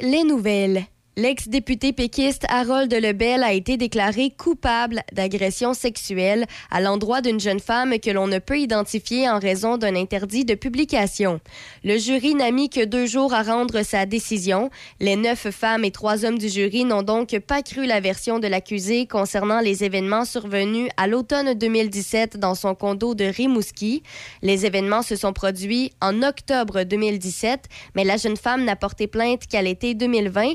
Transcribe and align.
les 0.00 0.24
nouvelles. 0.24 0.86
L'ex-député 1.18 1.94
péquiste 1.94 2.44
Harold 2.50 2.92
Lebel 2.92 3.42
a 3.42 3.54
été 3.54 3.78
déclaré 3.78 4.34
coupable 4.36 5.00
d'agression 5.14 5.72
sexuelle 5.72 6.44
à 6.70 6.82
l'endroit 6.82 7.22
d'une 7.22 7.40
jeune 7.40 7.58
femme 7.58 7.98
que 8.00 8.10
l'on 8.10 8.26
ne 8.26 8.38
peut 8.38 8.58
identifier 8.58 9.26
en 9.26 9.38
raison 9.38 9.78
d'un 9.78 9.96
interdit 9.96 10.44
de 10.44 10.54
publication. 10.54 11.40
Le 11.84 11.96
jury 11.96 12.34
n'a 12.34 12.50
mis 12.50 12.68
que 12.68 12.84
deux 12.84 13.06
jours 13.06 13.32
à 13.32 13.42
rendre 13.42 13.82
sa 13.82 14.04
décision. 14.04 14.68
Les 15.00 15.16
neuf 15.16 15.48
femmes 15.48 15.86
et 15.86 15.90
trois 15.90 16.26
hommes 16.26 16.36
du 16.36 16.50
jury 16.50 16.84
n'ont 16.84 17.02
donc 17.02 17.38
pas 17.38 17.62
cru 17.62 17.86
la 17.86 18.00
version 18.00 18.38
de 18.38 18.46
l'accusé 18.46 19.06
concernant 19.06 19.60
les 19.60 19.84
événements 19.84 20.26
survenus 20.26 20.90
à 20.98 21.06
l'automne 21.06 21.54
2017 21.54 22.36
dans 22.38 22.54
son 22.54 22.74
condo 22.74 23.14
de 23.14 23.24
Rimouski. 23.24 24.02
Les 24.42 24.66
événements 24.66 25.00
se 25.00 25.16
sont 25.16 25.32
produits 25.32 25.92
en 26.02 26.22
octobre 26.22 26.82
2017, 26.82 27.70
mais 27.94 28.04
la 28.04 28.18
jeune 28.18 28.36
femme 28.36 28.64
n'a 28.64 28.76
porté 28.76 29.06
plainte 29.06 29.46
qu'à 29.46 29.62
l'été 29.62 29.94
2020, 29.94 30.52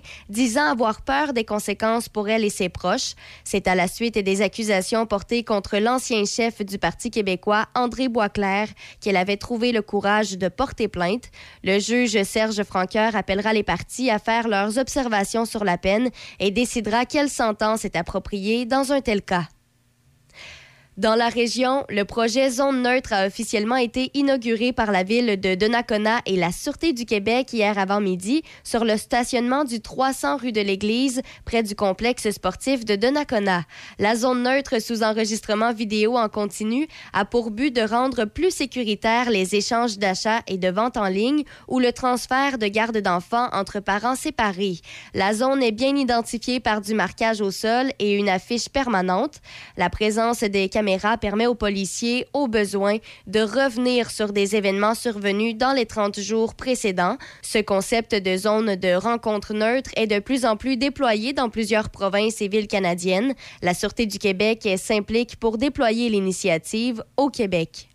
disant 0.52 0.70
avoir 0.70 1.02
peur 1.02 1.32
des 1.32 1.46
conséquences 1.46 2.10
pour 2.10 2.28
elle 2.28 2.44
et 2.44 2.50
ses 2.50 2.68
proches. 2.68 3.14
C'est 3.46 3.70
à 3.70 3.76
la 3.76 3.88
suite 3.88 4.18
des 4.18 4.42
accusations 4.42 5.06
portées 5.06 5.46
contre 5.46 5.78
l'ancien 5.78 6.26
chef 6.26 6.62
du 6.62 6.78
Parti 6.78 7.10
québécois, 7.10 7.68
André 7.74 8.10
Boisclair, 8.10 8.68
qu'elle 9.00 9.16
avait 9.16 9.38
trouvé 9.38 9.72
le 9.72 9.82
courage 9.82 10.38
de 10.38 10.50
porter 10.50 10.90
plainte. 10.90 11.32
Le 11.64 11.80
juge 11.80 12.22
Serge 12.24 12.64
Franqueur 12.64 13.16
appellera 13.16 13.54
les 13.54 13.64
parties 13.64 14.10
à 14.10 14.20
faire 14.20 14.50
leurs 14.50 14.78
observations 14.78 15.46
sur 15.46 15.64
la 15.64 15.78
peine 15.78 16.10
et 16.42 16.52
décidera 16.52 17.06
quelle 17.06 17.30
sentence 17.30 17.86
est 17.86 17.96
appropriée 17.96 18.66
dans 18.66 18.92
un 18.92 19.00
tel 19.00 19.22
cas. 19.22 19.48
Dans 21.02 21.16
la 21.16 21.30
région, 21.30 21.84
le 21.90 22.04
projet 22.04 22.52
Zone 22.52 22.84
neutre 22.84 23.12
a 23.12 23.26
officiellement 23.26 23.76
été 23.76 24.12
inauguré 24.14 24.72
par 24.72 24.92
la 24.92 25.02
ville 25.02 25.42
de 25.42 25.56
Donnacona 25.56 26.20
et 26.28 26.36
la 26.36 26.52
Sûreté 26.52 26.94
du 26.94 27.06
Québec 27.06 27.52
hier 27.54 27.80
avant-midi 27.80 28.44
sur 28.64 28.86
le 28.86 28.98
stationnement 28.98 29.64
du 29.64 29.82
300 29.82 30.38
rue 30.38 30.52
de 30.52 30.62
l'Église, 30.62 31.24
près 31.44 31.64
du 31.64 31.74
complexe 31.74 32.30
sportif 32.30 32.86
de 32.86 32.96
Donnacona. 32.96 33.64
La 33.98 34.16
zone 34.16 34.44
neutre 34.44 34.80
sous 34.80 35.02
enregistrement 35.02 35.74
vidéo 35.74 36.18
en 36.18 36.30
continu 36.30 36.88
a 37.14 37.26
pour 37.26 37.50
but 37.50 37.76
de 37.76 37.82
rendre 37.82 38.26
plus 38.26 38.52
sécuritaires 38.52 39.32
les 39.32 39.56
échanges 39.56 39.98
d'achats 39.98 40.44
et 40.46 40.60
de 40.60 40.70
vente 40.70 40.98
en 40.98 41.08
ligne 41.08 41.46
ou 41.68 41.80
le 41.80 41.94
transfert 41.94 42.60
de 42.60 42.68
garde 42.68 43.00
d'enfants 43.00 43.50
entre 43.54 43.80
parents 43.80 44.16
séparés. 44.16 44.78
La 45.16 45.34
zone 45.34 45.64
est 45.64 45.72
bien 45.72 45.96
identifiée 45.96 46.60
par 46.60 46.80
du 46.80 46.94
marquage 46.94 47.42
au 47.42 47.50
sol 47.50 47.92
et 47.98 48.14
une 48.14 48.30
affiche 48.30 48.70
permanente. 48.70 49.42
La 49.78 49.90
présence 49.90 50.42
des 50.42 50.70
permet 51.20 51.48
aux 51.48 51.56
policiers, 51.56 52.26
au 52.34 52.48
besoin, 52.48 52.98
de 53.28 53.40
revenir 53.40 54.10
sur 54.10 54.34
des 54.34 54.56
événements 54.56 54.96
survenus 54.96 55.56
dans 55.56 55.74
les 55.74 55.86
30 55.86 56.20
jours 56.20 56.56
précédents. 56.56 57.18
Ce 57.42 57.60
concept 57.60 58.16
de 58.16 58.38
zone 58.38 58.76
de 58.76 58.94
rencontre 58.94 59.54
neutre 59.54 59.92
est 59.96 60.08
de 60.08 60.20
plus 60.20 60.46
en 60.46 60.58
plus 60.58 60.78
déployé 60.78 61.34
dans 61.34 61.50
plusieurs 61.50 61.90
provinces 61.90 62.42
et 62.42 62.48
villes 62.48 62.68
canadiennes. 62.68 63.34
La 63.62 63.74
Sûreté 63.74 64.06
du 64.06 64.20
Québec 64.20 64.68
s'implique 64.78 65.38
pour 65.38 65.58
déployer 65.58 66.10
l'initiative 66.10 67.04
au 67.18 67.30
Québec. 67.30 67.90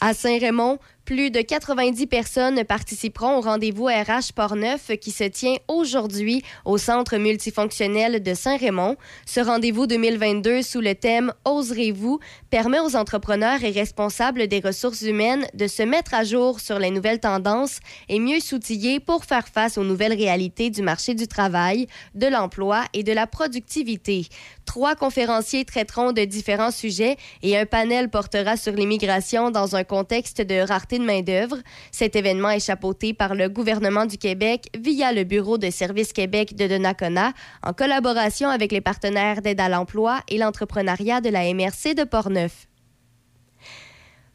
À 0.00 0.12
Saint-Raymond, 0.12 0.78
plus 1.04 1.30
de 1.30 1.42
90 1.42 2.06
personnes 2.06 2.64
participeront 2.64 3.36
au 3.36 3.40
rendez-vous 3.42 3.86
RH 3.86 4.32
Portneuf 4.34 4.90
qui 5.00 5.10
se 5.10 5.24
tient 5.24 5.56
aujourd'hui 5.68 6.42
au 6.64 6.78
Centre 6.78 7.16
multifonctionnel 7.16 8.22
de 8.22 8.34
Saint-Raymond. 8.34 8.96
Ce 9.26 9.40
rendez-vous 9.40 9.86
2022 9.86 10.62
sous 10.62 10.80
le 10.80 10.94
thème 10.94 11.32
Oserez-vous 11.44 12.20
permet 12.48 12.80
aux 12.80 12.96
entrepreneurs 12.96 13.62
et 13.64 13.70
responsables 13.70 14.46
des 14.46 14.60
ressources 14.60 15.02
humaines 15.02 15.46
de 15.52 15.66
se 15.66 15.82
mettre 15.82 16.14
à 16.14 16.24
jour 16.24 16.60
sur 16.60 16.78
les 16.78 16.90
nouvelles 16.90 17.20
tendances 17.20 17.80
et 18.08 18.18
mieux 18.18 18.40
s'outiller 18.40 18.98
pour 18.98 19.24
faire 19.24 19.48
face 19.48 19.76
aux 19.76 19.84
nouvelles 19.84 20.14
réalités 20.14 20.70
du 20.70 20.80
marché 20.80 21.14
du 21.14 21.28
travail, 21.28 21.86
de 22.14 22.28
l'emploi 22.28 22.84
et 22.94 23.02
de 23.02 23.12
la 23.12 23.26
productivité. 23.26 24.26
Trois 24.64 24.94
conférenciers 24.94 25.66
traiteront 25.66 26.12
de 26.12 26.24
différents 26.24 26.70
sujets 26.70 27.16
et 27.42 27.58
un 27.58 27.66
panel 27.66 28.08
portera 28.08 28.56
sur 28.56 28.72
l'immigration 28.72 29.50
dans 29.50 29.76
un 29.76 29.84
contexte 29.84 30.40
de 30.40 30.60
rareté 30.66 30.93
de 30.98 31.04
main-d'œuvre. 31.04 31.58
Cet 31.90 32.16
événement 32.16 32.50
est 32.50 32.64
chapeauté 32.64 33.14
par 33.14 33.34
le 33.34 33.48
gouvernement 33.48 34.06
du 34.06 34.18
Québec 34.18 34.68
via 34.78 35.12
le 35.12 35.24
Bureau 35.24 35.58
de 35.58 35.70
services 35.70 36.12
Québec 36.12 36.54
de 36.56 36.66
Donnacona 36.66 37.32
en 37.62 37.72
collaboration 37.72 38.48
avec 38.48 38.72
les 38.72 38.80
partenaires 38.80 39.42
d'aide 39.42 39.60
à 39.60 39.68
l'emploi 39.68 40.20
et 40.28 40.38
l'entrepreneuriat 40.38 41.20
de 41.20 41.30
la 41.30 41.52
MRC 41.52 41.94
de 41.94 42.04
Portneuf. 42.04 42.66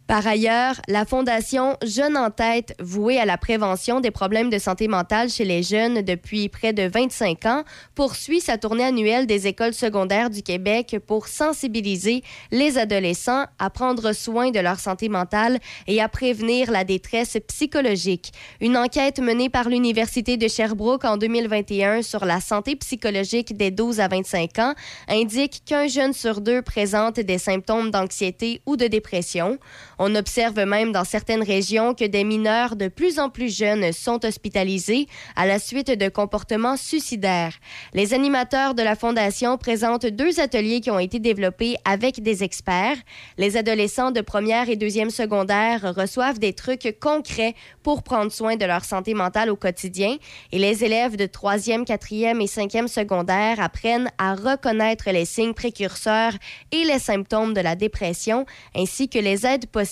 Par 0.09 0.25
ailleurs, 0.25 0.81
la 0.88 1.06
Fondation 1.06 1.77
Jeunes 1.85 2.17
en 2.17 2.31
tête, 2.31 2.73
vouée 2.79 3.19
à 3.19 3.25
la 3.25 3.38
prévention 3.38 4.00
des 4.00 4.09
problèmes 4.09 4.50
de 4.50 4.57
santé 4.57 4.88
mentale 4.88 5.29
chez 5.29 5.45
les 5.45 5.61
jeunes 5.61 6.01
depuis 6.01 6.50
près 6.50 6.73
de 6.73 6.89
25 6.91 7.45
ans, 7.45 7.63
poursuit 7.94 8.41
sa 8.41 8.57
tournée 8.57 8.85
annuelle 8.85 9.27
des 9.27 9.45
écoles 9.45 9.75
secondaires 9.75 10.31
du 10.31 10.41
Québec 10.41 10.97
pour 11.06 11.27
sensibiliser 11.27 12.23
les 12.50 12.79
adolescents 12.79 13.45
à 13.59 13.69
prendre 13.69 14.11
soin 14.13 14.50
de 14.50 14.59
leur 14.59 14.79
santé 14.79 15.09
mentale 15.09 15.59
et 15.85 16.01
à 16.01 16.09
prévenir 16.09 16.71
la 16.71 16.85
détresse 16.85 17.38
psychologique. 17.47 18.31
Une 18.61 18.77
enquête 18.77 19.19
menée 19.19 19.50
par 19.50 19.69
l'Université 19.69 20.38
de 20.38 20.47
Sherbrooke 20.47 21.06
en 21.06 21.17
2021 21.17 22.01
sur 22.01 22.25
la 22.25 22.41
santé 22.41 22.75
psychologique 22.77 23.56
des 23.56 23.69
12 23.69 24.00
à 24.00 24.07
25 24.07 24.57
ans 24.57 24.73
indique 25.07 25.61
qu'un 25.67 25.85
jeune 25.85 26.13
sur 26.13 26.41
deux 26.41 26.63
présente 26.63 27.19
des 27.19 27.38
symptômes 27.38 27.91
d'anxiété 27.91 28.63
ou 28.65 28.75
de 28.75 28.88
dépression. 28.88 29.59
On 30.01 30.16
observe 30.16 30.57
même 30.63 30.94
dans 30.94 31.04
certaines 31.04 31.44
régions 31.44 31.94
que 31.94 32.06
des 32.06 32.24
mineurs 32.24 32.78
de 32.78 32.88
plus 32.88 33.19
en 33.19 33.30
plus 33.30 33.54
jeunes 33.54 33.92
sont 33.92 34.25
hospitalisés 34.25 35.07
à 35.36 35.46
la 35.46 35.60
suite 35.60 35.92
de 35.92 36.07
comportements 36.07 36.78
suicidaires. 36.78 37.56
Les 37.94 38.13
animateurs 38.13 38.75
de 38.75 38.81
la 38.81 38.96
Fondation 38.96 39.57
présentent 39.57 40.06
deux 40.06 40.40
ateliers 40.40 40.80
qui 40.80 40.90
ont 40.90 41.00
été 41.00 41.19
développés 41.19 41.75
avec 41.84 42.24
des 42.24 42.46
experts. 42.46 42.96
Les 43.38 43.57
adolescents 43.57 44.12
de 44.12 44.22
première 44.22 44.69
et 44.69 44.78
deuxième 44.78 45.10
secondaire 45.10 45.94
reçoivent 45.94 46.40
des 46.40 46.54
trucs 46.54 46.98
concrets 47.02 47.54
pour 47.84 48.02
prendre 48.02 48.31
soin 48.31 48.56
de 48.56 48.63
leur 48.63 48.86
santé 48.86 49.13
mentale 49.13 49.50
au 49.50 49.57
quotidien 49.57 50.16
et 50.54 50.60
les 50.60 50.86
élèves 50.86 51.18
de 51.18 51.25
troisième, 51.25 51.84
quatrième 51.84 52.40
et 52.40 52.48
cinquième 52.48 52.88
secondaire 52.88 53.60
apprennent 53.60 54.10
à 54.18 54.34
reconnaître 54.34 55.12
les 55.12 55.25
signes 55.25 55.54
précurseurs 55.54 56.36
et 56.72 56.86
les 56.86 57.00
symptômes 57.00 57.54
de 57.54 57.60
la 57.60 57.75
dépression 57.75 58.45
ainsi 58.74 59.10
que 59.10 59.19
les 59.19 59.45
aides 59.45 59.66
possibles 59.66 59.88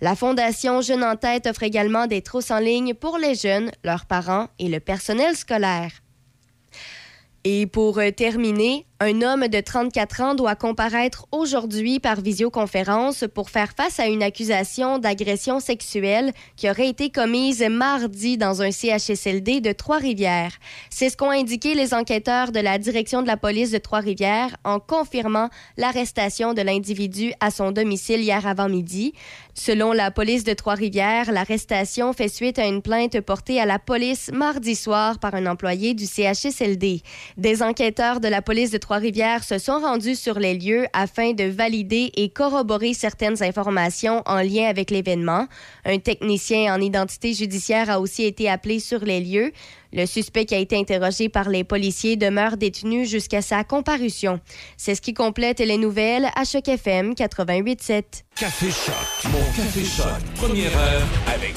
la 0.00 0.16
Fondation 0.16 0.80
Jeunes 0.80 1.04
en 1.04 1.16
tête 1.16 1.46
offre 1.46 1.62
également 1.62 2.06
des 2.06 2.22
trousses 2.22 2.50
en 2.50 2.58
ligne 2.58 2.94
pour 2.94 3.18
les 3.18 3.34
jeunes, 3.34 3.70
leurs 3.84 4.06
parents 4.06 4.48
et 4.58 4.68
le 4.68 4.80
personnel 4.80 5.36
scolaire. 5.36 5.90
Et 7.44 7.66
pour 7.66 7.98
euh, 7.98 8.10
terminer, 8.10 8.86
Un 9.00 9.22
homme 9.22 9.46
de 9.46 9.60
34 9.60 10.20
ans 10.22 10.34
doit 10.34 10.56
comparaître 10.56 11.26
aujourd'hui 11.30 12.00
par 12.00 12.20
visioconférence 12.20 13.26
pour 13.32 13.48
faire 13.48 13.70
face 13.76 14.00
à 14.00 14.08
une 14.08 14.24
accusation 14.24 14.98
d'agression 14.98 15.60
sexuelle 15.60 16.32
qui 16.56 16.68
aurait 16.68 16.88
été 16.88 17.08
commise 17.08 17.62
mardi 17.62 18.38
dans 18.38 18.60
un 18.60 18.72
CHSLD 18.72 19.60
de 19.60 19.70
Trois-Rivières. 19.70 20.50
C'est 20.90 21.10
ce 21.10 21.16
qu'ont 21.16 21.30
indiqué 21.30 21.76
les 21.76 21.94
enquêteurs 21.94 22.50
de 22.50 22.58
la 22.58 22.76
direction 22.78 23.22
de 23.22 23.28
la 23.28 23.36
police 23.36 23.70
de 23.70 23.78
Trois-Rivières 23.78 24.56
en 24.64 24.80
confirmant 24.80 25.48
l'arrestation 25.76 26.52
de 26.52 26.62
l'individu 26.62 27.32
à 27.38 27.52
son 27.52 27.70
domicile 27.70 28.22
hier 28.22 28.48
avant 28.48 28.68
midi. 28.68 29.14
Selon 29.54 29.92
la 29.92 30.10
police 30.10 30.42
de 30.42 30.54
Trois-Rivières, 30.54 31.30
l'arrestation 31.30 32.12
fait 32.12 32.28
suite 32.28 32.58
à 32.58 32.66
une 32.66 32.82
plainte 32.82 33.20
portée 33.20 33.60
à 33.60 33.66
la 33.66 33.78
police 33.78 34.32
mardi 34.32 34.74
soir 34.74 35.20
par 35.20 35.36
un 35.36 35.46
employé 35.46 35.94
du 35.94 36.06
CHSLD. 36.06 37.02
Des 37.36 37.62
enquêteurs 37.62 38.18
de 38.18 38.26
la 38.26 38.42
police 38.42 38.72
de 38.72 38.78
Trois-Rivières 38.88 39.44
se 39.44 39.58
sont 39.58 39.80
rendus 39.80 40.16
sur 40.16 40.38
les 40.38 40.54
lieux 40.54 40.86
afin 40.94 41.32
de 41.34 41.44
valider 41.44 42.10
et 42.16 42.30
corroborer 42.30 42.94
certaines 42.94 43.42
informations 43.42 44.22
en 44.24 44.40
lien 44.40 44.64
avec 44.64 44.90
l'événement. 44.90 45.46
Un 45.84 45.98
technicien 45.98 46.74
en 46.74 46.80
identité 46.80 47.34
judiciaire 47.34 47.90
a 47.90 48.00
aussi 48.00 48.24
été 48.24 48.48
appelé 48.48 48.80
sur 48.80 49.00
les 49.00 49.20
lieux. 49.20 49.52
Le 49.92 50.06
suspect 50.06 50.46
qui 50.46 50.54
a 50.54 50.58
été 50.58 50.74
interrogé 50.74 51.28
par 51.28 51.50
les 51.50 51.64
policiers 51.64 52.16
demeure 52.16 52.56
détenu 52.56 53.04
jusqu'à 53.04 53.42
sa 53.42 53.62
comparution. 53.62 54.40
C'est 54.78 54.94
ce 54.94 55.02
qui 55.02 55.12
complète 55.12 55.58
les 55.58 55.76
nouvelles 55.76 56.30
à 56.34 56.44
Choc 56.44 56.66
FM 56.66 57.12
88.7. 57.12 58.04
Café 58.36 58.70
Choc, 58.70 59.30
mon 59.30 59.44
Café 59.54 59.84
Choc, 59.84 60.06
première 60.36 60.74
heure 60.78 61.06
avec. 61.26 61.52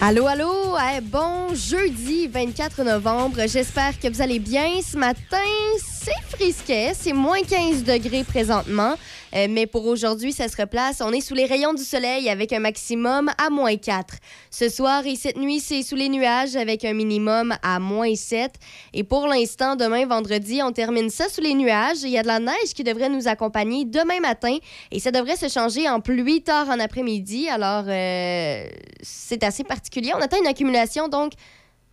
Hallo, 0.00 0.28
hallo. 0.28 0.67
Bon 1.02 1.54
jeudi 1.54 2.28
24 2.28 2.84
novembre. 2.84 3.40
J'espère 3.48 3.98
que 3.98 4.08
vous 4.08 4.22
allez 4.22 4.38
bien. 4.38 4.80
Ce 4.80 4.96
matin, 4.96 5.38
c'est 5.82 6.36
frisquet, 6.36 6.92
c'est 6.94 7.12
moins 7.12 7.42
15 7.42 7.82
degrés 7.82 8.22
présentement. 8.22 8.94
Euh, 9.34 9.46
mais 9.50 9.66
pour 9.66 9.84
aujourd'hui, 9.86 10.32
ça 10.32 10.48
se 10.48 10.56
replace. 10.56 11.02
On 11.02 11.12
est 11.12 11.20
sous 11.20 11.34
les 11.34 11.44
rayons 11.44 11.74
du 11.74 11.82
soleil 11.82 12.30
avec 12.30 12.52
un 12.52 12.60
maximum 12.60 13.30
à 13.36 13.50
moins 13.50 13.76
4. 13.76 14.14
Ce 14.50 14.70
soir 14.70 15.04
et 15.04 15.16
cette 15.16 15.36
nuit, 15.36 15.60
c'est 15.60 15.82
sous 15.82 15.96
les 15.96 16.08
nuages 16.08 16.56
avec 16.56 16.84
un 16.84 16.94
minimum 16.94 17.54
à 17.62 17.78
moins 17.78 18.14
7. 18.14 18.54
Et 18.94 19.04
pour 19.04 19.26
l'instant, 19.26 19.76
demain, 19.76 20.06
vendredi, 20.06 20.60
on 20.62 20.72
termine 20.72 21.10
ça 21.10 21.28
sous 21.28 21.42
les 21.42 21.54
nuages. 21.54 21.98
Il 22.04 22.10
y 22.10 22.18
a 22.18 22.22
de 22.22 22.28
la 22.28 22.38
neige 22.38 22.72
qui 22.74 22.84
devrait 22.84 23.10
nous 23.10 23.28
accompagner 23.28 23.84
demain 23.84 24.20
matin 24.20 24.56
et 24.90 25.00
ça 25.00 25.10
devrait 25.10 25.36
se 25.36 25.48
changer 25.48 25.88
en 25.90 26.00
pluie 26.00 26.40
tard 26.40 26.68
en 26.70 26.78
après-midi. 26.78 27.48
Alors, 27.48 27.84
euh, 27.86 28.64
c'est 29.02 29.42
assez 29.42 29.64
particulier. 29.64 30.12
On 30.14 30.20
attend 30.22 30.38
une 30.38 30.46
accumulation 30.46 30.67
donc 31.08 31.32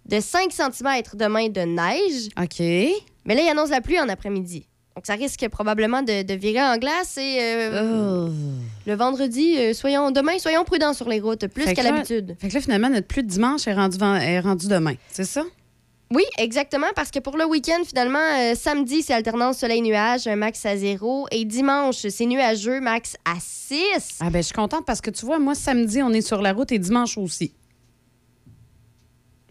de 0.05 0.19
5 0.19 0.51
cm 0.51 1.01
demain 1.15 1.49
de 1.49 1.61
neige. 1.61 2.29
OK. 2.41 2.59
Mais 2.59 3.33
là, 3.35 3.41
il 3.41 3.49
annonce 3.49 3.69
la 3.69 3.81
pluie 3.81 3.99
en 3.99 4.07
après-midi. 4.09 4.67
Donc, 4.95 5.05
ça 5.07 5.15
risque 5.15 5.45
probablement 5.49 6.03
de, 6.03 6.21
de 6.23 6.33
virer 6.35 6.61
en 6.61 6.77
glace. 6.77 7.17
Et 7.17 7.37
euh, 7.41 8.27
Oh. 8.27 8.31
le 8.85 8.95
vendredi, 8.95 9.57
euh, 9.57 9.73
soyons 9.73 10.11
demain, 10.11 10.37
soyons 10.39 10.63
prudents 10.63 10.93
sur 10.93 11.09
les 11.09 11.19
routes, 11.19 11.47
plus 11.47 11.65
qu'à 11.73 11.83
l'habitude. 11.83 12.35
Fait 12.39 12.47
que 12.47 12.53
là, 12.53 12.61
finalement, 12.61 12.89
notre 12.89 13.07
pluie 13.07 13.23
de 13.23 13.27
dimanche 13.27 13.67
est 13.67 13.73
rendue, 13.73 13.97
est 13.97 14.67
demain. 14.69 14.93
C'est 15.11 15.25
ça? 15.25 15.43
Oui, 16.13 16.23
exactement, 16.37 16.87
parce 16.95 17.09
que 17.09 17.17
pour 17.19 17.35
le 17.35 17.45
week-end, 17.45 17.81
finalement, 17.85 18.19
euh, 18.19 18.53
samedi, 18.55 19.01
c'est 19.01 19.13
alternance 19.13 19.57
soleil-nuage, 19.57 20.27
un 20.27 20.35
max 20.35 20.63
à 20.65 20.77
zéro. 20.77 21.27
Et 21.31 21.43
dimanche, 21.45 22.07
c'est 22.07 22.25
nuageux, 22.27 22.79
max 22.79 23.17
à 23.25 23.33
6. 23.39 24.19
Ah 24.21 24.29
ben, 24.29 24.37
je 24.39 24.43
suis 24.45 24.53
contente 24.53 24.85
parce 24.85 25.01
que 25.01 25.09
tu 25.09 25.25
vois, 25.25 25.39
moi, 25.39 25.55
samedi, 25.55 26.01
on 26.03 26.11
est 26.11 26.21
sur 26.21 26.41
la 26.43 26.53
route 26.53 26.71
et 26.71 26.79
dimanche 26.79 27.17
aussi. 27.17 27.53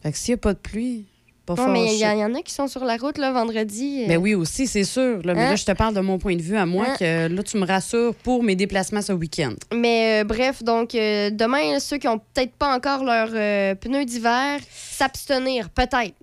Fait 0.05 0.12
que 0.12 0.19
s'il 0.19 0.33
n'y 0.35 0.35
a 0.35 0.39
pas 0.39 0.53
de 0.53 0.59
pluie, 0.59 1.06
pas 1.47 1.55
Non, 1.56 1.69
mais 1.69 1.95
il 1.95 1.99
y, 2.01 2.06
en 2.06 2.35
a 2.35 2.41
qui 2.43 2.53
sont 2.55 2.69
sur 2.69 2.85
la 2.85 2.97
route, 2.97 3.19
là, 3.19 3.33
vendredi. 3.33 4.03
euh. 4.05 4.09
Ben 4.09 4.17
oui, 4.19 4.35
aussi, 4.35 4.67
c'est 4.67 4.85
sûr. 4.85 5.21
Là, 5.25 5.35
mais 5.35 5.43
Hein? 5.43 5.51
là, 5.51 5.56
je 5.56 5.65
te 5.65 5.73
parle 5.73 5.95
de 5.95 6.01
mon 6.01 6.19
point 6.19 6.37
de 6.37 6.43
vue 6.43 6.56
à 6.56 6.65
moi, 6.67 6.87
Hein? 6.91 6.97
que 6.99 7.29
là, 7.35 7.43
tu 7.43 7.56
me 7.59 7.67
rassures 7.67 8.15
pour 8.15 8.43
mes 8.43 8.55
déplacements 8.56 9.03
ce 9.03 9.12
week-end. 9.12 9.55
Mais 9.75 10.21
euh, 10.21 10.25
bref, 10.25 10.62
donc 10.62 10.95
euh, 10.95 11.31
demain, 11.31 11.81
ceux 11.81 11.99
qui 11.99 12.09
ont 12.09 12.19
peut-être 12.19 12.53
pas 12.53 12.75
encore 12.75 13.05
leurs 13.05 13.31
euh, 13.35 13.75
pneus 13.75 14.05
d'hiver, 14.06 14.61
s'abstenir, 14.71 15.69
peut-être. 15.71 16.15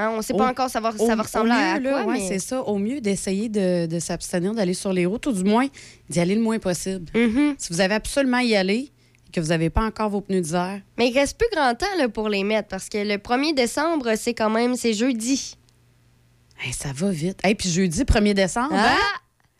Hein, 0.00 0.12
on 0.16 0.22
sait 0.22 0.32
pas 0.34 0.46
Au- 0.46 0.50
encore 0.50 0.66
Au- 0.66 0.68
ça 0.68 0.80
va 0.80 0.90
ressembler 0.90 1.50
au 1.50 1.54
à 1.54 1.80
mieux, 1.80 1.90
quoi, 1.90 2.04
ouais, 2.04 2.12
mais... 2.14 2.28
c'est 2.28 2.38
ça. 2.38 2.62
Au 2.62 2.78
mieux 2.78 3.00
d'essayer 3.00 3.48
de, 3.48 3.86
de 3.86 3.98
s'abstenir 3.98 4.54
d'aller 4.54 4.74
sur 4.74 4.92
les 4.92 5.06
routes, 5.06 5.26
ou 5.26 5.32
du 5.32 5.42
moins 5.44 5.66
d'y 6.08 6.20
aller 6.20 6.34
le 6.36 6.40
moins 6.40 6.58
possible. 6.58 7.06
Mhm. 7.14 7.54
Si 7.58 7.72
vous 7.72 7.80
avez 7.80 7.94
absolument 7.96 8.36
à 8.38 8.44
y 8.44 8.54
aller 8.54 8.90
que 9.32 9.40
vous 9.40 9.48
n'avez 9.48 9.70
pas 9.70 9.82
encore 9.84 10.08
vos 10.10 10.20
pneus 10.20 10.40
d'hiver, 10.40 10.80
Mais 10.96 11.08
il 11.10 11.14
reste 11.18 11.36
plus 11.38 11.48
grand 11.52 11.74
temps 11.74 11.86
là, 11.98 12.08
pour 12.08 12.28
les 12.28 12.44
mettre 12.44 12.68
parce 12.68 12.88
que 12.88 12.98
le 12.98 13.16
1er 13.16 13.54
décembre, 13.54 14.14
c'est 14.16 14.34
quand 14.34 14.50
même 14.50 14.74
c'est 14.76 14.94
jeudi. 14.94 15.56
hey, 16.64 16.72
ça 16.72 16.92
va 16.94 17.10
vite. 17.10 17.38
Et 17.46 17.54
puis 17.54 17.68
jeudi 17.70 18.02
1er 18.04 18.34
décembre, 18.34 18.72
Ah! 18.74 18.94
hein? 18.94 19.18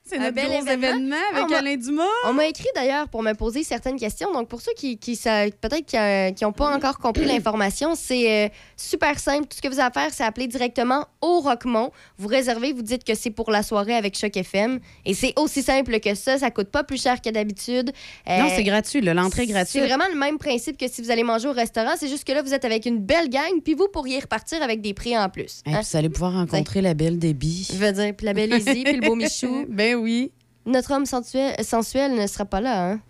C'est 0.09 0.19
notre 0.19 0.35
bel 0.35 0.47
gros 0.47 0.61
événement. 0.63 0.87
événement, 0.89 1.17
avec 1.33 1.45
On 1.45 1.49
m'a- 1.51 1.59
Alain 1.59 1.77
Dumas. 1.77 2.03
On 2.27 2.33
m'a 2.33 2.47
écrit 2.47 2.69
d'ailleurs 2.75 3.09
pour 3.09 3.23
me 3.23 3.33
poser 3.35 3.63
certaines 3.63 3.99
questions. 3.99 4.33
Donc, 4.33 4.49
pour 4.49 4.61
ceux 4.61 4.73
qui, 4.77 4.99
qui 4.99 5.17
peut-être 5.61 6.35
qui 6.35 6.45
n'ont 6.45 6.53
pas 6.53 6.75
encore 6.75 6.99
compris 6.99 7.25
l'information, 7.27 7.95
c'est 7.95 8.47
euh, 8.47 8.49
super 8.77 9.19
simple. 9.19 9.47
Tout 9.49 9.57
ce 9.57 9.63
que 9.63 9.69
vous 9.69 9.79
avez 9.81 9.89
à 9.89 9.91
faire, 9.91 10.11
c'est 10.13 10.25
appeler 10.25 10.47
directement 10.47 11.07
au 11.21 11.41
Rockmont. 11.41 11.91
Vous 12.19 12.29
réservez, 12.29 12.73
vous 12.73 12.83
dites 12.83 13.05
que 13.05 13.15
c'est 13.15 13.31
pour 13.31 13.51
la 13.51 13.63
soirée 13.63 13.95
avec 13.95 14.17
Choc 14.19 14.37
FM. 14.37 14.81
Et 15.05 15.15
c'est 15.15 15.33
aussi 15.39 15.63
simple 15.63 16.01
que 16.01 16.15
ça. 16.15 16.39
Ça 16.39 16.51
coûte 16.51 16.69
pas 16.69 16.85
plus 16.85 17.01
cher 17.03 17.21
que 17.21 17.31
d'habitude. 17.31 17.91
Euh, 18.29 18.39
Non, 18.39 18.49
c'est 18.55 18.65
gratuit, 18.65 19.01
l'entrée 19.01 19.43
est 19.43 19.47
C'est 19.47 19.53
gratuite. 19.53 19.83
vraiment 19.85 20.05
le 20.13 20.19
même 20.19 20.39
principe 20.39 20.77
que 20.79 20.89
si 20.89 21.03
vous 21.03 21.11
allez 21.11 21.23
manger 21.25 21.49
au 21.49 21.53
restaurant. 21.53 21.93
C'est 21.99 22.09
juste 22.09 22.25
que 22.25 22.33
là, 22.33 22.43
vous 22.43 22.55
êtes 22.55 22.65
avec 22.65 22.87
une 22.87 22.99
belle 22.99 23.29
gang, 23.29 23.61
puis 23.65 23.75
vous 23.75 23.89
pourriez 23.93 24.21
repartir 24.21 24.63
avec 24.63 24.81
des 24.81 24.95
prix 24.95 25.17
en 25.17 25.29
plus. 25.29 25.63
Et 25.67 25.71
hein? 25.75 25.79
puis 25.81 25.89
vous 25.91 25.97
allez 25.97 26.09
pouvoir 26.09 26.33
rencontrer 26.35 26.81
la 26.81 26.95
belle 26.95 27.19
Déby. 27.19 27.69
Je 27.73 27.77
veux 27.77 27.93
dire, 27.93 28.15
puis 28.17 28.27
la 28.27 28.35
belle 28.35 28.53
Izzy, 28.53 28.85
puis 28.85 28.97
le 28.97 29.07
beau 29.07 29.15
Michou. 29.15 29.67
ben 29.69 29.97
oui. 29.99 30.33
Notre 30.67 30.93
homme 30.93 31.07
sensuel, 31.07 31.55
sensuel 31.65 32.15
ne 32.15 32.27
sera 32.27 32.45
pas 32.45 32.61
là. 32.61 32.91
Hein? 32.91 33.01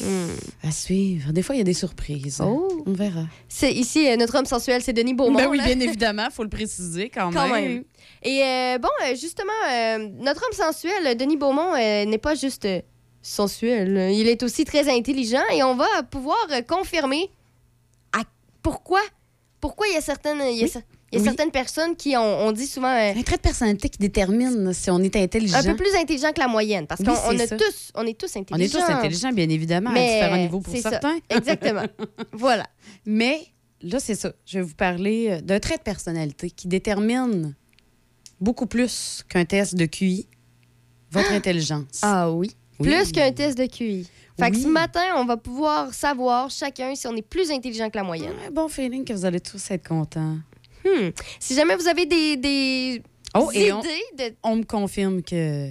Hmm. 0.00 0.28
À 0.62 0.70
suivre. 0.70 1.32
Des 1.32 1.42
fois, 1.42 1.56
il 1.56 1.58
y 1.58 1.60
a 1.60 1.64
des 1.64 1.74
surprises. 1.74 2.40
Oh. 2.44 2.84
On 2.86 2.92
verra. 2.92 3.24
C'est 3.48 3.72
ici 3.72 4.08
euh, 4.08 4.16
notre 4.16 4.36
homme 4.38 4.44
sensuel, 4.46 4.82
c'est 4.82 4.92
Denis 4.92 5.14
Beaumont. 5.14 5.36
ben 5.38 5.48
oui, 5.48 5.58
là. 5.58 5.64
bien 5.64 5.80
évidemment, 5.88 6.28
faut 6.30 6.44
le 6.44 6.48
préciser 6.48 7.08
quand, 7.08 7.32
Quand 7.32 7.48
même. 7.48 7.64
même. 7.74 7.84
Et 8.22 8.42
euh, 8.44 8.78
bon, 8.78 8.88
euh, 9.04 9.16
justement, 9.16 9.50
euh, 9.68 9.98
notre 10.20 10.44
homme 10.46 10.52
sensuel, 10.56 11.16
Denis 11.16 11.36
Beaumont, 11.36 11.74
euh, 11.74 12.04
n'est 12.04 12.18
pas 12.18 12.36
juste 12.36 12.68
sensuel. 13.20 14.10
Il 14.12 14.28
est 14.28 14.42
aussi 14.44 14.64
très 14.64 14.88
intelligent 14.88 15.42
et 15.52 15.62
on 15.64 15.74
va 15.74 16.02
pouvoir 16.08 16.36
confirmer 16.68 17.30
à- 18.12 18.22
pourquoi. 18.62 19.00
Pourquoi 19.60 19.86
il 19.88 19.94
y 19.94 19.96
a 19.96 20.00
certaines, 20.00 20.40
il 20.50 20.58
y 20.58 20.62
a, 20.64 20.64
Oui. 20.66 20.72
Il 21.12 21.16
y 21.16 21.18
a 21.18 21.20
Oui. 21.20 21.28
certaines 21.28 21.50
personnes 21.50 21.94
qui 21.94 22.16
ont 22.16 22.22
on 22.46 22.52
dit 22.52 22.66
souvent 22.66 22.88
euh, 22.92 23.12
Un 23.14 23.22
trait 23.22 23.36
de 23.36 23.42
personnalité 23.42 23.88
qui 23.90 23.98
détermine 23.98 24.72
si 24.72 24.90
on 24.90 24.98
est 25.00 25.14
intelligent. 25.16 25.58
un 25.58 25.62
peu 25.62 25.76
plus 25.76 25.94
intelligent 25.94 26.32
que 26.32 26.40
la 26.40 26.48
moyenne 26.48 26.86
parce 26.86 27.00
Oui, 27.00 27.06
qu'on 27.06 27.38
a 27.38 27.46
tous, 27.46 27.92
on 27.94 28.06
est 28.06 28.18
tous 28.18 28.34
on 28.34 28.38
est 28.40 28.52
intelligents. 28.52 28.78
tous 28.78 28.92
intelligents, 28.92 29.32
bien 29.32 29.48
évidemment, 29.48 29.90
à 29.90 29.92
Mais 29.94 30.14
différents 30.14 30.36
niveaux 30.38 30.60
pour 30.60 30.74
ça. 30.76 30.90
certains. 30.90 31.18
Exactement. 31.30 31.84
voilà. 32.32 32.66
Mais 33.04 33.40
là, 33.82 33.98
c'est 34.00 34.14
ça. 34.14 34.32
Je 34.46 34.58
vais 34.58 34.64
vous 34.64 34.74
parler 34.74 35.28
euh, 35.30 35.40
d'un 35.40 35.60
trait 35.60 35.76
de 35.76 35.82
personnalité 35.82 36.50
qui 36.50 36.66
détermine 36.68 37.54
beaucoup 38.40 38.66
plus 38.66 39.22
qu'un 39.28 39.44
test 39.44 39.74
de 39.76 39.86
QI 39.86 40.26
votre 41.10 41.32
intelligence. 41.32 42.00
Ah 42.02 42.30
oui. 42.30 42.50
Oui. 42.80 42.88
Plus 42.88 43.12
qu'un 43.12 43.30
test 43.32 43.58
de 43.58 43.66
QI. 43.66 44.08
Fait 44.40 44.50
que 44.50 44.56
Oui. 44.56 44.62
ce 44.62 44.68
matin, 44.68 45.02
on 45.16 45.26
va 45.26 45.36
pouvoir 45.36 45.92
savoir 45.92 46.50
chacun 46.50 46.94
si 46.94 47.06
on 47.06 47.14
est 47.14 47.20
plus 47.22 47.50
intelligent 47.50 47.90
que 47.90 47.98
la 47.98 48.02
moyenne. 48.02 48.32
Un 48.48 48.50
bon 48.50 48.66
feeling 48.66 49.04
que 49.04 49.12
vous 49.12 49.26
allez 49.26 49.40
tous 49.40 49.70
être 49.70 49.86
contents. 49.86 50.38
Hmm. 50.84 51.10
Si 51.40 51.54
jamais 51.54 51.76
vous 51.76 51.86
avez 51.88 52.06
des, 52.06 52.36
des 52.36 53.02
Oh, 53.34 53.50
et 53.54 53.68
idées 53.68 53.72
on, 53.72 53.80
de... 53.80 54.34
on 54.42 54.56
me 54.56 54.64
confirme 54.64 55.22
que 55.22 55.70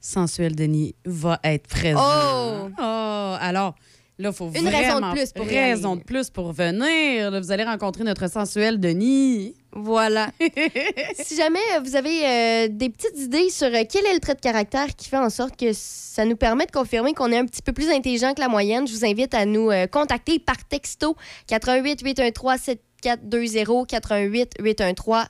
Sensuel 0.00 0.54
Denis 0.54 0.94
va 1.04 1.38
être 1.44 1.66
présent. 1.68 2.00
Oh! 2.00 2.68
Oh, 2.78 3.36
alors, 3.40 3.74
là, 4.18 4.30
il 4.30 4.32
faut 4.34 4.50
Une 4.54 4.68
raison 4.68 4.96
de 4.96 5.00
vraiment- 5.00 5.12
plus 5.12 5.32
pour 5.32 5.46
raison 5.46 5.92
aller. 5.92 6.00
de 6.00 6.04
plus 6.04 6.30
pour 6.30 6.52
venir. 6.52 7.30
Là, 7.30 7.40
vous 7.40 7.50
allez 7.52 7.64
rencontrer 7.64 8.04
notre 8.04 8.30
Sensuel 8.30 8.78
Denis. 8.80 9.54
Voilà. 9.72 10.30
si 11.22 11.36
jamais 11.36 11.58
euh, 11.76 11.80
vous 11.84 11.96
avez 11.96 12.24
euh, 12.26 12.68
des 12.70 12.88
petites 12.90 13.18
idées 13.18 13.50
sur 13.50 13.66
euh, 13.66 13.82
quel 13.90 14.06
est 14.06 14.14
le 14.14 14.20
trait 14.20 14.34
de 14.34 14.40
caractère 14.40 14.94
qui 14.94 15.08
fait 15.08 15.18
en 15.18 15.30
sorte 15.30 15.56
que 15.58 15.70
ça 15.72 16.24
nous 16.24 16.36
permet 16.36 16.64
de 16.66 16.70
confirmer 16.70 17.12
qu'on 17.12 17.32
est 17.32 17.38
un 17.38 17.44
petit 17.46 17.60
peu 17.62 17.72
plus 17.72 17.90
intelligent 17.90 18.32
que 18.34 18.40
la 18.40 18.48
moyenne, 18.48 18.86
je 18.86 18.92
vous 18.94 19.04
invite 19.04 19.34
à 19.34 19.44
nous 19.46 19.70
euh, 19.70 19.86
contacter 19.88 20.38
par 20.38 20.56
texto 20.68 21.16
88 21.48 22.02
813 22.04 22.76
420 23.04 23.84
88 23.86 24.52
813 24.60 25.26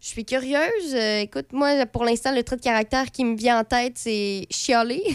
Je 0.00 0.08
suis 0.08 0.24
curieuse. 0.24 0.94
Euh, 0.94 1.20
écoute, 1.20 1.52
moi, 1.52 1.86
pour 1.86 2.04
l'instant, 2.04 2.34
le 2.34 2.42
trait 2.42 2.56
de 2.56 2.62
caractère 2.62 3.10
qui 3.10 3.24
me 3.24 3.36
vient 3.36 3.60
en 3.60 3.64
tête, 3.64 3.92
c'est 3.96 4.46
chialer. 4.50 5.02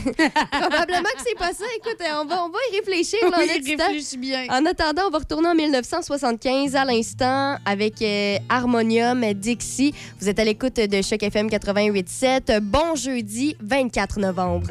Probablement 0.52 1.10
que 1.14 1.24
c'est 1.26 1.38
pas 1.38 1.52
ça. 1.52 1.66
Écoute, 1.78 1.98
euh, 2.00 2.22
on 2.22 2.26
va, 2.26 2.46
on 2.46 2.50
va 2.50 2.60
y 2.72 2.78
réfléchir. 2.78 3.20
Là, 3.30 3.38
oui, 3.40 3.76
réfléchis 3.76 4.18
bien. 4.18 4.46
En 4.50 4.66
attendant, 4.66 5.08
on 5.08 5.10
va 5.10 5.18
retourner 5.18 5.50
en 5.50 5.56
1975 5.56 6.76
à 6.76 6.86
l'instant 6.86 7.58
avec 7.66 8.02
euh, 8.02 8.38
Harmonium 8.48 9.34
Dixie. 9.34 9.94
Vous 10.22 10.30
êtes 10.30 10.40
à 10.40 10.46
l'écoute 10.46 10.76
de 10.76 11.02
Choc 11.02 11.22
FM 11.22 11.48
88.7. 11.48 12.60
Bon 12.62 12.96
jeudi 12.96 13.58
24 13.60 14.20
novembre. 14.20 14.68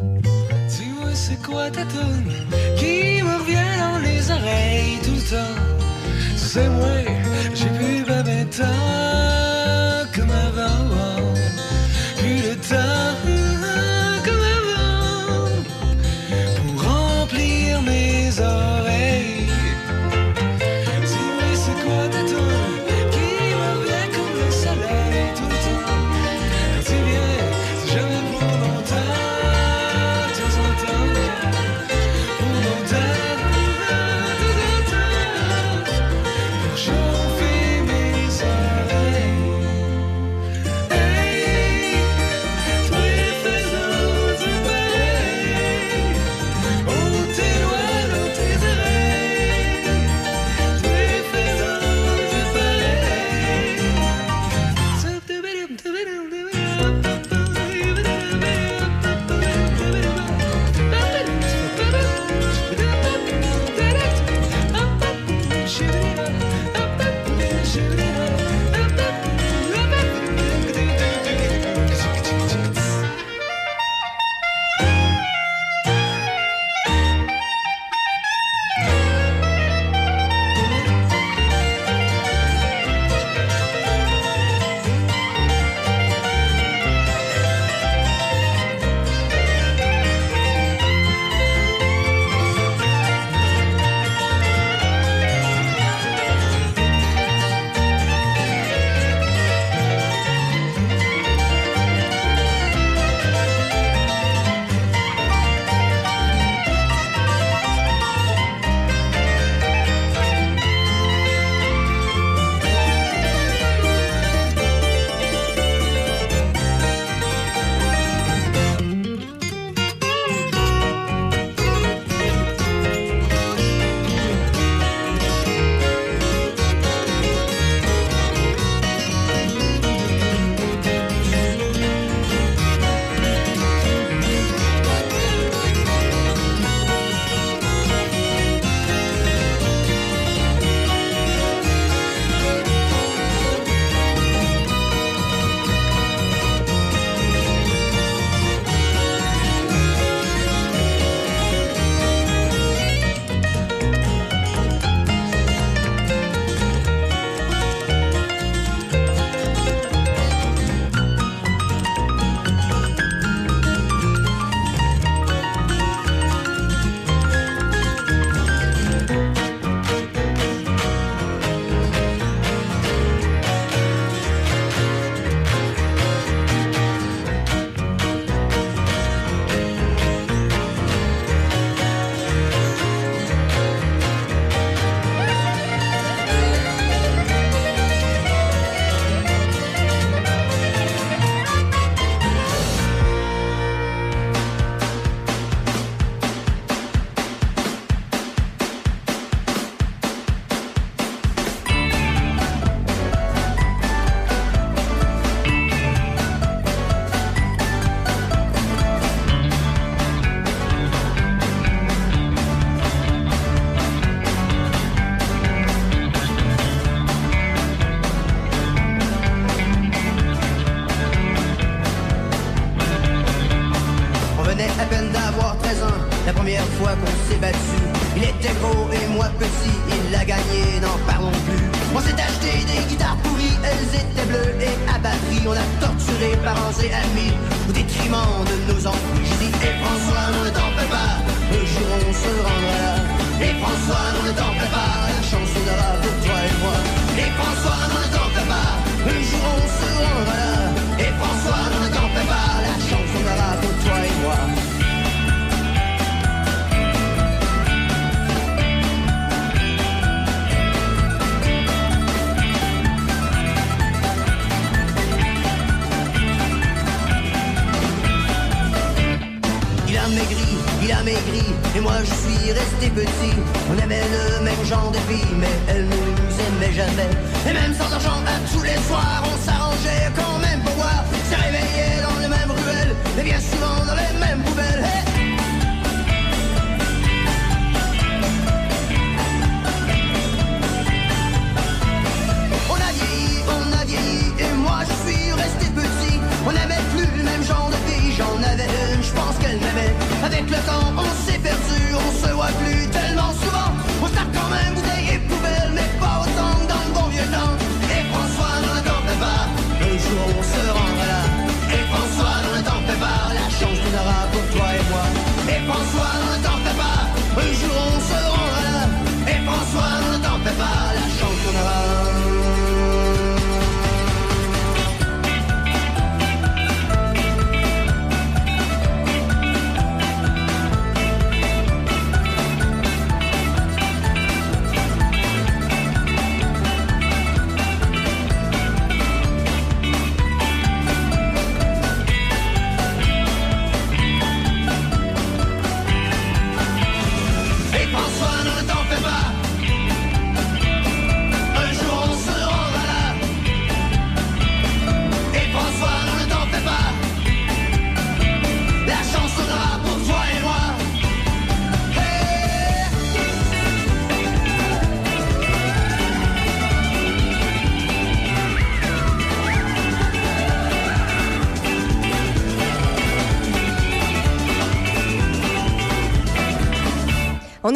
Dis-moi, 0.69 1.15
c'est 1.15 1.43
quoi 1.43 1.71
ta 1.71 1.83
tune 1.83 2.33
qui 2.79 3.23
me 3.23 3.39
revient 3.39 3.79
dans 3.79 3.99
les 3.99 4.31
oreilles? 4.31 5.06
temps, 5.31 5.37
c'est 6.37 6.69
moi, 6.69 6.87
j'ai 7.55 7.69
vu 7.69 8.05
ma 8.07 8.23
20. 8.23 9.46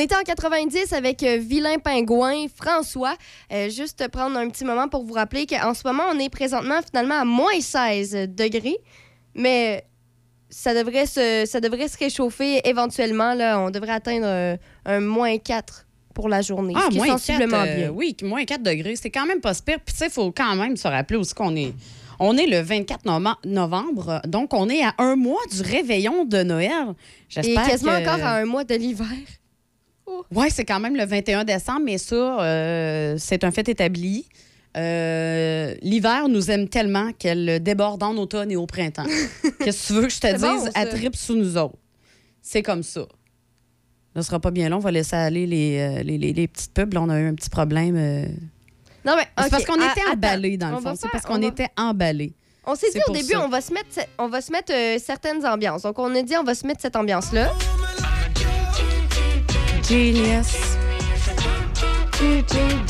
Était 0.01 0.17
en 0.17 0.23
90 0.23 0.93
avec 0.93 1.23
euh, 1.23 1.37
Vilain 1.41 1.79
Pingouin, 1.79 2.47
François. 2.55 3.15
Euh, 3.53 3.69
juste 3.71 4.09
prendre 4.09 4.37
un 4.37 4.49
petit 4.49 4.65
moment 4.65 4.89
pour 4.89 5.05
vous 5.05 5.15
rappeler 5.15 5.47
qu'en 5.47 5.75
ce 5.75 5.83
moment, 5.87 6.05
on 6.13 6.19
est 6.19 6.29
présentement 6.31 6.81
finalement 6.85 7.21
à 7.21 7.25
moins 7.25 7.61
16 7.61 8.29
degrés, 8.31 8.79
mais 9.35 9.85
ça 10.49 10.75
devrait 10.75 11.07
se, 11.07 11.45
ça 11.47 11.61
devrait 11.61 11.89
se 11.89 11.97
réchauffer 11.99 12.61
éventuellement. 12.69 13.35
Là. 13.35 13.61
On 13.61 13.71
devrait 13.71 13.93
atteindre 13.93 14.27
euh, 14.27 14.57
un 14.85 15.01
moins 15.01 15.39
4 15.39 15.87
pour 16.15 16.29
la 16.29 16.43
journée, 16.43 16.75
ce 16.75 16.89
qui 16.89 16.97
est 16.97 16.99
moins 16.99 17.07
sensiblement 17.19 17.63
4, 17.65 17.69
euh, 17.69 17.77
bien. 17.77 17.91
oui, 17.91 18.17
moins 18.25 18.45
4 18.45 18.63
degrés. 18.63 18.97
C'est 18.97 19.11
quand 19.11 19.27
même 19.27 19.41
pas 19.41 19.55
si 19.55 19.63
pire. 19.63 19.79
Puis, 19.85 19.93
tu 19.95 19.99
sais, 19.99 20.07
il 20.07 20.11
faut 20.13 20.33
quand 20.33 20.57
même 20.57 20.77
se 20.77 20.89
rappeler 20.89 21.17
aussi 21.17 21.35
qu'on 21.35 21.55
est. 21.55 21.73
On 22.23 22.37
est 22.37 22.47
le 22.47 22.61
24 22.61 23.07
nove- 23.07 23.37
novembre, 23.47 24.21
donc 24.27 24.53
on 24.53 24.69
est 24.69 24.83
à 24.85 24.93
un 24.99 25.17
mois 25.17 25.41
du 25.51 25.63
réveillon 25.63 26.27
de 26.27 26.43
Noël. 26.43 26.71
Et 26.91 26.95
J'espère 27.31 27.67
quasiment 27.67 27.93
que- 27.93 28.03
encore 28.03 28.27
à 28.27 28.33
un 28.35 28.45
mois 28.45 28.65
de 28.65 28.75
l'hiver. 28.75 29.07
Oui, 30.35 30.47
c'est 30.51 30.65
quand 30.65 30.81
même 30.81 30.97
le 30.97 31.05
21 31.05 31.45
décembre, 31.45 31.83
mais 31.85 31.99
ça, 31.99 32.15
euh, 32.43 33.15
c'est 33.19 33.45
un 33.45 33.51
fait 33.51 33.69
établi. 33.69 34.27
Euh, 34.77 35.75
L'hiver 35.83 36.29
nous 36.29 36.51
aime 36.51 36.69
tellement 36.69 37.13
qu'elle 37.19 37.61
déborde 37.63 38.03
en 38.03 38.17
automne 38.17 38.51
et 38.53 38.57
au 38.57 38.67
printemps. 38.67 39.05
Qu'est-ce 39.61 39.83
que 39.83 39.87
tu 39.89 39.93
veux 39.95 40.07
que 40.07 40.13
je 40.13 40.21
te 40.21 40.33
dise? 40.33 40.41
bon. 40.65 40.71
Elle 40.75 40.89
tripe 40.91 41.17
sous 41.17 41.35
nous 41.35 41.57
autres. 41.57 41.77
C'est 42.43 42.63
comme 42.63 42.83
ça. 42.83 43.03
Ce 44.17 44.23
sera 44.23 44.41
pas 44.41 44.51
bien 44.51 44.69
long. 44.69 44.77
On 44.79 44.81
va 44.81 44.91
laisser 44.91 45.17
aller 45.17 45.47
les, 45.47 45.79
euh, 45.79 46.03
les, 46.03 46.19
les- 46.19 46.33
les 46.33 46.49
petites 46.49 46.73
pubs. 46.73 46.93
Là, 46.95 47.03
on 47.03 47.09
a 47.09 47.19
eu 47.21 47.29
un 47.29 47.35
petit 47.35 47.51
problème. 47.51 47.97
euh. 47.97 48.27
Non, 49.05 49.15
mais 49.17 49.27
C'est 49.43 49.51
parce 49.51 49.65
qu'on 49.65 49.81
à- 49.81 49.93
était 49.93 50.03
emballés, 50.13 50.57
dans 50.57 50.69
On 50.69 50.77
le 50.77 50.83
fond. 50.83 50.95
C'est 50.97 51.09
parce 51.11 51.25
on 51.25 51.35
qu'on 51.35 51.41
va- 51.41 51.47
était 51.47 51.69
emballés. 51.77 52.35
On 52.67 52.75
s'est 52.75 52.91
dit 52.93 53.01
au 53.09 53.13
début, 53.13 53.33
ça. 53.33 53.45
on 53.45 53.49
va 53.49 53.61
se 53.61 53.73
mettre, 53.73 53.89
on 54.19 54.29
va 54.29 54.41
se 54.41 54.53
mettre 54.53 54.73
euh, 54.75 54.99
certaines 55.03 55.45
ambiances. 55.47 55.83
Donc, 55.83 55.99
on 55.99 56.15
a 56.15 56.23
dit, 56.23 56.37
on 56.37 56.45
va 56.45 56.55
se 56.55 56.67
mettre 56.67 56.81
cette 56.83 56.95
ambiance-là. 56.97 57.51
Genius. 59.91 60.47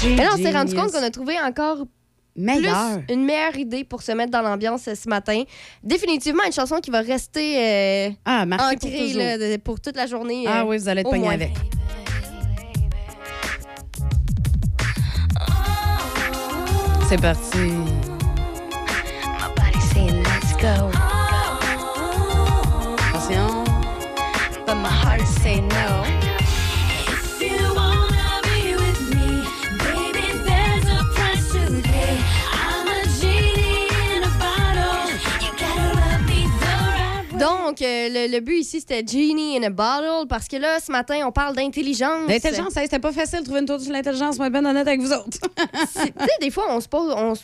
Mais 0.04 0.16
là, 0.16 0.30
on 0.34 0.36
s'est 0.36 0.50
rendu 0.50 0.74
compte 0.74 0.92
qu'on 0.92 1.02
a 1.02 1.10
trouvé 1.10 1.40
encore 1.40 1.78
Meilleur. 2.36 2.98
plus 3.06 3.14
une 3.14 3.24
meilleure 3.24 3.56
idée 3.56 3.84
pour 3.84 4.02
se 4.02 4.12
mettre 4.12 4.30
dans 4.30 4.42
l'ambiance 4.42 4.82
ce 4.82 5.08
matin. 5.08 5.42
Définitivement, 5.82 6.42
une 6.44 6.52
chanson 6.52 6.76
qui 6.76 6.90
va 6.90 7.00
rester 7.00 7.56
euh, 7.58 8.10
Ah, 8.26 8.44
pour 8.46 8.66
ancrée 8.66 8.98
toujours. 8.98 9.22
là, 9.22 9.58
pour 9.64 9.80
toute 9.80 9.96
la 9.96 10.06
journée. 10.06 10.44
Ah 10.46 10.60
euh, 10.60 10.64
oui, 10.66 10.76
vous 10.76 10.88
allez 10.90 11.00
être 11.00 11.08
pogné 11.08 11.24
moins. 11.24 11.32
avec. 11.34 11.52
C'est 17.08 17.20
parti. 17.20 17.72
Attention. 23.14 23.64
Donc, 37.40 37.82
euh, 37.82 38.08
le, 38.08 38.32
le 38.32 38.40
but 38.40 38.58
ici, 38.58 38.80
c'était 38.80 39.04
Genie 39.06 39.56
in 39.58 39.62
a 39.64 39.70
Bottle 39.70 40.26
parce 40.28 40.46
que 40.48 40.56
là, 40.56 40.78
ce 40.80 40.92
matin, 40.92 41.20
on 41.26 41.32
parle 41.32 41.56
d'intelligence. 41.56 42.28
L'intelligence, 42.28 42.76
hey, 42.76 42.84
c'était 42.84 42.98
pas 42.98 43.12
facile 43.12 43.40
de 43.40 43.44
trouver 43.44 43.60
une 43.60 43.66
tour 43.66 43.80
sur 43.80 43.92
l'intelligence, 43.92 44.38
moi, 44.38 44.50
ben 44.50 44.64
honnête 44.64 44.86
avec 44.86 45.00
vous 45.00 45.12
autres. 45.12 45.38
Tu 45.94 46.00
sais, 46.02 46.12
des 46.40 46.50
fois, 46.50 46.66
on 46.70 46.80
se 46.80 46.88
pose. 46.88 47.12
On 47.16 47.34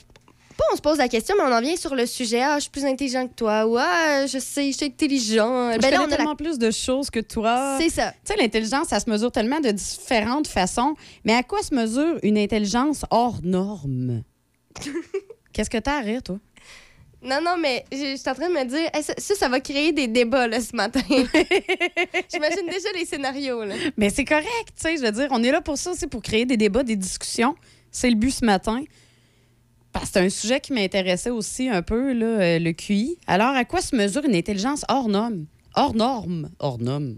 pas 0.57 0.65
on 0.73 0.77
se 0.77 0.81
pose 0.81 0.97
la 0.97 1.09
question, 1.09 1.35
mais 1.37 1.45
on 1.45 1.53
en 1.55 1.61
vient 1.61 1.77
sur 1.77 1.95
le 1.95 2.07
sujet. 2.07 2.41
Ah, 2.43 2.55
je 2.57 2.63
suis 2.63 2.71
plus 2.71 2.87
intelligent 2.87 3.29
que 3.29 3.35
toi. 3.35 3.67
Ou 3.67 3.77
ah, 3.79 4.27
je 4.27 4.39
sais, 4.39 4.73
je 4.73 4.77
suis 4.79 4.87
intelligent. 4.87 5.73
Je 5.75 5.79
Ben 5.81 5.91
là, 5.91 6.01
on 6.01 6.05
a 6.05 6.09
la- 6.09 6.17
tellement 6.17 6.35
plus 6.37 6.59
de 6.59 6.71
choses 6.71 7.11
que 7.11 7.21
toi. 7.21 7.77
C'est 7.79 7.91
ça. 7.91 8.13
Tu 8.25 8.33
sais, 8.33 8.37
l'intelligence, 8.41 8.89
ça 8.89 8.99
se 8.99 9.11
mesure 9.11 9.31
tellement 9.31 9.61
de 9.61 9.71
différentes 9.71 10.47
façons. 10.49 10.95
Mais 11.27 11.35
à 11.35 11.43
quoi 11.43 11.63
se 11.63 11.75
mesure 11.75 12.19
une 12.23 12.39
intelligence 12.39 13.05
hors 13.11 13.39
norme? 13.43 14.23
Qu'est-ce 15.53 15.69
que 15.71 15.79
t'as 15.79 15.99
à 15.99 16.01
rire, 16.01 16.23
toi? 16.23 16.39
Non, 17.27 17.41
non, 17.43 17.57
mais 17.61 17.85
je 17.91 18.17
suis 18.17 18.31
en 18.31 18.35
train 18.35 18.49
de 18.49 18.55
me 18.55 18.65
dire, 18.65 18.89
hey, 18.95 19.03
ça, 19.03 19.15
ça, 19.19 19.49
va 19.49 19.59
créer 19.59 19.93
des 19.93 20.07
débats 20.07 20.47
là, 20.47 20.61
ce 20.61 20.77
matin. 20.77 21.01
J'imagine 21.09 22.67
déjà 22.67 22.93
les 22.95 23.05
scénarios. 23.05 23.65
Là. 23.65 23.75
Mais 23.97 24.11
c'est 24.11 24.25
correct, 24.25 24.47
tu 24.77 24.83
sais, 24.83 24.97
je 24.97 25.03
veux 25.03 25.11
dire, 25.11 25.27
on 25.33 25.43
est 25.43 25.51
là 25.51 25.61
pour 25.61 25.77
ça, 25.77 25.93
c'est 25.97 26.07
pour 26.07 26.23
créer 26.23 26.47
des 26.47 26.57
débats, 26.57 26.85
des 26.85 26.95
discussions. 26.95 27.57
C'est 27.91 28.11
le 28.11 28.15
but 28.15 28.31
ce 28.31 28.45
matin. 28.45 28.85
Parce 29.93 30.07
que 30.07 30.13
c'est 30.13 30.21
un 30.21 30.29
sujet 30.29 30.61
qui 30.61 30.73
m'intéressait 30.73 31.31
aussi 31.31 31.69
un 31.69 31.83
peu, 31.83 32.13
là, 32.13 32.27
euh, 32.27 32.59
le 32.61 32.73
QI. 32.73 33.19
Alors, 33.27 33.57
à 33.57 33.65
quoi 33.65 33.81
se 33.81 33.97
mesure 33.97 34.25
une 34.25 34.37
intelligence 34.37 34.85
hors 34.89 35.09
norme? 35.09 35.47
Hors 35.75 35.95
norme? 35.95 36.51
Hors 36.61 36.79
norme. 36.79 37.17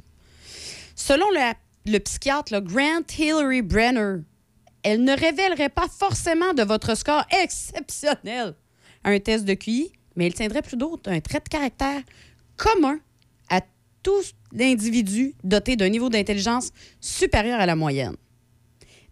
Selon 0.94 1.26
le, 1.32 1.52
le 1.92 1.98
psychiatre 1.98 2.52
là, 2.52 2.62
Grant 2.62 3.02
Hillary 3.18 3.60
Brenner, 3.60 4.22
elle 4.82 5.04
ne 5.04 5.12
révélerait 5.12 5.68
pas 5.68 5.86
forcément 5.88 6.54
de 6.54 6.62
votre 6.62 6.96
score 6.96 7.26
exceptionnel 7.42 8.54
un 9.04 9.18
test 9.20 9.44
de 9.44 9.54
QI, 9.54 9.92
mais 10.18 10.26
elle 10.26 10.34
tiendrait 10.34 10.62
plus 10.62 10.76
d'autre 10.76 11.08
un 11.10 11.20
trait 11.20 11.38
de 11.38 11.48
caractère 11.48 12.02
commun 12.56 12.98
à 13.48 13.60
tous 14.02 14.34
l'individu 14.52 15.34
doté 15.44 15.76
d'un 15.76 15.88
niveau 15.88 16.08
d'intelligence 16.10 16.70
supérieur 17.00 17.60
à 17.60 17.66
la 17.66 17.76
moyenne. 17.76 18.16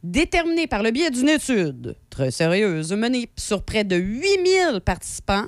Déterminé 0.02 0.66
par 0.66 0.82
le 0.82 0.90
biais 0.90 1.10
d'une 1.10 1.28
étude 1.28 1.96
très 2.10 2.32
sérieuse 2.32 2.92
menée 2.92 3.30
sur 3.36 3.62
près 3.62 3.84
de 3.84 3.94
8000 3.96 4.80
participants, 4.84 5.46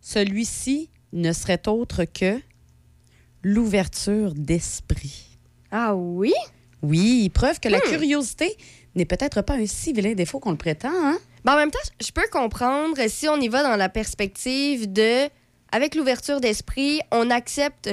celui-ci 0.00 0.88
ne 1.12 1.32
serait 1.32 1.68
autre 1.68 2.04
que 2.04 2.40
l'ouverture 3.42 4.32
d'esprit. 4.34 5.38
Ah 5.70 5.94
oui? 5.94 6.32
Oui, 6.80 7.28
preuve 7.28 7.60
que 7.60 7.68
la 7.68 7.78
Hmm. 7.78 7.88
curiosité 7.90 8.56
n'est 8.94 9.04
peut-être 9.04 9.42
pas 9.42 9.54
un 9.56 9.66
si 9.66 9.92
vilain 9.92 10.14
défaut 10.14 10.40
qu'on 10.40 10.50
le 10.50 10.56
prétend. 10.56 10.90
Hein? 10.92 11.18
Ben, 11.44 11.54
en 11.54 11.56
même 11.56 11.70
temps, 11.70 11.78
je 12.00 12.10
peux 12.12 12.26
comprendre 12.30 12.96
si 13.08 13.28
on 13.28 13.36
y 13.40 13.48
va 13.48 13.62
dans 13.62 13.76
la 13.76 13.88
perspective 13.88 14.92
de, 14.92 15.28
avec 15.72 15.94
l'ouverture 15.94 16.40
d'esprit, 16.40 17.00
on 17.10 17.30
accepte 17.30 17.90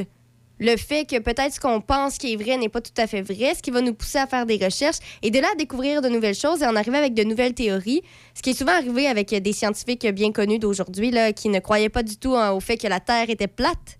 le 0.61 0.75
fait 0.75 1.09
que 1.09 1.17
peut-être 1.19 1.53
ce 1.53 1.59
qu'on 1.59 1.79
pense 1.79 2.17
qui 2.17 2.33
est 2.33 2.35
vrai 2.35 2.57
n'est 2.57 2.67
pas 2.69 2.81
tout 2.81 2.91
à 2.97 3.07
fait 3.07 3.21
vrai, 3.21 3.55
ce 3.55 3.61
qui 3.63 3.71
va 3.71 3.79
nous 3.81 3.93
pousser 3.93 4.17
à 4.17 4.27
faire 4.27 4.45
des 4.45 4.57
recherches 4.57 4.97
et 5.21 5.31
de 5.31 5.39
là 5.39 5.47
à 5.53 5.55
découvrir 5.55 6.01
de 6.01 6.09
nouvelles 6.09 6.35
choses 6.35 6.61
et 6.61 6.65
en 6.65 6.75
arriver 6.75 6.97
avec 6.97 7.13
de 7.13 7.23
nouvelles 7.23 7.53
théories, 7.53 8.01
ce 8.35 8.41
qui 8.41 8.49
est 8.49 8.53
souvent 8.53 8.73
arrivé 8.73 9.07
avec 9.07 9.29
des 9.33 9.53
scientifiques 9.53 10.05
bien 10.07 10.33
connus 10.33 10.59
d'aujourd'hui 10.59 11.11
là, 11.11 11.31
qui 11.31 11.47
ne 11.47 11.59
croyaient 11.59 11.87
pas 11.89 12.03
du 12.03 12.17
tout 12.17 12.35
hein, 12.35 12.51
au 12.51 12.59
fait 12.59 12.75
que 12.77 12.87
la 12.87 12.99
Terre 12.99 13.29
était 13.29 13.47
plate. 13.47 13.97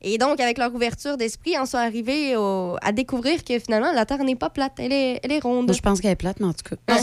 Et 0.00 0.16
donc, 0.16 0.38
avec 0.38 0.58
leur 0.58 0.72
ouverture 0.72 1.16
d'esprit, 1.16 1.58
en 1.58 1.66
sont 1.66 1.76
arrivés 1.78 2.36
au- 2.36 2.76
à 2.82 2.92
découvrir 2.92 3.42
que 3.42 3.58
finalement, 3.58 3.90
la 3.90 4.06
Terre 4.06 4.22
n'est 4.22 4.36
pas 4.36 4.48
plate, 4.50 4.74
elle 4.78 4.92
est, 4.92 5.18
elle 5.24 5.32
est 5.32 5.40
ronde. 5.40 5.66
Moi, 5.66 5.74
je 5.74 5.80
pense 5.82 6.00
qu'elle 6.00 6.12
est 6.12 6.16
plate, 6.16 6.38
mais 6.38 6.46
en 6.46 6.52
tout 6.52 6.76
cas. 6.76 7.02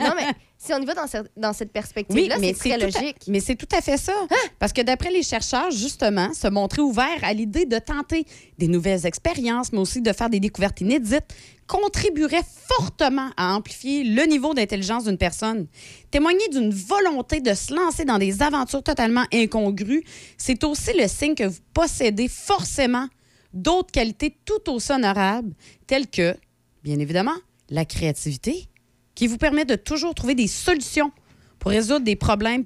non, 0.00 0.12
mais 0.14 0.26
si 0.64 0.72
on 0.72 0.78
y 0.80 0.84
va 0.84 0.94
dans, 0.94 1.06
ce- 1.06 1.26
dans 1.36 1.52
cette 1.52 1.72
perspective-là, 1.72 2.36
c'est 2.40 2.52
très 2.54 2.72
à- 2.72 2.78
logique. 2.78 3.16
mais 3.28 3.40
c'est 3.40 3.56
tout 3.56 3.68
à 3.76 3.80
fait 3.80 3.96
ça. 3.96 4.12
Parce 4.58 4.72
que 4.72 4.80
d'après 4.82 5.10
les 5.10 5.22
chercheurs, 5.22 5.70
justement, 5.70 6.32
se 6.34 6.46
montrer 6.48 6.82
ouvert 6.82 7.18
à 7.22 7.32
l'idée 7.32 7.66
de 7.66 7.78
tenter 7.78 8.24
des 8.58 8.68
nouvelles 8.68 9.04
expériences, 9.06 9.72
mais 9.72 9.78
aussi 9.80 10.00
de 10.00 10.12
faire 10.12 10.30
des 10.30 10.38
découvertes 10.40 10.80
inédites, 10.80 11.24
contribuerait 11.66 12.42
fortement 12.68 13.30
à 13.36 13.54
amplifier 13.56 14.04
le 14.04 14.24
niveau 14.26 14.52
d'intelligence 14.54 15.04
d'une 15.04 15.16
personne. 15.18 15.66
Témoigner 16.10 16.46
d'une 16.50 16.70
volonté 16.72 17.40
de 17.40 17.54
se 17.54 17.72
lancer 17.74 18.04
dans 18.04 18.18
des 18.18 18.42
aventures 18.42 18.82
totalement 18.82 19.24
incongrues, 19.32 20.04
c'est 20.36 20.62
aussi 20.64 20.90
le 20.98 21.08
signe 21.08 21.34
que 21.34 21.44
vous 21.44 21.60
possédez 21.72 22.28
forcément 22.28 23.06
d'autres 23.54 23.90
qualités 23.90 24.36
tout 24.44 24.70
aussi 24.70 24.92
honorables, 24.92 25.54
telles 25.86 26.08
que, 26.08 26.34
bien 26.84 26.98
évidemment, 26.98 27.34
la 27.70 27.84
créativité, 27.84 28.68
qui 29.14 29.26
vous 29.26 29.38
permet 29.38 29.64
de 29.64 29.74
toujours 29.74 30.14
trouver 30.14 30.34
des 30.34 30.46
solutions 30.46 31.12
pour 31.58 31.70
résoudre 31.70 32.04
des 32.04 32.16
problèmes 32.16 32.64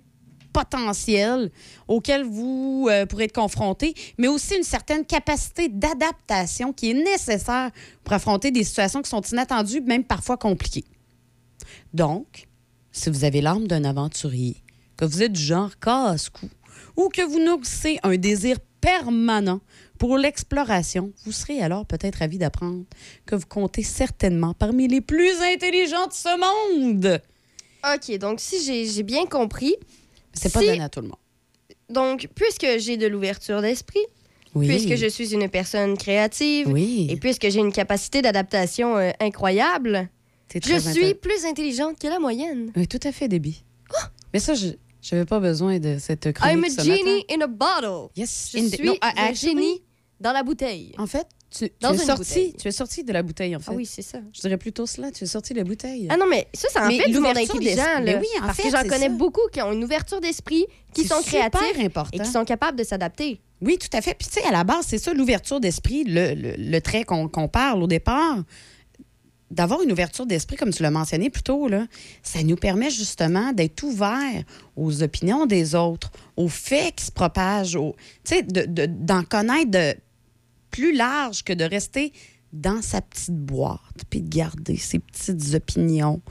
potentiels 0.52 1.50
auxquels 1.86 2.24
vous 2.24 2.88
euh, 2.90 3.04
pourrez 3.04 3.24
être 3.24 3.34
confronté, 3.34 3.94
mais 4.16 4.26
aussi 4.26 4.56
une 4.56 4.62
certaine 4.62 5.04
capacité 5.04 5.68
d'adaptation 5.68 6.72
qui 6.72 6.90
est 6.90 6.94
nécessaire 6.94 7.70
pour 8.02 8.14
affronter 8.14 8.50
des 8.50 8.64
situations 8.64 9.02
qui 9.02 9.10
sont 9.10 9.20
inattendues, 9.20 9.82
même 9.82 10.04
parfois 10.04 10.38
compliquées. 10.38 10.86
Donc, 11.92 12.46
si 12.90 13.10
vous 13.10 13.24
avez 13.24 13.42
l'âme 13.42 13.66
d'un 13.66 13.84
aventurier, 13.84 14.62
que 14.96 15.04
vous 15.04 15.22
êtes 15.22 15.32
du 15.32 15.42
genre 15.42 15.78
casse-cou, 15.78 16.48
ou 16.96 17.10
que 17.10 17.20
vous 17.20 17.38
nourrissez 17.38 17.98
un 18.02 18.16
désir 18.16 18.56
permanent 18.80 19.60
pour 19.98 20.16
l'exploration, 20.18 21.12
vous 21.24 21.32
serez 21.32 21.60
alors 21.60 21.86
peut-être 21.86 22.16
ravi 22.16 22.38
d'apprendre 22.38 22.84
que 23.26 23.34
vous 23.34 23.46
comptez 23.46 23.82
certainement 23.82 24.54
parmi 24.54 24.88
les 24.88 25.00
plus 25.00 25.40
intelligents 25.42 26.06
de 26.06 26.12
ce 26.12 26.36
monde. 26.38 27.20
OK, 27.94 28.18
donc 28.18 28.40
si 28.40 28.86
j'ai 28.92 29.02
bien 29.02 29.26
compris, 29.26 29.74
C'est 30.32 30.52
pas 30.52 30.60
Si- 30.60 30.66
donné 30.66 30.82
à 30.82 30.88
tout 30.88 31.00
le 31.00 31.08
monde. 31.08 31.16
donc 31.88 32.28
puisque 32.34 32.66
j'ai 32.78 32.96
de 32.96 33.06
l'ouverture 33.06 33.62
d'esprit, 33.62 34.00
Oui. 34.54 34.66
puisque 34.68 34.96
je 34.96 35.06
suis 35.06 35.32
une 35.34 35.48
personne 35.48 35.96
créative, 35.96 36.68
Oui. 36.68 37.06
et 37.10 37.16
puisque 37.16 37.48
j'ai 37.48 37.60
une 37.60 37.72
capacité 37.72 38.22
d'adaptation 38.22 38.96
euh, 38.96 39.10
incroyable, 39.20 40.08
je 40.54 40.78
suis 40.78 41.14
plus 41.14 41.44
intelligente 41.44 41.98
que 41.98 42.06
la 42.08 42.18
moyenne. 42.18 42.70
Oui, 42.76 42.86
tout 42.86 43.00
à 43.02 43.12
fait, 43.12 43.28
Déby. 43.28 43.62
Mais 44.34 44.40
ça, 44.40 44.54
je 44.54 44.72
n'avais 45.12 45.24
pas 45.26 45.38
besoin 45.40 45.78
de 45.78 45.96
cette 45.98 46.32
chronique 46.32 46.56
I'm 46.56 46.64
a 46.64 46.68
ce 46.70 46.82
genie 46.82 47.02
matin. 47.28 47.34
in 47.34 47.40
a 47.42 47.46
bottle. 47.46 48.08
Yes. 48.16 48.50
Je 48.52 48.58
in 48.58 48.68
the- 48.68 48.74
suis 48.74 48.86
no, 48.88 48.94
actually, 49.00 49.34
génie 49.36 49.82
dans 50.20 50.32
la 50.32 50.42
bouteille. 50.42 50.92
En 50.98 51.06
fait, 51.06 51.26
Tu, 51.50 51.64
es 51.66 51.70
sorti, 51.98 52.16
bouteille. 52.16 52.54
tu 52.60 52.68
es 52.68 52.72
sorti 52.72 53.04
de 53.04 53.12
la 53.12 53.22
bouteille, 53.22 53.54
en 53.56 53.60
fait. 53.60 53.70
Ah 53.70 53.74
oui, 53.74 53.86
c'est 53.86 54.02
ça. 54.02 54.18
Je 54.32 54.40
dirais 54.40 54.56
plutôt 54.56 54.86
cela. 54.86 55.10
Tu 55.10 55.24
es 55.24 55.26
sorti 55.26 55.52
de 55.52 55.58
la 55.58 55.64
bouteille. 55.64 56.06
Ah 56.10 56.16
non, 56.16 56.26
mais 56.28 56.48
ça, 56.54 56.68
c'est 56.72 56.86
Mais 56.88 56.98
fait 56.98 57.08
l'ouverture 57.10 57.60
Là, 57.76 58.00
mais 58.00 58.16
oui, 58.16 58.26
en 58.42 58.46
parce 58.46 58.56
fait, 58.56 58.62
que 58.64 58.70
j'en 58.70 58.82
connais 58.82 59.06
ça. 59.08 59.08
beaucoup 59.10 59.46
qui 59.52 59.60
ont 59.62 59.72
une 59.72 59.84
ouverture 59.84 60.20
d'esprit, 60.20 60.66
qui 60.92 61.04
sont 61.06 61.22
créatifs 61.22 61.78
important. 61.78 62.10
et 62.16 62.20
qui 62.24 62.30
sont 62.30 62.44
capables 62.44 62.78
de 62.78 62.84
s'adapter. 62.84 63.40
Oui, 63.62 63.78
tout 63.78 63.88
à 63.96 64.02
fait. 64.02 64.14
Puis, 64.14 64.28
tu 64.28 64.40
sais, 64.40 64.46
à 64.46 64.52
la 64.52 64.64
base, 64.64 64.84
c'est 64.88 64.98
ça, 64.98 65.14
l'ouverture 65.14 65.60
d'esprit, 65.60 66.04
le, 66.04 66.34
le- 66.34 66.54
le 66.58 66.80
trait 66.80 67.04
qu'on 67.04 67.28
qu'on 67.28 67.48
parle 67.48 67.82
au 67.82 67.86
départ. 67.86 68.38
D'avoir 69.48 69.80
une 69.82 69.92
ouverture 69.92 70.26
d'esprit, 70.26 70.56
comme 70.56 70.72
tu 70.72 70.82
l'as 70.82 70.90
mentionné 70.90 71.30
plus 71.30 71.44
tôt, 71.44 71.68
là, 71.68 71.86
ça 72.24 72.42
nous 72.42 72.56
permet 72.56 72.90
justement 72.90 73.52
d'être 73.52 73.80
ouvert 73.84 74.42
aux 74.74 75.04
opinions 75.04 75.46
des 75.46 75.76
autres, 75.76 76.10
aux 76.36 76.48
faits 76.48 76.96
qui 76.96 77.04
se 77.04 77.12
propagent, 77.12 77.78
sais, 78.24 78.42
de- 78.42 78.64
de- 78.66 78.86
d'en 78.86 79.22
connaître 79.22 79.70
de 79.70 79.94
plus 80.76 80.94
large 80.94 81.42
que 81.42 81.52
de 81.52 81.64
rester 81.64 82.12
dans 82.52 82.82
sa 82.82 83.00
petite 83.00 83.34
boîte, 83.34 84.04
puis 84.10 84.20
de 84.20 84.28
garder 84.28 84.76
ses 84.76 84.98
petites 84.98 85.54
opinions, 85.54 86.22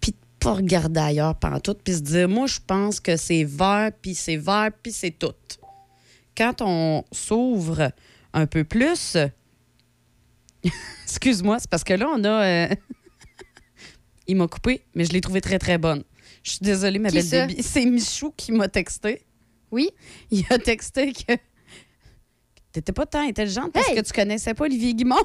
puis 0.00 0.12
de 0.12 0.16
pas 0.38 0.54
regarder 0.54 1.00
ailleurs 1.00 1.34
tout, 1.62 1.74
puis 1.74 1.94
se 1.94 2.00
dire, 2.00 2.28
moi, 2.28 2.46
je 2.46 2.58
pense 2.66 3.00
que 3.00 3.16
c'est 3.16 3.44
vert, 3.44 3.90
puis 4.00 4.14
c'est 4.14 4.36
vert, 4.36 4.70
puis 4.82 4.92
c'est 4.92 5.10
tout 5.18 5.34
quand 6.40 6.62
on 6.62 7.04
s'ouvre 7.12 7.92
un 8.32 8.46
peu 8.46 8.64
plus, 8.64 9.18
excuse-moi, 11.04 11.58
c'est 11.58 11.68
parce 11.68 11.84
que 11.84 11.92
là, 11.92 12.08
on 12.10 12.24
a. 12.24 12.44
euh, 12.44 12.68
Il 14.26 14.36
m'a 14.36 14.48
coupé, 14.48 14.82
mais 14.94 15.04
je 15.04 15.12
l'ai 15.12 15.20
trouvé 15.20 15.42
très, 15.42 15.58
très 15.58 15.76
bonne. 15.76 16.02
Je 16.42 16.52
suis 16.52 16.60
désolée, 16.62 16.98
ma 16.98 17.10
Qui 17.10 17.20
belle? 17.22 17.48
Déby. 17.48 17.62
C'est 17.62 17.84
Michou 17.84 18.32
qui 18.34 18.52
m'a 18.52 18.68
texté. 18.68 19.22
Oui. 19.70 19.90
Il 20.30 20.46
a 20.48 20.58
texté 20.58 21.12
que. 21.12 21.34
T'étais 22.72 22.92
pas 22.92 23.04
tant 23.06 23.20
intelligente 23.26 23.72
parce 23.72 23.88
Hey! 23.88 23.96
que 23.96 24.00
tu 24.02 24.12
connaissais 24.12 24.54
pas 24.54 24.64
Olivier 24.64 24.94
Guimont. 24.94 25.16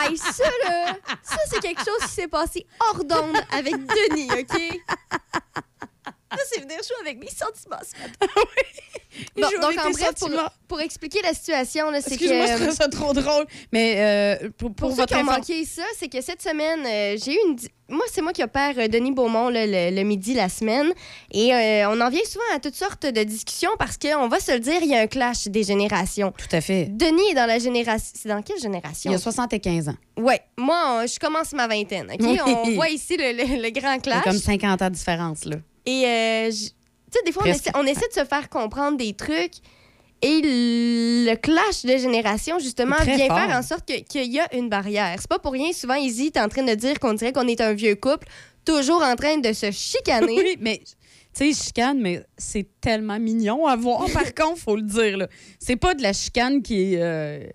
Hey, 0.00 0.16
ça, 0.16 0.44
là, 0.68 0.96
ça, 1.24 1.36
c'est 1.50 1.60
quelque 1.60 1.80
chose 1.84 1.98
qui 2.02 2.08
s'est 2.14 2.28
passé 2.28 2.64
hors 2.80 3.02
d'onde 3.04 3.36
avec 3.50 3.74
Denis, 3.74 4.28
OK? 4.30 4.80
Ça, 6.30 6.38
c'est 6.52 6.60
venir 6.60 6.76
jouer 6.78 6.96
avec 7.08 7.18
mes 7.18 7.30
sentiments 7.30 7.78
ce 7.82 7.98
matin. 8.00 8.32
Bon, 9.36 9.48
Jouer 9.48 9.58
donc, 9.58 9.72
en 9.84 9.90
bref, 9.90 10.12
pour, 10.20 10.30
pour 10.68 10.80
expliquer 10.80 11.20
la 11.22 11.32
situation, 11.34 11.90
là, 11.90 12.00
c'est 12.00 12.10
que... 12.16 12.24
Excuse-moi, 12.24 12.46
je 12.46 12.62
trouve 12.62 12.74
ça 12.76 12.88
trop 12.88 13.12
drôle. 13.12 13.46
Mais 13.72 13.94
euh, 13.98 14.50
pour, 14.56 14.68
pour, 14.72 14.74
Pour 14.74 14.90
ceux 14.90 14.96
votre 14.96 15.08
qui 15.08 15.14
ont 15.16 15.28
info- 15.28 15.38
manqué 15.40 15.64
ça, 15.64 15.82
c'est 15.98 16.08
que 16.08 16.20
cette 16.20 16.40
semaine, 16.42 16.80
euh, 16.86 17.16
j'ai 17.20 17.32
eu 17.34 17.38
une. 17.48 17.56
di- 17.56 17.68
Moi, 17.88 18.04
c'est 18.12 18.20
moi 18.20 18.32
qui 18.32 18.44
opère 18.44 18.74
euh, 18.78 18.86
Denis 18.86 19.10
Beaumont 19.10 19.48
là, 19.48 19.66
le, 19.66 19.96
le 19.96 20.02
midi 20.04 20.34
la 20.34 20.48
semaine. 20.48 20.92
Et 21.32 21.52
euh, 21.52 21.88
on 21.90 22.00
en 22.00 22.10
vient 22.10 22.24
souvent 22.26 22.44
à 22.54 22.60
toutes 22.60 22.76
sortes 22.76 23.06
de 23.06 23.22
discussions 23.24 23.70
parce 23.78 23.96
qu'on 23.96 24.28
va 24.28 24.38
se 24.38 24.52
le 24.52 24.60
dire, 24.60 24.78
il 24.82 24.90
y 24.90 24.94
a 24.94 25.00
un 25.00 25.06
clash 25.08 25.48
des 25.48 25.64
générations. 25.64 26.32
Tout 26.36 26.54
à 26.54 26.60
fait. 26.60 26.86
Denis 26.90 27.30
est 27.30 27.34
dans 27.34 27.46
la 27.46 27.58
génération. 27.58 28.12
C'est 28.14 28.28
dans 28.28 28.42
quelle 28.42 28.60
génération? 28.60 29.10
Il 29.10 29.14
y 29.14 29.16
a 29.16 29.18
75 29.18 29.88
ans. 29.88 29.96
Ouais, 30.16 30.40
moi, 30.56 31.06
je 31.06 31.18
commence 31.18 31.52
ma 31.54 31.66
vingtaine. 31.66 32.08
OK? 32.12 32.20
Oui. 32.20 32.38
On 32.46 32.70
voit 32.74 32.90
ici 32.90 33.16
le, 33.16 33.32
le- 33.32 33.62
le 33.62 33.70
grand 33.70 33.94
Il 33.94 33.96
y 33.96 34.12
a 34.12 34.20
clash. 34.20 34.24
comme 34.24 34.38
50 34.38 34.82
ans 34.82 34.90
de 34.90 34.94
différence, 34.94 35.44
là. 35.44 35.56
Et, 35.88 36.04
euh, 36.06 36.50
tu 36.50 36.56
sais, 37.12 37.22
des 37.24 37.32
fois, 37.32 37.44
on 37.46 37.50
essaie, 37.50 37.70
on 37.74 37.86
essaie 37.86 38.08
de 38.08 38.12
se 38.20 38.24
faire 38.24 38.48
comprendre 38.48 38.96
des 38.98 39.14
trucs. 39.14 39.54
Et 40.20 40.40
le 40.42 41.34
clash 41.36 41.84
de 41.84 41.96
génération, 41.96 42.58
justement, 42.58 42.96
vient 43.04 43.26
fort. 43.28 43.38
faire 43.38 43.56
en 43.56 43.62
sorte 43.62 43.86
que- 43.86 44.00
qu'il 44.02 44.32
y 44.32 44.40
a 44.40 44.52
une 44.54 44.68
barrière. 44.68 45.14
C'est 45.18 45.28
pas 45.28 45.38
pour 45.38 45.52
rien, 45.52 45.72
souvent, 45.72 45.94
Izzy 45.94 46.26
est 46.26 46.38
en 46.40 46.48
train 46.48 46.64
de 46.64 46.74
dire 46.74 46.98
qu'on 46.98 47.14
dirait 47.14 47.32
qu'on 47.32 47.46
est 47.46 47.60
un 47.60 47.72
vieux 47.72 47.94
couple, 47.94 48.26
toujours 48.64 49.02
en 49.02 49.14
train 49.14 49.38
de 49.38 49.52
se 49.52 49.70
chicaner. 49.70 50.34
Oui, 50.36 50.56
mais 50.60 50.78
tu 51.34 51.52
sais, 51.54 51.64
chicane, 51.66 52.00
mais 52.00 52.22
c'est 52.36 52.66
tellement 52.80 53.18
mignon 53.20 53.66
à 53.66 53.76
voir. 53.76 54.06
Par 54.12 54.34
contre, 54.34 54.58
faut 54.58 54.74
le 54.76 54.82
dire. 54.82 55.18
là. 55.18 55.28
C'est 55.60 55.76
pas 55.76 55.94
de 55.94 56.02
la 56.02 56.12
chicane 56.12 56.62
qui 56.62 56.94
est, 56.94 57.00
euh, 57.00 57.46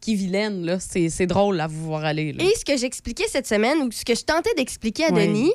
qui 0.00 0.12
est 0.12 0.16
vilaine. 0.16 0.64
là. 0.64 0.78
C'est 0.78 1.08
c'est 1.08 1.26
drôle 1.26 1.60
à 1.60 1.66
vous 1.66 1.84
voir 1.86 2.04
aller. 2.04 2.32
là. 2.32 2.44
Et 2.44 2.54
ce 2.56 2.64
que 2.64 2.76
j'expliquais 2.76 3.26
cette 3.28 3.48
semaine, 3.48 3.78
ou 3.82 3.90
ce 3.90 4.04
que 4.04 4.14
je 4.14 4.22
tentais 4.22 4.54
d'expliquer 4.56 5.06
à 5.06 5.12
Oui. 5.12 5.26
Denis, 5.26 5.52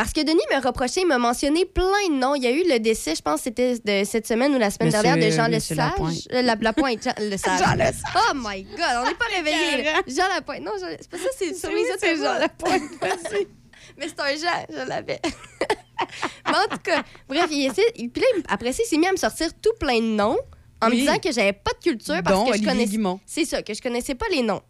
parce 0.00 0.14
que 0.14 0.22
Denis 0.22 0.40
me 0.50 0.66
reprochait, 0.66 1.02
il 1.02 1.06
m'a 1.08 1.18
mentionné 1.18 1.66
plein 1.66 1.84
de 2.08 2.14
noms. 2.14 2.34
Il 2.34 2.42
y 2.42 2.46
a 2.46 2.50
eu 2.52 2.62
le 2.66 2.78
décès, 2.78 3.14
je 3.14 3.20
pense 3.20 3.40
que 3.40 3.44
c'était 3.44 3.74
de 3.80 4.02
cette 4.08 4.26
semaine 4.26 4.54
ou 4.54 4.58
la 4.58 4.70
semaine 4.70 4.88
Monsieur- 4.88 5.02
dernière, 5.02 5.26
de 5.30 5.30
Jean 5.36 5.50
Monsieur 5.50 5.74
Lesage. 5.74 5.90
Lapointe. 5.90 6.16
Euh, 6.32 6.40
La, 6.40 6.54
Lapointe, 6.54 7.02
Jean 7.04 7.12
Le 7.18 7.36
Sage. 7.36 7.58
Jean. 7.58 7.76
Oh 8.16 8.32
my 8.34 8.62
God, 8.62 8.80
on 9.02 9.04
n'est 9.04 9.14
pas 9.14 9.26
réveillés. 9.36 9.84
Jean 10.08 10.26
Lapointe. 10.34 10.60
Non, 10.62 10.72
Jean- 10.80 10.96
c'est 10.98 11.10
pas 11.10 11.18
ça, 11.18 11.28
c'est 11.36 11.52
sur 11.54 11.68
mes 11.68 11.84
c'est 11.98 12.16
Jean. 12.16 12.38
Lapointe. 12.38 12.80
Mais 13.98 14.08
c'est 14.08 14.20
un 14.20 14.36
Jean, 14.36 14.66
je 14.70 14.88
l'avais. 14.88 15.20
Mais 16.46 16.56
en 16.56 16.68
tout 16.74 16.78
cas, 16.82 17.02
bref, 17.28 17.48
il 17.50 17.66
essaie, 17.66 17.92
puis 17.94 18.22
là, 18.22 18.26
après 18.48 18.72
ça, 18.72 18.82
il 18.82 18.88
s'est 18.88 18.96
mis 18.96 19.06
à 19.06 19.12
me 19.12 19.18
sortir 19.18 19.48
tout 19.60 19.74
plein 19.78 19.98
de 20.00 20.06
noms 20.06 20.38
en 20.80 20.88
me 20.88 20.94
disant 20.94 21.18
que 21.18 21.30
j'avais 21.30 21.52
pas 21.52 21.72
de 21.78 21.90
culture 21.90 22.22
parce 22.24 22.50
que 22.52 22.56
je 22.56 22.64
connaissais. 22.64 22.98
C'est 23.26 23.44
ça, 23.44 23.62
que 23.62 23.74
je 23.74 23.82
connaissais 23.82 24.14
pas 24.14 24.28
les 24.30 24.40
noms. 24.40 24.62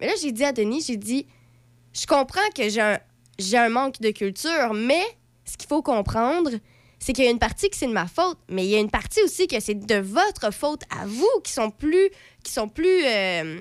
Mais 0.00 0.06
là, 0.06 0.12
j'ai 0.22 0.30
dit 0.30 0.44
à 0.44 0.52
Denis, 0.52 0.84
j'ai 0.86 0.96
dit, 0.96 1.26
je 1.92 2.06
comprends 2.06 2.48
que 2.54 2.68
j'ai 2.68 2.80
un, 2.80 3.00
j'ai 3.38 3.58
un 3.58 3.68
manque 3.68 4.00
de 4.00 4.10
culture, 4.10 4.72
mais 4.74 5.02
ce 5.44 5.56
qu'il 5.56 5.68
faut 5.68 5.82
comprendre, 5.82 6.50
c'est 6.98 7.12
qu'il 7.12 7.24
y 7.24 7.28
a 7.28 7.30
une 7.30 7.38
partie 7.38 7.68
que 7.70 7.76
c'est 7.76 7.86
de 7.86 7.92
ma 7.92 8.06
faute, 8.06 8.38
mais 8.48 8.64
il 8.64 8.70
y 8.70 8.74
a 8.74 8.78
une 8.80 8.90
partie 8.90 9.22
aussi 9.22 9.46
que 9.46 9.60
c'est 9.60 9.74
de 9.74 9.96
votre 9.96 10.52
faute 10.52 10.82
à 10.90 11.06
vous 11.06 11.28
qui 11.44 11.52
sont 11.52 11.70
plus, 11.70 12.08
qui 12.42 12.52
sont 12.52 12.68
plus, 12.68 13.04
euh, 13.04 13.58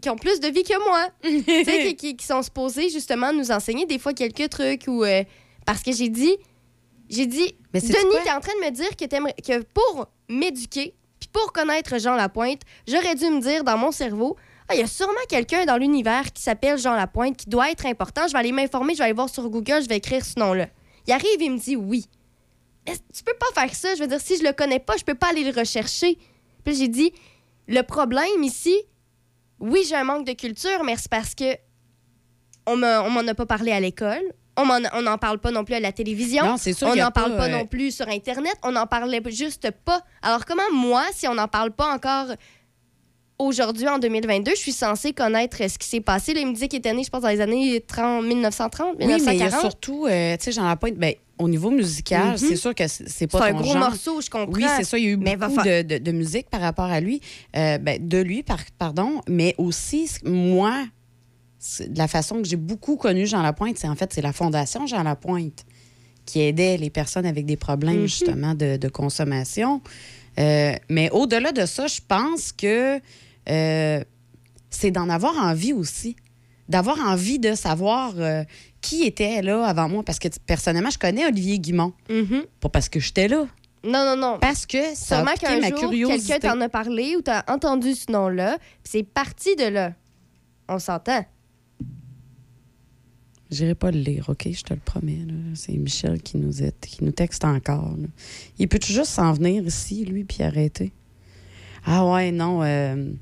qui 0.00 0.08
ont 0.10 0.16
plus 0.16 0.40
de 0.40 0.48
vie 0.48 0.62
que 0.62 0.78
moi. 0.88 1.08
tu 1.22 1.42
sais, 1.64 1.86
qui, 1.88 1.96
qui- 1.96 2.16
qui 2.16 2.26
sont 2.26 2.42
supposés 2.42 2.88
justement 2.90 3.32
nous 3.32 3.50
enseigner 3.50 3.84
des 3.86 3.98
fois 3.98 4.12
quelques 4.14 4.48
trucs 4.48 4.84
ou 4.86 5.04
euh, 5.04 5.22
parce 5.66 5.82
que 5.82 5.92
j'ai 5.92 6.08
dit, 6.08 6.36
j'ai 7.10 7.26
dit, 7.26 7.54
Mais 7.74 7.80
Denis, 7.92 8.14
t'es 8.24 8.30
en 8.32 8.40
train 8.40 8.54
de 8.60 8.64
me 8.64 8.70
dire 8.70 8.90
que, 8.96 9.04
que 9.06 9.62
pour 9.74 10.06
m'éduquer, 10.28 10.94
puis 11.20 11.28
pour 11.32 11.52
connaître 11.52 11.98
Jean 11.98 12.14
Lapointe, 12.14 12.62
j'aurais 12.86 13.14
dû 13.16 13.26
me 13.26 13.40
dire 13.40 13.64
dans 13.64 13.76
mon 13.76 13.90
cerveau, 13.92 14.36
ah, 14.68 14.74
il 14.74 14.80
y 14.80 14.82
a 14.82 14.86
sûrement 14.86 15.12
quelqu'un 15.28 15.64
dans 15.64 15.76
l'univers 15.76 16.32
qui 16.32 16.42
s'appelle 16.42 16.78
Jean 16.78 16.94
Lapointe 16.94 17.36
qui 17.36 17.48
doit 17.48 17.70
être 17.70 17.84
important. 17.86 18.26
Je 18.26 18.32
vais 18.32 18.38
aller 18.38 18.52
m'informer, 18.52 18.94
je 18.94 18.98
vais 18.98 19.04
aller 19.04 19.12
voir 19.12 19.28
sur 19.28 19.48
Google, 19.50 19.82
je 19.82 19.88
vais 19.88 19.96
écrire 19.96 20.24
ce 20.24 20.38
nom-là. 20.38 20.68
Il 21.06 21.12
arrive, 21.12 21.40
il 21.40 21.50
me 21.52 21.58
dit 21.58 21.76
oui. 21.76 22.06
Tu 22.86 23.22
peux 23.24 23.34
pas 23.38 23.60
faire 23.60 23.74
ça? 23.74 23.94
Je 23.94 24.00
veux 24.00 24.08
dire, 24.08 24.20
si 24.20 24.36
je 24.38 24.42
le 24.42 24.52
connais 24.52 24.80
pas, 24.80 24.96
je 24.96 25.04
peux 25.04 25.14
pas 25.14 25.28
aller 25.30 25.44
le 25.44 25.56
rechercher. 25.58 26.18
Puis 26.64 26.74
j'ai 26.74 26.88
dit, 26.88 27.12
le 27.68 27.82
problème 27.82 28.42
ici, 28.42 28.76
oui, 29.60 29.84
j'ai 29.88 29.94
un 29.94 30.04
manque 30.04 30.26
de 30.26 30.32
culture, 30.32 30.82
mais 30.84 30.96
c'est 30.96 31.10
parce 31.10 31.34
que 31.34 31.56
on 32.66 32.76
me- 32.76 33.00
on 33.00 33.10
m'en 33.10 33.26
a 33.26 33.34
pas 33.34 33.46
parlé 33.46 33.72
à 33.72 33.80
l'école. 33.80 34.22
On 34.56 34.66
n'en 34.66 35.16
parle 35.18 35.38
pas 35.38 35.50
non 35.50 35.64
plus 35.64 35.74
à 35.74 35.80
la 35.80 35.92
télévision. 35.92 36.44
Non, 36.44 36.56
c'est 36.58 36.72
sûr. 36.74 36.86
On 36.88 36.94
n'en 36.94 37.10
parle 37.10 37.36
pas 37.36 37.46
euh, 37.46 37.52
non 37.52 37.66
plus 37.66 37.90
sur 37.94 38.06
Internet. 38.08 38.54
On 38.62 38.72
n'en 38.72 38.86
parlait 38.86 39.22
juste 39.30 39.70
pas. 39.70 40.02
Alors, 40.20 40.44
comment 40.44 40.70
moi, 40.72 41.04
si 41.12 41.26
on 41.26 41.34
n'en 41.34 41.48
parle 41.48 41.70
pas 41.70 41.86
encore 41.94 42.26
aujourd'hui, 43.38 43.88
en 43.88 43.98
2022, 43.98 44.52
je 44.52 44.60
suis 44.60 44.72
censée 44.72 45.12
connaître 45.12 45.56
ce 45.58 45.78
qui 45.78 45.88
s'est 45.88 46.00
passé? 46.00 46.34
Là, 46.34 46.40
il 46.40 46.46
me 46.48 46.52
disait 46.54 46.68
qu'il 46.68 46.78
était 46.78 46.92
né, 46.94 47.02
je 47.04 47.10
pense, 47.10 47.22
dans 47.22 47.28
les 47.28 47.40
années 47.40 47.80
30, 47.86 48.24
1930, 48.24 48.88
Oui, 48.90 48.94
mais 48.98 49.04
il 49.04 49.10
y 49.10 49.12
a 49.14 49.16
1940. 49.18 49.60
surtout, 49.60 50.06
euh, 50.06 50.36
tu 50.36 50.44
sais, 50.44 50.52
Jean 50.52 50.64
Lapointe, 50.66 50.94
ben, 50.96 51.14
au 51.38 51.48
niveau 51.48 51.70
musical, 51.70 52.32
Mhm. 52.32 52.36
c'est 52.36 52.56
sûr 52.56 52.74
que 52.74 52.84
c'est 52.86 53.26
pas 53.26 53.46
un 53.48 53.52
ton 53.52 53.60
gros 53.60 53.72
genre. 53.72 53.78
morceau, 53.90 54.20
je 54.20 54.30
comprends. 54.30 54.52
Oui, 54.54 54.64
c'est 54.76 54.84
ça. 54.84 54.96
Il 54.98 55.04
y 55.04 55.08
a 55.08 55.10
eu 55.10 55.16
Mais 55.16 55.36
beaucoup 55.36 55.56
de, 55.62 55.82
de- 55.82 55.98
de 55.98 56.12
musique 56.12 56.48
par 56.50 56.60
rapport 56.60 56.84
à 56.84 57.00
lui, 57.00 57.20
euh, 57.56 57.78
ben, 57.78 58.06
de 58.06 58.18
lui, 58.18 58.42
par, 58.44 58.58
pardon, 58.78 59.20
mais 59.28 59.54
aussi, 59.58 60.08
moi, 60.24 60.84
de 61.80 61.96
la 61.98 62.08
façon 62.08 62.36
que 62.42 62.44
j'ai 62.48 62.56
beaucoup 62.56 62.96
connu 62.96 63.26
Jean 63.26 63.42
Lapointe, 63.42 63.76
c'est 63.78 63.88
en 63.88 63.94
fait, 63.96 64.12
c'est 64.12 64.20
la 64.22 64.32
Fondation 64.32 64.86
Jean 64.86 65.02
Lapointe 65.02 65.64
qui 66.26 66.40
aidait 66.40 66.76
les 66.76 66.90
personnes 66.90 67.26
avec 67.26 67.46
des 67.46 67.56
problèmes, 67.56 68.02
Mhm. 68.02 68.06
justement, 68.06 68.54
de, 68.54 68.76
de 68.76 68.88
consommation. 68.88 69.80
Euh, 70.38 70.72
mais 70.88 71.10
au-delà 71.10 71.52
de 71.52 71.66
ça, 71.66 71.86
je 71.86 72.00
pense 72.06 72.52
que 72.52 73.00
euh, 73.48 74.04
c'est 74.70 74.90
d'en 74.90 75.08
avoir 75.08 75.36
envie 75.36 75.72
aussi. 75.72 76.16
D'avoir 76.68 76.98
envie 77.00 77.38
de 77.38 77.54
savoir 77.54 78.14
euh, 78.18 78.44
qui 78.80 79.02
était 79.02 79.42
là 79.42 79.64
avant 79.66 79.88
moi. 79.88 80.02
Parce 80.04 80.18
que 80.18 80.28
personnellement, 80.46 80.90
je 80.90 80.98
connais 80.98 81.26
Olivier 81.26 81.58
Guimont. 81.58 81.92
Mhm. 82.08 82.44
Pas 82.60 82.68
parce 82.68 82.88
que 82.88 82.98
j'étais 83.00 83.28
là, 83.28 83.46
Non, 83.84 84.04
non, 84.04 84.16
non. 84.16 84.38
parce 84.40 84.64
que 84.64 84.78
ça 84.94 85.16
Sûrement 85.16 85.32
a 85.32 85.34
piqué 85.34 85.46
qu'un 85.46 85.60
ma 85.60 85.68
jour, 85.68 85.78
curiosité. 85.80 86.32
quelqu'un 86.34 86.54
t'en 86.54 86.60
a 86.62 86.68
parlé 86.68 87.16
ou 87.16 87.20
t'as 87.22 87.42
entendu 87.52 87.94
ce 87.94 88.10
nom-là, 88.10 88.56
c'est 88.84 89.02
parti 89.02 89.54
de 89.56 89.64
là. 89.64 89.92
On 90.68 90.78
s'entend. 90.78 91.24
J'irai 93.52 93.74
pas 93.74 93.90
le 93.90 93.98
lire, 94.00 94.28
OK? 94.28 94.48
Je 94.50 94.62
te 94.62 94.72
le 94.74 94.80
promets. 94.80 95.18
C'est 95.54 95.72
Michel 95.74 96.20
qui 96.22 96.38
nous, 96.38 96.62
est, 96.62 96.74
qui 96.86 97.04
nous 97.04 97.12
texte 97.12 97.44
encore. 97.44 97.94
là. 97.98 98.08
Il 98.58 98.66
peut 98.66 98.80
juste 98.82 99.10
s'en 99.12 99.32
venir 99.34 99.62
ici, 99.66 100.04
lui, 100.04 100.24
puis 100.24 100.42
arrêter? 100.42 100.90
Ah 101.84 102.10
ouais, 102.10 102.32
non. 102.32 102.62
euh, 102.64 103.12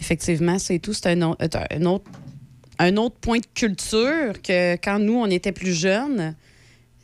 Effectivement, 0.00 0.58
c'est 0.58 0.78
tout. 0.78 0.92
C'est 0.92 1.06
un, 1.08 1.22
euh, 1.32 1.34
un 1.70 1.84
autre, 1.86 2.04
un 2.78 2.96
autre 2.96 3.16
point 3.16 3.38
de 3.38 3.46
culture 3.54 4.40
que 4.42 4.74
quand 4.76 4.98
nous, 4.98 5.14
on 5.14 5.26
était 5.26 5.52
plus 5.52 5.72
jeunes, 5.72 6.34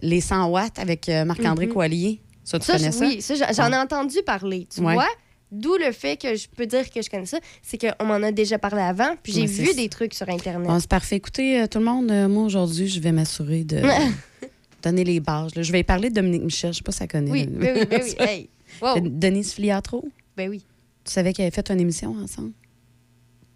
les 0.03 0.21
100 0.21 0.49
watts 0.51 0.79
avec 0.79 1.09
euh, 1.09 1.25
Marc-André 1.25 1.67
Mhm. 1.67 1.73
Coallier. 1.73 2.21
Ça, 2.45 2.59
tu 2.59 2.67
Ça, 2.67 2.77
connais 2.77 2.93
ça? 2.93 3.07
oui, 3.07 3.23
ça, 3.23 3.35
j'en 3.53 3.73
ai 3.73 3.77
entendu 3.77 4.17
parler. 4.27 4.67
Tu 4.73 4.81
Ouais. 4.81 4.95
vois? 4.95 5.09
D'où 5.53 5.77
le 5.77 5.91
fait 5.93 6.17
que 6.21 6.37
je 6.37 6.47
peux 6.49 6.67
dire 6.67 6.89
que 6.91 7.03
je 7.03 7.11
connais 7.11 7.27
ça, 7.27 7.39
c'est 7.63 7.77
qu'on 7.79 8.05
m'en 8.05 8.15
a 8.23 8.31
déjà 8.31 8.59
parlé 8.59 8.83
avant, 8.83 9.17
puis 9.23 9.33
j'ai 9.33 9.47
vu 9.47 9.75
des 9.75 9.89
trucs 9.89 10.15
sur 10.15 10.29
Internet. 10.29 10.69
Bon, 10.69 10.79
c'est 10.79 10.89
parfait. 10.89 11.17
Écoutez, 11.17 11.61
euh, 11.61 11.67
tout 11.67 11.79
le 11.81 11.85
monde, 11.85 12.11
euh, 12.11 12.29
moi, 12.29 12.45
aujourd'hui, 12.45 12.87
je 12.89 13.01
vais 13.01 13.11
m'assurer 13.13 13.65
de 13.65 13.81
donner 14.83 15.03
les 15.05 15.19
bases. 15.21 15.55
là. 15.57 15.63
Je 15.63 15.73
vais 15.73 15.83
parler 15.83 16.09
de 16.11 16.15
Dominique 16.15 16.45
Michel. 16.45 16.73
Je 16.73 16.79
sais 16.79 16.83
pas 16.85 16.93
si 16.93 16.99
ça 16.99 17.07
connaît. 17.09 17.31
oui, 17.31 17.49
là. 17.59 17.73
oui, 17.75 17.87
oui. 17.91 18.15
Hey. 18.21 18.49
Wow. 18.81 19.01
Denise 19.01 19.53
Filiatro? 19.53 20.09
Ben 20.37 20.49
oui. 20.49 20.65
Tu 21.05 21.13
savais 21.13 21.33
qu'ils 21.33 21.43
avaient 21.45 21.51
fait 21.55 21.69
une 21.71 21.81
émission 21.81 22.15
ensemble? 22.23 22.53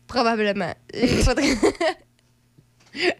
Probablement. 0.08 0.74
Faudrait- 1.22 1.56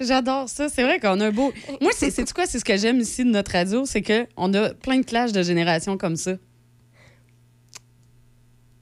J'adore 0.00 0.48
ça. 0.48 0.68
C'est 0.68 0.84
vrai 0.84 1.00
qu'on 1.00 1.18
a 1.20 1.26
un 1.26 1.30
beau. 1.32 1.52
Moi, 1.80 1.90
c'est 1.96 2.32
quoi? 2.32 2.46
C'est 2.46 2.60
ce 2.60 2.64
que 2.64 2.76
j'aime 2.76 3.00
ici 3.00 3.24
de 3.24 3.30
notre 3.30 3.50
radio, 3.52 3.84
c'est 3.84 4.02
qu'on 4.02 4.54
a 4.54 4.70
plein 4.74 5.00
de 5.00 5.04
clashs 5.04 5.32
de 5.32 5.42
génération 5.42 5.98
comme 5.98 6.16
ça. 6.16 6.34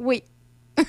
Oui. 0.02 0.22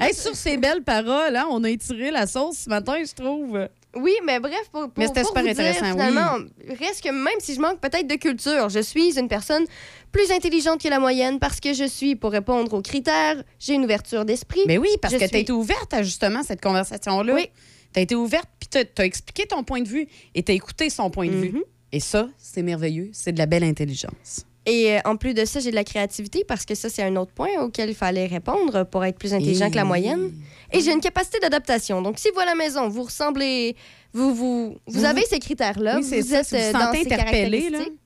Hey, 0.00 0.12
sur 0.12 0.34
ces 0.34 0.56
belles 0.56 0.82
paroles, 0.82 1.36
hein, 1.36 1.46
on 1.50 1.62
a 1.64 1.70
étiré 1.70 2.10
la 2.10 2.26
sauce 2.26 2.58
ce 2.64 2.68
matin, 2.68 2.96
je 3.06 3.14
trouve. 3.14 3.68
Oui, 3.96 4.12
mais 4.24 4.40
bref, 4.40 4.68
pour, 4.72 4.90
pour, 4.90 4.92
Mais 4.96 5.06
pour 5.06 5.16
super 5.24 5.42
vous 5.44 5.48
intéressant, 5.48 5.82
dire, 5.84 5.92
finalement, 5.92 6.38
reste 6.80 7.02
que 7.04 7.10
même 7.10 7.38
si 7.38 7.54
je 7.54 7.60
manque 7.60 7.80
peut-être 7.80 8.08
de 8.08 8.16
culture, 8.16 8.68
je 8.68 8.80
suis 8.80 9.16
une 9.18 9.28
personne 9.28 9.64
plus 10.10 10.30
intelligente 10.32 10.82
que 10.82 10.88
la 10.88 10.98
moyenne 10.98 11.38
parce 11.38 11.60
que 11.60 11.72
je 11.72 11.84
suis, 11.84 12.16
pour 12.16 12.32
répondre 12.32 12.74
aux 12.74 12.82
critères, 12.82 13.42
j'ai 13.60 13.74
une 13.74 13.84
ouverture 13.84 14.24
d'esprit. 14.24 14.62
Mais 14.66 14.78
oui, 14.78 14.88
parce 15.00 15.14
Je 15.14 15.18
que 15.18 15.24
tu 15.24 15.26
as 15.26 15.28
suis- 15.28 15.38
été 15.42 15.52
ouverte 15.52 15.94
à 15.94 16.02
justement 16.02 16.42
cette 16.42 16.60
conversation-là. 16.60 17.32
Oui. 17.34 17.46
Tu 17.92 18.00
as 18.00 18.02
été 18.02 18.16
ouverte, 18.16 18.48
puis 18.58 18.68
tu 18.68 18.78
as, 19.00 19.04
expliqué 19.04 19.46
ton 19.46 19.62
point 19.62 19.80
de 19.80 19.88
vue 19.88 20.08
et 20.34 20.42
tu 20.42 20.50
as 20.50 20.54
écouté 20.56 20.90
son 20.90 21.08
point 21.10 21.26
de 21.28 21.36
vue. 21.36 21.52
Mhm. 21.52 21.62
Et 21.92 22.00
ça, 22.00 22.28
c'est 22.36 22.62
merveilleux. 22.62 23.10
C'est 23.12 23.32
de 23.32 23.38
la 23.38 23.46
belle 23.46 23.62
intelligence. 23.64 24.44
Et 24.66 24.92
euh, 24.92 25.00
en 25.04 25.16
plus 25.16 25.34
de 25.34 25.44
ça, 25.44 25.60
j'ai 25.60 25.70
de 25.70 25.74
la 25.74 25.84
créativité 25.84 26.44
parce 26.46 26.64
que 26.64 26.74
ça, 26.74 26.88
c'est 26.88 27.02
un 27.02 27.16
autre 27.16 27.32
point 27.32 27.50
auquel 27.60 27.90
il 27.90 27.94
fallait 27.94 28.26
répondre 28.26 28.84
pour 28.84 29.04
être 29.04 29.18
plus 29.18 29.34
intelligent 29.34 29.70
que 29.70 29.76
la 29.76 29.84
moyenne. 29.84 30.32
Et 30.72 30.80
j'ai 30.80 30.92
une 30.92 31.00
capacité 31.00 31.38
d'adaptation. 31.38 32.00
Donc, 32.02 32.18
si 32.18 32.28
vous, 32.34 32.40
à 32.40 32.46
la 32.46 32.54
maison, 32.54 32.88
vous 32.88 33.02
ressemblez, 33.02 33.76
vous, 34.12 34.34
vous, 34.34 34.70
vous, 34.86 35.00
Vous- 35.00 35.04
avez 35.04 35.22
ces 35.26 35.38
critères-là, 35.38 35.96
Oui, 35.98 36.04
c'est 36.04 36.20
vous 36.22 36.28
ça. 36.28 36.38
êtes 36.40 36.46
Si 36.46 36.54
vous 36.56 36.62
euh, 36.62 36.72
dans 36.72 36.80
sentez 36.80 36.98
ces 37.04 37.12
interpellé, 37.12 37.50
là. 37.50 37.70
caractéristiques, 37.70 37.98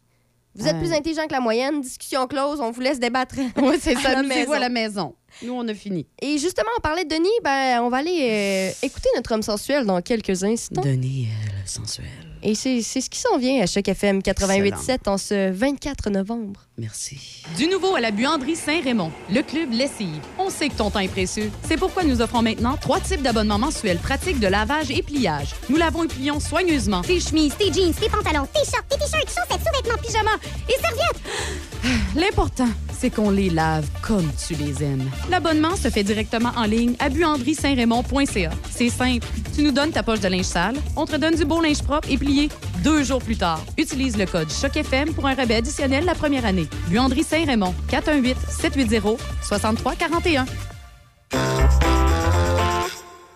Vous 0.56 0.66
êtes 0.66 0.74
Euh. 0.74 0.78
plus 0.80 0.92
intelligent 0.92 1.26
que 1.28 1.32
la 1.32 1.40
moyenne. 1.40 1.80
Discussion 1.80 2.26
close, 2.26 2.60
on 2.60 2.72
vous 2.72 2.80
laisse 2.80 2.98
débattre. 2.98 3.36
Oui, 3.56 3.76
c'est 3.80 3.94
ça. 3.96 4.18
Amusez-vous 4.18 4.52
à 4.54 4.58
la 4.58 4.68
maison. 4.68 5.14
Nous, 5.44 5.52
on 5.52 5.68
a 5.68 5.74
fini. 5.74 6.06
Et 6.20 6.38
justement, 6.38 6.70
on 6.76 6.80
parlait 6.80 7.04
de 7.04 7.10
Denis, 7.14 7.28
ben, 7.44 7.80
on 7.82 7.88
va 7.90 7.98
aller 7.98 8.28
euh, 8.28 8.70
écouter 8.86 9.08
notre 9.14 9.32
homme 9.32 9.42
sensuel 9.42 9.84
dans 9.86 10.00
quelques 10.02 10.42
instants. 10.42 10.80
Denis, 10.82 11.28
le 11.62 11.68
sensuel. 11.68 12.06
Et 12.42 12.54
c'est 12.54 12.82
c'est 12.82 13.00
ce 13.00 13.10
qui 13.10 13.18
s'en 13.18 13.38
vient 13.38 13.62
à 13.62 13.66
Choc 13.66 13.88
FM 13.88 14.20
88.7 14.20 15.08
en 15.08 15.18
ce 15.18 15.50
24 15.50 16.10
novembre. 16.10 16.60
Merci. 16.78 17.42
Du 17.56 17.66
nouveau 17.66 17.96
à 17.96 18.00
la 18.00 18.10
buanderie 18.10 18.54
Saint-Raymond, 18.54 19.10
le 19.30 19.42
club 19.42 19.72
Lessive. 19.72 20.20
On 20.38 20.48
sait 20.48 20.68
que 20.68 20.74
ton 20.76 20.90
temps 20.90 21.00
est 21.00 21.08
précieux. 21.08 21.50
C'est 21.66 21.76
pourquoi 21.76 22.04
nous 22.04 22.20
offrons 22.22 22.42
maintenant 22.42 22.76
trois 22.76 23.00
types 23.00 23.22
d'abonnements 23.22 23.58
mensuels 23.58 23.98
pratiques 23.98 24.38
de 24.38 24.46
lavage 24.46 24.90
et 24.90 25.02
pliage. 25.02 25.54
Nous 25.68 25.76
lavons 25.76 26.04
et 26.04 26.08
plions 26.08 26.38
soigneusement 26.40 27.02
Tes 27.02 27.20
chemises, 27.20 27.56
tes 27.56 27.72
jeans, 27.72 27.92
tes 27.92 28.08
pantalons, 28.08 28.46
tes 28.52 28.64
shorts, 28.70 28.84
tes 28.88 28.96
t-shirts, 28.96 29.26
chaussettes, 29.28 29.66
sous-vêtements, 29.66 30.00
pyjamas 30.02 30.38
et 30.68 30.80
serviettes. 30.80 32.14
L'important, 32.14 32.68
c'est 32.98 33.10
qu'on 33.10 33.30
les 33.30 33.50
lave 33.50 33.86
comme 34.02 34.28
tu 34.46 34.54
les 34.54 34.82
aimes. 34.82 35.08
L'abonnement 35.30 35.76
se 35.76 35.88
fait 35.88 36.02
directement 36.02 36.50
en 36.56 36.64
ligne 36.64 36.96
à 36.98 37.08
buanderie-saint-raymond.ca. 37.08 38.50
C'est 38.70 38.88
simple. 38.88 39.26
Tu 39.54 39.62
nous 39.62 39.70
donnes 39.70 39.92
ta 39.92 40.02
poche 40.02 40.18
de 40.20 40.28
linge 40.28 40.44
sale, 40.44 40.76
on 40.96 41.04
te 41.06 41.16
donne 41.16 41.34
du 41.34 41.44
beau 41.44 41.60
linge 41.60 41.82
propre 41.82 42.08
et 42.10 42.18
plié 42.18 42.48
deux 42.82 43.04
jours 43.04 43.22
plus 43.22 43.36
tard. 43.36 43.64
Utilise 43.76 44.16
le 44.16 44.26
code 44.26 44.50
CHOC-FM 44.50 45.14
pour 45.14 45.26
un 45.26 45.34
rabais 45.34 45.56
additionnel 45.56 46.04
la 46.04 46.14
première 46.14 46.44
année. 46.44 46.68
Buanderie 46.88 47.24
Saint-Raymond, 47.24 47.74
418-780-6341. 47.90 50.44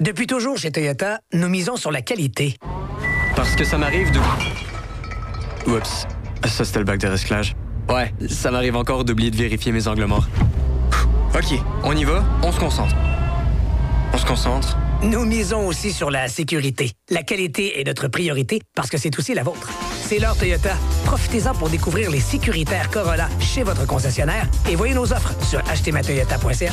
Depuis 0.01 0.27
toujours 0.27 0.59
chez 0.59 0.73
Toyota, 0.73 1.21
nous 1.33 1.49
misons 1.49 1.77
sur 1.77 1.93
la 1.93 2.03
qualité. 2.03 2.57
Parce 3.37 3.55
que 3.55 3.65
ça 3.65 3.79
m'arrive 3.79 4.11
de... 4.11 4.19
Oups, 5.71 6.07
ça 6.45 6.65
c'était 6.65 6.81
le 6.81 6.85
bac 6.85 6.99
de 6.99 7.07
recyclage. 7.07 7.55
Ouais, 7.93 8.11
ça 8.27 8.51
m'arrive 8.51 8.77
encore 8.77 9.05
d'oublier 9.05 9.31
de 9.31 9.37
vérifier 9.37 9.71
mes 9.71 9.87
angles 9.87 10.07
morts. 10.07 10.27
OK, 11.35 11.59
on 11.85 11.95
y 11.95 12.05
va, 12.05 12.25
on 12.43 12.51
se 12.51 12.59
concentre. 12.59 12.95
On 14.15 14.19
se 14.19 14.25
concentre. 14.25 14.79
Nous 15.03 15.27
misons 15.27 15.67
aussi 15.67 15.93
sur 15.93 16.11
la 16.11 16.29
sécurité. 16.29 16.93
La 17.11 17.23
qualité 17.23 17.81
est 17.81 17.85
notre 17.85 18.09
priorité 18.09 18.63
parce 18.75 18.89
que 18.89 18.97
c'est 18.97 19.19
aussi 19.19 19.35
la 19.35 19.43
vôtre. 19.43 19.69
C'est 20.07 20.19
l'heure 20.19 20.37
Toyota. 20.37 20.75
Profitez-en 21.05 21.55
pour 21.55 21.69
découvrir 21.69 22.11
les 22.11 22.21
sécuritaires 22.21 22.89
Corolla 22.91 23.29
chez 23.41 23.63
votre 23.63 23.87
concessionnaire 23.87 24.47
et 24.71 24.75
voyez 24.75 24.95
nos 24.95 25.13
offres 25.13 25.35
sur 25.45 25.59
achetezmatoyota.ca. 25.69 26.73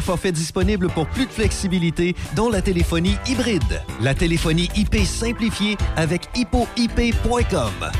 forfaits 0.00 0.34
disponibles 0.34 0.88
pour 0.88 1.06
plus 1.06 1.26
de 1.26 1.30
flexibilité, 1.30 2.14
dont 2.34 2.50
la 2.50 2.62
téléphonie 2.62 3.16
hybride. 3.26 3.82
La 4.00 4.14
téléphonie 4.14 4.68
IP 4.76 4.96
simplifiée 5.04 5.76
avec 5.96 6.28
hippoip.com. 6.34 7.90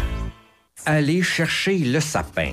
Aller 0.85 1.23
chercher 1.23 1.79
le 1.79 2.01
sapin, 2.01 2.53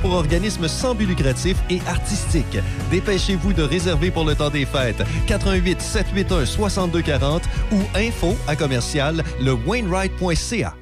pour 0.00 0.12
organismes 0.12 0.68
sans 0.68 0.94
but 0.94 1.06
lucratif 1.06 1.56
et 1.70 1.80
artistiques. 1.86 2.58
Dépêchez-vous 2.90 3.52
de 3.52 3.62
réserver 3.62 4.10
pour 4.10 4.24
le 4.24 4.34
temps 4.34 4.50
des 4.50 4.64
fêtes. 4.64 5.02
88 5.26 5.80
781 5.80 6.46
6240 6.46 7.42
ou 7.72 7.80
info 7.94 8.36
à 8.48 8.56
commercial 8.56 9.22
le 9.40 9.52
Wainwright.ca. 9.52 10.74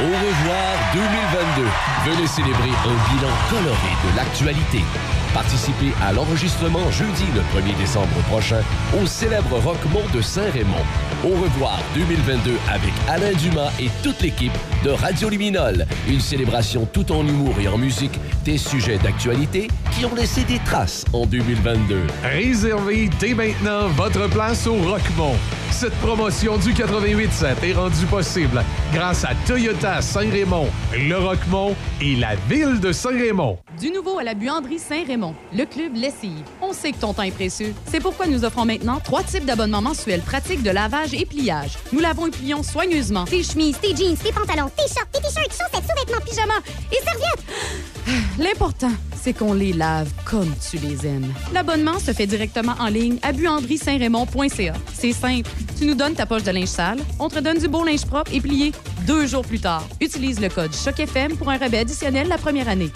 Au 0.00 0.04
revoir 0.04 0.72
2022. 0.94 1.62
Venez 2.04 2.26
célébrer 2.26 2.70
un 2.70 3.14
bilan 3.14 3.32
coloré 3.50 3.92
de 4.04 4.16
l'actualité. 4.16 4.80
Participez 5.34 5.92
à 6.02 6.12
l'enregistrement 6.12 6.90
jeudi 6.90 7.24
le 7.34 7.40
1er 7.58 7.76
décembre 7.78 8.14
prochain 8.28 8.60
au 9.00 9.06
célèbre 9.06 9.58
Rockmont 9.58 10.04
de 10.14 10.20
Saint-Raymond. 10.20 10.84
Au 11.24 11.28
revoir 11.28 11.78
2022 11.94 12.56
avec 12.68 12.92
Alain 13.08 13.32
Dumas 13.32 13.70
et 13.80 13.88
toute 14.02 14.20
l'équipe 14.20 14.52
de 14.84 14.90
Radio 14.90 15.30
Luminol. 15.30 15.86
Une 16.08 16.20
célébration 16.20 16.86
tout 16.92 17.10
en 17.12 17.26
humour 17.26 17.54
et 17.60 17.68
en 17.68 17.78
musique 17.78 18.18
des 18.44 18.58
sujets 18.58 18.98
d'actualité 18.98 19.68
qui 19.92 20.04
ont 20.04 20.14
laissé 20.14 20.44
des 20.44 20.58
traces 20.60 21.04
en 21.12 21.24
2022. 21.24 22.02
Réservez 22.24 23.08
dès 23.18 23.34
maintenant 23.34 23.88
votre 23.88 24.28
place 24.28 24.66
au 24.66 24.74
Rockmont. 24.74 25.36
Cette 25.70 25.94
promotion 25.94 26.58
du 26.58 26.72
88.7 26.74 27.64
est 27.64 27.72
rendue 27.72 28.06
possible 28.06 28.62
grâce 28.92 29.24
à 29.24 29.30
Toyota 29.46 30.02
Saint-Raymond, 30.02 30.68
le 30.92 31.16
Rockmont 31.16 31.74
et 32.00 32.14
la 32.16 32.34
ville 32.48 32.78
de 32.78 32.92
Saint-Raymond. 32.92 33.58
Du 33.80 33.90
nouveau 33.90 34.18
à 34.18 34.22
la 34.22 34.34
buanderie 34.34 34.78
Saint-Raymond, 34.78 35.21
le 35.52 35.64
club 35.64 35.94
Lessive. 35.94 36.44
On 36.60 36.72
sait 36.72 36.92
que 36.92 36.98
ton 36.98 37.12
temps 37.12 37.22
est 37.22 37.30
précieux. 37.30 37.74
C'est 37.90 38.00
pourquoi 38.00 38.26
nous 38.26 38.44
offrons 38.44 38.64
maintenant 38.64 39.00
trois 39.00 39.22
types 39.22 39.44
d'abonnements 39.44 39.82
mensuels 39.82 40.20
pratiques 40.20 40.62
de 40.62 40.70
lavage 40.70 41.14
et 41.14 41.24
pliage. 41.24 41.78
Nous 41.92 42.00
lavons 42.00 42.26
et 42.26 42.30
plions 42.30 42.62
soigneusement 42.62 43.24
Tes 43.24 43.42
chemises, 43.42 43.78
tes 43.80 43.94
jeans, 43.94 44.16
tes 44.16 44.32
pantalons, 44.32 44.70
tes 44.76 44.92
shorts, 44.92 45.08
tes 45.12 45.20
t-shirts, 45.20 45.50
chaussettes, 45.50 45.88
sous-vêtements, 45.88 46.24
pyjamas 46.24 46.62
et 46.90 47.04
serviettes. 47.04 48.32
L'important, 48.38 48.92
c'est 49.22 49.32
qu'on 49.32 49.52
les 49.52 49.72
lave 49.72 50.10
comme 50.24 50.52
tu 50.70 50.78
les 50.78 51.06
aimes. 51.06 51.32
L'abonnement 51.52 51.98
se 51.98 52.12
fait 52.12 52.26
directement 52.26 52.74
en 52.80 52.88
ligne 52.88 53.18
à 53.22 53.32
buanderie-saint-raymond.ca. 53.32 54.74
C'est 54.92 55.12
simple. 55.12 55.48
Tu 55.78 55.86
nous 55.86 55.94
donnes 55.94 56.14
ta 56.14 56.26
poche 56.26 56.42
de 56.42 56.50
linge 56.50 56.68
sale, 56.68 56.98
on 57.18 57.28
te 57.28 57.38
donne 57.38 57.58
du 57.58 57.68
beau 57.68 57.84
linge 57.84 58.06
propre 58.06 58.32
et 58.34 58.40
plié 58.40 58.72
deux 59.06 59.26
jours 59.26 59.44
plus 59.44 59.60
tard. 59.60 59.84
Utilise 60.00 60.40
le 60.40 60.48
code 60.48 60.72
CHOCFM 60.72 61.36
pour 61.36 61.50
un 61.50 61.58
rabais 61.58 61.78
additionnel 61.78 62.28
la 62.28 62.38
première 62.38 62.68
année. 62.68 62.90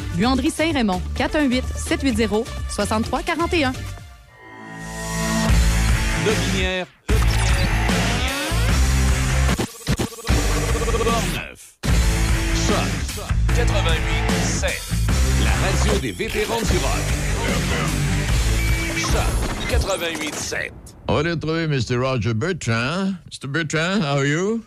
Buanderie 2.16 2.44
Saint-Raymond, 2.68 3.05
418-780-6341. 3.11 3.72
Lobinière. 6.24 6.87
Portneuf. 11.05 11.79
Choc 12.66 13.26
88 13.55 14.00
7. 14.42 14.70
La 15.44 15.50
radio 15.50 15.98
des 16.00 16.12
vétérans 16.12 16.61
du 16.61 16.79
rock. 16.79 17.07
Choc 18.98 19.68
88 19.68 20.35
7. 20.35 20.72
On 21.09 21.14
va 21.14 21.20
aller 21.20 21.31
retrouver 21.33 21.66
Mr. 21.68 21.96
Roger 21.96 22.35
Bertrand. 22.35 23.12
Mr. 23.31 23.46
Bertrand, 23.48 24.00
how 24.00 24.18
are 24.18 24.26
you? 24.26 24.64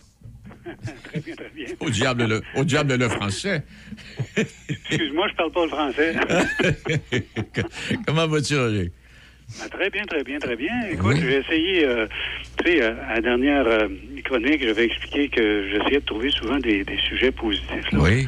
Très 1.03 1.19
bien, 1.19 1.35
très 1.35 1.49
bien. 1.55 1.65
Au 1.79 1.89
diable 1.89 2.25
le, 2.27 2.41
au 2.55 2.63
diable 2.63 2.95
le 2.95 3.09
français. 3.09 3.63
Excuse-moi, 4.37 5.27
je 5.29 5.35
parle 5.35 5.51
pas 5.51 5.63
le 5.63 5.69
français. 5.69 6.15
Comment 8.05 8.27
vas-tu, 8.27 8.57
Roger? 8.57 8.91
Ah, 9.63 9.69
très 9.69 9.89
bien, 9.89 10.03
très 10.03 10.23
bien, 10.23 10.37
très 10.39 10.55
bien. 10.55 10.73
Écoute, 10.91 11.17
j'ai 11.19 11.37
essayé, 11.37 11.83
euh, 11.85 12.05
tu 12.63 12.71
sais, 12.71 12.83
euh, 12.83 12.93
à 13.09 13.15
la 13.15 13.21
dernière 13.21 13.65
euh, 13.65 13.87
chronique, 14.23 14.61
j'avais 14.63 14.85
expliqué 14.85 15.27
que 15.29 15.67
j'essayais 15.71 15.99
de 16.01 16.05
trouver 16.05 16.29
souvent 16.29 16.59
des, 16.59 16.83
des 16.83 16.97
sujets 16.97 17.31
positifs. 17.31 17.91
là. 17.91 17.99
Oui. 17.99 18.27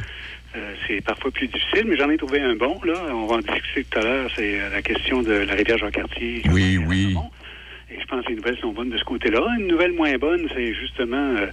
Euh, 0.56 0.74
c'est 0.88 1.00
parfois 1.02 1.30
plus 1.32 1.48
difficile, 1.48 1.86
mais 1.88 1.96
j'en 1.96 2.10
ai 2.10 2.18
trouvé 2.18 2.42
un 2.42 2.56
bon, 2.56 2.78
là. 2.84 3.06
On 3.12 3.28
va 3.28 3.36
en 3.36 3.40
discuter 3.40 3.86
tout 3.90 4.00
à 4.00 4.02
l'heure. 4.04 4.30
C'est 4.36 4.58
la 4.70 4.82
question 4.82 5.22
de 5.22 5.32
la 5.32 5.54
rivière 5.54 5.78
Jean-Cartier. 5.78 6.42
Oui, 6.52 6.78
oui. 6.78 7.16
Et 7.92 8.00
je 8.00 8.06
pense 8.06 8.24
que 8.24 8.30
les 8.30 8.36
nouvelles 8.36 8.58
sont 8.60 8.72
bonnes 8.72 8.90
de 8.90 8.98
ce 8.98 9.04
côté-là. 9.04 9.42
Une 9.60 9.68
nouvelle 9.68 9.94
moins 9.94 10.18
bonne, 10.18 10.48
c'est 10.56 10.74
justement 10.74 11.36
euh, 11.38 11.48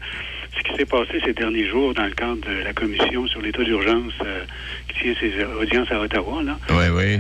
ce 0.57 0.63
qui 0.63 0.77
s'est 0.77 0.87
passé 0.87 1.21
ces 1.25 1.33
derniers 1.33 1.67
jours 1.67 1.95
dans 1.95 2.05
le 2.05 2.13
cadre 2.13 2.41
de 2.47 2.65
la 2.65 2.73
commission 2.73 3.27
sur 3.27 3.41
l'état 3.43 3.65
d'urgence 3.65 4.13
euh, 4.25 4.45
qui 4.89 5.01
tient 5.01 5.15
ses 5.21 5.45
audiences 5.45 5.91
à 5.91 6.01
Ottawa, 6.01 6.43
là. 6.43 6.59
Oui, 6.71 6.85
oui. 6.93 7.19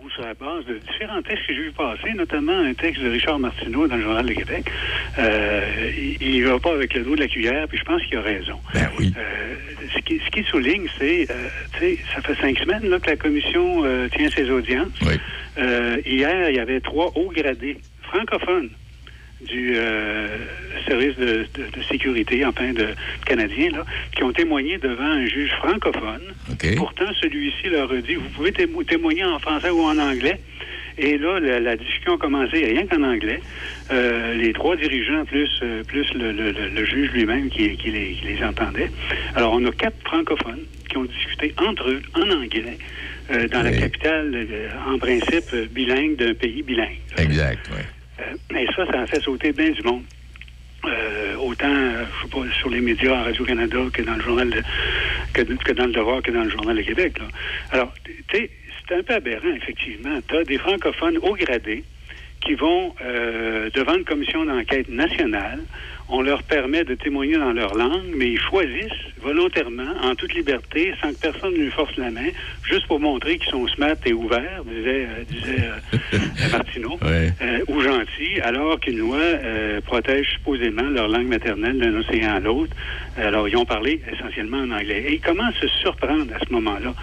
Ou 0.00 0.10
sur 0.10 0.22
la 0.22 0.34
base 0.34 0.64
de 0.66 0.78
différents 0.78 1.20
textes 1.22 1.46
que 1.48 1.54
j'ai 1.54 1.62
vu 1.62 1.72
passer, 1.72 2.12
notamment 2.14 2.56
un 2.56 2.74
texte 2.74 3.02
de 3.02 3.10
Richard 3.10 3.40
Martineau 3.40 3.88
dans 3.88 3.96
le 3.96 4.02
Journal 4.02 4.26
de 4.26 4.32
Québec. 4.34 4.70
Euh, 5.18 5.90
il 6.20 6.40
ne 6.40 6.48
va 6.48 6.60
pas 6.60 6.72
avec 6.72 6.94
le 6.94 7.02
dos 7.02 7.16
de 7.16 7.20
la 7.20 7.28
cuillère, 7.28 7.66
puis 7.66 7.78
je 7.78 7.84
pense 7.84 8.02
qu'il 8.04 8.16
a 8.18 8.22
raison. 8.22 8.60
Ben 8.72 8.88
oui. 9.00 9.12
Euh, 9.18 9.54
ce, 9.92 9.98
qui, 10.00 10.20
ce 10.24 10.30
qui 10.30 10.44
souligne, 10.44 10.86
c'est, 10.98 11.28
euh, 11.30 11.48
tu 11.74 11.78
sais, 11.80 11.98
ça 12.14 12.22
fait 12.22 12.40
cinq 12.40 12.58
semaines 12.58 12.88
là, 12.88 13.00
que 13.00 13.10
la 13.10 13.16
commission 13.16 13.84
euh, 13.84 14.08
tient 14.08 14.30
ses 14.30 14.48
audiences. 14.48 14.88
Euh, 15.58 15.96
hier, 16.06 16.50
il 16.50 16.56
y 16.56 16.60
avait 16.60 16.80
trois 16.80 17.10
hauts 17.16 17.32
gradés 17.34 17.78
francophones 18.08 18.70
du 19.40 19.74
euh, 19.76 20.26
service 20.88 21.16
de, 21.16 21.46
de- 21.54 21.70
de 21.70 21.82
sécurité, 21.88 22.44
enfin, 22.44 22.72
de 22.72 22.88
Canadiens, 23.24 23.70
là, 23.70 23.84
qui 24.16 24.24
ont 24.24 24.32
témoigné 24.32 24.78
devant 24.78 25.04
un 25.04 25.26
juge 25.26 25.50
francophone. 25.58 26.22
Pourtant, 26.76 27.06
celui-ci 27.20 27.68
leur 27.68 27.90
a 27.92 27.96
dit, 28.00 28.16
vous 28.16 28.28
pouvez 28.30 28.50
témo- 28.50 28.82
témoigner 28.84 29.24
en 29.24 29.38
français 29.38 29.70
ou 29.70 29.80
en 29.82 29.96
anglais. 29.98 30.40
Et 31.00 31.16
là, 31.18 31.38
la, 31.38 31.60
la 31.60 31.76
discussion 31.76 32.14
a 32.14 32.18
commencé 32.18 32.64
rien 32.64 32.84
qu'en 32.88 33.04
anglais. 33.04 33.40
Euh, 33.92 34.34
les 34.34 34.52
trois 34.52 34.74
dirigeants, 34.74 35.24
plus, 35.26 35.48
euh, 35.62 35.84
plus 35.84 36.12
le, 36.14 36.32
le- 36.32 36.50
le- 36.50 36.68
le 36.74 36.84
juge 36.84 37.10
lui-même 37.12 37.48
qui, 37.50 37.76
qui 37.76 37.92
les, 37.92 38.14
qui 38.14 38.26
les 38.26 38.42
entendait. 38.42 38.90
Alors, 39.36 39.52
on 39.54 39.64
a 39.64 39.70
quatre 39.70 40.00
francophones 40.04 40.64
qui 40.88 40.96
ont 40.96 41.04
discuté 41.04 41.54
entre 41.58 41.88
eux 41.90 42.02
en 42.14 42.28
anglais 42.28 42.78
euh, 43.30 43.46
dans 43.46 43.62
la 43.62 43.70
capitale, 43.78 44.32
euh, 44.34 44.68
en 44.92 44.98
principe, 44.98 45.54
bilingue 45.70 46.16
d'un 46.16 46.34
pays 46.34 46.62
bilingue. 46.62 46.98
Exact, 47.18 47.60
oui. 47.70 47.82
Euh, 48.20 48.56
et 48.56 48.66
ça, 48.74 48.86
ça 48.86 49.00
a 49.00 49.06
fait 49.06 49.20
sauter 49.20 49.52
bien 49.52 49.70
du 49.70 49.82
monde. 49.82 50.02
Euh, 50.84 51.36
autant, 51.36 51.66
euh, 51.68 52.04
je 52.04 52.24
sais 52.24 52.30
pas, 52.30 52.54
sur 52.58 52.70
les 52.70 52.80
médias 52.80 53.18
à 53.18 53.22
Radio-Canada 53.24 53.78
que 53.92 54.02
dans 54.02 54.14
le 54.14 54.22
journal 54.22 54.50
de, 54.50 54.62
que, 55.32 55.42
que 55.42 55.72
dans 55.72 55.86
le 55.86 55.92
Devoir, 55.92 56.22
que 56.22 56.30
dans 56.30 56.44
le 56.44 56.50
Journal 56.50 56.76
de 56.76 56.82
Québec. 56.82 57.18
là. 57.18 57.26
Alors, 57.72 57.92
tu 58.04 58.12
sais, 58.32 58.50
c'est 58.88 58.94
un 58.94 59.02
peu 59.02 59.14
aberrant, 59.14 59.54
effectivement. 59.56 60.18
Tu 60.28 60.36
as 60.36 60.44
des 60.44 60.58
francophones 60.58 61.18
haut 61.18 61.34
gradés 61.34 61.84
qui 62.40 62.54
vont 62.54 62.94
euh, 63.04 63.68
devant 63.74 63.94
une 63.96 64.04
commission 64.04 64.44
d'enquête 64.44 64.88
nationale. 64.88 65.60
On 66.10 66.22
leur 66.22 66.42
permet 66.42 66.84
de 66.84 66.94
témoigner 66.94 67.36
dans 67.36 67.52
leur 67.52 67.74
langue, 67.74 68.14
mais 68.16 68.28
ils 68.30 68.40
choisissent 68.40 68.92
volontairement, 69.20 69.92
en 70.02 70.14
toute 70.14 70.32
liberté, 70.32 70.94
sans 71.02 71.10
que 71.10 71.18
personne 71.20 71.52
ne 71.52 71.58
lui 71.64 71.70
force 71.70 71.94
la 71.98 72.10
main, 72.10 72.28
juste 72.64 72.86
pour 72.86 72.98
montrer 72.98 73.36
qu'ils 73.36 73.50
sont 73.50 73.66
smart 73.68 73.96
et 74.06 74.14
ouverts, 74.14 74.62
disait, 74.64 75.06
euh, 75.06 75.24
disait 75.28 75.64
euh, 76.14 76.18
Martineau, 76.52 76.98
Ouais. 77.02 77.30
euh, 77.42 77.60
ou 77.68 77.82
gentils, 77.82 78.40
alors 78.42 78.80
qu'une 78.80 78.98
loi 79.00 79.18
euh, 79.18 79.82
protège 79.82 80.30
supposément 80.30 80.88
leur 80.88 81.08
langue 81.08 81.26
maternelle 81.28 81.78
d'un 81.78 81.94
océan 81.98 82.36
à 82.36 82.40
l'autre. 82.40 82.74
Alors, 83.18 83.46
ils 83.46 83.56
ont 83.58 83.66
parlé 83.66 84.00
essentiellement 84.10 84.58
en 84.58 84.70
anglais. 84.70 85.04
Et 85.08 85.18
comment 85.18 85.50
se 85.60 85.68
surprendre 85.68 86.32
à 86.34 86.38
ce 86.42 86.50
moment-là? 86.54 86.94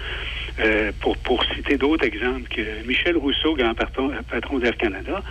Euh, 0.60 0.92
pour, 1.02 1.18
pour 1.18 1.44
citer 1.54 1.78
d'autres 1.78 2.06
exemples, 2.06 2.48
que 2.50 2.62
Michel 2.88 3.18
Rousseau, 3.18 3.56
grand 3.56 3.74
patron, 3.74 4.12
patron 4.32 4.60
d'Air 4.60 4.78
Canada, 4.78 5.22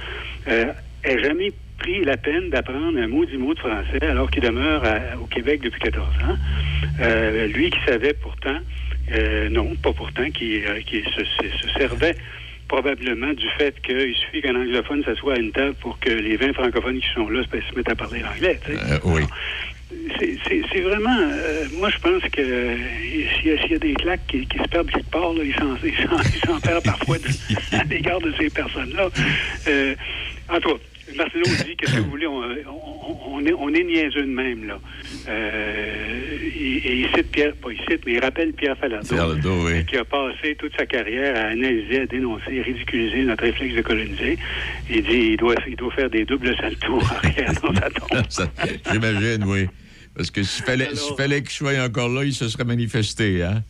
euh, 0.48 0.66
n'a 1.06 1.18
jamais 1.22 1.50
pris 1.78 2.04
la 2.04 2.16
peine 2.18 2.50
d'apprendre 2.50 2.98
un 2.98 3.06
mot 3.08 3.24
du 3.24 3.38
mot 3.38 3.54
de 3.54 3.58
français 3.58 4.04
alors 4.06 4.30
qu'il 4.30 4.42
demeure 4.42 4.84
à- 4.84 5.16
au 5.18 5.24
Québec 5.26 5.62
depuis 5.62 5.80
14 5.80 6.06
ans. 6.28 6.36
Euh, 7.00 7.46
lui 7.46 7.70
qui 7.70 7.78
savait 7.86 8.12
pourtant, 8.12 8.58
euh, 9.12 9.48
non, 9.48 9.74
pas 9.76 9.92
pourtant, 9.94 10.30
qui, 10.30 10.62
euh, 10.64 10.80
qui 10.86 11.02
se, 11.02 11.24
se- 11.24 11.58
se 11.68 11.68
servait 11.78 12.16
probablement 12.68 13.32
du 13.32 13.48
fait 13.58 13.80
qu'il 13.82 14.14
suffit 14.16 14.40
qu'un 14.42 14.54
anglophone 14.56 15.04
s'assoie 15.04 15.34
à 15.34 15.38
une 15.38 15.52
table 15.52 15.74
pour 15.80 15.98
que 16.00 16.10
les 16.10 16.36
20 16.36 16.52
francophones 16.54 16.98
qui 17.00 17.08
sont 17.14 17.28
là 17.28 17.42
se, 17.50 17.76
mettent 17.76 17.90
à 17.90 17.94
parler 17.94 18.20
l'anglais. 18.20 18.58
sais. 18.66 18.74
oui. 19.04 19.22
C'est- 20.18 20.80
vraiment... 20.80 21.18
euh, 21.20 21.64
moi, 21.78 21.88
je 21.90 21.98
pense 21.98 22.22
que 22.30 22.40
euh, 22.40 22.76
s'il 23.40 23.46
y, 23.48 23.52
a- 23.52 23.58
s'il 23.62 23.72
y 23.72 23.74
a 23.74 23.78
des 23.78 23.94
claques 23.94 24.26
qui, 24.28 24.46
qui 24.46 24.58
se 24.58 24.64
perdent 24.68 24.90
quelque 24.90 25.10
part, 25.10 25.32
là, 25.32 25.42
ils 25.44 25.54
s'en 25.54 26.60
perdent 26.60 26.84
parfois 26.84 27.18
de- 27.18 27.76
à 27.76 27.84
l'égard 27.84 28.20
de 28.20 28.32
ces 28.38 28.50
personnes-là. 28.50 29.08
Euh, 29.68 29.94
en 30.48 30.60
tout 30.60 30.70
cas, 30.70 30.80
Martineau 31.16 31.44
dit 31.64 31.76
que 31.76 31.88
si 31.90 31.96
vous 31.98 32.10
voulez, 32.10 32.26
on, 32.26 32.38
on- 32.42 33.18
on 33.36 33.46
est, 33.46 33.52
on 33.52 33.68
est 33.74 33.84
niaiseux 33.84 34.22
de 34.22 34.26
même, 34.30 34.66
là. 34.66 34.78
Euh, 35.28 36.38
et, 36.56 36.76
et 36.76 36.94
il 37.00 37.06
cite 37.14 37.30
Pierre, 37.30 37.54
pas 37.56 37.70
il 37.72 37.78
cite, 37.90 38.02
mais 38.06 38.12
il 38.14 38.20
rappelle 38.20 38.52
Pierre 38.52 38.76
Falardeau, 38.78 39.06
Falardeau, 39.16 39.66
oui. 39.66 39.84
qui 39.86 39.96
a 39.96 40.04
passé 40.04 40.54
toute 40.58 40.76
sa 40.76 40.86
carrière 40.86 41.36
à 41.36 41.48
analyser, 41.48 42.00
à 42.00 42.06
dénoncer, 42.06 42.60
à 42.60 42.62
ridiculiser 42.62 43.22
notre 43.22 43.44
réflexe 43.44 43.74
de 43.74 43.82
coloniser. 43.82 44.38
Il 44.90 45.02
dit 45.02 45.30
il 45.32 45.36
doit, 45.36 45.54
il 45.66 45.76
doit 45.76 45.92
faire 45.92 46.10
des 46.10 46.24
doubles 46.24 46.54
saltos 46.56 47.00
arrière 47.22 47.52
dans 47.62 47.74
sa 47.74 47.90
tombe. 47.90 48.48
J'imagine, 48.92 49.44
oui. 49.46 49.66
Parce 50.16 50.30
que 50.30 50.42
s'il 50.42 50.64
fallait, 50.64 50.94
s'il 50.94 51.16
fallait 51.16 51.42
qu'il 51.42 51.50
soit 51.50 51.78
encore 51.84 52.08
là, 52.08 52.24
il 52.24 52.32
se 52.32 52.48
serait 52.48 52.64
manifesté, 52.64 53.42
hein? 53.42 53.62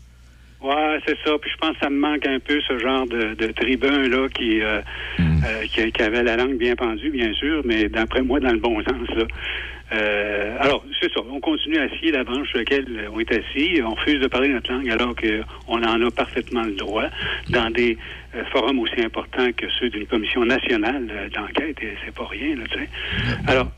Ouais, 0.61 0.99
c'est 1.07 1.17
ça. 1.25 1.33
Puis 1.39 1.51
je 1.51 1.57
pense 1.59 1.75
que 1.75 1.81
ça 1.81 1.91
me 1.91 1.99
manque 1.99 2.27
un 2.27 2.39
peu 2.39 2.59
ce 2.67 2.79
genre 2.79 3.07
de, 3.07 3.35
de 3.35 3.53
tribun 3.53 4.09
là 4.09 4.29
qui, 4.29 4.63
euh, 4.63 4.81
euh, 5.21 5.67
qui 5.71 5.93
qui 5.93 6.03
avait 6.03 6.23
la 6.23 6.37
langue 6.37 6.57
bien 6.57 6.75
pendue, 6.75 7.11
bien 7.11 7.35
sûr, 7.35 7.61
mais 7.67 7.89
d'après 7.91 8.23
moi 8.23 8.41
dans 8.41 8.53
le 8.53 8.59
bon 8.59 8.83
sens 8.83 9.09
là. 9.15 9.25
Euh, 9.93 10.57
alors, 10.61 10.83
c'est 11.01 11.13
ça. 11.13 11.21
On 11.31 11.41
continue 11.41 11.79
assis 11.79 12.11
la 12.11 12.25
branche 12.25 12.49
sur 12.49 12.59
laquelle 12.59 12.87
on 13.13 13.21
est 13.21 13.31
assis. 13.31 13.81
On 13.85 13.95
refuse 13.95 14.19
de 14.21 14.27
parler 14.27 14.49
notre 14.49 14.73
langue 14.73 14.89
alors 14.89 15.15
qu'on 15.15 15.83
en 15.83 16.07
a 16.07 16.11
parfaitement 16.11 16.63
le 16.63 16.73
droit 16.73 17.05
dans 17.51 17.71
des 17.71 17.99
forums 18.53 18.79
aussi 18.81 19.01
importants 19.01 19.53
que 19.57 19.67
ceux 19.79 19.89
d'une 19.91 20.07
commission 20.07 20.45
nationale 20.45 21.07
euh, 21.11 21.29
d'enquête. 21.31 21.79
Et 21.83 21.95
c'est 22.05 22.15
pas 22.15 22.27
rien, 22.27 22.57
là, 22.57 22.65
tu 22.71 22.79
sais. 22.79 22.89
Alors, 23.47 23.71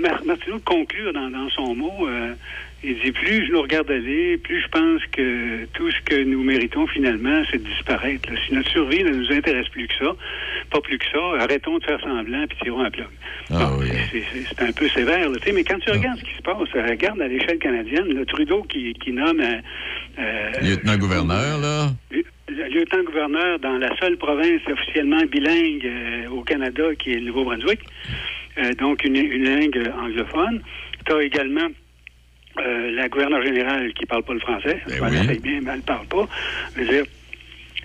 Mar- 0.00 0.24
Martineau 0.24 0.56
de 0.58 0.64
conclure 0.64 1.12
dans, 1.12 1.28
dans 1.30 1.48
son 1.50 1.74
mot, 1.74 2.06
euh, 2.08 2.32
il 2.82 2.98
dit 3.00 3.12
plus 3.12 3.46
je 3.46 3.52
nous 3.52 3.60
regarde 3.62 3.90
aller, 3.90 4.38
plus 4.38 4.60
je 4.62 4.68
pense 4.68 5.02
que 5.12 5.64
tout 5.74 5.90
ce 5.90 6.00
que 6.02 6.22
nous 6.24 6.42
méritons 6.42 6.86
finalement, 6.86 7.42
c'est 7.50 7.58
de 7.62 7.68
disparaître. 7.68 8.30
là. 8.32 8.38
Si 8.46 8.54
notre 8.54 8.70
survie 8.70 9.02
ne 9.04 9.10
nous 9.10 9.30
intéresse 9.32 9.68
plus 9.68 9.86
que 9.86 9.94
ça, 9.98 10.12
pas 10.70 10.80
plus 10.80 10.98
que 10.98 11.04
ça, 11.12 11.18
arrêtons 11.42 11.78
de 11.78 11.84
faire 11.84 12.00
semblant 12.00 12.46
puis 12.48 12.58
tirons 12.62 12.80
un 12.84 12.90
plug. 12.90 13.06
Bon, 13.50 13.56
c'est- 14.12 14.24
c'est- 14.32 14.62
un 14.62 14.72
peu 14.72 14.88
sévère, 14.88 15.28
là, 15.28 15.36
tu 15.38 15.44
sais, 15.44 15.52
mais 15.52 15.64
quand 15.64 15.78
tu 15.80 15.90
regardes 15.90 16.18
ce 16.18 16.24
qui 16.24 16.34
se 16.36 16.42
passe, 16.42 16.68
euh, 16.76 16.86
regarde 16.88 17.20
à 17.20 17.28
l'échelle 17.28 17.58
canadienne, 17.58 18.06
le 18.08 18.24
Trudeau 18.24 18.62
qui, 18.62 18.94
qui 18.94 19.12
nomme 19.12 19.40
euh, 19.40 20.50
Lieutenant-gouverneur, 20.62 21.58
là. 21.58 21.90
Le 22.50 22.68
lieutenant-gouverneur 22.68 23.58
dans 23.60 23.78
la 23.78 23.94
seule 23.98 24.16
province 24.16 24.60
officiellement 24.70 25.22
bilingue 25.30 25.86
euh, 25.86 26.28
au 26.28 26.42
Canada, 26.42 26.94
qui 26.98 27.12
est 27.12 27.16
le 27.16 27.26
Nouveau-Brunswick, 27.26 27.80
euh, 28.58 28.72
donc 28.74 29.04
une, 29.04 29.16
une 29.16 29.44
langue 29.44 29.90
anglophone. 29.98 30.62
Tu 31.06 31.12
as 31.12 31.22
également 31.22 31.68
euh, 32.58 32.90
la 32.92 33.08
gouverneure 33.08 33.42
générale 33.42 33.92
qui 33.94 34.06
parle 34.06 34.24
pas 34.24 34.34
le 34.34 34.40
français. 34.40 34.80
Ben 34.88 35.00
m'en 35.00 35.08
essaye 35.08 35.38
bien, 35.38 35.60
mais 35.62 35.70
elle 35.74 35.82
parle 35.82 36.06
pas. 36.06 36.28
Je 36.76 36.80
veux 36.80 36.88
dire, 36.88 37.04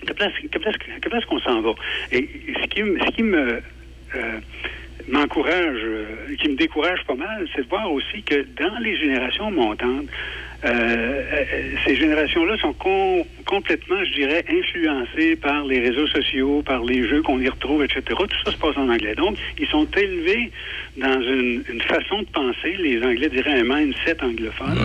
que 0.06 0.12
place, 0.12 0.32
que 0.50 0.58
place, 0.58 0.76
que 0.76 1.08
place 1.08 1.24
qu'on 1.24 1.40
s'en 1.40 1.60
va? 1.60 1.72
Et 2.12 2.28
ce 2.60 2.66
qui, 2.68 2.80
ce 2.80 3.10
qui 3.12 3.22
me 3.22 3.60
euh, 4.14 4.40
m'encourage, 5.08 5.78
euh, 5.82 6.34
qui 6.40 6.48
me 6.48 6.56
décourage 6.56 7.04
pas 7.06 7.14
mal, 7.14 7.46
c'est 7.54 7.62
de 7.62 7.68
voir 7.68 7.90
aussi 7.92 8.22
que 8.22 8.44
dans 8.58 8.78
les 8.80 8.96
générations 8.96 9.50
montantes, 9.50 10.08
euh, 10.64 10.68
euh, 10.68 11.44
ces 11.86 11.96
générations-là 11.96 12.56
sont 12.58 12.72
com- 12.72 13.22
complètement, 13.44 14.02
je 14.04 14.12
dirais, 14.14 14.44
influencées 14.48 15.36
par 15.36 15.64
les 15.64 15.80
réseaux 15.80 16.06
sociaux, 16.08 16.62
par 16.64 16.82
les 16.84 17.06
jeux 17.08 17.22
qu'on 17.22 17.40
y 17.40 17.48
retrouve, 17.48 17.84
etc. 17.84 18.02
Tout 18.08 18.26
ça 18.44 18.52
se 18.52 18.56
passe 18.56 18.76
en 18.76 18.88
anglais. 18.88 19.14
Donc, 19.14 19.36
ils 19.58 19.66
sont 19.68 19.86
élevés 19.96 20.50
dans 20.96 21.20
une, 21.20 21.62
une 21.70 21.82
façon 21.82 22.22
de 22.22 22.26
penser. 22.32 22.74
Les 22.78 23.02
Anglais 23.02 23.28
diraient 23.28 23.60
un 23.60 23.64
mindset 23.64 24.22
anglophone. 24.22 24.78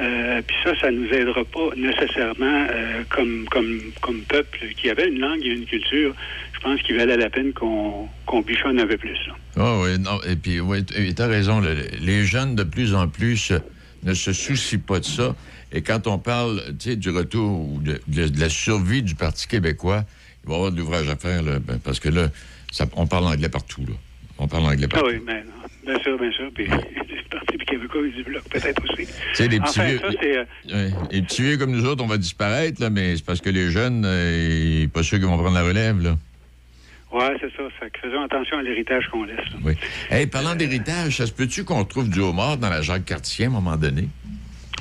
Euh, 0.00 0.42
Puis 0.46 0.56
ça, 0.64 0.72
ça 0.80 0.90
nous 0.90 1.08
aidera 1.12 1.44
pas 1.44 1.68
nécessairement 1.76 2.66
euh, 2.70 3.02
comme, 3.10 3.44
comme, 3.50 3.80
comme 4.00 4.20
peuple 4.22 4.58
qui 4.76 4.90
avait 4.90 5.08
une 5.08 5.20
langue 5.20 5.44
et 5.44 5.50
une 5.50 5.64
culture. 5.66 6.12
Je 6.54 6.60
pense 6.60 6.82
qu'il 6.82 6.96
valait 6.96 7.16
la 7.16 7.30
peine 7.30 7.52
qu'on 7.52 8.08
qu'on 8.26 8.40
bichonne 8.40 8.80
un 8.80 8.86
peu 8.86 8.96
plus. 8.96 9.18
Ah 9.56 9.78
oui, 9.82 9.98
non, 10.00 10.18
et 10.28 10.34
puis, 10.34 10.58
oui, 10.60 10.84
tu 10.84 11.22
as 11.22 11.26
raison. 11.26 11.60
le- 11.60 11.76
les 12.00 12.24
jeunes, 12.24 12.56
de 12.56 12.64
plus 12.64 12.94
en 12.94 13.06
plus, 13.06 13.52
ne 14.04 14.14
se 14.14 14.32
soucient 14.32 14.78
pas 14.78 15.00
de 15.00 15.04
ça. 15.04 15.34
Et 15.72 15.82
quand 15.82 16.06
on 16.06 16.18
parle, 16.18 16.62
du 16.72 17.10
retour 17.10 17.68
ou 17.68 17.80
de, 17.80 18.00
de- 18.06 18.28
de 18.28 18.40
la 18.40 18.48
survie 18.48 19.02
du 19.02 19.14
Parti 19.14 19.46
québécois, 19.48 20.04
il 20.44 20.48
va 20.48 20.54
y 20.54 20.56
avoir 20.56 20.72
de 20.72 20.78
l'ouvrage 20.78 21.08
à 21.08 21.16
faire, 21.16 21.42
là, 21.42 21.58
ben, 21.58 21.78
parce 21.82 21.98
que 22.00 22.08
là, 22.08 22.28
ça- 22.70 22.86
on 22.96 23.06
parle 23.06 23.26
anglais 23.26 23.48
partout, 23.48 23.82
là. 23.86 23.94
On 24.38 24.46
parle 24.48 24.64
anglais 24.66 24.86
Ah 24.90 24.94
partout. 24.94 25.08
oui, 25.10 25.22
mais 25.24 25.42
non, 25.44 25.52
bien 25.92 26.02
sûr, 26.02 26.18
bien 26.18 26.30
sûr. 26.32 26.50
Puis 26.54 26.66
le 26.68 27.28
Parti 27.30 27.56
québécois 27.58 28.02
et 28.06 28.10
du 28.10 28.22
Bloc, 28.24 28.42
peut-être 28.50 28.82
aussi. 28.84 29.06
Tu 29.06 29.12
sais, 29.34 29.48
les 29.48 29.58
petits 29.60 29.80
Enfin, 29.80 29.84
vieux- 29.88 29.98
ça, 30.00 30.74
euh, 30.74 30.90
Les 31.10 31.22
petits 31.22 31.42
vieux 31.42 31.56
comme 31.56 31.70
nous 31.72 31.84
autres, 31.86 32.02
on 32.04 32.08
va 32.08 32.18
disparaître, 32.18 32.80
là, 32.80 32.90
mais 32.90 33.16
c'est 33.16 33.24
parce 33.24 33.40
que 33.40 33.50
les 33.50 33.70
jeunes, 33.70 34.02
euh, 34.04 34.86
pas 34.88 35.02
ceux 35.02 35.18
qui 35.18 35.24
vont 35.24 35.36
prendre 35.38 35.54
la 35.54 35.62
relève, 35.64 36.00
là. 36.02 36.16
Ouais, 37.14 37.36
c'est 37.40 37.50
ça. 37.56 37.62
Fait 37.78 37.92
faisons 38.02 38.22
attention 38.24 38.58
à 38.58 38.62
l'héritage 38.62 39.06
qu'on 39.06 39.22
laisse. 39.22 39.38
Oui. 39.62 39.74
Hey, 40.10 40.26
parlant 40.26 40.56
d'héritage, 40.56 41.18
ça 41.18 41.26
se 41.26 41.32
peut-tu 41.32 41.62
qu'on 41.62 41.84
trouve 41.84 42.10
du 42.10 42.18
homard 42.18 42.56
dans 42.56 42.68
la 42.68 42.82
Jacques 42.82 43.04
Cartier 43.04 43.44
à 43.44 43.48
un 43.48 43.52
moment 43.52 43.76
donné? 43.76 44.08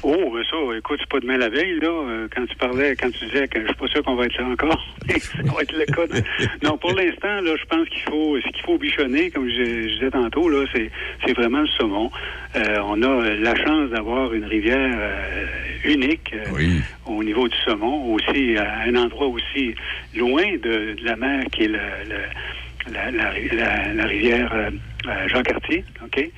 Oh, 0.06 0.32
ben 0.34 0.44
ça, 0.50 0.58
écoute, 0.78 0.98
c'est 1.00 1.10
pas 1.10 1.22
demain 1.22 1.38
la 1.38 1.48
veille, 1.48 1.80
là. 1.80 1.88
euh, 1.88 2.28
quand 2.36 2.46
tu 2.46 2.56
parlais, 2.58 2.94
quand 2.98 3.10
tu 3.10 3.26
disais 3.26 3.48
que 3.48 3.62
je 3.62 3.68
suis 3.68 3.76
pas 3.76 3.88
sûr 3.88 4.04
qu'on 4.04 4.16
va 4.16 4.26
être 4.26 4.38
là 4.38 4.48
encore. 4.48 4.86
ça 5.10 5.42
va 5.44 5.62
être 5.62 5.72
le 5.72 5.86
cas. 5.86 6.08
de- 6.08 6.24
Non, 6.68 6.78
pour 6.78 6.92
l'instant, 6.94 7.40
là, 7.40 7.56
je 7.58 7.66
pense 7.66 7.88
qu'il 7.88 8.02
faut, 8.02 8.38
ce 8.38 8.48
qu'il 8.52 8.64
faut 8.66 8.78
bichonner, 8.78 9.32
comme 9.32 9.48
je, 9.48 9.54
je 9.88 9.94
disais 9.94 10.12
tantôt, 10.12 10.50
là, 10.50 10.66
c'est, 10.76 10.92
c'est 11.26 11.34
vraiment 11.34 11.62
le 11.62 11.68
saumon. 11.68 12.12
Euh, 12.58 12.80
on 12.86 13.02
a 13.02 13.30
la 13.36 13.56
chance 13.56 13.92
d'avoir 13.92 14.34
une 14.34 14.44
rivière 14.46 14.92
euh, 14.94 15.46
unique 15.86 16.34
euh, 16.34 16.52
au 17.06 17.24
niveau 17.24 17.48
du 17.48 17.56
saumon, 17.66 18.14
aussi 18.14 18.58
à 18.58 18.82
un 18.86 18.96
endroit 18.96 19.28
aussi 19.28 19.74
loin 20.16 20.44
de, 20.62 20.96
de 20.96 21.06
la 21.06 21.16
mer 21.16 21.46
qui 21.54 21.64
est 21.64 21.68
le, 21.70 21.80
le- 22.10 22.92
la, 22.94 23.10
la, 23.12 23.32
la- 23.54 23.94
la 23.94 24.06
rivière 24.06 24.52
euh, 24.54 24.70
euh, 25.08 25.28
Jean-Cartier, 25.30 25.86
OK? 26.04 26.30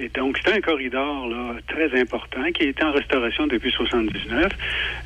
Et 0.00 0.08
donc, 0.08 0.38
c'est 0.44 0.52
un 0.52 0.60
corridor 0.60 1.28
là, 1.28 1.56
très 1.66 2.00
important 2.00 2.42
qui 2.54 2.64
été 2.64 2.84
en 2.84 2.92
restauration 2.92 3.46
depuis 3.48 3.72
79. 3.72 4.46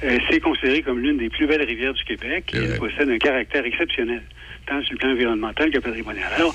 Euh, 0.05 0.19
c'est 0.29 0.41
considéré 0.41 0.83
comme 0.83 1.01
l'une 1.01 1.17
des 1.17 1.31
plus 1.31 1.47
belles 1.47 1.63
rivières 1.63 1.95
du 1.95 2.05
Québec 2.05 2.53
et 2.55 2.59
elle 2.59 2.79
possède 2.79 3.09
un 3.09 3.19
caractère 3.19 3.65
exceptionnel, 3.65 4.23
tant 4.67 4.83
sur 4.83 4.93
le 4.93 4.99
plan 4.99 5.11
environnemental 5.13 5.71
que 5.71 5.79
patrimonial. 5.79 6.29
Alors, 6.37 6.55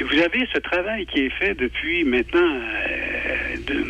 vous 0.00 0.18
avez 0.18 0.48
ce 0.52 0.58
travail 0.58 1.06
qui 1.06 1.20
est 1.26 1.30
fait 1.30 1.54
depuis 1.54 2.02
maintenant 2.02 2.40
euh, 2.40 3.56
de 3.66 3.84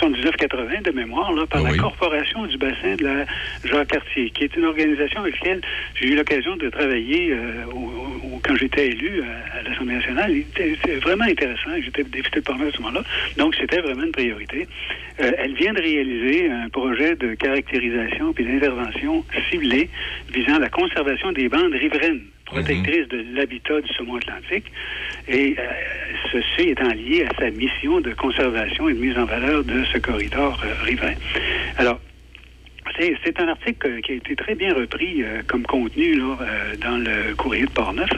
79-80 0.00 0.82
de 0.82 0.90
mémoire 0.92 1.32
là, 1.32 1.46
par 1.46 1.62
la 1.62 1.74
Corporation 1.76 2.46
du 2.46 2.56
bassin 2.58 2.94
de 2.96 3.04
la 3.04 3.26
Jacques-Cartier, 3.64 4.30
qui 4.30 4.44
est 4.44 4.56
une 4.56 4.64
organisation 4.64 5.20
avec 5.20 5.34
laquelle 5.40 5.60
j'ai 5.94 6.08
eu 6.12 6.16
l'occasion 6.16 6.56
de 6.56 6.68
travailler 6.70 7.32
euh, 7.32 7.64
au- 7.72 8.34
au- 8.36 8.40
quand 8.44 8.54
j'étais 8.56 8.86
élu 8.88 9.22
à, 9.22 9.58
à 9.58 9.62
l'Assemblée 9.62 9.94
nationale. 9.96 10.32
C'était 10.56 10.96
vraiment 10.96 11.24
intéressant. 11.24 11.70
J'étais 11.82 12.04
député 12.04 12.40
de 12.40 12.44
Parlement 12.44 12.68
à 12.68 12.72
ce 12.72 12.82
moment-là. 12.82 13.04
Donc, 13.36 13.54
c'était 13.56 13.80
vraiment 13.80 14.04
une 14.04 14.12
priorité. 14.12 14.66
Euh, 15.20 15.32
elle 15.38 15.54
vient 15.54 15.72
de 15.72 15.80
réaliser 15.82 16.48
un 16.50 16.68
projet 16.68 17.16
de 17.16 17.34
caractérisation 17.34 18.32
puis 18.32 18.44
d'intervention 18.44 19.24
ciblée 19.50 19.88
visant 20.32 20.58
la 20.58 20.68
conservation 20.68 21.32
des 21.32 21.48
bandes 21.48 21.72
riveraines 21.74 22.22
protectrices 22.48 23.08
de 23.08 23.24
l'habitat 23.34 23.80
du 23.80 23.88
saumon 23.94 24.16
atlantique. 24.16 24.66
Et 25.28 25.54
euh, 25.58 25.62
ceci 26.32 26.70
étant 26.70 26.88
lié 26.88 27.26
à 27.28 27.34
sa 27.38 27.50
mission 27.50 28.00
de 28.00 28.12
conservation 28.14 28.88
et 28.88 28.94
de 28.94 28.98
mise 28.98 29.18
en 29.18 29.24
valeur 29.24 29.64
de 29.64 29.84
ce 29.92 29.98
corridor 29.98 30.60
euh, 30.64 30.82
riverain. 30.84 31.14
Alors, 31.76 32.00
c'est, 33.24 33.40
un 33.40 33.48
article 33.48 33.86
euh, 33.86 34.00
qui 34.00 34.12
a 34.12 34.14
été 34.16 34.36
très 34.36 34.54
bien 34.54 34.74
repris 34.74 35.22
euh, 35.22 35.42
comme 35.46 35.64
contenu 35.64 36.16
dans 36.16 36.98
le 36.98 37.34
courrier 37.36 37.64
de 37.64 37.70
Portneuf. 37.70 38.08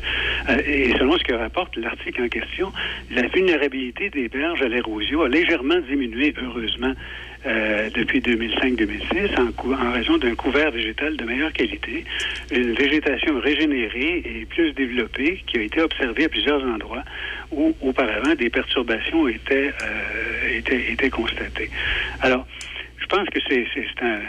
Euh, 0.49 0.57
et 0.67 0.93
selon 0.99 1.19
ce 1.19 1.25
que 1.25 1.35
rapporte 1.35 1.77
l'article 1.77 2.23
en 2.23 2.29
question, 2.29 2.73
la 3.11 3.27
vulnérabilité 3.29 4.11
des 4.11 4.29
berges 4.29 4.63
à 4.63 4.69
l'érosion 4.69 5.23
a 5.23 5.29
légèrement 5.29 5.81
diminué, 5.89 6.35
heureusement, 6.43 6.93
euh, 7.47 7.89
depuis 7.95 8.21
2005-2006 8.21 9.39
en, 9.39 9.73
en 9.73 9.93
raison 9.93 10.19
d'un 10.19 10.35
couvert 10.35 10.71
végétal 10.71 11.17
de 11.17 11.25
meilleure 11.25 11.53
qualité, 11.53 12.05
une 12.51 12.73
végétation 12.75 13.41
régénérée 13.41 14.23
et 14.25 14.47
plus 14.47 14.73
développée 14.73 15.43
qui 15.47 15.59
a 15.59 15.63
été 15.63 15.81
observée 15.81 16.25
à 16.25 16.29
plusieurs 16.29 16.63
endroits 16.65 17.03
où 17.51 17.75
auparavant 17.81 18.35
des 18.35 18.51
perturbations 18.51 19.27
étaient, 19.29 19.73
euh, 19.83 20.59
étaient, 20.59 20.93
étaient 20.93 21.11
constatées. 21.11 21.71
Alors, 22.21 22.47
je 22.99 23.07
pense 23.07 23.29
que 23.31 23.41
c'est 23.49 23.65
un- 24.03 24.21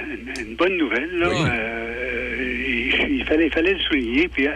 une, 0.41 0.55
bonne 0.55 0.77
nouvelle. 0.77 1.09
Là. 1.19 1.27
Euh, 1.27 2.35
il, 2.67 3.17
il 3.17 3.23
fallait, 3.25 3.47
il 3.47 3.51
fallait 3.53 3.73
le 3.73 3.79
souligner, 3.79 4.27
puis 4.27 4.47
euh, 4.47 4.51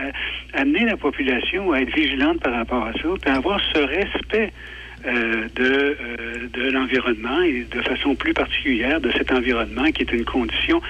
amener 0.53 0.86
la 0.86 0.97
population 0.97 1.72
à 1.74 1.82
être 1.82 1.93
vigilante 1.93 2.39
par 2.41 2.53
rapport 2.53 2.86
à 2.86 2.93
ça, 2.93 3.10
puis 3.22 3.30
à 3.30 3.36
avoir 3.36 3.60
ce 3.74 3.80
respect 3.80 4.51
euh, 5.06 5.47
de, 5.56 5.64
euh, 5.64 6.47
de 6.53 6.72
l'environnement 6.72 7.41
et 7.41 7.66
de 7.70 7.82
façon 7.82 8.16
plus 8.16 8.34
particulière 8.34 8.99
de 9.01 9.12
cet 9.12 9.32
environnement 9.32 9.91
qui 9.91 10.03
est 10.03 10.12
une 10.12 10.26
condition 10.26 10.82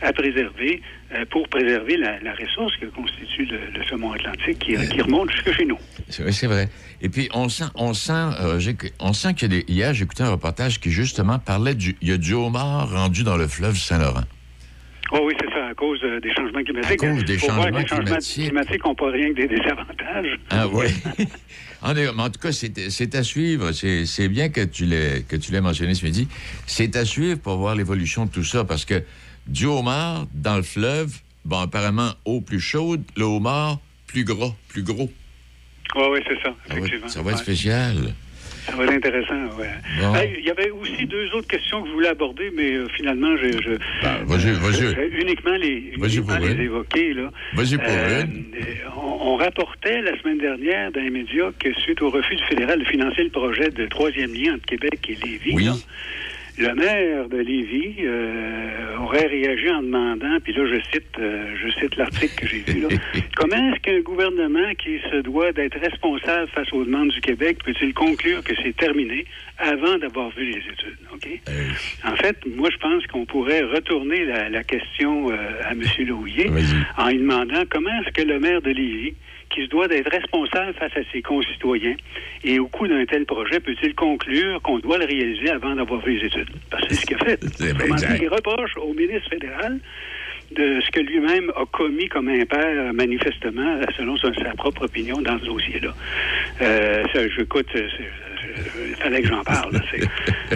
à 0.00 0.12
préserver 0.12 0.82
euh, 1.14 1.24
pour 1.30 1.48
préserver 1.48 1.96
la, 1.96 2.20
la 2.20 2.34
ressource 2.34 2.76
que 2.76 2.86
constitue 2.86 3.46
le, 3.46 3.58
le 3.78 3.84
saumon 3.84 4.12
atlantique 4.12 4.58
qui, 4.58 4.74
qui 4.88 5.00
remonte 5.00 5.30
jusque 5.30 5.52
chez 5.52 5.64
nous. 5.64 5.78
C'est 6.08 6.22
vrai, 6.22 6.32
c'est 6.32 6.46
vrai. 6.46 6.68
Et 7.00 7.08
puis, 7.08 7.28
on 7.34 7.48
sent, 7.48 7.64
on 7.74 7.94
sent, 7.94 8.12
on 9.00 9.12
qu'il 9.34 9.52
y 9.52 9.56
a 9.56 9.60
des... 9.60 9.64
Hier, 9.72 9.94
écouté 10.00 10.22
un 10.22 10.30
reportage 10.30 10.80
qui, 10.80 10.90
justement, 10.90 11.38
parlait 11.38 11.74
du... 11.74 11.96
Il 12.00 12.08
y 12.08 12.12
a 12.12 12.18
du 12.18 12.34
homard 12.34 12.90
rendu 12.90 13.24
dans 13.24 13.36
le 13.36 13.48
fleuve 13.48 13.76
Saint-Laurent. 13.76 14.24
Oh 15.14 15.20
oui, 15.24 15.34
c'est 15.38 15.50
ça, 15.50 15.66
à 15.66 15.74
cause 15.74 16.00
euh, 16.04 16.20
des 16.20 16.32
changements 16.32 16.62
climatiques. 16.62 17.04
À 17.04 17.06
cause 17.06 17.24
des 17.24 17.36
voir 17.36 17.56
que 17.56 17.62
changements 17.62 17.78
les 17.78 17.86
changements 17.86 18.04
climatiques. 18.04 18.44
climatiques 18.44 18.84
n'ont 18.86 18.94
pas 18.94 19.10
rien 19.10 19.28
que 19.28 19.34
des 19.34 19.48
désavantages. 19.48 20.38
Ah 20.50 20.66
oui. 20.68 20.86
en, 21.82 22.30
tout 22.30 22.40
cas, 22.40 22.52
c'est 22.52 23.14
à 23.14 23.22
suivre. 23.22 23.72
C'est 23.72 24.28
bien 24.28 24.48
que 24.48 24.60
tu 24.64 24.84
l'aies 24.86 25.60
mentionné 25.60 25.94
ce 25.94 26.04
midi. 26.04 26.28
C'est 26.66 26.96
à 26.96 27.04
suivre 27.04 27.38
pour 27.38 27.56
voir 27.58 27.74
l'évolution 27.74 28.26
de 28.26 28.30
tout 28.30 28.44
ça, 28.44 28.64
parce 28.64 28.84
que 28.84 29.02
du 29.46 29.66
homard 29.66 30.26
dans 30.34 30.56
le 30.56 30.62
fleuve, 30.62 31.18
bon, 31.44 31.58
apparemment, 31.60 32.12
eau 32.24 32.40
plus 32.40 32.60
chaude, 32.60 33.02
le 33.16 33.24
homard 33.24 33.78
plus 34.06 34.24
gras, 34.24 34.54
plus 34.68 34.82
gros. 34.82 35.10
Oui, 35.94 36.02
oui, 36.12 36.20
c'est 36.26 36.36
ça, 36.42 36.54
Ça 36.68 36.74
va, 36.74 36.78
effectivement. 36.78 37.08
ça 37.08 37.22
va 37.22 37.30
être 37.32 37.38
Ouais. 37.38 37.42
spécial. 37.42 38.14
Ça 38.66 38.76
va 38.76 38.84
être 38.84 38.92
intéressant, 38.92 39.34
ouais. 39.58 39.70
Bon. 40.00 40.14
Hey, 40.14 40.36
Il 40.38 40.44
y 40.46 40.50
avait 40.50 40.70
aussi 40.70 41.04
deux 41.06 41.28
autres 41.34 41.48
questions 41.48 41.82
que 41.82 41.88
je 41.88 41.92
voulais 41.94 42.08
aborder, 42.08 42.50
mais 42.54 42.72
euh, 42.74 42.86
finalement, 42.96 43.36
je, 43.36 43.48
je 43.62 43.70
Ben, 44.02 44.24
vas-y, 44.24 44.52
vas-y. 44.52 44.72
je 44.74 44.86
vais 44.94 45.08
uniquement 45.20 45.56
les, 45.56 45.92
Vas-y 45.98 46.16
uniquement 46.16 46.36
pour 46.36 46.46
les 46.46 46.64
évoquer. 46.64 47.12
Là. 47.14 47.30
Vas-y 47.54 47.76
pour 47.76 47.86
Euh, 47.88 48.22
euh, 48.22 48.24
on, 48.96 49.32
on 49.32 49.36
rapportait 49.36 50.00
la 50.02 50.16
semaine 50.20 50.38
dernière 50.38 50.92
dans 50.92 51.00
les 51.00 51.10
médias 51.10 51.50
que 51.58 51.72
suite 51.80 52.00
au 52.02 52.10
refus 52.10 52.36
du 52.36 52.44
fédéral 52.44 52.78
de 52.78 52.84
financer 52.84 53.24
le 53.24 53.30
projet 53.30 53.70
de 53.70 53.86
troisième 53.86 54.32
lien 54.32 54.54
entre 54.54 54.66
Québec 54.66 55.00
et 55.08 55.16
Lévis, 55.26 55.64
là, 55.64 55.72
le 56.58 56.74
maire 56.74 57.28
de 57.28 57.38
Lévis 57.38 57.96
euh, 58.00 58.96
aurait 58.98 59.26
réagi 59.26 59.70
en 59.70 59.82
demandant, 59.82 60.38
puis 60.42 60.52
là 60.52 60.66
je 60.66 60.80
cite, 60.92 61.18
euh, 61.18 61.54
je 61.56 61.70
cite 61.80 61.96
l'article 61.96 62.34
que 62.36 62.46
j'ai 62.46 62.58
vu 62.58 62.80
là, 62.82 62.88
comment 63.36 63.72
est-ce 63.72 63.80
qu'un 63.80 64.00
gouvernement 64.00 64.74
qui 64.78 64.98
se 65.10 65.22
doit 65.22 65.52
d'être 65.52 65.78
responsable 65.78 66.48
face 66.50 66.72
aux 66.72 66.84
demandes 66.84 67.08
du 67.08 67.20
Québec 67.20 67.58
peut-il 67.64 67.94
conclure 67.94 68.42
que 68.44 68.52
c'est 68.62 68.76
terminé 68.76 69.24
avant 69.58 69.96
d'avoir 69.98 70.30
vu 70.30 70.44
les 70.44 70.58
études, 70.58 70.98
ok? 71.12 71.28
En 72.04 72.16
fait, 72.16 72.36
moi 72.46 72.68
je 72.70 72.78
pense 72.78 73.06
qu'on 73.06 73.24
pourrait 73.24 73.62
retourner 73.62 74.24
la, 74.24 74.48
la 74.48 74.64
question 74.64 75.30
euh, 75.30 75.36
à 75.64 75.72
M. 75.72 75.82
Louillet 76.06 76.50
en 76.98 77.08
lui 77.08 77.18
demandant 77.18 77.62
comment 77.70 77.90
est-ce 78.02 78.12
que 78.12 78.26
le 78.26 78.38
maire 78.38 78.60
de 78.60 78.70
Lévis 78.70 79.14
qui 79.52 79.62
se 79.62 79.68
doit 79.68 79.88
d'être 79.88 80.10
responsable 80.10 80.74
face 80.74 80.96
à 80.96 81.00
ses 81.12 81.22
concitoyens 81.22 81.94
et 82.44 82.58
au 82.58 82.66
coût 82.66 82.88
d'un 82.88 83.04
tel 83.04 83.24
projet 83.26 83.60
peut-il 83.60 83.94
conclure 83.94 84.60
qu'on 84.62 84.78
doit 84.78 84.98
le 84.98 85.04
réaliser 85.04 85.50
avant 85.50 85.74
d'avoir 85.74 86.00
vu 86.00 86.18
les 86.18 86.26
études? 86.26 86.50
Parce 86.70 86.86
que 86.86 86.94
c'est 86.94 87.00
ce 87.00 87.06
qu'il 87.06 87.16
a 87.16 87.24
fait. 87.24 87.44
Autrement 87.44 87.94
dit, 87.94 88.04
il 88.22 88.28
reproche 88.28 88.76
au 88.76 88.92
ministre 88.94 89.28
fédéral 89.30 89.78
de 90.54 90.80
ce 90.80 90.90
que 90.90 91.00
lui-même 91.00 91.50
a 91.56 91.64
commis 91.66 92.08
comme 92.08 92.28
impair, 92.28 92.92
manifestement, 92.92 93.80
selon 93.96 94.16
sa 94.16 94.30
propre 94.56 94.84
opinion 94.84 95.20
dans 95.22 95.38
ce 95.38 95.46
dossier-là. 95.46 95.94
Euh, 96.60 97.04
ça, 97.12 97.28
je, 97.28 97.40
écoute, 97.40 97.68
il 98.88 98.94
fallait 98.96 99.22
que 99.22 99.28
j'en 99.28 99.44
parle. 99.44 99.80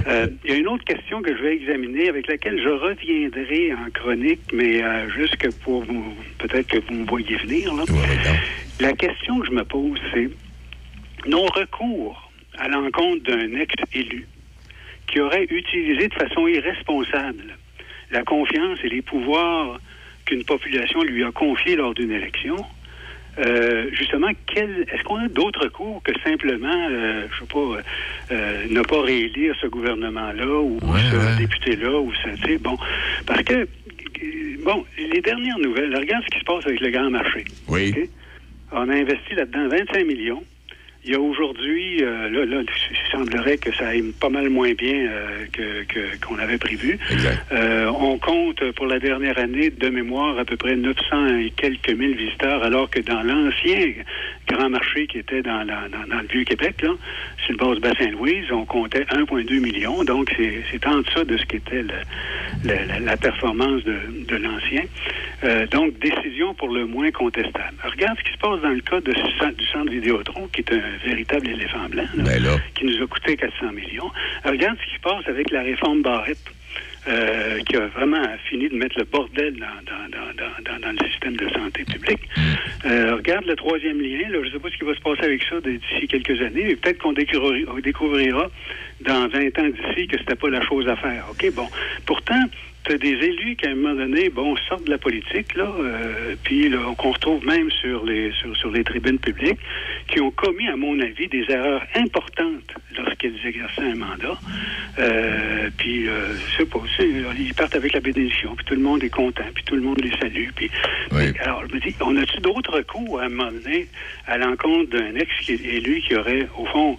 Euh, 0.07 0.29
Il 0.45 0.51
y 0.51 0.55
a 0.55 0.57
une 0.59 0.69
autre 0.69 0.85
question 0.85 1.23
que 1.23 1.35
je 1.35 1.43
vais 1.43 1.55
examiner 1.55 2.11
avec 2.11 2.29
laquelle 2.29 2.61
je 2.63 2.69
reviendrai 2.69 3.73
en 3.73 3.91
chronique, 3.91 4.43
mais 4.53 4.83
euh, 4.83 5.09
juste 5.09 5.37
pour 5.65 5.83
vous, 5.85 6.15
peut-être 6.39 6.67
que 6.67 6.79
vous 6.87 6.95
me 6.95 7.07
voyez 7.07 7.35
venir. 7.37 7.75
Là. 7.75 7.85
La 8.79 8.93
question 8.93 9.41
que 9.41 9.47
je 9.47 9.53
me 9.53 9.65
pose, 9.65 9.99
c'est 10.13 10.29
non-recours 11.27 12.31
à 12.59 12.69
l'encontre 12.69 13.23
d'un 13.25 13.59
ex-élu 13.59 14.29
qui 15.07 15.21
aurait 15.21 15.45
utilisé 15.45 16.09
de 16.09 16.15
façon 16.15 16.47
irresponsable 16.47 17.57
la 18.11 18.23
confiance 18.23 18.79
et 18.85 18.89
les 18.89 19.03
pouvoirs 19.03 19.81
qu'une 20.25 20.45
population 20.45 21.03
lui 21.03 21.25
a 21.25 21.33
confiés 21.33 21.77
lors 21.77 21.95
d'une 21.95 22.11
élection, 22.11 22.57
euh, 23.39 23.91
justement, 23.93 24.31
quel, 24.47 24.87
est-ce 24.93 25.03
qu'on 25.05 25.17
a 25.17 25.29
d'autres 25.29 25.69
cours 25.69 26.03
que 26.03 26.13
simplement, 26.21 26.89
euh, 26.91 27.27
je 27.33 27.41
sais 27.41 27.47
pas, 27.47 27.83
euh, 28.33 28.67
ne 28.71 28.83
pas 28.83 29.03
réélire 29.03 29.55
ce 29.61 29.67
gouvernement-là 29.67 30.61
ou 30.61 30.79
ce 30.81 31.39
député-là 31.39 32.01
ou 32.01 32.13
ça, 32.15 32.31
tu 32.43 32.53
sais, 32.53 32.59
bon, 32.59 32.77
parce 33.27 33.43
que, 33.43 33.69
bon, 34.65 34.85
les 34.99 35.21
dernières 35.21 35.59
nouvelles, 35.59 35.95
regarde 35.95 36.25
ce 36.25 36.35
qui 36.35 36.41
se 36.41 36.45
passe 36.45 36.67
avec 36.67 36.81
le 36.81 36.91
grand 36.91 37.11
marché. 37.11 37.45
Oui. 37.69 38.09
On 38.73 38.89
a 38.89 38.95
investi 38.95 39.35
là-dedans 39.35 39.69
25 39.69 40.07
millions. 40.07 40.43
Il 41.07 41.13
y 41.13 41.15
a 41.15 41.21
aujourd'hui, 41.21 42.03
euh, 42.03 42.29
là, 42.31 42.45
là, 42.45 42.63
il 42.63 43.11
semblerait 43.13 43.59
que 43.59 43.73
ça 43.73 43.87
aille 43.87 44.03
pas 44.19 44.29
mal 44.29 44.51
moins 44.51 44.73
bien 44.73 45.07
euh, 45.07 45.45
que, 45.53 46.27
qu'on 46.27 46.37
avait 46.41 46.59
prévu. 46.59 46.99
Euh, 47.53 47.87
on 48.01 48.19
compte 48.19 48.73
pour 48.73 48.87
la 48.87 48.99
dernière 48.99 49.39
année 49.39 49.71
de 49.71 49.89
mémoire 49.89 50.37
à 50.37 50.45
peu 50.45 50.57
près 50.57 50.75
900 50.75 51.39
et 51.39 51.51
quelques 51.51 51.91
mille 51.91 52.17
visiteurs, 52.17 52.65
alors 52.65 52.91
que 52.91 52.99
dans 52.99 53.23
l'ancien 53.23 53.93
grand 54.47 54.71
marché 54.71 55.07
qui 55.07 55.19
était 55.19 55.43
dans, 55.43 55.65
la- 55.65 55.89
dans, 55.89 56.07
dans 56.09 56.21
le 56.21 56.29
Vieux-Québec, 56.29 56.83
là, 56.83 56.91
sur 57.45 57.53
le 57.53 57.59
bas 57.59 57.75
du 57.75 57.81
Bassin-Louise, 57.81 58.47
on 58.53 58.65
comptait 58.65 59.05
1,2 59.05 59.61
million. 59.61 60.05
Donc, 60.05 60.33
c'est, 60.37 60.87
en 60.87 61.01
deçà 61.01 61.25
de 61.25 61.37
ce 61.37 61.45
qu'était 61.47 61.85
la, 62.65 63.17
performance 63.17 63.83
de, 63.85 63.97
de 64.29 64.37
l'ancien. 64.37 64.83
Euh, 65.45 65.67
donc, 65.67 65.99
décision 65.99 66.55
pour 66.55 66.69
le 66.69 66.87
moins 66.87 67.11
contestable. 67.11 67.75
Regarde 67.85 68.19
ce 68.19 68.25
qui 68.25 68.33
se 68.33 68.39
passe 68.39 68.61
dans 68.61 68.71
le 68.71 68.81
cas 68.81 69.01
de, 69.01 69.13
du 69.13 69.65
centre 69.67 69.91
Vidéotron, 69.91 70.49
qui 70.53 70.61
est 70.61 70.73
un 70.73 70.81
véritable 71.07 71.49
éléphant 71.49 71.89
blanc, 71.89 72.05
là, 72.17 72.25
qui 72.75 72.85
nous 72.87 73.03
a 73.03 73.07
coûté 73.07 73.37
400 73.37 73.73
millions. 73.73 74.11
Regarde 74.45 74.77
ce 74.81 74.89
qui 74.91 74.95
se 74.97 75.01
passe 75.01 75.27
avec 75.29 75.51
la 75.51 75.63
réforme 75.63 76.03
Barrette. 76.03 76.39
Euh, 77.09 77.61
qui 77.61 77.77
a 77.77 77.87
vraiment 77.89 78.23
fini 78.49 78.69
de 78.69 78.75
mettre 78.75 78.99
le 78.99 79.05
bordel 79.05 79.55
dans, 79.57 80.93
le 80.93 81.11
système 81.11 81.37
de 81.37 81.49
santé 81.51 81.85
publique. 81.85 82.21
Euh, 82.85 83.17
regarde 83.17 83.45
le 83.47 83.57
troisième 83.57 84.01
lien, 84.01 84.29
je 84.31 84.39
ne 84.39 84.51
sais 84.51 84.59
pas 84.59 84.69
ce 84.71 84.77
qui 84.77 84.85
va 84.85 84.95
se 84.95 85.01
passer 85.01 85.25
avec 85.25 85.43
ça 85.45 85.61
d'ici 85.61 86.09
quelques 86.09 86.41
années, 86.41 86.65
mais 86.65 86.77
peut-être 86.77 86.99
qu'on 86.99 87.13
découvrira, 87.13 87.81
découvrira 87.81 88.51
dans 89.01 89.29
20 89.29 89.59
ans 89.59 89.69
d'ici 89.69 90.07
que 90.09 90.19
c'était 90.19 90.37
pas 90.37 90.51
la 90.51 90.63
chose 90.63 90.89
à 90.89 90.97
faire. 90.97 91.27
OK, 91.31 91.53
bon. 91.55 91.69
Pourtant, 92.07 92.43
tu 92.87 92.93
as 92.93 92.99
des 92.99 93.09
élus 93.09 93.57
qui, 93.57 93.67
à 93.67 93.71
un 93.71 93.75
moment 93.75 93.95
donné, 93.95 94.31
bon, 94.31 94.57
sortent 94.69 94.85
de 94.85 94.91
la 94.91 94.99
politique, 94.99 95.55
là, 95.57 95.69
euh, 95.81 96.37
puis 96.45 96.69
là, 96.69 96.79
qu'on 96.97 97.11
retrouve 97.11 97.45
même 97.45 97.71
sur 97.71 98.05
les, 98.05 98.31
sur, 98.33 98.57
sur 98.57 98.71
les 98.71 98.85
tribunes 98.85 99.19
publiques, 99.19 99.59
qui 100.07 100.21
ont 100.21 100.31
commis, 100.31 100.69
à 100.69 100.77
mon 100.77 100.99
avis, 101.01 101.27
des 101.27 101.45
erreurs 101.49 101.85
importantes 101.97 102.75
lorsqu'ils 102.97 103.35
exerçaient 103.45 103.91
un 103.91 103.97
mandat. 103.97 104.39
Euh, 105.01 105.69
puis, 105.77 106.09
euh, 106.09 106.35
je 106.35 106.59
sais 106.59 106.67
pas, 106.67 106.79
ils 107.39 107.55
partent 107.55 107.75
avec 107.75 107.93
la 107.93 108.01
bénédiction, 108.01 108.55
puis 108.55 108.65
tout 108.65 108.75
le 108.75 108.83
monde 108.83 109.03
est 109.03 109.11
content, 109.11 109.45
puis 109.53 109.65
tout 109.65 109.75
le 109.75 109.83
monde 109.83 110.01
les 110.01 110.17
salue. 110.19 110.49
Puis, 110.55 110.71
alors, 111.41 111.65
je 111.69 111.75
me 111.75 111.81
dis, 111.81 111.95
on 112.01 112.17
a-tu 112.17 112.41
d'autres 112.41 112.73
recours 112.73 113.21
à 113.21 113.25
un 113.25 113.29
moment 113.29 113.51
donné 113.51 113.89
à 114.27 114.39
l'encontre 114.39 114.91
d'un 114.91 115.15
ex-élu 115.17 116.03
qui 116.07 116.15
aurait, 116.15 116.47
au 116.57 116.67
fond, 116.67 116.99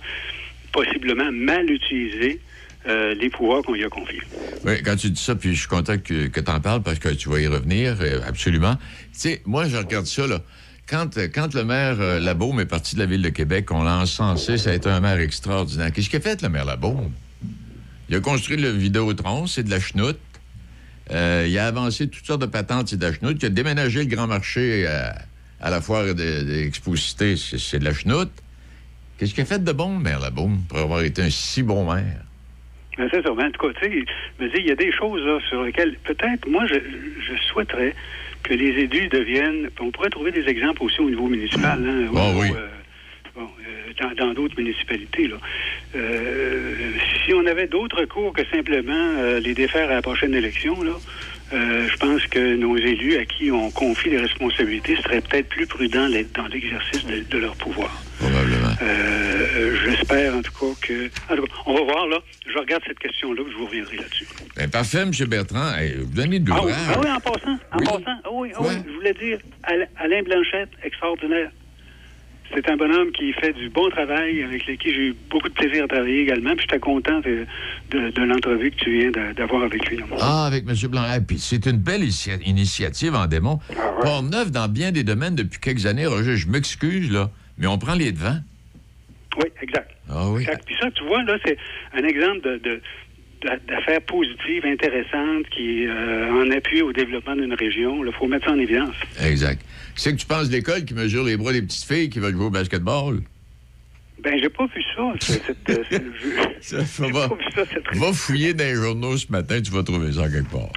possiblement 0.74 1.32
mal 1.32 1.70
utilisé 1.72 2.42
euh, 2.88 3.14
les 3.16 3.30
pouvoirs 3.30 3.62
qu'on 3.64 3.74
lui 3.74 3.84
a 3.84 3.90
confiés? 3.90 4.22
Oui, 4.66 4.82
quand 4.84 4.96
tu 4.96 5.10
dis 5.10 5.22
ça, 5.22 5.36
puis 5.36 5.54
je 5.54 5.60
suis 5.60 5.68
content 5.68 5.98
que, 5.98 6.28
tu 6.28 6.52
en 6.52 6.60
parles 6.60 6.82
parce 6.84 7.00
que 7.00 7.10
tu 7.10 7.30
vas 7.30 7.40
y 7.40 7.48
revenir, 7.48 7.98
euh, 8.02 8.22
absolument. 8.26 8.76
Tu 8.76 9.20
sais, 9.20 9.42
moi, 9.46 9.68
je 9.68 9.78
regarde 9.78 10.06
ça, 10.06 10.26
là. 10.28 10.42
Quand, 10.88 11.18
euh, 11.18 11.28
le 11.54 11.64
maire 11.64 11.98
Labaume 12.22 12.62
est 12.62 12.66
parti 12.66 12.96
de 12.96 13.00
la 13.02 13.06
Ville 13.06 13.22
de 13.22 13.30
Québec, 13.30 13.72
on 13.72 13.84
l'a 13.84 13.98
encensé, 13.98 14.58
ça 14.58 14.70
a 14.70 14.74
été 14.74 14.90
un 14.90 15.02
maire 15.02 15.20
extraordinaire. 15.20 15.92
Qu'est-ce 15.92 16.10
qu'a 16.10 16.22
fait, 16.22 16.42
le 16.42 16.50
maire 16.50 16.66
Labaume? 16.66 17.12
Il 18.10 18.16
a 18.16 18.20
construit 18.22 18.56
le 18.58 18.70
Vidéotron, 18.70 19.48
c'est 19.48 19.64
de 19.64 19.70
la 19.70 19.82
chenoute. 19.82 20.20
Il 21.10 21.58
a 21.58 21.68
avancé 21.68 22.08
toutes 22.08 22.26
sortes 22.26 22.42
de 22.42 22.46
patentes, 22.46 22.88
c'est 22.90 22.98
de 22.98 23.06
la 23.06 23.14
chenoute. 23.14 23.38
Il 23.42 23.46
a 23.48 23.50
déménagé 23.50 24.00
le 24.00 24.06
grand 24.14 24.28
marché 24.28 24.88
à, 25.60 25.70
la 25.70 25.82
foire 25.82 26.06
de- 26.06 26.14
d'Exposité, 26.44 27.36
c'est 27.36 27.58
c'est 27.58 27.80
de 27.80 27.86
la 27.86 27.94
chenoute. 27.94 28.32
Qu'est-ce 29.18 29.34
qu'il 29.34 29.42
a 29.44 29.46
fait 29.46 29.64
de 29.64 29.72
bon, 29.74 29.98
le 29.98 30.04
maire 30.04 30.20
Labaume, 30.20 30.64
pour 30.70 30.78
avoir 30.78 31.02
été 31.02 31.22
un 31.22 31.30
si 31.30 31.64
bon 31.64 31.92
maire? 31.94 32.24
Ben, 32.98 33.08
c'est 33.12 33.22
ça. 33.24 33.32
Mais 33.38 33.44
en 33.44 33.52
tout 33.52 33.68
cas, 33.68 33.74
tu 33.80 33.86
sais, 33.92 34.06
dis, 34.50 34.56
il 34.60 34.68
y 34.68 34.72
a 34.72 34.76
des 34.76 34.92
choses 34.92 35.24
là, 35.26 35.40
sur 35.48 35.64
lesquelles, 35.64 35.96
peut-être, 36.04 36.48
moi, 36.48 36.66
je, 36.66 36.76
je 36.76 37.44
souhaiterais 37.44 37.94
que 38.44 38.54
les 38.54 38.70
élus 38.84 39.08
deviennent. 39.08 39.70
On 39.80 39.92
pourrait 39.92 40.10
trouver 40.10 40.32
des 40.32 40.48
exemples 40.50 40.84
aussi 40.84 41.00
au 41.02 41.10
niveau 41.10 41.28
municipal. 41.28 41.80
Hein, 41.86 42.08
niveau, 42.12 42.32
oui. 42.40 42.50
euh, 42.56 42.68
bon, 43.36 43.42
euh, 43.44 43.94
dans- 44.02 44.26
dans 44.28 44.34
d'autres 44.34 44.56
municipalités. 44.58 45.28
Là. 45.28 45.38
Euh, 45.96 46.74
si 47.26 47.34
on 47.34 47.46
avait 47.46 47.68
d'autres 47.68 48.06
cours 48.06 48.34
que 48.34 48.46
simplement 48.46 48.94
euh, 48.94 49.40
les 49.40 49.54
défaire 49.54 49.90
à 49.90 49.96
la 49.96 50.02
prochaine 50.02 50.34
élection, 50.34 50.82
là, 50.84 50.94
euh, 51.54 51.88
je 51.90 51.96
pense 51.98 52.26
que 52.28 52.56
nos 52.56 52.76
élus 52.78 53.18
à 53.18 53.26
qui 53.26 53.52
on 53.52 53.72
confie 53.72 54.10
les 54.10 54.20
responsabilités 54.20 54.96
seraient 54.98 55.22
peut-être 55.22 55.48
plus 55.50 55.66
prudents 55.68 56.10
dans 56.36 56.48
l'exercice 56.48 57.06
de, 57.06 57.20
de 57.30 57.38
leur 57.38 57.56
pouvoir. 57.56 57.92
Probablement. 58.20 58.74
Euh, 58.82 59.78
J'espère 59.86 60.36
en 60.36 60.42
tout 60.42 60.52
cas 60.52 60.88
que. 60.88 61.08
en 61.32 61.36
tout 61.36 61.44
cas, 61.44 61.54
on 61.66 61.74
va 61.76 61.84
voir 61.84 62.08
là. 62.08 62.18
Je 62.52 62.58
regarde 62.58 62.84
cette 62.88 63.00
question-là, 63.00 63.44
je 63.50 63.56
vous 63.58 63.66
reviendrai 63.68 63.98
là-dessus. 63.98 64.28
Ben, 64.56 64.70
parfait, 64.70 65.00
M. 65.04 65.12
Bertrand. 65.28 65.76
Hey, 65.78 65.96
vous 66.00 66.14
donnez 66.14 66.40
de 66.40 66.52
Ah 66.52 66.62
oui, 66.66 66.72
ah 66.76 67.00
oui, 67.02 67.10
en 67.12 67.20
passant, 67.20 67.58
en 67.72 67.78
passant, 67.80 68.20
ah 68.24 68.30
oui, 68.32 68.50
ah 68.56 68.60
oui, 68.62 68.74
je 68.88 68.94
voulais 68.94 69.14
dire, 69.14 69.40
Al- 69.64 69.88
Alain 69.98 70.24
Blanchette, 70.24 70.70
extraordinaire. 70.84 71.52
C'est 72.54 72.70
un 72.70 72.78
bonhomme 72.78 73.12
qui 73.12 73.34
fait 73.34 73.54
du 73.54 73.70
bon 73.70 73.90
travail, 73.90 74.42
avec 74.44 74.66
lequel 74.68 74.94
j'ai 74.94 75.08
eu 75.10 75.16
beaucoup 75.30 75.50
de 75.50 75.54
plaisir 75.54 75.84
à 75.84 75.88
travailler 75.88 76.22
également, 76.22 76.52
puis 76.56 76.62
j'étais 76.62 76.80
content 76.80 77.20
de, 77.20 77.46
de- 77.92 78.10
de 78.10 78.22
l'entrevue 78.24 78.72
que 78.72 78.78
tu 78.78 78.98
viens 79.00 79.12
d'avoir 79.36 79.64
avec 79.64 79.86
lui. 79.90 80.00
Ah, 80.22 80.46
avec 80.48 80.64
M. 80.68 80.74
Blanc. 80.90 81.04
Ah, 81.06 81.20
puis 81.20 81.38
c'est 81.40 81.66
une 81.66 81.78
belle 81.78 82.04
initia- 82.04 82.42
initiative 82.46 83.16
en 83.16 83.28
démon. 83.28 83.60
Port-Neuf 84.02 84.52
dans 84.52 84.70
bien 84.70 84.92
des 84.92 85.04
domaines 85.04 85.36
depuis 85.36 85.60
quelques 85.60 85.86
années. 85.86 86.06
Roger, 86.06 86.38
je 86.38 86.48
m'excuse, 86.48 87.12
là, 87.12 87.30
mais 87.58 87.68
on 87.68 87.78
prend 87.78 87.96
les 87.96 88.12
devants. 88.14 88.40
Oui, 89.38 89.46
exact. 89.62 89.92
Ah 90.10 90.30
oui. 90.30 90.42
Exact. 90.44 90.64
Puis 90.66 90.76
ça, 90.82 90.90
tu 90.92 91.04
vois, 91.04 91.22
là, 91.24 91.38
c'est 91.46 91.58
un 91.94 92.04
exemple 92.06 92.42
de, 92.42 92.58
de- 92.58 92.82
d'a- 93.44 93.58
d'affaires 93.68 94.02
positives, 94.02 94.66
intéressantes, 94.66 95.48
qui 95.52 95.86
euh, 95.86 96.32
en 96.32 96.50
appui 96.52 96.82
au 96.82 96.94
développement 96.94 97.36
d'une 97.36 97.54
région. 97.54 98.04
Il 98.06 98.12
faut 98.14 98.26
mettre 98.28 98.46
ça 98.46 98.54
en 98.54 98.60
évidence. 98.60 98.96
Exact. 99.22 99.62
C'est 99.98 100.12
que 100.14 100.18
tu 100.18 100.26
penses 100.26 100.48
de 100.48 100.54
l'école 100.54 100.86
qui 100.86 100.94
mesure 100.94 101.24
les 101.24 101.36
bras 101.38 101.52
des 101.52 101.62
petites 101.62 101.84
filles 101.84 102.10
qui 102.10 102.20
veulent 102.20 102.34
jouer 102.36 102.46
au 102.46 102.50
basketball? 102.50 103.20
Ben, 104.24 104.40
j'ai 104.42 104.50
pas 104.50 104.66
vu 104.68 104.84
ça. 104.96 105.14
ce- 105.20 105.34
cette, 105.34 105.70
euh, 105.70 106.84
Ça, 106.86 107.08
va, 107.10 107.30
va 107.94 108.14
fouiller 108.14 108.54
dans 108.54 108.64
les 108.64 108.76
journaux 108.76 109.18
ce 109.18 109.26
matin, 109.32 109.60
tu 109.62 109.72
vas 109.72 109.84
trouver 109.84 110.12
ça 110.14 110.30
quelque 110.30 110.50
part. 110.52 110.70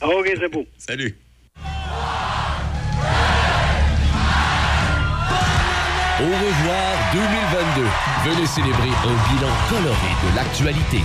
Ah, 0.00 0.08
OK, 0.08 0.32
c'est 0.40 0.50
beau. 0.52 0.66
Salut. 0.78 1.14
Au 6.20 6.24
revoir 6.24 7.12
2022. 7.14 7.88
Venez 8.30 8.46
célébrer 8.46 8.90
un 8.90 9.34
bilan 9.34 9.52
coloré 9.70 10.12
de 10.30 10.36
l'actualité. 10.36 10.98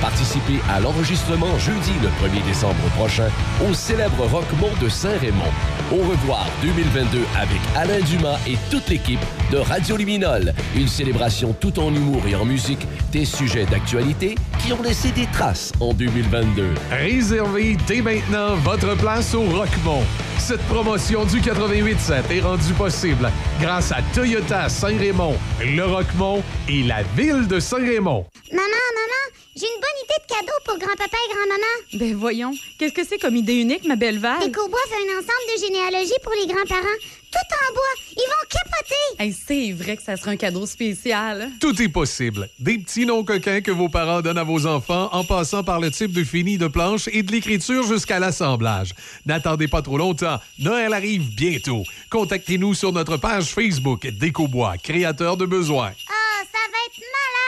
Participez 0.00 0.60
à 0.70 0.78
l'enregistrement 0.80 1.58
jeudi 1.58 1.92
le 2.02 2.08
1er 2.28 2.44
décembre 2.46 2.74
prochain 2.94 3.28
au 3.68 3.72
célèbre 3.72 4.26
Rockmont 4.26 4.70
de 4.80 4.88
Saint-Raymond. 4.88 5.52
Au 5.90 5.96
revoir 5.96 6.46
2022 6.60 7.20
avec 7.34 7.60
Alain 7.74 8.00
Dumas 8.00 8.38
et 8.46 8.58
toute 8.70 8.90
l'équipe 8.90 9.20
de 9.50 9.56
Radio 9.56 9.96
Luminol. 9.96 10.52
Une 10.76 10.86
célébration 10.86 11.54
tout 11.58 11.78
en 11.78 11.94
humour 11.94 12.20
et 12.28 12.34
en 12.34 12.44
musique 12.44 12.86
des 13.10 13.24
sujets 13.24 13.64
d'actualité 13.64 14.34
qui 14.62 14.74
ont 14.74 14.82
laissé 14.82 15.12
des 15.12 15.26
traces 15.32 15.72
en 15.80 15.94
2022. 15.94 16.74
Réservez 16.90 17.78
dès 17.86 18.02
maintenant 18.02 18.56
votre 18.56 18.98
place 18.98 19.34
au 19.34 19.44
Rockmont. 19.44 20.02
Cette 20.38 20.62
promotion 20.66 21.24
du 21.24 21.40
88.7 21.40 22.36
est 22.36 22.40
rendue 22.40 22.74
possible 22.74 23.30
grâce 23.58 23.90
à 23.90 24.00
Toyota 24.14 24.68
Saint-Raymond, 24.68 25.36
le 25.64 25.84
Rockmont 25.84 26.42
et 26.68 26.82
la 26.82 27.02
ville 27.16 27.48
de 27.48 27.58
Saint-Raymond. 27.60 28.26
Maman, 28.52 28.62
maman, 28.62 29.24
j'ai 29.56 29.66
une 29.66 29.80
bonne 29.80 29.98
idée 30.04 30.20
de 30.22 30.34
cadeau 30.34 30.58
pour 30.64 30.78
grand-papa 30.78 31.16
et 31.16 31.32
grand-maman. 31.34 31.74
Ben 31.98 32.14
voyons, 32.14 32.52
qu'est-ce 32.78 32.92
que 32.92 33.04
c'est 33.08 33.18
comme 33.18 33.36
idée 33.36 33.54
unique, 33.54 33.84
ma 33.86 33.96
belle 33.96 34.18
Val? 34.18 34.42
Écobois 34.42 34.78
fait 34.88 34.96
un 34.96 35.18
ensemble 35.18 35.46
de 35.54 35.60
généalogie 35.78 36.12
pour 36.22 36.32
les 36.32 36.46
grands-parents. 36.46 36.98
Tout 37.30 37.38
en 37.38 37.74
bois. 37.74 37.82
Ils 38.12 38.26
vont 38.26 38.48
capoter. 38.48 39.22
Hey, 39.22 39.32
c'est 39.32 39.72
vrai 39.72 39.96
que 39.96 40.02
ça 40.02 40.16
serait 40.16 40.32
un 40.32 40.36
cadeau 40.36 40.64
spécial. 40.66 41.50
Tout 41.60 41.80
est 41.82 41.88
possible. 41.88 42.48
Des 42.58 42.78
petits 42.78 43.04
noms 43.04 43.22
coquins 43.22 43.60
que 43.60 43.70
vos 43.70 43.88
parents 43.88 44.22
donnent 44.22 44.38
à 44.38 44.44
vos 44.44 44.66
enfants 44.66 45.10
en 45.12 45.24
passant 45.24 45.62
par 45.62 45.78
le 45.78 45.90
type 45.90 46.12
de 46.12 46.24
fini 46.24 46.56
de 46.56 46.68
planche 46.68 47.08
et 47.12 47.22
de 47.22 47.30
l'écriture 47.30 47.86
jusqu'à 47.86 48.18
l'assemblage. 48.18 48.94
N'attendez 49.26 49.68
pas 49.68 49.82
trop 49.82 49.98
longtemps. 49.98 50.40
Noël 50.58 50.94
arrive 50.94 51.34
bientôt. 51.34 51.84
Contactez-nous 52.10 52.74
sur 52.74 52.92
notre 52.92 53.18
page 53.18 53.52
Facebook 53.52 54.06
Décobois, 54.06 54.78
créateur 54.78 55.36
de 55.36 55.44
besoins. 55.44 55.92
Ah, 56.08 56.44
ça 56.50 56.58
va 56.72 56.78
être 56.86 56.98
malade. 56.98 57.47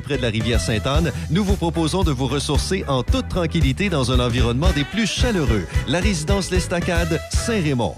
Près 0.00 0.16
de 0.16 0.22
la 0.22 0.28
rivière 0.28 0.60
Sainte-Anne, 0.60 1.12
nous 1.30 1.44
vous 1.44 1.56
proposons 1.56 2.04
de 2.04 2.12
vous 2.12 2.26
ressourcer 2.26 2.84
en 2.88 3.02
toute 3.02 3.28
tranquillité 3.28 3.88
dans 3.88 4.12
un 4.12 4.20
environnement 4.20 4.70
des 4.74 4.84
plus 4.84 5.06
chaleureux. 5.06 5.66
La 5.86 6.00
résidence 6.00 6.50
L'Estacade, 6.50 7.20
Saint-Raymond. 7.30 7.94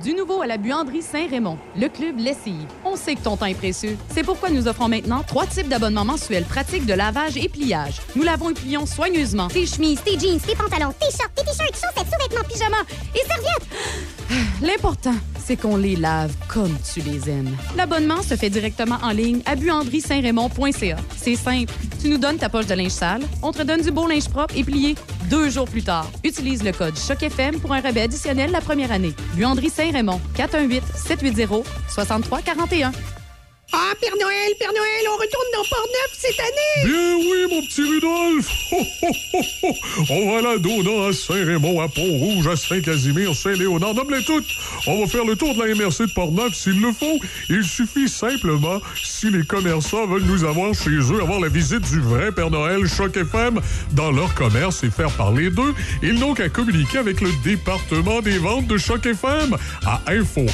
Du 0.00 0.14
nouveau 0.14 0.40
à 0.40 0.46
la 0.46 0.56
buanderie 0.56 1.02
Saint-Raymond, 1.02 1.58
le 1.76 1.88
club 1.88 2.18
Lessive. 2.18 2.66
On 2.84 2.96
sait 2.96 3.14
que 3.14 3.20
ton 3.20 3.36
temps 3.36 3.46
est 3.46 3.54
précieux. 3.54 3.98
C'est 4.08 4.24
pourquoi 4.24 4.48
nous 4.48 4.66
offrons 4.66 4.88
maintenant 4.88 5.22
trois 5.22 5.46
types 5.46 5.68
d'abonnements 5.68 6.04
mensuels 6.04 6.44
pratiques 6.44 6.86
de 6.86 6.94
lavage 6.94 7.36
et 7.36 7.48
pliage. 7.48 8.00
Nous 8.16 8.22
lavons 8.22 8.50
et 8.50 8.54
plions 8.54 8.86
soigneusement. 8.86 9.48
Tes 9.48 9.66
chemises, 9.66 10.02
tes 10.02 10.18
jeans, 10.18 10.40
tes 10.40 10.56
pantalons, 10.56 10.94
tes 10.98 11.10
shorts, 11.10 11.32
tes 11.36 11.44
t-shirts, 11.44 11.74
chaussettes, 11.74 12.10
sous-vêtements, 12.10 12.48
pyjamas 12.48 12.84
et 13.14 13.26
serviettes. 13.26 14.52
L'important, 14.62 15.14
c'est 15.44 15.56
qu'on 15.56 15.76
les 15.76 15.96
lave 15.96 16.32
comme 16.48 16.74
tu 16.92 17.00
les 17.00 17.28
aimes. 17.28 17.54
L'abonnement 17.76 18.22
se 18.22 18.34
fait 18.34 18.48
directement 18.48 18.96
en 19.02 19.10
ligne 19.10 19.42
à 19.44 19.56
buanderie-saint-raymond.ca. 19.56 20.96
C'est 21.16 21.36
simple. 21.36 21.72
Tu 22.00 22.08
nous 22.08 22.18
donnes 22.18 22.38
ta 22.38 22.48
poche 22.48 22.66
de 22.66 22.74
linge 22.74 22.90
sale, 22.90 23.22
on 23.42 23.52
te 23.52 23.62
donne 23.62 23.82
du 23.82 23.90
beau 23.90 24.08
linge 24.08 24.28
propre 24.28 24.56
et 24.56 24.64
plié 24.64 24.94
deux 25.28 25.50
jours 25.50 25.66
plus 25.66 25.82
tard. 25.82 26.10
Utilise 26.24 26.62
le 26.62 26.72
code 26.72 26.96
CHOCFM 26.96 27.60
pour 27.60 27.72
un 27.72 27.80
rabais 27.80 28.02
additionnel 28.02 28.50
la 28.50 28.60
première 28.60 28.92
année. 28.92 29.14
Buanderie 29.34 29.70
Saint-Raymond, 29.82 30.20
418-780-6341. 30.36 32.92
Ah, 33.74 33.94
Père 33.98 34.12
Noël, 34.20 34.52
Père 34.58 34.72
Noël, 34.74 35.04
on 35.08 35.16
retourne 35.16 35.46
dans 35.54 35.64
Port-Neuf 35.64 36.10
cette 36.12 36.38
année! 36.38 36.84
Bien 36.84 37.16
oui, 37.16 37.46
mon 37.50 37.62
petit 37.62 37.82
ho. 38.04 38.38
On 40.10 40.30
va 40.30 40.42
la 40.42 40.58
Dona, 40.58 41.08
à 41.08 41.12
Saint-Raymond, 41.14 41.80
à 41.80 41.88
Pont-Rouge, 41.88 42.48
à 42.48 42.56
Saint-Casimir, 42.56 43.34
Saint-Léonard, 43.34 43.94
nomme-les 43.94 44.24
toutes! 44.24 44.44
On 44.86 45.00
va 45.00 45.06
faire 45.06 45.24
le 45.24 45.36
tour 45.36 45.54
de 45.54 45.60
la 45.60 45.74
MRC 45.74 46.06
de 46.06 46.12
Port-Neuf 46.12 46.54
s'il 46.54 46.82
le 46.82 46.92
faut. 46.92 47.18
Il 47.48 47.64
suffit 47.64 48.10
simplement, 48.10 48.82
si 49.02 49.30
les 49.30 49.44
commerçants 49.44 50.06
veulent 50.06 50.26
nous 50.26 50.44
avoir 50.44 50.74
chez 50.74 50.90
eux, 50.90 51.22
avoir 51.22 51.40
la 51.40 51.48
visite 51.48 51.90
du 51.90 52.00
vrai 52.00 52.30
Père 52.30 52.50
Noël 52.50 52.86
Choc 52.86 53.16
FM 53.16 53.58
dans 53.92 54.10
leur 54.10 54.34
commerce 54.34 54.84
et 54.84 54.90
faire 54.90 55.10
parler 55.12 55.48
d'eux, 55.48 55.74
ils 56.02 56.18
n'ont 56.18 56.34
qu'à 56.34 56.50
communiquer 56.50 56.98
avec 56.98 57.22
le 57.22 57.30
département 57.42 58.20
des 58.20 58.36
ventes 58.36 58.66
de 58.66 58.76
Choc 58.76 59.06
FM 59.06 59.56
à 59.86 60.02
info 60.08 60.44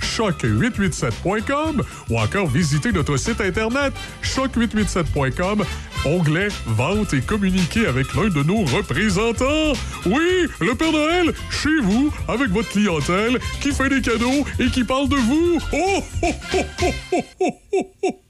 choc887.com 0.00 1.82
ou 2.10 2.18
encore 2.18 2.46
visiter 2.46 2.92
notre 2.92 3.16
site 3.16 3.40
internet 3.40 3.92
choc887.com, 4.22 5.64
onglet 6.04 6.48
Vente 6.66 7.14
et 7.14 7.20
communiquer 7.20 7.86
avec 7.86 8.14
l'un 8.14 8.28
de 8.28 8.42
nos 8.42 8.64
représentants. 8.64 9.72
Oui, 10.06 10.46
le 10.60 10.74
Père 10.74 10.92
Noël, 10.92 11.32
chez 11.50 11.80
vous, 11.82 12.12
avec 12.28 12.48
votre 12.50 12.68
clientèle, 12.68 13.38
qui 13.60 13.72
fait 13.72 13.88
des 13.88 14.00
cadeaux 14.00 14.44
et 14.58 14.66
qui 14.66 14.84
parle 14.84 15.08
de 15.08 15.16
vous. 15.16 15.58
Oh, 15.72 16.04
oh, 16.22 16.34
oh, 16.54 16.64
oh, 16.82 16.94
oh, 17.12 17.24
oh, 17.72 17.92
oh. 18.02 18.20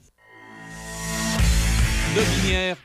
Lobinière. 2.15 2.75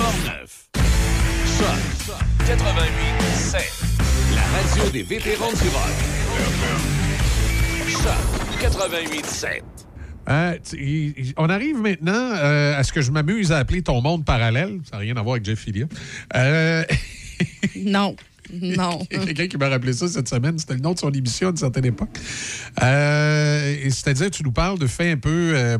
Portneuf. 0.00 0.68
Choc 1.58 2.16
88 2.46 2.90
7. 3.34 3.99
Radio 4.52 4.90
des 4.90 5.02
vétérans 5.02 5.52
du 5.52 5.68
rock. 5.68 5.96
Choc 7.88 8.60
88 8.60 9.26
7. 9.26 9.62
Euh, 10.28 10.56
tu- 10.68 10.76
il- 10.76 11.14
il- 11.16 11.32
on 11.36 11.48
arrive 11.48 11.76
maintenant 11.78 12.12
euh, 12.34 12.76
à 12.78 12.82
ce 12.82 12.92
que 12.92 13.00
je 13.00 13.10
m'amuse 13.10 13.52
à 13.52 13.58
appeler 13.58 13.82
ton 13.82 14.00
monde 14.00 14.24
parallèle. 14.24 14.78
Ça 14.84 14.96
n'a 14.96 14.98
rien 15.02 15.16
à 15.16 15.22
voir 15.22 15.34
avec 15.34 15.44
Jeff 15.44 15.58
Filia. 15.58 15.86
Euh, 16.36 16.84
non. 17.76 18.14
Non. 18.52 18.98
Il 19.12 19.18
y 19.18 19.22
a 19.22 19.24
quelqu'un 19.26 19.46
qui 19.46 19.56
m'a 19.56 19.68
rappelé 19.68 19.92
ça 19.92 20.08
cette 20.08 20.28
semaine. 20.28 20.58
C'était 20.58 20.74
le 20.74 20.80
nom 20.80 20.92
de 20.94 20.98
son 20.98 21.10
émission 21.12 21.48
à 21.48 21.50
une 21.52 21.56
certaine 21.56 21.84
époque. 21.86 22.10
Euh, 22.82 23.76
et 23.82 23.90
C'est-à-dire, 23.90 24.30
tu 24.30 24.42
nous 24.42 24.52
parles 24.52 24.78
de 24.78 24.86
faits 24.88 25.14
un 25.14 25.18
peu. 25.18 25.52
euh, 25.54 25.78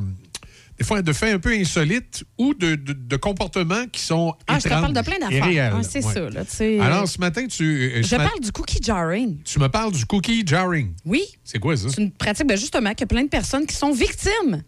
des 0.81 0.87
fois, 0.87 1.03
de 1.03 1.13
faits 1.13 1.35
un 1.35 1.39
peu 1.39 1.53
insolites 1.53 2.25
ou 2.39 2.55
de, 2.55 2.75
de- 2.75 2.95
de 2.95 3.17
comportements 3.17 3.87
qui 3.93 4.01
sont. 4.01 4.35
Ah, 4.47 4.59
je 4.59 4.65
te 4.65 4.69
parle 4.71 4.95
de 4.95 5.01
plein 5.03 5.19
d'affaires. 5.19 5.75
Ah, 5.77 5.83
c'est 5.83 6.03
Ouais. 6.03 6.15
ça, 6.15 6.31
là. 6.31 6.85
Alors, 6.87 7.07
ce 7.07 7.19
matin, 7.21 7.47
tu. 7.47 7.93
euh, 7.97 8.03
Je 8.03 8.17
parle 8.17 8.41
du 8.41 8.51
cookie 8.51 8.79
jarring. 8.83 9.43
Tu 9.45 9.59
me 9.59 9.69
parles 9.69 9.93
du 9.93 10.07
cookie 10.07 10.43
jarring. 10.47 10.95
Oui. 11.05 11.21
C'est 11.45 11.59
quoi 11.59 11.77
ça? 11.77 11.89
C'est 11.91 12.01
une 12.01 12.11
pratique, 12.11 12.47
ben 12.47 12.57
justement, 12.57 12.91
qu'il 12.93 13.01
y 13.01 13.05
a 13.05 13.07
plein 13.09 13.25
de 13.25 13.29
personnes 13.29 13.67
qui 13.67 13.75
sont 13.77 13.93
victimes. 13.93 14.63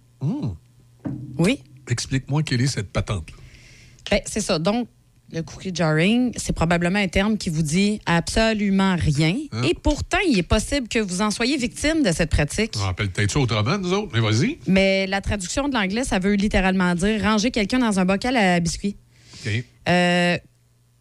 Oui. 1.38 1.62
Explique-moi 1.88 2.42
quelle 2.42 2.60
est 2.60 2.66
cette 2.66 2.92
patente. 2.92 3.28
Ben, 4.10 4.20
c'est 4.26 4.42
ça. 4.42 4.58
Donc, 4.58 4.88
le 5.32 5.42
cookie 5.42 5.74
jarring, 5.74 6.32
c'est 6.36 6.52
probablement 6.52 6.98
un 6.98 7.08
terme 7.08 7.38
qui 7.38 7.48
vous 7.48 7.62
dit 7.62 8.00
absolument 8.04 8.96
rien. 8.96 9.34
Hein? 9.52 9.62
Et 9.62 9.74
pourtant, 9.74 10.18
il 10.28 10.38
est 10.38 10.42
possible 10.42 10.88
que 10.88 10.98
vous 10.98 11.22
en 11.22 11.30
soyez 11.30 11.56
victime 11.56 12.02
de 12.02 12.12
cette 12.12 12.30
pratique. 12.30 12.74
On 12.78 12.88
appelle 12.88 13.10
peut-être 13.10 13.30
ça 13.30 13.40
autrement, 13.40 13.78
nous 13.78 13.92
autres, 13.94 14.10
mais 14.12 14.20
vas-y. 14.20 14.58
Mais 14.66 15.06
la 15.06 15.22
traduction 15.22 15.68
de 15.68 15.74
l'anglais, 15.74 16.04
ça 16.04 16.18
veut 16.18 16.34
littéralement 16.34 16.94
dire 16.94 17.22
ranger 17.22 17.50
quelqu'un 17.50 17.78
dans 17.78 17.98
un 17.98 18.04
bocal 18.04 18.36
à 18.36 18.60
biscuits. 18.60 18.96
OK. 19.44 19.64
Euh, 19.88 20.36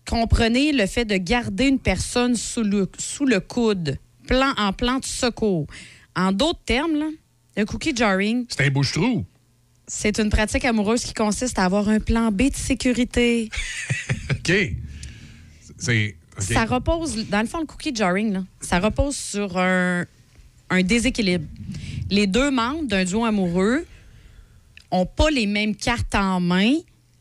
comprenez 0.07 0.71
le 0.71 0.85
fait 0.87 1.05
de 1.05 1.17
garder 1.17 1.67
une 1.67 1.79
personne 1.79 2.35
sous 2.35 2.63
le, 2.63 2.89
sous 2.97 3.25
le 3.25 3.41
coude, 3.41 3.97
plan, 4.27 4.53
en 4.57 4.71
plan 4.71 4.99
de 4.99 5.05
secours. 5.05 5.67
En 6.15 6.31
d'autres 6.31 6.63
termes, 6.65 6.95
là, 6.95 7.07
le 7.57 7.65
cookie 7.65 7.95
jarring, 7.95 8.45
C'est 8.47 8.65
un 8.65 8.69
bouche-trou. 8.69 9.25
C'est 9.93 10.19
une 10.19 10.29
pratique 10.29 10.63
amoureuse 10.63 11.03
qui 11.03 11.13
consiste 11.13 11.59
à 11.59 11.65
avoir 11.65 11.89
un 11.89 11.99
plan 11.99 12.31
B 12.31 12.43
de 12.43 12.55
sécurité. 12.55 13.49
OK. 14.31 14.51
C'est. 15.77 16.15
Ça 16.39 16.63
repose, 16.63 17.27
dans 17.27 17.41
le 17.41 17.45
fond, 17.45 17.59
le 17.59 17.65
cookie 17.65 17.93
jarring, 17.93 18.31
là, 18.31 18.43
ça 18.61 18.79
repose 18.79 19.17
sur 19.17 19.57
un, 19.57 20.05
un 20.69 20.81
déséquilibre. 20.81 21.45
Les 22.09 22.25
deux 22.25 22.51
membres 22.51 22.87
d'un 22.87 23.03
duo 23.03 23.25
amoureux 23.25 23.85
ont 24.91 25.05
pas 25.05 25.29
les 25.29 25.45
mêmes 25.45 25.75
cartes 25.75 26.15
en 26.15 26.39
main, 26.39 26.73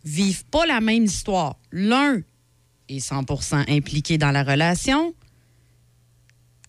vivent 0.04 0.44
pas 0.44 0.64
la 0.64 0.80
même 0.80 1.04
histoire. 1.04 1.56
L'un 1.72 2.22
est 2.88 3.04
100% 3.04 3.68
impliqué 3.68 4.16
dans 4.16 4.30
la 4.30 4.44
relation, 4.44 5.12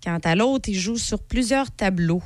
quant 0.03 0.19
à 0.23 0.35
l'autre, 0.35 0.67
il 0.67 0.79
joue 0.79 0.97
sur 0.97 1.21
plusieurs 1.21 1.69
tableaux. 1.69 2.23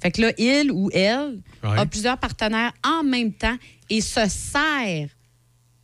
Fait 0.00 0.10
que 0.10 0.20
là, 0.22 0.32
il 0.38 0.70
ou 0.72 0.90
elle 0.92 1.40
Ouais. 1.64 1.78
a 1.78 1.86
plusieurs 1.86 2.18
partenaires 2.18 2.72
en 2.86 3.02
même 3.02 3.32
temps 3.32 3.56
et 3.90 4.00
se 4.00 4.20
sert 4.28 5.08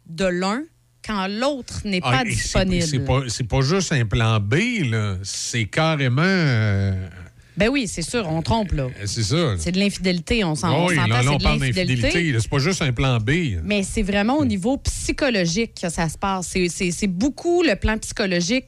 de 0.06 0.24
l'un 0.24 0.62
quand 1.04 1.26
l'autre 1.28 1.80
n'est 1.84 2.00
Ah, 2.02 2.18
pas 2.18 2.24
disponible. 2.24 2.82
C'est 2.82 3.00
pas, 3.00 3.22
pas 3.58 3.60
juste 3.62 3.92
un 3.92 4.06
plan 4.06 4.38
B, 4.40 4.54
là. 4.90 5.16
C'est 5.22 5.64
carrément. 5.66 6.22
euh, 6.24 7.08
Ben 7.56 7.68
oui, 7.68 7.86
c'est 7.88 8.02
sûr, 8.02 8.26
on 8.28 8.40
trompe, 8.42 8.72
là. 8.72 8.88
c'est 9.04 9.22
ça. 9.22 9.54
C'est 9.58 9.72
de 9.72 9.78
l'infidélité, 9.78 10.42
on 10.44 10.54
s'en 10.54 10.86
oui, 10.86 10.96
là, 10.96 11.06
là, 11.06 11.20
c'est 11.22 11.28
on 11.28 11.36
de 11.36 11.42
parle 11.42 11.58
l'infidélité. 11.60 12.02
d'infidélité. 12.02 12.40
C'est 12.40 12.50
pas 12.50 12.58
juste 12.58 12.82
un 12.82 12.92
plan 12.92 13.18
B. 13.18 13.30
Mais 13.62 13.82
c'est 13.82 14.02
vraiment 14.02 14.38
au 14.38 14.44
niveau 14.44 14.76
psychologique 14.78 15.80
que 15.82 15.88
ça 15.88 16.08
se 16.08 16.16
passe. 16.18 16.54
C'est 16.68 17.06
beaucoup 17.06 17.62
le 17.62 17.74
plan 17.76 17.98
psychologique. 17.98 18.66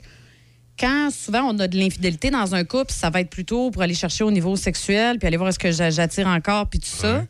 Quand 0.78 1.10
souvent 1.10 1.42
on 1.54 1.58
a 1.58 1.68
de 1.68 1.76
l'infidélité 1.78 2.30
dans 2.30 2.54
un 2.54 2.64
couple, 2.64 2.92
ça 2.92 3.08
va 3.10 3.20
être 3.20 3.30
plutôt 3.30 3.70
pour 3.70 3.82
aller 3.82 3.94
chercher 3.94 4.24
au 4.24 4.30
niveau 4.30 4.56
sexuel, 4.56 5.18
puis 5.18 5.26
aller 5.26 5.36
voir 5.36 5.48
est-ce 5.48 5.58
que 5.58 5.72
j'a- 5.72 5.90
j'attire 5.90 6.26
encore, 6.26 6.68
puis 6.68 6.78
tout 6.80 6.86
ça. 6.86 7.24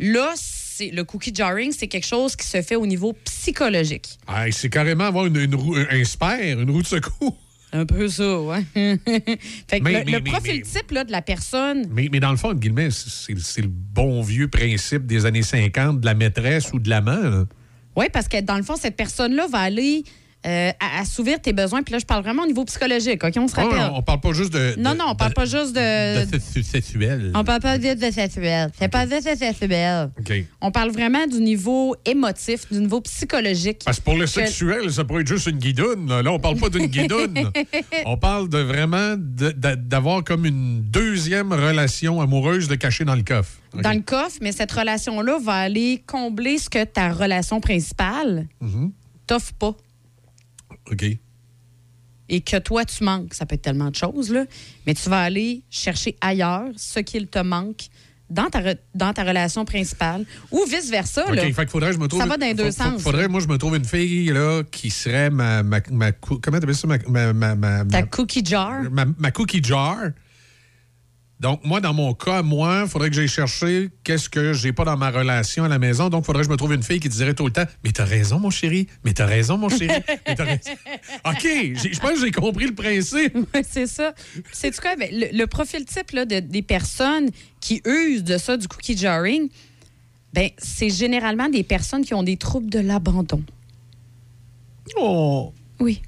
Là, 0.00 0.32
c'est 0.36 0.90
le 0.90 1.04
cookie 1.04 1.32
jarring, 1.34 1.72
c'est 1.76 1.88
quelque 1.88 2.06
chose 2.06 2.34
qui 2.36 2.46
se 2.46 2.62
fait 2.62 2.76
au 2.76 2.86
niveau 2.86 3.12
psychologique. 3.24 4.18
Ah, 4.26 4.44
c'est 4.50 4.68
carrément 4.70 5.04
avoir 5.04 5.26
une, 5.26 5.36
une 5.36 5.54
roue- 5.54 5.76
un 5.76 6.04
spare, 6.04 6.40
une 6.40 6.70
roue 6.70 6.82
de 6.82 6.86
secours. 6.86 7.36
Un 7.72 7.84
peu 7.84 8.08
ça, 8.08 8.40
ouais. 8.40 8.64
fait 8.74 9.78
que 9.80 9.84
Mais- 9.84 9.98
le, 9.98 10.04
mais- 10.06 10.12
le 10.12 10.20
mais- 10.22 10.30
profil 10.30 10.54
mais- 10.56 10.62
type 10.62 10.90
là, 10.90 11.04
de 11.04 11.12
la 11.12 11.20
personne, 11.20 11.86
Mais, 11.90 12.08
mais 12.10 12.18
dans 12.18 12.30
le 12.30 12.38
fond, 12.38 12.54
guillemets, 12.54 12.88
c'est 12.90 13.60
le 13.60 13.68
bon 13.68 14.22
vieux 14.22 14.48
principe 14.48 15.04
des 15.04 15.26
années 15.26 15.42
50 15.42 16.00
de 16.00 16.06
la 16.06 16.14
maîtresse 16.14 16.72
ou 16.72 16.78
de 16.78 16.88
l'amant. 16.88 17.20
là. 17.20 17.44
Oui, 17.94 18.06
parce 18.12 18.26
que 18.28 18.40
dans 18.40 18.56
le 18.56 18.62
fond, 18.62 18.76
cette 18.76 18.96
personne-là 18.96 19.48
va 19.48 19.58
aller 19.58 20.02
euh, 20.48 20.70
à 20.80 21.00
assouvir 21.02 21.40
tes 21.40 21.52
besoins. 21.52 21.82
Puis 21.82 21.92
là, 21.92 21.98
je 21.98 22.06
parle 22.06 22.22
vraiment 22.22 22.44
au 22.44 22.46
niveau 22.46 22.64
psychologique, 22.64 23.22
OK? 23.22 23.34
On 23.36 23.46
se 23.48 23.54
Ouais, 23.56 23.62
rappelle. 23.64 23.90
on 23.94 24.02
parle 24.02 24.20
pas 24.20 24.32
juste 24.32 24.52
de. 24.52 24.74
non, 24.78 24.92
de- 24.92 24.96
non, 24.98 25.04
on 25.10 25.14
parle 25.14 25.34
pas 25.34 25.44
juste 25.44 25.74
de... 25.74 26.24
de 26.24 26.38
sexu- 26.38 26.62
sexuel. 26.62 27.32
On 27.34 27.44
parle 27.44 27.60
pas 27.60 27.78
juste 27.78 27.98
de 27.98 28.10
sexuel. 28.10 28.70
C'est 28.78 28.88
pas 28.88 29.06
juste 29.06 29.28
de 29.30 29.36
sexuel. 29.36 30.10
OK. 30.18 30.32
On 30.60 30.70
parle 30.70 30.90
vraiment 30.90 31.26
du 31.26 31.40
niveau 31.40 31.94
émotif, 32.06 32.70
du 32.72 32.80
niveau 32.80 33.00
psychologique. 33.02 33.82
Parce 33.84 33.98
que 33.98 34.04
pour 34.04 34.14
le 34.14 34.24
Que- 34.24 34.30
sexuel, 34.30 34.90
ça 34.92 35.04
pourrait 35.04 35.20
être 35.22 35.28
juste 35.28 35.46
une 35.48 35.58
guidoune. 35.58 36.08
Là, 36.08 36.22
Là, 36.22 36.32
on 36.32 36.38
parle 36.38 36.56
pas 36.56 36.68
d'une 36.70 36.86
guidoune. 36.86 37.34
on 38.06 38.16
parle 38.16 38.48
de 38.48 38.58
vraiment 38.58 39.16
de- 39.16 39.50
de- 39.52 39.74
d'avoir 39.74 40.24
comme 40.24 40.46
une 40.46 40.80
deuxième 40.82 41.52
relation 41.52 42.20
amoureuse 42.20 42.68
de 42.68 42.74
cacher 42.74 43.04
dans 43.04 43.14
le 43.16 43.22
coffre. 43.22 43.52
Dans 43.74 43.92
le 43.92 44.00
coffre, 44.00 44.38
mais 44.40 44.52
cette 44.52 44.72
relation-là 44.72 45.38
va 45.42 45.52
aller 45.54 46.02
combler 46.06 46.56
ce 46.58 46.70
que 46.70 46.84
ta 46.84 47.12
relation 47.12 47.60
principale 47.60 48.46
Mhm. 48.60 48.92
t'offre 49.26 49.52
pas. 49.54 49.74
OK. 50.90 51.04
et 52.30 52.40
que 52.42 52.58
toi, 52.58 52.84
tu 52.84 53.04
manques, 53.04 53.32
ça 53.34 53.46
peut 53.46 53.54
être 53.54 53.62
tellement 53.62 53.90
de 53.90 53.96
choses, 53.96 54.30
là, 54.30 54.44
mais 54.86 54.94
tu 54.94 55.08
vas 55.08 55.22
aller 55.22 55.62
chercher 55.70 56.16
ailleurs 56.20 56.68
ce 56.76 57.00
qu'il 57.00 57.26
te 57.26 57.38
manque 57.38 57.86
dans 58.28 58.50
ta, 58.50 58.60
re- 58.60 58.78
dans 58.94 59.14
ta 59.14 59.24
relation 59.24 59.64
principale 59.64 60.26
ou 60.50 60.62
vice-versa. 60.66 61.24
OK, 61.26 61.34
là. 61.36 61.42
fait 61.44 61.52
qu'il 61.54 61.68
faudrait 61.68 61.88
que 61.88 61.94
je 61.96 62.00
me 62.00 62.06
trouve. 62.08 62.20
Ça 62.20 62.26
va 62.26 62.36
dans 62.36 62.44
les 62.46 62.52
deux 62.52 62.66
faut- 62.70 62.82
sens. 62.82 63.00
Faudrait, 63.02 63.28
moi, 63.28 63.40
je 63.40 63.46
me 63.48 63.56
trouve 63.56 63.76
une 63.76 63.86
fille 63.86 64.26
là, 64.26 64.62
qui 64.70 64.90
serait 64.90 65.30
ma. 65.30 65.62
ma, 65.62 65.80
ma 65.90 66.12
comment 66.12 66.58
t'appelles 66.60 66.74
ça? 66.74 66.86
Ma, 66.86 67.32
ma, 67.32 67.54
ma, 67.54 67.84
Ta 67.86 68.02
cookie 68.02 68.44
jar. 68.44 68.82
ma 68.90 69.30
cookie 69.30 69.64
jar. 69.64 69.96
Donc, 71.40 71.64
moi, 71.64 71.80
dans 71.80 71.94
mon 71.94 72.14
cas, 72.14 72.42
moi, 72.42 72.82
il 72.84 72.88
faudrait 72.90 73.10
que 73.10 73.14
j'aille 73.14 73.28
chercher 73.28 73.90
qu'est-ce 74.02 74.28
que 74.28 74.52
j'ai 74.52 74.72
pas 74.72 74.84
dans 74.84 74.96
ma 74.96 75.10
relation 75.10 75.62
à 75.62 75.68
la 75.68 75.78
maison. 75.78 76.08
Donc, 76.08 76.24
il 76.24 76.26
faudrait 76.26 76.42
que 76.42 76.46
je 76.48 76.50
me 76.52 76.56
trouve 76.56 76.74
une 76.74 76.82
fille 76.82 76.98
qui 76.98 77.08
dirait 77.08 77.34
tout 77.34 77.46
le 77.46 77.52
temps 77.52 77.62
Mais 77.84 77.92
t'as 77.92 78.04
raison, 78.04 78.40
mon 78.40 78.50
chéri. 78.50 78.88
Mais 79.04 79.12
t'as 79.12 79.26
raison, 79.26 79.56
mon 79.56 79.68
chéri. 79.68 79.94
Mais 80.26 80.34
t'as 80.34 80.44
raison. 80.44 80.70
OK, 81.24 81.42
je 81.44 82.00
pense 82.00 82.10
que 82.14 82.20
j'ai 82.24 82.32
compris 82.32 82.66
le 82.66 82.74
principe. 82.74 83.36
Ouais, 83.54 83.62
c'est 83.68 83.86
ça. 83.86 84.14
C'est 84.52 84.76
quoi? 84.80 84.96
Ben, 84.96 85.08
le, 85.12 85.28
le 85.36 85.46
profil 85.46 85.84
type 85.84 86.10
là, 86.10 86.24
de- 86.24 86.40
des 86.40 86.62
personnes 86.62 87.30
qui 87.60 87.82
usent 87.86 88.24
de 88.24 88.36
ça, 88.36 88.56
du 88.56 88.66
cookie 88.66 88.96
jarring, 88.96 89.48
ben, 90.32 90.50
c'est 90.58 90.90
généralement 90.90 91.48
des 91.48 91.62
personnes 91.62 92.04
qui 92.04 92.14
ont 92.14 92.24
des 92.24 92.36
troubles 92.36 92.68
de 92.68 92.80
l'abandon. 92.80 93.42
Oh. 94.96 95.52
Oui. 95.78 96.02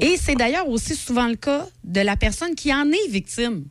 Et 0.00 0.16
c'est 0.16 0.34
d'ailleurs 0.36 0.68
aussi 0.68 0.94
souvent 0.94 1.26
le 1.26 1.36
cas 1.36 1.66
de 1.84 2.00
la 2.00 2.16
personne 2.16 2.54
qui 2.54 2.72
en 2.72 2.90
est 2.90 3.08
victime. 3.10 3.64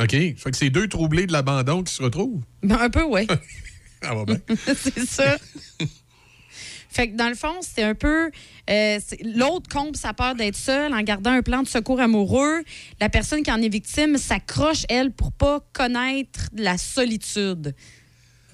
OK. 0.00 0.10
Fait 0.10 0.50
que 0.50 0.56
c'est 0.56 0.70
deux 0.70 0.88
troublés 0.88 1.26
de 1.26 1.32
l'abandon 1.32 1.82
qui 1.82 1.94
se 1.94 2.02
retrouvent. 2.02 2.42
Ben, 2.62 2.78
un 2.80 2.90
peu, 2.90 3.02
oui. 3.04 3.26
Ah, 4.06 4.14
va 4.14 4.24
bien. 4.26 4.38
c'est 4.66 5.06
ça. 5.06 5.36
Fait 6.90 7.08
que 7.10 7.16
dans 7.16 7.28
le 7.30 7.34
fond, 7.34 7.54
c'est 7.62 7.82
un 7.82 7.94
peu. 7.94 8.30
euh, 8.70 8.98
L'autre 9.34 9.68
comble 9.68 9.96
sa 9.96 10.12
peur 10.12 10.34
d'être 10.34 10.56
seul 10.56 10.92
en 10.92 11.00
gardant 11.02 11.30
un 11.32 11.42
plan 11.42 11.62
de 11.62 11.68
secours 11.68 12.00
amoureux. 12.00 12.62
La 13.00 13.08
personne 13.08 13.42
qui 13.42 13.50
en 13.50 13.60
est 13.62 13.68
victime 13.68 14.16
s'accroche, 14.18 14.84
elle, 14.90 15.10
pour 15.10 15.32
pas 15.32 15.60
connaître 15.72 16.50
la 16.54 16.76
solitude. 16.76 17.74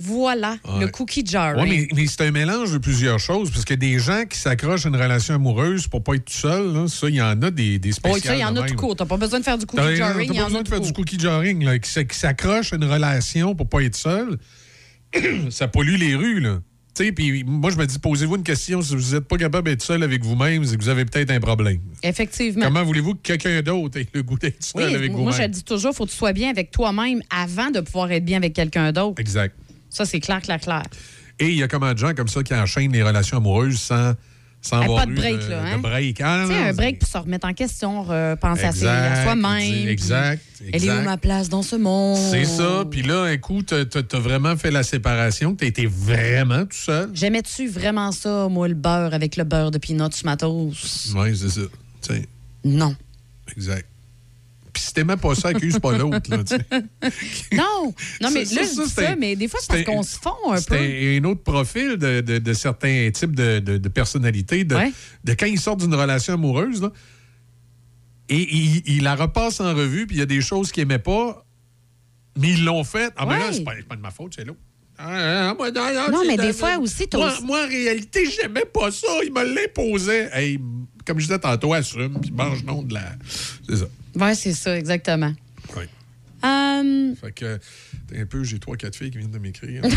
Voilà, 0.01 0.57
Ouais. 0.66 0.80
le 0.80 0.88
cookie 0.88 1.24
jar. 1.26 1.55
Oui, 1.59 1.68
mais, 1.68 1.88
mais 1.94 2.07
c'est 2.07 2.22
un 2.22 2.30
mélange 2.30 2.72
de 2.72 2.78
plusieurs 2.78 3.18
choses, 3.18 3.51
parce 3.51 3.64
que 3.64 3.74
des 3.74 3.98
gens 3.98 4.24
qui 4.28 4.38
s'accrochent 4.38 4.86
à 4.86 4.88
une 4.88 4.96
relation 4.96 5.34
amoureuse 5.34 5.86
pour 5.88 6.03
pas 6.03 6.14
être 6.14 6.24
tout 6.24 6.32
seul, 6.32 6.72
là, 6.72 6.88
ça, 6.88 7.09
il 7.09 7.16
y 7.16 7.22
en 7.22 7.40
a 7.42 7.51
des, 7.51 7.78
des 7.78 7.92
spéciales. 7.92 8.14
Oui, 8.14 8.26
ça, 8.26 8.34
il 8.34 8.40
y 8.40 8.44
en 8.44 8.57
a 8.57 8.66
tout 8.66 8.74
court. 8.76 8.96
T'as 8.96 9.05
pas 9.05 9.16
besoin 9.18 9.38
de 9.40 9.44
faire 9.44 9.59
du 9.59 9.66
T'as 9.66 9.76
cookie 9.82 9.82
t'as 9.82 9.94
jarring. 9.96 10.30
il 10.32 10.34
y 10.34 10.38
pas 10.38 10.44
besoin 10.46 10.62
de 10.62 10.68
faire 10.68 10.80
du 10.80 10.92
cookie 10.92 11.18
jarring, 11.18 11.64
là, 11.64 11.78
qui, 11.78 11.90
s'accroche 12.11 12.72
à 12.72 12.76
une 12.76 12.84
relation 12.84 13.55
pour 13.55 13.68
pas 13.68 13.80
être 13.82 13.96
seul. 13.96 14.38
ça 15.51 15.68
pollue 15.68 15.96
les 15.96 16.14
rues, 16.16 16.40
là. 16.40 16.61
Tu 16.92 17.05
sais, 17.05 17.12
puis 17.12 17.44
moi, 17.44 17.70
je 17.70 17.76
me 17.76 17.86
dis, 17.86 17.98
posez-vous 18.01 18.36
une 18.36 18.42
question. 18.42 18.82
Si 18.82 18.96
vous 18.96 19.14
n'êtes 19.14 19.28
pas 19.28 19.36
capable 19.36 19.68
d'être 19.68 19.82
seul 19.82 20.03
avec 20.03 20.24
vous-même, 20.24 20.64
c'est 20.64 20.76
que 20.76 20.82
vous 20.82 20.88
avez 20.88 21.05
peut-être 21.05 21.30
un 21.30 21.38
problème. 21.38 21.78
Effectivement. 22.03 22.64
Comment 22.64 22.82
voulez-vous 22.82 23.14
que 23.14 23.20
quelqu'un 23.22 23.62
d'autre 23.62 23.98
ait 24.01 24.09
le 24.12 24.22
goût 24.24 24.36
d'être 24.38 24.62
seul 24.62 24.84
Oui, 24.88 24.94
avec 24.96 25.12
moi, 25.12 25.20
vous-même? 25.20 25.34
je 25.36 25.42
le 25.42 25.48
dis 25.48 25.62
toujours, 25.62 25.94
faut 25.94 26.05
que 26.07 26.11
tu 26.11 26.16
sois 26.16 26.32
bien 26.32 26.51
avec 26.51 26.72
toi-même 26.72 27.22
avant 27.30 27.70
de 27.70 27.80
pouvoir 27.80 28.11
être 28.11 28.24
bien 28.24 28.38
avec 28.38 28.55
quelqu'un 28.55 28.90
d'autre. 28.90 29.20
Exact. 29.20 29.55
Ça, 29.91 30.05
c'est 30.07 30.20
clair, 30.20 30.41
clair, 30.41 30.61
clair. 30.61 30.84
Et 31.38 31.49
il 31.49 31.57
y 31.57 31.62
a 31.62 31.68
comment 31.68 31.93
de 31.93 31.99
gens 31.99 32.14
comme 32.14 32.28
ça 32.28 32.43
qui 32.43 32.55
enchaînent 32.55 32.93
les 32.93 33.03
relations 33.03 33.38
amoureuses 33.38 33.80
sans, 33.80 34.12
sans 34.61 34.82
avoir 34.82 35.01
pas 35.01 35.07
de 35.07 35.12
eu 35.12 35.14
break, 35.14 35.49
là, 35.49 35.62
hein? 35.64 35.76
de 35.78 35.82
break. 35.82 36.20
Ah, 36.20 36.45
non, 36.47 36.53
non, 36.55 36.64
un 36.66 36.72
break 36.74 36.99
pour 36.99 37.09
se 37.09 37.16
remettre 37.18 37.49
en 37.49 37.55
question, 37.55 38.03
repenser 38.03 38.64
à, 38.64 38.72
ses- 38.72 38.78
Exact, 38.78 39.12
à 39.18 39.22
soi-même. 39.24 39.88
exact, 39.88 40.43
Elle 40.72 40.84
est 40.84 40.91
où 40.91 41.03
ma 41.03 41.16
place 41.16 41.49
dans 41.49 41.62
ce 41.62 41.76
monde? 41.76 42.18
C'est 42.30 42.45
ça. 42.45 42.84
Puis 42.91 43.03
là, 43.03 43.28
écoute, 43.32 43.72
t'as 43.91 44.03
t'as 44.03 44.18
vraiment 44.18 44.55
fait 44.57 44.70
la 44.70 44.82
séparation, 44.82 45.55
t'as 45.55 45.66
été 45.66 45.86
vraiment 45.86 46.64
tout 46.66 46.76
seul. 46.76 47.11
J'aimais-tu 47.14 47.68
vraiment 47.68 48.12
ça, 48.12 48.49
moi, 48.51 48.68
le 48.68 48.74
beurre 48.74 49.14
avec 49.14 49.36
le 49.36 49.45
beurre 49.45 49.70
de 49.70 49.78
peanuts 49.78 50.22
matos? 50.24 51.12
Oui, 51.16 51.36
c'est 51.36 51.49
ça. 51.49 51.61
Non. 52.64 52.95
exact. 53.57 53.86
Puis 54.81 54.87
si 54.89 54.95
t'aimais 54.95 55.16
pas 55.18 55.35
ça, 55.35 55.49
accuse 55.49 55.78
pas 55.78 55.97
l'autre. 55.99 56.31
Non! 57.53 57.93
Non, 58.22 58.31
mais 58.31 58.47
Ça, 58.47 58.55
là, 58.61 58.66
ça, 58.66 58.72
je 58.83 58.83
dis 58.89 58.91
ça, 58.91 59.16
mais 59.16 59.37
des 59.37 59.47
fois, 59.47 59.61
c'est 59.61 59.68
parce 59.68 59.85
qu'on 59.85 60.03
se 60.03 60.18
fond 60.18 60.31
un 60.51 60.55
peu. 60.55 60.76
C'était 60.78 61.18
un 61.20 61.24
autre 61.24 61.43
profil 61.43 61.97
de, 61.99 62.20
de- 62.22 62.39
de 62.39 62.53
certains 62.55 63.11
types 63.12 63.37
de, 63.37 63.59
de, 63.59 63.89
personnalités, 63.89 64.64
de, 64.64 64.74
Ouais. 64.74 64.93
de 65.24 65.33
quand 65.35 65.45
ils 65.47 65.61
sortent 65.61 65.81
d'une 65.81 65.95
relation 65.95 66.33
amoureuse, 66.35 66.81
là, 66.81 66.93
et 68.31 68.57
ils 68.57 68.83
il 68.87 69.03
la 69.03 69.16
repassent 69.16 69.61
en 69.61 69.74
revue, 69.74 70.07
puis 70.07 70.16
il 70.16 70.20
y 70.20 70.22
a 70.22 70.26
des 70.26 70.41
choses 70.41 70.72
qu'ils 70.72 70.85
n'aimaient 70.87 70.99
pas, 70.99 71.45
mais 72.39 72.51
ils 72.53 72.64
l'ont 72.64 72.85
fait. 72.85 73.12
Ah, 73.16 73.26
ben 73.26 73.39
là, 73.39 73.53
c'est 73.53 73.62
pas, 73.64 73.72
c'est 73.76 73.87
pas 73.87 73.97
de 73.97 74.01
ma 74.01 74.11
faute, 74.11 74.33
c'est 74.35 74.45
l'autre. 74.47 74.61
Ah, 74.97 75.51
ah, 75.51 75.55
moi, 75.59 75.70
non, 75.70 76.20
c'est 76.22 76.26
mais 76.28 76.37
de- 76.37 76.43
des 76.43 76.53
fois 76.53 76.78
aussi, 76.78 77.07
Moi, 77.12 77.33
aussi- 77.33 77.45
moi, 77.45 77.64
en 77.64 77.68
réalité, 77.68 78.24
j'aimais 78.31 78.64
pas 78.72 78.91
ça. 78.91 79.09
Il 79.24 79.33
me 79.33 79.43
l'imposait. 79.55 80.31
Hey, 80.33 80.59
comme 81.07 81.18
je 81.18 81.24
disais 81.26 81.39
tantôt, 81.39 81.72
assume, 81.74 82.18
puis 82.20 82.31
mange 82.31 82.62
non 82.64 82.83
de 82.83 82.95
la. 82.95 83.12
C'est 83.68 83.76
ça. 83.76 83.87
Oui, 84.16 84.34
c'est 84.34 84.52
ça, 84.52 84.76
exactement. 84.78 85.32
Oui. 85.76 85.84
Hum, 86.42 87.14
Fait 87.20 87.32
que, 87.32 87.58
t'es 88.08 88.20
un 88.20 88.26
peu, 88.26 88.42
j'ai 88.44 88.58
trois, 88.58 88.76
quatre 88.76 88.96
filles 88.96 89.11
qui 89.11 89.18
viennent 89.18 89.30
de 89.30 89.38
m'écrire. 89.38 89.82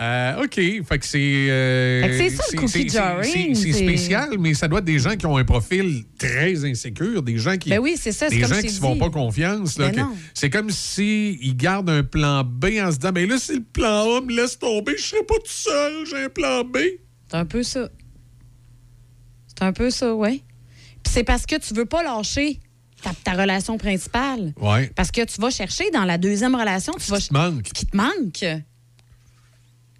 Euh, 0.00 0.42
OK. 0.44 0.54
Fait 0.54 0.98
que 0.98 1.04
c'est. 1.04 1.18
euh, 1.50 2.16
c'est 2.18 2.30
ça, 2.30 2.42
le 2.54 2.58
cookie 2.60 2.88
jarring, 2.88 3.54
c'est- 3.54 3.72
spécial, 3.74 4.30
mais 4.40 4.54
ça 4.54 4.66
doit 4.66 4.78
être 4.78 4.86
des 4.86 4.98
gens 4.98 5.16
qui 5.16 5.26
ont 5.26 5.36
un 5.36 5.44
profil 5.44 6.04
très 6.18 6.64
insécure, 6.64 7.22
des 7.22 7.36
gens 7.36 7.58
qui. 7.58 7.68
Ben 7.68 7.78
oui, 7.78 7.96
c'est 8.00 8.10
ça, 8.10 8.28
c'est 8.30 8.36
Des 8.36 8.42
gens 8.46 8.58
qui 8.58 8.70
se 8.70 8.80
font 8.80 8.96
pas 8.96 9.10
confiance. 9.10 9.76
Ben. 9.76 10.08
C'est 10.32 10.48
comme 10.48 10.70
s'ils 10.70 11.54
gardent 11.58 11.90
un 11.90 12.02
plan 12.02 12.42
B 12.42 12.70
en 12.82 12.90
se 12.90 12.96
disant 12.96 13.12
ben 13.12 13.28
là, 13.28 13.36
c'est 13.38 13.56
le 13.56 13.62
plan 13.70 14.16
A, 14.16 14.20
me 14.22 14.34
laisse 14.34 14.58
tomber, 14.58 14.94
je 14.96 15.02
serai 15.02 15.22
pas 15.24 15.34
tout 15.34 15.42
seul, 15.46 16.06
j'ai 16.06 16.24
un 16.24 16.28
plan 16.30 16.64
B. 16.64 16.78
c'est 17.30 17.36
un 17.36 17.44
peu 17.44 17.62
ça. 17.62 17.90
C'est 19.46 19.62
un 19.62 19.74
peu 19.74 19.90
ça, 19.90 20.14
oui. 20.14 20.42
C'est 21.08 21.24
parce 21.24 21.46
que 21.46 21.56
tu 21.56 21.74
veux 21.74 21.84
pas 21.86 22.02
lâcher 22.02 22.60
ta, 23.02 23.10
ta 23.24 23.32
relation 23.32 23.78
principale. 23.78 24.52
Ouais. 24.60 24.90
Parce 24.94 25.10
que 25.10 25.24
tu 25.24 25.40
vas 25.40 25.50
chercher 25.50 25.90
dans 25.92 26.04
la 26.04 26.18
deuxième 26.18 26.54
relation, 26.54 26.92
tu 26.94 27.10
vas 27.10 27.18
qui 27.18 27.28
te 27.28 27.34
manque. 27.34 27.62
qui 27.62 27.86
te 27.86 27.96
manque. 27.96 28.62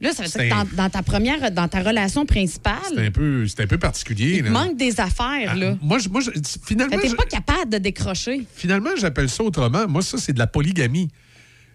Là, 0.01 0.13
ça 0.13 0.25
veut 0.25 0.29
dire 0.29 0.37
C'est 0.41 0.49
que 0.49 0.55
dans, 0.55 0.83
dans 0.85 0.91
ta 0.91 1.03
première, 1.03 1.53
dans 1.53 1.69
ta 1.69 1.81
relation 1.81 2.23
C'est 2.23 2.27
principale, 2.35 2.99
un 2.99 3.11
peu, 3.13 3.47
c'est 3.47 3.61
un 3.63 3.67
peu 3.69 3.79
particulier. 3.79 4.39
il 4.39 4.45
là. 4.45 4.51
manque 4.51 4.77
des 4.77 4.99
affaires, 5.01 5.55
là. 5.55 5.77
Moi, 5.81 5.99
je- 6.01 6.09
moi 6.09 6.21
je- 6.21 6.31
finalement, 6.67 6.97
T'es 6.99 7.15
pas 7.15 7.23
capable 7.25 7.71
de 7.71 7.79
décrocher. 7.79 8.45
Finalement, 8.55 8.91
j'appelle 8.99 9.29
ça 9.29 9.45
autrement. 9.45 9.87
Moi, 9.87 10.03
ça, 10.03 10.19
c'est 10.19 10.33
de 10.33 10.41
la 10.41 10.49
polygamie. 10.49 11.09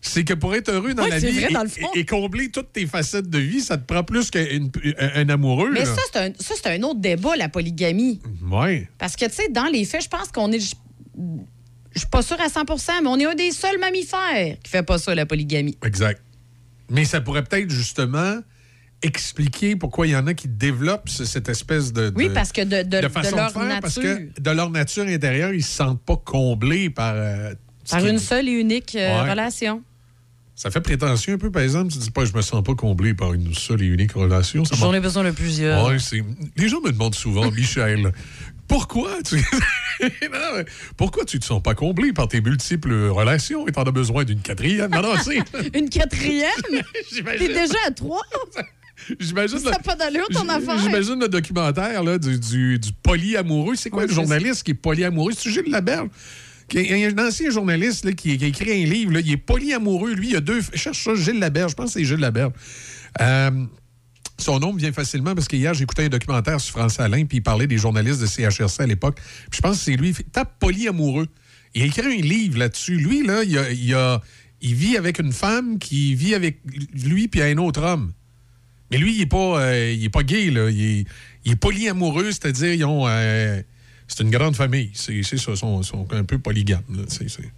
C'est 0.01 0.23
que 0.23 0.33
pour 0.33 0.53
être 0.55 0.69
heureux 0.69 0.93
dans 0.93 1.03
Ouais, 1.03 1.09
la 1.09 1.19
vie 1.19 1.31
vrai, 1.39 1.47
et, 1.49 1.53
dans 1.53 1.63
le 1.63 1.69
fond. 1.69 1.87
et- 1.95 1.99
et 1.99 2.05
combler 2.05 2.49
toutes 2.49 2.71
tes 2.71 2.85
facettes 2.85 3.29
de 3.29 3.39
vie, 3.39 3.61
ça 3.61 3.77
te 3.77 3.83
prend 3.91 4.03
plus 4.03 4.29
qu'un 4.29 4.45
un, 4.45 5.09
un 5.15 5.29
amoureux. 5.29 5.71
Mais 5.71 5.79
là. 5.79 5.85
ça, 5.85 6.01
c'est 6.63 6.69
un, 6.69 6.79
un 6.79 6.83
autre 6.83 6.99
débat, 6.99 7.35
la 7.35 7.49
polygamie. 7.49 8.21
Ouais. 8.49 8.87
Parce 8.97 9.15
que, 9.15 9.25
tu 9.25 9.33
sais, 9.33 9.49
dans 9.49 9.65
les 9.65 9.85
faits, 9.85 10.03
je 10.03 10.09
pense 10.09 10.27
qu'on 10.29 10.51
est. 10.51 10.59
Je 10.59 11.99
suis 11.99 12.09
pas 12.09 12.21
sûre 12.21 12.39
à 12.39 12.47
100% 12.47 12.91
mais 13.01 13.07
on 13.09 13.17
est 13.17 13.25
un 13.25 13.33
des 13.33 13.51
seuls 13.51 13.79
mammifères 13.79 14.57
qui 14.63 14.69
fait 14.69 14.83
pas 14.83 14.99
ça, 14.99 15.15
la 15.15 15.25
polygamie. 15.25 15.77
Exact. 15.83 16.21
Mais 16.91 17.05
ça 17.05 17.19
pourrait 17.21 17.43
peut-être 17.43 17.69
justement 17.71 18.39
expliquer 19.01 19.75
pourquoi 19.75 20.07
il 20.07 20.11
y 20.11 20.15
en 20.15 20.25
a 20.27 20.33
qui 20.33 20.47
développent 20.47 21.09
ce- 21.09 21.25
cette 21.25 21.49
espèce 21.49 21.93
de, 21.93 22.11
Oui, 22.15 22.29
parce 22.33 22.51
que 22.51 22.61
de, 22.61 22.83
de- 22.83 22.97
de 22.97 23.01
de 23.01 23.07
façon 23.09 23.35
leur 23.35 23.51
faire, 23.51 23.63
nature. 23.63 23.81
parce 23.81 23.95
que 23.99 24.39
de 24.39 24.51
leur 24.51 24.69
nature 24.69 25.05
intérieure, 25.07 25.53
ils 25.53 25.63
se 25.63 25.71
sentent 25.75 26.01
pas 26.03 26.17
comblés 26.17 26.89
par. 26.89 27.13
euh, 27.15 27.53
Par 27.89 28.05
une 28.05 28.19
seule 28.19 28.47
et 28.49 28.53
unique 28.53 28.95
euh, 28.95 29.23
Ouais. 29.23 29.29
relation. 29.31 29.81
Ça 30.55 30.71
fait 30.71 30.81
prétentieux 30.81 31.33
un 31.33 31.37
peu, 31.37 31.51
par 31.51 31.61
exemple. 31.61 31.91
Tu 31.93 31.99
dis 31.99 32.09
pas, 32.09 32.25
je 32.25 32.33
me 32.33 32.41
sens 32.41 32.63
pas 32.63 32.73
comblé 32.73 33.13
par 33.13 33.33
une 33.33 33.53
seule 33.53 33.83
et 33.83 33.85
unique 33.85 34.13
relation. 34.13 34.63
J'en 34.73 34.91
ai 34.93 34.99
besoin 34.99 35.23
de 35.23 35.29
plusieurs. 35.31 35.85
Ouais, 35.87 35.97
Les 36.55 36.67
gens 36.67 36.81
me 36.81 36.91
demandent 36.91 37.13
souvent, 37.13 37.51
Michel, 37.51 38.11
pourquoi 38.67 39.21
tu... 39.23 39.35
Non, 39.99 40.63
pourquoi 40.95 41.25
tu 41.25 41.39
te 41.39 41.45
sens 41.45 41.61
pas 41.61 41.73
comblé 41.73 42.13
par 42.13 42.27
tes 42.27 42.39
multiples 42.41 42.93
relations 43.09 43.67
et 43.67 43.71
t'en 43.71 43.83
as 43.83 43.91
besoin 43.91 44.23
d'une 44.25 44.41
quatrième? 44.41 44.91
Non, 44.91 45.01
non, 45.01 45.15
Une 45.73 45.89
quatrième? 45.89 46.49
T'es 47.37 47.47
déjà 47.47 47.77
à 47.87 47.91
trois? 47.91 48.21
j'imagine... 49.19 49.59
Ça 49.59 49.79
pas 49.79 49.95
d'allure, 49.95 50.27
ton 50.29 50.47
affaire? 50.49 50.77
J'imagine 50.79 51.19
le 51.19 51.27
documentaire 51.29 52.03
là, 52.03 52.17
du, 52.17 52.39
du, 52.39 52.79
du 52.79 52.89
polyamoureux. 53.03 53.75
C'est 53.75 53.89
quoi 53.89 54.05
le 54.05 54.11
journaliste 54.13 54.63
qui 54.63 54.71
est 54.71 54.75
polyamoureux? 54.75 55.33
C'est 55.35 55.49
Gilles 55.51 55.69
Laberge? 55.71 56.09
Il 56.73 56.81
y 56.81 57.05
a 57.05 57.07
un 57.09 57.27
ancien 57.27 57.49
journaliste 57.49 58.13
qui, 58.15 58.31
a 58.31 58.47
écrit 58.47 58.83
un 58.83 58.85
livre. 58.85 59.17
il 59.19 59.31
est 59.31 59.37
polyamoureux. 59.37 60.13
Lui, 60.13 60.27
il 60.27 60.33
y 60.33 60.35
a 60.35 60.41
deux... 60.41 60.61
Cherche 60.73 61.03
ça, 61.03 61.15
Gilles 61.15 61.39
Laberge. 61.39 61.71
Je 61.71 61.75
pense 61.75 61.93
que 61.93 61.99
c'est 61.99 62.05
Gilles 62.05 62.17
Laberge. 62.19 62.51
Euh, 63.21 63.51
Son 64.37 64.59
nom 64.59 64.73
me 64.73 64.79
vient 64.79 64.91
facilement 64.91 65.33
parce 65.33 65.47
qu'hier, 65.47 65.73
j'écoutais 65.73 66.03
un 66.05 66.09
documentaire 66.09 66.59
sur 66.59 66.77
France 66.77 66.99
Alain, 66.99 67.25
puis 67.25 67.37
il 67.37 67.41
parlait 67.41 67.67
des 67.67 67.77
journalistes 67.77 68.19
de 68.21 68.25
CHRC 68.27 68.81
à 68.81 68.85
l'époque. 68.85 69.17
Je 69.51 69.61
pense 69.61 69.77
que 69.77 69.83
c'est 69.85 69.95
lui. 69.95 70.13
Tape 70.31 70.59
polyamoureux. 70.59 71.27
Il 71.73 71.83
a 71.83 71.85
écrit 71.85 72.01
un 72.19 72.21
livre 72.21 72.57
là-dessus. 72.59 72.97
Lui, 72.97 73.25
là, 73.25 73.43
il, 73.43 73.93
a- 73.93 74.21
il 74.61 74.75
vit 74.75 74.97
avec 74.97 75.19
une 75.19 75.31
femme 75.31 75.79
qui 75.79 76.15
vit 76.15 76.33
avec 76.35 76.59
lui 76.93 77.27
puis 77.29 77.41
un 77.41 77.57
autre 77.57 77.81
homme. 77.81 78.11
Mais 78.91 78.97
lui, 78.97 79.13
il 79.15 79.19
n'est 79.19 79.25
pas, 79.25 79.61
euh, 79.61 79.93
il 79.97 80.03
est 80.03 80.09
pas 80.09 80.23
gay, 80.23 80.49
là. 80.49 80.69
Il 80.69 80.81
est, 80.81 81.05
il 81.45 81.51
est 81.53 81.55
polyamoureux, 81.55 82.31
c'est-à-dire, 82.31 82.73
ils 82.73 82.85
ont. 82.85 83.05
euh, 83.07 83.61
c'est 84.07 84.23
une 84.23 84.31
grande 84.31 84.55
famille. 84.55 84.91
C'est 84.93 85.21
ça, 85.23 85.51
ils 85.51 85.57
sont, 85.57 85.83
sont 85.83 86.07
un 86.11 86.23
peu 86.23 86.39
polygames. 86.39 86.81
là. 86.89 87.03
C'est- 87.07 87.29
c'est- 87.29 87.51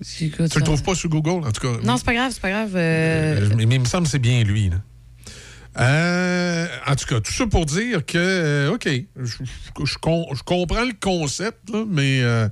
Tu 0.00 0.30
le 0.38 0.48
trouves 0.64 0.82
pas 0.84 0.94
sur 0.94 1.08
Google, 1.08 1.46
en 1.46 1.50
tout 1.52 1.60
cas? 1.60 1.80
Non, 1.82 1.96
c'est 1.96 2.04
pas 2.06 2.14
grave, 2.14 2.30
c'est 2.32 2.40
pas 2.40 2.50
grave. 2.50 2.76
euh, 2.76 3.40
Euh, 3.40 3.50
mais, 3.56 3.66
mais 3.66 3.74
il 3.76 3.80
me 3.80 3.84
semble 3.84 4.04
que 4.04 4.10
c'est 4.10 4.18
bien 4.20 4.44
lui. 4.44 4.68
là. 4.70 4.76
Euh, 5.80 6.66
en 6.86 6.96
tout 6.96 7.06
cas, 7.06 7.20
tout 7.20 7.32
ça 7.32 7.46
pour 7.46 7.66
dire 7.66 8.04
que, 8.04 8.16
euh, 8.18 8.72
OK, 8.74 8.88
je, 8.88 9.24
je- 9.24 9.84
je 9.84 9.98
com- 9.98 10.24
je 10.34 10.42
comprends 10.42 10.84
le 10.84 10.92
concept, 11.00 11.70
là, 11.70 11.84
mais 11.88 12.20
euh, 12.22 12.48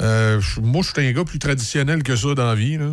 euh, 0.00 0.40
moi, 0.62 0.82
je 0.82 0.90
suis 0.92 1.06
un 1.08 1.12
gars 1.12 1.24
plus 1.24 1.38
traditionnel 1.38 2.02
que 2.02 2.16
ça 2.16 2.34
dans 2.34 2.46
la 2.46 2.54
vie. 2.54 2.76
Là, 2.78 2.86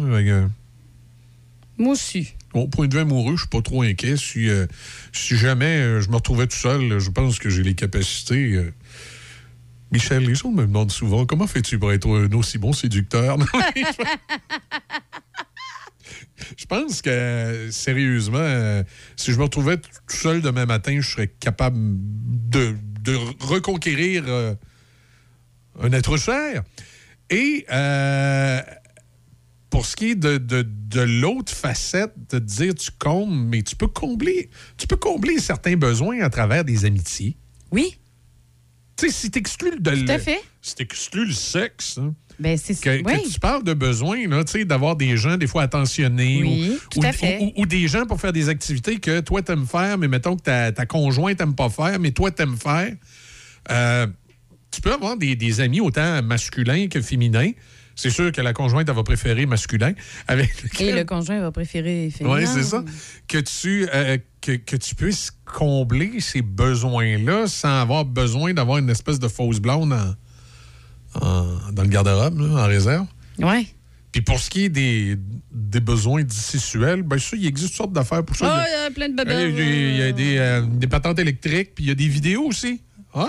Moi 1.78 1.94
aussi. 1.94 2.34
Au 2.62 2.68
point 2.68 2.88
de 2.88 2.94
vue 2.94 3.02
amoureux, 3.02 3.36
je 3.36 3.42
suis 3.42 3.50
pas 3.50 3.62
trop 3.62 3.82
inquiet. 3.82 4.18
Si, 4.18 4.50
euh, 4.50 4.66
jamais 5.14 5.78
euh, 5.78 6.02
je 6.02 6.10
me 6.10 6.16
retrouvais 6.16 6.48
tout 6.48 6.58
seul, 6.58 7.00
je 7.00 7.10
pense 7.10 7.40
que 7.40 7.50
j'ai 7.50 7.64
les 7.64 7.76
capacités. 7.76 8.54
euh. 8.54 8.74
Michel, 9.92 10.24
les 10.24 10.36
gens 10.36 10.52
me 10.52 10.66
demandent 10.66 10.92
souvent 10.92 11.26
comment 11.26 11.48
fais-tu 11.48 11.80
pour 11.80 11.94
être 11.94 12.08
un 12.10 12.32
aussi 12.34 12.58
bon 12.58 12.74
séducteur? 12.74 13.38
Je 16.58 16.66
pense 16.66 17.02
que, 17.02 17.70
sérieusement, 17.72 18.84
si 19.16 19.32
je 19.32 19.38
me 19.38 19.44
retrouvais 19.44 19.78
tout 19.78 19.90
seul 20.08 20.42
demain 20.42 20.66
matin, 20.66 21.00
je 21.02 21.10
serais 21.10 21.28
capable 21.28 21.78
de, 21.80 22.76
reconquérir 23.40 24.24
un 25.82 25.92
être 25.92 26.18
cher. 26.18 26.64
Et 27.30 27.66
pour 29.70 29.86
ce 29.86 29.96
qui 29.96 30.12
est 30.12 30.16
de, 30.16 30.38
de- 30.38 30.66
de 30.68 31.02
l'autre 31.02 31.52
facette, 31.54 32.14
de 32.32 32.40
dire 32.40 32.74
tu 32.76 32.90
combles, 32.98 33.34
mais 33.36 33.62
tu 33.64 33.76
peux 33.76 33.88
combler, 33.88 34.50
tu 34.78 34.88
peux 34.88 34.96
combler 34.96 35.40
certains 35.40 35.76
besoins 35.76 36.22
à 36.22 36.30
travers 36.30 36.64
des 36.64 36.86
amitiés. 36.86 37.36
Oui. 37.72 37.98
Tu 38.96 39.08
sais, 39.08 39.12
si 39.14 39.30
tu 39.32 39.38
exclues 39.40 39.72
le, 39.72 40.06
Tout 40.06 40.12
à 40.12 40.18
fait. 40.18 40.40
si 40.62 40.74
t'exclus 40.74 41.26
le 41.28 41.34
sexe, 41.34 42.00
hein, 42.00 42.16
Ben, 42.40 42.58
c'est 42.58 42.74
que, 42.80 43.02
que 43.02 43.06
oui. 43.12 43.30
tu 43.32 43.40
parles 43.40 43.64
de 43.64 43.74
besoin, 43.76 44.26
là, 44.28 44.44
tu 44.44 44.54
sais, 44.54 44.66
d'avoir 44.66 44.96
des 44.96 45.18
gens, 45.18 45.38
des 45.38 45.46
fois, 45.46 45.64
attentionnés. 45.64 46.42
Oui, 46.44 46.72
ou, 46.72 46.90
tout 46.90 47.00
ou- 47.02 47.06
à 47.06 47.12
fait. 47.12 47.38
ou- 47.42 47.62
ou 47.62 47.66
des 47.68 47.88
gens 47.88 48.08
pour 48.08 48.20
faire 48.20 48.34
des 48.34 48.50
activités 48.50 48.98
que 49.00 49.20
toi, 49.20 49.44
t'aimes 49.44 49.68
faire, 49.68 49.98
mais 50.00 50.08
mettons 50.08 50.36
que 50.36 50.42
ta, 50.42 50.72
ta 50.72 50.86
conjointe 50.88 51.38
t'aime 51.38 51.54
pas 51.54 51.70
faire, 51.70 52.00
mais 52.00 52.10
toi, 52.12 52.32
t'aimes 52.32 52.58
faire. 52.58 52.92
Euh, 53.70 54.08
tu 54.72 54.82
peux 54.82 54.94
avoir 54.94 55.16
des, 55.18 55.36
des 55.36 55.60
amis 55.62 55.80
autant 55.82 56.24
masculins 56.24 56.88
que 56.88 57.02
féminins. 57.02 57.52
C'est 58.00 58.12
sûr 58.12 58.32
que 58.32 58.40
la 58.42 58.54
conjointe, 58.54 58.88
elle 58.88 58.96
va 58.96 59.02
préférer 59.04 59.46
masculin. 59.48 59.92
Avec 60.28 60.52
Et 60.80 60.92
le 60.94 61.04
conjoint 61.04 61.40
va 61.42 61.52
préférer 61.52 62.10
féminin. 62.16 62.36
oui, 62.36 62.46
c'est 62.46 62.62
ça. 62.64 62.84
Que 63.28 63.40
tu, 63.40 63.88
euh, 63.94 64.18
que, 64.40 64.52
que 64.52 64.76
tu 64.76 64.94
puisses 64.94 65.32
combler 65.46 66.20
ces 66.20 66.42
besoins-là 66.44 67.48
sans 67.48 67.82
avoir 67.82 68.06
besoin 68.06 68.54
d'avoir 68.54 68.78
une 68.78 68.90
espèce 68.92 69.18
de 69.20 69.28
fausse 69.28 69.60
blonde 69.60 69.94
en- 69.94 71.26
en- 71.26 71.72
dans 71.74 71.84
le 71.84 71.90
garde-robe, 71.90 72.40
là, 72.40 72.64
en 72.64 72.68
réserve. 72.68 73.08
Oui. 73.40 73.74
Puis 74.12 74.22
pour 74.22 74.40
ce 74.40 74.50
qui 74.50 74.66
est 74.66 74.70
des, 74.70 75.18
des 75.52 75.80
besoins 75.80 76.24
sexuels, 76.30 77.02
ben 77.02 77.18
ça, 77.20 77.36
il 77.36 77.46
existe 77.46 77.70
toutes 77.72 77.78
sortes 77.78 77.94
d'affaires 77.94 78.24
pour 78.24 78.36
ça. 78.36 78.46
Ah, 78.62 78.66
il 78.68 78.84
y 78.84 78.86
a 78.88 78.92
plein 78.92 79.10
de 79.10 79.16
bébés. 79.16 79.50
il 79.50 79.58
y 79.58 79.62
a, 79.62 79.90
il 79.90 79.98
y 79.98 80.02
a 80.04 80.12
des, 80.12 80.38
euh, 80.38 80.62
des 80.62 80.88
patentes 80.88 81.20
électriques, 81.20 81.74
puis 81.76 81.86
il 81.86 81.88
y 81.88 81.92
a 81.92 81.96
des 81.96 82.08
vidéos 82.08 82.44
aussi. 82.48 82.82
Ouais. 83.16 83.26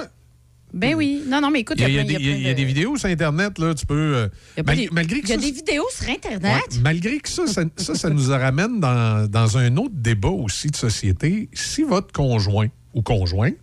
Ben 0.75 0.95
oui. 0.95 1.23
Non, 1.27 1.41
non, 1.41 1.51
mais 1.51 1.61
écoute, 1.61 1.77
Il 1.79 1.83
y 1.83 1.85
a, 1.85 1.89
il 1.89 1.95
y 1.95 1.99
a 1.99 2.05
plein- 2.05 2.19
des, 2.19 2.23
il 2.25 2.29
y 2.29 2.33
a- 2.33 2.37
il 2.37 2.43
y 2.43 2.49
a 2.49 2.55
des 2.55 2.65
vidéos 2.65 2.97
sur 2.97 3.09
Internet, 3.09 3.59
là, 3.59 3.75
tu 3.75 3.87
peux... 3.87 3.95
euh, 4.17 4.29
Il 4.57 4.59
y 4.59 4.61
a 4.61 4.63
mal- 4.65 4.77
des- 4.77 4.89
malgré 4.93 5.21
que 5.21 5.27
il 5.27 5.31
y 5.31 5.33
a 5.33 5.37
ça, 5.37 5.41
des 5.47 5.51
vidéos 5.53 5.87
sur 5.91 6.09
Internet? 6.11 6.63
Ouais, 6.73 6.79
malgré 6.83 7.19
que 7.21 7.29
ça, 7.29 7.47
ça, 7.47 7.63
ça, 7.77 7.95
ça 7.95 8.11
nous 8.11 8.29
ramène 8.29 8.79
dans, 8.81 9.27
dans 9.31 9.57
un 9.59 9.77
autre 9.79 9.95
débat 9.95 10.29
aussi 10.29 10.69
de 10.69 10.77
société. 10.77 11.49
Si 11.55 11.83
votre 11.85 12.13
conjoint 12.13 12.69
ou 12.95 13.03
conjointe 13.03 13.57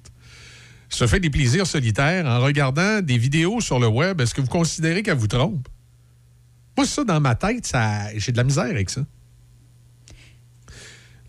se 0.89 1.05
fait 1.07 1.19
des 1.19 1.29
plaisirs 1.29 1.67
solitaires 1.67 2.25
en 2.25 2.39
regardant 2.39 3.01
des 3.01 3.17
vidéos 3.17 3.61
sur 3.61 3.79
le 3.79 3.87
web, 3.87 4.19
est-ce 4.21 4.33
que 4.33 4.41
vous 4.41 4.47
considérez 4.47 5.03
qu'elle 5.03 5.17
vous 5.17 5.27
trompe? 5.27 5.67
Moi, 6.77 6.85
ça, 6.85 7.03
dans 7.03 7.19
ma 7.21 7.35
tête, 7.35 7.65
ça, 7.67 8.13
j'ai 8.17 8.31
de 8.31 8.37
la 8.37 8.43
misère 8.43 8.63
avec 8.65 8.89
ça. 8.89 9.01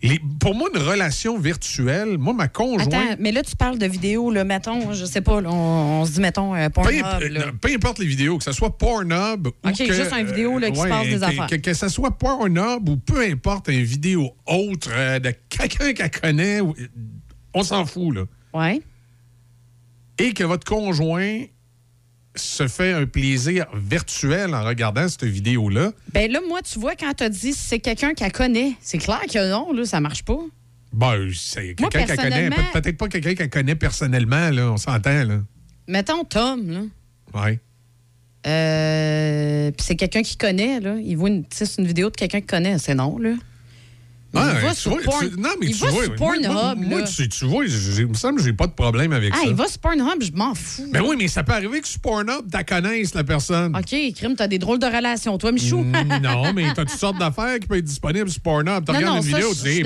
Les- 0.03 0.21
pour 0.39 0.53
moi, 0.53 0.69
une 0.75 0.79
relation 0.81 1.39
virtuelle, 1.39 2.17
moi, 2.19 2.31
ma 2.33 2.47
conjointe... 2.47 2.93
Attends, 2.93 3.15
mais 3.19 3.31
là, 3.31 3.41
tu 3.41 3.55
parles 3.55 3.79
de 3.79 3.87
vidéos, 3.87 4.29
là, 4.29 4.43
mettons, 4.43 4.93
je 4.93 5.05
sais 5.05 5.21
pas, 5.21 5.41
là, 5.41 5.49
on, 5.51 6.01
on 6.01 6.05
se 6.05 6.11
dit, 6.11 6.21
mettons, 6.21 6.53
euh, 6.53 6.65
Peu, 6.69 6.81
Pornhub, 6.83 7.03
là. 7.31 7.41
euh, 7.47 7.51
peu 7.59 7.69
importe 7.73 7.97
les 7.99 8.05
vidéos, 8.05 8.37
que 8.37 8.43
ce 8.43 8.51
soit 8.51 8.77
Pornhub 8.77 9.47
ou 9.47 9.67
OK, 9.67 9.75
juste 9.75 10.13
une 10.13 10.27
vidéo, 10.27 10.59
là, 10.59 10.69
qui 10.69 10.79
se 10.79 10.87
passe 10.87 11.07
des 11.07 11.17
que, 11.17 11.23
affaires. 11.23 11.47
Que, 11.47 11.55
que 11.55 11.73
ce 11.73 11.89
soit 11.89 12.11
Pornhub 12.11 12.87
ou 12.87 12.97
peu 12.97 13.21
importe 13.21 13.69
une 13.69 13.83
vidéo 13.83 14.29
autre 14.45 14.89
euh, 14.91 15.17
de 15.19 15.33
quelqu'un 15.49 15.93
qu'elle 15.93 16.11
connaît, 16.11 16.59
on 17.55 17.63
s'en 17.63 17.85
fout, 17.85 18.13
là. 18.15 18.23
Ouais. 18.53 18.81
Et 20.19 20.33
que 20.33 20.43
votre 20.43 20.65
conjoint 20.65 21.43
se 22.37 22.67
fait 22.67 22.91
un 22.93 23.05
plaisir 23.05 23.65
virtuel 23.73 24.53
en 24.55 24.63
regardant 24.63 25.07
cette 25.07 25.23
vidéo-là, 25.25 25.91
Ben 26.13 26.31
là, 26.31 26.39
moi, 26.47 26.61
tu 26.61 26.79
vois, 26.79 26.95
quand 26.95 27.13
tu 27.13 27.29
dit 27.29 27.53
c'est 27.53 27.79
quelqu'un 27.79 28.13
qu'elle 28.13 28.31
connaît, 28.31 28.73
c'est 28.81 28.97
clair 28.97 29.21
que 29.31 29.51
non, 29.51 29.71
là, 29.73 29.85
ça 29.85 29.99
marche 29.99 30.23
pas. 30.23 30.39
ben, 30.93 31.29
c'est 31.33 31.75
quelqu'un 31.75 32.03
qu'elle 32.05 32.17
connaît. 32.17 32.49
Pe- 32.49 32.81
Peut-être 32.81 32.97
pas 32.97 33.07
quelqu'un 33.07 33.35
qu'elle 33.35 33.49
connaît 33.49 33.75
personnellement, 33.75 34.49
là, 34.49 34.71
on 34.71 34.77
s'entend, 34.77 35.23
là. 35.23 35.39
Mettons 35.87 36.23
Tom, 36.23 36.69
là. 36.69 36.81
Ouais. 37.33 37.59
Euh, 38.45 39.71
puis 39.71 39.85
c'est 39.85 39.95
quelqu'un 39.95 40.21
qui 40.21 40.37
connaît, 40.37 40.79
là. 40.79 40.95
Il 41.03 41.17
voit 41.17 41.29
une, 41.29 41.43
une 41.77 41.87
vidéo 41.87 42.09
de 42.09 42.15
quelqu'un 42.15 42.39
qui 42.41 42.47
connaît, 42.47 42.77
c'est 42.77 42.95
non, 42.95 43.17
là. 43.17 43.33
Il 44.33 44.39
Ouais, 44.41 44.61
va 44.61 44.69
tu 44.71 44.81
sur 44.81 44.91
vois, 44.91 45.01
Porn- 45.03 45.29
tu- 45.29 45.39
non, 45.39 45.49
mais 45.59 45.67
il 45.67 45.73
tu 45.73 45.79
va 45.85 45.89
vois, 45.89 46.03
sur 46.03 46.15
moi- 46.19 46.35
moi- 46.37 46.53
Pornhub, 46.75 46.85
moi, 46.89 47.01
tu, 47.03 47.29
tu 47.29 47.45
vois, 47.45 47.65
il 47.65 48.07
me 48.07 48.13
semble 48.13 48.37
que 48.39 48.43
j'ai 48.43 48.51
pas 48.53 48.67
de 48.67 48.73
problème 48.73 49.13
avec 49.13 49.31
Ah, 49.33 49.37
ça. 49.41 49.43
il 49.47 49.53
va 49.55 49.67
sur 49.67 49.79
Pornhub, 49.79 50.21
je 50.21 50.31
m'en 50.33 50.53
fous. 50.53 50.85
Ben 50.91 51.01
oui, 51.01 51.15
mais 51.17 51.29
ça 51.29 51.43
peut 51.43 51.53
arriver 51.53 51.79
que 51.79 51.87
sur 51.87 52.01
Pornhub, 52.01 52.41
tu 52.51 52.65
connaisses 52.65 53.13
la 53.13 53.23
personne. 53.23 53.73
OK, 53.75 53.95
crime, 54.15 54.35
t'as 54.35 54.47
des 54.47 54.59
drôles 54.59 54.79
de 54.79 54.85
relations, 54.85 55.37
toi, 55.37 55.53
Michou? 55.53 55.77
Mm, 55.81 55.91
non, 56.21 56.51
mais 56.53 56.65
t'as 56.73 56.83
toutes 56.85 56.99
sortes 56.99 57.17
d'affaires 57.17 57.57
qui 57.59 57.67
peuvent 57.67 57.77
être 57.79 57.85
disponibles 57.85 58.29
sur 58.29 58.41
Pornhub. 58.41 58.83
Tu 58.85 58.91
regardes 58.91 59.05
non, 59.15 59.21
une 59.21 59.31
ça, 59.31 59.37
vidéo, 59.37 59.53
tu 59.55 59.61
dis, 59.61 59.69
je, 59.75 59.77
je 59.77 59.83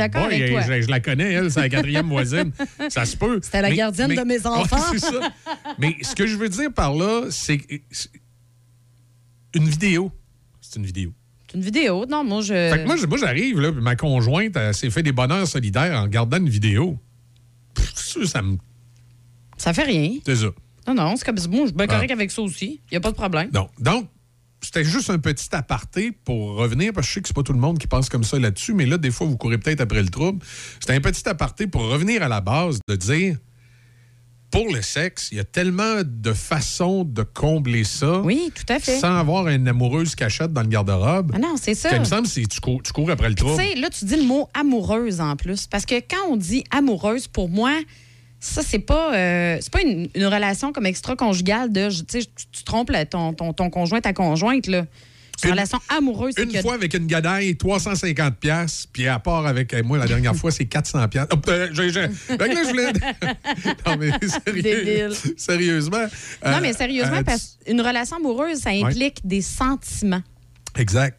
la 0.89 0.99
connais, 0.99 1.31
elle, 1.33 1.51
c'est 1.51 1.59
la 1.59 1.69
quatrième 1.69 2.07
voisine. 2.09 2.51
Ça 2.89 3.05
se 3.05 3.15
peut. 3.15 3.39
C'était 3.43 3.61
la 3.61 3.69
Mais- 3.69 3.75
gardienne 3.75 4.07
mais- 4.09 4.15
de 4.15 4.23
mes 4.23 4.39
Ouais, 4.41 4.47
enfants. 4.47 4.77
c'est 4.91 4.99
ça. 4.99 5.19
Mais 5.77 5.95
ce 6.01 6.15
que 6.15 6.25
je 6.25 6.35
veux 6.35 6.49
dire 6.49 6.73
par 6.73 6.95
là, 6.95 7.25
c'est- 7.29 7.61
une 9.53 9.69
vidéo. 9.69 10.11
C'est 10.61 10.79
une 10.79 10.85
vidéo. 10.85 11.13
Une 11.53 11.61
vidéo. 11.61 12.05
Non, 12.09 12.23
moi, 12.23 12.41
je. 12.41 12.53
Fait 12.53 12.79
que 12.81 12.85
moi, 12.87 12.95
je- 12.97 13.05
moi, 13.07 13.17
j'arrive, 13.17 13.59
là, 13.59 13.71
puis 13.71 13.81
ma 13.81 13.95
conjointe, 13.95 14.55
elle 14.55 14.73
s'est 14.73 14.89
fait 14.89 15.03
des 15.03 15.11
bonheurs 15.11 15.47
solidaires 15.47 15.97
en 15.99 16.03
regardant 16.03 16.37
une 16.37 16.49
vidéo. 16.49 16.97
Pff, 17.73 17.91
ça, 17.95 18.25
ça 18.25 18.41
me. 18.41 18.57
Ça 19.57 19.73
fait 19.73 19.83
rien. 19.83 20.13
C'est 20.25 20.35
ça. 20.37 20.47
Non, 20.87 20.95
non, 20.95 21.15
c'est 21.15 21.25
comme 21.25 21.35
moi, 21.49 21.61
je 21.61 21.67
suis 21.67 21.75
bien 21.75 21.85
Ah. 21.89 21.93
correct 21.95 22.11
avec 22.11 22.31
ça 22.31 22.41
aussi. 22.41 22.81
Il 22.89 22.93
n'y 22.93 22.97
a 22.97 23.01
pas 23.01 23.11
de 23.11 23.15
problème. 23.15 23.49
Non. 23.53 23.69
Donc, 23.79 24.07
c'était 24.61 24.83
juste 24.83 25.09
un 25.09 25.19
petit 25.19 25.47
aparté 25.53 26.11
pour 26.11 26.55
revenir, 26.55 26.93
parce 26.93 27.05
que 27.07 27.09
je 27.09 27.13
sais 27.15 27.21
que 27.21 27.27
c'est 27.27 27.35
pas 27.35 27.43
tout 27.43 27.53
le 27.53 27.59
monde 27.59 27.77
qui 27.77 27.87
pense 27.87 28.09
comme 28.09 28.23
ça 28.23 28.39
là-dessus, 28.39 28.73
mais 28.73 28.85
là, 28.85 28.97
des 28.97 29.11
fois, 29.11 29.27
vous 29.27 29.37
courez 29.37 29.57
peut-être 29.57 29.81
après 29.81 30.01
le 30.01 30.09
trouble. 30.09 30.43
C'était 30.79 30.93
un 30.93 31.01
petit 31.01 31.27
aparté 31.27 31.67
pour 31.67 31.83
revenir 31.83 32.23
à 32.23 32.27
la 32.27 32.41
base, 32.41 32.79
de 32.87 32.95
dire, 32.95 33.37
pour 34.51 34.71
le 34.73 34.81
sexe, 34.81 35.29
il 35.31 35.37
y 35.37 35.39
a 35.39 35.43
tellement 35.45 36.01
de 36.05 36.33
façons 36.33 37.03
de 37.05 37.23
combler 37.23 37.83
ça. 37.85 38.19
Oui, 38.19 38.51
tout 38.53 38.71
à 38.71 38.79
fait. 38.79 38.99
Sans 38.99 39.15
avoir 39.17 39.47
une 39.47 39.67
amoureuse 39.67 40.13
cachette 40.13 40.51
dans 40.53 40.61
le 40.61 40.67
garde-robe. 40.67 41.31
Ah 41.33 41.39
non, 41.39 41.55
c'est 41.59 41.73
ça. 41.73 41.89
Il 41.93 41.99
me 41.99 42.05
semble 42.05 42.27
que 42.27 42.39
tu 42.47 42.59
cours, 42.59 42.83
tu 42.83 42.91
cours 42.91 43.09
après 43.09 43.29
le 43.29 43.35
Tu 43.35 43.43
trouble. 43.43 43.61
sais, 43.61 43.75
là, 43.75 43.89
tu 43.89 44.05
dis 44.05 44.17
le 44.17 44.23
mot 44.23 44.49
amoureuse 44.53 45.21
en 45.21 45.35
plus. 45.35 45.67
Parce 45.67 45.85
que 45.85 45.95
quand 45.95 46.29
on 46.29 46.35
dit 46.35 46.63
amoureuse, 46.69 47.27
pour 47.27 47.49
moi, 47.49 47.71
ça, 48.39 48.61
c'est 48.61 48.79
pas, 48.79 49.13
euh, 49.15 49.57
c'est 49.61 49.71
pas 49.71 49.81
une, 49.81 50.09
une 50.15 50.25
relation 50.25 50.73
comme 50.73 50.85
extra-conjugale 50.85 51.71
de, 51.71 51.89
tu 51.89 52.03
sais, 52.07 52.19
tu, 52.25 52.45
tu 52.51 52.63
trompes 52.63 52.91
ton, 53.09 53.33
ton, 53.33 53.53
ton 53.53 53.69
conjoint, 53.69 54.01
ta 54.01 54.13
conjointe, 54.13 54.67
là. 54.67 54.85
Une 55.43 55.51
relation 55.51 55.79
amoureuse. 55.89 56.33
Une 56.37 56.51
que- 56.51 56.61
fois 56.61 56.73
avec 56.75 56.93
une 56.93 57.07
gadaille, 57.07 57.55
350 57.55 58.35
pièces, 58.37 58.87
puis 58.91 59.07
à 59.07 59.19
part 59.19 59.45
avec 59.47 59.73
euh, 59.73 59.83
moi 59.83 59.97
la 59.97 60.05
dernière 60.07 60.35
fois, 60.35 60.51
c'est 60.51 60.65
400 60.65 61.07
pièces. 61.07 61.25
Oh, 61.33 61.37
euh, 61.49 61.69
j'ai- 61.73 61.91
j'ai- 61.91 62.09
fait 62.09 62.37
que 62.37 62.43
là, 62.43 62.63
je 62.63 62.69
voulais... 62.69 62.93
non, 63.87 63.97
mais 63.97 64.11
sérieux- 64.45 65.09
sérieusement. 65.37 66.05
Non, 66.45 66.51
euh, 66.51 66.59
mais 66.61 66.73
sérieusement, 66.73 67.17
euh, 67.17 67.23
parce 67.23 67.57
qu'une 67.65 67.81
relation 67.81 68.17
amoureuse, 68.17 68.59
ça 68.59 68.69
implique 68.71 69.17
des 69.25 69.41
sentiments. 69.41 70.21
Exact. 70.77 71.17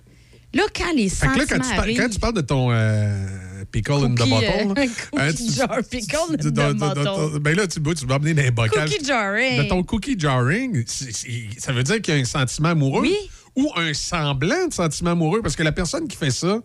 Là, 0.55 0.65
quand 0.77 0.93
les 0.95 1.09
Fait 1.09 1.27
que 1.29 1.33
sentiments 1.33 1.37
là, 1.39 1.45
quand 1.49 1.61
tu, 1.75 1.79
arrivent... 1.81 1.99
quand 1.99 2.09
tu 2.11 2.19
parles 2.19 2.35
de 2.35 2.41
ton 2.43 2.69
euh, 2.71 3.65
pickle 3.71 3.93
in 3.93 4.15
the 4.15 4.19
Cookie, 4.19 4.31
bottle, 4.31 4.75
euh, 4.79 4.87
cookie 5.31 5.47
tu- 5.47 5.53
jar, 5.55 5.79
pickle 5.91 6.17
in 6.31 6.37
the 6.37 6.75
bottle. 6.75 7.39
ben 7.41 7.57
là, 7.57 7.67
tu, 7.67 7.81
tu 7.81 8.07
vas 8.07 8.17
amener 8.17 8.35
les 8.35 8.51
bocages. 8.51 8.91
Cookie 8.91 9.03
jarring. 9.05 9.63
De 9.63 9.69
ton 9.69 9.83
cookie 9.83 10.15
jarring, 10.19 10.85
c'est- 10.87 11.11
c'est- 11.13 11.49
ça 11.59 11.73
veut 11.73 11.83
dire 11.83 12.03
qu'il 12.03 12.13
y 12.15 12.19
a 12.19 12.21
un 12.21 12.25
sentiment 12.27 12.69
amoureux? 12.71 13.01
Oui. 13.01 13.17
Ou 13.57 13.71
un 13.77 13.93
semblant 13.95 14.67
de 14.69 14.73
sentiment 14.73 15.11
amoureux, 15.11 15.43
parce 15.43 15.57
que 15.57 15.63
la 15.63 15.73
personne 15.73 16.09
qui 16.09 16.17
fait 16.17 16.31
ça, 16.31 16.61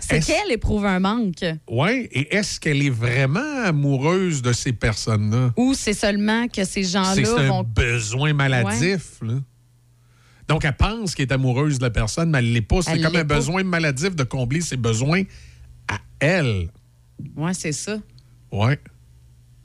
C'est 0.00 0.20
qu'elle 0.20 0.50
éprouve 0.50 0.84
un 0.86 0.98
manque. 0.98 1.44
Oui, 1.68 2.08
et 2.10 2.34
est-ce 2.34 2.58
qu'elle 2.58 2.82
est 2.82 2.90
vraiment 2.90 3.62
amoureuse 3.64 4.42
de 4.42 4.52
ces 4.52 4.72
personnes-là? 4.72 5.52
Ou 5.56 5.74
c'est 5.74 5.92
seulement 5.92 6.48
que 6.48 6.64
ces 6.64 6.82
C'est 6.82 6.90
gens-là 6.98 7.36
un 7.38 7.48
vont. 7.48 7.62
besoin 7.62 8.32
maladif. 8.32 9.18
là. 9.22 9.34
Donc, 10.48 10.64
elle 10.64 10.76
pense 10.76 11.14
qu'elle 11.14 11.28
est 11.28 11.32
amoureuse 11.32 11.78
de 11.78 11.84
la 11.84 11.90
personne, 11.90 12.30
mais 12.30 12.38
elle 12.38 12.48
ne 12.48 12.54
l'est 12.54 12.60
pas. 12.60 12.82
C'est 12.82 13.00
comme 13.00 13.16
un 13.16 13.24
pas. 13.24 13.36
besoin 13.36 13.62
maladif 13.62 14.14
de 14.16 14.24
combler 14.24 14.60
ses 14.60 14.76
besoins 14.76 15.22
à 15.88 15.98
elle. 16.20 16.70
Ouais, 17.36 17.54
c'est 17.54 17.72
ça. 17.72 17.96
Oui. 18.52 18.74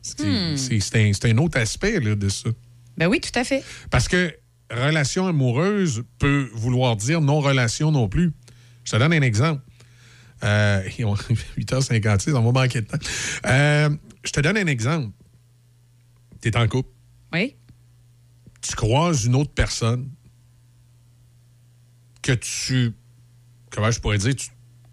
C'est 0.01 0.23
Hmm. 0.23 0.55
c'est- 0.57 0.79
c'est 0.79 0.95
un, 0.95 1.11
c'est 1.13 1.25
un 1.31 1.37
autre 1.39 1.57
aspect 1.59 1.99
là, 1.99 2.15
de 2.15 2.29
ça. 2.29 2.49
Ben 2.97 3.07
oui, 3.07 3.19
tout 3.19 3.37
à 3.37 3.43
fait. 3.43 3.63
Parce 3.89 4.07
que 4.07 4.33
relation 4.71 5.27
amoureuse 5.27 6.03
peut 6.19 6.49
vouloir 6.53 6.95
dire 6.95 7.21
non-relation 7.21 7.91
non 7.91 8.07
plus. 8.07 8.31
Je 8.83 8.91
te 8.91 8.97
donne 8.97 9.13
un 9.13 9.21
exemple. 9.21 9.61
Euh, 10.43 10.87
ils 10.97 11.05
ont 11.05 11.13
8h56, 11.57 12.33
on 12.35 12.51
va 12.51 12.61
manquer 12.61 12.81
de 12.81 12.87
temps. 12.87 12.97
Euh, 13.45 13.89
je 14.23 14.31
te 14.31 14.39
donne 14.39 14.57
un 14.57 14.67
exemple. 14.67 15.09
Tu 16.41 16.47
es 16.49 16.57
en 16.57 16.67
couple. 16.67 16.89
Oui. 17.33 17.55
Tu 18.61 18.75
croises 18.75 19.25
une 19.25 19.35
autre 19.35 19.51
personne 19.53 20.09
que 22.21 22.33
tu. 22.33 22.93
Comment 23.71 23.91
je 23.91 23.99
pourrais 23.99 24.17
dire? 24.17 24.35
Tu 24.35 24.47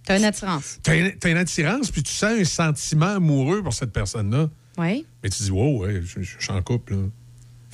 T'as 0.04 0.18
une 0.18 0.24
attirance. 0.24 0.78
as, 0.86 0.94
une 1.28 1.36
attirance, 1.36 1.90
puis 1.90 2.02
tu 2.02 2.12
sens 2.12 2.30
un 2.38 2.44
sentiment 2.44 3.16
amoureux 3.16 3.62
pour 3.62 3.74
cette 3.74 3.92
personne-là. 3.92 4.48
Oui. 4.78 5.04
Mais 5.22 5.30
tu 5.30 5.42
dis, 5.42 5.50
wow, 5.50 5.78
ouais, 5.84 6.00
je, 6.02 6.22
je- 6.22 6.36
je 6.38 6.44
suis 6.44 6.52
en 6.52 6.62
couple. 6.62 6.94
là. 6.94 7.02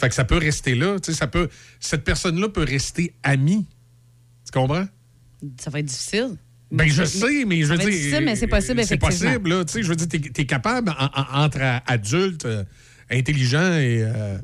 Fait 0.02 0.08
que 0.08 0.14
ça 0.16 0.24
peut 0.24 0.36
rester 0.38 0.74
là. 0.74 0.96
Ça 1.00 1.28
peut, 1.28 1.48
cette 1.78 2.02
personne-là 2.02 2.48
peut 2.48 2.64
rester 2.64 3.14
amie. 3.22 3.66
Tu 4.44 4.50
comprends? 4.52 4.84
Ça 5.60 5.70
va 5.70 5.78
être 5.78 5.86
difficile. 5.86 6.36
Ben, 6.72 6.88
je 6.88 7.04
sais, 7.04 7.44
mais 7.46 7.62
je 7.62 7.66
veux 7.68 7.78
dire. 7.78 7.86
être 7.86 7.92
difficile, 7.94 8.24
mais 8.24 8.34
c'est 8.34 8.48
possible, 8.48 8.84
C'est 8.84 8.96
possible, 8.96 9.48
là. 9.50 9.64
Tu 9.64 9.74
sais, 9.74 9.82
je 9.84 9.88
veux 9.88 9.94
dire, 9.94 10.08
t'es 10.08 10.42
es 10.42 10.46
capable, 10.46 10.90
en- 10.90 11.04
en- 11.04 11.44
entre 11.44 11.60
adultes, 11.86 12.46
euh, 12.46 12.64
intelligents 13.10 13.74
et, 13.74 14.02
euh, 14.02 14.38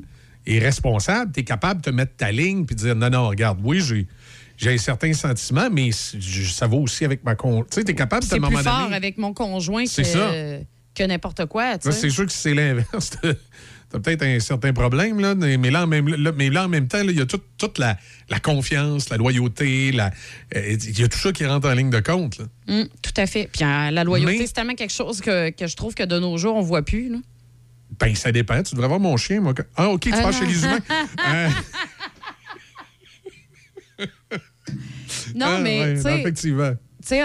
et 0.45 0.59
responsables, 0.59 1.31
t'es 1.33 1.43
capable 1.43 1.81
de 1.81 1.89
te 1.89 1.93
mettre 1.93 2.15
ta 2.15 2.31
ligne 2.31 2.65
puis 2.65 2.75
de 2.77 2.81
dire, 2.81 2.95
non, 2.95 3.09
non, 3.09 3.27
regarde, 3.27 3.59
oui, 3.63 3.81
j'ai. 3.81 4.07
J'ai 4.55 4.73
un 4.73 4.77
certain 4.77 5.11
sentiment, 5.13 5.69
mais 5.71 5.91
c'est- 5.91 6.19
ça 6.45 6.67
va 6.67 6.75
aussi 6.77 7.03
avec 7.03 7.23
ma 7.23 7.35
con. 7.35 7.63
Tu 7.63 7.75
sais, 7.75 7.83
t'es 7.83 7.95
capable 7.95 8.23
de, 8.23 8.27
C'est 8.29 8.35
un 8.35 8.39
plus 8.39 8.49
moment 8.51 8.63
fort 8.63 8.83
donné. 8.83 8.95
avec 8.95 9.17
mon 9.17 9.33
conjoint 9.33 9.85
C'est 9.85 10.03
que, 10.03 10.07
ça. 10.07 10.31
que 10.95 11.03
n'importe 11.03 11.45
quoi. 11.47 11.77
c'est 11.81 12.09
sûr 12.09 12.25
que 12.25 12.31
c'est 12.31 12.53
l'inverse. 12.53 13.11
T'as 13.89 13.97
t'as 13.97 13.99
peut-être 13.99 14.23
un 14.23 14.39
certain 14.39 14.73
problème, 14.73 15.19
là, 15.19 15.33
mais 15.35 15.71
là, 15.71 15.83
en 15.83 15.87
même, 15.87 16.07
là, 16.07 16.31
mais 16.35 16.49
là, 16.49 16.65
en 16.65 16.67
même 16.67 16.87
temps, 16.87 16.99
il 17.01 17.17
y 17.17 17.21
a 17.21 17.25
toute, 17.25 17.43
toute 17.57 17.77
la, 17.79 17.97
la 18.29 18.39
confiance, 18.39 19.09
la 19.09 19.17
loyauté, 19.17 19.91
euh, 19.99 20.09
il 20.87 20.99
y 20.99 21.03
a 21.03 21.07
tout 21.07 21.17
ça 21.17 21.31
qui 21.31 21.45
rentre 21.45 21.67
en 21.67 21.73
ligne 21.73 21.89
de 21.89 21.99
compte. 21.99 22.39
Hum, 22.67 22.87
tout 23.01 23.13
à 23.17 23.25
fait. 23.25 23.49
Puis 23.51 23.63
euh, 23.63 23.91
la 23.91 24.03
loyauté, 24.03 24.37
Mais- 24.39 24.47
c'est 24.47 24.53
tellement 24.53 24.75
quelque 24.75 24.93
chose 24.93 25.21
que, 25.21 25.49
que 25.49 25.67
je 25.67 25.75
trouve 25.75 25.95
que 25.95 26.03
de 26.03 26.19
nos 26.19 26.37
jours, 26.37 26.55
on 26.55 26.61
voit 26.61 26.83
plus. 26.83 27.09
là. 27.09 27.17
Ben, 27.99 28.15
ça 28.15 28.31
dépend. 28.31 28.61
Tu 28.61 28.75
devrais 28.75 28.87
voir 28.87 28.99
mon 28.99 29.17
chien, 29.17 29.41
moi. 29.41 29.53
Ah, 29.75 29.89
OK, 29.89 30.01
tu 30.01 30.11
Ah, 30.13 30.21
passes 30.21 30.39
chez 30.39 30.45
les 30.45 30.63
humains. 30.63 30.79
Euh, 31.27 31.49
Non, 35.35 35.45
ah, 35.49 35.59
mais 35.61 35.79
ouais, 35.81 35.93
tu 35.95 36.01
sais, 36.01 36.19
effectivement. 36.19 36.71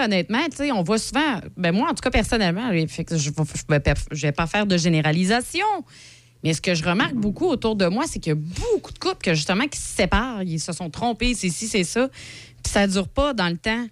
honnêtement, 0.03 0.39
on 0.73 0.83
voit 0.83 0.97
souvent, 0.97 1.39
ben 1.55 1.71
moi, 1.71 1.89
en 1.89 1.93
tout 1.93 2.01
cas, 2.01 2.09
personnellement, 2.09 2.71
je 2.71 2.79
ne 2.79 4.21
vais 4.21 4.31
pas 4.31 4.47
faire 4.47 4.65
de 4.65 4.77
généralisation, 4.77 5.65
mais 6.45 6.53
ce 6.53 6.61
que 6.61 6.75
je 6.75 6.83
remarque 6.85 7.15
beaucoup 7.15 7.47
autour 7.47 7.75
de 7.75 7.87
moi, 7.87 8.05
c'est 8.07 8.19
qu'il 8.19 8.29
y 8.29 8.33
a 8.33 8.39
beaucoup 8.39 8.93
de 8.93 8.99
couples 8.99 9.17
que, 9.23 9.33
justement, 9.33 9.67
qui 9.67 9.79
se 9.79 9.95
séparent, 9.95 10.43
ils 10.43 10.59
se 10.59 10.71
sont 10.71 10.89
trompés, 10.89 11.33
c'est 11.33 11.49
ci, 11.49 11.67
c'est 11.67 11.83
ça, 11.83 12.07
puis 12.63 12.71
ça 12.71 12.87
dure 12.87 13.07
pas 13.09 13.33
dans 13.33 13.49
le 13.49 13.57
temps. 13.57 13.87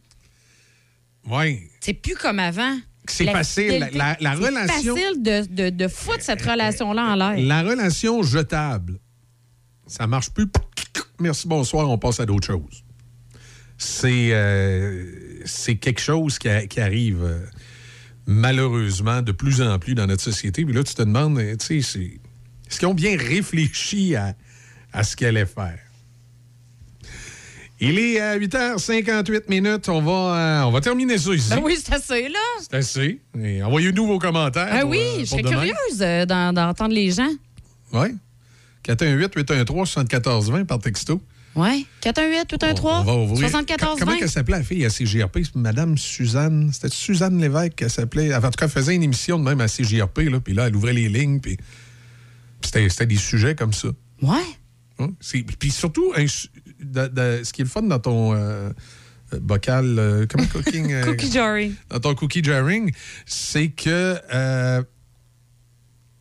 Oui. 1.29 1.63
C'est 1.81 1.93
plus 1.93 2.15
comme 2.15 2.39
avant. 2.39 2.77
C'est 3.09 3.25
facile. 3.25 3.89
La- 3.93 4.15
la 4.19 4.35
c'est 4.37 4.43
relation- 4.45 4.95
facile 4.95 5.23
de, 5.23 5.45
de, 5.49 5.69
de 5.71 5.87
foutre 5.87 6.21
cette 6.21 6.41
relation-là 6.41 7.03
en 7.03 7.15
l'air. 7.15 7.35
La 7.39 7.63
relation 7.63 8.21
jetable, 8.23 8.99
ça 9.87 10.07
marche 10.07 10.29
plus. 10.29 10.45
Merci, 11.19 11.47
bonsoir, 11.47 11.89
on 11.89 11.97
passe 11.97 12.19
à 12.19 12.25
d'autres 12.25 12.47
choses. 12.47 12.83
C'est 13.77 14.29
euh, 14.31 15.05
quelque 15.81 15.99
chose 15.99 16.37
qui, 16.39 16.47
a- 16.47 16.65
qui 16.67 16.79
arrive 16.79 17.23
euh, 17.23 17.39
malheureusement 18.25 19.21
de 19.21 19.31
plus 19.31 19.61
en 19.61 19.79
plus 19.79 19.95
dans 19.95 20.05
notre 20.07 20.21
société. 20.23 20.63
Puis 20.63 20.73
là, 20.73 20.83
tu 20.83 20.93
te 20.93 21.01
demandes, 21.01 21.37
euh, 21.39 21.55
tu 21.57 21.81
sais, 21.81 21.99
c'est- 21.99 22.19
est-ce 22.73 22.79
qu'ils 22.79 22.87
ont 22.87 22.93
bien 22.95 23.15
réfléchi 23.17 24.15
à, 24.15 24.33
à 24.91 25.03
ce 25.03 25.15
qu'ils 25.15 25.27
allaient 25.27 25.45
faire? 25.45 25.77
Il 27.79 27.99
est 27.99 28.19
à 28.19 28.37
8h58 28.37 29.43
minutes. 29.49 29.89
On 29.89 30.01
va, 30.01 30.11
euh, 30.11 30.61
on 30.63 30.71
va 30.71 30.79
terminer 30.81 31.17
ça 31.17 31.33
ici. 31.33 31.49
Ben 31.49 31.59
oui, 31.63 31.77
c'est 31.83 31.93
assez, 31.93 32.29
là. 32.29 32.39
C'est 32.61 32.73
assez. 32.75 33.19
Envoyez-nous 33.63 34.07
vos 34.07 34.19
commentaires. 34.19 34.69
Ah 34.71 34.81
pour, 34.81 34.91
oui, 34.91 34.99
euh, 34.99 35.19
je 35.19 35.25
serais 35.25 35.41
demain. 35.41 35.51
curieuse 35.55 36.01
euh, 36.01 36.25
d'en- 36.25 36.53
d'entendre 36.53 36.93
les 36.95 37.11
gens. 37.11 37.29
Oui. 37.91 38.07
418-813-7420 38.87 40.65
par 40.65 40.79
texto. 40.79 41.21
Oui. 41.55 41.85
418 42.01 42.51
813 42.51 42.79
On 42.83 43.03
va 43.03 43.13
ouvrir. 43.15 43.49
74 43.49 43.99
Comment 43.99 44.11
20. 44.13 44.17
qu'elle 44.17 44.29
s'appelait 44.29 44.57
la 44.57 44.63
fille 44.63 44.85
à 44.85 44.89
CGRP? 44.89 45.39
C'est 45.43 45.55
Madame 45.55 45.97
Suzanne. 45.97 46.71
C'était 46.73 46.89
Suzanne 46.89 47.39
Lévesque 47.39 47.75
qu'elle 47.75 47.89
s'appelait. 47.91 48.33
En 48.33 48.41
tout 48.41 48.49
cas, 48.51 48.65
elle 48.65 48.69
faisait 48.71 48.95
une 48.95 49.03
émission 49.03 49.37
de 49.37 49.43
même 49.43 49.61
à 49.61 49.67
CGRP. 49.67 50.19
Là, 50.29 50.39
puis 50.39 50.53
là, 50.53 50.67
elle 50.67 50.75
ouvrait 50.75 50.93
les 50.93 51.09
lignes. 51.09 51.39
Puis 51.39 51.57
c'était, 52.65 52.87
c'était 52.89 53.05
des 53.05 53.15
sujets 53.17 53.55
comme 53.55 53.73
ça. 53.73 53.89
Ouais. 54.21 54.37
Hein? 54.99 55.09
C'est- 55.19 55.43
Puis 55.43 55.71
surtout, 55.71 56.13
un 56.15 56.27
su- 56.27 56.47
de- 56.79 57.07
de- 57.07 57.43
ce 57.43 57.51
qui 57.53 57.61
est 57.61 57.65
le 57.65 57.69
fun 57.69 57.81
dans 57.83 57.99
ton 57.99 58.33
euh, 58.33 58.69
euh, 59.33 59.39
bocal, 59.39 59.97
euh, 59.99 60.25
comment 60.29 60.45
cooking? 60.47 60.91
euh, 60.91 61.05
Cookie 61.11 61.31
jarring. 61.31 61.73
Dans 61.89 61.99
ton 61.99 62.15
cookie 62.15 62.43
jarring, 62.43 62.91
c'est 63.25 63.69
que. 63.69 64.17
euh, 64.33 64.83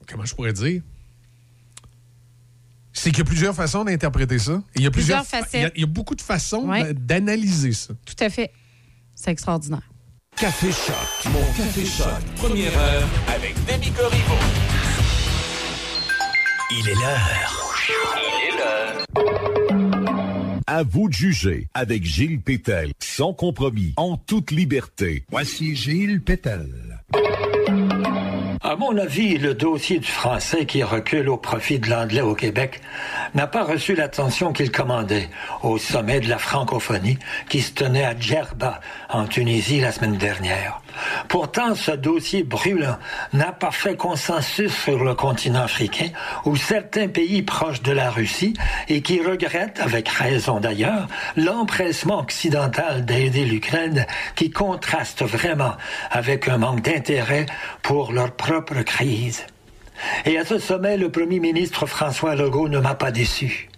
comment 0.08 0.24
je 0.24 0.34
pourrais 0.34 0.52
dire? 0.52 0.82
C'est 2.94 3.10
qu'il 3.10 3.18
y 3.20 3.22
a 3.22 3.24
plusieurs 3.24 3.54
façons 3.54 3.84
d'interpréter 3.84 4.38
ça. 4.38 4.62
Il 4.76 4.82
y 4.82 4.86
a 4.86 4.90
plusieurs, 4.90 5.22
Plusieurs 5.22 5.22
il 5.22 5.34
y 5.34 5.36
a- 5.38 5.44
facettes. 5.66 5.72
il 5.76 5.80
y, 5.80 5.84
a 5.84 5.86
beaucoup 5.86 6.14
de 6.14 6.20
façons 6.20 6.68
Ouais. 6.68 6.92
d'analyser 6.94 7.72
ça. 7.72 7.94
Tout 8.04 8.22
à 8.22 8.28
fait. 8.30 8.52
C'est 9.14 9.30
extraordinaire. 9.30 9.82
Café 10.36 10.70
Choc. 10.72 11.32
Mon 11.32 11.44
Café 11.52 11.84
Choc. 11.84 12.22
Première 12.36 12.76
heure 12.78 13.08
avec 13.28 13.54
Demi 13.66 13.90
Corriveau. 13.92 14.34
Il 16.74 16.88
est 16.88 16.94
l'heure. 16.94 17.74
Il 18.16 18.48
est 18.48 18.56
l'heure. 18.58 19.04
À 20.66 20.82
vous 20.82 21.08
de 21.08 21.12
juger 21.12 21.68
avec 21.74 22.04
Gilles 22.04 22.40
Pétel, 22.40 22.92
sans 22.98 23.34
compromis, 23.34 23.92
en 23.96 24.16
toute 24.16 24.50
liberté. 24.50 25.24
Voici 25.30 25.76
Gilles 25.76 26.22
Pétel. 26.22 26.68
À 28.62 28.76
mon 28.76 28.96
avis, 28.96 29.36
le 29.36 29.52
dossier 29.52 29.98
du 29.98 30.08
français 30.08 30.64
qui 30.64 30.82
recule 30.82 31.28
au 31.28 31.36
profit 31.36 31.78
de 31.78 31.90
l'anglais 31.90 32.22
au 32.22 32.34
Québec 32.34 32.80
n'a 33.34 33.46
pas 33.46 33.64
reçu 33.64 33.94
l'attention 33.94 34.54
qu'il 34.54 34.70
commandait 34.70 35.28
au 35.62 35.76
sommet 35.76 36.20
de 36.20 36.28
la 36.28 36.38
francophonie 36.38 37.18
qui 37.50 37.60
se 37.60 37.72
tenait 37.72 38.04
à 38.04 38.18
Djerba, 38.18 38.80
en 39.10 39.26
Tunisie, 39.26 39.80
la 39.80 39.92
semaine 39.92 40.16
dernière. 40.16 40.81
Pourtant, 41.28 41.74
ce 41.74 41.92
dossier 41.92 42.42
brûlant 42.42 42.98
n'a 43.32 43.52
pas 43.52 43.70
fait 43.70 43.96
consensus 43.96 44.72
sur 44.72 45.04
le 45.04 45.14
continent 45.14 45.62
africain, 45.62 46.08
où 46.44 46.56
certains 46.56 47.08
pays 47.08 47.42
proches 47.42 47.82
de 47.82 47.92
la 47.92 48.10
Russie, 48.10 48.54
et 48.88 49.02
qui 49.02 49.20
regrettent, 49.20 49.80
avec 49.80 50.08
raison 50.08 50.60
d'ailleurs, 50.60 51.08
l'empressement 51.36 52.20
occidental 52.20 53.04
d'aider 53.04 53.44
l'Ukraine, 53.44 54.06
qui 54.34 54.50
contraste 54.50 55.22
vraiment 55.22 55.74
avec 56.10 56.48
un 56.48 56.58
manque 56.58 56.82
d'intérêt 56.82 57.46
pour 57.82 58.12
leur 58.12 58.32
propre 58.32 58.82
crise. 58.82 59.44
Et 60.24 60.38
à 60.38 60.44
ce 60.44 60.58
sommet, 60.58 60.96
le 60.96 61.10
premier 61.10 61.40
ministre 61.40 61.86
François 61.86 62.34
Legault 62.34 62.68
ne 62.68 62.78
m'a 62.78 62.94
pas 62.94 63.10
déçu. 63.10 63.68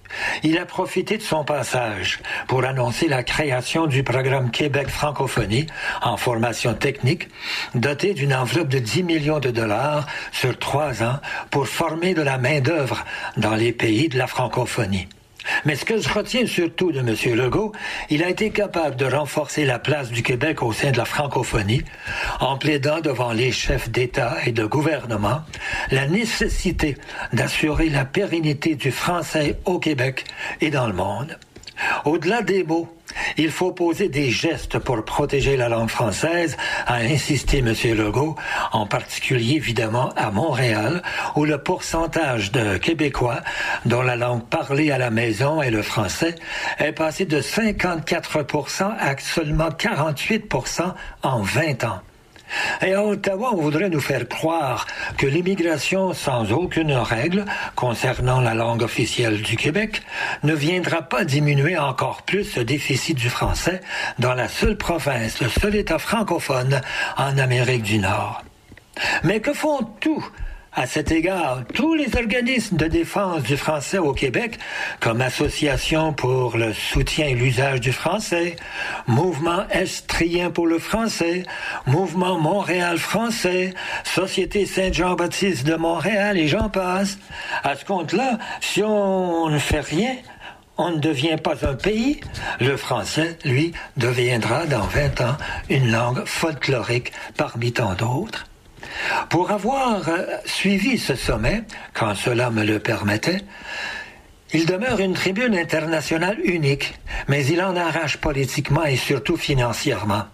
Il 0.42 0.58
a 0.58 0.66
profité 0.66 1.16
de 1.16 1.22
son 1.22 1.44
passage 1.44 2.20
pour 2.46 2.64
annoncer 2.64 3.08
la 3.08 3.22
création 3.22 3.86
du 3.86 4.02
programme 4.02 4.50
Québec 4.50 4.88
Francophonie 4.88 5.66
en 6.02 6.16
formation 6.16 6.74
technique, 6.74 7.28
doté 7.74 8.14
d'une 8.14 8.34
enveloppe 8.34 8.68
de 8.68 8.78
10 8.78 9.02
millions 9.02 9.40
de 9.40 9.50
dollars 9.50 10.06
sur 10.32 10.58
trois 10.58 11.02
ans 11.02 11.20
pour 11.50 11.68
former 11.68 12.14
de 12.14 12.22
la 12.22 12.38
main-d'œuvre 12.38 13.04
dans 13.36 13.54
les 13.54 13.72
pays 13.72 14.08
de 14.08 14.18
la 14.18 14.26
francophonie. 14.26 15.08
Mais 15.64 15.76
ce 15.76 15.84
que 15.84 16.00
je 16.00 16.08
retiens 16.08 16.46
surtout 16.46 16.92
de 16.92 17.00
M. 17.00 17.14
Legault, 17.36 17.72
il 18.10 18.22
a 18.22 18.28
été 18.28 18.50
capable 18.50 18.96
de 18.96 19.06
renforcer 19.06 19.64
la 19.64 19.78
place 19.78 20.10
du 20.10 20.22
Québec 20.22 20.62
au 20.62 20.72
sein 20.72 20.90
de 20.90 20.98
la 20.98 21.04
francophonie 21.04 21.82
en 22.40 22.56
plaidant 22.56 23.00
devant 23.00 23.32
les 23.32 23.52
chefs 23.52 23.90
d'État 23.90 24.36
et 24.46 24.52
de 24.52 24.64
gouvernement 24.64 25.42
la 25.90 26.06
nécessité 26.06 26.96
d'assurer 27.32 27.88
la 27.88 28.04
pérennité 28.04 28.74
du 28.74 28.90
français 28.90 29.58
au 29.64 29.78
Québec 29.78 30.24
et 30.60 30.70
dans 30.70 30.86
le 30.86 30.94
monde. 30.94 31.38
Au-delà 32.04 32.42
des 32.42 32.64
mots, 32.64 32.88
il 33.36 33.50
faut 33.50 33.72
poser 33.72 34.08
des 34.08 34.30
gestes 34.30 34.78
pour 34.78 35.04
protéger 35.04 35.56
la 35.56 35.68
langue 35.68 35.88
française, 35.88 36.56
a 36.86 36.96
insisté 36.96 37.58
M. 37.58 37.74
Legault, 37.96 38.36
en 38.72 38.86
particulier 38.86 39.56
évidemment 39.56 40.10
à 40.16 40.30
Montréal, 40.30 41.02
où 41.36 41.44
le 41.44 41.58
pourcentage 41.58 42.52
de 42.52 42.76
Québécois 42.76 43.40
dont 43.84 44.02
la 44.02 44.16
langue 44.16 44.44
parlée 44.44 44.90
à 44.90 44.98
la 44.98 45.10
maison 45.10 45.62
est 45.62 45.70
le 45.70 45.82
français 45.82 46.34
est 46.78 46.92
passé 46.92 47.24
de 47.24 47.40
54% 47.40 48.94
à 48.98 49.16
seulement 49.18 49.68
48% 49.68 50.94
en 51.22 51.42
20 51.42 51.84
ans. 51.84 52.00
Et 52.82 52.94
à 52.94 53.04
Ottawa, 53.04 53.50
on 53.52 53.60
voudrait 53.60 53.88
nous 53.88 54.00
faire 54.00 54.28
croire 54.28 54.86
que 55.16 55.26
l'immigration 55.26 56.12
sans 56.12 56.52
aucune 56.52 56.92
règle 56.92 57.44
concernant 57.74 58.40
la 58.40 58.54
langue 58.54 58.82
officielle 58.82 59.42
du 59.42 59.56
Québec 59.56 60.02
ne 60.42 60.54
viendra 60.54 61.02
pas 61.02 61.24
diminuer 61.24 61.78
encore 61.78 62.22
plus 62.22 62.44
ce 62.44 62.60
déficit 62.60 63.16
du 63.16 63.30
français 63.30 63.80
dans 64.18 64.34
la 64.34 64.48
seule 64.48 64.76
province, 64.76 65.40
le 65.40 65.48
seul 65.48 65.74
État 65.74 65.98
francophone 65.98 66.80
en 67.16 67.38
Amérique 67.38 67.82
du 67.82 67.98
Nord. 67.98 68.42
Mais 69.22 69.40
que 69.40 69.52
font 69.52 69.82
tous 70.00 70.24
à 70.74 70.86
cet 70.86 71.12
égard, 71.12 71.62
tous 71.72 71.94
les 71.94 72.16
organismes 72.16 72.76
de 72.76 72.86
défense 72.86 73.42
du 73.42 73.56
français 73.56 73.98
au 73.98 74.12
Québec, 74.12 74.58
comme 74.98 75.20
Association 75.20 76.12
pour 76.12 76.56
le 76.56 76.72
soutien 76.72 77.26
et 77.28 77.34
l'usage 77.34 77.80
du 77.80 77.92
français, 77.92 78.56
Mouvement 79.06 79.68
Estrien 79.70 80.50
pour 80.50 80.66
le 80.66 80.78
français, 80.78 81.44
Mouvement 81.86 82.38
Montréal 82.38 82.98
français, 82.98 83.72
Société 84.04 84.66
Saint-Jean-Baptiste 84.66 85.64
de 85.64 85.76
Montréal 85.76 86.38
et 86.38 86.48
j'en 86.48 86.68
passe. 86.68 87.18
À 87.62 87.76
ce 87.76 87.84
compte-là, 87.84 88.38
si 88.60 88.82
on 88.82 89.48
ne 89.48 89.58
fait 89.58 89.80
rien, 89.80 90.16
on 90.76 90.90
ne 90.90 90.98
devient 90.98 91.36
pas 91.42 91.64
un 91.66 91.74
pays. 91.74 92.20
Le 92.60 92.76
français, 92.76 93.38
lui, 93.44 93.72
deviendra 93.96 94.66
dans 94.66 94.82
20 94.82 95.20
ans 95.20 95.36
une 95.70 95.92
langue 95.92 96.24
folklorique 96.24 97.12
parmi 97.36 97.72
tant 97.72 97.94
d'autres. 97.94 98.46
Pour 99.28 99.50
avoir 99.50 100.08
euh, 100.08 100.24
suivi 100.44 100.98
ce 100.98 101.14
sommet, 101.14 101.62
quand 101.92 102.14
cela 102.14 102.50
me 102.50 102.64
le 102.64 102.78
permettait, 102.78 103.40
il 104.52 104.66
demeure 104.66 105.00
une 105.00 105.14
tribune 105.14 105.56
internationale 105.56 106.38
unique, 106.44 106.94
mais 107.26 107.44
il 107.46 107.60
en 107.60 107.74
arrache 107.74 108.18
politiquement 108.18 108.84
et 108.84 108.96
surtout 108.96 109.36
financièrement. 109.36 110.24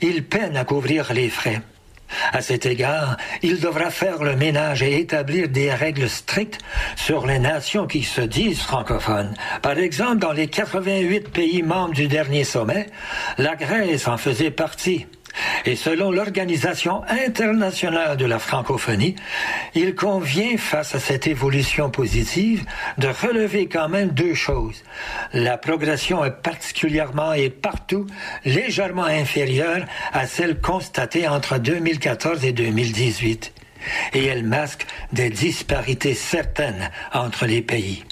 Il 0.00 0.24
peine 0.24 0.56
à 0.56 0.64
couvrir 0.64 1.12
les 1.12 1.28
frais. 1.28 1.60
À 2.32 2.40
cet 2.40 2.66
égard, 2.66 3.16
il 3.42 3.60
devra 3.60 3.90
faire 3.90 4.22
le 4.22 4.36
ménage 4.36 4.82
et 4.82 4.98
établir 5.00 5.48
des 5.48 5.72
règles 5.72 6.08
strictes 6.08 6.58
sur 6.96 7.26
les 7.26 7.38
nations 7.38 7.86
qui 7.86 8.02
se 8.02 8.20
disent 8.20 8.60
francophones. 8.60 9.34
Par 9.60 9.78
exemple, 9.78 10.18
dans 10.18 10.32
les 10.32 10.46
88 10.46 11.28
pays 11.30 11.62
membres 11.62 11.94
du 11.94 12.06
dernier 12.06 12.44
sommet, 12.44 12.86
la 13.36 13.56
Grèce 13.56 14.08
en 14.08 14.16
faisait 14.16 14.50
partie. 14.50 15.06
Et 15.64 15.76
selon 15.76 16.10
l'Organisation 16.10 17.02
internationale 17.08 18.16
de 18.16 18.24
la 18.26 18.38
francophonie, 18.38 19.16
il 19.74 19.94
convient, 19.94 20.56
face 20.56 20.94
à 20.94 21.00
cette 21.00 21.26
évolution 21.26 21.90
positive, 21.90 22.64
de 22.98 23.08
relever 23.08 23.66
quand 23.66 23.88
même 23.88 24.10
deux 24.10 24.34
choses. 24.34 24.82
La 25.32 25.58
progression 25.58 26.24
est 26.24 26.42
particulièrement 26.42 27.32
et 27.32 27.50
partout 27.50 28.06
légèrement 28.44 29.04
inférieure 29.04 29.84
à 30.12 30.26
celle 30.26 30.60
constatée 30.60 31.28
entre 31.28 31.58
2014 31.58 32.44
et 32.44 32.52
2018. 32.52 33.52
Et 34.14 34.26
elle 34.26 34.44
masque 34.44 34.86
des 35.12 35.30
disparités 35.30 36.14
certaines 36.14 36.90
entre 37.12 37.46
les 37.46 37.62
pays. 37.62 38.04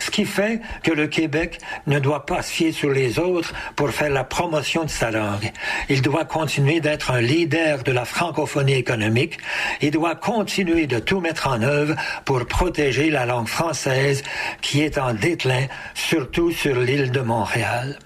Ce 0.00 0.10
qui 0.10 0.24
fait 0.24 0.60
que 0.82 0.92
le 0.92 1.06
Québec 1.06 1.58
ne 1.86 1.98
doit 1.98 2.26
pas 2.26 2.42
se 2.42 2.52
fier 2.52 2.72
sur 2.72 2.90
les 2.90 3.18
autres 3.18 3.52
pour 3.76 3.90
faire 3.90 4.10
la 4.10 4.24
promotion 4.24 4.84
de 4.84 4.90
sa 4.90 5.10
langue. 5.10 5.52
Il 5.88 6.02
doit 6.02 6.24
continuer 6.24 6.80
d'être 6.80 7.10
un 7.10 7.20
leader 7.20 7.82
de 7.82 7.92
la 7.92 8.04
francophonie 8.04 8.74
économique. 8.74 9.38
Il 9.80 9.90
doit 9.90 10.14
continuer 10.14 10.86
de 10.86 10.98
tout 10.98 11.20
mettre 11.20 11.48
en 11.48 11.62
œuvre 11.62 11.96
pour 12.24 12.44
protéger 12.46 13.10
la 13.10 13.26
langue 13.26 13.48
française 13.48 14.22
qui 14.60 14.82
est 14.82 14.98
en 14.98 15.14
déclin, 15.14 15.66
surtout 15.94 16.52
sur 16.52 16.78
l'île 16.80 17.10
de 17.10 17.20
Montréal. 17.20 17.98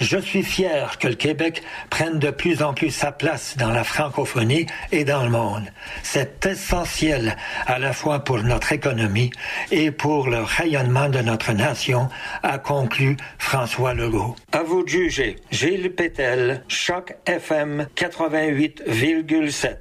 Je 0.00 0.18
suis 0.18 0.42
fier 0.42 0.98
que 0.98 1.08
le 1.08 1.14
Québec 1.14 1.62
prenne 1.90 2.18
de 2.18 2.30
plus 2.30 2.62
en 2.62 2.74
plus 2.74 2.90
sa 2.90 3.12
place 3.12 3.56
dans 3.56 3.70
la 3.70 3.84
francophonie 3.84 4.66
et 4.92 5.04
dans 5.04 5.24
le 5.24 5.30
monde. 5.30 5.64
C'est 6.02 6.46
essentiel 6.46 7.36
à 7.66 7.78
la 7.78 7.92
fois 7.92 8.20
pour 8.20 8.42
notre 8.42 8.72
économie 8.72 9.30
et 9.70 9.90
pour 9.90 10.28
le 10.28 10.42
rayonnement 10.42 11.08
de 11.08 11.20
notre 11.20 11.52
nation, 11.52 12.08
a 12.42 12.58
conclu 12.58 13.16
François 13.38 13.94
Legault. 13.94 14.36
À 14.52 14.62
vous 14.62 14.82
de 14.82 14.88
juger. 14.88 15.36
Gilles 15.50 15.94
Pétel, 15.94 16.64
Choc 16.68 17.14
FM 17.26 17.86
88,7. 17.96 19.76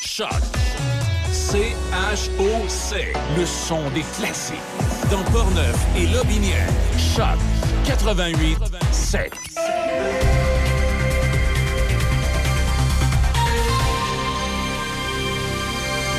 Choc. 0.00 0.28
C-H-O-C. 1.32 3.12
Le 3.38 3.46
son 3.46 3.88
des 3.90 4.04
classiques. 4.16 4.56
Dans 5.10 5.22
Portneuf 5.30 5.76
et 5.96 6.06
Lobinière. 6.06 6.68
Choc 6.98 7.38
88 7.86 8.58
7. 8.90 9.30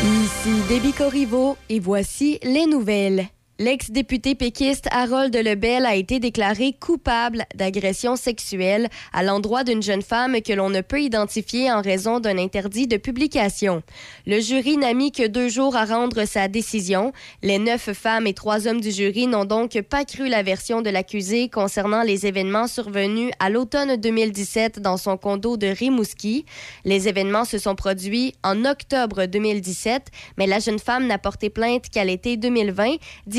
Ici 0.02 0.62
Déby 0.70 0.94
Corriveau 0.94 1.58
et 1.70 1.82
voici 1.82 2.40
les 2.44 2.66
nouvelles. 2.68 3.28
L'ex-député 3.60 4.36
péquiste 4.36 4.88
Harold 4.92 5.36
Lebel 5.36 5.88
a 5.88 5.96
été 5.96 6.20
déclaré 6.20 6.74
coupable 6.80 7.46
d'agression 7.56 8.16
sexuelle 8.16 8.88
à 9.14 9.24
l'endroit 9.24 9.64
d'une 9.64 9.82
jeune 9.82 10.04
femme 10.04 10.44
que 10.44 10.54
l'on 10.54 10.70
ne 10.70 10.82
peut 10.82 11.02
identifier 11.02 11.72
en 11.72 11.82
raison 11.82 12.20
d'un 12.20 12.38
interdit 12.38 12.86
de 12.86 12.98
publication. 12.98 13.82
Le 14.28 14.40
jury 14.42 14.78
n'a 14.78 14.94
mis 14.94 15.12
que 15.12 15.26
deux 15.26 15.50
jours 15.50 15.76
à 15.76 15.86
rendre 15.86 16.26
sa 16.26 16.48
décision. 16.48 17.14
Les 17.42 17.58
neuf 17.58 17.92
femmes 17.94 18.28
et 18.28 18.36
trois 18.36 18.68
hommes 18.68 18.80
du 18.80 18.92
jury 18.92 19.26
n'ont 19.26 19.46
donc 19.46 19.82
pas 19.82 20.06
cru 20.06 20.30
la 20.30 20.44
version 20.44 20.84
de 20.84 20.92
l'accusé 20.92 21.50
concernant 21.50 22.04
les 22.04 22.28
événements 22.28 22.68
survenus 22.68 23.32
à 23.40 23.50
l'automne 23.50 23.96
2017 23.96 24.80
dans 24.82 24.98
son 24.98 25.18
condo 25.18 25.58
de 25.58 25.66
Rimouski. 25.66 26.46
Les 26.86 27.08
événements 27.08 27.46
se 27.46 27.58
sont 27.58 27.74
produits 27.74 28.36
en 28.44 28.66
octobre 28.66 29.26
2017, 29.26 30.12
mais 30.38 30.46
la 30.46 30.60
jeune 30.60 30.78
femme 30.78 31.08
n'a 31.08 31.18
porté 31.18 31.50
plainte 31.50 31.90
qu'à 31.90 32.06
l'été 32.06 32.38
2020, 32.38 32.98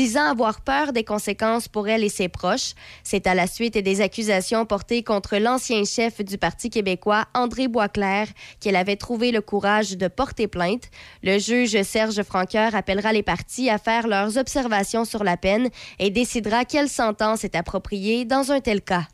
disant 0.09 0.25
avoir 0.25 0.61
peur 0.61 0.91
des 0.91 1.03
conséquences 1.03 1.67
pour 1.67 1.87
elle 1.87 2.03
et 2.03 2.09
ses 2.09 2.29
proches. 2.29 2.73
C'est 3.03 3.27
à 3.27 3.35
la 3.35 3.45
suite 3.45 3.77
des 3.77 4.01
accusations 4.01 4.65
portées 4.65 5.03
contre 5.03 5.37
l'ancien 5.37 5.83
chef 5.83 6.25
du 6.25 6.39
Parti 6.39 6.71
québécois, 6.71 7.27
André 7.35 7.67
Boisclair, 7.67 8.27
qu'elle 8.59 8.75
avait 8.75 8.95
trouvé 8.95 9.31
le 9.31 9.41
courage 9.41 9.97
de 9.97 10.07
porter 10.07 10.47
plainte. 10.47 10.89
Le 11.21 11.37
juge 11.37 11.79
Serge 11.83 12.23
Franqueur 12.23 12.73
appellera 12.73 13.13
les 13.13 13.21
parties 13.21 13.69
à 13.69 13.77
faire 13.77 14.07
leurs 14.07 14.39
observations 14.39 15.05
sur 15.05 15.23
la 15.23 15.37
peine 15.37 15.69
et 15.99 16.09
décidera 16.09 16.65
quelle 16.65 16.89
sentence 16.89 17.43
est 17.43 17.55
appropriée 17.55 18.25
dans 18.25 18.51
un 18.51 18.61
tel 18.61 18.81
cas. 18.81 19.05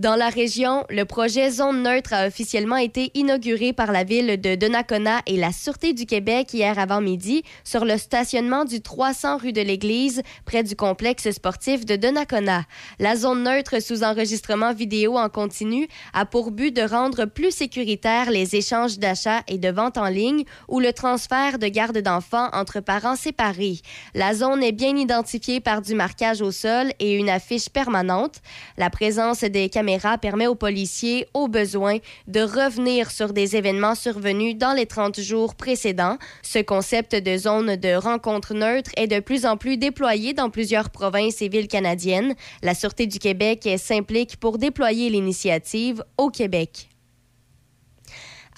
Dans 0.00 0.16
la 0.16 0.30
région, 0.30 0.86
le 0.88 1.04
projet 1.04 1.50
Zone 1.50 1.82
neutre 1.82 2.14
a 2.14 2.26
officiellement 2.26 2.78
été 2.78 3.10
inauguré 3.12 3.74
par 3.74 3.92
la 3.92 4.02
ville 4.02 4.40
de 4.40 4.54
Donnacona 4.54 5.20
et 5.26 5.36
la 5.36 5.52
Sûreté 5.52 5.92
du 5.92 6.06
Québec 6.06 6.54
hier 6.54 6.78
avant-midi 6.78 7.42
sur 7.64 7.84
le 7.84 7.98
stationnement 7.98 8.64
du 8.64 8.80
300 8.80 9.36
rue 9.36 9.52
de 9.52 9.60
l'Église, 9.60 10.22
près 10.46 10.62
du 10.62 10.74
complexe 10.74 11.30
sportif 11.30 11.84
de 11.84 11.96
Donnacona. 11.96 12.64
La 12.98 13.14
zone 13.14 13.42
neutre 13.42 13.82
sous 13.82 14.02
enregistrement 14.02 14.72
vidéo 14.72 15.18
en 15.18 15.28
continu 15.28 15.86
a 16.14 16.24
pour 16.24 16.50
but 16.50 16.74
de 16.74 16.80
rendre 16.80 17.26
plus 17.26 17.50
sécuritaires 17.50 18.30
les 18.30 18.56
échanges 18.56 18.98
d'achats 18.98 19.42
et 19.48 19.58
de 19.58 19.68
vente 19.68 19.98
en 19.98 20.08
ligne 20.08 20.44
ou 20.68 20.80
le 20.80 20.94
transfert 20.94 21.58
de 21.58 21.68
garde 21.68 21.98
d'enfants 21.98 22.48
entre 22.54 22.80
parents 22.80 23.16
séparés. 23.16 23.80
La 24.14 24.32
zone 24.32 24.62
est 24.62 24.72
bien 24.72 24.96
identifiée 24.96 25.60
par 25.60 25.82
du 25.82 25.94
marquage 25.94 26.40
au 26.40 26.52
sol 26.52 26.90
et 27.00 27.12
une 27.12 27.28
affiche 27.28 27.68
permanente. 27.68 28.36
La 28.78 28.88
présence 28.88 29.40
des 29.40 29.68
caméras 29.68 29.89
permet 30.20 30.46
aux 30.46 30.54
policiers, 30.54 31.26
au 31.34 31.48
besoin, 31.48 31.98
de 32.26 32.40
revenir 32.40 33.10
sur 33.10 33.32
des 33.32 33.56
événements 33.56 33.94
survenus 33.94 34.56
dans 34.56 34.72
les 34.72 34.86
30 34.86 35.20
jours 35.20 35.54
précédents. 35.54 36.18
Ce 36.42 36.58
concept 36.58 37.14
de 37.14 37.36
zone 37.36 37.76
de 37.76 37.94
rencontre 37.94 38.54
neutre 38.54 38.90
est 38.96 39.06
de 39.06 39.20
plus 39.20 39.46
en 39.46 39.56
plus 39.56 39.76
déployé 39.76 40.32
dans 40.32 40.50
plusieurs 40.50 40.90
provinces 40.90 41.42
et 41.42 41.48
villes 41.48 41.68
canadiennes. 41.68 42.34
La 42.62 42.74
Sûreté 42.74 43.06
du 43.06 43.18
Québec 43.18 43.68
s'implique 43.78 44.36
pour 44.36 44.58
déployer 44.58 45.10
l'initiative 45.10 46.04
au 46.18 46.30
Québec. 46.30 46.88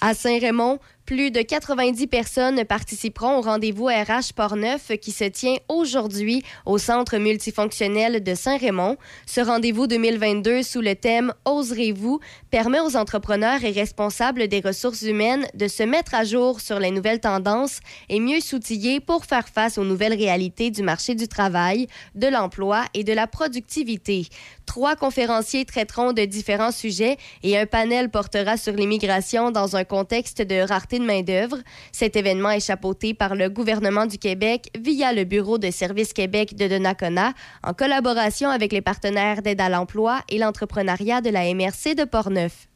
À 0.01 0.13
Saint-Raymond, 0.13 0.79
plus 1.13 1.29
de 1.29 1.43
90 1.43 2.07
personnes 2.07 2.65
participeront 2.65 3.37
au 3.37 3.41
rendez-vous 3.41 3.85
RH 3.85 4.33
Portneuf 4.35 4.91
qui 4.99 5.11
se 5.11 5.25
tient 5.25 5.57
aujourd'hui 5.69 6.41
au 6.65 6.79
Centre 6.79 7.17
multifonctionnel 7.17 8.23
de 8.23 8.33
Saint-Raymond. 8.33 8.97
Ce 9.27 9.39
rendez-vous 9.39 9.85
2022 9.85 10.63
sous 10.63 10.81
le 10.81 10.95
thème 10.95 11.31
Oserez-vous 11.45 12.19
permet 12.49 12.79
aux 12.79 12.97
entrepreneurs 12.97 13.63
et 13.63 13.69
responsables 13.69 14.47
des 14.47 14.59
ressources 14.59 15.03
humaines 15.03 15.45
de 15.53 15.67
se 15.67 15.83
mettre 15.83 16.15
à 16.15 16.23
jour 16.23 16.59
sur 16.59 16.79
les 16.79 16.89
nouvelles 16.89 17.19
tendances 17.19 17.81
et 18.09 18.19
mieux 18.19 18.39
s'outiller 18.39 18.99
pour 18.99 19.25
faire 19.25 19.47
face 19.47 19.77
aux 19.77 19.85
nouvelles 19.85 20.15
réalités 20.15 20.71
du 20.71 20.81
marché 20.81 21.13
du 21.13 21.27
travail, 21.27 21.85
de 22.15 22.25
l'emploi 22.25 22.85
et 22.95 23.03
de 23.03 23.13
la 23.13 23.27
productivité. 23.27 24.25
Trois 24.65 24.95
conférenciers 24.95 25.65
traiteront 25.65 26.11
de 26.11 26.25
différents 26.25 26.71
sujets 26.71 27.17
et 27.43 27.55
un 27.55 27.67
panel 27.67 28.09
portera 28.09 28.57
sur 28.57 28.73
l'immigration 28.73 29.51
dans 29.51 29.75
un 29.75 29.83
contexte 29.83 30.41
de 30.41 30.59
rareté 30.67 31.02
main-d'œuvre. 31.05 31.57
Cet 31.91 32.15
événement 32.15 32.51
est 32.51 32.65
chapeauté 32.65 33.13
par 33.13 33.35
le 33.35 33.49
gouvernement 33.49 34.05
du 34.05 34.17
Québec 34.17 34.69
via 34.77 35.13
le 35.13 35.23
Bureau 35.23 35.57
de 35.57 35.71
services 35.71 36.13
Québec 36.13 36.55
de 36.55 36.67
Donnacona 36.67 37.33
en 37.63 37.73
collaboration 37.73 38.49
avec 38.49 38.71
les 38.71 38.81
partenaires 38.81 39.41
d'aide 39.41 39.61
à 39.61 39.69
l'emploi 39.69 40.21
et 40.29 40.37
l'entrepreneuriat 40.37 41.21
de 41.21 41.29
la 41.29 41.53
MRC 41.53 41.95
de 41.95 42.03
Portneuf. 42.03 42.67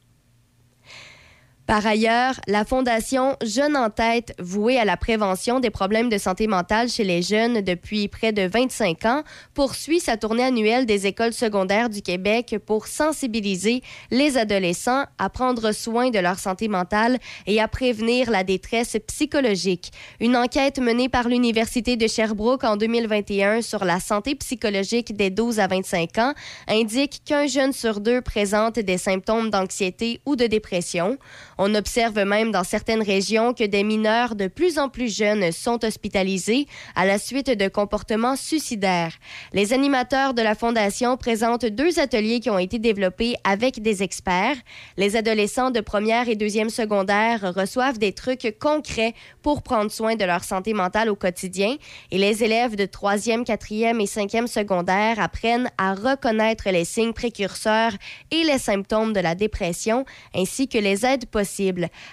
Par 1.68 1.86
ailleurs, 1.86 2.36
la 2.48 2.64
Fondation 2.64 3.36
Jeunes 3.44 3.76
en 3.76 3.90
tête, 3.90 4.34
vouée 4.40 4.80
à 4.80 4.86
la 4.86 4.96
prévention 4.96 5.60
des 5.60 5.70
problèmes 5.70 6.08
de 6.08 6.18
santé 6.18 6.48
mentale 6.48 6.88
chez 6.88 7.04
les 7.04 7.22
jeunes 7.22 7.60
depuis 7.60 8.08
près 8.08 8.32
de 8.32 8.44
25 8.44 9.04
ans, 9.04 9.24
poursuit 9.54 10.00
sa 10.00 10.16
tournée 10.16 10.46
annuelle 10.46 10.86
des 10.86 11.08
écoles 11.08 11.34
secondaires 11.34 11.90
du 11.90 12.02
Québec 12.02 12.56
pour 12.66 12.88
sensibiliser 12.88 13.84
les 14.12 14.38
adolescents 14.38 15.04
à 15.18 15.30
prendre 15.30 15.74
soin 15.74 16.10
de 16.10 16.20
leur 16.20 16.40
santé 16.40 16.70
mentale 16.70 17.18
et 17.48 17.60
à 17.60 17.68
prévenir 17.68 18.32
la 18.32 18.46
détresse 18.46 18.96
psychologique. 19.06 19.92
Une 20.22 20.38
enquête 20.38 20.80
menée 20.80 21.10
par 21.10 21.28
l'Université 21.28 21.98
de 21.98 22.08
Sherbrooke 22.08 22.64
en 22.64 22.78
2021 22.78 23.62
sur 23.62 23.84
la 23.84 24.00
santé 24.00 24.36
psychologique 24.36 25.18
des 25.18 25.32
12 25.32 25.60
à 25.60 25.68
25 25.68 26.18
ans 26.20 26.34
indique 26.70 27.24
qu'un 27.26 27.46
jeune 27.46 27.74
sur 27.74 28.00
deux 28.00 28.22
présente 28.22 28.80
des 28.80 28.98
symptômes 28.98 29.50
d'anxiété 29.50 30.22
ou 30.26 30.38
de 30.38 30.48
dépression. 30.48 31.18
On 31.60 31.74
observe 31.74 32.24
même 32.24 32.52
dans 32.52 32.64
certaines 32.64 33.02
régions 33.02 33.54
que 33.54 33.64
des 33.64 33.84
mineurs 33.84 34.36
de 34.36 34.48
plus 34.48 34.78
en 34.78 34.90
plus 34.90 35.16
jeunes 35.16 35.52
sont 35.52 35.84
hospitalisés 35.84 36.68
à 36.96 37.08
la 37.08 37.18
suite 37.18 37.50
de 37.50 37.68
comportements 37.68 38.36
suicidaires. 38.36 39.14
Les 39.54 39.74
animateurs 39.74 40.36
de 40.36 40.44
la 40.44 40.54
Fondation 40.54 41.18
présentent 41.18 41.66
deux 41.66 42.00
ateliers 42.00 42.40
qui 42.42 42.52
ont 42.52 42.60
été 42.60 42.78
développés 42.78 43.34
avec 43.44 43.82
des 43.82 44.04
experts. 44.04 44.58
Les 44.98 45.16
adolescents 45.16 45.72
de 45.72 45.80
première 45.80 46.30
et 46.30 46.36
deuxième 46.36 46.70
secondaire 46.70 47.54
reçoivent 47.56 47.98
des 47.98 48.14
trucs 48.14 48.56
concrets 48.60 49.16
pour 49.42 49.64
prendre 49.64 49.90
soin 49.90 50.16
de 50.16 50.26
leur 50.26 50.44
santé 50.44 50.76
mentale 50.76 51.10
au 51.10 51.16
quotidien 51.16 51.76
et 52.12 52.20
les 52.20 52.44
élèves 52.44 52.76
de 52.76 52.86
troisième, 52.86 53.44
quatrième 53.44 54.00
et 54.00 54.06
cinquième 54.06 54.48
secondaire 54.48 55.20
apprennent 55.20 55.72
à 55.80 55.96
reconnaître 55.96 56.70
les 56.70 56.86
signes 56.86 57.14
précurseurs 57.14 57.94
et 58.30 58.44
les 58.44 58.60
symptômes 58.60 59.14
de 59.14 59.22
la 59.22 59.34
dépression 59.34 60.06
ainsi 60.36 60.68
que 60.68 60.78
les 60.78 61.04
aides 61.04 61.26
possibles 61.26 61.47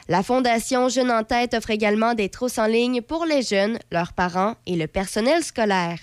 la 0.09 0.23
Fondation 0.23 0.89
Jeunes 0.89 1.11
en 1.11 1.25
tête 1.25 1.55
offre 1.55 1.71
également 1.71 2.15
des 2.15 2.29
trousses 2.29 2.59
en 2.59 2.67
ligne 2.67 3.03
pour 3.03 3.27
les 3.27 3.43
jeunes, 3.43 3.79
leurs 3.91 4.13
parents 4.13 4.55
et 4.67 4.77
le 4.77 4.87
personnel 4.87 5.43
scolaire. 5.43 5.99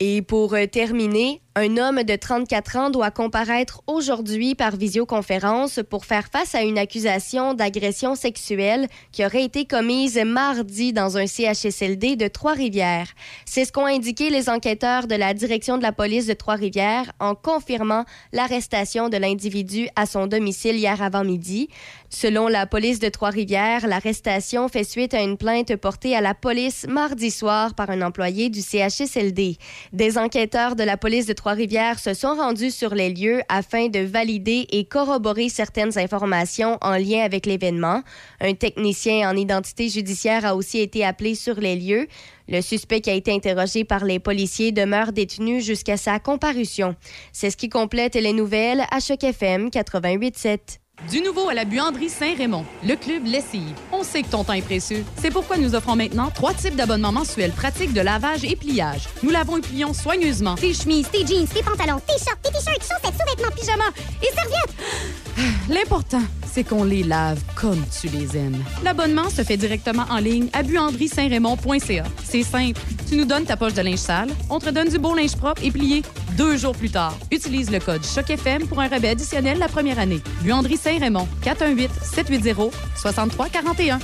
Et 0.00 0.22
pour 0.22 0.54
euh, 0.54 0.66
terminer, 0.66 1.41
un 1.54 1.76
homme 1.76 2.02
de 2.02 2.16
34 2.16 2.76
ans 2.76 2.88
doit 2.88 3.10
comparaître 3.10 3.82
aujourd'hui 3.86 4.54
par 4.54 4.74
visioconférence 4.74 5.80
pour 5.90 6.06
faire 6.06 6.28
face 6.32 6.54
à 6.54 6.62
une 6.62 6.78
accusation 6.78 7.52
d'agression 7.52 8.14
sexuelle 8.14 8.88
qui 9.12 9.24
aurait 9.24 9.44
été 9.44 9.66
commise 9.66 10.16
mardi 10.24 10.94
dans 10.94 11.18
un 11.18 11.26
CHSLD 11.26 12.16
de 12.16 12.28
Trois-Rivières. 12.28 13.08
C'est 13.44 13.66
ce 13.66 13.72
qu'ont 13.72 13.84
indiqué 13.84 14.30
les 14.30 14.48
enquêteurs 14.48 15.06
de 15.06 15.14
la 15.14 15.34
direction 15.34 15.76
de 15.76 15.82
la 15.82 15.92
police 15.92 16.26
de 16.26 16.32
Trois-Rivières 16.32 17.12
en 17.20 17.34
confirmant 17.34 18.06
l'arrestation 18.32 19.10
de 19.10 19.18
l'individu 19.18 19.88
à 19.94 20.06
son 20.06 20.26
domicile 20.26 20.76
hier 20.76 21.02
avant 21.02 21.24
midi. 21.24 21.68
Selon 22.08 22.48
la 22.48 22.66
police 22.66 22.98
de 22.98 23.10
Trois-Rivières, 23.10 23.86
l'arrestation 23.86 24.68
fait 24.68 24.84
suite 24.84 25.12
à 25.12 25.20
une 25.20 25.36
plainte 25.36 25.76
portée 25.76 26.16
à 26.16 26.22
la 26.22 26.34
police 26.34 26.86
mardi 26.88 27.30
soir 27.30 27.74
par 27.74 27.90
un 27.90 28.00
employé 28.00 28.48
du 28.48 28.62
CHSLD. 28.62 29.58
Des 29.92 30.16
enquêteurs 30.16 30.76
de 30.76 30.82
la 30.82 30.96
police 30.96 31.26
de 31.26 31.32
Trois-Rivières 31.42 31.98
se 31.98 32.14
sont 32.14 32.36
rendus 32.36 32.70
sur 32.70 32.94
les 32.94 33.12
lieux 33.12 33.40
afin 33.48 33.88
de 33.88 33.98
valider 33.98 34.68
et 34.70 34.84
corroborer 34.84 35.48
certaines 35.48 35.98
informations 35.98 36.78
en 36.82 36.92
lien 36.92 37.24
avec 37.24 37.46
l'événement. 37.46 38.04
Un 38.40 38.54
technicien 38.54 39.28
en 39.28 39.36
identité 39.36 39.88
judiciaire 39.88 40.46
a 40.46 40.54
aussi 40.54 40.78
été 40.78 41.04
appelé 41.04 41.34
sur 41.34 41.56
les 41.56 41.74
lieux. 41.74 42.06
Le 42.46 42.60
suspect 42.60 43.00
qui 43.00 43.10
a 43.10 43.14
été 43.14 43.32
interrogé 43.32 43.82
par 43.82 44.04
les 44.04 44.20
policiers 44.20 44.70
demeure 44.70 45.10
détenu 45.10 45.60
jusqu'à 45.60 45.96
sa 45.96 46.20
comparution. 46.20 46.94
C'est 47.32 47.50
ce 47.50 47.56
qui 47.56 47.68
complète 47.68 48.14
les 48.14 48.32
nouvelles 48.32 48.84
à 48.92 49.00
Choc 49.00 49.24
FM 49.24 49.66
88.7. 49.70 50.81
Du 51.10 51.20
nouveau 51.20 51.48
à 51.48 51.54
la 51.54 51.64
buanderie 51.64 52.08
Saint-Raymond, 52.08 52.64
le 52.86 52.94
club 52.94 53.26
Lessive. 53.26 53.74
On 53.92 54.02
sait 54.02 54.22
que 54.22 54.28
ton 54.28 54.44
temps 54.44 54.52
est 54.52 54.62
précieux. 54.62 55.04
C'est 55.20 55.30
pourquoi 55.30 55.56
nous 55.56 55.74
offrons 55.74 55.96
maintenant 55.96 56.30
trois 56.30 56.54
types 56.54 56.76
d'abonnements 56.76 57.12
mensuels 57.12 57.52
pratiques 57.52 57.92
de 57.92 58.00
lavage 58.00 58.44
et 58.44 58.56
pliage. 58.56 59.08
Nous 59.22 59.30
lavons 59.30 59.58
et 59.58 59.60
plions 59.60 59.92
soigneusement 59.92 60.54
Tes 60.54 60.72
chemises, 60.72 61.08
tes 61.10 61.26
jeans, 61.26 61.46
tes 61.46 61.62
pantalons, 61.62 62.00
tes 62.06 62.18
shorts, 62.24 62.38
tes 62.42 62.50
t-shirts, 62.50 62.80
chaussettes, 62.80 63.18
sous-vêtements, 63.18 63.54
pyjamas 63.54 63.92
et 64.22 64.34
serviettes. 64.34 65.52
L'important, 65.68 66.22
c'est 66.52 66.64
qu'on 66.64 66.84
les 66.84 67.02
lave 67.02 67.40
comme 67.54 67.82
tu 68.00 68.08
les 68.08 68.36
aimes. 68.36 68.62
L'abonnement 68.84 69.30
se 69.30 69.42
fait 69.42 69.56
directement 69.56 70.04
en 70.10 70.18
ligne 70.18 70.48
à 70.52 70.62
buanderie-saint-raymond.ca. 70.62 72.04
C'est 72.22 72.42
simple. 72.42 72.80
Tu 73.08 73.16
nous 73.16 73.24
donnes 73.24 73.44
ta 73.44 73.56
poche 73.56 73.74
de 73.74 73.82
linge 73.82 73.98
sale, 73.98 74.28
on 74.50 74.58
te 74.58 74.70
donne 74.70 74.88
du 74.88 74.98
beau 74.98 75.14
linge 75.14 75.36
propre 75.36 75.62
et 75.64 75.70
plié 75.70 76.02
deux 76.36 76.56
jours 76.56 76.74
plus 76.74 76.90
tard. 76.90 77.16
Utilise 77.30 77.70
le 77.70 77.78
code 77.78 78.02
CHOCFM 78.04 78.66
pour 78.66 78.80
un 78.80 78.88
rabais 78.88 79.10
additionnel 79.10 79.58
la 79.58 79.68
première 79.68 79.98
année. 79.98 80.20
Buanderie 80.42 80.78
Saint-Raymond, 80.92 81.26
418-780-6341. 81.42 83.98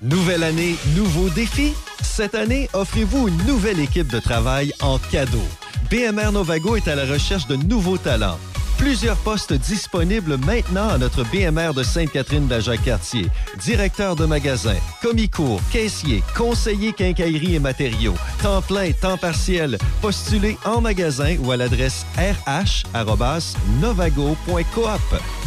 Nouvelle 0.00 0.42
année, 0.42 0.76
nouveaux 0.96 1.28
défis? 1.28 1.74
Cette 2.02 2.34
année, 2.34 2.70
offrez-vous 2.72 3.28
une 3.28 3.36
nouvelle 3.44 3.78
équipe 3.78 4.08
de 4.08 4.18
travail 4.18 4.72
en 4.80 4.98
cadeau. 4.98 5.44
BMR 5.90 6.32
Novago 6.32 6.76
est 6.76 6.88
à 6.88 6.94
la 6.94 7.04
recherche 7.04 7.46
de 7.46 7.56
nouveaux 7.56 7.98
talents. 7.98 8.38
Plusieurs 8.80 9.18
postes 9.18 9.52
disponibles 9.52 10.38
maintenant 10.38 10.88
à 10.88 10.96
notre 10.96 11.22
BMR 11.24 11.74
de 11.74 11.82
Sainte-Catherine 11.82 12.46
de 12.46 12.54
la 12.54 12.60
Jacques-Cartier. 12.60 13.26
Directeur 13.58 14.16
de 14.16 14.24
magasin, 14.24 14.76
commis-cours, 15.02 15.60
caissier, 15.70 16.22
conseiller 16.34 16.94
quincaillerie 16.94 17.56
et 17.56 17.58
matériaux, 17.58 18.14
temps 18.42 18.62
plein, 18.62 18.92
temps 18.92 19.18
partiel. 19.18 19.76
Postulez 20.00 20.56
en 20.64 20.80
magasin 20.80 21.36
ou 21.40 21.50
à 21.52 21.58
l'adresse 21.58 22.06
rh.novago.coop. 22.16 22.94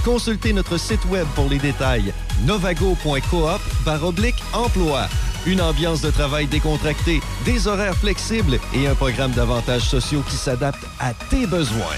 Consultez 0.05 0.53
notre 0.53 0.77
site 0.77 1.03
web 1.05 1.25
pour 1.33 1.49
les 1.49 1.57
détails. 1.57 2.13
novago.coop 2.45 3.61
emploi. 4.53 5.07
Une 5.47 5.59
ambiance 5.59 6.01
de 6.01 6.11
travail 6.11 6.45
décontractée, 6.45 7.19
des 7.45 7.67
horaires 7.67 7.97
flexibles 7.97 8.59
et 8.75 8.85
un 8.87 8.93
programme 8.93 9.31
d'avantages 9.31 9.89
sociaux 9.89 10.21
qui 10.29 10.35
s'adapte 10.35 10.85
à 10.99 11.15
tes 11.31 11.47
besoins. 11.47 11.97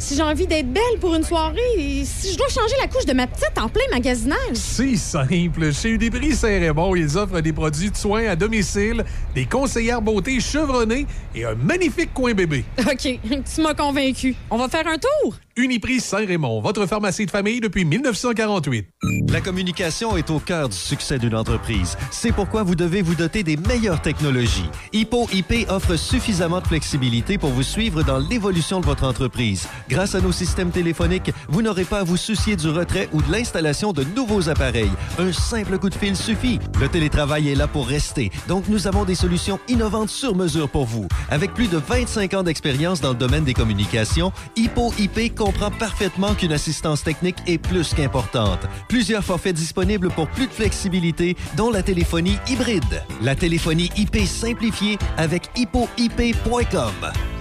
si 0.00 0.16
j'ai 0.16 0.22
envie 0.22 0.46
d'être 0.46 0.72
belle 0.72 0.98
pour 0.98 1.14
une 1.14 1.22
soirée, 1.22 1.60
et 1.76 2.04
si 2.04 2.32
je 2.32 2.38
dois 2.38 2.48
changer 2.48 2.74
la 2.80 2.88
couche 2.88 3.04
de 3.04 3.12
ma 3.12 3.26
petite 3.26 3.56
en 3.60 3.68
plein 3.68 3.84
magasinage. 3.92 4.38
C'est 4.54 4.96
simple. 4.96 5.72
Chez 5.72 5.90
Uniprix 5.90 6.34
Saint-Raymond, 6.34 6.96
ils 6.96 7.16
offrent 7.16 7.40
des 7.40 7.52
produits 7.52 7.90
de 7.90 7.96
soins 7.96 8.26
à 8.26 8.34
domicile, 8.34 9.04
des 9.34 9.44
conseillères 9.44 10.02
beauté 10.02 10.40
chevronnées 10.40 11.06
et 11.34 11.44
un 11.44 11.54
magnifique 11.54 12.12
coin 12.14 12.32
bébé. 12.32 12.64
OK, 12.78 13.20
tu 13.54 13.60
m'as 13.60 13.74
convaincu. 13.74 14.34
On 14.50 14.56
va 14.56 14.68
faire 14.68 14.86
un 14.86 14.96
tour? 14.96 15.34
Uniprix 15.56 16.00
Saint-Raymond, 16.00 16.60
votre 16.60 16.86
pharmacie 16.86 17.26
de 17.26 17.30
famille 17.30 17.60
depuis 17.60 17.84
1948. 17.84 18.86
La 19.28 19.40
communication 19.40 20.16
est 20.16 20.30
au 20.30 20.38
cœur 20.38 20.70
du 20.70 20.76
succès 20.76 21.18
d'une 21.18 21.34
entreprise. 21.34 21.98
C'est 22.10 22.32
pourquoi 22.32 22.62
vous 22.62 22.74
devez 22.74 23.02
vous 23.02 23.14
doter 23.14 23.42
des 23.42 23.58
meilleures 23.58 24.00
technologies. 24.00 24.70
Hippo 24.92 25.28
IP 25.32 25.68
offre 25.68 25.96
suffisamment 25.96 26.60
de 26.60 26.66
flexibilité 26.66 27.36
pour 27.36 27.50
vous 27.50 27.62
suivre 27.62 28.02
dans 28.02 28.18
l'évolution 28.18 28.80
de 28.80 28.86
votre 28.86 29.04
entreprise. 29.04 29.68
Grâce 29.90 30.14
à 30.14 30.20
nos 30.20 30.30
systèmes 30.30 30.70
téléphoniques, 30.70 31.32
vous 31.48 31.62
n'aurez 31.62 31.84
pas 31.84 31.98
à 31.98 32.04
vous 32.04 32.16
soucier 32.16 32.54
du 32.54 32.68
retrait 32.68 33.08
ou 33.12 33.20
de 33.22 33.32
l'installation 33.32 33.92
de 33.92 34.04
nouveaux 34.04 34.48
appareils. 34.48 34.92
Un 35.18 35.32
simple 35.32 35.78
coup 35.78 35.90
de 35.90 35.96
fil 35.96 36.14
suffit. 36.14 36.60
Le 36.80 36.88
télétravail 36.88 37.48
est 37.48 37.56
là 37.56 37.66
pour 37.66 37.88
rester, 37.88 38.30
donc 38.46 38.68
nous 38.68 38.86
avons 38.86 39.04
des 39.04 39.16
solutions 39.16 39.58
innovantes 39.66 40.10
sur 40.10 40.36
mesure 40.36 40.68
pour 40.68 40.84
vous. 40.84 41.08
Avec 41.28 41.54
plus 41.54 41.66
de 41.66 41.76
25 41.76 42.34
ans 42.34 42.42
d'expérience 42.44 43.00
dans 43.00 43.10
le 43.10 43.16
domaine 43.16 43.42
des 43.42 43.52
communications, 43.52 44.32
Hippo 44.54 44.94
IP 44.96 45.34
comprend 45.34 45.72
parfaitement 45.72 46.34
qu'une 46.34 46.52
assistance 46.52 47.02
technique 47.02 47.38
est 47.48 47.58
plus 47.58 47.92
qu'importante. 47.92 48.60
Plusieurs 48.88 49.24
forfaits 49.24 49.56
disponibles 49.56 50.10
pour 50.10 50.28
plus 50.28 50.46
de 50.46 50.52
flexibilité, 50.52 51.36
dont 51.56 51.70
la 51.70 51.82
téléphonie 51.82 52.38
hybride. 52.48 53.02
La 53.22 53.34
téléphonie 53.34 53.90
IP 53.96 54.18
simplifiée 54.24 54.98
avec 55.16 55.50
hippoip.com. 55.56 57.39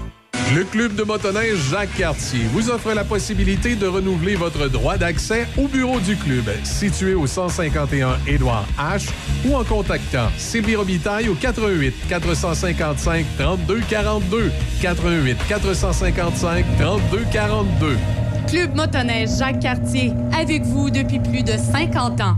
Le 0.56 0.64
club 0.64 0.96
de 0.96 1.04
motoneige 1.04 1.58
Jacques 1.70 1.96
Cartier 1.96 2.42
vous 2.52 2.72
offre 2.72 2.94
la 2.94 3.04
possibilité 3.04 3.76
de 3.76 3.86
renouveler 3.86 4.36
votre 4.36 4.68
droit 4.68 4.98
d'accès 4.98 5.48
au 5.58 5.68
bureau 5.68 6.00
du 6.00 6.16
club, 6.16 6.50
situé 6.64 7.14
au 7.14 7.28
151 7.28 8.18
Édouard 8.26 8.66
H, 8.80 9.10
ou 9.46 9.56
en 9.56 9.64
contactant 9.64 10.28
Sylvie 10.38 10.76
Robitaille 10.76 11.30
au 11.30 11.36
88 11.36 11.94
455 12.10 13.26
32 13.38 13.82
42 13.88 14.52
88 14.82 15.38
455 15.48 16.66
32 16.80 17.26
42. 17.32 17.98
Club 18.48 18.76
motoneige 18.76 19.30
Jacques 19.38 19.60
Cartier, 19.60 20.14
avec 20.36 20.64
vous 20.64 20.90
depuis 20.90 21.20
plus 21.20 21.44
de 21.44 21.52
50 21.52 22.22
ans. 22.22 22.38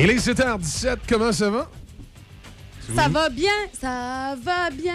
Il 0.00 0.08
est 0.10 0.14
7h17, 0.14 0.98
comment 1.08 1.32
ça 1.32 1.50
va? 1.50 1.68
Ça 2.94 3.08
va 3.08 3.28
bien, 3.28 3.50
ça 3.78 4.36
va 4.42 4.70
bien. 4.70 4.94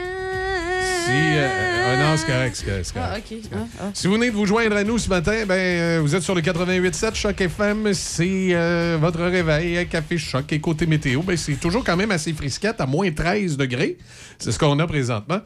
Si, 1.06 1.12
euh, 1.12 1.94
ah 1.94 1.98
non, 1.98 2.18
c'est 2.18 2.26
correct, 2.26 2.56
c'est 2.56 2.66
correct, 2.66 3.34
Ah. 3.52 3.56
Ah, 3.56 3.58
ah. 3.82 3.92
Si 3.94 4.08
vous 4.08 4.14
venez 4.14 4.32
de 4.32 4.36
vous 4.36 4.46
joindre 4.46 4.78
à 4.78 4.84
nous 4.86 4.98
ce 4.98 5.10
matin, 5.10 5.46
ben, 5.46 5.54
euh, 5.56 6.00
vous 6.02 6.16
êtes 6.16 6.24
sur 6.24 6.34
le 6.34 6.42
88.7 6.42 7.16
Choc 7.16 7.40
FM. 7.40 7.94
C'est 7.94 8.48
euh, 8.54 8.98
votre 9.00 9.22
réveil, 9.22 9.86
Café 9.88 10.18
Choc 10.18 10.52
et 10.54 10.60
côté 10.60 10.88
météo. 10.88 11.22
Ben, 11.22 11.36
c'est 11.36 11.60
toujours 11.60 11.84
quand 11.84 11.98
même 11.98 12.12
assez 12.12 12.32
frisquette, 12.34 12.80
à 12.80 12.86
moins 12.86 13.12
13 13.12 13.58
degrés. 13.58 13.98
C'est 14.40 14.54
ce 14.54 14.58
qu'on 14.58 14.80
a 14.80 14.88
présentement. 14.88 15.42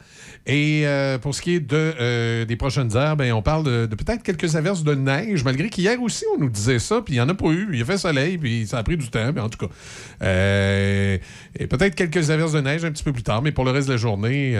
Et 0.48 0.86
euh, 0.86 1.18
pour 1.18 1.34
ce 1.34 1.42
qui 1.42 1.56
est 1.56 1.72
euh, 1.74 2.46
des 2.46 2.56
prochaines 2.56 2.96
heures, 2.96 3.16
ben, 3.16 3.32
on 3.34 3.42
parle 3.42 3.64
de, 3.64 3.86
peut-être 3.86 4.22
quelques 4.22 4.56
averses 4.56 4.82
de 4.82 4.94
neige, 4.94 5.44
malgré 5.44 5.68
qu'hier 5.68 6.00
aussi, 6.02 6.24
on 6.34 6.40
nous 6.40 6.48
disait 6.48 6.78
ça, 6.78 7.02
puis 7.02 7.14
il 7.14 7.16
n'y 7.18 7.20
en 7.20 7.28
a 7.28 7.34
pas 7.34 7.48
eu. 7.48 7.68
Il 7.70 7.82
a 7.82 7.84
fait 7.84 7.98
soleil, 7.98 8.38
puis 8.38 8.66
ça 8.66 8.78
a 8.78 8.82
pris 8.82 8.96
du 8.96 9.10
temps, 9.10 9.30
mais 9.34 9.42
en 9.42 9.50
tout 9.50 9.58
cas. 9.58 9.72
Euh, 10.22 11.18
et 11.58 11.66
peut-être 11.66 11.94
quelques 11.94 12.30
averses 12.30 12.52
de 12.52 12.62
neige 12.62 12.82
un 12.82 12.90
petit 12.90 13.04
peu 13.04 13.12
plus 13.12 13.22
tard, 13.22 13.42
mais 13.42 13.52
pour 13.52 13.66
le 13.66 13.72
reste 13.72 13.88
de 13.88 13.92
la 13.92 13.98
journée, 13.98 14.56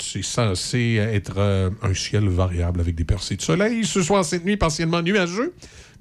c'est 0.00 0.24
censé 0.24 0.94
être 1.12 1.72
un 1.82 1.94
ciel 1.94 2.26
variable 2.28 2.80
avec 2.80 2.94
des 2.94 3.04
percées 3.04 3.36
de 3.36 3.42
soleil. 3.42 3.84
Ce 3.84 4.00
soir, 4.02 4.24
cette 4.24 4.46
nuit, 4.46 4.56
partiellement 4.56 5.02
nuageux. 5.02 5.52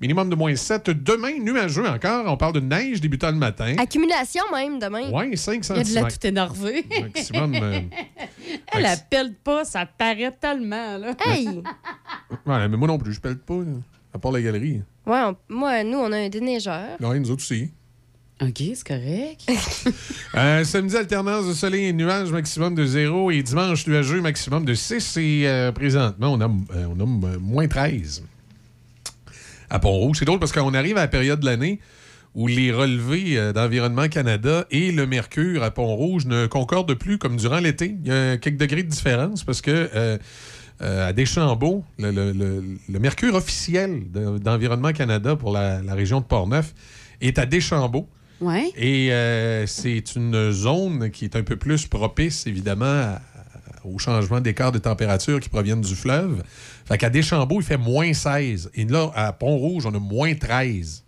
Minimum 0.01 0.29
de 0.29 0.35
moins 0.35 0.55
7. 0.55 0.89
Demain, 0.89 1.39
nuageux 1.39 1.87
encore. 1.87 2.25
On 2.27 2.37
parle 2.37 2.53
de 2.53 2.59
neige 2.59 2.99
débutant 3.01 3.31
le 3.31 3.37
matin. 3.37 3.75
Accumulation 3.77 4.43
même 4.53 4.77
demain. 4.79 5.09
Ouais, 5.11 5.35
5 5.35 5.65
Il 5.69 5.75
y 5.75 5.79
a 5.79 5.83
de 5.83 5.93
la 5.93 6.01
cm. 6.01 6.07
tout 6.09 6.27
énervée. 6.27 6.85
Maximum. 7.01 7.55
euh, 7.55 7.79
Elle 8.73 8.85
appelle 8.85 9.33
pas, 9.33 9.63
ça 9.65 9.85
paraît 9.85 10.31
tellement, 10.39 10.97
là. 10.97 11.13
Hey! 11.25 11.47
ouais, 12.45 12.67
mais 12.67 12.77
moi 12.77 12.87
non 12.87 12.97
plus, 12.97 13.13
je 13.13 13.21
pèle 13.21 13.37
pas, 13.37 13.55
là, 13.55 13.71
à 14.13 14.19
part 14.19 14.31
la 14.31 14.41
galerie. 14.41 14.81
Ouais, 15.05 15.21
on- 15.23 15.35
moi, 15.49 15.83
nous, 15.83 15.97
on 15.97 16.11
a 16.11 16.17
un 16.17 16.29
déneigeur. 16.29 16.97
Ouais, 16.99 17.19
nous 17.19 17.31
autres 17.31 17.43
aussi. 17.43 17.71
OK, 18.41 18.57
c'est 18.73 18.85
correct. 18.85 19.49
Euh, 20.37 20.65
samedi, 20.65 20.97
alternance 20.97 21.47
de 21.47 21.53
soleil 21.53 21.85
et 21.85 21.93
nuages, 21.93 22.29
maximum 22.29 22.75
de 22.75 22.85
0. 22.85 23.31
Et 23.31 23.41
dimanche, 23.41 23.87
nuageux, 23.87 24.19
maximum 24.19 24.65
de 24.65 24.73
6. 24.73 25.15
Et 25.15 25.43
euh, 25.47 25.71
présentement, 25.71 26.33
on 26.33 26.41
a, 26.41 26.45
euh, 26.75 26.87
on 26.93 26.99
a 26.99 27.37
moins 27.39 27.69
13 27.69 28.21
à 29.69 29.79
Pont-Rouge. 29.79 30.17
C'est 30.19 30.25
drôle 30.25 30.39
parce 30.39 30.51
qu'on 30.51 30.73
arrive 30.73 30.97
à 30.97 31.01
la 31.01 31.07
période 31.07 31.39
de 31.39 31.45
l'année 31.45 31.79
où 32.33 32.47
les 32.47 32.71
relevés 32.71 33.37
euh, 33.37 33.53
d'Environnement 33.53 34.07
Canada 34.09 34.65
et 34.69 34.91
le 34.91 35.07
mercure 35.07 35.63
à 35.63 35.71
Pont-Rouge 35.71 36.25
ne 36.25 36.47
concordent 36.47 36.93
plus 36.93 37.17
comme 37.17 37.37
durant 37.37 37.59
l'été. 37.59 37.95
Il 38.03 38.07
y 38.07 38.11
a 38.11 38.37
quelques 38.37 38.57
degrés 38.59 38.83
de 38.83 38.89
différence 38.89 39.43
parce 39.43 39.61
que 39.61 39.71
euh, 39.95 40.17
euh, 40.81 41.07
à 41.09 41.13
Deschambault, 41.13 41.85
le, 41.97 42.11
le- 42.11 42.31
le- 42.33 42.63
le 42.89 42.99
mercure 42.99 43.35
officiel 43.35 44.11
de- 44.11 44.37
d'Environnement 44.37 44.91
Canada 44.91 45.37
pour 45.37 45.53
la, 45.53 45.81
la 45.81 45.93
région 45.93 46.19
de 46.19 46.25
Portneuf 46.25 46.73
est 47.21 47.39
à 47.39 47.45
Deschambault. 47.45 48.09
Ouais. 48.41 48.69
Et 48.75 49.13
euh, 49.13 49.65
c'est 49.65 50.15
une 50.17 50.51
zone 50.51 51.09
qui 51.11 51.23
est 51.23 51.37
un 51.37 51.43
peu 51.43 51.55
plus 51.55 51.87
propice, 51.87 52.45
évidemment, 52.47 52.83
à- 52.85 53.21
au 53.85 53.97
changement 53.99 54.41
d'écart 54.41 54.73
de 54.73 54.79
température 54.79 55.39
qui 55.39 55.47
proviennent 55.47 55.79
du 55.81 55.95
fleuve. 55.95 56.43
Fait 56.85 56.97
qu'à 56.97 57.09
Deschambault, 57.09 57.59
il 57.61 57.65
fait 57.65 57.77
moins 57.77 58.13
16. 58.13 58.69
Et 58.75 58.85
là, 58.85 59.11
à 59.15 59.33
Pont-Rouge, 59.33 59.85
on 59.85 59.93
a 59.93 59.99
moins 59.99 60.33
13. 60.35 61.03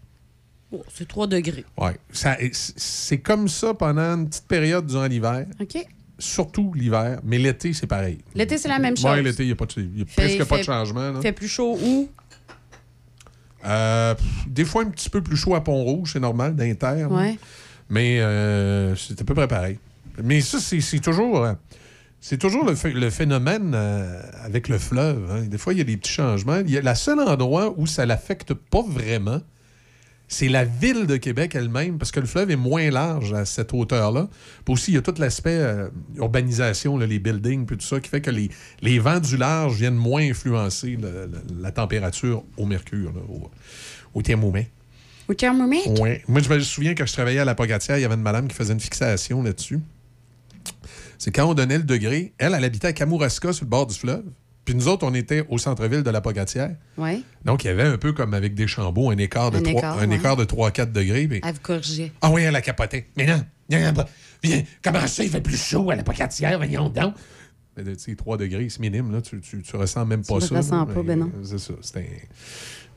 Bon, 0.72 0.84
c'est 0.94 1.08
3 1.08 1.28
degrés. 1.28 1.64
Ça- 2.12 2.38
C'est 2.52 3.20
comme 3.20 3.48
ça 3.48 3.74
pendant 3.74 4.16
une 4.18 4.28
petite 4.28 4.48
période 4.48 4.86
durant 4.88 5.06
l'hiver. 5.06 5.46
OK. 5.62 5.78
Surtout 6.20 6.74
l'hiver. 6.76 7.20
Mais 7.24 7.38
l'été, 7.38 7.74
c'est 7.74 7.86
pareil. 7.88 8.18
L'été, 8.34 8.58
c'est 8.58 8.68
la 8.68 8.80
même 8.80 8.98
chose. 8.98 9.12
Oui, 9.16 9.24
l'été, 9.24 9.44
il 9.44 9.48
n'y 9.48 9.52
a, 9.52 9.56
pas 9.56 9.66
de- 9.68 9.74
il 9.78 10.00
y 10.00 10.02
a 10.02 10.06
Fait- 10.06 10.36
presque 10.36 10.46
pas 10.50 10.58
de 10.58 10.64
changement. 10.64 11.12
là. 11.12 11.22
fait 11.22 11.32
plus 11.32 11.48
chaud 11.48 11.78
où? 11.82 12.10
Euh, 13.66 14.16
des 14.48 14.66
fois, 14.66 14.84
un 14.84 14.90
petit 14.90 15.10
peu 15.10 15.22
plus 15.22 15.36
chaud 15.38 15.56
à 15.56 15.64
Pont-Rouge, 15.64 16.12
c'est 16.14 16.20
normal, 16.20 16.56
d'inter. 16.56 17.06
Ouais. 17.10 17.38
Mais 17.90 18.20
euh, 18.20 18.96
c'est 18.96 19.20
à 19.22 19.24
peu 19.24 19.34
près 19.34 19.48
pareil. 19.48 19.78
Mais 20.24 20.42
ça, 20.42 20.60
c'est 20.60 20.82
c'est 20.82 21.00
toujours. 21.00 21.44
euh, 21.44 21.54
c'est 22.20 22.38
toujours 22.38 22.66
le, 22.66 22.74
ph- 22.76 22.94
le 22.96 23.10
phénomène 23.10 23.74
euh, 23.76 24.22
avec 24.44 24.68
le 24.70 24.78
fleuve. 24.78 25.30
hein. 25.32 25.42
Des 25.46 25.58
fois, 25.58 25.74
il 25.74 25.78
y 25.80 25.82
a 25.82 25.86
des 25.86 25.98
petits 25.98 26.12
changements. 26.12 26.60
Il 26.66 26.72
y 26.72 26.78
a, 26.78 26.82
la 26.82 26.96
seul 26.96 27.20
endroit 27.20 27.74
où 27.78 27.86
ça 27.88 28.06
l'affecte 28.06 28.54
pas 28.54 28.82
vraiment, 28.86 29.40
c'est 30.28 30.50
la 30.50 30.66
ville 30.66 31.06
de 31.08 31.16
Québec 31.16 31.56
elle-même, 31.56 31.98
parce 31.98 32.12
que 32.12 32.20
le 32.20 32.26
fleuve 32.26 32.52
est 32.52 32.58
moins 32.58 32.90
large 32.90 33.32
à 33.34 33.46
cette 33.46 33.74
hauteur-là. 33.74 34.28
Puis 34.66 34.74
aussi, 34.74 34.92
il 34.92 34.96
y 34.96 34.98
a 34.98 35.02
tout 35.02 35.14
l'aspect 35.20 35.52
euh, 35.58 35.88
urbanisation, 36.18 36.98
là, 36.98 37.06
les 37.06 37.20
buildings, 37.20 37.66
puis 37.66 37.78
tout 37.78 37.86
ça, 37.86 38.00
qui 38.02 38.10
fait 38.10 38.20
que 38.20 38.32
les, 38.32 38.50
les 38.82 39.00
vents 39.00 39.22
du 39.22 39.38
large 39.38 39.76
viennent 39.76 39.96
moins 39.96 40.24
influencer 40.30 40.98
le- 41.02 41.28
le- 41.28 41.62
la 41.62 41.72
température 41.72 42.44
au 42.58 42.66
mercure, 42.66 43.14
là, 43.14 43.22
au, 43.30 43.50
au 44.16 44.22
thermomètre. 44.22 44.70
Au 45.30 45.34
thermomètre? 45.34 46.02
Ouais. 46.02 46.24
Moi, 46.28 46.42
je 46.42 46.50
me 46.50 46.60
souviens 46.60 46.94
quand 46.94 47.06
je 47.06 47.14
travaillais 47.14 47.40
à 47.40 47.46
la 47.46 47.56
Pocatière, 47.56 47.98
il 47.98 48.02
y 48.02 48.06
avait 48.06 48.16
une 48.16 48.22
madame 48.22 48.48
qui 48.50 48.56
faisait 48.56 48.74
une 48.74 48.80
fixation 48.82 49.42
là-dessus. 49.44 49.80
C'est 51.18 51.32
quand 51.32 51.46
on 51.50 51.54
donnait 51.54 51.78
le 51.78 51.84
degré, 51.84 52.34
elle, 52.38 52.54
elle 52.56 52.64
habitait 52.64 52.88
à 52.88 52.94
Kamouraska, 52.94 53.54
sur 53.54 53.66
le 53.66 53.70
bord 53.70 53.88
du 53.88 53.96
fleuve. 53.96 54.24
Puis 54.66 54.76
nous 54.76 54.90
autres, 54.90 55.06
on 55.08 55.14
était 55.14 55.46
au 55.50 55.58
centre-ville 55.58 56.04
de 56.04 56.10
la 56.10 56.20
Pocatière. 56.20 56.76
Oui. 56.98 57.24
Donc, 57.46 57.64
il 57.64 57.68
y 57.68 57.70
avait 57.70 57.84
un 57.84 57.98
peu 57.98 58.12
comme 58.12 58.34
avec 58.34 58.54
des 58.54 58.68
chambeaux, 58.68 59.10
un 59.10 59.18
écart 59.18 59.50
de 59.50 59.58
Un 59.60 59.62
3, 59.62 59.72
écart, 59.80 60.00
un 60.00 60.10
ouais. 60.10 60.16
écart 60.18 60.36
de 60.36 60.44
3-4 60.44 60.92
degrés. 60.92 61.30
Elle 61.44 61.54
vous 61.54 61.60
corrigeait. 61.62 62.12
Ah 62.22 62.30
oui, 62.32 62.42
elle 62.42 62.56
a 62.56 62.62
capoté. 62.62 63.08
Mais 63.16 63.26
non, 63.26 63.42
non, 63.72 64.06
viens, 64.44 64.64
comment 64.84 65.08
ça, 65.08 65.24
il 65.24 65.30
fait 65.30 65.40
plus 65.42 65.56
chaud 65.58 65.90
à 65.90 65.96
la 65.96 66.04
Pocatière, 66.04 66.58
voyons 66.58 66.90
donc. 66.90 67.14
Mais, 67.78 67.84
Tu 67.84 67.98
sais, 67.98 68.16
3 68.16 68.38
degrés, 68.38 68.68
c'est 68.70 68.80
minime, 68.82 69.12
là. 69.12 69.22
Tu, 69.22 69.40
tu, 69.40 69.62
tu 69.62 69.76
ressens 69.78 70.06
même 70.06 70.26
pas 70.26 70.36
le 70.36 70.42
ça. 70.42 70.58
ressens 70.58 70.86
là. 70.86 70.94
pas, 70.94 71.02
ben 71.04 71.20
non. 71.20 71.32
C'est 71.44 71.60
ça. 71.60 71.74
C'est 71.82 71.98
un- 72.00 72.04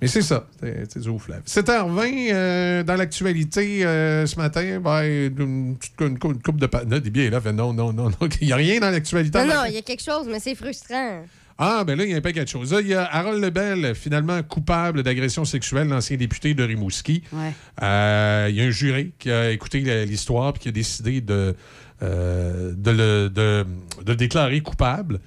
Mais 0.01 0.09
c'est 0.09 0.23
ça, 0.23 0.47
c'est 0.61 0.85
c'est 0.91 1.01
du 1.01 1.09
haut 1.09 1.19
fleuve. 1.19 1.43
7h20, 1.47 2.33
euh, 2.33 2.83
dans 2.83 2.97
l'actualité, 2.97 3.85
euh, 3.85 4.25
ce 4.27 4.37
matin, 4.37 4.81
ben, 4.81 5.03
une, 5.05 5.77
coupe 6.19 6.59
de... 6.59 6.67
pa- 6.67 6.85
Là, 6.89 7.01
des 7.01 7.31
là, 7.31 7.41
fait 7.41 7.53
non, 7.53 7.73
non, 7.75 7.93
non, 7.93 8.09
non, 8.09 8.29
il 8.41 8.47
n'y 8.47 8.53
a 8.53 8.57
rien 8.57 8.81
dans 8.81 8.91
l'actualité. 8.91 9.39
Non, 9.41 9.47
non, 9.47 9.65
il 9.69 9.75
y 9.75 9.79
a 9.79 9.83
quelque 9.83 10.03
chose, 10.03 10.27
mais 10.31 10.41
c'est 10.41 10.55
frustrant. 10.55 11.23
Ah, 11.63 11.85
ben 11.85 11.99
là, 11.99 12.05
il 12.05 12.11
y 12.11 12.15
a 12.15 12.17
un 12.17 12.21
paquet 12.23 12.43
de 12.43 12.49
choses. 12.49 12.73
Là, 12.73 12.81
il 12.81 12.87
y 12.87 12.95
a 12.95 13.05
Harold 13.05 13.43
Lebel, 13.45 13.95
finalement 13.95 14.43
coupable 14.43 15.03
d'agression 15.03 15.45
sexuelle, 15.45 15.89
l'ancien 15.89 16.17
député 16.17 16.55
de 16.55 16.63
Rimouski. 16.65 17.23
Ouais. 17.35 17.53
Euh, 17.83 18.47
il 18.49 18.57
y 18.57 18.63
a 18.63 18.65
un 18.65 18.71
jury 18.71 19.13
qui 19.19 19.31
a 19.31 19.51
écouté 19.51 19.81
l'histoire 20.07 20.55
puis 20.55 20.63
qui 20.63 20.69
a 20.71 20.73
décidé 20.73 21.21
de, 21.21 21.55
euh, 22.03 22.73
de, 22.75 22.91
le, 22.91 23.29
de- 23.29 23.67
de 24.03 24.13
le 24.13 24.17
déclarer 24.17 24.63
coupable. 24.63 25.21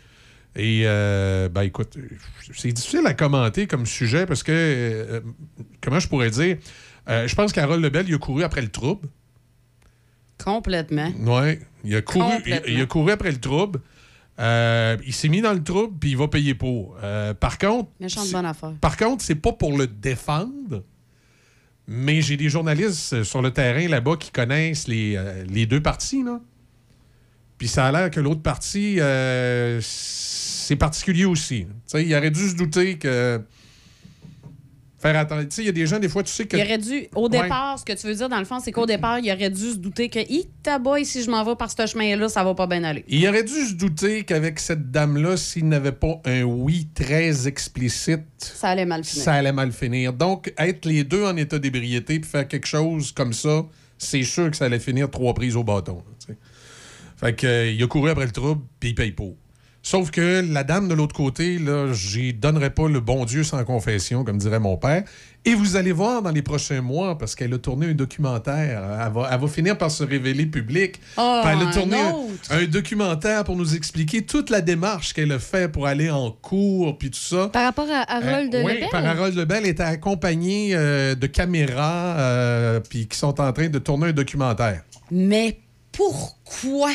Et, 0.55 0.84
euh, 0.85 1.49
ben 1.49 1.63
écoute, 1.63 1.97
c'est 2.53 2.71
difficile 2.71 3.05
à 3.05 3.13
commenter 3.13 3.65
comme 3.65 3.85
sujet 3.85 4.25
parce 4.25 4.43
que, 4.43 4.51
euh, 4.51 5.21
comment 5.81 5.99
je 5.99 6.07
pourrais 6.07 6.30
dire, 6.30 6.57
euh, 7.09 7.27
je 7.27 7.35
pense 7.35 7.51
qu'Harold 7.51 7.84
Lebel, 7.84 8.07
il 8.07 8.15
a 8.15 8.17
couru 8.19 8.43
après 8.43 8.61
le 8.61 8.69
trouble. 8.69 9.07
Complètement. 10.43 11.11
Oui, 11.19 11.59
il 11.84 11.95
a 11.95 12.01
couru, 12.01 12.34
il, 12.67 12.81
a 12.81 12.85
couru 12.85 13.11
après 13.11 13.31
le 13.31 13.39
trouble. 13.39 13.80
Euh, 14.39 14.97
il 15.05 15.13
s'est 15.13 15.30
mis 15.30 15.41
dans 15.41 15.53
le 15.53 15.63
trouble, 15.63 15.97
puis 15.99 16.11
il 16.11 16.17
va 16.17 16.27
payer 16.27 16.53
pour. 16.53 16.97
Par 17.39 17.57
contre, 17.57 17.89
Méchante 17.99 18.31
bonne 18.31 18.45
affaire. 18.45 18.73
par 18.80 18.97
contre, 18.97 19.23
c'est 19.23 19.35
pas 19.35 19.53
pour 19.53 19.75
le 19.77 19.88
défendre, 19.88 20.84
mais 21.88 22.21
j'ai 22.21 22.38
des 22.38 22.49
journalistes 22.49 23.23
sur 23.23 23.41
le 23.41 23.51
terrain 23.51 23.88
là-bas 23.88 24.17
qui 24.17 24.31
connaissent 24.31 24.88
les, 24.88 25.19
les 25.49 25.65
deux 25.65 25.81
parties. 25.81 26.23
Là. 26.23 26.39
Puis 27.64 27.69
ça 27.69 27.85
a 27.85 27.91
l'air 27.94 28.11
que 28.11 28.19
l'autre 28.19 28.41
partie, 28.41 28.98
euh, 28.99 29.80
c'est 29.81 30.76
particulier 30.76 31.23
aussi. 31.23 31.65
Il 31.94 32.14
aurait 32.14 32.30
dû 32.30 32.49
se 32.49 32.56
douter 32.56 32.98
que. 32.98 33.40
Faire 34.99 35.18
attention. 35.18 35.45
Tu 35.48 35.56
sais, 35.56 35.61
il 35.61 35.65
y 35.68 35.69
a 35.69 35.72
des 35.72 35.88
gens, 35.88 35.98
des 35.98 36.10
fois, 36.10 36.23
tu 36.23 36.34
sais 36.34 36.45
que. 36.45 36.57
Il 36.57 36.61
aurait 36.61 36.77
dû, 36.77 37.07
au 37.15 37.30
Ouais. 37.30 37.41
départ, 37.41 37.80
ce 37.80 37.85
que 37.85 37.94
tu 37.94 38.06
veux 38.06 38.15
dire, 38.15 38.27
dans 38.27 38.40
le 38.40 38.44
fond, 38.44 38.60
c'est 38.60 38.73
qu'au 38.73 38.85
départ, 38.85 39.19
il 39.19 39.31
aurait 39.31 39.49
dû 39.49 39.72
se 39.72 39.77
douter 39.77 40.10
que, 40.10 40.19
hi, 40.19 40.49
taboy, 40.61 41.06
si 41.06 41.23
je 41.23 41.31
m'en 41.31 41.41
vais 41.45 41.56
par 41.56 41.72
ce 41.72 41.85
chemin-là, 41.88 42.27
ça 42.27 42.44
va 42.44 42.53
pas 42.53 42.68
bien 42.68 42.84
aller. 42.84 43.06
Il 43.07 43.26
aurait 43.30 43.44
dû 43.45 43.53
se 43.65 43.76
douter 43.76 44.26
qu'avec 44.26 44.60
cette 44.60 44.91
dame-là, 44.91 45.38
s'il 45.38 45.69
n'avait 45.69 45.94
pas 45.94 46.19
un 46.26 46.44
oui 46.44 46.90
très 46.94 47.48
explicite, 47.48 48.23
Ça 48.40 48.72
allait 48.72 48.85
mal 48.85 49.06
finir. 49.06 49.23
ça 49.23 49.34
allait 49.35 49.53
mal 49.53 49.72
finir. 49.72 50.11
Donc, 50.11 50.53
être 50.57 50.84
les 50.85 51.06
deux 51.06 51.23
en 51.23 51.38
état 51.38 51.60
d'ébriété 51.60 52.19
puis 52.19 52.30
faire 52.30 52.45
quelque 52.45 52.68
chose 52.68 53.14
comme 53.14 53.31
ça, 53.31 53.64
c'est 53.98 54.23
sûr 54.23 54.52
que 54.52 54.57
ça 54.57 54.65
allait 54.65 54.80
finir 54.80 55.10
trois 55.10 55.34
prises 55.34 55.56
au 55.56 55.64
bâton. 55.64 56.03
Fait 57.23 57.33
que, 57.33 57.47
euh, 57.47 57.71
il 57.71 57.83
a 57.83 57.87
couru 57.87 58.09
après 58.09 58.25
le 58.25 58.31
trouble, 58.31 58.61
puis 58.79 58.89
il 58.89 58.95
paye 58.95 59.11
pour. 59.11 59.35
Sauf 59.85 60.11
que 60.11 60.41
la 60.49 60.63
dame 60.63 60.87
de 60.87 60.93
l'autre 60.93 61.13
côté, 61.13 61.59
là, 61.59 61.91
j'y 61.91 62.33
donnerai 62.33 62.69
pas 62.69 62.87
le 62.87 63.01
bon 63.01 63.25
Dieu 63.25 63.43
sans 63.43 63.61
confession, 63.65 64.23
comme 64.23 64.37
dirait 64.37 64.61
mon 64.61 64.77
père. 64.77 65.03
Et 65.43 65.55
vous 65.55 65.75
allez 65.75 65.91
voir 65.91 66.21
dans 66.21 66.31
les 66.31 66.41
prochains 66.41 66.79
mois, 66.79 67.17
parce 67.17 67.35
qu'elle 67.35 67.53
a 67.53 67.57
tourné 67.57 67.87
un 67.87 67.93
documentaire. 67.93 68.81
Elle 69.05 69.11
va, 69.11 69.29
elle 69.29 69.41
va 69.41 69.47
finir 69.49 69.77
par 69.77 69.91
se 69.91 70.05
révéler 70.05 70.45
publique. 70.45 71.01
Oh, 71.17 71.41
elle 71.45 71.67
a 71.67 71.73
tourné 71.73 71.97
un, 72.49 72.63
documentaire 72.63 73.43
pour 73.43 73.57
nous 73.57 73.75
expliquer 73.75 74.21
toute 74.21 74.49
la 74.49 74.61
démarche 74.61 75.11
qu'elle 75.11 75.33
a 75.33 75.39
fait 75.39 75.69
pour 75.69 75.85
aller 75.85 76.09
en 76.09 76.31
cours, 76.31 76.97
puis 76.97 77.11
tout 77.11 77.19
ça. 77.19 77.49
Par 77.49 77.65
rapport 77.65 77.89
à 77.91 78.09
Harold 78.09 78.55
Euh, 78.55 78.63
oui, 78.63 78.75
Lebel? 78.75 78.89
par 78.89 79.05
Harold 79.05 79.35
Lebel 79.35 79.65
était 79.65 79.83
accompagné 79.83 80.69
euh, 80.75 81.13
de 81.13 81.27
caméras 81.27 82.17
euh, 82.19 82.79
puis 82.79 83.09
qui 83.09 83.17
sont 83.17 83.41
en 83.41 83.51
train 83.51 83.67
de 83.67 83.79
tourner 83.79 84.07
un 84.07 84.13
documentaire. 84.13 84.83
Mais 85.11 85.59
pourquoi? 85.91 86.91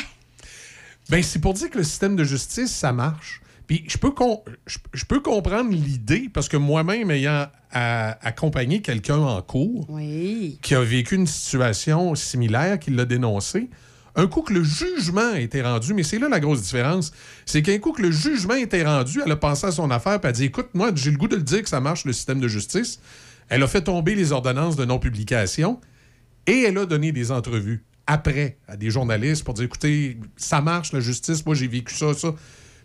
Ben, 1.08 1.22
c'est 1.22 1.38
pour 1.38 1.54
dire 1.54 1.70
que 1.70 1.78
le 1.78 1.84
système 1.84 2.16
de 2.16 2.24
justice, 2.24 2.70
ça 2.70 2.92
marche. 2.92 3.40
Puis 3.66 3.84
je 3.86 3.98
peux, 3.98 4.12
je, 4.66 5.04
peux 5.04 5.20
comprendre 5.20 5.70
l'idée, 5.70 6.30
parce 6.32 6.48
que 6.48 6.56
moi-même, 6.56 7.10
ayant 7.10 7.46
accompagné 7.70 8.80
quelqu'un 8.80 9.18
en 9.18 9.42
cours 9.42 9.86
Oui. 9.90 10.58
qui 10.62 10.74
a 10.74 10.80
vécu 10.80 11.16
une 11.16 11.26
situation 11.26 12.14
similaire, 12.14 12.78
qui 12.78 12.90
l'a 12.90 13.04
dénoncé, 13.04 13.68
un 14.16 14.26
coup 14.26 14.40
que 14.40 14.54
le 14.54 14.64
jugement 14.64 15.32
a 15.34 15.38
été 15.38 15.62
rendu, 15.62 15.92
mais 15.94 16.02
c'est 16.02 16.18
là 16.18 16.28
la 16.28 16.40
grosse 16.40 16.62
différence, 16.62 17.12
c'est 17.44 17.62
qu'un 17.62 17.78
coup 17.78 17.92
que 17.92 18.02
le 18.02 18.10
jugement 18.10 18.54
a 18.54 18.58
été 18.58 18.82
rendu, 18.82 19.20
elle 19.24 19.30
a 19.30 19.36
pensé 19.36 19.66
à 19.66 19.70
son 19.70 19.90
affaire, 19.90 20.18
puis 20.18 20.28
elle 20.28 20.30
a 20.30 20.32
dit, 20.32 20.44
écoute, 20.44 20.70
moi, 20.74 20.90
j'ai 20.94 21.10
le 21.10 21.18
goût 21.18 21.28
de 21.28 21.36
le 21.36 21.42
dire 21.42 21.62
que 21.62 21.68
ça 21.68 21.80
marche, 21.80 22.04
le 22.04 22.12
système 22.12 22.40
de 22.40 22.48
justice. 22.48 23.00
Elle 23.50 23.62
a 23.62 23.66
fait 23.66 23.82
tomber 23.82 24.14
les 24.14 24.32
ordonnances 24.32 24.76
de 24.76 24.84
non-publication 24.84 25.78
et 26.46 26.62
elle 26.62 26.78
a 26.78 26.86
donné 26.86 27.12
des 27.12 27.30
entrevues 27.30 27.84
après 28.08 28.56
à 28.66 28.76
des 28.76 28.90
journalistes 28.90 29.44
pour 29.44 29.54
dire, 29.54 29.66
écoutez, 29.66 30.18
ça 30.36 30.60
marche, 30.60 30.92
la 30.92 31.00
justice, 31.00 31.44
moi, 31.46 31.54
j'ai 31.54 31.68
vécu 31.68 31.94
ça, 31.94 32.14
ça. 32.14 32.34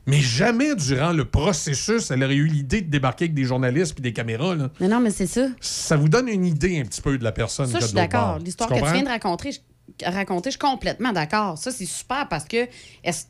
Mais 0.05 0.19
jamais 0.19 0.75
durant 0.75 1.13
le 1.13 1.23
processus, 1.23 2.11
elle 2.11 2.23
aurait 2.25 2.35
eu 2.35 2.45
l'idée 2.45 2.81
de 2.81 2.89
débarquer 2.89 3.25
avec 3.25 3.33
des 3.33 3.45
journalistes 3.45 3.93
puis 3.93 4.01
des 4.01 4.11
caméras. 4.11 4.53
là. 4.53 4.69
Mais 4.81 4.89
non, 4.89 4.99
mais 4.99 5.11
c'est 5.11 5.27
ça. 5.27 5.47
Ça 5.61 5.95
vous 5.95 6.09
donne 6.09 6.27
une 6.27 6.45
idée 6.45 6.77
un 6.77 6.83
petit 6.83 7.01
peu 7.01 7.17
de 7.17 7.23
la 7.23 7.31
personne. 7.31 7.67
Ça, 7.67 7.77
y 7.77 7.81
je 7.81 7.87
suis 7.87 7.95
d'accord. 7.95 8.37
L'histoire 8.39 8.69
que 8.69 8.75
tu 8.75 8.81
viens 8.81 9.03
de 9.03 9.07
raconter, 9.07 9.53
je, 9.53 9.59
raconter, 10.03 10.49
je 10.49 10.57
suis 10.57 10.59
complètement 10.59 11.11
d'accord. 11.11 11.57
Ça, 11.57 11.71
c'est 11.71 11.85
super 11.85 12.27
parce 12.27 12.45
que 12.45 12.67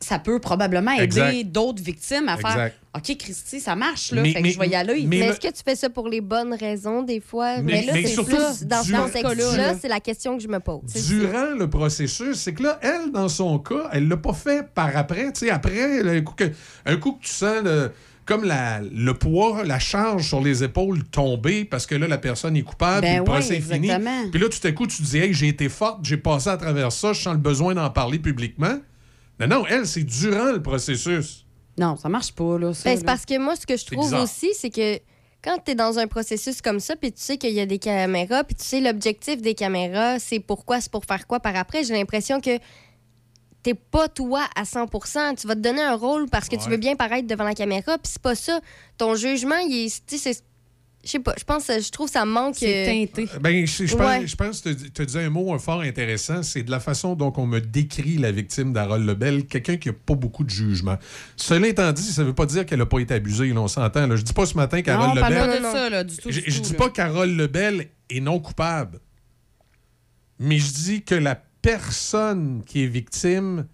ça 0.00 0.18
peut 0.18 0.38
probablement 0.38 0.92
aider 0.92 1.44
d'autres 1.44 1.82
victimes 1.82 2.28
à 2.28 2.36
faire 2.36 2.50
Exact. 2.52 2.76
OK, 2.96 3.16
Christy, 3.18 3.58
ça 3.60 3.74
marche, 3.74 4.12
là. 4.12 4.22
Mais- 4.22 4.30
fait 4.32 4.38
que 4.38 4.42
mais- 4.44 4.50
je 4.52 4.58
vais 4.60 4.68
y 4.68 4.74
aller. 4.76 5.04
Mais, 5.06 5.18
est-ce 5.18 5.40
que 5.40 5.48
tu 5.48 5.62
fais 5.64 5.74
ça 5.74 5.90
pour 5.90 6.08
les 6.08 6.20
bonnes 6.20 6.54
raisons, 6.54 7.02
des 7.02 7.20
fois? 7.20 7.56
Mais- 7.60 7.84
Mais, 7.84 8.02
là, 8.02 8.08
c'est 8.08 8.22
plus 8.22 8.62
dans 8.62 8.84
ce 8.84 8.92
contexte-là, 8.92 9.74
c'est 9.80 9.88
la 9.88 9.98
question 10.00 10.36
que 10.36 10.42
je 10.44 10.48
me 10.48 10.60
pose. 10.60 10.82
Durant 11.08 11.54
le 11.58 11.68
processus, 11.68 12.36
c'est 12.36 12.54
que 12.54 12.62
là, 12.62 12.78
elle, 12.82 13.10
dans 13.12 13.28
son 13.28 13.58
cas, 13.58 13.88
elle 13.92 14.06
l'a 14.06 14.16
pas 14.16 14.32
fait 14.32 14.64
par 14.72 14.96
après. 14.96 15.32
Tu 15.32 15.46
sais, 15.46 15.50
après, 15.50 16.02
là, 16.04 16.12
un 16.12 16.20
coup 16.20 16.34
que, 16.34 16.50
un 16.86 16.96
coup 16.96 17.12
que 17.12 17.24
tu 17.24 17.30
sens 17.32 17.62
le- 17.64 17.90
comme 18.26 18.44
la- 18.44 18.80
le 18.80 19.14
poids, 19.14 19.64
la 19.64 19.78
charge 19.78 20.28
sur 20.28 20.40
les 20.40 20.62
épaules 20.64 21.04
tomber 21.04 21.64
parce 21.64 21.86
que 21.86 21.94
là, 21.94 22.06
la 22.08 22.18
personne 22.18 22.56
est 22.56 22.62
coupable, 22.62 23.02
Ben 23.02 23.08
puis 23.08 23.16
le 23.16 23.20
oui, 23.22 23.26
procès 23.26 23.56
est 23.56 23.60
fini. 23.60 23.88
Puis 24.30 24.40
là, 24.40 24.48
tout 24.48 24.66
à 24.66 24.72
coup, 24.72 24.86
tu 24.86 24.98
te 24.98 25.02
dis, 25.02 25.18
hey, 25.18 25.32
j'ai 25.34 25.48
été 25.48 25.68
forte, 25.68 26.00
j'ai 26.02 26.16
passé 26.16 26.48
à 26.48 26.56
travers 26.56 26.92
ça, 26.92 27.12
je 27.12 27.20
sens 27.22 27.34
le 27.34 27.38
besoin 27.40 27.74
d'en 27.74 27.90
parler 27.90 28.18
publiquement. 28.18 28.78
Non, 29.40 29.46
non, 29.48 29.64
elle, 29.68 29.86
c'est 29.86 30.04
durant 30.04 30.52
le 30.52 30.62
processus. 30.62 31.44
Non, 31.76 31.96
ça 31.96 32.08
marche 32.08 32.32
pas, 32.32 32.58
là. 32.58 32.68
Ben, 32.68 32.96
c'est 32.96 33.04
parce 33.04 33.26
que 33.26 33.36
moi, 33.38 33.56
ce 33.56 33.66
que 33.66 33.76
je 33.76 33.84
trouve 33.84 34.12
aussi, 34.14 34.50
c'est 34.54 34.70
que 34.70 34.98
quand 35.42 35.58
tu 35.64 35.72
es 35.72 35.74
dans 35.74 35.98
un 35.98 36.06
processus 36.06 36.62
comme 36.62 36.78
ça, 36.80 36.94
puis 36.96 37.12
tu 37.12 37.20
sais 37.20 37.36
qu'il 37.36 37.52
y 37.52 37.60
a 37.60 37.66
des 37.66 37.78
caméras, 37.78 38.44
puis 38.44 38.54
tu 38.54 38.64
sais 38.64 38.80
l'objectif 38.80 39.42
des 39.42 39.54
caméras, 39.54 40.18
c'est 40.18 40.38
pourquoi, 40.40 40.80
c'est 40.80 40.90
pour 40.90 41.04
faire 41.04 41.26
quoi 41.26 41.40
par 41.40 41.56
après, 41.56 41.82
j'ai 41.84 41.92
l'impression 41.94 42.40
que 42.40 42.58
t'es 43.64 43.74
pas 43.74 44.06
toi 44.08 44.44
à 44.54 44.62
100% 44.62 45.40
Tu 45.40 45.48
vas 45.48 45.54
te 45.56 45.60
donner 45.60 45.82
un 45.82 45.96
rôle 45.96 46.28
parce 46.30 46.48
que 46.48 46.54
tu 46.54 46.68
veux 46.70 46.76
bien 46.76 46.94
paraître 46.94 47.26
devant 47.26 47.44
la 47.44 47.54
caméra, 47.54 47.98
puis 47.98 48.12
c'est 48.12 48.22
pas 48.22 48.36
ça. 48.36 48.60
Ton 48.98 49.16
jugement, 49.16 49.56
il 49.68 49.86
est. 49.86 50.06
tu 50.06 50.16
sais, 50.18 50.32
c'est- 50.34 50.44
Je 51.04 51.10
sais 51.10 51.18
pas, 51.18 51.34
je 51.38 51.44
pense, 51.44 51.66
je 51.66 51.90
trouve 51.90 52.08
ça 52.08 52.24
manque. 52.24 52.54
C'est 52.56 52.82
euh, 52.82 52.86
teinté. 53.06 53.28
Ben, 53.40 53.66
je, 53.66 53.84
je 53.84 53.94
pense, 53.94 54.24
je 54.26 54.36
pense 54.36 54.60
que 54.62 54.70
tu 54.70 55.02
as 55.02 55.04
dit 55.04 55.18
un 55.18 55.28
mot 55.28 55.58
fort 55.58 55.80
intéressant, 55.82 56.42
c'est 56.42 56.62
de 56.62 56.70
la 56.70 56.80
façon 56.80 57.14
dont 57.14 57.30
on 57.36 57.46
me 57.46 57.60
décrit 57.60 58.16
la 58.16 58.32
victime 58.32 58.72
d'Harold 58.72 59.04
Lebel, 59.06 59.46
quelqu'un 59.46 59.76
qui 59.76 59.88
n'a 59.88 59.94
pas 59.94 60.14
beaucoup 60.14 60.44
de 60.44 60.50
jugement. 60.50 60.96
Cela 61.36 61.68
étant 61.68 61.92
dit, 61.92 62.02
ça 62.02 62.22
ne 62.22 62.28
veut 62.28 62.34
pas 62.34 62.46
dire 62.46 62.64
qu'elle 62.64 62.78
n'a 62.78 62.86
pas 62.86 63.00
été 63.00 63.12
abusée, 63.12 63.48
là, 63.52 63.60
on 63.60 63.68
s'entend. 63.68 64.16
Je 64.16 64.22
dis 64.22 64.32
pas 64.32 64.46
ce 64.46 64.56
matin 64.56 64.80
qu'Harold 64.80 65.18
parle 65.20 65.34
Lebel... 65.34 65.50
pas 65.50 65.58
de 65.58 65.74
ça, 65.74 65.90
là, 65.90 66.04
du 66.04 66.16
tout. 66.16 66.30
Je, 66.30 66.40
du 66.40 66.50
je 66.50 66.56
tout, 66.62 66.68
dis 66.68 66.74
pas 66.74 66.88
qu'Harold 66.88 67.36
Lebel 67.36 67.88
est 68.08 68.20
non 68.20 68.40
coupable, 68.40 69.00
mais 70.38 70.58
je 70.58 70.72
dis 70.72 71.02
que 71.04 71.14
la 71.14 71.42
personne 71.64 72.62
qui 72.66 72.84
est 72.84 72.86
victime 72.86 73.64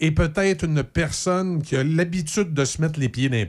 est 0.00 0.10
peut-être 0.10 0.64
une 0.64 0.82
personne 0.82 1.62
qui 1.62 1.76
a 1.76 1.84
l'habitude 1.84 2.52
de 2.52 2.64
se 2.64 2.80
mettre 2.82 2.98
les 2.98 3.08
pieds 3.08 3.28
dans 3.28 3.36
les 3.36 3.48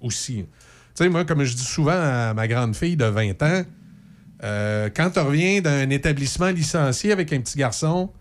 aussi. 0.00 0.44
Tu 0.44 0.46
sais, 0.94 1.08
moi, 1.08 1.24
comme 1.24 1.42
je 1.42 1.56
dis 1.56 1.64
souvent 1.64 1.98
à 2.00 2.32
ma 2.32 2.46
grande 2.46 2.76
fille 2.76 2.96
de 2.96 3.06
20 3.06 3.42
ans, 3.42 3.62
euh, 4.44 4.88
quand 4.94 5.10
tu 5.10 5.18
reviens 5.18 5.60
d'un 5.60 5.90
établissement 5.90 6.50
licencié 6.50 7.10
avec 7.10 7.32
un 7.32 7.40
petit 7.40 7.58
garçon, 7.58 8.12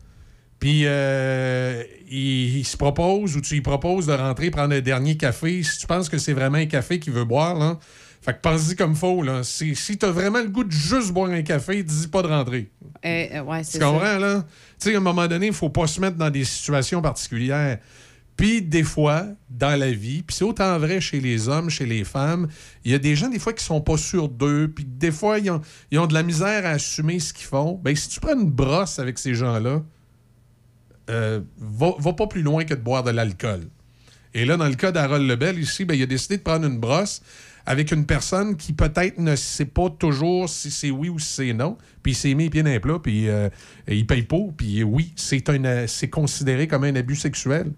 puis 0.58 0.82
euh, 0.86 1.84
il, 2.10 2.66
se 2.66 2.76
propose 2.76 3.38
ou 3.38 3.42
tu 3.42 3.54
lui 3.54 3.62
proposes 3.62 4.08
de 4.08 4.14
rentrer 4.14 4.50
prendre 4.50 4.74
un 4.74 4.82
dernier 4.82 5.16
café, 5.16 5.62
si 5.62 5.78
tu 5.78 5.86
penses 5.86 6.10
que 6.10 6.18
c'est 6.18 6.34
vraiment 6.34 6.58
un 6.58 6.66
café 6.66 6.98
qu'il 6.98 7.14
veut 7.14 7.26
boire, 7.26 7.60
là, 7.60 7.78
fait 8.24 8.34
que 8.34 8.40
pense-y 8.42 8.76
comme 8.76 8.96
faux. 8.96 9.22
Là. 9.22 9.44
Si, 9.44 9.76
si 9.76 9.98
tu 9.98 10.06
as 10.06 10.12
vraiment 10.12 10.40
le 10.40 10.48
goût 10.48 10.64
de 10.64 10.72
juste 10.72 11.12
boire 11.12 11.30
un 11.30 11.42
café, 11.42 11.84
dis 11.84 12.08
pas 12.08 12.22
de 12.22 12.28
rentrer. 12.28 12.72
Euh, 13.06 13.26
euh, 13.34 13.42
ouais, 13.42 13.60
Tu 13.64 13.72
c'est 13.72 13.80
ça. 13.80 13.86
comprends, 13.86 14.18
là? 14.18 14.46
Tu 14.80 14.90
sais, 14.90 14.96
à 14.96 14.98
un 14.98 15.02
moment 15.02 15.28
donné, 15.28 15.48
il 15.48 15.54
faut 15.54 15.70
pas 15.70 15.88
se 15.88 16.00
mettre 16.00 16.16
dans 16.16 16.30
des 16.30 16.46
situations 16.46 17.02
particulières. 17.02 17.80
Puis, 18.38 18.62
des 18.62 18.84
fois, 18.84 19.26
dans 19.50 19.78
la 19.78 19.92
vie, 19.92 20.24
puis 20.24 20.36
c'est 20.36 20.46
autant 20.46 20.80
vrai 20.80 21.02
chez 21.02 21.20
les 21.20 21.50
hommes, 21.50 21.70
chez 21.70 21.86
les 21.86 22.04
femmes, 22.04 22.48
il 22.84 22.92
y 22.92 22.96
a 22.96 22.98
des 22.98 23.16
gens, 23.16 23.28
des 23.30 23.38
fois, 23.40 23.54
qui 23.54 23.64
sont 23.64 23.82
pas 23.82 23.98
sûrs 23.98 24.30
d'eux, 24.30 24.72
puis 24.74 24.86
des 24.86 25.12
fois, 25.12 25.38
ils 25.38 25.52
ont, 25.52 25.62
ils 25.92 26.00
ont 26.00 26.08
de 26.08 26.14
la 26.16 26.24
misère 26.24 26.66
à 26.66 26.70
assumer 26.70 27.20
ce 27.20 27.32
qu'ils 27.34 27.46
font. 27.46 27.80
Ben, 27.84 27.96
si 27.96 28.08
tu 28.10 28.20
prends 28.20 28.34
une 28.40 28.50
brosse 28.50 28.98
avec 29.00 29.20
ces 29.20 29.36
gens-là, 29.36 29.84
euh, 31.10 31.42
va, 31.60 31.94
va 32.00 32.14
pas 32.14 32.28
plus 32.28 32.42
loin 32.42 32.64
que 32.64 32.74
de 32.74 32.80
boire 32.80 33.04
de 33.04 33.12
l'alcool. 33.12 33.68
Et 34.34 34.46
là, 34.46 34.58
dans 34.58 34.68
le 34.68 34.76
cas 34.76 34.92
d'Harold 34.92 35.28
Lebel, 35.28 35.60
ici, 35.60 35.86
ben, 35.86 35.94
il 35.94 36.02
a 36.02 36.06
décidé 36.08 36.38
de 36.38 36.42
prendre 36.42 36.66
une 36.66 36.80
brosse 36.80 37.22
avec 37.66 37.92
une 37.92 38.06
personne 38.06 38.58
qui 38.58 38.74
peut-être 38.74 39.20
ne 39.20 39.36
sait 39.36 39.66
pas 39.66 39.90
toujours 39.90 40.50
si 40.50 40.70
c'est 40.70 40.92
oui 40.92 41.10
ou 41.10 41.18
si 41.20 41.34
c'est 41.34 41.54
non. 41.54 41.78
Puis 42.02 42.12
il 42.12 42.16
s'est 42.16 42.34
mis 42.34 42.46
les 42.46 42.50
pieds 42.50 42.64
dans 42.64 42.70
les 42.70 42.80
plats, 42.80 43.00
puis 43.02 43.30
euh, 43.30 43.50
il 43.88 44.06
paye 44.06 44.24
pas. 44.24 44.38
Puis 44.58 44.84
oui, 44.84 45.14
c'est 45.16 45.50
un, 45.50 45.64
euh, 45.64 45.88
c'est 45.88 46.10
considéré 46.10 46.68
comme 46.68 46.84
un 46.84 46.96
abus 46.96 47.16
sexuel. 47.16 47.72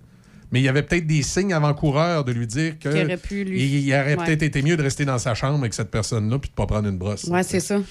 mais 0.51 0.61
il 0.61 0.63
y 0.63 0.69
avait 0.69 0.83
peut-être 0.83 1.05
des 1.07 1.21
signes 1.23 1.53
avant-coureurs 1.53 2.23
de 2.23 2.31
lui 2.31 2.47
dire 2.47 2.79
que 2.79 2.89
Qu'il 2.89 3.03
aurait 3.03 3.17
pu 3.17 3.43
lui- 3.43 3.61
il, 3.63 3.87
il 3.87 3.93
aurait 3.93 4.15
Ouais. 4.15 4.25
peut-être 4.25 4.43
été 4.43 4.61
mieux 4.61 4.77
de 4.77 4.83
rester 4.83 5.03
dans 5.03 5.17
sa 5.17 5.33
chambre 5.35 5.59
avec 5.59 5.73
cette 5.73 5.91
personne-là 5.91 6.39
puis 6.39 6.49
de 6.49 6.55
pas 6.55 6.65
prendre 6.65 6.87
une 6.87 6.97
brosse. 6.97 7.25
Ouais, 7.25 7.43
c'est 7.43 7.59
ça. 7.59 7.81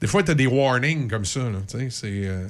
Des 0.00 0.06
fois, 0.06 0.22
tu 0.22 0.30
as 0.32 0.34
des 0.34 0.46
warnings 0.46 1.08
comme 1.08 1.24
ça. 1.24 1.40
Là, 1.48 1.58
tu 1.66 1.78
sais, 1.78 1.88
c'est, 1.90 2.26
euh, 2.26 2.46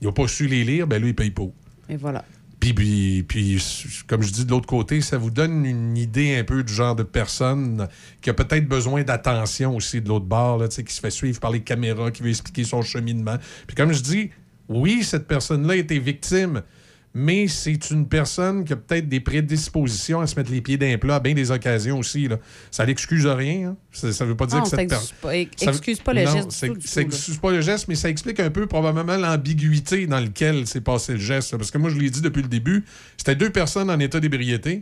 il 0.00 0.06
n'a 0.06 0.12
pas 0.12 0.26
su 0.28 0.46
les 0.46 0.64
lire, 0.64 0.86
ben 0.86 1.00
lui, 1.02 1.08
il 1.10 1.14
paye 1.14 1.30
pas. 1.32 1.48
Et 1.90 1.96
voilà. 1.96 2.24
Puis, 2.60 2.74
puis, 2.74 3.22
puis, 3.22 3.62
comme 4.08 4.22
je 4.22 4.32
dis 4.32 4.44
de 4.44 4.50
l'autre 4.50 4.66
côté, 4.66 5.00
ça 5.00 5.16
vous 5.16 5.30
donne 5.30 5.64
une 5.64 5.96
idée 5.96 6.36
un 6.36 6.44
peu 6.44 6.64
du 6.64 6.72
genre 6.72 6.96
de 6.96 7.04
personne 7.04 7.88
qui 8.20 8.30
a 8.30 8.34
peut-être 8.34 8.68
besoin 8.68 9.04
d'attention 9.04 9.76
aussi 9.76 10.00
de 10.00 10.08
l'autre 10.08 10.24
bord, 10.24 10.58
là, 10.58 10.68
qui 10.68 10.92
se 10.92 11.00
fait 11.00 11.10
suivre 11.10 11.38
par 11.38 11.52
les 11.52 11.60
caméras, 11.60 12.10
qui 12.10 12.22
veut 12.22 12.30
expliquer 12.30 12.64
son 12.64 12.82
cheminement. 12.82 13.36
Puis 13.66 13.76
comme 13.76 13.92
je 13.92 14.02
dis, 14.02 14.30
oui, 14.68 15.04
cette 15.04 15.28
personne-là 15.28 15.76
été 15.76 15.98
victime, 15.98 16.62
mais 17.20 17.48
c'est 17.48 17.90
une 17.90 18.06
personne 18.06 18.64
qui 18.64 18.72
a 18.72 18.76
peut-être 18.76 19.08
des 19.08 19.18
prédispositions 19.18 20.20
à 20.20 20.26
se 20.28 20.36
mettre 20.36 20.52
les 20.52 20.60
pieds 20.60 20.76
d'un 20.76 20.96
plat 20.98 21.16
à 21.16 21.20
bien 21.20 21.34
des 21.34 21.50
occasions 21.50 21.98
aussi. 21.98 22.28
Là. 22.28 22.36
Ça 22.70 22.86
n'excuse 22.86 23.26
rien. 23.26 23.70
hein. 23.70 23.76
Ça, 23.90 24.12
ça 24.12 24.24
veut 24.24 24.36
pas 24.36 24.46
dire 24.46 24.58
Non, 24.58 24.62
que 24.62 24.68
ça 24.70 24.76
cette 24.76 24.92
excuse 24.92 25.12
personne... 25.20 25.66
pas- 25.66 25.70
excuse 25.72 26.00
pas 26.00 26.12
le 26.12 26.20
geste 26.26 26.48
du 26.50 26.54
Ça, 26.54 26.66
tout, 26.68 26.74
du 26.76 26.86
ça 26.86 27.02
tout, 27.02 27.08
là. 27.08 27.14
excuse 27.16 27.36
pas 27.38 27.50
le 27.50 27.60
geste, 27.60 27.88
mais 27.88 27.94
ça 27.96 28.08
explique 28.08 28.38
un 28.38 28.50
peu 28.50 28.66
probablement 28.66 29.16
l'ambiguïté 29.16 30.06
dans 30.06 30.20
lequel 30.20 30.66
s'est 30.68 30.80
passé 30.80 31.14
le 31.14 31.18
geste. 31.18 31.50
là. 31.52 31.58
Parce 31.58 31.70
que 31.72 31.78
moi, 31.78 31.90
je 31.90 31.96
l'ai 31.96 32.10
dit 32.10 32.20
depuis 32.20 32.42
le 32.42 32.48
début, 32.48 32.84
c'était 33.16 33.34
deux 33.34 33.50
personnes 33.50 33.90
en 33.90 33.98
état 33.98 34.20
d'ébriété 34.20 34.80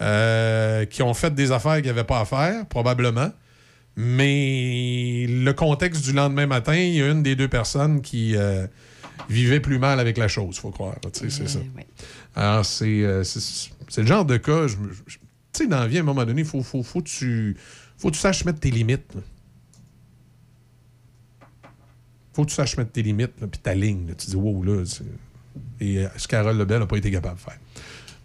euh, 0.00 0.84
qui 0.86 1.02
ont 1.02 1.14
fait 1.14 1.34
des 1.34 1.52
affaires 1.52 1.76
qu'ils 1.76 1.86
n'avaient 1.86 2.04
pas 2.04 2.20
à 2.20 2.24
faire, 2.24 2.66
probablement. 2.66 3.30
Mais 3.96 5.26
le 5.28 5.52
contexte 5.52 6.02
du 6.04 6.12
lendemain 6.12 6.46
matin, 6.46 6.74
il 6.74 6.94
y 6.94 7.02
a 7.02 7.08
une 7.08 7.22
des 7.22 7.36
deux 7.36 7.48
personnes 7.48 8.00
qui 8.00 8.34
euh, 8.36 8.66
vivait 9.28 9.60
plus 9.60 9.78
mal 9.78 10.00
avec 10.00 10.16
la 10.18 10.28
chose, 10.28 10.58
faut 10.58 10.70
croire. 10.70 10.96
c'est 11.12 11.30
ça. 11.30 11.58
Alors, 12.34 12.64
c'est 12.64 13.02
euh, 13.04 13.24
c'est- 13.24 14.00
le 14.00 14.06
genre 14.06 14.24
de 14.24 14.36
cas. 14.36 14.66
Tu 14.68 14.76
sais, 15.52 15.66
dans 15.66 15.80
la 15.80 15.86
vie, 15.88 15.98
à 15.98 16.00
un 16.00 16.04
moment 16.04 16.24
donné, 16.24 16.42
il 16.42 16.46
faut, 16.46 16.62
faut, 16.62 16.82
faut, 16.82 17.00
que 17.02 17.08
tu, 17.08 17.56
faut 17.98 18.08
que 18.10 18.14
tu 18.14 18.20
saches 18.20 18.44
mettre 18.44 18.60
tes 18.60 18.70
limites. 18.70 19.14
là. 19.14 19.20
faut 22.32 22.44
que 22.44 22.50
tu 22.50 22.54
saches 22.54 22.76
mettre 22.76 22.92
tes 22.92 23.02
limites, 23.02 23.32
puis 23.34 23.60
ta 23.60 23.74
ligne. 23.74 24.06
là. 24.08 24.14
Tu 24.14 24.26
dis, 24.28 24.36
wow, 24.36 24.62
là, 24.62 24.84
c'est- 24.86 25.02
et 25.80 25.98
euh, 26.04 26.08
ce 26.16 26.28
Carole 26.28 26.56
Lebel 26.56 26.78
n'a 26.78 26.86
pas 26.86 26.96
été 26.96 27.10
capable 27.10 27.36
de 27.36 27.40
faire. 27.40 27.58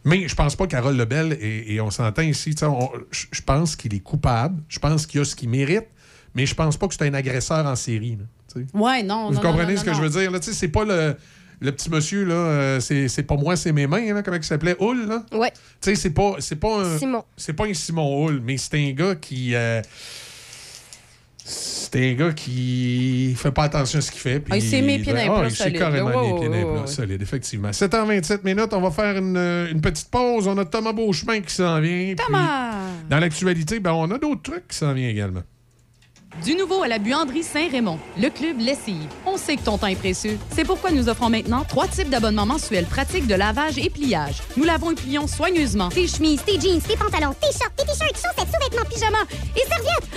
Mais 0.04 0.28
je 0.28 0.36
pense 0.36 0.56
pas 0.56 0.66
que 0.68 0.72
Carole 0.72 0.96
Lebel, 0.96 1.34
et, 1.42 1.74
et 1.74 1.82
on 1.82 1.90
s'entend 1.90 2.22
ici, 2.22 2.54
je 2.60 3.26
je 3.32 3.42
pense 3.42 3.76
qu'il 3.76 3.96
est 3.96 4.00
coupable, 4.02 4.62
je 4.70 4.78
pense 4.78 5.08
qu'il 5.08 5.22
a 5.22 5.26
ce 5.26 5.36
qu'il 5.36 5.50
mérite, 5.50 5.88
mais 6.36 6.46
je 6.46 6.54
pense 6.54 6.78
pas 6.78 6.88
que 6.88 6.94
c'est 6.94 7.08
un 7.08 7.14
agresseur 7.16 7.66
en 7.66 7.76
série. 7.76 8.18
là, 8.18 8.26
tu 8.56 8.62
sais. 8.62 8.68
Ouais, 8.74 9.04
non, 9.04 9.28
Vous 9.30 9.36
non, 9.36 9.42
comprenez 9.42 9.74
non, 9.74 9.80
ce 9.80 9.86
que 9.86 9.90
non, 9.92 9.96
je 9.98 10.02
veux 10.02 10.10
dire? 10.22 10.32
là? 10.32 10.40
Tu 10.40 10.46
sais, 10.52 10.54
C'est 10.54 10.68
pas 10.70 10.86
le, 10.86 11.16
le 11.62 11.72
petit 11.72 11.90
monsieur, 11.90 12.24
là, 12.26 12.34
euh, 12.36 12.80
c'est 12.80 13.08
c'est 13.08 13.24
pas 13.24 13.36
moi, 13.36 13.56
c'est 13.56 13.72
mes 13.72 13.88
mains, 13.88 14.14
là, 14.14 14.22
comment 14.24 14.38
il 14.38 14.44
s'appelait? 14.44 14.76
Hull, 14.80 15.08
là? 15.08 15.24
Ouais. 15.38 15.52
Tu 15.82 15.90
sais, 15.90 15.96
c'est 15.96 16.10
pas, 16.12 16.36
c'est 16.40 16.56
pas 16.58 16.82
un... 16.82 16.98
Simon. 16.98 17.24
C'est 17.38 17.54
pas 17.54 17.66
un 17.66 17.74
Simon 17.74 18.26
Hull, 18.28 18.42
mais 18.44 18.58
c'est 18.58 18.76
un 18.78 18.92
gars 18.92 19.16
qui... 19.16 19.54
euh, 19.56 19.82
c'est 21.48 22.12
un 22.12 22.14
gars 22.16 22.34
qui 22.34 23.36
fait 23.38 23.52
pas 23.52 23.64
attention 23.66 24.00
à 24.00 24.02
ce 24.02 24.10
qu'il 24.12 24.20
fait. 24.20 24.40
puis 24.40 24.52
Ah, 24.52 24.58
il 24.58 24.64
s'est 24.64 24.82
mis 24.82 24.98
les 24.98 25.04
pieds 25.04 25.14
dans 25.14 25.20
les 25.20 25.28
Ah, 25.30 25.40
plats 25.40 25.46
il 25.48 25.52
s'est 25.52 25.64
solides, 25.66 25.78
carrément 25.78 26.34
mis 26.34 26.40
pieds 26.40 26.50
dans 26.50 26.72
plats 26.74 26.82
ouais. 26.82 26.88
solides, 26.88 27.22
effectivement. 27.22 27.70
7h27 27.70 28.40
minutes, 28.44 28.74
on 28.74 28.82
va 28.82 28.90
faire 28.90 29.16
une, 29.18 29.38
une 29.72 29.80
petite 29.80 30.10
pause. 30.10 30.48
On 30.48 30.58
a 30.58 30.66
Thomas 30.66 30.92
Beauchemin 30.94 31.42
qui 31.42 31.54
s'en 31.54 31.80
vient. 31.80 32.16
Thomas! 32.16 32.74
Dans 33.10 33.20
l'actualité, 33.20 33.80
ben, 33.80 33.94
on 33.94 34.10
a 34.10 34.18
d'autres 34.18 34.42
trucs 34.42 34.68
qui 34.68 34.76
s'en 34.76 34.92
viennent 34.94 35.12
également. 35.12 35.44
Du 36.44 36.54
nouveau 36.54 36.84
à 36.84 36.88
la 36.90 37.00
buanderie 37.00 37.44
Saint-Raymond, 37.44 37.98
le 38.18 38.30
club 38.30 38.60
Lessive 38.60 39.08
on 39.36 39.38
sait 39.38 39.58
que 39.58 39.64
ton 39.64 39.78
temps 39.78 39.88
est 39.88 39.98
précieux. 39.98 40.38
C'est 40.56 40.64
pourquoi 40.64 40.92
nous 40.92 41.10
offrons 41.10 41.30
maintenant 41.30 41.66
trois 41.68 41.88
types 41.88 42.10
d'abonnements 42.10 42.46
mensuels 42.46 42.86
pratiques 42.86 43.28
de 43.28 43.36
lavage 43.36 43.78
et 43.78 43.90
pliage. 43.90 44.42
Nous 44.56 44.64
lavons 44.64 44.92
et 44.92 44.96
plions 44.96 45.28
soigneusement 45.28 45.90
tes 45.90 46.08
chemises, 46.08 46.42
tes 46.46 46.58
jeans, 46.58 46.80
tes 46.80 46.96
pantalons, 46.96 47.36
tes 47.42 47.52
shorts, 47.52 47.74
tes 47.76 47.84
t-shirts, 47.84 48.16
chaussettes, 48.16 48.54
sous-vêtements, 48.54 48.90
pyjamas 48.90 49.26
et 49.58 49.68
serviettes. 49.68 50.10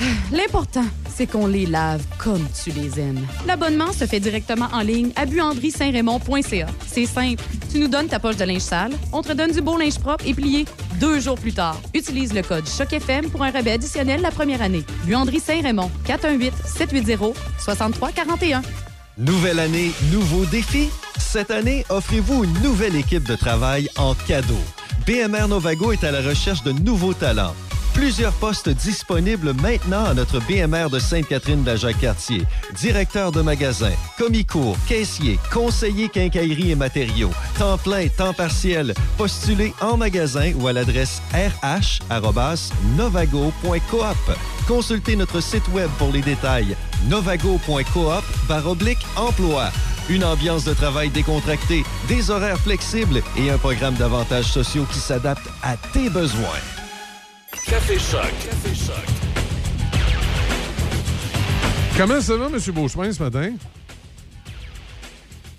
Ah, 0.00 0.04
l'important, 0.32 0.86
c'est 1.14 1.26
qu'on 1.26 1.46
les 1.46 1.66
lave 1.66 2.02
comme 2.18 2.46
tu 2.62 2.70
les 2.70 2.98
aimes. 2.98 3.26
L'abonnement 3.46 3.92
se 3.92 4.06
fait 4.06 4.20
directement 4.20 4.68
en 4.72 4.80
ligne 4.80 5.12
à 5.16 5.26
buanderie-saint-raymond.ca. 5.26 6.66
C'est 6.86 7.04
simple. 7.06 7.42
Tu 7.70 7.78
nous 7.78 7.88
donnes 7.88 8.08
ta 8.08 8.18
poche 8.18 8.36
de 8.36 8.44
linge 8.44 8.62
sale, 8.62 8.92
on 9.12 9.20
te 9.22 9.32
donne 9.32 9.52
du 9.52 9.60
beau 9.60 9.76
linge 9.76 9.98
propre 9.98 10.24
et 10.26 10.32
plié 10.32 10.64
deux 11.00 11.20
jours 11.20 11.38
plus 11.38 11.52
tard. 11.52 11.78
Utilise 11.92 12.32
le 12.32 12.40
code 12.42 12.66
CHOCFM 12.66 13.28
pour 13.30 13.42
un 13.42 13.50
rabais 13.50 13.72
additionnel 13.72 14.22
la 14.22 14.30
première 14.30 14.62
année. 14.62 14.84
Buanderie-Saint-Raymond, 15.04 15.90
418-780-6341. 16.06 18.53
Hein. 18.54 18.62
Nouvelle 19.18 19.60
année, 19.60 19.92
nouveau 20.12 20.44
défi. 20.46 20.90
Cette 21.18 21.50
année, 21.50 21.84
offrez-vous 21.88 22.44
une 22.44 22.62
nouvelle 22.62 22.96
équipe 22.96 23.28
de 23.28 23.36
travail 23.36 23.88
en 23.96 24.14
cadeau. 24.14 24.58
BMR 25.06 25.48
Novago 25.48 25.92
est 25.92 26.04
à 26.04 26.10
la 26.10 26.20
recherche 26.20 26.62
de 26.62 26.72
nouveaux 26.72 27.14
talents. 27.14 27.54
Plusieurs 27.94 28.32
postes 28.34 28.68
disponibles 28.68 29.54
maintenant 29.54 30.04
à 30.04 30.14
notre 30.14 30.40
BMR 30.40 30.90
de 30.90 30.98
Sainte-Catherine 30.98 31.62
de 31.62 31.70
la 31.70 31.76
Jacques-Cartier. 31.76 32.42
Directeur 32.76 33.30
de 33.32 33.40
magasin, 33.40 33.92
commis-cours, 34.18 34.76
caissier, 34.86 35.38
conseiller 35.52 36.08
quincaillerie 36.08 36.72
et 36.72 36.76
matériaux, 36.76 37.30
temps 37.58 37.78
plein, 37.78 38.08
temps 38.08 38.34
partiel. 38.34 38.92
Postulez 39.16 39.72
en 39.80 39.96
magasin 39.96 40.52
ou 40.58 40.66
à 40.66 40.72
l'adresse 40.72 41.22
rh@novago.coop. 41.32 42.10
Consultez 44.66 45.16
notre 45.16 45.40
site 45.40 45.68
web 45.68 45.88
pour 45.98 46.10
les 46.12 46.22
détails 46.22 46.76
novago.coop 47.08 48.24
oblique 48.66 49.06
emploi. 49.16 49.70
Une 50.08 50.24
ambiance 50.24 50.64
de 50.64 50.74
travail 50.74 51.10
décontractée, 51.10 51.84
des 52.08 52.30
horaires 52.30 52.58
flexibles 52.58 53.22
et 53.36 53.50
un 53.50 53.58
programme 53.58 53.94
d'avantages 53.94 54.52
sociaux 54.52 54.86
qui 54.92 54.98
s'adapte 54.98 55.48
à 55.62 55.76
tes 55.76 56.10
besoins. 56.10 56.60
Café 57.62 57.98
Choc. 57.98 58.22
Café 58.22 58.74
Choc. 58.74 59.04
Comment 61.96 62.20
ça 62.20 62.36
va, 62.36 62.46
M. 62.46 62.58
Beauchemin, 62.74 63.12
ce 63.12 63.22
matin? 63.22 63.52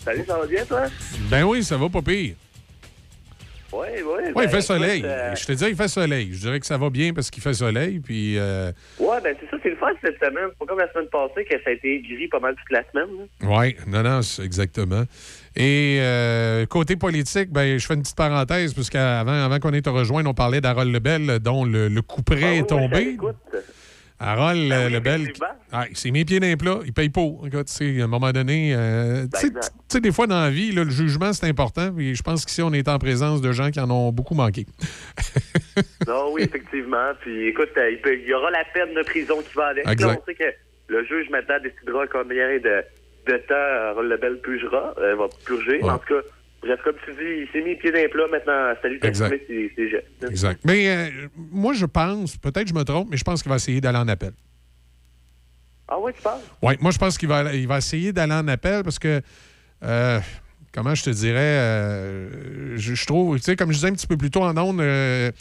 Salut, 0.03 0.23
ça 0.27 0.37
va 0.37 0.45
bien, 0.45 0.65
toi? 0.65 0.83
Ben 1.29 1.43
oui, 1.43 1.63
ça 1.63 1.77
va 1.77 1.87
pas 1.89 2.01
pire. 2.01 2.35
Oui, 3.73 3.87
oui. 3.95 4.03
Oui, 4.27 4.33
ben, 4.35 4.43
il 4.43 4.49
fait 4.49 4.61
soleil. 4.61 4.99
écoute, 4.99 5.09
euh, 5.09 5.35
Je 5.35 5.45
te 5.45 5.51
dis, 5.53 5.65
il 5.69 5.75
fait 5.75 5.87
soleil. 5.87 6.29
Je 6.33 6.39
dirais 6.39 6.59
que 6.59 6.65
ça 6.65 6.77
va 6.77 6.89
bien 6.89 7.13
parce 7.13 7.29
qu'il 7.29 7.41
fait 7.41 7.53
soleil. 7.53 7.99
Puis, 7.99 8.37
euh, 8.37 8.71
Ouais, 8.99 9.19
ben 9.21 9.35
c'est 9.39 9.49
ça, 9.49 9.57
c'est 9.63 9.69
le 9.69 9.75
fun 9.77 9.87
cette 10.03 10.17
semaine. 10.19 10.47
C'est 10.49 10.57
pas 10.59 10.65
comme 10.65 10.79
la 10.79 10.91
semaine 10.93 11.07
passée 11.09 11.43
que 11.45 11.55
ça 11.63 11.69
a 11.69 11.73
été 11.73 12.01
gris 12.01 12.27
pas 12.27 12.39
mal 12.39 12.55
toute 12.55 12.71
la 12.71 12.83
semaine. 12.91 13.27
oui, 13.41 13.75
non, 13.87 14.03
non, 14.03 14.19
exactement. 14.43 15.03
Et 15.57 15.99
euh, 16.01 16.65
côté 16.65 16.95
politique, 16.97 17.49
ben, 17.51 17.77
je 17.77 17.85
fais 17.85 17.93
une 17.93 18.01
petite 18.01 18.17
parenthèse, 18.17 18.73
parce 18.73 18.89
qu'avant 18.89 19.31
avant 19.45 19.59
qu'on 19.59 19.71
ait 19.73 19.81
te 19.81 19.89
rejoindre, 19.89 20.29
on 20.29 20.33
parlait 20.33 20.59
d'Harold 20.61 20.93
Lebel, 20.93 21.39
dont 21.39 21.63
le, 21.63 21.87
le 21.87 22.01
coup 22.01 22.21
près 22.23 22.39
Ah 22.43 22.51
oui, 22.51 22.57
est 22.59 22.63
tombé. 22.67 23.17
Harold 24.17 24.69
Ben 24.69 24.87
oui, 24.87 24.93
Lebel, 24.93 25.33
ah, 25.73 25.85
il 25.89 25.97
s'est 25.97 26.09
mis 26.11 26.19
les 26.19 26.25
pieds 26.25 26.39
dans 26.39 26.47
les 26.47 26.55
plats, 26.55 26.79
il 26.85 26.93
paye 26.93 27.09
pas. 27.09 27.21
Écoute, 27.45 27.67
à 27.81 27.83
un 28.03 28.07
moment 28.07 28.31
donné, 28.31 28.73
euh, 28.73 29.25
tu 29.33 29.39
sais- 29.41 29.49
Ben, 29.49 29.59
tu 29.61 29.67
sais, 29.89 29.99
des 29.99 30.11
fois 30.13 30.25
dans 30.25 30.39
la 30.41 30.49
vie, 30.49 30.71
là, 30.71 30.85
le 30.85 30.89
jugement, 30.89 31.33
c'est 31.33 31.47
important. 31.47 31.91
Puis 31.93 32.15
je 32.15 32.23
pense 32.23 32.45
qu'ici, 32.45 32.61
on 32.61 32.71
est 32.71 32.87
en 32.87 32.97
présence 32.97 33.41
de 33.41 33.51
gens 33.51 33.71
qui 33.71 33.79
en 33.81 33.89
ont 33.91 34.11
beaucoup 34.13 34.33
manqué. 34.35 34.65
Non, 36.07 36.29
oui, 36.33 36.43
effectivement. 36.43 37.11
Puis 37.21 37.47
écoute, 37.49 37.69
euh, 37.77 37.91
il, 37.91 37.99
peut- 38.01 38.17
il 38.17 38.25
y 38.25 38.33
aura 38.33 38.51
la 38.51 38.63
peine 38.73 38.93
de 38.95 39.03
prison 39.03 39.35
qui 39.41 39.53
va 39.55 39.67
avec. 39.67 39.85
Là, 39.85 39.91
Exact. 39.91 40.21
on 40.21 40.25
sait 40.25 40.35
que 40.35 40.43
le 40.87 41.03
juge 41.05 41.29
maintenant 41.29 41.55
décidera 41.61 42.07
combien 42.07 42.57
de, 42.59 42.83
de 43.27 43.37
temps 43.47 43.89
Harold 43.91 44.09
Lebel 44.11 44.39
purgera, 44.41 44.93
euh, 44.97 45.15
va 45.15 45.25
purger. 45.45 45.81
Ouais. 45.81 45.89
En 45.89 45.97
tout 45.97 46.07
cas, 46.13 46.21
bref, 46.61 46.79
comme 46.83 46.95
tu 47.05 47.11
dis, 47.11 47.41
il 47.41 47.47
s'est 47.51 47.61
mis 47.61 47.71
les 47.71 47.75
pieds 47.75 47.91
dans 47.91 47.97
les 47.97 48.07
plats. 48.07 48.27
Maintenant, 48.31 48.73
salut, 48.81 48.99
Exact. 49.03 49.41
ses, 49.47 49.71
ses 49.75 49.89
gestes. 49.89 50.07
Exact. 50.29 50.61
Mais 50.65 50.87
euh, 50.87 51.27
moi, 51.51 51.73
je 51.73 51.85
pense, 51.85 52.37
peut-être 52.37 52.67
je 52.67 52.73
me 52.73 52.83
trompe, 52.83 53.09
mais 53.11 53.17
je 53.17 53.23
pense 53.23 53.41
qu'il 53.41 53.49
va 53.49 53.55
essayer 53.57 53.81
d'aller 53.81 53.97
en 53.97 54.07
appel. 54.07 54.31
Ah 55.87 55.99
ouais, 55.99 56.13
tu 56.13 56.21
parles? 56.21 56.39
Oui, 56.63 56.73
moi, 56.79 56.91
je 56.91 56.97
pense 56.97 57.17
qu'il 57.17 57.29
va, 57.29 57.53
il 57.53 57.67
va 57.67 57.77
essayer 57.77 58.11
d'aller 58.11 58.33
en 58.33 58.47
appel 58.47 58.83
parce 58.83 58.97
que, 58.97 59.21
euh, 59.83 60.19
comment 60.73 60.95
je 60.95 61.03
te 61.03 61.09
dirais, 61.11 61.39
euh, 61.39 62.75
je, 62.75 62.95
je 62.95 63.05
trouve, 63.05 63.37
tu 63.37 63.43
sais, 63.43 63.55
comme 63.55 63.69
je 63.69 63.75
disais 63.75 63.89
un 63.89 63.93
petit 63.93 64.07
peu 64.07 64.17
plus 64.17 64.31
tôt 64.31 64.41
en 64.41 64.57
ondes, 64.57 64.81
euh, 64.81 65.31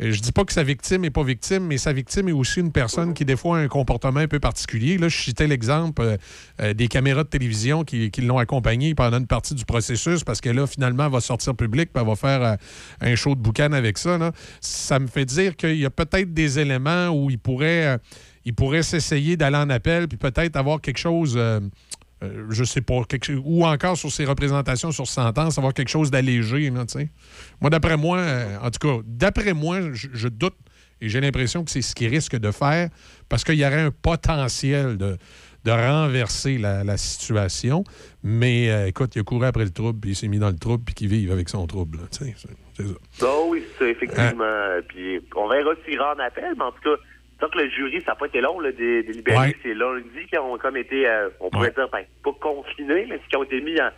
je 0.00 0.20
dis 0.20 0.32
pas 0.32 0.44
que 0.44 0.52
sa 0.52 0.62
victime 0.64 1.02
n'est 1.02 1.10
pas 1.10 1.22
victime, 1.22 1.64
mais 1.66 1.78
sa 1.78 1.92
victime 1.92 2.28
est 2.28 2.32
aussi 2.32 2.60
une 2.60 2.72
personne 2.72 3.14
qui, 3.14 3.24
des 3.24 3.36
fois, 3.36 3.58
a 3.58 3.60
un 3.60 3.68
comportement 3.68 4.20
un 4.20 4.28
peu 4.28 4.40
particulier. 4.40 4.98
Là, 4.98 5.08
je 5.08 5.16
citais 5.16 5.46
l'exemple 5.46 6.02
euh, 6.02 6.16
euh, 6.60 6.74
des 6.74 6.88
caméras 6.88 7.24
de 7.24 7.28
télévision 7.28 7.84
qui, 7.84 8.10
l'ont 8.18 8.38
accompagné 8.38 8.94
pendant 8.94 9.18
une 9.18 9.26
partie 9.26 9.54
du 9.54 9.64
processus 9.64 10.24
parce 10.24 10.40
que 10.40 10.48
là, 10.48 10.66
finalement, 10.66 11.06
elle 11.06 11.12
va 11.12 11.20
sortir 11.20 11.54
public 11.54 11.90
puis 11.92 12.00
elle 12.00 12.08
va 12.08 12.16
faire 12.16 12.42
euh, 12.42 12.56
un 13.00 13.14
show 13.14 13.34
de 13.34 13.40
boucan 13.40 13.72
avec 13.72 13.98
ça. 13.98 14.32
Ça 14.60 14.98
me 14.98 15.06
fait 15.06 15.24
dire 15.24 15.56
qu'il 15.56 15.76
y 15.76 15.84
a 15.84 15.90
peut-être 15.90 16.32
des 16.32 16.58
éléments 16.58 17.08
où 17.08 17.30
il 17.30 17.38
pourrait, 17.38 17.86
euh, 17.86 17.98
il 18.44 18.54
pourrait 18.54 18.82
s'essayer 18.82 19.36
d'aller 19.36 19.56
en 19.56 19.70
appel 19.70 20.08
puis 20.08 20.16
peut-être 20.16 20.56
avoir 20.56 20.80
quelque 20.80 20.98
chose. 20.98 21.38
Euh, 22.24 22.46
je 22.50 22.64
sais 22.64 22.80
pas, 22.80 23.02
quelque 23.08 23.32
ou 23.44 23.64
encore 23.64 23.96
sur 23.96 24.10
ses 24.10 24.24
représentations 24.24 24.90
sur 24.92 25.06
sentence, 25.06 25.58
avoir 25.58 25.74
quelque 25.74 25.88
chose 25.90 26.10
d'allégé, 26.10 26.70
là, 26.70 26.84
tu 26.86 26.98
sais. 26.98 27.08
Moi, 27.60 27.70
d'après 27.70 27.96
moi, 27.96 28.18
euh, 28.18 28.56
en 28.62 28.70
tout 28.70 28.86
cas, 28.88 29.02
d'après 29.06 29.52
moi, 29.54 29.80
je, 29.92 30.08
je 30.12 30.28
doute 30.28 30.56
et 31.00 31.08
j'ai 31.08 31.20
l'impression 31.20 31.64
que 31.64 31.70
c'est 31.70 31.82
ce 31.82 31.94
qu'il 31.94 32.08
risque 32.08 32.36
de 32.36 32.50
faire 32.50 32.88
parce 33.28 33.44
qu'il 33.44 33.56
y 33.56 33.64
aurait 33.66 33.80
un 33.82 33.90
potentiel 33.90 34.96
de, 34.96 35.18
de 35.64 35.70
renverser 35.70 36.58
la, 36.58 36.84
la 36.84 36.96
situation. 36.96 37.84
Mais 38.22 38.70
euh, 38.70 38.86
écoute, 38.86 39.14
il 39.16 39.20
a 39.20 39.24
couru 39.24 39.44
après 39.46 39.64
le 39.64 39.70
trouble, 39.70 39.98
puis 40.00 40.10
il 40.12 40.16
s'est 40.16 40.28
mis 40.28 40.38
dans 40.38 40.50
le 40.50 40.56
trouble, 40.56 40.84
puis 40.84 40.94
qu'il 40.94 41.08
vive 41.08 41.32
avec 41.32 41.48
son 41.48 41.66
trouble. 41.66 41.98
là, 41.98 42.04
tu 42.10 42.24
sais, 42.26 42.34
c'est- 42.36 42.48
ça. 42.76 43.26
Ah 43.26 43.26
oui, 43.48 43.62
c'est 43.78 43.90
effectivement. 43.90 44.44
Puis 44.88 45.20
on 45.36 45.48
verra 45.48 45.70
s'il 45.84 46.00
rend 46.00 46.14
en 46.16 46.18
appel, 46.26 46.54
mais 46.56 46.64
en 46.64 46.72
tout 46.72 46.80
cas, 46.82 46.96
que 47.48 47.58
le 47.58 47.68
jury, 47.70 48.00
ça 48.04 48.12
n'a 48.12 48.16
pas 48.16 48.26
été 48.26 48.40
long, 48.40 48.60
là, 48.60 48.72
des. 48.72 49.04
Ouais. 49.28 49.54
C'est 49.62 49.74
lundi 49.74 50.26
qui 50.30 50.38
ont 50.38 50.56
comme 50.58 50.76
été, 50.76 51.06
euh, 51.08 51.28
on 51.40 51.50
pourrait 51.50 51.70
dire, 51.72 51.88
ben, 51.92 52.04
pas 52.22 52.32
confinés, 52.40 53.06
mais 53.08 53.18
qui 53.28 53.36
ont 53.36 53.44
été 53.44 53.60
mis 53.60 53.76
en, 53.80 53.90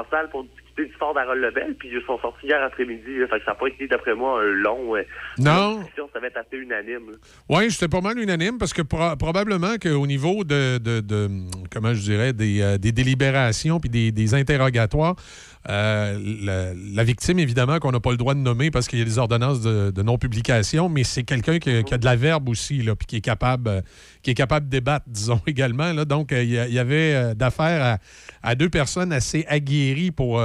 en 0.00 0.04
salle 0.10 0.30
pour 0.30 0.44
discuter 0.44 0.86
du 0.86 0.92
fort 0.94 1.14
d'Harold 1.14 1.40
Lebel, 1.42 1.74
puis 1.78 1.88
ils 1.92 2.02
sont 2.06 2.18
sortis 2.18 2.46
hier 2.46 2.60
après-midi. 2.62 3.16
là. 3.18 3.26
Fait 3.28 3.38
que 3.38 3.44
ça 3.44 3.52
n'a 3.52 3.54
pas 3.56 3.66
été, 3.68 3.86
d'après 3.86 4.14
moi, 4.14 4.40
un 4.42 4.46
long. 4.46 4.96
euh, 4.96 5.02
Non. 5.38 5.78
discussion, 5.78 6.08
ça 6.12 6.18
va 6.20 6.26
être 6.28 6.36
assez 6.38 6.56
unanime. 6.56 7.12
Oui, 7.48 7.70
j'étais 7.70 7.88
pas 7.88 8.00
mal 8.00 8.18
unanime 8.18 8.58
parce 8.58 8.72
que 8.72 8.82
pro- 8.82 9.14
probablement 9.16 9.76
qu'au 9.80 10.06
niveau 10.06 10.42
de, 10.44 10.78
de- 10.78 11.00
de, 11.00 11.28
comment 11.72 11.94
je 11.94 12.00
dirais, 12.00 12.32
des, 12.32 12.60
euh, 12.62 12.76
des 12.78 12.92
délibérations 12.92 13.78
puis 13.78 13.88
des, 13.90 14.10
des 14.10 14.34
interrogatoires, 14.34 15.14
euh, 15.70 16.74
la, 16.94 17.04
victime, 17.04 17.38
évidemment, 17.38 17.78
qu'on 17.78 17.92
n'a 17.92 18.00
pas 18.00 18.10
le 18.10 18.16
droit 18.16 18.34
de 18.34 18.40
nommer 18.40 18.70
parce 18.70 18.86
qu'il 18.86 18.98
y 18.98 19.02
a 19.02 19.04
des 19.04 19.18
ordonnances 19.18 19.62
de, 19.62 20.02
non-publication, 20.02 20.88
mais 20.88 21.04
c'est 21.04 21.22
quelqu'un 21.22 21.58
qui, 21.58 21.70
a 21.70 21.98
de 21.98 22.04
la 22.04 22.16
verbe 22.16 22.48
aussi, 22.48 22.80
puis 22.98 23.06
qui 23.06 23.16
est 23.16 23.22
capable, 23.22 23.68
euh, 23.68 23.80
qui 24.22 24.30
est 24.30 24.34
capable 24.34 24.66
de 24.66 24.70
débattre, 24.70 25.06
disons 25.08 25.40
également. 25.46 25.94
Donc, 26.04 26.32
euh, 26.32 26.42
il 26.42 26.50
y, 26.50 26.78
avait 26.78 27.34
d'affaires 27.34 27.98
à, 28.42 28.54
deux 28.54 28.68
personnes 28.68 29.12
assez 29.12 29.44
aguerries 29.48 30.10
pour, 30.10 30.42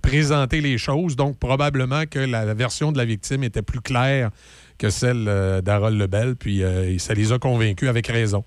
présenter 0.00 0.60
les 0.60 0.78
choses. 0.78 1.16
Donc, 1.16 1.38
probablement 1.38 2.04
que 2.06 2.18
la, 2.18 2.44
la 2.44 2.54
version 2.54 2.90
de 2.90 2.98
la 2.98 3.04
victime 3.04 3.44
était 3.44 3.62
plus 3.62 3.80
claire 3.80 4.30
que 4.78 4.90
celle 4.90 5.24
d'Harold 5.62 5.98
Lebel, 5.98 6.36
puis 6.36 6.62
ça 6.98 7.14
les 7.14 7.32
a 7.32 7.38
convaincus 7.38 7.88
avec 7.88 8.06
raison. 8.08 8.44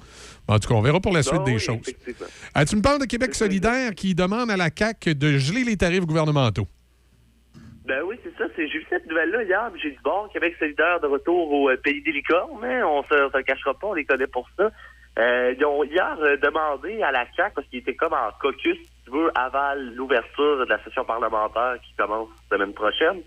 En 0.48 0.60
tout 0.60 0.70
cas, 0.70 0.76
on 0.76 0.82
verra 0.82 1.00
pour 1.00 1.14
la 1.14 1.24
suite 1.24 1.42
Ah 1.42 1.46
des 1.46 1.54
oui, 1.54 1.60
choses. 1.60 1.94
Ah, 2.54 2.66
tu 2.66 2.76
me 2.76 2.82
parles 2.82 3.00
de 3.00 3.06
Québec 3.06 3.36
solidaire 3.36 3.94
qui 3.94 4.16
demande 4.16 4.50
à 4.50 4.58
la 4.58 4.70
CAQ 4.76 5.16
de 5.16 5.38
geler 5.38 5.64
les 5.64 5.78
tarifs 5.78 6.06
gouvernementaux. 6.06 6.68
Ben 7.86 8.02
oui, 8.06 8.18
c'est 8.24 8.36
ça. 8.38 8.46
J'ai 8.58 8.66
vu 8.66 8.86
cette 8.90 9.08
nouvelle-là 9.08 9.44
hier, 9.44 9.70
puis 9.72 9.82
j'ai 9.82 9.92
dit, 9.92 10.00
bon, 10.04 10.28
Québec 10.34 10.56
solidaire 10.60 11.00
de 11.00 11.08
retour 11.08 11.52
au 11.52 11.70
euh, 11.70 11.78
pays 11.78 12.02
des 12.02 12.12
licornes, 12.12 12.60
mais 12.62 12.84
on 12.84 13.02
se, 13.04 13.10
se 13.10 13.38
le 13.38 13.44
cachera 13.44 13.74
pas, 13.74 13.88
on 13.88 13.94
les 13.94 14.06
connaît 14.06 14.28
pour 14.28 14.48
ça. 14.58 14.72
Euh, 15.20 15.56
ils 15.58 15.66
ont 15.66 15.84
hier 15.84 16.18
euh, 16.22 16.38
demandé 16.38 17.02
à 17.02 17.12
la 17.12 17.26
CAQ, 17.36 17.54
parce 17.56 17.68
qu'ils 17.68 17.80
étaient 17.80 17.96
comme 17.96 18.14
en 18.14 18.30
caucus, 18.42 18.78
si 18.78 18.92
tu 19.06 19.12
veux, 19.12 19.32
aval 19.36 19.96
l'ouverture 19.96 20.66
de 20.66 20.70
la 20.70 20.84
session 20.84 21.06
parlementaire 21.06 21.76
qui 21.86 21.94
commence 21.96 22.30
la 22.52 22.58
semaine 22.58 22.74
prochaine. 22.74 23.22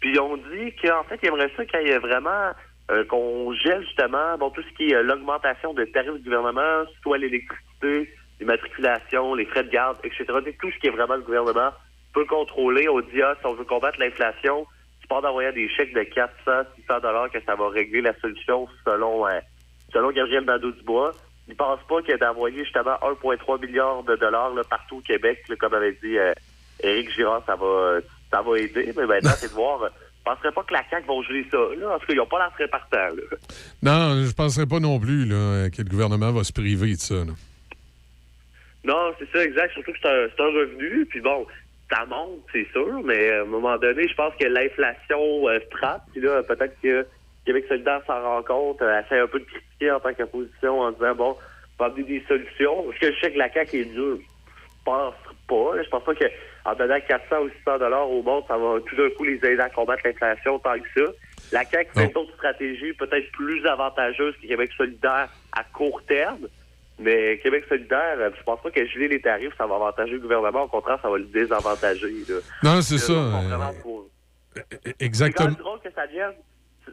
Puis 0.00 0.12
ils 0.12 0.20
ont 0.20 0.36
dit 0.36 0.74
qu'en 0.82 1.04
fait, 1.04 1.18
ils 1.22 1.28
aimeraient 1.28 1.52
ça 1.56 1.64
qu'il 1.64 1.86
y 1.86 1.90
ait 1.90 1.98
vraiment 1.98 2.50
euh, 2.90 3.04
qu'on 3.04 3.52
gèle 3.54 3.82
justement 3.82 4.36
bon 4.38 4.50
tout 4.50 4.62
ce 4.62 4.76
qui 4.76 4.90
est 4.90 4.96
euh, 4.96 5.02
l'augmentation 5.02 5.72
de 5.74 5.84
tarifs 5.84 6.14
du 6.14 6.24
gouvernement, 6.24 6.84
soit 7.02 7.18
l'électricité, 7.18 8.12
les 8.40 8.46
matriculations, 8.46 9.34
les 9.34 9.44
frais 9.46 9.64
de 9.64 9.70
garde, 9.70 9.98
etc. 10.02 10.24
Tout 10.60 10.70
ce 10.70 10.78
qui 10.78 10.88
est 10.88 10.90
vraiment 10.90 11.14
le 11.14 11.22
gouvernement 11.22 11.70
peut 12.12 12.24
contrôler. 12.24 12.88
On 12.88 13.00
dit 13.00 13.22
ah, 13.22 13.36
si 13.38 13.46
on 13.46 13.54
veut 13.54 13.64
combattre 13.64 14.00
l'inflation, 14.00 14.66
tu 15.00 15.06
pars 15.06 15.22
d'envoyer 15.22 15.52
des 15.52 15.68
chèques 15.68 15.94
de 15.94 16.02
400, 16.02 16.68
600 16.80 17.00
dollars 17.00 17.30
que 17.30 17.38
ça 17.46 17.54
va 17.54 17.68
régler 17.68 18.00
la 18.00 18.18
solution 18.18 18.66
selon 18.84 19.26
euh, 19.26 19.38
selon 19.92 20.10
Gabriel 20.10 20.44
Nadeau-Dubois. 20.44 21.12
Ils 21.48 21.56
pensent 21.56 21.86
pas 21.88 22.02
que 22.02 22.16
d'envoyer 22.16 22.64
justement 22.64 22.96
1,3 23.02 23.60
milliard 23.60 24.02
de 24.02 24.16
dollars 24.16 24.52
partout 24.68 24.98
au 24.98 25.00
Québec, 25.00 25.44
comme 25.58 25.74
avait 25.74 25.96
dit 26.02 26.18
euh, 26.18 26.32
Éric 26.82 27.10
Girard, 27.12 27.44
ça 27.46 27.54
va 27.54 28.00
ça 28.32 28.42
va 28.42 28.58
aider. 28.58 28.92
Mais 28.96 29.06
maintenant, 29.06 29.30
c'est 29.36 29.48
de 29.48 29.54
voir. 29.54 29.90
Euh, 30.26 30.30
Je 30.30 30.32
penserais 30.32 30.52
pas 30.52 30.62
que 30.62 30.72
la 30.72 30.82
CAQ 30.88 31.06
va 31.06 31.22
geler 31.22 31.46
ça. 31.50 31.58
Là. 31.78 31.94
En 31.94 31.98
tout 31.98 32.06
cas, 32.06 32.12
ils 32.12 32.16
n'ont 32.16 32.26
pas 32.26 32.38
l'air 32.38 32.52
très 32.52 32.68
partants. 32.68 32.96
Là. 32.96 33.36
Non, 33.82 34.22
je 34.22 34.28
ne 34.28 34.32
penserais 34.32 34.66
pas 34.66 34.80
non 34.80 34.98
plus 34.98 35.24
là, 35.24 35.68
que 35.70 35.82
le 35.82 35.88
gouvernement 35.88 36.32
va 36.32 36.44
se 36.44 36.52
priver 36.52 36.92
de 36.92 37.00
ça. 37.00 37.14
là. 37.14 37.32
Non, 38.84 39.12
c'est 39.18 39.30
ça, 39.30 39.44
exact. 39.44 39.72
Surtout 39.74 39.92
que 39.92 39.98
c'est 40.02 40.42
un, 40.42 40.46
revenu. 40.46 41.06
Puis 41.06 41.20
bon, 41.20 41.46
ça 41.90 42.06
monte, 42.06 42.40
c'est 42.52 42.66
sûr, 42.72 43.02
mais 43.04 43.30
à 43.30 43.42
un 43.42 43.44
moment 43.44 43.76
donné, 43.76 44.08
je 44.08 44.14
pense 44.14 44.34
que 44.36 44.46
l'inflation 44.46 45.48
euh, 45.48 45.58
frappe. 45.70 46.04
Puis 46.12 46.20
là, 46.20 46.42
peut-être 46.42 46.80
que 46.82 47.06
Québec 47.44 47.66
solidaire 47.68 48.00
s'en 48.06 48.20
rend 48.22 48.42
compte, 48.42 48.82
euh, 48.82 49.00
essaie 49.00 49.20
un 49.20 49.26
peu 49.26 49.40
de 49.40 49.44
critiquer 49.44 49.90
en 49.90 50.00
tant 50.00 50.14
qu'opposition 50.14 50.80
en 50.80 50.92
disant, 50.92 51.14
bon, 51.14 51.36
on 51.78 51.84
va 51.84 51.90
amener 51.90 52.04
des 52.04 52.24
solutions. 52.26 52.84
Parce 52.84 52.98
que 52.98 53.12
je 53.12 53.20
sais 53.20 53.32
que 53.32 53.38
la 53.38 53.52
CAQ 53.52 53.80
est 53.80 53.84
dure. 53.86 54.18
Je 54.18 54.84
pense 54.84 55.14
pas. 55.46 55.76
là. 55.76 55.82
Je 55.82 55.88
pense 55.90 56.04
pas 56.04 56.14
qu'en 56.64 56.74
donnant 56.74 56.98
400 57.06 57.36
ou 57.42 57.48
600 57.58 57.78
dollars 57.78 58.10
au 58.10 58.22
monde, 58.22 58.44
ça 58.48 58.56
va 58.56 58.78
tout 58.86 58.96
d'un 58.96 59.10
coup 59.10 59.24
les 59.24 59.36
aider 59.36 59.58
à 59.60 59.70
combattre 59.70 60.02
l'inflation 60.04 60.58
tant 60.58 60.74
que 60.78 60.88
ça. 61.00 61.12
La 61.52 61.64
CAQ 61.64 61.90
fait 61.94 62.12
d'autres 62.12 62.34
stratégies 62.34 62.92
peut-être 62.92 63.30
plus 63.32 63.66
avantageuses 63.66 64.34
que 64.40 64.46
Québec 64.46 64.70
solidaire 64.76 65.28
à 65.52 65.64
court 65.64 66.02
terme. 66.06 66.46
Mais 66.98 67.38
Québec 67.38 67.64
solidaire, 67.68 68.16
euh, 68.18 68.30
je 68.38 68.42
pense 68.42 68.60
pas 68.60 68.70
que 68.70 68.86
geler 68.86 69.08
les 69.08 69.20
tarifs, 69.22 69.56
ça 69.56 69.66
va 69.66 69.76
avantager 69.76 70.12
le 70.12 70.18
gouvernement? 70.20 70.64
Au 70.64 70.68
contraire, 70.68 70.98
ça 71.00 71.08
va 71.08 71.16
le 71.16 71.24
désavantager. 71.24 72.12
là. 72.28 72.36
Non, 72.62 72.82
c'est 72.82 72.98
ça, 72.98 73.12
euh, 73.12 73.30
C'est 74.54 74.82
quand 74.84 74.90
Exactement. 75.00 75.48
même 75.48 75.56
drôle 75.56 75.80
que 75.80 75.90
ça 75.92 76.04
vienne, 76.06 76.34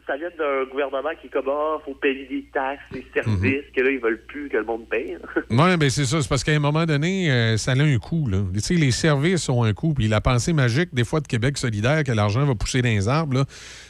ça 0.06 0.16
vienne 0.16 0.30
d'un 0.38 0.64
gouvernement 0.70 1.10
qui 1.20 1.28
comme, 1.28 1.48
ah, 1.48 1.78
faut 1.84 1.94
payer 1.94 2.26
des 2.26 2.44
taxes, 2.52 2.82
des 2.92 3.06
services, 3.14 3.64
Mhm. 3.66 3.72
que 3.74 3.80
là, 3.82 3.90
ils 3.90 3.98
veulent 4.00 4.22
plus 4.26 4.48
que 4.48 4.56
le 4.56 4.64
monde 4.64 4.88
paye. 4.88 5.16
Oui, 5.50 5.76
ben 5.76 5.90
c'est 5.90 6.04
ça. 6.04 6.20
C'est 6.22 6.28
parce 6.28 6.44
qu'à 6.44 6.52
un 6.52 6.58
moment 6.58 6.84
donné, 6.86 7.30
euh, 7.30 7.56
ça 7.56 7.72
a 7.72 7.74
un 7.80 7.98
coût. 7.98 8.28
Là. 8.28 8.38
Tu 8.54 8.60
sais, 8.60 8.74
les 8.74 8.90
services 8.90 9.48
ont 9.48 9.62
un 9.64 9.72
coût. 9.72 9.94
Puis 9.94 10.08
la 10.08 10.20
pensée 10.20 10.52
magique, 10.52 10.94
des 10.94 11.04
fois, 11.04 11.20
de 11.20 11.26
Québec 11.26 11.58
solidaire, 11.58 12.04
que 12.04 12.12
l'argent 12.12 12.44
va 12.44 12.54
pousser 12.54 12.82
dans 12.82 12.88
les 12.88 13.08
arbres, 13.08 13.44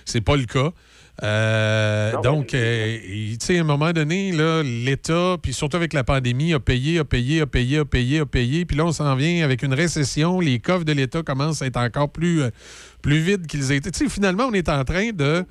c'est 0.05 0.21
pas 0.25 0.37
le 0.37 0.45
cas. 0.45 0.71
Euh, 1.25 2.13
donc, 2.23 2.55
euh, 2.55 2.97
tu 3.01 3.37
sais, 3.41 3.59
à 3.59 3.63
un 3.63 3.65
moment 3.65 3.93
donné, 3.93 4.33
l'État, 4.63 5.37
puis 5.43 5.53
surtout 5.53 5.77
avec 5.77 5.93
la 5.93 6.05
pandémie, 6.05 6.55
a 6.55 6.61
payé, 6.61 7.01
a 7.01 7.05
payé, 7.05 7.41
a 7.41 7.47
payé, 7.47 7.79
a 7.79 7.85
payé, 7.85 8.21
a 8.21 8.27
payé. 8.27 8.65
Puis 8.65 8.77
là, 8.77 8.85
on 8.87 8.93
s'en 8.93 9.15
vient 9.17 9.45
avec 9.45 9.63
une 9.63 9.75
récession. 9.75 10.39
Les 10.41 10.61
coffres 10.61 10.85
de 10.85 10.93
l'État 10.93 11.23
commencent 11.23 11.61
à 11.63 11.67
être 11.67 11.77
encore 11.79 12.11
plus, 12.11 12.43
plus 13.03 13.19
vides 13.19 13.47
qu'ils 13.47 13.73
étaient. 13.73 13.91
Tu 13.91 14.05
sais, 14.05 14.09
finalement, 14.11 14.45
on 14.49 14.53
est 14.53 14.69
en 14.69 14.85
train 14.85 15.11
de 15.11 15.45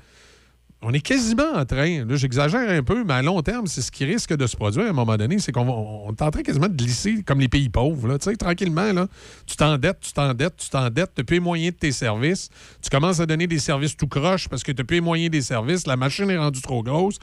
on 0.82 0.94
est 0.94 1.02
quasiment 1.02 1.54
en 1.56 1.66
train, 1.66 2.06
là 2.06 2.16
j'exagère 2.16 2.70
un 2.70 2.84
peu, 2.84 3.04
mais 3.04 3.14
à 3.14 3.22
long 3.24 3.42
terme, 3.42 3.66
c'est 3.66 3.82
ce 3.82 3.92
qui 3.92 4.06
risque 4.06 4.36
de 4.36 4.46
se 4.46 4.56
produire 4.56 4.86
à 4.86 4.90
un 4.90 4.94
moment 4.94 5.18
donné, 5.18 5.40
c'est 5.40 5.52
qu'on 5.52 5.68
on 5.68 6.12
est 6.12 6.22
en 6.22 6.30
train 6.30 6.44
quasiment 6.44 6.68
de 6.68 6.76
glisser 6.76 7.24
comme 7.24 7.40
les 7.40 7.48
pays 7.48 7.70
pauvres. 7.70 8.08
Là, 8.08 8.20
tu 8.20 8.30
sais, 8.30 8.36
tranquillement, 8.36 8.94
là, 8.94 9.08
tu 9.48 9.56
t'endettes, 9.56 10.00
tu 10.02 10.14
t'endettes, 10.14 10.56
tu 10.58 10.70
t'endettes, 10.70 11.16
tu 11.16 11.22
n'as 11.22 11.26
plus 11.26 11.36
les 11.36 11.40
moyens 11.40 11.74
de 11.74 11.80
tes 11.80 11.92
services, 11.92 12.50
tu 12.82 12.90
commences 12.92 13.20
à 13.20 13.26
donner 13.26 13.48
des 13.48 13.58
services 13.58 13.98
tout 13.98 14.08
croche 14.08 14.48
parce 14.48 14.64
que 14.64 14.72
tu 14.72 14.82
n'as 14.82 14.86
plus 14.86 14.98
les 14.98 15.02
moyens 15.02 15.32
des 15.32 15.42
services, 15.42 15.88
la 15.88 15.98
machine 15.98 16.30
est 16.30 16.38
rendue 16.38 16.62
trop 16.62 16.84
grosse. 16.84 17.18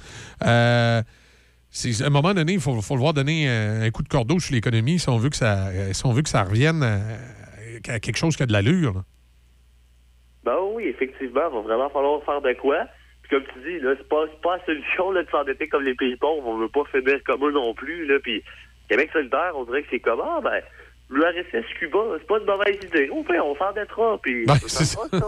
Euh, 0.45 1.03
à 1.03 2.07
un 2.07 2.11
moment 2.11 2.35
donné, 2.35 2.55
il 2.55 2.61
faut, 2.61 2.75
le 2.75 2.99
voir 2.99 3.15
donner 3.15 3.49
un, 3.49 3.91
coup 3.91 4.03
de 4.03 4.09
cordeau 4.09 4.39
sur 4.41 4.55
l'économie 4.55 4.99
si 4.99 5.09
on 5.09 5.17
veut 5.17 5.31
que 5.31 5.37
ça, 5.37 5.69
si 5.93 6.07
on 6.07 6.13
veut 6.13 6.23
que 6.23 6.29
ça 6.29 6.43
revienne 6.43 6.83
à, 6.83 6.99
à 7.89 8.01
quelque 8.01 8.17
chose 8.17 8.37
qui 8.37 8.43
a 8.43 8.47
de 8.47 8.53
l'allure. 8.53 9.03
Ben 10.45 10.57
oui, 10.75 10.85
effectivement, 10.85 11.41
il 11.49 11.55
va 11.55 11.61
vraiment 11.61 11.89
falloir 11.91 12.23
faire 12.25 12.41
de 12.43 12.53
quoi. 12.61 12.87
Puis 13.25 13.39
comme 13.39 13.45
tu 13.55 13.71
dis, 13.71 13.81
là, 13.81 13.95
c'est 13.97 14.09
pas, 14.09 14.27
pas 14.43 14.59
la 14.59 14.65
solution 14.67 15.11
là, 15.11 15.23
de 15.23 15.31
s'endetter 15.31 15.67
comme 15.69 15.83
les 15.83 15.95
pays 15.95 16.17
pauvres. 16.17 16.47
On 16.47 16.59
veut 16.59 16.69
pas 16.69 16.85
finir 16.93 17.19
comme 17.25 17.45
eux 17.47 17.53
non 17.53 17.73
plus. 17.73 18.07
Là. 18.07 18.19
Puis 18.23 18.43
Québec 18.89 19.11
solidaire, 19.13 19.53
on 19.55 19.65
dirait 19.65 19.83
que 19.83 19.89
c'est 19.91 20.01
comme 20.01 20.21
ah 20.23 20.41
ben 20.43 20.61
l'URSS 21.11 21.67
Cuba, 21.79 21.99
c'est 22.19 22.27
pas 22.27 22.39
une 22.39 22.47
mauvaise 22.47 22.77
idée. 22.83 23.09
Au 23.11 23.23
fait, 23.25 23.41
on 23.41 23.57
s'endettera, 23.57 24.19
puis 24.23 24.45
Ben, 24.47 24.57
ça. 24.67 25.01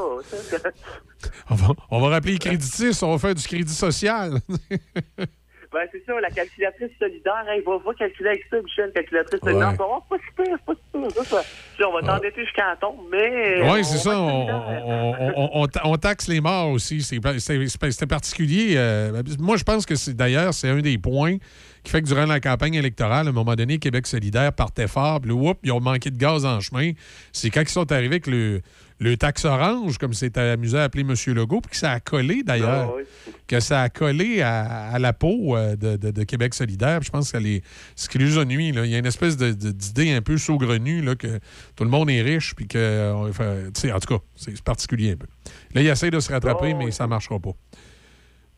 On 1.50 1.54
va, 1.54 1.74
on 1.90 2.00
va 2.00 2.08
rappeler 2.08 2.32
les 2.32 2.38
créditistes, 2.38 3.02
on 3.02 3.12
va 3.12 3.18
faire 3.18 3.34
du 3.34 3.46
crédit 3.46 3.72
social. 3.72 4.32
ben 5.78 5.88
c'est 5.92 6.04
ça, 6.06 6.20
la 6.20 6.30
calculatrice 6.30 6.90
solidaire, 6.98 7.44
hey, 7.48 7.62
va, 7.66 7.78
va 7.78 7.94
calculer 7.94 8.30
avec 8.30 8.44
ça, 8.50 8.56
Michel, 8.62 8.90
calculatrice 8.94 9.40
solidaire. 9.40 9.68
Ouais. 9.70 9.76
On 9.80 9.88
va, 9.88 9.98
oh, 9.98 10.02
pas 10.08 10.16
c'est 10.26 10.64
pas 10.64 10.72
si 10.74 10.80
pire. 10.92 11.42
Ça, 11.78 11.88
on 11.88 11.92
va 11.92 12.00
t'endetter 12.02 12.42
jusqu'à 12.44 12.68
la 12.70 12.76
tombe, 12.76 12.96
mais. 13.12 13.60
Oui, 13.62 13.80
on 13.80 13.82
c'est 13.82 13.98
ça. 13.98 14.18
On, 14.18 14.48
on- 14.48 15.32
on- 15.36 15.50
on 15.62 15.66
ta- 15.66 15.86
on 15.86 15.96
taxe 15.96 16.28
les 16.28 16.40
morts 16.40 16.70
aussi. 16.70 17.02
C'est 17.02 18.06
particulier. 18.06 18.74
euh, 18.76 19.22
moi, 19.38 19.56
je 19.56 19.64
pense 19.64 19.86
que 19.86 19.94
c'est 19.94 20.14
d'ailleurs, 20.14 20.54
c'est 20.54 20.68
un 20.68 20.80
des 20.80 20.98
points 20.98 21.36
qui 21.84 21.90
fait 21.92 22.02
que 22.02 22.06
durant 22.06 22.26
la 22.26 22.40
campagne 22.40 22.74
électorale, 22.74 23.26
à 23.26 23.30
un 23.30 23.32
moment 23.32 23.54
donné, 23.54 23.78
Québec 23.78 24.06
solidaire 24.06 24.52
partait 24.52 24.88
fort, 24.88 25.20
puis 25.20 25.30
là, 25.30 25.36
whoop, 25.36 25.58
ils 25.62 25.70
ont 25.72 25.80
manqué 25.80 26.10
de 26.10 26.16
gaz 26.18 26.44
en 26.44 26.60
chemin. 26.60 26.92
C'est 27.32 27.50
quand 27.50 27.60
ils 27.62 27.68
sont 27.68 27.92
arrivés 27.92 28.16
avec 28.16 28.26
le, 28.26 28.60
le 28.98 29.16
taxe 29.16 29.44
orange, 29.44 29.98
comme 29.98 30.14
c'était 30.14 30.40
amusé 30.40 30.78
à 30.78 30.84
appeler 30.84 31.02
M. 31.02 31.14
Legault, 31.34 31.60
puis 31.60 31.70
que 31.72 31.76
ça 31.76 31.92
a 31.92 32.00
collé 32.00 32.42
d'ailleurs. 32.42 32.90
Ah, 32.90 32.94
oui. 32.96 33.02
Que 33.46 33.60
ça 33.60 33.82
a 33.82 33.88
collé 33.88 34.40
à, 34.42 34.88
à 34.88 34.98
la 34.98 35.12
peau 35.12 35.56
euh, 35.56 35.76
de, 35.76 35.96
de- 35.96 36.10
de 36.10 36.24
Québec 36.24 36.54
solidaire. 36.54 36.98
Puis 37.00 37.06
je 37.06 37.12
pense 37.12 37.30
que 37.30 37.36
les, 37.38 37.62
ce 37.94 38.08
qui 38.08 38.18
les 38.18 38.34
là, 38.34 38.84
il 38.84 38.90
y 38.90 38.94
a 38.94 38.98
une 38.98 39.06
espèce 39.06 39.36
d'idée 39.36 40.12
un 40.12 40.22
peu 40.22 40.36
saugrenue 40.38 41.02
là, 41.02 41.14
que 41.14 41.38
tout 41.76 41.84
le 41.84 41.90
monde 41.90 42.08
est 42.10 42.22
riche, 42.22 42.54
puis 42.56 42.66
que. 42.66 43.30
tu 43.72 43.80
sais, 43.80 43.92
en 43.92 44.00
tout 44.00 44.16
cas, 44.16 44.22
c'est 44.34 44.52
c'est 44.56 44.64
particulier 44.64 45.12
un 45.12 45.16
peu. 45.16 45.26
Là, 45.74 45.82
il 45.82 45.86
essaie 45.86 46.10
de 46.10 46.18
se 46.20 46.32
rattraper, 46.32 46.72
Oh, 46.74 46.78
mais 46.78 46.84
oui. 46.86 46.92
ça 46.92 47.04
ne 47.04 47.10
marchera 47.10 47.38
pas. 47.38 47.52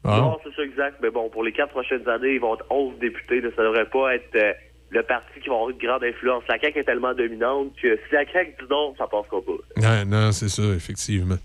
Bon. 0.04 0.16
Non, 0.16 0.38
c'est 0.44 0.54
ça 0.54 0.62
exact. 0.62 0.98
Mais 1.02 1.10
bon, 1.10 1.28
pour 1.28 1.42
les 1.42 1.52
quatre 1.52 1.70
prochaines 1.70 2.08
années, 2.08 2.34
ils 2.34 2.40
vont 2.40 2.54
être 2.54 2.64
11 2.70 2.98
députés. 3.00 3.42
Ça 3.56 3.62
devrait 3.62 3.90
pas 3.90 4.14
être 4.14 4.34
euh, 4.36 4.52
le 4.90 5.02
parti 5.02 5.40
qui 5.40 5.48
va 5.48 5.54
avoir 5.56 5.70
une 5.70 5.78
grande 5.78 6.04
influence. 6.04 6.42
La 6.48 6.58
CAQ 6.58 6.78
est 6.80 6.84
tellement 6.84 7.14
dominante 7.14 7.72
que 7.82 7.96
si 7.96 8.14
la 8.14 8.24
CAQ 8.30 8.52
dit 8.60 8.66
non, 8.70 8.94
ça 8.96 9.06
passera 9.06 9.40
pas. 9.42 9.80
Non, 10.04 10.04
non, 10.06 10.32
c'est 10.32 10.48
ça, 10.48 10.62
effectivement. 10.74 11.36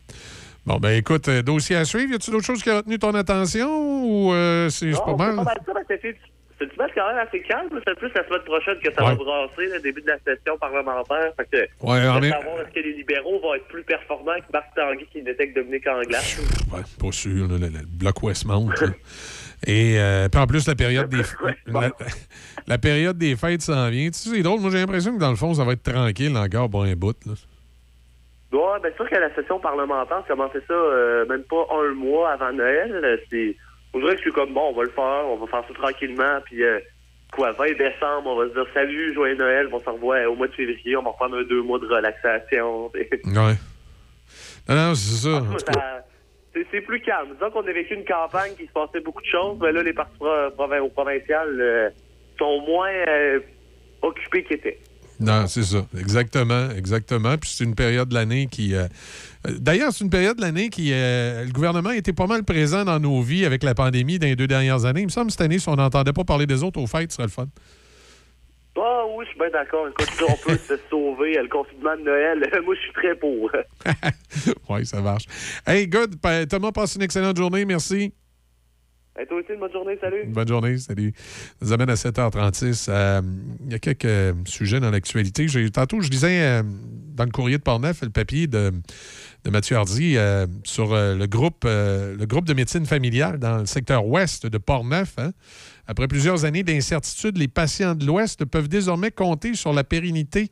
Bon, 0.66 0.78
ben 0.78 0.92
écoute, 0.98 1.28
euh, 1.28 1.42
dossier 1.42 1.76
à 1.76 1.84
suivre. 1.84 2.12
Y 2.14 2.16
a-tu 2.16 2.32
d'autres 2.32 2.46
choses 2.46 2.64
qui 2.64 2.70
ont 2.72 2.78
retenu 2.78 2.98
ton 2.98 3.14
attention 3.16 3.68
ou 4.06 4.34
euh, 4.34 4.70
c'est 4.70 4.92
pas 4.92 5.16
mal? 5.16 5.36
pas 5.36 5.44
mal 5.44 5.58
ça, 5.66 5.74
c'était 5.90 6.16
c'est 6.60 6.66
une 6.66 6.72
semaine 6.72 6.90
quand 6.96 7.08
même 7.10 7.18
assez 7.28 7.42
calme. 7.42 7.68
C'est 7.86 7.98
plus 7.98 8.12
la 8.16 8.26
semaine 8.26 8.42
prochaine 8.46 8.78
que 8.80 8.94
ça 8.94 9.04
va 9.04 9.10
Ouais. 9.10 9.16
brasser, 9.18 9.66
le 9.74 9.82
début 9.82 10.02
de 10.02 10.08
la 10.08 10.18
session 10.20 10.58
parlementaire. 10.58 11.34
Fait 11.36 11.50
que, 11.52 11.86
Ouais, 11.86 12.00
va 12.06 12.20
même- 12.22 12.32
savoir 12.32 12.62
est-ce 12.62 12.74
que 12.74 12.80
les 12.80 12.94
libéraux 12.94 13.40
vont 13.42 13.56
être 13.56 13.68
plus 13.68 13.84
performants 13.84 14.38
que 14.38 14.52
Marc 14.54 14.68
Tanguy 14.76 15.06
qui 15.12 15.22
n'était 15.22 15.50
que 15.50 15.56
Dominique 15.60 15.86
Anglade. 15.88 16.22
Ouais, 16.72 16.80
pas 17.00 17.12
sûr, 17.12 17.48
là, 17.50 17.58
le, 17.60 17.68
le 17.68 17.86
bloc 17.86 18.24
Westmount. 18.24 18.70
Et 19.66 19.96
euh, 19.98 20.28
puis 20.30 20.42
en 20.42 20.48
plus, 20.48 20.68
la 20.68 20.76
période 20.76 21.10
des 21.10 21.22
la, 21.68 21.92
la 22.68 22.78
période 22.78 23.18
des 23.18 23.36
fêtes 23.36 23.62
s'en 23.62 23.90
vient. 23.90 24.08
Tu 24.10 24.18
sais, 24.20 24.30
c'est 24.36 24.42
drôle, 24.44 24.60
moi 24.60 24.70
j'ai 24.72 24.80
l'impression 24.80 25.14
que 25.16 25.20
dans 25.20 25.30
le 25.30 25.36
fond, 25.38 25.54
ça 25.54 25.64
va 25.64 25.74
être 25.74 25.84
tranquille 25.84 26.36
encore 26.38 26.70
pour 26.70 26.84
un 26.84 26.94
bout. 26.96 27.16
Là. 27.26 27.34
Ouais, 28.52 28.80
c'est 28.84 28.96
sûr 28.96 29.10
que 29.10 29.16
la 29.16 29.34
session 29.34 29.60
parlementaire, 29.60 30.24
commencé 30.28 30.60
ça 30.68 30.74
euh, 30.74 31.26
même 31.28 31.44
pas 31.44 31.66
un 31.72 31.94
mois 31.94 32.32
avant 32.34 32.52
Noël. 32.54 32.92
Euh, 33.04 33.18
C'est, 33.30 33.56
on 33.94 34.00
dirait 34.00 34.16
que 34.16 34.22
c'est 34.26 34.32
comme 34.34 34.54
bon, 34.54 34.70
on 34.70 34.76
va 34.78 34.84
le 34.84 34.90
faire, 34.92 35.24
on 35.28 35.38
va 35.38 35.48
faire 35.48 35.64
ça 35.68 35.74
tranquillement, 35.74 36.40
puis 36.46 36.64
euh, 36.64 36.80
quoi, 37.32 37.52
20 37.54 37.66
décembre, 37.78 38.26
on 38.28 38.36
va 38.38 38.50
se 38.50 38.54
dire 38.54 38.66
salut, 38.74 39.14
joyeux 39.16 39.36
Noël, 39.38 39.70
on 39.72 39.80
se 39.80 39.90
revoit 39.90 40.28
au 40.28 40.36
mois 40.36 40.48
de 40.48 40.54
février, 40.54 40.96
on 40.98 41.02
va 41.04 41.10
reprendre 41.12 41.38
un 41.38 41.44
deux 41.44 41.62
mois 41.64 41.80
de 41.80 41.88
relaxation. 41.88 42.92
Ouais. 43.26 43.56
Non, 44.70 44.76
non, 44.76 44.96
c'est. 44.96 45.30
Ça- 45.30 46.06
c'est, 46.72 46.82
plus 46.82 47.02
calme. 47.02 47.30
Disons 47.34 47.52
qu'on 47.52 47.68
a 47.68 47.72
vécu 47.72 47.96
une 47.96 48.06
campagne 48.06 48.54
qui 48.58 48.66
se 48.68 48.72
passait 48.72 49.00
beaucoup 49.02 49.22
de 49.22 49.28
choses, 49.28 49.58
mais 49.62 49.72
là, 49.72 49.82
les 49.84 49.94
partis 49.94 50.16
pro- 50.18 50.52
provin- 50.58 50.82
au 50.82 50.90
provincial 50.90 51.48
euh, 51.60 51.90
sont 52.38 52.62
moins 52.68 52.90
euh, 53.08 53.40
occupés 54.02 54.44
qu'ils 54.44 54.58
étaient. 54.58 54.80
Non, 55.20 55.46
c'est 55.48 55.64
ça. 55.64 55.86
Exactement, 55.98 56.70
exactement. 56.72 57.38
Puis 57.38 57.52
c'est 57.54 57.64
une 57.64 57.76
période 57.76 58.10
de 58.10 58.14
l'année 58.16 58.48
qui. 58.52 58.76
euh, 58.76 58.88
euh, 59.48 59.52
D'ailleurs, 59.60 59.92
c'est 59.94 60.04
une 60.04 60.10
période 60.10 60.38
de 60.38 60.42
l'année 60.42 60.70
qui. 60.70 60.90
le 60.90 61.52
gouvernement 61.52 61.92
était 61.92 62.14
pas 62.14 62.26
mal 62.28 62.44
présent 62.44 62.84
dans 62.84 63.00
nos 63.00 63.22
vies 63.22 63.46
avec 63.46 63.64
la 63.64 63.76
pandémie 63.76 64.18
dans 64.20 64.28
les 64.28 64.36
deux 64.36 64.48
dernières 64.48 64.86
années. 64.86 65.02
Il 65.02 65.06
me 65.06 65.10
semble 65.12 65.28
que 65.28 65.34
cette 65.34 65.42
année, 65.42 65.60
si 65.60 65.70
on 65.70 65.76
n'entendait 65.76 66.14
pas 66.14 66.24
parler 66.24 66.46
des 66.48 66.64
autres 66.64 66.80
aux 66.82 66.88
fêtes, 66.88 67.12
ce 67.12 67.18
serait 67.18 67.28
le 67.28 67.32
fun. 67.32 67.46
Ah 68.76 69.04
oui, 69.16 69.24
je 69.26 69.30
suis 69.30 69.40
bien 69.40 69.50
d'accord. 69.52 69.88
Écoute, 69.88 70.10
on 70.28 70.36
peut 70.50 70.58
se 70.58 70.74
sauver 70.90 71.34
le 71.34 71.48
confinement 71.48 71.96
de 71.96 72.02
Noël, 72.02 72.40
moi, 72.66 72.74
je 72.76 72.80
suis 72.82 72.94
très 72.94 73.16
pour. 73.16 73.52
oui, 74.70 74.86
ça 74.86 75.02
marche. 75.02 75.26
Hey, 75.68 75.88
good. 75.88 76.20
Pa- 76.20 76.46
Thomas, 76.48 76.72
passe 76.72 76.96
une 76.96 77.04
excellente 77.04 77.38
journée. 77.38 77.66
Merci. 77.66 78.14
Et 79.20 79.28
toi 79.28 79.38
aussi, 79.38 79.54
une 79.54 79.60
bonne 79.60 79.72
journée, 79.72 79.96
salut. 80.02 80.26
Bonne 80.26 80.48
journée, 80.48 80.78
salut. 80.80 81.14
Nous 81.62 81.72
amène 81.72 81.90
à 81.92 81.94
7h36. 81.94 82.88
Euh, 82.90 83.22
il 83.64 83.72
y 83.72 83.76
a 83.76 83.80
quelques 83.80 84.06
euh, 84.06 84.34
sujets 84.46 84.80
dans 84.80 84.90
l'actualité. 84.90 85.46
Tantôt, 85.72 86.02
je 86.02 86.10
disais 86.10 86.42
euh, 86.42 86.64
dans 87.14 87.26
le 87.26 87.30
courrier 87.30 87.60
de 87.60 87.62
Portneuf, 87.62 88.02
le 88.02 88.10
papier 88.10 88.48
de, 88.48 88.74
de 89.44 89.50
Mathieu 89.52 89.76
Hardy 89.78 90.18
sur 90.64 90.96
le, 90.96 91.26
groupe, 91.28 91.64
le 91.66 92.26
groupe 92.26 92.46
de 92.46 92.56
médecine 92.56 92.88
familiale 92.88 93.38
dans 93.38 93.60
le 93.60 93.66
secteur 93.68 94.08
ouest 94.08 94.48
de 94.48 94.58
Portneuf. 94.58 95.14
hein. 95.20 95.32
Après 95.86 96.08
plusieurs 96.08 96.46
années 96.46 96.64
d'incertitude, 96.64 97.38
les 97.38 97.48
patients 97.48 97.94
de 97.94 98.06
l'ouest 98.06 98.46
peuvent 98.46 98.68
désormais 98.68 99.12
compter 99.12 99.54
sur 99.54 99.74
la 99.74 99.84
pérennité 99.84 100.50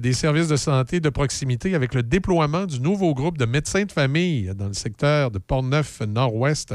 des 0.00 0.12
services 0.12 0.48
de 0.48 0.56
santé 0.56 1.00
de 1.00 1.08
proximité 1.08 1.74
avec 1.74 1.94
le 1.94 2.02
déploiement 2.02 2.66
du 2.66 2.80
nouveau 2.80 3.14
groupe 3.14 3.38
de 3.38 3.44
médecins 3.44 3.84
de 3.84 3.92
famille 3.92 4.52
dans 4.54 4.66
le 4.66 4.72
secteur 4.72 5.30
de 5.30 5.38
Portneuf-Nord-Ouest. 5.38 6.74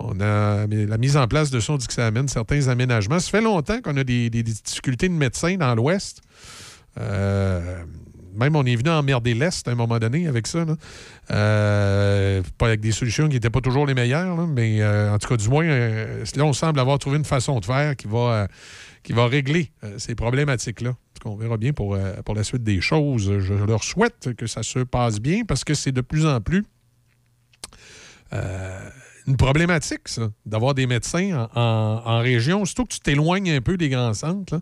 On 0.00 0.20
a 0.20 0.66
la 0.66 0.98
mise 0.98 1.16
en 1.16 1.28
place 1.28 1.50
de 1.50 1.60
son 1.60 1.76
dit 1.76 1.86
que 1.86 1.92
ça 1.92 2.06
amène 2.06 2.28
certains 2.28 2.68
aménagements. 2.68 3.18
Ça 3.18 3.30
fait 3.30 3.42
longtemps 3.42 3.80
qu'on 3.82 3.96
a 3.96 4.04
des, 4.04 4.30
difficultés 4.30 5.08
de 5.08 5.14
médecins 5.14 5.56
dans 5.56 5.74
l'Ouest. 5.74 6.22
Euh, 6.98 7.84
même 8.34 8.56
on 8.56 8.64
est 8.64 8.76
venu 8.76 8.88
emmerder 8.88 9.34
l'Est 9.34 9.68
à 9.68 9.72
un 9.72 9.74
moment 9.74 9.98
donné 9.98 10.26
avec 10.26 10.46
ça. 10.46 10.64
Euh, 11.30 12.42
pas 12.56 12.68
avec 12.68 12.80
des 12.80 12.92
solutions 12.92 13.28
qui 13.28 13.34
n'étaient 13.34 13.50
pas 13.50 13.60
toujours 13.60 13.84
les 13.84 13.92
meilleures, 13.92 14.46
mais 14.46 14.80
euh, 14.80 15.12
en 15.12 15.18
tout 15.18 15.28
cas, 15.28 15.36
du 15.36 15.48
moins, 15.48 15.66
là, 15.66 16.44
on 16.44 16.54
semble 16.54 16.80
avoir 16.80 16.98
trouvé 16.98 17.18
une 17.18 17.26
façon 17.26 17.60
de 17.60 17.66
faire 17.66 17.94
qui 17.94 18.08
va, 18.08 18.48
régler 19.26 19.72
ces 19.98 20.14
problématiques-là. 20.14 20.94
On 21.26 21.36
verra 21.36 21.58
bien 21.58 21.74
pour, 21.74 21.96
la 21.96 22.44
suite 22.44 22.64
des 22.64 22.80
choses. 22.80 23.38
Je 23.40 23.52
leur 23.52 23.84
souhaite 23.84 24.34
que 24.36 24.46
ça 24.46 24.62
se 24.62 24.78
passe 24.78 25.20
bien 25.20 25.44
parce 25.44 25.64
que 25.64 25.74
c'est 25.74 25.92
de 25.92 26.00
plus 26.00 26.26
en 26.26 26.40
plus 26.40 26.64
une 29.26 29.36
problématique, 29.36 30.06
ça, 30.06 30.30
d'avoir 30.46 30.74
des 30.74 30.86
médecins 30.86 31.48
en, 31.54 32.18
région. 32.20 32.64
Surtout 32.64 32.84
que 32.84 32.94
tu 32.94 33.00
t'éloignes 33.00 33.50
un 33.50 33.60
peu 33.60 33.76
des 33.76 33.88
grands 33.88 34.14
centres, 34.14 34.60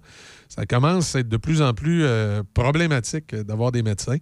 ça 0.48 0.66
commence 0.66 1.14
à 1.14 1.20
être 1.20 1.28
de 1.28 1.36
plus 1.36 1.62
en 1.62 1.74
plus 1.74 2.04
euh, 2.04 2.42
problématique 2.54 3.34
euh, 3.34 3.44
d'avoir 3.44 3.72
des 3.72 3.82
médecins. 3.82 4.18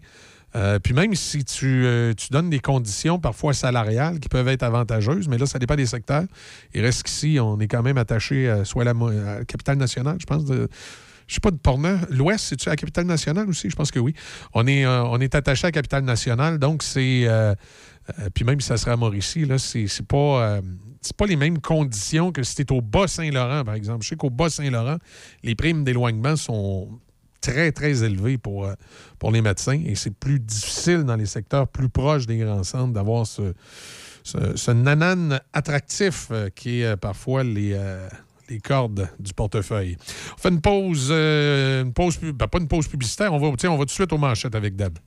Euh, 0.56 0.78
puis 0.78 0.94
même 0.94 1.14
si 1.14 1.44
tu, 1.44 1.84
donnes 2.30 2.50
des 2.50 2.60
conditions 2.60 3.18
parfois 3.18 3.52
salariales 3.52 4.18
qui 4.18 4.28
peuvent 4.28 4.48
être 4.48 4.62
avantageuses, 4.62 5.28
mais 5.28 5.36
là, 5.36 5.46
ça 5.46 5.58
dépend 5.58 5.76
des 5.76 5.86
secteurs. 5.86 6.24
Il 6.74 6.82
reste 6.82 7.02
qu'ici, 7.02 7.38
on 7.40 7.58
est 7.60 7.68
quand 7.68 7.82
même 7.82 7.98
attaché 7.98 8.48
euh, 8.48 8.64
soit 8.64 8.82
à 8.82 8.92
la, 8.92 9.34
à 9.38 9.44
capitale 9.44 9.76
nationale, 9.76 10.16
je 10.18 10.24
pense, 10.26 10.46
de, 10.46 10.68
je 11.26 11.34
sais 11.34 11.40
pas, 11.40 11.50
de 11.50 11.58
Portneuf. 11.58 12.06
L'Ouest, 12.10 12.46
c'est-tu 12.46 12.68
à 12.68 12.72
la 12.72 12.76
capitale 12.76 13.04
nationale 13.04 13.48
aussi? 13.48 13.68
Je 13.68 13.76
pense 13.76 13.90
que 13.90 13.98
oui. 13.98 14.14
On 14.54 14.66
est, 14.66 14.86
on 14.86 15.18
est 15.18 15.34
attaché 15.34 15.66
à 15.66 15.68
la 15.68 15.72
capitale 15.72 16.04
nationale, 16.04 16.58
donc 16.58 16.82
c'est. 16.82 17.26
Euh, 18.18 18.28
puis 18.32 18.44
même 18.44 18.60
si 18.60 18.68
ça 18.68 18.76
serait 18.76 18.92
à 18.92 18.96
Mauricie, 18.96 19.44
là, 19.44 19.58
c'est 19.58 19.86
c'est 19.86 20.06
pas, 20.06 20.56
euh, 20.56 20.60
c'est 21.00 21.16
pas 21.16 21.26
les 21.26 21.36
mêmes 21.36 21.60
conditions 21.60 22.32
que 22.32 22.42
si 22.42 22.62
es 22.62 22.72
au 22.72 22.80
Bas-Saint-Laurent, 22.80 23.64
par 23.64 23.74
exemple. 23.74 24.02
Je 24.04 24.10
sais 24.10 24.16
qu'au 24.16 24.30
Bas-Saint-Laurent, 24.30 24.96
les 25.42 25.54
primes 25.54 25.84
d'éloignement 25.84 26.36
sont 26.36 26.88
très, 27.40 27.70
très 27.70 28.02
élevées 28.02 28.38
pour, 28.38 28.64
euh, 28.64 28.74
pour 29.18 29.30
les 29.30 29.42
médecins 29.42 29.80
et 29.84 29.94
c'est 29.94 30.14
plus 30.14 30.40
difficile 30.40 31.04
dans 31.04 31.16
les 31.16 31.26
secteurs 31.26 31.68
plus 31.68 31.88
proches 31.88 32.26
des 32.26 32.38
grands 32.38 32.64
centres 32.64 32.92
d'avoir 32.92 33.26
ce, 33.26 33.54
ce, 34.24 34.70
nanan 34.72 35.40
attractif 35.52 36.32
qui 36.56 36.80
est 36.82 36.96
parfois 36.96 37.44
les, 37.44 37.78
les 38.48 38.58
cordes 38.58 39.08
du 39.20 39.32
portefeuille. 39.34 39.96
On 40.34 40.40
fait 40.40 40.48
une 40.48 40.60
pause, 40.60 41.12
une 41.12 41.92
pause 41.92 42.18
ben, 42.20 42.48
pas 42.48 42.58
une 42.58 42.68
pause 42.68 42.88
publicitaire, 42.88 43.32
on 43.32 43.38
va, 43.38 43.46
on 43.46 43.52
va 43.52 43.78
tout 43.78 43.84
de 43.84 43.90
suite 43.90 44.12
aux 44.12 44.18
manchettes 44.18 44.56
avec 44.56 44.74
Deb. 44.74 44.98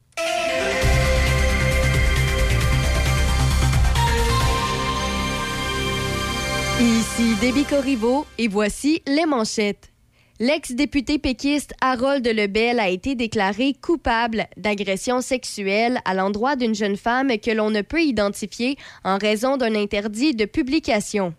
Ici 7.21 7.65
Corriveau 7.69 8.25
et 8.39 8.47
voici 8.47 9.03
les 9.05 9.27
manchettes. 9.27 9.91
L'ex-député 10.39 11.19
péquiste 11.19 11.71
Harold 11.79 12.25
Lebel 12.25 12.79
a 12.79 12.89
été 12.89 13.13
déclaré 13.13 13.75
coupable 13.79 14.47
d'agression 14.57 15.21
sexuelle 15.21 16.01
à 16.03 16.15
l'endroit 16.15 16.55
d'une 16.55 16.73
jeune 16.73 16.97
femme 16.97 17.37
que 17.37 17.51
l'on 17.51 17.69
ne 17.69 17.81
peut 17.81 18.01
identifier 18.01 18.75
en 19.03 19.19
raison 19.19 19.57
d'un 19.57 19.75
interdit 19.75 20.33
de 20.33 20.45
publication. 20.45 21.35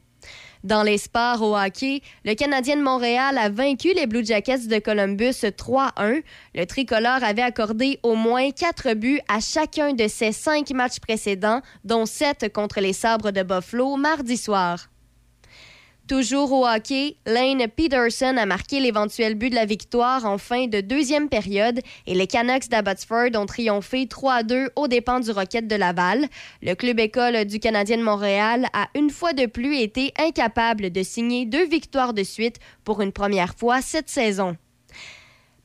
Dans 0.62 0.84
les 0.84 0.98
sports 0.98 1.42
au 1.42 1.56
hockey, 1.56 2.02
le 2.24 2.34
Canadien 2.34 2.76
de 2.76 2.82
Montréal 2.82 3.36
a 3.36 3.48
vaincu 3.48 3.92
les 3.92 4.06
Blue 4.06 4.24
Jackets 4.24 4.68
de 4.68 4.78
Columbus 4.78 5.42
3-1. 5.42 6.22
Le 6.54 6.64
tricolore 6.64 7.24
avait 7.24 7.42
accordé 7.42 7.98
au 8.04 8.14
moins 8.14 8.52
quatre 8.52 8.94
buts 8.94 9.20
à 9.26 9.40
chacun 9.40 9.94
de 9.94 10.06
ses 10.06 10.30
cinq 10.30 10.70
matchs 10.70 11.00
précédents, 11.00 11.60
dont 11.84 12.06
sept 12.06 12.52
contre 12.52 12.80
les 12.80 12.92
Sabres 12.92 13.32
de 13.32 13.42
Buffalo 13.42 13.96
mardi 13.96 14.36
soir. 14.36 14.91
Toujours 16.08 16.52
au 16.52 16.66
hockey, 16.66 17.16
Lane 17.26 17.68
Peterson 17.68 18.36
a 18.36 18.44
marqué 18.44 18.80
l'éventuel 18.80 19.36
but 19.36 19.50
de 19.50 19.54
la 19.54 19.66
victoire 19.66 20.24
en 20.26 20.36
fin 20.36 20.66
de 20.66 20.80
deuxième 20.80 21.28
période 21.28 21.80
et 22.08 22.14
les 22.14 22.26
Canucks 22.26 22.68
d'Abbotsford 22.68 23.30
ont 23.36 23.46
triomphé 23.46 24.06
3-2 24.06 24.70
aux 24.74 24.88
dépens 24.88 25.20
du 25.20 25.30
Rocket 25.30 25.68
de 25.68 25.76
Laval. 25.76 26.26
Le 26.60 26.74
club 26.74 26.98
école 26.98 27.44
du 27.44 27.60
Canadien 27.60 27.98
de 27.98 28.02
Montréal 28.02 28.66
a 28.72 28.88
une 28.96 29.10
fois 29.10 29.32
de 29.32 29.46
plus 29.46 29.78
été 29.78 30.12
incapable 30.18 30.90
de 30.90 31.02
signer 31.04 31.46
deux 31.46 31.66
victoires 31.66 32.14
de 32.14 32.24
suite 32.24 32.58
pour 32.82 33.00
une 33.00 33.12
première 33.12 33.54
fois 33.54 33.80
cette 33.80 34.10
saison. 34.10 34.56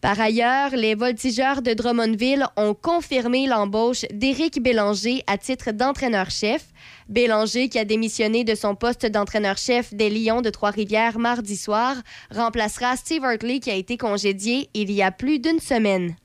Par 0.08 0.22
ailleurs, 0.22 0.70
les 0.74 0.96
voltigeurs 0.96 1.62
de 1.62 1.74
Drummondville 1.74 2.46
ont 2.56 2.74
confirmé 2.74 3.46
l'embauche 3.46 4.06
d'Éric 4.14 4.64
Bélanger 4.64 5.22
à 5.28 5.38
titre 5.38 5.72
d'entraîneur-chef. 5.72 6.64
Bélanger, 7.10 7.68
qui 7.68 7.78
a 7.78 7.84
démissionné 7.84 8.46
de 8.46 8.56
son 8.56 8.74
poste 8.74 9.06
d'entraîneur-chef 9.06 9.94
des 9.94 10.10
Lions 10.10 10.42
de 10.42 10.50
Trois-Rivières 10.50 11.20
mardi 11.20 11.58
soir, 11.58 11.98
remplacera 12.34 12.96
Steve 12.96 13.26
Hartley 13.26 13.60
qui 13.60 13.70
a 13.70 13.76
été 13.76 13.98
congédié 13.98 14.70
il 14.74 14.94
y 14.94 15.04
a 15.04 15.12
plus 15.12 15.40
d'une 15.40 15.60
semaine. 15.60 16.16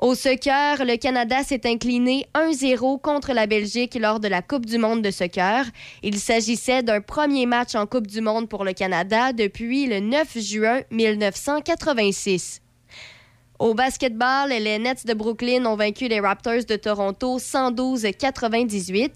Au 0.00 0.16
soccer, 0.16 0.84
le 0.84 0.96
Canada 0.96 1.44
s'est 1.44 1.68
incliné 1.68 2.26
1-0 2.34 3.00
contre 3.00 3.32
la 3.32 3.46
Belgique 3.46 3.94
lors 3.94 4.18
de 4.18 4.26
la 4.26 4.42
Coupe 4.42 4.66
du 4.66 4.78
monde 4.78 5.02
de 5.02 5.12
soccer. 5.12 5.66
Il 6.02 6.18
s'agissait 6.18 6.82
d'un 6.82 7.00
premier 7.00 7.46
match 7.46 7.76
en 7.76 7.86
Coupe 7.86 8.08
du 8.08 8.20
monde 8.20 8.48
pour 8.48 8.64
le 8.64 8.72
Canada 8.72 9.32
depuis 9.32 9.86
le 9.86 10.00
9 10.00 10.36
juin 10.40 10.80
1986. 10.90 12.60
Au 13.58 13.74
basketball, 13.74 14.50
les 14.50 14.78
Nets 14.78 15.04
de 15.04 15.14
Brooklyn 15.14 15.66
ont 15.66 15.74
vaincu 15.74 16.06
les 16.06 16.20
Raptors 16.20 16.64
de 16.68 16.76
Toronto 16.76 17.40
112-98 17.40 19.10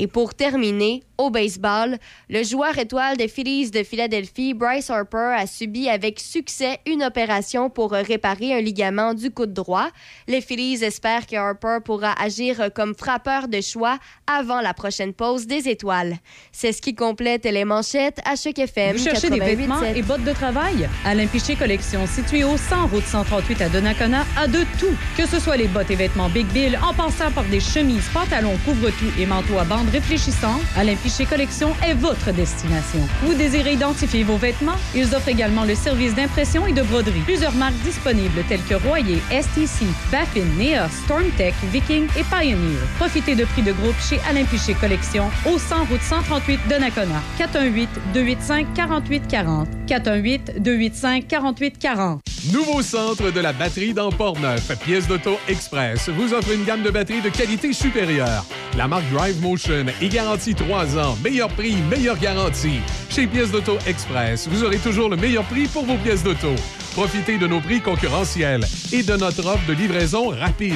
Et 0.00 0.06
pour 0.06 0.32
terminer, 0.32 1.02
au 1.18 1.28
baseball, 1.28 1.98
le 2.30 2.44
joueur 2.44 2.78
étoile 2.78 3.16
des 3.16 3.26
Phillies 3.26 3.72
de 3.72 3.82
Philadelphie, 3.82 4.54
Bryce 4.54 4.90
Harper, 4.90 5.34
a 5.36 5.48
subi 5.48 5.88
avec 5.88 6.20
succès 6.20 6.78
une 6.86 7.02
opération 7.02 7.68
pour 7.68 7.90
réparer 7.90 8.54
un 8.54 8.60
ligament 8.60 9.12
du 9.12 9.32
coude 9.32 9.52
droit. 9.52 9.88
Les 10.28 10.40
Phillies 10.40 10.84
espèrent 10.84 11.26
que 11.26 11.34
Harper 11.34 11.78
pourra 11.84 12.12
agir 12.22 12.70
comme 12.72 12.94
frappeur 12.94 13.48
de 13.48 13.60
choix 13.60 13.98
avant 14.28 14.60
la 14.60 14.72
prochaine 14.72 15.12
pause 15.12 15.48
des 15.48 15.68
étoiles. 15.68 16.16
C'est 16.52 16.70
ce 16.70 16.80
qui 16.80 16.94
complète 16.94 17.44
les 17.44 17.64
manchettes 17.64 18.20
à 18.24 18.36
chaque 18.36 18.60
FM. 18.60 18.96
Vous 18.96 19.02
cherchez 19.02 19.30
des 19.30 19.40
vêtements 19.40 19.82
88.7. 19.82 19.96
et 19.96 20.02
bottes 20.02 20.24
de 20.24 20.32
travail? 20.32 20.88
Alain 21.04 21.26
Piché 21.26 21.56
Collection, 21.56 22.06
situé 22.06 22.44
au 22.44 22.56
100 22.56 22.86
route 22.86 23.04
138 23.04 23.62
à 23.62 23.68
Donnacona, 23.68 24.24
a 24.36 24.46
de 24.46 24.60
tout. 24.78 24.96
Que 25.16 25.26
ce 25.26 25.40
soit 25.40 25.56
les 25.56 25.66
bottes 25.66 25.90
et 25.90 25.96
vêtements 25.96 26.28
Big 26.28 26.46
Bill, 26.52 26.78
en 26.88 26.94
passant 26.94 27.32
par 27.32 27.44
des 27.46 27.58
chemises, 27.58 28.08
pantalons, 28.14 28.56
couvre-tout 28.64 29.10
et 29.18 29.26
manteaux 29.26 29.58
à 29.58 29.64
bandes 29.64 29.87
réfléchissants, 29.88 30.60
Alain 30.76 30.94
Piché 30.96 31.24
Collection 31.26 31.74
est 31.86 31.94
votre 31.94 32.32
destination. 32.32 33.00
Vous 33.22 33.34
désirez 33.34 33.72
identifier 33.72 34.22
vos 34.22 34.36
vêtements? 34.36 34.76
Ils 34.94 35.14
offrent 35.14 35.28
également 35.28 35.64
le 35.64 35.74
service 35.74 36.14
d'impression 36.14 36.66
et 36.66 36.72
de 36.72 36.82
broderie. 36.82 37.20
Plusieurs 37.24 37.54
marques 37.54 37.78
disponibles 37.84 38.42
telles 38.48 38.62
que 38.62 38.74
Royer, 38.74 39.18
STC, 39.30 39.84
Baffin, 40.10 40.44
Neos, 40.58 40.88
Stormtech, 41.04 41.54
Viking 41.72 42.06
et 42.16 42.24
Pioneer. 42.24 42.78
Profitez 42.98 43.34
de 43.34 43.44
prix 43.44 43.62
de 43.62 43.72
groupe 43.72 43.96
chez 44.00 44.20
Alain 44.28 44.44
Piché 44.44 44.74
Collection 44.74 45.30
au 45.46 45.58
100 45.58 45.84
route 45.86 46.02
138 46.02 46.60
de 46.68 46.74
Nakona. 46.74 47.22
418 47.38 47.88
285 48.14 48.66
4840. 48.74 49.68
418 49.86 50.62
285 50.62 51.26
4840. 51.28 52.20
Nouveau 52.52 52.82
centre 52.82 53.30
de 53.30 53.40
la 53.40 53.52
batterie 53.52 53.92
dans 53.92 54.10
Port-Neuf. 54.10 54.70
Pièce 54.84 55.08
d'auto 55.08 55.38
Express 55.48 56.08
vous 56.08 56.32
offre 56.32 56.52
une 56.52 56.64
gamme 56.64 56.82
de 56.82 56.90
batteries 56.90 57.20
de 57.20 57.30
qualité 57.30 57.72
supérieure. 57.72 58.44
La 58.76 58.86
marque 58.86 59.10
Drive 59.12 59.40
Motion 59.42 59.77
est 60.00 60.08
garantie 60.08 60.54
3 60.54 60.98
ans. 60.98 61.16
Meilleur 61.22 61.48
prix, 61.48 61.76
meilleure 61.90 62.18
garantie. 62.18 62.80
Chez 63.10 63.26
Pièce 63.26 63.50
d'auto 63.50 63.78
Express, 63.86 64.48
vous 64.48 64.64
aurez 64.64 64.78
toujours 64.78 65.08
le 65.08 65.16
meilleur 65.16 65.44
prix 65.44 65.66
pour 65.66 65.84
vos 65.84 65.96
pièces 65.96 66.22
d'auto. 66.22 66.54
Profitez 66.98 67.38
de 67.38 67.46
nos 67.46 67.60
prix 67.60 67.80
concurrentiels 67.80 68.64
et 68.92 69.04
de 69.04 69.14
notre 69.14 69.46
offre 69.46 69.64
de 69.68 69.72
livraison 69.72 70.30
rapide. 70.30 70.74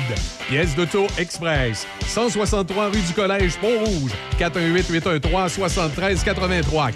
Pièce 0.49 0.77
d'auto 0.77 1.09
Express, 1.19 1.85
163 2.07 2.91
rue 2.91 3.01
du 3.01 3.13
Collège 3.13 3.57
Pont-Rouge, 3.57 4.13
418-813-7383, 4.39 6.93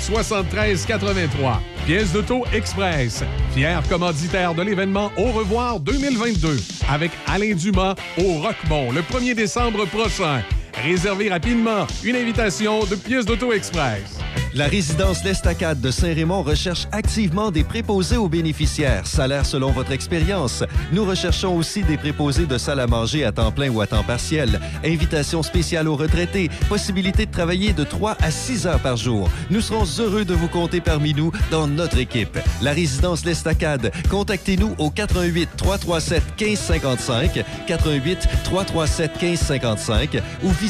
418-813-7383. 0.00 1.58
Pièce 1.84 2.12
d'auto 2.12 2.44
Express, 2.54 3.24
fier 3.54 3.82
commanditaire 3.88 4.54
de 4.54 4.62
l'événement 4.62 5.10
Au 5.16 5.32
revoir 5.32 5.80
2022 5.80 6.60
avec 6.88 7.10
Alain 7.26 7.56
Dumas 7.56 7.96
au 8.18 8.34
Roquemont 8.34 8.92
le 8.92 9.00
1er 9.00 9.34
décembre 9.34 9.84
prochain. 9.86 10.44
Réservez 10.74 11.28
rapidement 11.28 11.86
une 12.04 12.16
invitation 12.16 12.84
de 12.84 12.96
Pièce 12.96 13.26
d'auto 13.26 13.52
Express. 13.52 14.18
La 14.52 14.66
résidence 14.66 15.22
L'Estacade 15.22 15.80
de 15.80 15.92
Saint-Raymond 15.92 16.42
recherche 16.42 16.88
activement 16.90 17.52
des 17.52 17.62
préposés 17.62 18.16
aux 18.16 18.28
bénéficiaires, 18.28 19.06
salaire 19.06 19.46
selon 19.46 19.70
votre 19.70 19.92
expérience. 19.92 20.64
Nous 20.92 21.04
recherchons 21.04 21.56
aussi 21.56 21.84
des 21.84 21.96
préposés 21.96 22.46
de 22.46 22.58
salle 22.58 22.80
à 22.80 22.88
manger 22.88 23.24
à 23.24 23.30
temps 23.30 23.52
plein 23.52 23.70
ou 23.70 23.80
à 23.80 23.86
temps 23.86 24.02
partiel. 24.02 24.60
Invitation 24.84 25.44
spéciale 25.44 25.86
aux 25.86 25.94
retraités, 25.94 26.50
possibilité 26.68 27.26
de 27.26 27.30
travailler 27.30 27.72
de 27.72 27.84
3 27.84 28.16
à 28.20 28.32
6 28.32 28.66
heures 28.66 28.80
par 28.80 28.96
jour. 28.96 29.30
Nous 29.50 29.60
serons 29.60 29.84
heureux 30.00 30.24
de 30.24 30.34
vous 30.34 30.48
compter 30.48 30.80
parmi 30.80 31.14
nous 31.14 31.30
dans 31.52 31.68
notre 31.68 31.98
équipe. 31.98 32.36
La 32.60 32.72
résidence 32.72 33.24
L'Estacade, 33.24 33.92
contactez-nous 34.10 34.74
au 34.78 34.90
88 34.90 35.48
337 35.56 36.22
1555, 36.40 37.44
88 37.68 38.28
337 38.42 39.22
1555 39.22 40.22
ou 40.42 40.48
visitez 40.48 40.69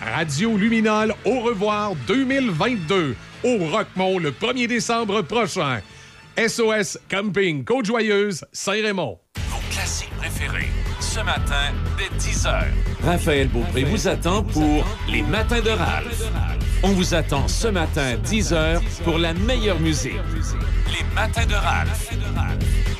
Radio 0.00 0.56
Luminol 0.56 1.14
Au 1.24 1.40
revoir 1.40 1.94
2022 2.06 3.16
au 3.44 3.58
Roquemont 3.66 4.18
le 4.18 4.30
1er 4.30 4.66
décembre 4.66 5.22
prochain. 5.22 5.80
SOS 6.36 6.98
Camping 7.10 7.64
Côte-Joyeuse, 7.64 8.44
Saint-Raymond. 8.52 9.18
Vos 9.50 9.58
classiques 9.72 10.10
préférés, 10.16 10.68
ce 11.00 11.18
matin, 11.20 11.72
dès 11.96 12.16
10h. 12.16 12.64
Raphaël 13.04 13.48
Beaupré 13.48 13.84
vous 13.84 14.06
attend 14.06 14.44
pour 14.44 14.86
Les 15.08 15.22
Matins 15.22 15.60
de 15.60 15.70
Ralph. 15.70 16.22
On 16.84 16.90
vous 16.90 17.14
attend 17.14 17.48
ce 17.48 17.66
matin, 17.66 18.14
10h, 18.24 18.80
pour 19.02 19.18
la 19.18 19.34
meilleure 19.34 19.80
musique. 19.80 20.12
Les 20.86 21.04
Matins 21.14 21.46
de 21.46 21.54
Ralph. 21.54 22.08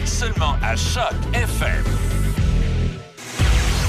Seulement 0.05 0.57
à 0.63 0.75
Choc 0.75 1.15
FM. 1.33 1.85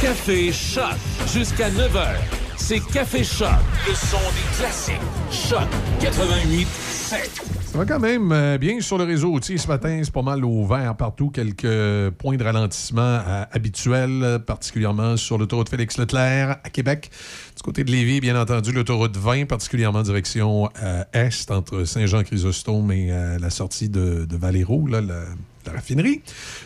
Café 0.01 0.53
Choc, 0.53 0.95
jusqu'à 1.33 1.69
9h. 1.69 2.15
C'est 2.55 2.79
Café 2.79 3.21
Choc, 3.21 3.49
le 3.85 3.93
son 3.93 4.17
des 4.17 4.57
classiques. 4.57 4.95
Choc 5.29 5.67
88 5.99 6.67
7. 6.67 7.41
Ça 7.65 7.77
va 7.77 7.85
quand 7.85 7.99
même 7.99 8.31
euh, 8.31 8.57
bien 8.57 8.79
sur 8.79 8.97
le 8.97 9.03
réseau 9.03 9.31
routier 9.31 9.57
ce 9.57 9.67
matin. 9.67 9.99
C'est 10.01 10.13
pas 10.13 10.21
mal 10.21 10.45
ouvert 10.45 10.95
partout. 10.95 11.31
Quelques 11.31 12.11
points 12.11 12.37
de 12.37 12.43
ralentissement 12.45 13.01
euh, 13.01 13.43
habituels, 13.51 14.39
particulièrement 14.47 15.17
sur 15.17 15.37
l'autoroute 15.37 15.67
Félix-Leclerc 15.67 16.59
à 16.63 16.69
Québec. 16.69 17.11
Du 17.57 17.61
côté 17.61 17.83
de 17.83 17.91
Lévis, 17.91 18.21
bien 18.21 18.39
entendu, 18.39 18.71
l'autoroute 18.71 19.17
20, 19.17 19.47
particulièrement 19.47 20.01
direction 20.01 20.69
euh, 20.81 21.03
est, 21.11 21.51
entre 21.51 21.83
Saint-Jean-Chrysostome 21.83 22.89
et 22.93 23.11
la 23.37 23.49
sortie 23.49 23.89
de, 23.89 24.25
de 24.25 24.37
la 24.41 25.71
raffinerie. 25.73 26.21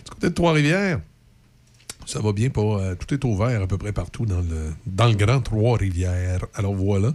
Du 0.06 0.12
côté 0.12 0.30
de 0.30 0.34
Trois-Rivières, 0.36 1.00
ça 2.06 2.20
va 2.20 2.32
bien 2.34 2.50
pour. 2.50 2.78
euh, 2.78 2.96
tout 2.96 3.14
est 3.14 3.24
ouvert 3.26 3.62
à 3.62 3.68
peu 3.68 3.78
près 3.78 3.92
partout 3.92 4.26
dans 4.26 4.42
le, 4.42 4.74
dans 4.86 5.08
le 5.08 5.16
Grand 5.16 5.42
Trois-Rivières. 5.42 6.46
Alors 6.56 6.74
voilà. 6.76 7.14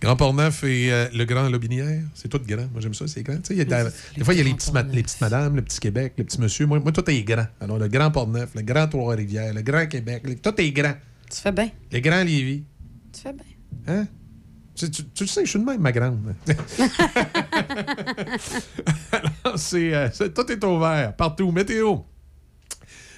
Grand 0.00 0.16
Port-Neuf 0.16 0.64
et 0.64 0.92
euh, 0.92 1.08
le 1.14 1.24
Grand 1.24 1.48
Lobinière, 1.48 2.02
c'est 2.14 2.28
tout 2.28 2.40
grand. 2.46 2.68
Moi, 2.72 2.80
j'aime 2.80 2.94
ça, 2.94 3.06
c'est 3.06 3.22
grand. 3.22 3.38
Y 3.50 3.60
a 3.60 3.64
des 3.64 4.24
fois, 4.24 4.34
il 4.34 4.38
y 4.38 4.40
a 4.40 4.44
les, 4.44 4.54
petits 4.54 4.72
ma- 4.72 4.82
les 4.82 5.02
petites 5.02 5.20
madames, 5.20 5.56
le 5.56 5.62
petit 5.62 5.80
Québec, 5.80 6.14
le 6.18 6.24
petit 6.24 6.40
monsieur. 6.40 6.66
Moi, 6.66 6.80
moi 6.80 6.92
tout 6.92 7.08
est 7.10 7.22
grand. 7.22 7.46
Alors, 7.60 7.78
le 7.78 7.88
Grand 7.88 8.10
Port-Neuf, 8.10 8.50
le 8.54 8.62
Grand 8.62 8.86
Trois-Rivières, 8.88 9.54
le 9.54 9.62
Grand 9.62 9.86
Québec, 9.86 10.22
le- 10.24 10.36
tout 10.36 10.52
est 10.60 10.70
grand. 10.72 10.94
Tu 11.30 11.38
fais 11.40 11.52
bien. 11.52 11.70
Le 11.92 12.00
Grand 12.00 12.22
Lévis. 12.24 12.64
Tu 13.12 13.20
fais 13.22 13.32
bien. 13.32 13.44
Hein? 13.86 14.06
Tu, 14.74 14.90
tu- 14.90 15.26
sais, 15.28 15.44
je 15.44 15.50
suis 15.50 15.58
de 15.60 15.64
même, 15.64 15.80
ma 15.80 15.92
grande. 15.92 16.34
Alors, 19.12 19.58
c'est, 19.58 19.94
euh, 19.94 20.08
c'est- 20.12 20.34
tout 20.34 20.50
est 20.50 20.64
ouvert, 20.64 21.14
partout. 21.16 21.50
Météo. 21.52 21.98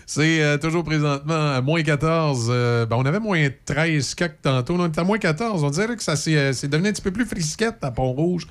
C'est 0.08 0.40
euh, 0.40 0.56
toujours 0.56 0.84
présentement 0.84 1.54
à 1.54 1.60
moins 1.60 1.82
14. 1.82 2.46
euh, 2.48 2.86
ben, 2.86 2.94
on 2.96 3.04
avait 3.04 3.18
moins 3.18 3.48
13 3.64 4.14
quelques 4.14 4.40
tantôt. 4.40 4.76
On 4.78 4.86
est 4.86 4.96
à 4.96 5.02
moins 5.02 5.18
14. 5.18 5.64
On 5.64 5.70
dirait 5.70 5.96
que 5.96 6.02
ça 6.02 6.14
s'est, 6.14 6.36
euh, 6.36 6.52
c'est 6.52 6.68
devenu 6.68 6.88
un 6.88 6.92
petit 6.92 7.02
peu 7.02 7.10
plus 7.10 7.26
frisquette 7.26 7.78
à 7.82 7.90
Pont-Rouge. 7.90 8.46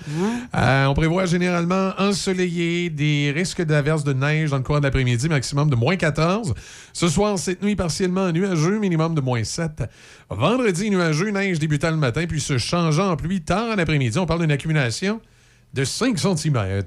Euh, 0.54 0.86
on 0.86 0.94
prévoit 0.94 1.26
généralement 1.26 1.94
ensoleillé, 1.98 2.90
des 2.90 3.32
risques 3.34 3.62
d'averses 3.62 4.04
de 4.04 4.12
neige 4.12 4.50
dans 4.50 4.58
le 4.58 4.64
cours 4.64 4.80
de 4.80 4.84
l'après-midi, 4.84 5.30
maximum 5.30 5.70
de 5.70 5.78
moins 5.78 5.96
14. 5.96 6.54
Ce 6.92 7.08
soir, 7.08 7.40
cette 7.40 7.64
nuit, 7.64 7.78
partiellement 7.78 8.30
nuageux, 8.34 8.78
minimum 8.78 9.16
de 9.16 9.22
moins 9.22 9.46
7. 9.46 9.84
Vendredi, 10.30 10.90
nuageux, 10.90 11.30
neige 11.30 11.58
débutant 11.60 11.92
le 11.92 11.98
matin, 11.98 12.26
puis 12.28 12.42
se 12.42 12.58
changeant 12.58 13.12
en 13.12 13.16
pluie 13.16 13.42
tard 13.42 13.70
en 13.74 13.78
après-midi. 13.78 14.20
On 14.20 14.26
parle 14.26 14.42
d'une 14.42 14.52
accumulation 14.52 15.22
de 15.74 15.86
5 15.86 16.20
cm. 16.20 16.82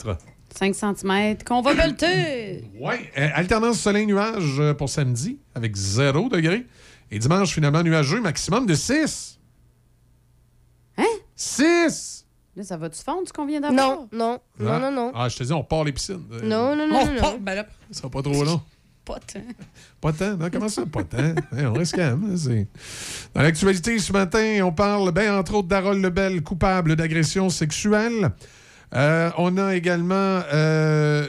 5 0.58 0.74
cm 0.74 1.38
qu'on 1.46 1.62
va 1.62 1.72
belter. 1.74 2.64
Oui, 2.80 2.94
alternance 3.16 3.78
soleil-nuage 3.78 4.58
euh, 4.58 4.74
pour 4.74 4.88
samedi 4.88 5.38
avec 5.54 5.76
0 5.76 6.28
degré. 6.28 6.66
Et 7.12 7.18
dimanche, 7.20 7.52
finalement, 7.54 7.82
nuageux, 7.84 8.20
maximum 8.20 8.66
de 8.66 8.74
6. 8.74 9.38
Hein? 10.98 11.04
6! 11.36 12.26
Là, 12.56 12.64
ça 12.64 12.76
va-tu 12.76 13.00
fondre 13.02 13.28
ce 13.28 13.32
qu'on 13.32 13.46
vient 13.46 13.60
d'avoir? 13.60 13.98
Non, 13.98 14.08
non, 14.12 14.40
non, 14.58 14.80
non, 14.80 14.90
non. 14.90 15.12
Ah, 15.14 15.28
je 15.28 15.36
te 15.36 15.44
dis, 15.44 15.52
on 15.52 15.62
part 15.62 15.84
les 15.84 15.92
piscines. 15.92 16.24
Euh, 16.32 16.40
Non, 16.42 16.74
non, 16.74 16.88
non, 16.88 16.96
On 17.02 17.06
non, 17.06 17.12
repart, 17.14 17.32
non. 17.34 17.40
ben 17.40 17.54
là, 17.54 17.66
Ça 17.92 17.98
sera 18.00 18.10
pas 18.10 18.20
trop 18.22 18.42
long. 18.44 18.60
pas 19.04 19.20
tant. 19.20 19.40
Pas 20.00 20.12
tant, 20.12 20.36
non? 20.36 20.48
Comment 20.52 20.68
ça, 20.68 20.84
pas 20.86 21.04
tant? 21.04 21.18
Hein, 21.18 21.34
on 21.66 21.72
reste 21.74 21.94
calme. 21.94 22.30
hein, 22.32 22.36
c'est- 22.36 22.66
Dans 23.32 23.42
l'actualité 23.42 23.96
ce 24.00 24.12
matin, 24.12 24.60
on 24.64 24.72
parle, 24.72 25.12
ben, 25.12 25.32
entre 25.38 25.54
autres, 25.54 25.68
d'Harold 25.68 26.02
Lebel, 26.02 26.42
coupable 26.42 26.96
d'agression 26.96 27.48
sexuelle. 27.48 28.32
Euh, 28.94 29.30
on 29.38 29.56
a 29.58 29.74
également. 29.74 30.14
euh, 30.52 31.26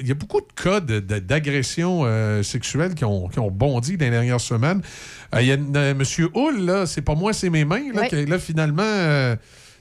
il 0.00 0.06
y 0.08 0.10
a 0.10 0.14
beaucoup 0.14 0.40
de 0.40 0.52
cas 0.60 0.80
de- 0.80 0.98
de- 0.98 1.20
d'agression 1.20 2.00
euh, 2.04 2.42
sexuelle 2.42 2.94
qui 2.94 3.04
ont, 3.04 3.28
qui 3.28 3.38
ont 3.38 3.50
bondi 3.52 3.96
dans 3.96 4.04
les 4.06 4.10
dernières 4.10 4.40
semaines. 4.40 4.82
Euh, 5.34 5.40
Il 5.42 5.46
y 5.46 5.52
a 5.52 5.54
M. 5.54 6.02
Hull, 6.34 6.64
là, 6.66 6.86
c'est 6.86 7.02
pas 7.02 7.14
moi, 7.14 7.32
c'est 7.32 7.48
mes 7.50 7.64
mains, 7.64 7.92
là, 7.92 8.08
qui, 8.08 8.26
là 8.26 8.38
finalement. 8.40 8.82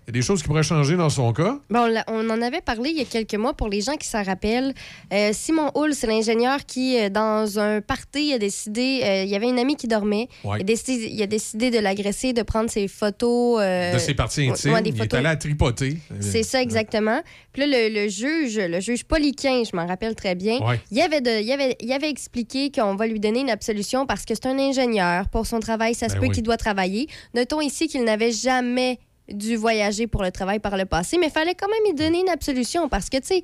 Il 0.10 0.12
y 0.16 0.20
a 0.20 0.22
des 0.22 0.26
choses 0.26 0.42
qui 0.42 0.48
pourraient 0.48 0.64
changer 0.64 0.96
dans 0.96 1.10
son 1.10 1.34
cas. 1.34 1.60
Bon, 1.70 1.94
on 2.08 2.30
en 2.30 2.42
avait 2.42 2.62
parlé 2.62 2.92
il 2.92 2.98
y 2.98 3.02
a 3.02 3.04
quelques 3.04 3.34
mois 3.36 3.54
pour 3.54 3.68
les 3.68 3.82
gens 3.82 3.96
qui 3.98 4.08
s'en 4.08 4.24
rappellent. 4.24 4.74
Euh, 5.12 5.32
Simon 5.34 5.70
Hull, 5.76 5.94
c'est 5.94 6.08
l'ingénieur 6.08 6.66
qui, 6.66 6.98
euh, 6.98 7.10
dans 7.10 7.60
un 7.60 7.82
party, 7.82 8.32
a 8.32 8.38
décidé. 8.38 9.02
euh, 9.04 9.24
il 9.24 9.30
y 9.30 9.36
avait 9.36 9.50
une 9.50 9.60
amie 9.60 9.76
qui 9.76 9.90
dormait. 9.90 10.30
Ouais. 10.46 10.60
Il, 10.60 10.62
a 10.62 10.64
décidé, 10.64 11.10
il 11.12 11.22
a 11.22 11.28
décidé 11.28 11.72
de 11.72 11.80
l'agresser, 11.80 12.32
de 12.32 12.42
prendre 12.42 12.70
ses 12.70 12.88
photos. 12.88 13.60
euh, 13.62 13.96
de 13.96 14.00
ses 14.00 14.14
parties 14.14 14.48
intimes. 14.50 14.72
ouais, 14.76 14.82
des 14.82 14.92
il 14.92 14.96
est 14.96 15.00
photos. 15.00 15.20
allé 15.20 15.28
à 15.28 15.36
tripoter. 15.36 15.98
C'est 16.22 16.44
ça, 16.44 16.62
exactement. 16.62 17.22
Puis 17.52 17.64
là, 17.66 17.68
le, 17.90 17.94
le 18.04 18.08
juge, 18.08 18.58
le 18.58 18.80
juge 18.80 19.04
Poliquin, 19.04 19.64
je 19.70 19.76
m'en 19.76 19.86
rappelle 19.88 20.16
très 20.16 20.36
bien, 20.36 20.60
Ouais. 20.66 20.80
il, 20.90 21.02
avait 21.02 21.20
de, 21.20 21.42
il, 21.44 21.52
avait, 21.52 21.76
il 21.82 21.92
avait 21.92 22.10
expliqué 22.10 22.72
qu'on 22.72 22.96
va 22.96 23.08
lui 23.08 23.20
donner 23.20 23.42
une 23.42 23.50
absolution 23.50 24.06
parce 24.06 24.24
que 24.24 24.36
c'est 24.36 24.46
un 24.48 24.58
ingénieur. 24.58 25.28
Pour 25.28 25.46
son 25.48 25.60
travail, 25.60 25.96
ça 25.96 26.08
se 26.08 26.14
Ben 26.14 26.22
peut 26.22 26.28
oui. 26.28 26.32
qu'il 26.34 26.44
doit 26.44 26.56
travailler. 26.56 27.08
Notons 27.34 27.60
ici 27.60 27.88
qu'il 27.90 28.06
n'avait 28.06 28.32
jamais 28.32 29.00
dû 29.32 29.56
voyager 29.56 30.08
pour 30.08 30.24
le 30.24 30.32
travail 30.32 30.60
par 30.60 30.78
le 30.78 30.86
passé, 30.86 31.18
mais 31.20 31.28
il 31.28 31.32
fallait 31.32 31.56
quand 31.56 31.68
même 31.68 31.84
lui 31.86 31.94
donner 31.94 32.20
une 32.22 32.30
absolution 32.30 32.88
parce 32.90 33.10
que, 33.10 33.18
tu 33.18 33.28
sais, 33.28 33.42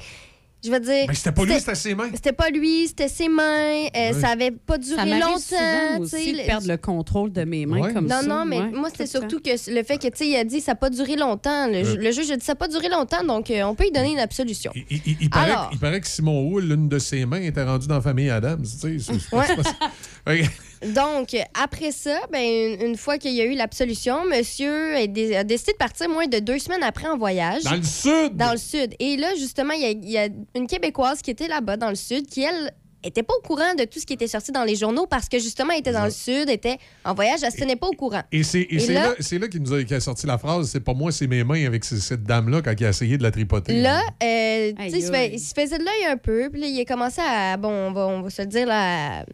je 0.65 0.72
veux 0.72 0.80
dire... 0.80 1.07
C'était 1.14 1.34
pas 1.34 1.43
lui, 1.43 1.60
c'était 1.60 1.76
ses 1.76 1.93
mains. 1.93 2.10
C'était 2.14 2.31
pas 2.31 2.49
lui, 2.49 2.88
c'était 2.88 3.10
ses 3.10 3.27
mains. 3.27 3.43
euh, 3.43 4.11
Oui. 4.14 4.22
Ça 4.22 4.30
avait 4.30 4.51
pas 4.51 4.77
duré 4.77 4.95
Ça 4.95 5.05
m'arrive 5.05 5.23
longtemps. 5.26 5.39
souvent 5.39 5.99
aussi 5.99 6.31
de 6.31 6.38
perdre 6.45 6.68
le 6.69 6.77
contrôle 6.77 7.34
de 7.34 7.43
mes 7.43 7.65
mains 7.65 7.91
comme 7.91 8.05
non, 8.07 8.22
ça. 8.22 8.27
non, 8.27 8.45
mais 8.45 8.60
Ouais, 8.61 8.69
moi, 8.72 8.88
c'était 8.89 9.07
surtout 9.07 9.41
que 9.41 9.49
le 9.49 9.84
fait 9.84 9.97
que, 9.97 10.07
tu 10.07 10.14
sais, 10.15 10.27
il 10.30 10.35
a 10.38 10.45
dit 10.45 10.61
ça 10.61 10.72
n'a 10.72 10.76
pas 10.77 10.89
duré 10.89 11.18
longtemps. 11.18 11.68
Le, 11.68 12.11
juge 12.14 12.31
a 12.31 12.38
dit 12.38 12.45
ça 12.45 12.53
n'a 12.53 12.55
pas 12.55 12.69
duré 12.69 12.88
longtemps, 12.88 13.26
donc 13.26 13.51
euh, 13.51 13.64
on 13.64 13.76
peut 13.76 13.84
lui 13.84 13.91
donner 13.91 14.14
une 14.14 14.19
absolution. 14.19 14.72
Il, 14.73 14.85
il- 15.05 15.18
il 15.19 15.30
paraît, 15.30 15.51
Alors. 15.51 15.69
il 15.73 15.80
paraît 15.80 15.99
que 15.99 16.07
Simon 16.07 16.49
Hull, 16.49 16.64
l'une 16.69 16.88
de 16.88 16.97
ses 16.97 17.26
mains, 17.26 17.41
était 17.41 17.64
rendue 17.64 17.88
dans 17.88 17.95
la 17.95 18.01
famille 18.01 18.30
Adams. 18.30 18.64
Tu 18.64 18.99
sais, 19.01 19.11
Ouais. 20.26 20.43
Donc, 20.93 21.35
après 21.61 21.91
ça, 21.91 22.19
ben, 22.31 22.41
une, 22.43 22.88
une 22.89 22.97
fois 22.97 23.18
qu'il 23.18 23.34
y 23.34 23.41
a 23.41 23.45
eu 23.45 23.53
l'absolution, 23.55 24.26
monsieur 24.26 24.95
a, 24.95 25.07
dé- 25.07 25.35
a 25.35 25.43
décidé 25.43 25.73
de 25.73 25.77
partir 25.77 26.10
moins 26.10 26.27
de 26.27 26.39
deux 26.39 26.60
semaines 26.60 26.84
après 26.84 27.07
en 27.07 27.18
voyage. 27.18 27.64
Dans 27.64 27.76
le 27.76 27.84
sud! 27.84 28.35
Dans 28.35 28.51
le 28.51 28.57
sud. 28.57 28.93
Et 28.99 29.18
là, 29.18 29.30
justement, 29.38 29.73
il 29.73 29.81
y 29.81 29.85
a, 29.85 29.89
il 29.91 30.10
y 30.10 30.18
a 30.18 30.27
une 30.55 30.68
Québécoise 30.68 31.22
qui 31.22 31.31
était 31.31 31.47
là-bas, 31.47 31.77
dans 31.77 31.89
le 31.89 31.95
sud, 31.95 32.27
qui, 32.27 32.41
elle, 32.43 32.72
était 33.05 33.22
pas 33.23 33.34
au 33.38 33.45
courant 33.45 33.73
de 33.77 33.84
tout 33.84 33.99
ce 33.99 34.05
qui 34.05 34.14
était 34.14 34.27
sorti 34.30 34.53
dans 34.53 34.64
les 34.64 34.77
journaux 34.77 35.05
parce 35.07 35.27
que, 35.27 35.38
justement, 35.38 35.73
elle 35.73 35.80
était 35.81 35.91
dans 35.91 36.05
le 36.05 36.10
sud, 36.10 36.49
était 36.49 36.77
en 37.03 37.14
voyage, 37.14 37.41
elle 37.43 37.51
se 37.51 37.57
tenait 37.57 37.76
pas 37.76 37.88
au 37.88 37.91
courant. 37.97 38.22
Et 38.31 38.43
c'est 38.43 38.65
là- 38.93 39.10
là, 39.10 39.38
là 39.39 39.47
qu'il 39.49 39.61
nous 39.61 39.73
a, 39.73 39.84
qu'il 39.84 39.93
a 39.93 39.99
sorti 39.99 40.26
la 40.26 40.38
phrase 40.38 40.69
c'est 40.69 40.80
pas 40.80 40.93
moi, 40.93 41.11
c'est 41.11 41.27
mes 41.27 41.43
mains 41.43 41.65
avec 41.68 41.84
ce- 41.84 41.97
cette 41.97 42.23
dame-là 42.23 42.61
quand 42.61 42.73
il 42.80 42.85
a 42.85 42.89
essayé 42.91 43.18
de 43.18 43.23
la 43.23 43.31
tripoter. 43.31 43.81
Là, 43.81 43.99
euh, 44.23 44.72
tu 44.72 44.89
sais, 44.89 44.97
il 44.99 45.03
se 45.03 45.11
fait- 45.11 45.18
aïe. 45.18 45.31
il 45.34 45.39
se 45.41 45.53
faisait 45.53 45.80
de 45.80 45.84
l'œil 45.84 46.11
un 46.14 46.15
peu. 46.15 46.49
Puis 46.49 46.61
là, 46.61 46.68
il 46.68 46.80
a 46.80 46.85
commencé 46.85 47.19
à, 47.22 47.57
bon, 47.57 47.68
on 47.73 47.91
va, 47.91 48.07
on 48.07 48.22
va 48.22 48.30
se 48.30 48.41
le 48.41 48.47
dire, 48.47 48.68
là, 48.68 49.26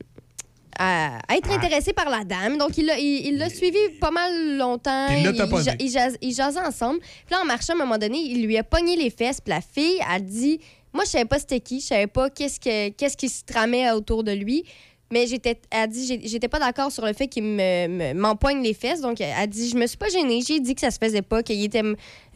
à, 0.79 1.19
être 1.35 1.51
intéressé 1.51 1.93
par 1.93 2.09
la 2.09 2.23
dame. 2.23 2.57
Donc, 2.57 2.77
il 2.77 2.85
l'a 2.87 2.97
il, 2.97 3.27
il 3.27 3.37
l'a 3.37 3.49
suivi 3.49 3.77
pas 3.99 4.09
mal 4.11 4.57
longtemps. 4.57 5.07
Puis 5.07 5.17
il 5.17 5.23
l'a 5.37 5.45
ja- 5.91 6.17
ils 6.21 6.33
jasaient 6.33 6.59
ensemble. 6.65 6.99
Puis 7.01 7.31
là, 7.35 7.41
en 7.41 7.45
marchant, 7.45 7.73
à 7.73 7.75
un 7.75 7.79
moment 7.79 7.97
donné, 7.97 8.17
il 8.17 8.45
lui 8.45 8.57
a 8.57 8.63
pogné 8.63 8.95
les 8.95 9.09
fesses. 9.09 9.41
Puis 9.41 9.49
la 9.51 9.61
fille 9.61 9.99
a 10.09 10.19
dit 10.19 10.59
Moi, 10.93 11.03
je 11.05 11.09
savais 11.11 11.25
pas 11.25 11.37
c'était 11.37 11.59
qui. 11.59 11.81
Je 11.81 11.85
savais 11.87 12.07
pas 12.07 12.29
qu'est-ce, 12.29 12.59
que, 12.59 12.89
qu'est-ce 12.89 13.15
qui 13.17 13.29
se 13.29 13.43
tramait 13.43 13.91
autour 13.91 14.23
de 14.23 14.31
lui. 14.31 14.63
Mais 15.11 15.25
j'étais, 15.25 15.59
elle 15.71 15.79
a 15.81 15.87
dit, 15.87 16.05
j'ai- 16.05 16.27
j'étais 16.27 16.47
pas 16.47 16.59
d'accord 16.59 16.91
sur 16.91 17.03
le 17.03 17.13
fait 17.13 17.27
qu'il 17.27 17.41
me, 17.43 17.87
me- 17.87 18.13
m'empoigne 18.13 18.61
les 18.61 18.75
fesses. 18.75 19.01
Donc, 19.01 19.19
elle 19.21 19.33
a 19.35 19.47
dit, 19.47 19.67
je 19.69 19.75
me 19.75 19.87
suis 19.87 19.97
pas 19.97 20.07
gênée. 20.09 20.39
J'ai 20.47 20.59
dit 20.59 20.75
que 20.75 20.81
ça 20.81 20.91
se 20.91 20.99
faisait 21.03 21.23
pas, 21.23 21.41
qu'il 21.41 21.63
était, 21.63 21.81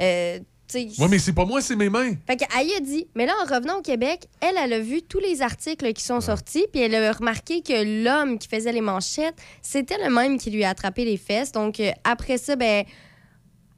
euh, 0.02 0.40
Ouais, 0.80 1.08
mais 1.10 1.20
c'est 1.20 1.34
pas 1.34 1.46
moi, 1.46 1.62
c'est 1.62 1.76
mes 1.76 1.90
mains. 1.90 2.14
fait 2.28 2.38
qu'elle 2.38 2.68
y 2.68 2.74
a 2.74 2.80
dit, 2.80 3.08
mais 3.16 3.26
là, 3.26 3.34
en 3.44 3.54
revenant 3.54 3.80
au 3.80 3.82
Québec, 3.82 4.28
elle, 4.42 4.56
elle 4.58 4.74
a 4.74 4.80
vu 4.80 5.02
tous 5.02 5.20
les 5.20 5.42
articles 5.42 5.92
qui 5.94 6.04
sont 6.04 6.22
sortis, 6.22 6.66
puis 6.72 6.82
elle 6.82 6.96
a 6.96 7.12
remarqué 7.12 7.62
que 7.62 8.04
l'homme 8.04 8.40
qui 8.40 8.48
faisait 8.48 8.72
les 8.72 8.82
manchettes, 8.82 9.36
c'était 9.62 9.98
le 10.04 10.10
même 10.10 10.38
qui 10.38 10.52
lui 10.52 10.64
a 10.64 10.70
attrapé 10.70 11.06
les 11.06 11.18
fesses. 11.18 11.52
Donc, 11.52 11.80
euh, 11.80 11.92
après 12.04 12.38
ça, 12.38 12.56
ben, 12.56 12.86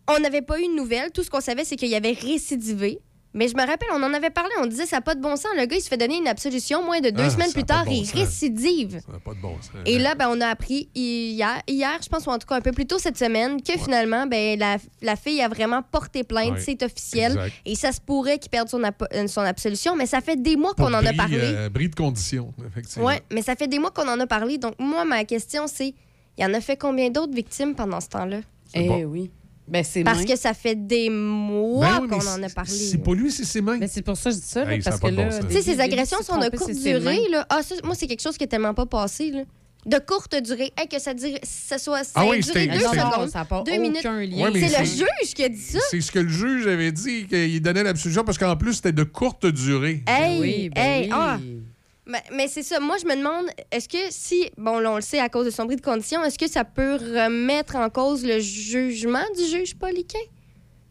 on 0.07 0.19
n'avait 0.19 0.41
pas 0.41 0.59
eu 0.59 0.67
de 0.67 0.75
nouvelles. 0.75 1.11
Tout 1.11 1.23
ce 1.23 1.29
qu'on 1.29 1.41
savait, 1.41 1.65
c'est 1.65 1.75
qu'il 1.75 1.93
avait 1.93 2.13
récidivé. 2.13 2.99
Mais 3.35 3.47
je 3.49 3.55
me 3.55 3.59
rappelle, 3.67 3.89
on 3.93 4.01
en 4.01 4.13
avait 4.13 4.29
parlé, 4.29 4.49
on 4.61 4.65
disait 4.65 4.85
ça 4.85 4.95
n'a 4.95 5.01
pas 5.01 5.13
de 5.13 5.21
bon 5.21 5.35
sens. 5.35 5.51
Le 5.57 5.65
gars, 5.65 5.75
il 5.75 5.81
se 5.81 5.89
fait 5.89 5.97
donner 5.97 6.17
une 6.17 6.27
absolution. 6.27 6.83
Moins 6.83 7.01
de 7.01 7.09
deux 7.09 7.23
Ah, 7.25 7.29
semaines 7.29 7.51
plus 7.51 7.65
tard, 7.65 7.83
bon 7.85 7.91
il 7.91 8.05
sens. 8.05 8.15
récidive. 8.15 9.01
Ça 9.05 9.11
n'a 9.11 9.19
pas 9.19 9.33
de 9.33 9.41
bon 9.41 9.55
sens. 9.61 9.71
Et 9.85 9.99
là, 9.99 10.15
ben, 10.15 10.29
on 10.31 10.39
a 10.41 10.47
appris 10.47 10.89
hier, 10.95 11.61
hier, 11.67 11.99
je 12.03 12.07
pense, 12.09 12.25
ou 12.25 12.29
en 12.29 12.39
tout 12.39 12.47
cas 12.47 12.55
un 12.55 12.61
peu 12.61 12.71
plus 12.71 12.85
tôt 12.87 12.97
cette 12.97 13.17
semaine, 13.17 13.61
que 13.61 13.73
finalement, 13.77 14.25
ben, 14.25 14.57
la, 14.57 14.77
la 15.01 15.15
fille 15.15 15.41
a 15.41 15.47
vraiment 15.49 15.81
porté 15.83 16.23
plainte, 16.23 16.53
Ouais. 16.53 16.59
c'est 16.61 16.81
officiel. 16.81 17.33
Exact. 17.33 17.53
Et 17.65 17.75
ça 17.75 17.91
se 17.91 17.99
pourrait 18.01 18.39
qu'il 18.39 18.49
perde 18.49 18.69
son, 18.69 18.81
euh, 18.83 19.27
son 19.27 19.41
absolution, 19.41 19.95
mais 19.95 20.05
ça 20.05 20.21
fait 20.21 20.41
des 20.41 20.55
mois 20.55 20.73
qu'on 20.73 20.93
en 20.93 21.05
a 21.05 21.13
parlé. 21.13 21.37
euh, 21.41 21.69
bris 21.69 21.89
de 21.89 21.95
conditions, 21.95 22.53
effectivement. 22.65 23.05
Ouais, 23.07 23.21
mais 23.31 23.41
ça 23.41 23.55
fait 23.55 23.67
des 23.67 23.79
mois 23.79 23.91
qu'on 23.91 24.07
en 24.07 24.19
a 24.19 24.27
parlé. 24.27 24.57
Donc, 24.57 24.75
moi, 24.79 25.03
ma 25.05 25.25
question, 25.25 25.67
c'est 25.67 25.93
il 26.37 26.43
y 26.43 26.45
en 26.45 26.53
a 26.53 26.61
fait 26.61 26.77
combien 26.77 27.09
d'autres 27.09 27.33
victimes 27.35 27.75
pendant 27.75 27.99
ce 27.99 28.07
temps-là? 28.09 28.39
Eh 28.73 28.87
bon. 28.87 29.03
oui. 29.03 29.29
Ben, 29.67 29.83
c'est 29.83 30.03
Parce 30.03 30.19
mains. 30.19 30.25
que 30.25 30.35
ça 30.37 30.53
fait 30.53 30.75
des 30.75 31.09
mois 31.09 31.87
Ben 31.87 31.99
oui, 32.01 32.07
mais 32.11 32.17
qu'on 32.17 32.27
en 32.27 32.43
a 32.43 32.49
parlé. 32.49 32.69
C'est 32.71 32.99
pas 32.99 33.13
lui, 33.15 33.31
c'est 33.31 33.45
ses 33.45 33.61
mains. 33.61 33.77
Ben, 33.79 33.89
c'est 33.91 34.03
pour 34.03 34.15
ça 34.15 34.29
que 34.29 34.35
je 34.35 34.41
dis 34.41 34.47
ça, 34.47 34.63
là, 34.63 34.73
Hey, 34.75 34.81
ça 34.83 34.91
parce 34.91 35.01
pas 35.01 35.07
que 35.09 35.13
de 35.13 35.17
bon 35.17 35.25
là. 35.25 35.31
sens. 35.31 35.45
Tu 35.49 35.53
sais, 35.55 35.61
ces 35.63 35.79
agressions 35.79 36.21
sont 36.21 36.37
de 36.37 36.49
courte 36.55 36.71
durée. 36.71 37.19
Là. 37.31 37.45
Ah, 37.49 37.61
ça, 37.63 37.73
moi, 37.83 37.95
c'est 37.95 38.05
quelque 38.07 38.21
chose 38.21 38.37
qui 38.37 38.43
est 38.43 38.47
tellement 38.47 38.73
pas 38.75 38.85
passé. 38.85 39.31
Là. 39.31 39.41
De 39.87 39.97
courte 39.99 40.35
durée. 40.41 40.71
Hey, 40.77 40.87
que 40.87 40.99
ça, 40.99 41.13
dure, 41.15 41.37
ça 41.43 41.77
soit 41.79 42.03
ça 42.03 42.11
Ah 42.15 42.25
oui, 42.27 42.41
duré 42.41 42.43
c'était- 42.61 42.67
deux 42.67 42.79
c'était- 42.85 42.99
secondes. 42.99 43.29
Ça 43.29 43.39
n'a 43.39 43.45
pas 43.45 43.63
deux 43.63 43.71
aucun 43.71 43.81
minutes. 43.81 44.03
lien. 44.03 44.43
Ouais, 44.45 44.51
mais 44.53 44.67
c'est 44.67 44.79
le 44.79 44.85
c'est- 44.85 44.97
juge 44.97 45.33
qui 45.35 45.43
a 45.43 45.49
dit 45.49 45.57
ça. 45.61 45.79
C'est 45.89 46.01
ce 46.01 46.11
que 46.11 46.19
le 46.19 46.29
juge 46.29 46.67
avait 46.67 46.91
dit, 46.91 47.25
qu'il 47.27 47.61
donnait 47.61 47.83
l'absolution 47.83 48.23
parce 48.23 48.37
qu'en 48.37 48.55
plus, 48.55 48.73
c'était 48.75 48.91
de 48.93 49.03
courte 49.03 49.45
durée. 49.47 50.03
Hey, 50.07 50.39
Oui, 50.41 50.69
ben 50.69 50.81
hey, 50.81 51.11
oui. 51.11 51.61
Mais, 52.07 52.21
mais 52.31 52.47
c'est 52.47 52.61
ça. 52.63 52.79
Moi, 52.79 52.97
je 53.01 53.05
me 53.07 53.15
demande, 53.15 53.45
est-ce 53.71 53.89
que 53.89 53.97
si, 54.11 54.49
bon, 54.57 54.79
là, 54.79 54.91
on 54.91 54.95
le 54.95 55.01
sait 55.01 55.19
à 55.19 55.29
cause 55.29 55.45
de 55.45 55.51
son 55.51 55.65
bris 55.65 55.75
de 55.75 55.81
condition, 55.81 56.23
est-ce 56.23 56.37
que 56.37 56.47
ça 56.47 56.63
peut 56.63 56.95
remettre 56.95 57.75
en 57.75 57.89
cause 57.89 58.23
le 58.25 58.39
jugement 58.39 59.23
du 59.35 59.43
juge 59.45 59.75
Poliquin? 59.75 60.19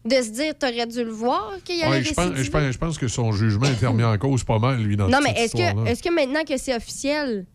De 0.03 0.15
se 0.21 0.29
dire, 0.29 0.53
t'aurais 0.57 0.85
dû 0.85 1.03
le 1.03 1.09
voir 1.11 1.53
qu'il 1.63 1.77
y 1.77 1.79
Ouais, 1.79 1.85
avait 1.85 2.03
je, 2.03 2.13
pense, 2.13 2.35
je, 2.35 2.51
pense, 2.51 2.71
je 2.71 2.77
pense 2.77 2.97
que 2.99 3.07
son 3.07 3.31
jugement 3.31 3.65
était 3.65 3.87
remis 3.87 4.03
en 4.03 4.15
cause 4.19 4.43
pas 4.43 4.59
mal, 4.59 4.79
lui, 4.83 4.95
dans 4.95 5.07
Non, 5.07 5.19
mais 5.23 5.31
est-ce 5.31 5.57
est 5.57 6.01
que 6.03 6.13
maintenant 6.13 6.43
que 6.43 6.57
c'est 6.57 6.75
officiel, 6.75 7.47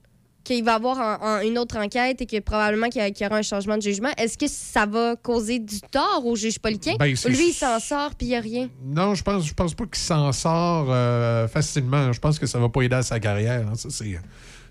qu'il 0.44 0.64
va 0.64 0.72
y 0.72 0.74
avoir 0.74 0.98
un- 1.00 1.18
un- 1.22 1.40
une 1.42 1.58
autre 1.58 1.76
enquête 1.76 2.20
et 2.22 2.26
que 2.26 2.40
probablement 2.40 2.88
qu'il 2.88 3.02
y, 3.02 3.26
aura 3.26 3.36
un 3.36 3.42
changement 3.42 3.76
de 3.76 3.82
jugement, 3.82 4.08
est-ce 4.16 4.38
que 4.38 4.46
ça 4.48 4.86
va 4.86 5.16
causer 5.16 5.58
du 5.58 5.80
tort 5.80 6.22
au 6.24 6.34
juge 6.36 6.58
Poliquin? 6.58 6.94
Ben, 6.98 7.06
lui, 7.06 7.48
il 7.48 7.52
s'en 7.52 7.78
sort 7.78 8.14
puis 8.14 8.26
il 8.28 8.30
n'y 8.30 8.36
a 8.36 8.40
rien? 8.40 8.68
Non, 8.84 9.14
je 9.14 9.22
pense, 9.22 9.46
je 9.46 9.54
pense 9.54 9.74
pas 9.74 9.84
qu'il 9.84 9.96
s'en 10.02 10.32
sort 10.32 10.86
euh, 10.90 11.46
facilement. 11.48 12.12
Je 12.12 12.20
pense 12.20 12.38
que 12.38 12.46
ça 12.46 12.58
va 12.58 12.68
pas 12.68 12.82
aider 12.82 12.96
à 12.96 13.02
sa 13.02 13.20
carrière. 13.20 13.66
hein. 13.70 13.74
Ça, 13.76 13.88
c'est, 13.90 14.18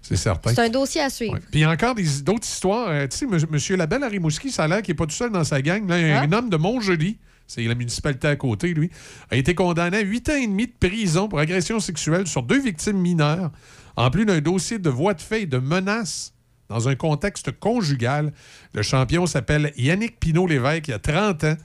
c'est 0.01 0.15
certain. 0.15 0.53
C'est 0.53 0.61
un 0.61 0.69
dossier 0.69 1.01
à 1.01 1.09
suivre. 1.09 1.33
Ouais. 1.33 1.39
Puis 1.51 1.59
il 1.59 1.61
y 1.61 1.63
a 1.65 1.69
encore 1.71 1.95
d'autres 2.23 2.47
histoires. 2.47 2.87
Euh, 2.89 3.07
tu 3.07 3.17
sais, 3.17 3.25
M. 3.25 3.37
Monsieur 3.51 3.75
Labelle 3.75 4.03
à 4.03 4.07
Rimouski, 4.07 4.51
ça 4.51 4.63
a 4.63 4.67
l'air 4.67 4.81
qu'il 4.81 4.93
n'est 4.93 4.97
pas 4.97 5.05
tout 5.05 5.11
seul 5.15 5.31
dans 5.31 5.43
sa 5.43 5.61
gang. 5.61 5.87
Là, 5.87 5.95
Ah. 6.19 6.21
un 6.21 6.31
homme 6.31 6.49
de 6.49 6.57
Montjoli, 6.57 7.17
c'est 7.47 7.61
la 7.63 7.75
municipalité 7.75 8.27
à 8.27 8.35
côté, 8.35 8.73
lui, 8.73 8.89
a 9.31 9.35
été 9.35 9.55
condamné 9.55 9.97
à 9.97 10.01
8 10.01 10.29
ans 10.29 10.35
et 10.35 10.45
demi 10.47 10.67
de 10.67 10.73
prison 10.87 11.27
pour 11.27 11.39
agression 11.39 11.79
sexuelle 11.79 12.27
sur 12.27 12.43
deux 12.43 12.59
victimes 12.61 12.97
mineures, 12.97 13.51
en 13.99 14.09
plus 14.09 14.25
d'un 14.25 14.39
dossier 14.39 14.79
de 14.79 14.89
voie 14.89 15.13
de 15.13 15.21
fait 15.21 15.43
et 15.43 15.45
de 15.45 15.57
menaces 15.57 16.33
dans 16.69 16.87
un 16.87 16.95
contexte 16.95 17.51
conjugal. 17.59 18.31
Le 18.73 18.81
champion 18.81 19.25
s'appelle 19.25 19.73
Yannick 19.77 20.19
Pinault-Lévesque, 20.19 20.87
il 20.87 20.93
a 20.93 20.99
30 20.99 21.43
ans. 21.43 21.55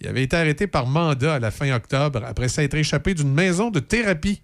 Il 0.00 0.06
avait 0.08 0.22
été 0.22 0.36
arrêté 0.36 0.66
par 0.66 0.86
mandat 0.86 1.34
à 1.34 1.38
la 1.40 1.50
fin 1.50 1.72
octobre 1.74 2.22
après 2.24 2.48
s'être 2.48 2.74
échappé 2.74 3.14
d'une 3.14 3.32
maison 3.32 3.70
de 3.70 3.80
thérapie. 3.80 4.42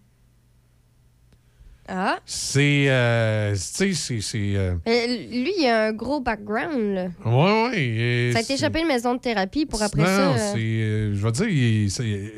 Ah. 1.87 2.19
C'est. 2.25 2.87
euh, 2.89 3.53
tu 3.55 3.59
sais, 3.61 3.93
c'est. 3.93 4.21
c'est, 4.23 4.57
euh, 4.57 4.73
lui, 4.87 5.53
il 5.59 5.67
a 5.67 5.89
un 5.89 5.93
gros 5.93 6.21
background. 6.21 6.95
Là. 6.95 7.07
Ouais, 7.27 7.69
ouais. 7.69 8.31
Ça 8.33 8.39
a 8.39 8.43
été 8.43 8.55
échappé 8.55 8.81
une 8.81 8.87
maison 8.89 9.15
de 9.15 9.21
thérapie 9.21 9.67
pour 9.67 9.83
après 9.83 10.01
non, 10.01 10.07
ça. 10.07 10.33
euh, 10.35 10.53
c'est. 10.55 10.59
euh, 10.61 11.15
je 11.15 11.23
vais 11.23 11.33
dire, 11.33 11.49
il- 11.49 12.33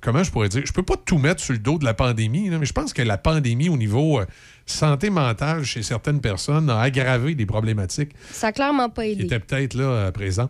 comment 0.00 0.22
je 0.22 0.30
pourrais 0.30 0.48
dire? 0.48 0.62
Je 0.64 0.72
peux 0.72 0.82
pas 0.82 0.96
tout 0.96 1.18
mettre 1.18 1.40
sur 1.42 1.52
le 1.52 1.58
dos 1.58 1.78
de 1.78 1.84
la 1.84 1.94
pandémie, 1.94 2.48
là, 2.50 2.58
mais 2.58 2.66
je 2.66 2.72
pense 2.72 2.92
que 2.92 3.02
la 3.02 3.18
pandémie, 3.18 3.68
au 3.68 3.76
niveau 3.76 4.20
euh, 4.20 4.26
santé 4.66 5.10
mentale 5.10 5.64
chez 5.64 5.82
certaines 5.82 6.20
personnes, 6.20 6.68
a 6.70 6.80
aggravé 6.80 7.34
des 7.34 7.46
problématiques 7.46 8.12
Ça 8.32 8.48
a 8.48 8.52
clairement 8.52 8.88
pas 8.90 9.04
qui 9.04 9.12
aidé. 9.12 9.24
étaient 9.24 9.40
peut-être 9.40 9.74
là 9.74 10.06
à 10.06 10.12
présent. 10.12 10.48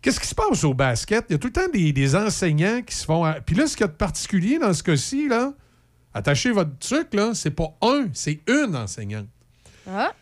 Qu'est-ce 0.00 0.20
qui 0.20 0.28
se 0.28 0.34
passe 0.34 0.62
au 0.64 0.74
basket? 0.74 1.24
Il 1.28 1.32
y 1.32 1.34
a 1.34 1.38
tout 1.38 1.48
le 1.48 1.52
temps 1.52 1.68
des, 1.72 1.92
des 1.92 2.14
enseignants 2.14 2.82
qui 2.86 2.94
se 2.94 3.04
font. 3.04 3.24
à- 3.24 3.40
Puis 3.40 3.56
là, 3.56 3.66
ce 3.66 3.76
qu'il 3.76 3.82
y 3.84 3.88
a 3.88 3.88
de 3.88 3.96
particulier 3.96 4.58
dans 4.58 4.72
ce 4.72 4.82
cas-ci, 4.82 5.28
là, 5.28 5.52
attachez 6.14 6.50
votre 6.52 6.76
truc, 6.78 7.12
là, 7.14 7.32
c'est 7.34 7.50
pas 7.50 7.68
un, 7.82 8.06
c'est 8.12 8.38
une 8.48 8.76
enseignante. 8.76 9.26
Ah. 9.90 10.12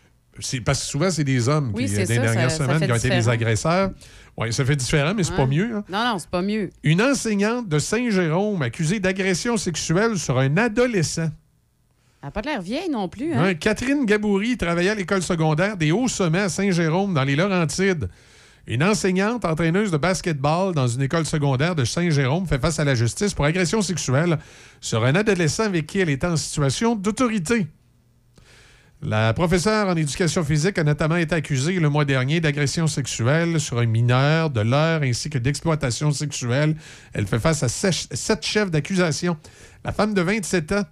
C'est 0.40 0.60
parce 0.60 0.80
que 0.80 0.86
souvent, 0.86 1.10
c'est 1.10 1.24
des 1.24 1.48
hommes 1.48 1.72
Oui, 1.74 1.86
qui, 1.86 1.94
les 1.96 2.06
ça, 2.06 2.14
dernières 2.14 2.50
ça- 2.50 2.58
semaines, 2.64 2.84
qui 2.84 2.92
ont 2.92 2.96
été 2.96 3.10
des 3.10 3.28
agresseurs. 3.28 3.90
Oui, 4.36 4.52
ça 4.52 4.64
fait 4.64 4.76
différent, 4.76 5.14
mais 5.16 5.22
c'est 5.24 5.34
pas 5.34 5.44
Ouais. 5.44 5.48
mieux. 5.56 5.76
hein. 5.76 5.84
Non, 5.88 6.04
non, 6.12 6.18
c'est 6.18 6.28
pas 6.28 6.42
mieux. 6.42 6.70
Une 6.82 7.00
enseignante 7.00 7.68
de 7.68 7.78
Saint-Jérôme 7.78 8.60
accusée 8.62 9.00
d'agression 9.00 9.56
sexuelle 9.56 10.18
sur 10.18 10.38
un 10.38 10.56
adolescent. 10.58 11.30
Elle 12.22 12.28
n'a 12.28 12.30
pas 12.30 12.42
l'air 12.42 12.60
vieille 12.60 12.90
non 12.90 13.08
plus. 13.08 13.32
Hein? 13.32 13.44
Hein, 13.44 13.54
Catherine 13.54 14.04
Gaboury 14.04 14.56
travaillait 14.56 14.90
à 14.90 14.94
l'école 14.94 15.22
secondaire 15.22 15.76
des 15.76 15.92
Hauts-Sommets 15.92 16.40
à 16.40 16.48
Saint-Jérôme, 16.48 17.14
dans 17.14 17.24
les 17.24 17.36
Laurentides. 17.36 18.08
Une 18.66 18.82
enseignante 18.82 19.44
entraîneuse 19.44 19.92
de 19.92 19.96
basketball 19.96 20.74
dans 20.74 20.88
une 20.88 21.02
école 21.02 21.24
secondaire 21.24 21.76
de 21.76 21.84
Saint-Jérôme 21.84 22.46
fait 22.48 22.58
face 22.58 22.80
à 22.80 22.84
la 22.84 22.96
justice 22.96 23.32
pour 23.32 23.44
agression 23.44 23.80
sexuelle 23.80 24.38
sur 24.80 25.04
un 25.04 25.14
adolescent 25.14 25.62
avec 25.64 25.86
qui 25.86 26.00
elle 26.00 26.10
était 26.10 26.26
en 26.26 26.36
situation 26.36 26.96
d'autorité. 26.96 27.68
La 29.02 29.34
professeure 29.34 29.88
en 29.88 29.96
éducation 29.96 30.42
physique 30.42 30.78
a 30.78 30.84
notamment 30.84 31.16
été 31.16 31.34
accusée 31.34 31.78
le 31.78 31.90
mois 31.90 32.06
dernier 32.06 32.40
d'agression 32.40 32.86
sexuelle 32.86 33.60
sur 33.60 33.78
un 33.78 33.86
mineur, 33.86 34.48
de 34.48 34.62
leurre 34.62 35.02
ainsi 35.02 35.28
que 35.28 35.36
d'exploitation 35.36 36.12
sexuelle. 36.12 36.76
Elle 37.12 37.26
fait 37.26 37.38
face 37.38 37.62
à 37.62 37.68
sept 37.68 38.44
chefs 38.44 38.70
d'accusation. 38.70 39.36
La 39.84 39.92
femme 39.92 40.14
de 40.14 40.22
27 40.22 40.72
ans 40.72 40.84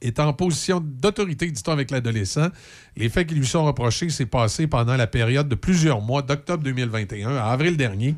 est 0.00 0.18
en 0.18 0.32
position 0.32 0.80
d'autorité, 0.80 1.48
dit-on, 1.50 1.72
avec 1.72 1.92
l'adolescent. 1.92 2.48
Les 2.96 3.08
faits 3.08 3.28
qui 3.28 3.36
lui 3.36 3.46
sont 3.46 3.64
reprochés 3.64 4.08
s'est 4.10 4.26
passé 4.26 4.66
pendant 4.66 4.96
la 4.96 5.06
période 5.06 5.48
de 5.48 5.54
plusieurs 5.54 6.00
mois, 6.00 6.22
d'octobre 6.22 6.64
2021 6.64 7.36
à 7.36 7.52
avril 7.52 7.76
dernier. 7.76 8.16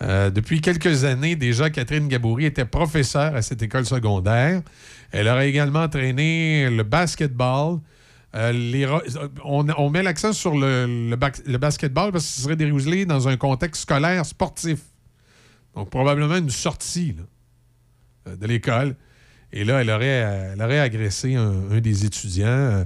Euh, 0.00 0.30
depuis 0.30 0.60
quelques 0.60 1.04
années 1.04 1.36
déjà, 1.36 1.68
Catherine 1.68 2.08
Gaboury 2.08 2.46
était 2.46 2.64
professeure 2.64 3.34
à 3.34 3.42
cette 3.42 3.62
école 3.62 3.84
secondaire. 3.84 4.62
Elle 5.10 5.28
aurait 5.28 5.50
également 5.50 5.82
entraîné 5.82 6.70
le 6.70 6.84
basketball. 6.84 7.80
Euh, 8.38 9.00
on, 9.44 9.90
met 9.90 10.02
l'accent 10.02 10.32
sur 10.32 10.54
le, 10.56 11.16
basketball 11.56 12.12
parce 12.12 12.24
que 12.24 12.30
ce 12.30 12.42
serait 12.42 12.56
déroulé 12.56 13.04
dans 13.04 13.26
un 13.26 13.36
contexte 13.36 13.82
scolaire 13.82 14.24
sportif. 14.24 14.78
Donc, 15.74 15.90
probablement 15.90 16.36
une 16.36 16.50
sortie 16.50 17.16
euh, 18.26 18.36
de 18.36 18.46
l'école. 18.46 18.94
Et 19.52 19.64
là, 19.64 19.80
elle 19.80 19.90
aurait, 19.90 20.06
elle 20.06 20.60
agressé 20.60 21.34
un, 21.34 21.80
des 21.80 22.04
étudiants. 22.04 22.46
Euh, 22.46 22.84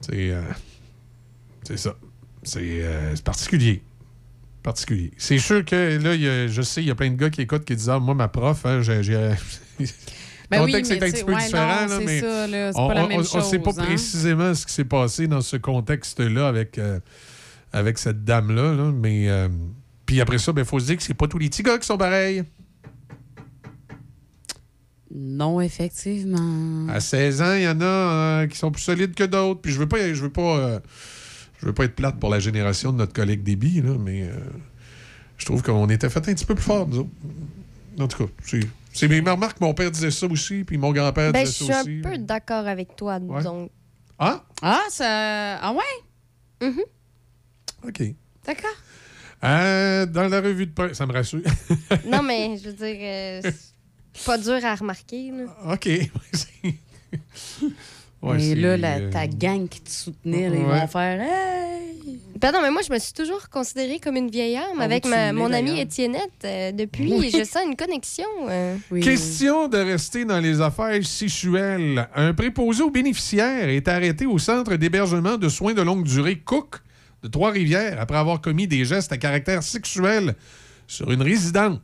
C'est 0.00 0.30
euh, 0.30 0.42
ça. 1.76 1.96
C'est 2.42 3.22
particulier. 3.24 3.82
C'est 5.16 5.38
sûr 5.38 5.64
que 5.64 5.98
là, 5.98 6.46
je 6.46 6.62
sais, 6.62 6.82
il 6.82 6.88
y 6.88 6.90
a 6.90 6.94
plein 6.94 7.10
de 7.10 7.16
gars 7.16 7.30
qui 7.30 7.40
écoutent 7.40 7.64
qui 7.64 7.74
disent 7.74 7.88
Ah, 7.88 7.98
moi, 7.98 8.14
ma 8.14 8.28
prof, 8.28 8.64
hein, 8.66 8.80
j'ai. 8.82 9.34
Ben 10.50 10.58
Le 10.58 10.64
oui, 10.64 10.72
contexte 10.72 10.90
mais 10.90 10.98
est 10.98 11.04
un 11.04 11.10
petit 11.12 11.24
peu 11.24 11.32
ouais, 11.32 11.44
différent, 11.44 11.82
non, 11.82 11.98
là, 11.98 12.00
mais 12.04 12.20
ça, 12.20 12.46
là, 12.46 12.72
c'est 12.72 12.78
on 12.78 13.38
on 13.38 13.42
sait 13.42 13.58
pas 13.60 13.70
hein. 13.70 13.84
précisément 13.84 14.54
ce 14.54 14.66
qui 14.66 14.72
s'est 14.72 14.84
passé 14.84 15.28
dans 15.28 15.40
ce 15.40 15.56
contexte-là 15.56 16.48
avec, 16.48 16.76
euh, 16.78 16.98
avec 17.72 17.98
cette 17.98 18.24
dame-là, 18.24 18.74
là, 18.74 18.92
mais 18.92 19.28
euh, 19.28 19.48
puis 20.06 20.20
après 20.20 20.38
ça, 20.38 20.52
il 20.56 20.64
faut 20.64 20.80
se 20.80 20.86
dire 20.86 20.96
que 20.96 21.04
c'est 21.04 21.14
pas 21.14 21.28
tous 21.28 21.38
les 21.38 21.48
petits 21.48 21.62
gars 21.62 21.78
qui 21.78 21.86
sont 21.86 21.96
pareils. 21.96 22.42
Non, 25.12 25.60
effectivement. 25.60 26.88
À 26.88 27.00
16 27.00 27.42
ans, 27.42 27.54
il 27.54 27.62
y 27.62 27.68
en 27.68 27.80
a 27.80 27.84
euh, 27.84 28.46
qui 28.46 28.56
sont 28.56 28.70
plus 28.70 28.82
solides 28.82 29.14
que 29.14 29.24
d'autres. 29.24 29.60
Puis 29.60 29.72
je 29.72 29.78
veux 29.78 29.88
pas, 29.88 30.12
je 30.12 30.22
veux 30.22 30.30
pas, 30.30 30.58
euh, 30.58 30.80
je 31.60 31.66
veux 31.66 31.72
pas 31.72 31.84
être 31.84 31.96
plate 31.96 32.18
pour 32.20 32.30
la 32.30 32.38
génération 32.38 32.92
de 32.92 32.98
notre 32.98 33.12
collègue 33.12 33.42
Déby, 33.42 33.82
là, 33.82 33.96
mais 33.98 34.24
euh, 34.24 34.34
je 35.36 35.46
trouve 35.46 35.62
qu'on 35.62 35.88
était 35.88 36.08
fait 36.08 36.28
un 36.28 36.34
petit 36.34 36.44
peu 36.44 36.54
plus 36.54 36.64
fort, 36.64 36.86
nous 36.86 36.98
autres. 36.98 37.10
En 37.98 38.06
tout 38.06 38.24
cas, 38.24 38.32
c'est, 38.44 38.60
c'est 38.92 39.08
mes 39.08 39.20
remarques. 39.20 39.60
Mon 39.60 39.72
père 39.74 39.90
disait 39.90 40.10
ça 40.10 40.26
aussi, 40.26 40.64
puis 40.64 40.76
mon 40.78 40.92
grand-père 40.92 41.32
Ben, 41.32 41.44
je 41.46 41.50
disait 41.50 41.64
suis 41.64 41.72
ça 41.72 41.78
un 41.78 41.82
aussi. 41.82 42.00
peu 42.02 42.18
d'accord 42.18 42.66
avec 42.66 42.94
toi, 42.96 43.18
donc. 43.18 43.70
Ah, 44.18 44.44
Ah, 44.62 44.82
ça. 44.90 45.56
Ah 45.58 45.72
ouais? 45.72 46.68
Mhm. 46.68 46.80
ok. 47.88 48.02
D'accord. 48.44 48.70
Euh, 49.42 50.04
dans 50.06 50.28
la 50.28 50.40
revue 50.42 50.66
de 50.66 50.72
presse, 50.72 50.98
ça 50.98 51.06
me 51.06 51.12
rassure. 51.12 51.40
Non, 52.06 52.22
mais 52.22 52.58
je 52.58 52.68
veux 52.68 52.74
dire, 52.74 52.96
euh, 53.00 53.40
c'est 54.12 54.24
pas 54.26 54.36
dur 54.36 54.62
à 54.64 54.74
remarquer. 54.74 55.30
Là. 55.30 55.72
OK. 55.72 55.88
Ouais, 58.22 58.42
Et 58.42 58.54
là, 58.54 58.76
la- 58.76 58.96
euh, 58.98 59.10
ta 59.10 59.26
gang 59.26 59.66
qui 59.68 59.80
te 59.80 59.90
soutenait, 59.90 60.48
là, 60.50 60.56
ils 60.56 60.62
vont 60.62 60.86
faire 60.88 61.20
Hey! 61.22 62.18
Non, 62.42 62.60
mais 62.62 62.70
moi, 62.70 62.80
je 62.86 62.92
me 62.92 62.98
suis 62.98 63.12
toujours 63.12 63.48
considérée 63.50 63.98
comme 63.98 64.16
une 64.16 64.30
vieille 64.30 64.56
âme 64.56 64.64
Ah, 64.78 64.82
avec 64.84 65.06
ma- 65.06 65.32
mon 65.32 65.52
amie. 65.52 65.78
Étiennette. 65.80 66.30
euh, 66.44 66.72
depuis, 66.72 67.12
Oui. 67.14 67.30
je 67.30 67.44
sens 67.44 67.62
une 67.66 67.76
connexion. 67.76 68.26
euh. 68.48 68.76
Question 69.02 69.68
de 69.68 69.76
rester 69.78 70.24
dans 70.24 70.38
les 70.40 70.60
affaires 70.60 71.04
sexuelles. 71.04 72.08
Un 72.14 72.32
préposé 72.34 72.82
aux 72.82 72.90
bénéficiaires 72.90 73.68
est 73.68 73.86
arrêté 73.88 74.26
au 74.26 74.38
centre 74.38 74.74
d'hébergement 74.76 75.36
de 75.36 75.48
soins 75.48 75.74
de 75.74 75.82
longue 75.82 76.04
durée 76.04 76.38
Cook 76.38 76.76
de 77.22 77.28
Trois-Rivières 77.28 78.00
après 78.00 78.16
avoir 78.18 78.40
commis 78.40 78.66
des 78.66 78.84
gestes 78.86 79.12
à 79.12 79.18
caractère 79.18 79.62
sexuel 79.62 80.34
sur 80.86 81.10
une 81.10 81.22
résidente. 81.22 81.80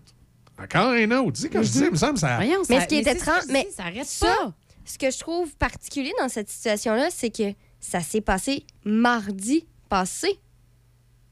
Encore 0.58 0.90
un 0.92 1.10
autre. 1.12 1.32
Tu 1.32 1.42
sais, 1.42 1.48
quand 1.50 1.62
je 1.62 1.70
dis, 1.70 1.80
il 1.84 1.90
me 1.90 1.96
semble, 1.96 2.16
ça. 2.18 2.38
mais 2.68 2.80
ce 2.80 2.86
qui 2.86 2.94
est 2.96 3.06
étrange, 3.06 3.42
mais 3.50 3.68
ça 3.76 3.84
arrête 3.84 4.06
ça, 4.06 4.34
ce 4.86 4.96
que 4.98 5.10
je 5.10 5.18
trouve 5.18 5.54
particulier 5.56 6.12
dans 6.20 6.28
cette 6.28 6.48
situation-là, 6.48 7.08
c'est 7.10 7.30
que 7.30 7.52
ça 7.80 8.00
s'est 8.00 8.20
passé 8.22 8.64
mardi 8.84 9.66
passé. 9.88 10.28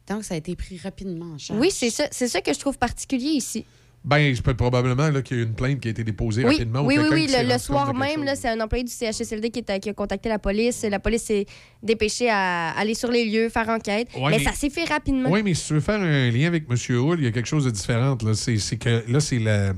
Donc, 0.09 0.23
ça 0.25 0.35
a 0.35 0.37
été 0.37 0.55
pris 0.55 0.77
rapidement 0.79 1.35
en 1.35 1.39
charge. 1.39 1.59
Oui, 1.59 1.71
c'est 1.71 1.91
ça, 1.91 2.05
c'est 2.11 2.29
ça 2.29 2.41
que 2.43 2.53
je 2.53 2.59
trouve 2.59 2.77
particulier 2.79 3.31
ici. 3.31 3.65
Ben, 4.05 4.35
je 4.35 4.43
peux 4.43 4.53
probablement 4.55 5.09
là, 5.09 5.23
qu'il 5.23 5.39
y 5.39 5.41
a 5.41 5.43
eu 5.43 5.47
une 5.47 5.55
plainte 5.55 5.81
qui 5.81 5.89
a 5.89 5.93
été 5.93 6.05
déposée 6.05 6.45
Oui, 6.45 6.57
rapidement. 6.57 6.81
ou 6.83 6.89
oui, 6.89 6.97
oui, 6.99 7.05
quelqu'un 7.05 7.17
oui. 7.17 7.29
s'est 7.31 7.43
Le, 7.43 7.53
le 7.55 7.59
soir 7.59 7.95
même, 7.95 8.31
c'est 8.37 8.49
un 8.51 8.61
employé 8.61 8.85
du 8.85 8.93
CHSLD 8.93 9.49
qui, 9.49 9.61
est- 9.67 9.81
qui 9.81 9.89
a 9.89 9.95
contacté 9.95 10.29
la 10.29 10.39
police. 10.39 10.83
La 10.83 10.99
police 10.99 11.23
s'est 11.23 11.47
dépêchée 11.83 12.29
à 12.29 12.73
aller 12.73 12.93
sur 12.95 13.11
les 13.11 13.25
lieux, 13.25 13.49
faire 13.49 13.67
enquête. 13.71 14.09
Ouais, 14.15 14.31
mais, 14.33 14.39
mais- 14.39 14.45
ça 14.45 14.53
s'est 14.53 14.69
fait 14.69 14.85
rapidement. 14.85 15.31
Oui, 15.31 15.43
mais 15.43 15.55
si 15.55 15.69
tu 15.69 15.73
veux 15.73 15.81
faire 15.81 16.01
un 16.03 16.31
lien 16.31 16.49
avec 16.49 16.65
M. 16.69 16.77
Hull, 16.91 17.19
il 17.21 17.25
y 17.25 17.29
a 17.29 17.31
quelque 17.31 17.47
chose 17.49 17.65
de 17.65 17.71
différent. 17.71 18.19
Là, 18.23 18.35
c'est, 18.35 18.59
c'est 18.59 18.77
que 18.77 19.03
là, 19.11 19.21
c'est 19.21 19.39
la. 19.39 19.73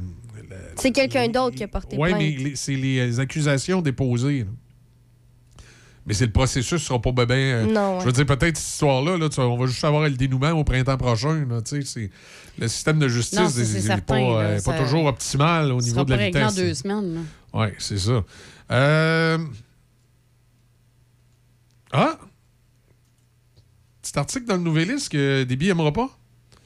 C'est 0.77 0.93
quelqu'un 0.93 1.29
d'autre 1.29 1.57
qui 1.57 1.65
a 1.65 1.69
porté 1.69 1.97
Oui, 1.99 2.09
plainte. 2.11 2.21
mais 2.23 2.31
les- 2.31 2.57
c'est 2.57 2.75
les 2.75 3.19
accusations 3.21 3.81
déposées. 3.83 4.41
là. 4.41 4.51
Mais 6.09 6.15
c'est 6.15 6.27
le 6.27 6.33
processus 6.33 6.83
sera 6.85 7.01
pas 7.03 7.11
bien. 7.27 7.37
euh, 7.37 7.67
Non, 7.67 7.95
ouais. 7.95 8.01
Je 8.03 8.07
veux 8.07 8.13
dire, 8.13 8.27
peut-être 8.27 8.57
cette 8.57 8.69
histoire-là, 8.75 9.19
là, 9.19 9.29
on 9.39 9.57
va 9.57 9.67
juste 9.67 9.83
avoir 9.83 10.05
le 10.05 10.11
dénouement 10.11 10.53
au 10.53 10.63
printemps 10.63 10.97
prochain. 10.97 11.45
là, 11.51 11.61
tu 11.63 11.83
sais, 11.83 11.85
c'est- 11.85 12.11
le 12.59 12.69
système 12.69 13.01
de 13.01 13.09
justice 13.09 13.57
n'est 13.89 14.01
pas, 14.03 14.15
euh, 14.17 14.59
ça- 14.61 14.73
pas 14.73 14.79
toujours 14.79 15.07
optimal 15.07 15.73
au 15.73 15.81
niveau 15.81 15.95
sera 15.95 16.05
de 16.05 16.15
la 16.15 16.27
vitesse. 16.27 16.55
deux 16.55 16.75
semaines. 16.75 17.25
Oui, 17.53 17.67
c'est 17.79 17.99
ça. 17.99 18.25
Euh... 18.71 19.39
Ah! 21.93 22.19
Petit 24.03 24.19
article 24.19 24.47
dans 24.47 24.57
le 24.57 24.63
Nouvelliste 24.63 25.09
que 25.11 25.43
Déby 25.45 25.67
n'aimera 25.67 25.93
pas? 25.93 26.09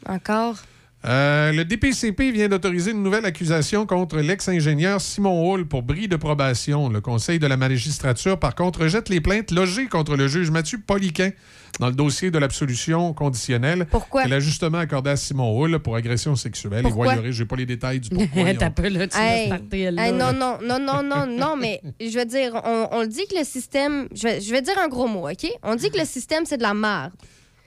Encore? 0.07 0.57
Euh, 1.07 1.53
le 1.53 1.65
DPCP 1.65 2.31
vient 2.31 2.49
d'autoriser 2.49 2.91
une 2.91 3.03
nouvelle 3.03 3.25
accusation 3.25 3.87
contre 3.87 4.19
l'ex-ingénieur 4.19 5.01
Simon 5.01 5.51
Hall 5.51 5.65
pour 5.67 5.83
bris 5.83 6.09
de 6.09 6.17
probation. 6.17 6.91
Le 6.91 7.01
Conseil 7.01 7.39
de 7.39 7.47
la 7.47 7.57
magistrature, 7.57 8.39
par 8.39 8.55
contre, 8.55 8.81
rejette 8.81 9.09
les 9.09 9.23
plaintes 9.23 9.51
logées 9.51 9.87
contre 9.87 10.15
le 10.17 10.29
juge 10.29 10.51
Mathieu 10.51 10.79
Poliquin 10.87 11.31
dans 11.79 11.87
le 11.87 11.95
dossier 11.95 12.31
de 12.31 12.39
l'absolution 12.39 13.15
conditionnelle. 13.15 13.87
Pourquoi? 13.91 14.27
Et 14.27 14.29
l'ajustement 14.29 14.77
accordé 14.77 15.09
à 15.11 15.17
Simon 15.17 15.59
Hall 15.59 15.79
pour 15.79 15.97
agression 15.97 16.37
sexuelle. 16.37 16.83
Pourquoi? 16.83 17.15
Et 17.15 17.17
voyez, 17.17 17.33
je 17.33 17.43
n'ai 17.43 17.49
pas 17.49 17.57
les 17.57 17.65
détails 17.67 18.01
du 18.01 18.11
pourquoi. 18.11 18.53
T'as 18.59 18.69
peu, 18.69 18.89
là, 18.89 19.07
tu 19.07 19.17
Hey, 19.19 19.47
starté, 19.47 19.91
là. 19.91 20.07
hey, 20.07 20.13
non, 20.13 20.35
non, 20.35 20.59
non, 20.63 20.79
non, 20.79 21.03
non, 21.03 21.27
non, 21.27 21.57
mais 21.57 21.81
je 21.99 22.19
veux 22.19 22.27
dire, 22.27 22.61
on, 22.63 22.89
on 22.93 23.01
le 23.01 23.09
dit 23.09 23.27
que 23.31 23.39
le 23.39 23.45
système. 23.45 24.07
Je 24.15 24.25
vais, 24.25 24.41
je 24.43 24.51
vais 24.51 24.61
dire 24.61 24.77
un 24.79 24.89
gros 24.89 25.09
mot, 25.09 25.31
OK? 25.31 25.47
On 25.63 25.77
dit 25.77 25.89
que 25.91 25.99
le 25.99 26.05
système, 26.05 26.45
c'est 26.45 26.59
de 26.59 26.63
la 26.63 26.75
merde. 26.75 27.13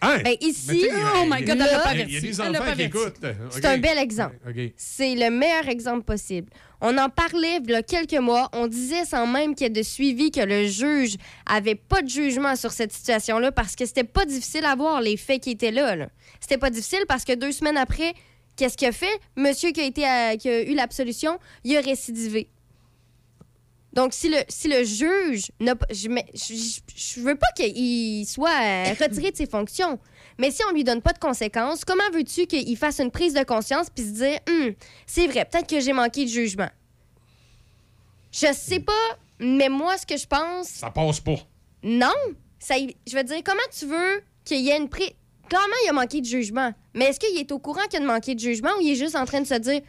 Hein? 0.05 0.19
Ben, 0.23 0.35
ici, 0.41 0.85
Oh 1.15 1.23
my 1.25 1.41
God, 1.43 1.49
elle 1.49 1.57
l'a 1.57 1.79
pas 1.79 1.93
Il 1.95 2.11
y 2.13 2.17
a 2.17 2.21
des 2.21 2.41
enfants 2.41 2.73
qui 2.75 2.81
écoutent. 2.83 3.25
c'est 3.51 3.65
un 3.65 3.77
bel 3.77 3.97
exemple. 3.97 4.35
C'est 4.77 5.15
le 5.15 5.29
meilleur 5.29 5.67
exemple 5.69 6.03
possible. 6.03 6.49
On 6.81 6.97
en 6.97 7.07
parlait 7.09 7.59
il 7.63 7.71
y 7.71 7.75
a 7.75 7.81
quelques 7.83 8.19
mois. 8.19 8.49
On 8.51 8.67
disait 8.67 9.05
sans 9.05 9.25
même 9.25 9.55
qu'il 9.55 9.65
y 9.65 9.67
ait 9.67 9.69
de 9.69 9.81
suivi 9.83 10.31
que 10.31 10.41
le 10.41 10.67
juge 10.67 11.15
avait 11.45 11.75
pas 11.75 12.01
de 12.01 12.09
jugement 12.09 12.55
sur 12.57 12.71
cette 12.71 12.91
situation-là 12.91 13.51
parce 13.53 13.75
que 13.75 13.85
c'était 13.85 14.03
pas 14.03 14.25
difficile 14.25 14.65
à 14.65 14.75
voir 14.75 14.99
les 15.01 15.15
faits 15.15 15.41
qui 15.41 15.51
étaient 15.51 15.71
là. 15.71 15.95
là. 15.95 16.09
C'était 16.41 16.57
pas 16.57 16.69
difficile 16.69 17.05
parce 17.07 17.23
que 17.23 17.33
deux 17.33 17.53
semaines 17.53 17.77
après, 17.77 18.13
qu'est-ce 18.57 18.75
qu'il 18.75 18.89
a 18.89 18.91
fait? 18.91 19.17
Monsieur 19.37 19.71
qui 19.71 19.79
a, 19.79 19.85
été 19.85 20.05
à- 20.05 20.35
qui 20.35 20.49
a 20.49 20.61
eu 20.63 20.75
l'absolution, 20.75 21.39
il 21.63 21.77
a 21.77 21.81
récidivé. 21.81 22.49
Donc, 23.93 24.13
si 24.13 24.27
le, 24.29 24.37
si 24.49 24.67
le 24.67 24.83
juge 24.83 25.51
n'a 25.59 25.75
pas. 25.75 25.85
Je, 25.91 26.07
mets- 26.09 26.25
je, 26.33 26.53
je- 26.55 26.79
je 26.95 27.19
veux 27.21 27.35
pas 27.35 27.47
qu'il 27.55 28.25
soit 28.27 28.49
euh, 28.49 28.85
retiré 28.99 29.31
de 29.31 29.37
ses 29.37 29.45
fonctions. 29.45 29.99
Mais 30.39 30.49
si 30.49 30.61
on 30.67 30.73
lui 30.73 30.83
donne 30.83 31.01
pas 31.01 31.13
de 31.13 31.19
conséquences, 31.19 31.85
comment 31.85 32.09
veux-tu 32.11 32.47
qu'il 32.47 32.75
fasse 32.75 32.99
une 32.99 33.11
prise 33.11 33.33
de 33.35 33.43
conscience 33.43 33.87
puis 33.93 34.03
se 34.03 34.09
dire 34.13 34.39
Hum, 34.49 34.73
c'est 35.05 35.27
vrai, 35.27 35.45
peut-être 35.45 35.67
que 35.69 35.79
j'ai 35.79 35.93
manqué 35.93 36.25
de 36.25 36.29
jugement? 36.29 36.69
Je 38.31 38.51
sais 38.53 38.79
pas, 38.79 39.17
mais 39.39 39.69
moi, 39.69 39.97
ce 39.97 40.05
que 40.05 40.17
je 40.17 40.25
pense, 40.25 40.67
Ça 40.67 40.89
passe 40.89 41.19
pas. 41.19 41.35
non. 41.83 42.13
Ça, 42.59 42.75
je 43.05 43.15
veux 43.17 43.23
dire, 43.25 43.41
comment 43.43 43.59
tu 43.77 43.85
veux 43.85 44.23
qu'il 44.45 44.61
y 44.61 44.69
ait 44.69 44.77
une 44.77 44.87
prise. 44.87 45.11
Clairement, 45.49 45.75
il 45.85 45.89
a 45.89 45.93
manqué 45.93 46.21
de 46.21 46.25
jugement? 46.25 46.73
Mais 46.93 47.05
est-ce 47.05 47.19
qu'il 47.19 47.37
est 47.37 47.51
au 47.51 47.59
courant 47.59 47.81
qu'il 47.89 48.01
a 48.01 48.05
manqué 48.05 48.35
de 48.35 48.39
jugement 48.39 48.69
ou 48.77 48.81
il 48.81 48.91
est 48.93 48.95
juste 48.95 49.17
en 49.17 49.25
train 49.25 49.41
de 49.41 49.45
se 49.47 49.55
dire 49.55 49.81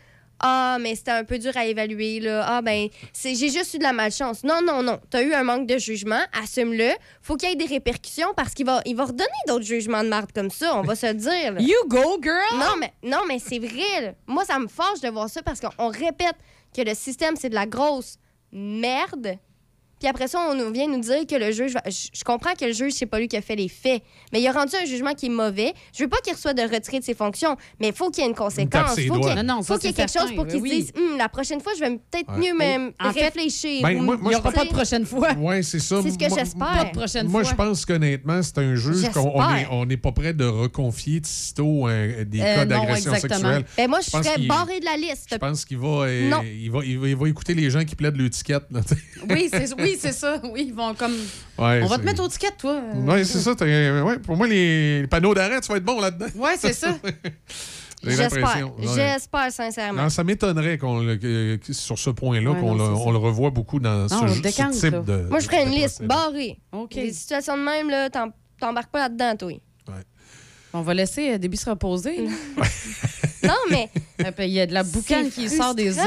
Ah, 0.46 0.76
mais 0.78 0.94
c'était 0.94 1.12
un 1.12 1.24
peu 1.24 1.38
dur 1.38 1.56
à 1.56 1.64
évaluer, 1.64 2.20
là. 2.20 2.44
Ah, 2.46 2.60
ben, 2.60 2.88
c'est- 3.14 3.34
j'ai 3.34 3.48
juste 3.48 3.72
eu 3.72 3.78
de 3.78 3.82
la 3.82 3.94
malchance. 3.94 4.44
Non, 4.44 4.60
non, 4.62 4.82
non. 4.82 5.00
T'as 5.08 5.22
eu 5.22 5.32
un 5.32 5.42
manque 5.42 5.66
de 5.66 5.78
jugement, 5.78 6.20
assume-le. 6.42 6.90
Faut 7.22 7.36
qu'il 7.36 7.48
y 7.48 7.52
ait 7.52 7.56
des 7.56 7.64
répercussions 7.64 8.34
parce 8.36 8.52
qu'il 8.52 8.66
va, 8.66 8.82
il 8.84 8.94
va 8.94 9.04
redonner 9.06 9.30
d'autres 9.48 9.64
jugements 9.64 10.02
de 10.04 10.08
marde 10.08 10.32
comme 10.32 10.50
ça, 10.50 10.76
on 10.76 10.82
va 10.82 10.94
se 10.96 11.06
le 11.06 11.14
dire. 11.14 11.52
là. 11.54 11.60
You 11.60 11.74
go, 11.88 12.18
girl! 12.22 12.58
Non, 12.58 12.76
mais, 12.78 12.92
non, 13.02 13.20
mais 13.26 13.38
c'est 13.38 13.58
vrai. 13.58 14.00
là. 14.02 14.12
Moi, 14.26 14.44
ça 14.44 14.58
me 14.58 14.68
fâche 14.68 15.00
de 15.00 15.08
voir 15.08 15.30
ça 15.30 15.42
parce 15.42 15.60
qu'on 15.60 15.70
on 15.78 15.88
répète 15.88 16.36
que 16.76 16.82
le 16.82 16.94
système, 16.94 17.36
c'est 17.36 17.48
de 17.48 17.54
la 17.54 17.66
grosse 17.66 18.16
merde. 18.52 19.38
Puis 20.04 20.10
après 20.10 20.28
ça, 20.28 20.38
on 20.50 20.54
nous 20.54 20.70
vient 20.70 20.86
nous 20.86 21.00
dire 21.00 21.26
que 21.26 21.34
le 21.34 21.50
juge. 21.50 21.72
va- 21.72 21.82
Je, 21.88 22.22
comprends 22.24 22.52
que 22.52 22.66
le 22.66 22.74
juge, 22.74 22.92
c'est 22.92 23.06
pas 23.06 23.18
lui 23.18 23.26
qui 23.26 23.38
a 23.38 23.40
fait 23.40 23.56
les 23.56 23.68
faits, 23.70 24.02
mais 24.34 24.42
il 24.42 24.46
a 24.46 24.52
rendu 24.52 24.76
un 24.76 24.84
jugement 24.84 25.14
qui 25.14 25.26
est 25.26 25.30
mauvais. 25.30 25.72
Je 25.96 26.02
veux 26.02 26.10
pas 26.10 26.18
qu'il 26.22 26.34
reçoive 26.34 26.54
de 26.54 26.60
retrait 26.60 26.98
de 27.00 27.04
ses 27.04 27.14
fonctions, 27.14 27.56
mais 27.80 27.88
il 27.88 27.94
faut 27.94 28.10
qu'il 28.10 28.22
y 28.22 28.26
ait 28.26 28.28
une 28.28 28.36
conséquence. 28.36 28.90
faut 28.90 28.96
qu'il 28.96 29.04
y 29.04 29.06
ait- 29.30 29.42
Non, 29.42 29.54
non, 29.56 29.62
ça, 29.62 29.72
faut 29.72 29.80
qu'il 29.80 29.88
y 29.88 29.92
ait 29.94 29.96
quelque 29.96 30.12
chose 30.12 30.30
pour 30.34 30.46
qu'il 30.46 30.60
oui. 30.60 30.68
se 30.68 30.74
dise 30.74 30.92
Hum, 30.94 31.16
la 31.16 31.30
prochaine 31.30 31.58
fois, 31.62 31.72
je 31.74 31.80
vais 31.80 31.90
peut-être 31.92 32.30
Ouais. 32.32 32.38
mieux 32.38 32.52
me 32.52 32.88
En 33.02 33.12
fait, 33.14 33.22
réfléchir. 33.24 33.82
ben, 33.82 33.96
ou- 33.98 34.02
moi- 34.02 34.16
moi, 34.18 34.32
Il 34.32 34.34
n'y 34.34 34.40
aura 34.42 34.52
pas 34.52 34.64
de 34.66 34.68
prochaine 34.68 35.06
fois. 35.06 35.28
Oui, 35.38 35.64
c'est 35.64 35.78
ça. 35.78 36.02
C'est 36.02 36.10
ce 36.10 36.18
que 36.18 36.28
Moi- 36.28 36.38
j'espère. 36.38 36.58
Pas 36.68 36.84
de 36.84 36.90
prochaine 36.98 37.26
Moi, 37.28 37.42
fois. 37.42 37.50
je 37.52 37.56
pense 37.56 37.86
qu'honnêtement, 37.86 38.42
c'est 38.42 38.58
un 38.58 38.74
juge 38.74 39.08
qu'on 39.10 39.86
n'est 39.86 39.96
pas 39.96 40.12
prêt 40.12 40.34
de 40.34 40.44
reconfier 40.44 41.22
sitôt 41.24 41.88
euh, 41.88 42.26
des 42.26 42.40
Euh, 42.42 42.54
cas 42.56 42.66
d'agression 42.66 43.14
exactement. 43.14 43.40
sexuelle. 43.54 43.64
Ben, 43.78 43.88
moi, 43.88 44.00
je, 44.02 44.10
serais 44.10 44.38
barré 44.46 44.80
de 44.80 44.84
la 44.84 44.98
liste. 44.98 45.28
Je 45.32 45.36
pense 45.36 45.64
qu'il 45.64 45.78
va, 45.78 46.02
euh, 46.04 46.30
il 46.44 46.70
va, 46.70 46.84
il 46.84 47.16
va, 47.16 47.26
écouter 47.30 47.54
les 47.54 47.70
gens 47.70 47.82
qui 47.86 47.96
plaident 47.96 48.18
l'étiquette. 48.20 48.64
Oui, 49.30 49.48
c'est 49.50 49.72
oui, 49.80 49.93
c'est 49.98 50.12
ça. 50.12 50.40
Oui, 50.44 50.66
ils 50.68 50.74
vont 50.74 50.94
comme. 50.94 51.12
Ouais, 51.58 51.80
On 51.82 51.86
va 51.86 51.98
te 51.98 52.02
mettre 52.04 52.22
au 52.22 52.28
ticket, 52.28 52.50
toi. 52.58 52.80
Oui, 52.94 53.24
c'est 53.24 53.38
ça. 53.40 53.54
euh, 53.62 54.02
ouais, 54.02 54.18
pour 54.18 54.36
moi, 54.36 54.46
les, 54.46 55.02
les 55.02 55.06
panneaux 55.06 55.34
d'arrêt, 55.34 55.60
tu 55.60 55.68
vas 55.70 55.76
être 55.78 55.84
bon 55.84 56.00
là-dedans. 56.00 56.26
Oui, 56.36 56.50
c'est 56.58 56.72
ça. 56.72 56.96
J'espère. 58.06 58.68
J'espère 58.94 59.50
sincèrement. 59.52 60.02
Non, 60.02 60.08
ça 60.10 60.24
m'étonnerait 60.24 60.76
qu'on 60.76 60.98
le- 61.00 61.16
que- 61.16 61.58
sur 61.72 61.98
ce 61.98 62.10
point-là, 62.10 62.50
Ouais, 62.50 62.60
qu'on 62.60 62.74
le, 62.74 63.12
le 63.12 63.18
revoit 63.18 63.48
beaucoup 63.50 63.80
dans 63.80 64.02
Non, 64.02 64.28
ce, 64.28 64.40
type 64.42 64.92
là. 64.92 65.00
de. 65.00 65.26
Moi, 65.30 65.40
je 65.40 65.46
ferais 65.46 65.62
une 65.62 65.70
liste 65.70 66.02
barrée. 66.02 66.58
OK. 66.72 66.94
Des 66.94 67.12
situations 67.12 67.56
de 67.56 67.62
même, 67.62 67.88
là, 67.88 68.10
t'em- 68.10 68.32
t'embarques 68.60 68.90
pas 68.90 69.00
là-dedans, 69.08 69.36
toi. 69.36 69.52
On 70.76 70.82
va 70.82 70.92
laisser 70.92 71.34
euh, 71.34 71.38
Déby 71.38 71.56
se 71.56 71.70
reposer. 71.70 72.26
Non, 73.44 73.52
mais. 73.70 73.90
Ah, 74.24 74.32
puis 74.32 74.46
Il 74.46 74.52
y 74.52 74.60
a 74.60 74.66
de 74.66 74.72
la 74.72 74.82
boucane 74.82 75.30
qui 75.30 75.50
sort 75.50 75.74
des 75.74 75.90
frustrant. 75.92 76.06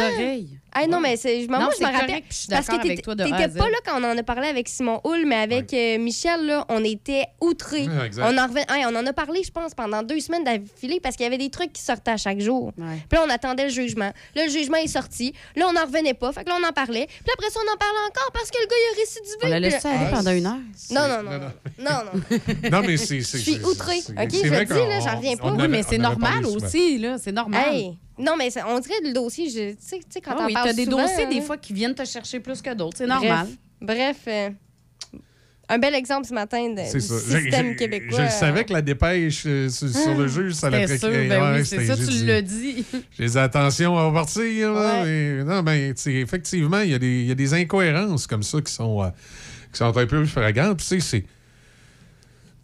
Hey, 0.79 0.87
non, 0.87 0.99
mais 0.99 1.17
c'est, 1.17 1.41
je, 1.43 1.47
moi, 1.47 1.59
Non, 1.59 1.69
je 1.71 1.77
c'est 1.77 1.85
me 1.85 1.91
rappelle. 1.91 2.21
je 2.29 2.35
suis 2.35 2.47
parce 2.47 2.67
que 2.67 2.71
d'accord 2.71 2.85
avec 2.85 2.97
t'étais- 3.03 3.57
pas 3.59 3.69
là 3.69 3.77
quand 3.85 3.99
on 4.01 4.03
en 4.03 4.17
a 4.17 4.23
parlé 4.23 4.47
avec 4.47 4.67
Simon 4.69 5.01
Hull, 5.03 5.25
mais 5.25 5.35
avec 5.37 5.73
euh, 5.73 5.97
Michel, 5.97 6.45
là, 6.45 6.65
on 6.69 6.83
était 6.83 7.25
outrés. 7.41 7.87
Ouais, 7.87 8.05
exact. 8.05 8.23
on, 8.25 8.37
en 8.37 8.47
reven- 8.47 8.71
hey, 8.71 8.85
on 8.85 8.95
en 8.95 9.05
a 9.05 9.13
parlé, 9.13 9.41
je 9.43 9.51
pense, 9.51 9.73
pendant 9.73 10.03
deux 10.03 10.19
semaines 10.19 10.43
d'affilée 10.43 10.99
parce 11.01 11.15
qu'il 11.15 11.23
y 11.23 11.27
avait 11.27 11.37
des 11.37 11.49
trucs 11.49 11.73
qui 11.73 11.81
sortaient 11.81 12.11
à 12.11 12.17
chaque 12.17 12.39
jour. 12.39 12.71
Ouais. 12.77 12.97
Puis 13.09 13.17
là, 13.17 13.23
on 13.25 13.29
attendait 13.29 13.63
le 13.65 13.69
jugement. 13.69 14.11
Là, 14.35 14.45
le 14.45 14.49
jugement 14.51 14.77
est 14.77 14.87
sorti. 14.87 15.33
Là, 15.55 15.65
on 15.69 15.73
n'en 15.73 15.85
revenait 15.85 16.13
pas. 16.13 16.31
Fait 16.31 16.43
que 16.43 16.49
là, 16.49 16.57
on 16.61 16.67
en 16.67 16.71
parlait. 16.73 17.07
Puis 17.07 17.33
après 17.33 17.49
ça, 17.49 17.59
on 17.67 17.73
en 17.73 17.77
parlait 17.77 18.07
encore 18.09 18.31
parce 18.33 18.51
que 18.51 18.57
le 18.61 18.67
gars, 18.67 18.75
il 18.77 18.95
a 18.95 18.99
récidivé. 18.99 19.37
On 19.43 19.47
la 19.49 19.59
laisse 19.59 19.75
Puis- 19.83 19.89
aller 19.89 20.05
Hey. 20.05 20.11
pendant 20.11 20.31
une 20.31 20.45
heure. 20.45 20.57
Non, 20.91 21.07
non, 21.07 21.23
non. 21.23 21.39
Non, 21.79 21.91
non. 22.05 22.69
Non, 22.71 22.81
mais 22.87 22.97
c'est. 22.97 23.21
c'est- 23.21 23.37
Je 23.37 23.43
suis 23.43 23.53
c'est- 23.55 23.63
OK, 23.65 24.29
je 24.31 24.37
dis, 24.39 24.49
là, 24.49 24.99
j'en 24.99 25.15
reviens 25.17 25.37
pas. 25.37 25.51
Oui, 25.51 25.67
mais 25.67 25.83
c'est 25.83 25.97
normal 25.97 26.45
aussi, 26.45 26.97
là. 26.99 27.17
C'est 27.17 27.31
normal. 27.31 27.63
Non, 28.19 28.33
mais 28.37 28.49
ça- 28.49 28.65
on 28.67 28.79
dirait 28.79 28.95
le 29.03 29.13
dossier, 29.13 29.49
je, 29.49 29.71
tu 29.71 29.77
sais, 29.79 29.97
tu 29.99 30.03
sais, 30.09 30.21
quand 30.21 30.31
Ah 30.37 30.43
on 30.43 30.45
oui, 30.47 30.53
parle 30.53 30.67
t'as 30.69 30.73
des 30.73 30.85
souvent, 30.85 31.01
dossiers, 31.03 31.25
hein. 31.25 31.29
des 31.29 31.41
fois, 31.41 31.57
qui 31.57 31.73
viennent 31.73 31.95
te 31.95 32.05
chercher 32.05 32.39
plus 32.39 32.61
que 32.61 32.73
d'autres. 32.73 32.97
C'est 32.97 33.07
normal. 33.07 33.47
Bref, 33.81 34.17
euh, 34.27 34.49
un 35.69 35.77
bel 35.79 35.93
exemple 35.95 36.25
ce 36.25 36.33
matin 36.33 36.69
de, 36.69 36.79
C'est 36.87 36.97
du 36.99 37.01
ça. 37.03 37.19
Système 37.19 37.75
québécois. 37.75 38.17
Je 38.17 38.23
le 38.23 38.29
savais 38.29 38.63
que 38.63 38.71
la 38.73 38.81
dépêche 38.81 39.43
euh, 39.45 39.67
sur, 39.69 39.89
sur 39.89 40.15
le 40.15 40.27
juge, 40.27 40.53
ça 40.53 40.69
l'a 40.69 40.87
sûr, 40.87 40.97
précré- 41.09 41.27
ben 41.27 41.57
oui, 41.59 41.65
c'est 41.65 41.85
ça, 41.85 41.95
tu 41.97 42.25
l'as 42.25 42.41
dit. 42.41 42.85
J'ai 43.19 43.25
dit 43.27 43.37
attention, 43.37 43.93
on 43.93 44.11
va 44.11 44.21
partir. 44.21 44.73
là, 44.73 45.03
non, 45.43 45.61
mais 45.63 45.93
tu 45.93 46.01
sais, 46.03 46.13
effectivement, 46.13 46.79
il 46.81 46.91
y, 46.91 46.93
a 46.93 46.99
des- 46.99 47.19
il 47.21 47.27
y 47.27 47.31
a 47.31 47.35
des 47.35 47.53
incohérences 47.53 48.25
comme 48.27 48.43
ça 48.43 48.61
qui 48.61 48.71
sont, 48.71 49.03
euh, 49.03 49.09
qui 49.71 49.77
sont 49.77 49.95
un 49.97 50.05
peu 50.05 50.25
flagrantes. 50.25 50.77
Puis, 50.77 50.87
tu 50.87 51.01
sais, 51.01 51.07
c'est. 51.19 51.25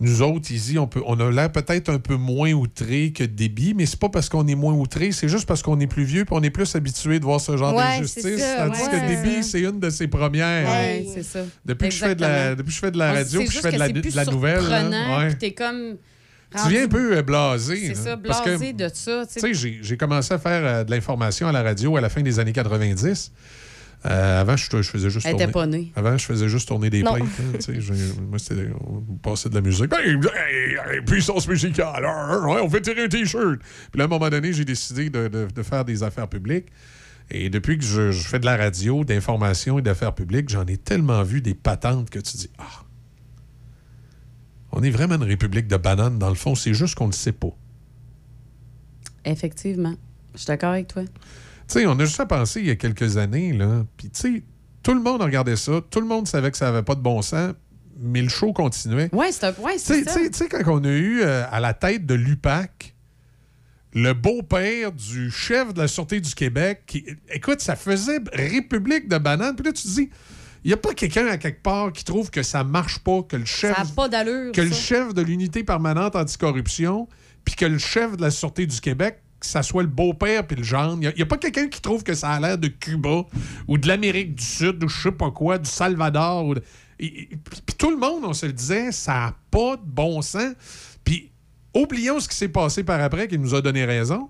Nous 0.04 0.22
autres, 0.22 0.52
ici, 0.52 0.78
on, 0.78 0.86
peut, 0.86 1.02
on 1.06 1.18
a 1.20 1.32
l'air 1.32 1.50
peut-être 1.50 1.88
un 1.90 1.98
peu 1.98 2.16
moins 2.16 2.52
outrés 2.52 3.14
que 3.14 3.24
Débit, 3.24 3.74
mais 3.74 3.86
c'est 3.86 4.00
pas 4.00 4.10
parce 4.10 4.28
qu'on 4.28 4.46
est 4.48 4.56
moins 4.56 4.74
outrés, 4.74 5.14
c'est 5.14 5.30
juste 5.30 5.46
parce 5.46 5.62
qu'on 5.62 5.80
est 5.80 5.88
plus 5.88 6.04
vieux 6.04 6.24
et 6.24 6.26
on 6.32 6.44
est 6.44 6.50
plus 6.50 6.76
habitué 6.76 7.20
de 7.20 7.24
voir 7.24 7.40
ce 7.40 7.56
genre 7.56 7.74
Ouais, 7.74 7.84
d'injustice. 8.00 8.24
Tandis 8.24 8.82
ouais, 8.82 8.90
que 8.90 9.00
c'est 9.00 9.08
Débit, 9.08 9.44
c'est 9.44 9.62
une 9.62 9.80
de 9.80 9.90
ses 9.90 10.08
premières. 10.08 10.70
Ouais. 10.70 11.04
Oui, 11.06 11.12
c'est 11.16 11.24
ça. 11.24 11.40
Depuis 11.66 11.88
que, 11.88 11.94
je 11.96 12.00
fais 12.00 12.16
de 12.16 12.22
la, 12.22 12.56
depuis 12.56 12.68
que 12.70 12.76
je 12.76 12.80
fais 12.80 12.92
de 12.92 12.98
la 12.98 13.14
radio, 13.14 13.40
puis 13.40 13.50
je 13.50 13.60
fais 13.62 13.72
de 13.72 13.80
la, 13.80 13.88
c'est 13.88 13.94
plus 13.94 14.12
de 14.12 14.16
la 14.18 14.26
nouvelle. 14.26 14.62
ouais. 14.62 15.34
t'es 15.36 15.54
comme... 15.54 15.96
Tu 16.62 16.70
viens 16.70 16.84
un 16.84 16.88
peu 16.88 17.18
euh, 17.18 17.22
blasé. 17.24 17.88
C'est 17.88 17.96
ça, 17.96 18.18
parce 18.18 18.42
que- 18.42 18.50
blasé 18.50 18.74
de 18.74 18.90
ça. 18.94 19.24
tu 19.26 19.40
sais. 19.40 19.80
j'ai 19.82 19.98
commencé 19.98 20.34
à 20.34 20.38
faire 20.38 20.62
euh, 20.64 20.84
de 20.84 20.92
l'information 20.92 21.48
à 21.48 21.52
la 21.52 21.64
radio 21.64 21.98
à 21.98 22.02
la 22.02 22.10
fin 22.10 22.22
des 22.22 22.40
années 22.40 22.54
90. 22.54 23.32
Euh, 24.06 24.42
avant, 24.42 24.58
je, 24.58 24.66
je 24.70 24.82
faisais 24.90 25.10
juste 25.10 25.26
Elle 25.26 25.32
tourner. 25.32 25.44
était 25.46 25.52
pas 25.54 25.66
née. 25.66 25.92
Avant, 25.96 26.18
je 26.18 26.26
faisais 26.26 26.50
juste 26.50 26.68
tourner 26.68 26.90
des 26.90 27.04
Non. 27.04 27.14
plates. 27.14 27.28
hein, 27.40 27.74
moi, 28.30 28.38
c'était 28.38 28.68
on 28.86 29.00
passait 29.18 29.48
de 29.50 29.56
la 29.56 29.62
musique. 29.62 29.94
Hey, 29.94 30.10
hey, 30.12 30.76
hey, 30.96 31.02
puissance 31.06 31.48
musicale. 31.48 32.04
ah, 32.06 32.40
ouais, 32.46 32.60
on 32.62 32.70
fait 32.70 32.82
tirer 32.82 33.04
un 33.06 33.08
T-shirt. 33.08 33.60
Puis 33.92 33.98
là, 33.98 34.04
à 34.04 34.08
un 34.08 34.10
moment 34.10 34.30
donné, 34.30 34.52
j'ai 34.52 34.66
décidé 34.66 35.10
de, 35.10 35.30
de- 35.30 35.48
de 35.54 35.64
faire 35.64 35.86
des 35.86 36.04
affaires 36.04 36.28
publiques. 36.28 36.66
Et 37.32 37.50
depuis 37.50 37.78
que 37.78 37.86
je, 37.86 38.12
je 38.12 38.28
fais 38.28 38.40
de 38.40 38.46
la 38.46 38.58
radio, 38.58 39.06
d'information 39.06 39.80
et 39.80 39.82
d'affaires 39.82 40.14
publiques, 40.14 40.50
j'en 40.50 40.66
ai 40.66 40.76
tellement 40.76 41.24
vu 41.24 41.40
des 41.42 41.54
patentes 41.54 42.10
que 42.10 42.20
tu 42.20 42.36
dis 42.36 42.50
Ah, 42.58 42.84
on 44.74 44.84
est 44.84 44.90
vraiment 44.92 45.16
une 45.16 45.24
république 45.24 45.68
de 45.68 45.78
bananes, 45.78 46.20
dans 46.20 46.28
le 46.30 46.36
fond, 46.36 46.56
c'est 46.56 46.74
juste 46.74 46.96
qu'on 46.96 47.06
ne 47.08 47.12
le 47.12 47.16
sait 47.16 47.32
pas. 47.32 47.56
Effectivement. 49.26 49.94
Je 50.34 50.40
suis 50.40 50.48
d'accord 50.48 50.72
avec 50.72 50.88
toi. 50.90 51.04
Tu 51.68 51.80
sais, 51.80 51.86
on 51.88 51.98
a 52.00 52.06
juste 52.06 52.20
à 52.20 52.26
penser 52.26 52.60
il 52.62 52.68
y 52.68 52.72
a 52.72 52.76
quelques 52.76 53.18
années, 53.18 53.54
là. 53.54 53.86
Puis, 53.98 54.10
tu 54.10 54.20
sais, 54.20 54.44
tout 54.84 54.94
le 54.94 55.02
monde 55.02 55.22
regardait 55.22 55.56
ça, 55.56 55.82
tout 55.90 56.00
le 56.02 56.08
monde 56.08 56.28
savait 56.28 56.52
que 56.52 56.58
ça 56.58 56.66
n'avait 56.66 56.84
pas 56.84 56.96
de 56.96 57.02
bon 57.02 57.22
sens, 57.22 57.54
mais 58.00 58.22
le 58.22 58.30
show 58.30 58.52
continuait. 58.54 59.10
Oui, 59.14 59.28
c'est 59.32 59.46
un... 59.46 59.54
ouais, 59.62 59.74
Tu 59.74 59.80
sais- 59.80 60.04
ça. 60.04 60.14
tu 60.16 60.24
sais- 60.24 60.30
tu 60.32 60.38
sais, 60.40 60.48
quand 60.50 60.62
on 60.68 60.84
a 60.84 60.90
eu 60.90 61.22
euh, 61.22 61.46
à 61.50 61.60
la 61.60 61.74
tête 61.74 62.06
de 62.06 62.14
l'UPAC 62.16 62.90
le 63.96 64.14
beau-père 64.14 64.92
du 64.92 65.30
chef 65.30 65.74
de 65.74 65.80
la 65.80 65.88
Sûreté 65.88 66.20
du 66.20 66.34
Québec, 66.34 66.82
qui, 66.88 67.06
écoute, 67.32 67.62
ça 67.62 67.76
faisait 67.76 68.20
République 68.34 69.08
de 69.08 69.18
bananes. 69.20 69.56
Puis 69.56 69.66
là, 69.66 69.72
tu 69.72 69.84
te 69.84 69.88
dis, 69.88 70.10
il 70.64 70.68
n'y 70.70 70.74
a 70.74 70.78
pas 70.78 70.94
quelqu'un 70.96 71.28
à 71.28 71.38
quelque 71.38 71.62
part 71.62 71.94
qui 71.94 72.04
trouve 72.04 72.32
que 72.32 72.42
ça 72.42 72.64
marche 72.64 73.00
pas, 73.00 73.22
que 73.22 73.36
le 73.36 73.46
chef, 73.46 73.76
Ça 73.76 73.84
n'a 73.84 73.90
pas 73.96 74.10
d'allure. 74.10 74.52
que 74.52 74.62
le 74.62 74.72
chef 74.72 75.14
de 75.14 75.22
l'unité 75.22 75.64
permanente 75.64 76.16
anticorruption, 76.16 77.08
puis 77.46 77.54
que 77.56 77.66
le 77.66 77.78
chef 77.78 78.18
de 78.18 78.22
la 78.24 78.32
Sûreté 78.32 78.66
du 78.66 78.82
Québec, 78.82 79.22
que 79.44 79.52
ça 79.52 79.64
soit 79.64 79.84
le 79.84 79.90
beau-père 79.90 80.48
puis 80.48 80.56
le 80.56 80.64
gendre. 80.64 81.00
Il 81.02 81.14
n'y 81.16 81.22
a, 81.22 81.26
pas 81.26 81.38
quelqu'un 81.38 81.68
qui 81.68 81.82
trouve 81.82 82.04
que 82.04 82.14
ça 82.14 82.32
a 82.32 82.40
l'air 82.40 82.58
de 82.58 82.68
Cuba 82.68 83.26
ou 83.68 83.78
de 83.78 83.88
l'Amérique 83.88 84.36
du 84.36 84.44
Sud 84.44 84.84
ou 84.84 84.88
je 84.88 85.02
sais 85.02 85.12
pas 85.12 85.32
quoi, 85.32 85.58
du 85.58 85.70
Salvador. 85.70 86.56
tout 87.78 87.92
le 87.92 87.98
monde, 87.98 88.24
on 88.24 88.34
se 88.34 88.46
le 88.46 88.54
disait, 88.54 88.92
ça 88.92 89.14
n'a 89.14 89.36
pas 89.52 89.76
de 89.76 89.84
bon 89.86 90.22
sens. 90.22 90.54
Puis 91.04 91.32
oublions 91.74 92.20
ce 92.20 92.28
qui 92.28 92.36
s'est 92.36 92.48
passé 92.48 92.84
par 92.84 93.02
après 93.02 93.28
qui 93.28 93.38
nous 93.38 93.54
a 93.54 93.62
donné 93.62 93.86
raison. 93.86 94.30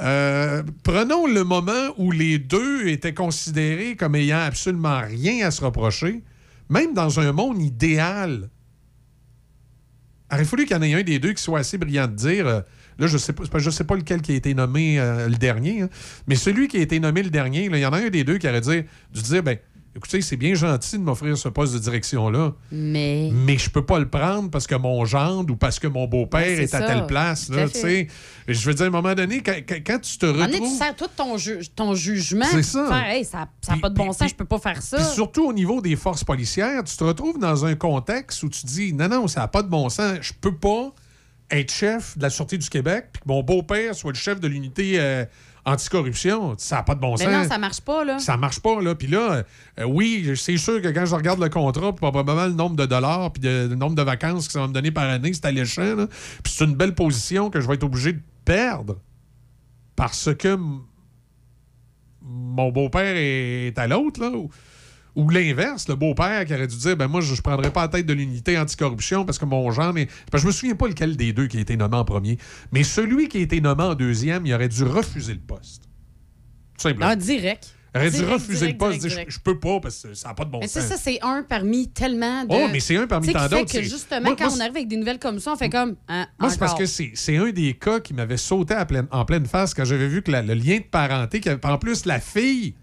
Euh, 0.00 0.62
prenons 0.84 1.26
le 1.26 1.44
moment 1.44 1.94
où 1.96 2.10
les 2.10 2.38
deux 2.38 2.88
étaient 2.88 3.14
considérés 3.14 3.96
comme 3.96 4.14
ayant 4.14 4.40
absolument 4.40 5.00
rien 5.00 5.46
à 5.46 5.50
se 5.50 5.64
reprocher, 5.64 6.22
même 6.68 6.94
dans 6.94 7.20
un 7.20 7.32
monde 7.32 7.60
idéal. 7.60 8.50
Il 10.30 10.34
aurait 10.34 10.44
fallu 10.44 10.64
qu'il 10.64 10.76
y 10.76 10.78
en 10.78 10.82
ait 10.82 10.94
un 10.94 11.02
des 11.02 11.18
deux 11.18 11.32
qui 11.32 11.42
soit 11.42 11.60
assez 11.60 11.76
brillant 11.76 12.06
de 12.06 12.14
dire. 12.14 12.62
Là, 13.00 13.06
je 13.06 13.18
sais 13.18 13.32
pas, 13.32 13.44
je 13.58 13.70
sais 13.70 13.84
pas 13.84 13.96
lequel 13.96 14.22
qui 14.22 14.32
a 14.32 14.34
été 14.36 14.54
nommé 14.54 15.00
euh, 15.00 15.28
le 15.28 15.36
dernier, 15.36 15.82
hein, 15.82 15.88
mais 16.28 16.36
celui 16.36 16.68
qui 16.68 16.76
a 16.76 16.80
été 16.80 17.00
nommé 17.00 17.22
le 17.22 17.30
dernier, 17.30 17.64
il 17.64 17.76
y 17.78 17.86
en 17.86 17.92
a 17.92 17.98
un 17.98 18.10
des 18.10 18.22
deux 18.24 18.38
qui 18.38 18.48
aurait 18.48 18.60
dit, 18.60 18.82
dû 19.12 19.22
dire 19.22 19.42
ben, 19.42 19.58
écoutez, 19.96 20.20
c'est 20.22 20.36
bien 20.36 20.54
gentil 20.54 20.98
de 20.98 21.02
m'offrir 21.02 21.36
ce 21.36 21.48
poste 21.48 21.74
de 21.74 21.78
direction-là, 21.80 22.52
Mais... 22.70 23.30
mais 23.32 23.58
je 23.58 23.68
peux 23.68 23.84
pas 23.84 23.98
le 23.98 24.08
prendre 24.08 24.48
parce 24.48 24.68
que 24.68 24.76
mon 24.76 25.04
gendre 25.04 25.52
ou 25.52 25.56
parce 25.56 25.80
que 25.80 25.88
mon 25.88 26.06
beau-père 26.06 26.40
Ouais, 26.42 26.54
c'est 26.56 26.62
est 26.62 26.74
à 26.74 26.82
telle 26.82 27.06
place. 27.06 27.48
Là. 27.50 27.66
Je 28.46 28.66
veux 28.66 28.74
dire, 28.74 28.84
à 28.84 28.88
un 28.88 28.90
moment 28.90 29.14
donné, 29.14 29.42
quand, 29.42 29.98
tu 30.00 30.18
te 30.18 30.26
À 30.26 30.28
un 30.28 30.32
moment 30.32 30.44
donné, 30.46 30.58
tu 30.58 30.62
retrouves. 30.62 30.78
sers 30.78 30.96
tout 30.96 31.08
ton, 31.16 31.36
ju- 31.36 31.58
ton 31.74 31.94
jugement. 31.94 32.44
C'est 32.52 32.62
ça. 32.62 32.86
Faire, 32.86 33.06
hey, 33.10 33.24
ça 33.24 33.48
n'a 33.68 33.76
pas 33.78 33.88
de 33.90 33.94
bon 33.96 34.12
sens, 34.12 34.30
je 34.30 34.34
peux 34.36 34.44
pas 34.44 34.58
faire 34.60 34.80
ça. 34.80 34.96
Puis 34.96 35.06
surtout 35.06 35.48
au 35.48 35.52
niveau 35.52 35.80
des 35.80 35.96
forces 35.96 36.22
policières, 36.22 36.84
tu 36.84 36.96
te 36.96 37.02
retrouves 37.04 37.38
dans 37.40 37.64
un 37.64 37.74
contexte 37.74 38.42
où 38.44 38.48
tu 38.48 38.66
dis 38.66 38.92
non, 38.92 39.08
non, 39.08 39.26
ça 39.26 39.40
n'a 39.40 39.48
pas 39.48 39.62
de 39.62 39.68
bon 39.68 39.88
sens. 39.88 40.18
Je 40.20 40.32
peux 40.40 40.54
pas 40.54 40.92
être 41.50 41.72
chef 41.72 42.16
de 42.16 42.22
la 42.22 42.30
Sûreté 42.30 42.58
du 42.58 42.68
Québec 42.68 43.08
puis 43.12 43.22
que 43.22 43.28
mon 43.28 43.42
beau-père 43.42 43.94
soit 43.94 44.12
le 44.12 44.16
chef 44.16 44.40
de 44.40 44.48
l'unité 44.48 45.00
euh, 45.00 45.24
anticorruption. 45.64 46.54
Ça 46.58 46.76
n'a 46.76 46.82
pas 46.82 46.94
de 46.94 47.00
bon 47.00 47.14
Mais 47.18 47.24
sens. 47.24 47.32
non, 47.32 47.48
ça 47.48 47.58
marche 47.58 47.80
pas, 47.80 48.04
là. 48.04 48.18
Ça 48.18 48.36
marche 48.36 48.60
pas, 48.60 48.80
là. 48.80 48.94
Puis 48.94 49.08
là, 49.08 49.42
euh, 49.78 49.84
oui, 49.84 50.32
c'est 50.36 50.56
sûr 50.56 50.80
que 50.80 50.88
quand 50.88 51.04
je 51.06 51.14
regarde 51.14 51.40
le 51.40 51.48
contrat, 51.48 51.92
puis 51.92 52.00
probablement 52.00 52.46
le 52.46 52.52
nombre 52.52 52.76
de 52.76 52.86
dollars, 52.86 53.32
puis 53.32 53.42
le 53.44 53.74
nombre 53.74 53.94
de 53.94 54.02
vacances 54.02 54.46
que 54.46 54.52
ça 54.52 54.60
va 54.60 54.68
me 54.68 54.72
donner 54.72 54.90
par 54.90 55.08
année, 55.08 55.32
c'est 55.32 55.44
alléchant, 55.46 55.94
là. 55.96 56.06
Puis 56.42 56.52
c'est 56.56 56.64
une 56.64 56.76
belle 56.76 56.94
position 56.94 57.50
que 57.50 57.60
je 57.60 57.66
vais 57.68 57.74
être 57.74 57.84
obligé 57.84 58.12
de 58.14 58.22
perdre 58.44 58.96
parce 59.96 60.34
que 60.34 60.56
mon 62.22 62.70
beau-père 62.70 63.14
est 63.16 63.78
à 63.78 63.86
l'autre, 63.86 64.20
là. 64.20 64.30
Ou 65.20 65.28
l'inverse, 65.30 65.88
le 65.88 65.94
beau-père 65.94 66.44
qui 66.44 66.54
aurait 66.54 66.66
dû 66.66 66.76
dire 66.76 66.96
ben 66.96 67.08
moi, 67.08 67.20
je 67.20 67.32
ne 67.34 67.40
prendrai 67.40 67.70
pas 67.72 67.82
la 67.82 67.88
tête 67.88 68.06
de 68.06 68.12
l'unité 68.12 68.58
anticorruption 68.58 69.24
parce 69.24 69.38
que 69.38 69.44
mon 69.44 69.70
genre. 69.70 69.92
Mais, 69.92 70.06
parce 70.30 70.42
que 70.42 70.44
je 70.44 70.46
me 70.48 70.52
souviens 70.52 70.74
pas 70.76 70.88
lequel 70.88 71.16
des 71.16 71.32
deux 71.32 71.46
qui 71.46 71.58
a 71.58 71.60
été 71.60 71.76
nommé 71.76 71.96
en 71.96 72.04
premier. 72.04 72.38
Mais 72.72 72.82
celui 72.84 73.28
qui 73.28 73.38
a 73.38 73.40
été 73.40 73.60
nommé 73.60 73.82
en 73.84 73.94
deuxième, 73.94 74.46
il 74.46 74.54
aurait 74.54 74.68
dû 74.68 74.84
refuser 74.84 75.34
le 75.34 75.40
poste. 75.40 75.82
Tout 76.76 76.82
simplement. 76.82 77.06
Ah, 77.10 77.16
direct. 77.16 77.74
Il 77.92 77.98
aurait 77.98 78.10
dû 78.12 78.24
refuser 78.24 78.68
le 78.68 78.76
poste, 78.78 79.00
dire, 79.00 79.10
je, 79.26 79.34
je 79.34 79.38
peux 79.40 79.58
pas 79.58 79.80
parce 79.80 80.00
que 80.04 80.14
ça 80.14 80.28
n'a 80.28 80.34
pas 80.34 80.44
de 80.44 80.50
bon 80.50 80.60
Mais 80.60 80.68
c'est 80.68 80.80
sens. 80.80 80.90
ça, 80.90 80.96
c'est 80.96 81.18
un 81.22 81.42
parmi 81.42 81.88
tellement 81.88 82.42
de. 82.44 82.48
Oh, 82.50 82.68
mais 82.70 82.78
c'est 82.78 82.96
un 82.96 83.08
parmi 83.08 83.32
tant 83.32 83.48
d'autres, 83.48 83.64
que 83.64 83.70
c'est- 83.72 83.82
justement, 83.82 84.20
Moi- 84.26 84.36
quand 84.38 84.44
moi, 84.46 84.54
on 84.58 84.60
arrive 84.60 84.76
avec 84.76 84.86
des 84.88 84.96
nouvelles 84.96 85.18
comme 85.18 85.40
ça, 85.40 85.54
on 85.54 85.56
fait 85.56 85.70
comme. 85.70 85.96
hein, 86.06 86.28
Moi, 86.38 86.50
c'est 86.50 86.58
parce 86.60 86.74
que 86.76 86.86
c'est 86.86 87.36
un 87.36 87.50
des 87.50 87.74
cas 87.74 87.98
qui 87.98 88.14
m'avait 88.14 88.36
sauté 88.36 88.74
à 88.74 88.86
pleine- 88.86 89.08
en 89.10 89.24
pleine 89.24 89.44
face 89.46 89.74
quand 89.74 89.84
j'avais 89.84 90.06
vu 90.06 90.22
que 90.22 90.30
la- 90.30 90.42
le 90.42 90.54
lien 90.54 90.76
de 90.78 90.84
parenté, 90.84 91.40
qui 91.40 91.48
avait- 91.48 91.66
en 91.66 91.78
plus, 91.78 92.06
la 92.06 92.20
fille 92.20 92.74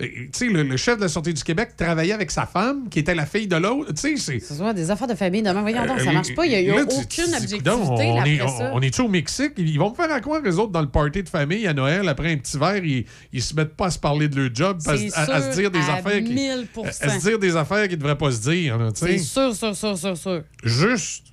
Tu 0.00 0.28
sais, 0.32 0.46
le, 0.46 0.62
le 0.62 0.76
chef 0.76 0.96
de 0.96 1.02
la 1.02 1.08
Sûreté 1.08 1.32
du 1.32 1.42
Québec 1.42 1.70
travaillait 1.76 2.12
avec 2.12 2.30
sa 2.30 2.46
femme, 2.46 2.88
qui 2.88 3.00
était 3.00 3.16
la 3.16 3.26
fille 3.26 3.48
de 3.48 3.56
l'autre. 3.56 3.92
Tu 3.94 4.16
sais, 4.16 4.38
c'est. 4.38 4.38
Ce 4.38 4.72
des 4.72 4.90
affaires 4.92 5.08
de 5.08 5.14
famille 5.16 5.42
demain. 5.42 5.60
Voyons 5.62 5.84
donc, 5.86 5.98
ça 5.98 6.10
Euh, 6.10 6.12
marche 6.12 6.34
pas. 6.36 6.46
Il 6.46 6.50
n'y 6.50 6.54
a, 6.70 6.76
eu 6.76 6.82
aucune 6.82 7.34
objectivité 7.34 7.70
on, 7.70 8.24
est, 8.24 8.40
on, 8.42 8.48
ça. 8.58 8.72
est-tu 8.80 9.00
au 9.00 9.08
Mexique? 9.08 9.54
Ils 9.56 9.76
vont 9.76 9.90
me 9.90 9.96
faire 9.96 10.12
à 10.12 10.20
quoi, 10.20 10.40
les 10.40 10.56
autres, 10.56 10.70
dans 10.70 10.82
le 10.82 10.88
party 10.88 11.24
de 11.24 11.28
famille 11.28 11.66
à 11.66 11.74
Noël, 11.74 12.08
après 12.08 12.32
un 12.32 12.36
petit 12.36 12.56
verre, 12.56 12.84
ils, 12.84 13.06
ils 13.32 13.42
se 13.42 13.56
mettent 13.56 13.74
pas 13.74 13.86
à 13.86 13.90
se 13.90 13.98
parler 13.98 14.28
de 14.28 14.40
leur 14.40 14.54
job, 14.54 14.78
à, 14.86 14.96
C'est 14.96 15.12
à- 15.14 15.34
à 15.34 15.50
se 15.52 15.56
dire 15.60 15.70
des 15.72 15.80
à 15.80 15.94
affaires 15.94 16.22
qui. 16.22 16.32
1000 16.32 16.68
à, 16.84 16.92
se 16.92 17.18
dire 17.28 17.38
des 17.40 17.56
affaires 17.56 17.88
qu'ils 17.88 17.98
devraient 17.98 18.18
pas 18.18 18.30
se 18.30 18.40
dire. 18.48 18.78
C'est 18.94 19.18
sûr, 19.18 19.52
sûr, 19.52 19.74
sûr, 19.74 19.98
sûr, 19.98 20.16
sûr. 20.16 20.42
Juste, 20.62 21.26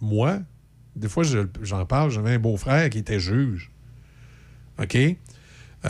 moi, 0.00 0.38
des 0.94 1.08
fois, 1.08 1.24
je- 1.24 1.48
j'en 1.62 1.84
parle, 1.84 2.12
j'avais 2.12 2.30
un 2.34 2.38
beau-frère 2.38 2.88
qui 2.90 2.98
était 2.98 3.18
juge. 3.18 3.72
OK? 4.80 4.96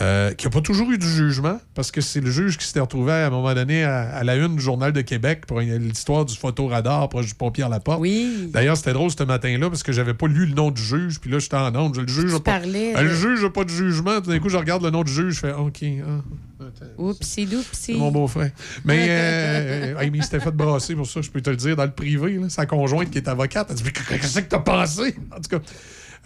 Euh, 0.01 0.33
qui 0.33 0.45
n'a 0.45 0.49
pas 0.51 0.59
toujours 0.59 0.91
eu 0.91 0.97
du 0.97 1.07
jugement, 1.07 1.57
parce 1.73 1.89
que 1.89 2.01
c'est 2.01 2.19
le 2.19 2.29
juge 2.29 2.57
qui 2.57 2.65
s'était 2.67 2.81
retrouvé 2.81 3.13
à 3.13 3.27
un 3.27 3.29
moment 3.29 3.53
donné 3.53 3.85
à, 3.85 4.01
à 4.09 4.23
la 4.25 4.35
une 4.35 4.57
du 4.57 4.61
Journal 4.61 4.91
de 4.91 4.99
Québec 4.99 5.45
pour 5.47 5.61
l'histoire 5.61 6.25
du 6.25 6.35
photoradar 6.35 7.07
proche 7.07 7.27
du 7.27 7.33
pompier 7.35 7.63
à 7.63 7.69
la 7.69 7.79
porte. 7.79 8.01
Oui. 8.01 8.49
D'ailleurs, 8.51 8.75
c'était 8.75 8.91
drôle 8.91 9.09
ce 9.09 9.23
matin-là, 9.23 9.69
parce 9.69 9.83
que 9.83 9.93
j'avais 9.93 10.13
pas 10.13 10.27
lu 10.27 10.47
le 10.47 10.53
nom 10.53 10.69
du 10.69 10.81
juge, 10.81 11.21
puis 11.21 11.31
là, 11.31 11.39
j'étais 11.39 11.55
en 11.55 11.73
onde. 11.77 11.95
Le 11.95 12.07
juge 12.09 12.33
n'a 12.33 12.39
pas, 12.41 12.59
de- 12.59 13.01
le 13.03 13.13
juge 13.15 13.41
n'a 13.41 13.49
pas 13.49 13.63
de 13.63 13.69
jugement. 13.69 14.19
Tout 14.19 14.31
d'un 14.31 14.39
coup, 14.39 14.49
je 14.49 14.57
regarde 14.57 14.83
le 14.83 14.89
nom 14.89 15.03
du 15.03 15.13
juge, 15.13 15.35
je 15.35 15.39
fais 15.39 15.53
OK. 15.53 15.81
ah. 16.05 16.65
Oupsie, 16.97 17.45
doupsie. 17.45 17.93
C'est 17.93 17.97
mon 17.97 18.11
beau-frère. 18.11 18.51
Mais 18.83 19.05
euh, 19.09 19.95
Amy 19.99 20.21
s'était 20.23 20.39
fait 20.41 20.51
brasser 20.51 20.95
pour 20.95 21.07
ça, 21.07 21.21
je 21.21 21.29
peux 21.29 21.39
te 21.41 21.49
le 21.49 21.55
dire, 21.55 21.75
dans 21.77 21.85
le 21.85 21.91
privé. 21.91 22.33
là. 22.37 22.49
Sa 22.49 22.65
conjointe 22.65 23.09
qui 23.11 23.17
est 23.19 23.27
avocate, 23.29 23.67
elle 23.69 23.75
dit 23.77 23.83
Mais 23.85 23.91
Qu'est-ce 23.91 24.39
que 24.41 24.49
t'as 24.49 24.59
pensé? 24.59 25.15
En 25.31 25.39
tout 25.39 25.57
cas. 25.57 25.63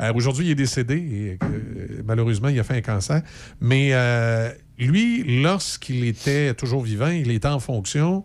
Euh, 0.01 0.13
Aujourd'hui, 0.13 0.47
il 0.47 0.51
est 0.51 0.55
décédé 0.55 0.95
et 0.95 1.37
euh, 1.43 2.01
malheureusement, 2.05 2.47
il 2.47 2.59
a 2.59 2.63
fait 2.63 2.75
un 2.77 2.81
cancer. 2.81 3.21
Mais 3.59 3.89
euh, 3.93 4.51
lui, 4.77 5.41
lorsqu'il 5.41 6.05
était 6.05 6.53
toujours 6.53 6.83
vivant, 6.83 7.09
il 7.09 7.31
était 7.31 7.47
en 7.47 7.59
fonction. 7.59 8.23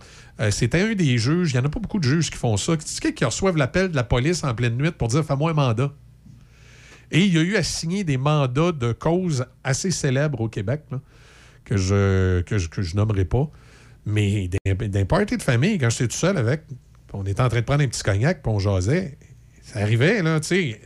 C'était 0.51 0.83
un 0.83 0.95
des 0.95 1.17
juges. 1.17 1.53
Il 1.53 1.55
n'y 1.55 1.63
en 1.63 1.67
a 1.67 1.69
pas 1.69 1.81
beaucoup 1.81 2.01
de 2.01 2.05
juges 2.05 2.31
qui 2.31 2.37
font 2.37 2.57
ça. 2.57 2.77
Tu 2.77 2.87
sais, 2.87 3.13
qui 3.13 3.25
reçoivent 3.25 3.57
l'appel 3.57 3.91
de 3.91 3.97
la 3.97 4.03
police 4.05 4.43
en 4.43 4.55
pleine 4.55 4.77
nuit 4.77 4.91
pour 4.91 5.09
dire 5.09 5.25
Fais-moi 5.25 5.53
un 5.53 5.55
mandat. 5.55 5.93
Et 7.13 7.25
il 7.27 7.39
a 7.39 7.43
eu 7.43 7.57
à 7.57 7.63
signer 7.63 8.03
des 8.03 8.17
mandats 8.17 8.73
de 8.73 8.93
causes 8.93 9.47
assez 9.63 9.93
célèbres 9.93 10.41
au 10.41 10.49
Québec, 10.49 10.83
que 11.65 11.77
je 11.77 12.41
que 12.43 12.59
je, 12.59 12.97
nommerai 12.97 13.25
pas. 13.25 13.49
Mais 14.07 14.51
d'un 14.67 15.05
party 15.05 15.37
de 15.37 15.43
famille, 15.43 15.79
quand 15.79 15.91
j'étais 15.91 16.09
tout 16.09 16.17
seul 16.17 16.37
avec, 16.37 16.63
on 17.13 17.25
était 17.25 17.41
en 17.41 17.49
train 17.49 17.61
de 17.61 17.65
prendre 17.65 17.85
un 17.85 17.89
petit 17.89 18.03
cognac, 18.03 18.43
puis 18.43 18.53
on 18.53 18.59
jasait, 18.59 19.17
ça 19.63 19.81
arrivait, 19.81 20.23
là, 20.23 20.41
tu 20.41 20.49
sais. 20.49 20.81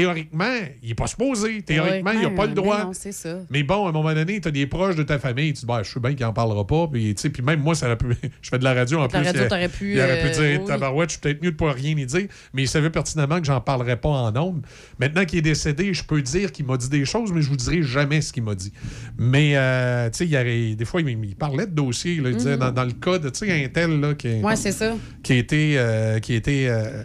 Théoriquement, 0.00 0.54
il 0.82 0.88
n'est 0.88 0.94
pas 0.94 1.06
supposé. 1.06 1.62
Théoriquement, 1.62 2.10
il 2.12 2.22
n'a 2.22 2.30
pas 2.30 2.42
le 2.44 2.48
mais 2.50 2.54
droit. 2.54 2.84
non, 2.84 2.92
c'est 2.92 3.12
ça. 3.12 3.38
Mais 3.50 3.62
bon, 3.62 3.86
à 3.86 3.88
un 3.88 3.92
moment 3.92 4.12
donné, 4.14 4.40
tu 4.40 4.48
as 4.48 4.50
des 4.50 4.66
proches 4.66 4.96
de 4.96 5.02
ta 5.02 5.18
famille, 5.18 5.52
tu 5.52 5.60
dis, 5.60 5.66
bah, 5.66 5.82
je 5.82 5.90
sais 5.90 6.00
bien 6.00 6.14
qu'il 6.14 6.24
n'en 6.26 6.32
parlera 6.32 6.66
pas. 6.66 6.88
Puis, 6.92 7.14
puis 7.14 7.42
même 7.42 7.60
moi, 7.60 7.74
ça 7.74 7.86
aurait 7.86 7.96
pu. 7.96 8.06
je 8.42 8.48
fais 8.50 8.58
de 8.58 8.64
la 8.64 8.74
radio 8.74 8.98
en 8.98 9.02
La 9.02 9.08
plus. 9.08 9.18
radio, 9.22 9.42
il- 9.42 9.48
t'aurais 9.48 9.68
pu, 9.68 9.92
Il 9.94 10.00
aurait 10.00 10.20
pu 10.22 10.26
euh, 10.28 10.30
dire, 10.52 10.60
oui. 10.60 10.66
tabarouette, 10.66 11.08
je 11.10 11.12
suis 11.14 11.20
peut-être 11.20 11.42
mieux 11.42 11.50
de 11.52 11.56
pas 11.56 11.72
rien 11.72 11.96
y 11.96 12.06
dire. 12.06 12.26
Mais 12.52 12.62
il 12.62 12.68
savait 12.68 12.90
pertinemment 12.90 13.40
que 13.40 13.46
j'en 13.46 13.60
parlerais 13.60 13.96
pas 13.96 14.08
en 14.08 14.36
ondes. 14.36 14.62
Maintenant 14.98 15.24
qu'il 15.24 15.38
est 15.38 15.42
décédé, 15.42 15.94
je 15.94 16.04
peux 16.04 16.20
dire 16.22 16.52
qu'il 16.52 16.66
m'a 16.66 16.76
dit 16.76 16.88
des 16.88 17.04
choses, 17.04 17.32
mais 17.32 17.42
je 17.42 17.48
vous 17.48 17.56
dirai 17.56 17.82
jamais 17.82 18.20
ce 18.20 18.32
qu'il 18.32 18.42
m'a 18.42 18.54
dit. 18.54 18.72
Mais, 19.18 19.52
euh, 19.56 20.10
tu 20.10 20.18
sais, 20.18 20.26
il 20.26 20.36
avait- 20.36 20.74
des 20.74 20.84
fois, 20.84 21.00
il, 21.00 21.08
il 21.08 21.36
parlait 21.36 21.66
de 21.66 21.72
dossiers. 21.72 22.16
là, 22.20 22.30
il 22.30 22.36
disait, 22.36 22.52
Mhm. 22.54 22.58
dans, 22.60 22.72
dans 22.72 22.84
le 22.84 22.92
cas 22.92 23.18
de, 23.18 23.28
tu 23.30 23.46
sais, 23.46 23.64
un 23.64 23.68
tel, 23.68 24.00
là, 24.00 24.14
qui, 24.14 24.40
Ouais, 24.42 24.56
ça. 24.56 24.94
qui 25.22 25.32
a 25.32 25.36
été, 25.36 25.74
euh, 25.78 26.18
qui 26.20 26.32
a 26.34 26.36
été 26.36 26.68
euh, 26.68 27.02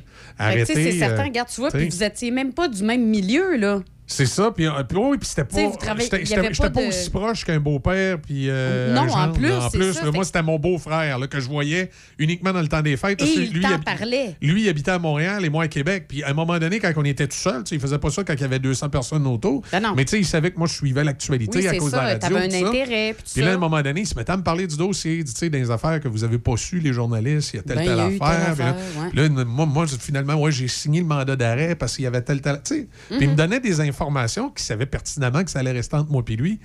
Sais, 0.66 0.74
c'est 0.92 1.00
certain, 1.00 1.22
euh, 1.24 1.26
regarde, 1.26 1.50
tu 1.50 1.62
vois, 1.62 1.70
puis 1.70 1.90
vous 1.90 2.04
étiez 2.04 2.32
même 2.32 2.54
pas 2.54 2.68
du 2.68 2.84
même 2.84 3.06
milieu, 3.06 3.56
là. 3.58 3.82
C'est 4.12 4.26
ça, 4.26 4.52
puis, 4.52 4.68
euh, 4.68 4.72
puis 4.88 4.98
oui, 4.98 5.18
puis 5.18 5.28
c'était 5.30 5.46
pas, 5.46 5.58
j'étais- 5.98 6.20
pas 6.58 6.70
pas 6.70 6.82
de- 6.82 6.88
aussi 6.88 7.10
proche 7.10 7.46
qu'un 7.46 7.60
beau-père, 7.60 8.20
puis 8.20 8.48
euh, 8.50 8.94
Non, 8.94 9.08
en 9.12 9.32
plus, 9.32 9.52
en 9.54 9.70
ça, 9.70 10.12
moi 10.12 10.24
c'était 10.26 10.42
mon 10.44 10.60
beau-frère 10.60 11.18
que 11.30 11.40
je 11.40 11.48
voyais 11.48 11.90
uniquement 12.20 12.52
dans 12.52 12.62
le 12.62 12.68
temps 12.68 12.82
des 12.82 12.98
fêtes. 12.98 13.20
parce 13.20 13.32
Et 13.32 13.36
il 13.44 13.54
lui, 13.54 13.66
parlait. 13.86 14.36
Il 14.42 14.68
habitait 14.70 14.92
à 14.92 15.00
Montréal 15.00 15.46
et 15.46 15.50
moi 15.50 15.64
à 15.64 15.68
Québec. 15.68 16.06
Puis 16.10 16.24
à 16.24 16.30
un 16.30 16.34
moment 16.34 16.60
donné, 16.60 16.80
quand 16.80 16.92
on 16.98 17.06
était 17.06 17.28
tout 17.28 17.38
seul, 17.38 17.64
il 17.72 17.80
faisait 17.80 17.98
pas 18.00 18.10
ça 18.10 18.24
quand 18.24 18.34
il 18.34 18.42
y 18.42 18.44
avait 18.44 18.60
200 18.60 18.90
personnes 18.90 19.26
autour. 19.28 19.64
Mais 19.96 20.04
tu 20.06 20.12
sais, 20.12 20.20
il 20.20 20.26
savait 20.26 20.52
que 20.52 20.58
moi, 20.58 20.68
je 20.68 20.74
suivais 20.74 21.04
l'actualité 21.04 21.60
Ben 21.62 21.70
Oui, 21.70 21.76
à 21.78 21.80
cause 21.80 21.92
ça, 21.92 21.98
de 22.00 22.02
la 22.06 22.14
radio. 22.14 22.20
t'avais 22.30 22.64
un 22.64 22.68
intérêt, 22.68 23.16
puis 23.34 23.42
là, 23.42 23.52
à 23.52 23.54
un 23.54 23.58
moment 23.58 23.82
donné, 23.82 24.02
il 24.02 24.08
se 24.08 24.16
mettait 24.16 24.32
à 24.34 24.38
me 24.38 24.44
parler 24.44 24.68
du 24.68 24.76
dossier, 24.78 25.24
tu 25.24 25.32
sais, 25.34 25.50
des 25.50 25.72
affaires 25.72 26.00
que 26.02 26.08
vous 26.08 26.24
avez 26.24 26.38
pas 26.38 26.58
su, 26.58 26.80
les 26.80 26.92
journalistes, 26.94 27.52
il 27.54 27.58
y 27.58 27.60
a 27.60 27.64
telle, 27.64 27.78
Ben, 27.78 27.86
telle 27.86 28.00
affaire. 28.00 28.76
telle 29.16 29.34
là, 29.36 29.46
moi, 29.46 29.66
moi, 29.66 29.86
finalement, 29.88 30.36
ouais, 30.36 30.52
j'ai 30.52 30.68
signé 30.68 31.00
le 31.00 31.06
mandat 31.06 31.36
d'arrêt 31.36 31.76
parce 31.76 31.96
qu'il 31.96 32.04
y 32.04 32.08
avait 32.08 32.22
tel, 32.22 32.42
tel. 32.42 32.60
Tu 32.64 32.76
sais, 32.76 32.88
puis 33.10 33.18
il 33.22 33.28
me 33.28 33.32
Mhm. 33.32 33.36
donnait 33.38 33.60
des 33.60 33.80
informations 33.80 34.01
qu'il 34.08 34.64
savait 34.66 34.86
pertinemment 34.86 35.44
que 35.44 35.52
ça 35.52 35.60
allait 35.60 35.72
rester 35.72 35.96
entre 35.96 36.12
moi 36.12 36.24
et 36.28 36.36
lui. 36.36 36.60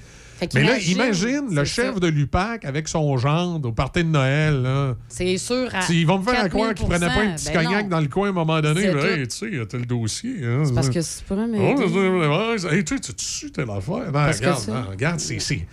Mais 0.54 0.64
là, 0.64 0.78
imagine 0.78 1.54
le 1.54 1.64
chef 1.64 1.94
ça. 1.94 2.00
de 2.00 2.06
l'UPAC 2.08 2.64
avec 2.66 2.88
son 2.88 3.16
gendre 3.16 3.68
au 3.68 3.72
party 3.72 4.04
de 4.04 4.08
Noël. 4.10 4.94
C'est 5.08 5.38
sûr. 5.38 5.68
à 5.74 5.80
Ils 5.90 6.06
vont 6.06 6.18
me 6.18 6.24
faire 6.24 6.34
4000 6.34 6.50
croire 6.50 6.74
qu'ils 6.74 6.86
prenaient 6.86 7.06
pas 7.06 7.20
un 7.22 7.34
petit 7.34 7.46
ben 7.46 7.62
cognac 7.64 7.82
non. 7.84 7.88
dans 7.88 8.00
le 8.00 8.08
coin 8.08 8.26
à 8.26 8.30
un 8.30 8.34
moment 8.34 8.60
donné. 8.60 8.92
Mais, 8.92 9.02
hey, 9.20 9.28
tu 9.28 9.36
sais, 9.36 9.46
il 9.50 9.56
y 9.56 9.60
a 9.60 9.66
tel 9.66 9.86
dossier. 9.86 10.36
Hein, 10.44 10.62
C'est 10.66 10.74
parce 10.74 10.90
que 10.90 11.00
c'est 11.00 11.24
pas 11.24 11.36
même. 11.36 11.54
Oh, 11.58 12.54
hey, 12.70 12.84
tu 12.84 12.98
sais, 12.98 13.12
tu 13.14 13.50
telle 13.50 13.70
affaire. 13.70 13.96
Non, 13.96 14.12
que 14.12 14.36
regarde, 14.36 14.58
ça- 14.60 14.72
non, 14.72 14.90
regarde, 14.90 15.20
c'est. 15.20 15.38
c'est- 15.38 15.66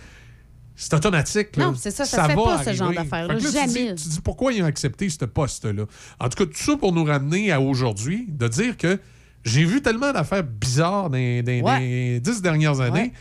C'est 0.76 0.92
automatique. 0.94 1.56
là. 1.56 1.66
Non, 1.66 1.74
c'est 1.78 1.92
ça, 1.92 2.04
ça 2.04 2.24
se 2.24 2.28
fait 2.30 2.34
va 2.34 2.42
pas, 2.42 2.64
ce 2.64 2.72
genre 2.72 2.92
d'affaires-là, 2.92 3.34
là, 3.34 3.40
tu 3.40 3.68
dis-. 3.68 3.94
Tu 3.94 4.08
dis 4.08 4.20
pourquoi 4.24 4.52
ils 4.52 4.60
ont 4.62 4.66
accepté 4.66 5.08
ce 5.08 5.24
poste-là? 5.24 5.84
En 6.18 6.28
tout 6.28 6.44
cas, 6.44 6.50
tout 6.50 6.62
ça 6.62 6.76
pour 6.76 6.92
nous 6.92 7.04
ramener 7.04 7.52
à 7.52 7.60
aujourd'hui, 7.60 8.26
de 8.28 8.48
dire 8.48 8.76
que 8.76 8.98
j'ai 9.44 9.64
vu 9.64 9.80
tellement 9.82 10.12
d'affaires 10.12 10.42
bizarres 10.44 11.10
dans, 11.10 11.16
les- 11.18 11.62
Ouais. 11.62 12.20
dix 12.20 12.40
dernières 12.42 12.80
années 12.80 13.12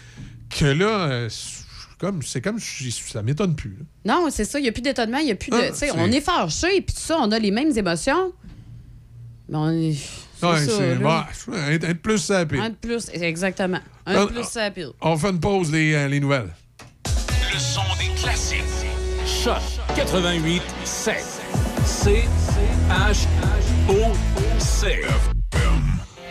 que 0.50 0.66
là, 0.66 0.86
euh, 1.08 1.30
c'est 1.30 1.98
comme, 1.98 2.22
c'est 2.22 2.41
comme 2.41 2.60
si 2.60 2.91
ça 2.91 3.22
m'étonne 3.22 3.56
plus. 3.56 3.78
là. 4.06 4.14
Non, 4.16 4.28
c'est 4.30 4.45
ça. 4.45 4.60
Il 4.60 4.64
n'y 4.64 4.70
a 4.70 4.72
plus 4.72 4.82
d'étonnement. 4.82 5.18
Il 5.20 5.28
y 5.28 5.32
a 5.32 5.36
plus 5.36 5.50
de. 5.52 5.56
Ah, 5.58 5.86
on 5.95 6.12
est 6.12 6.22
fâché, 6.22 6.82
puis 6.82 6.94
tout 6.95 7.02
ça, 7.02 7.18
on 7.22 7.32
a 7.32 7.40
les 7.40 7.52
mêmes 7.52 7.76
émotions. 7.78 8.34
Mais 9.50 9.58
on 9.58 9.70
est. 9.72 9.95
C'est 10.40 10.45
Ouais, 10.45 10.66
ça. 10.66 10.72
c'est- 10.78 10.95
bah, 10.95 11.28
être, 11.72 11.84
être 11.86 12.02
plus 12.02 12.18
sapé. 12.18 12.60
Un 12.60 12.70
de 12.70 12.76
plus, 12.76 13.10
exactement. 13.14 13.80
Un 14.06 14.16
Ah, 14.16 14.26
de 14.26 14.32
plus, 14.32 14.44
ça 14.44 14.70
pile. 14.72 14.90
On 15.02 15.16
fait 15.18 15.30
une 15.30 15.40
pause, 15.40 15.72
les, 15.72 15.94
euh, 15.94 16.08
les 16.10 16.20
nouvelles. 16.20 16.50
Le 17.54 17.60
son 17.60 17.82
des 18.00 18.14
classiques. 18.22 18.60
Choc 19.26 19.62
88 19.95 20.62
7. 20.84 21.24
C 21.86 22.24
H 22.90 23.26
O 23.90 24.14
C. 24.60 25.02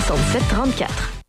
67 0.00 0.40
34. 0.48 1.17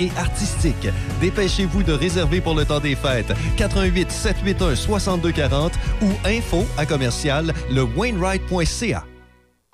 et 0.00 0.10
artistiques. 0.18 0.88
Dépêchez-vous 1.20 1.82
de 1.82 1.92
réserver 1.92 2.40
pour 2.40 2.54
le 2.54 2.64
temps 2.64 2.80
des 2.80 2.96
fêtes. 2.96 3.32
88 3.56 4.10
781 4.10 4.76
6240 4.76 5.72
ou 6.02 6.08
info 6.24 6.64
à 6.76 6.86
commercial 6.86 7.52
lewainwright.ca. 7.70 9.04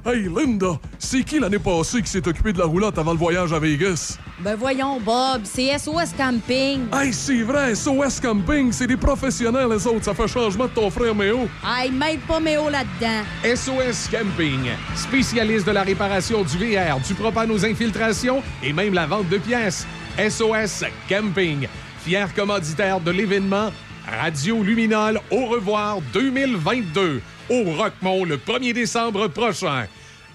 Hey 0.03 0.31
Linda, 0.35 0.81
c'est 0.99 1.23
qui 1.23 1.39
l'année 1.39 1.59
passée 1.59 2.01
qui 2.01 2.09
s'est 2.09 2.27
occupé 2.27 2.55
de 2.55 2.59
la 2.59 2.65
roulotte 2.65 2.97
avant 2.97 3.13
le 3.13 3.19
voyage 3.19 3.53
à 3.53 3.59
Vegas? 3.59 4.17
Ben 4.39 4.57
voyons, 4.57 4.99
Bob, 4.99 5.43
c'est 5.45 5.77
SOS 5.77 6.15
Camping. 6.17 6.87
Hey, 6.91 7.13
c'est 7.13 7.43
vrai, 7.43 7.75
SOS 7.75 8.19
Camping, 8.19 8.73
c'est 8.73 8.87
des 8.87 8.97
professionnels, 8.97 9.69
les 9.71 9.87
autres. 9.87 10.05
Ça 10.05 10.15
fait 10.15 10.27
changement 10.27 10.65
de 10.65 10.71
ton 10.71 10.91
frère 10.91 11.15
Méo. 11.15 11.47
Hey, 11.63 11.91
mêle 11.91 12.19
pas 12.21 12.41
Méo 12.41 12.71
là-dedans. 12.71 13.23
SOS 13.45 14.09
Camping, 14.11 14.71
spécialiste 14.97 15.67
de 15.67 15.73
la 15.73 15.83
réparation 15.83 16.45
du 16.45 16.57
VR, 16.57 16.99
du 17.07 17.13
propane 17.13 17.51
aux 17.51 17.67
infiltrations 17.67 18.43
et 18.63 18.73
même 18.73 18.95
la 18.95 19.05
vente 19.07 19.29
de 19.29 19.37
pièces. 19.37 19.87
SOS 20.29 20.85
Camping, 21.09 21.67
fier 22.05 22.35
commanditaire 22.35 23.01
de 23.01 23.11
l'événement 23.11 23.73
Radio 24.07 24.63
Luminol 24.63 25.19
au 25.31 25.47
revoir 25.47 26.03
2022 26.13 27.23
au 27.49 27.65
Rockmont 27.75 28.27
le 28.27 28.37
1er 28.37 28.75
décembre 28.75 29.29
prochain. 29.29 29.87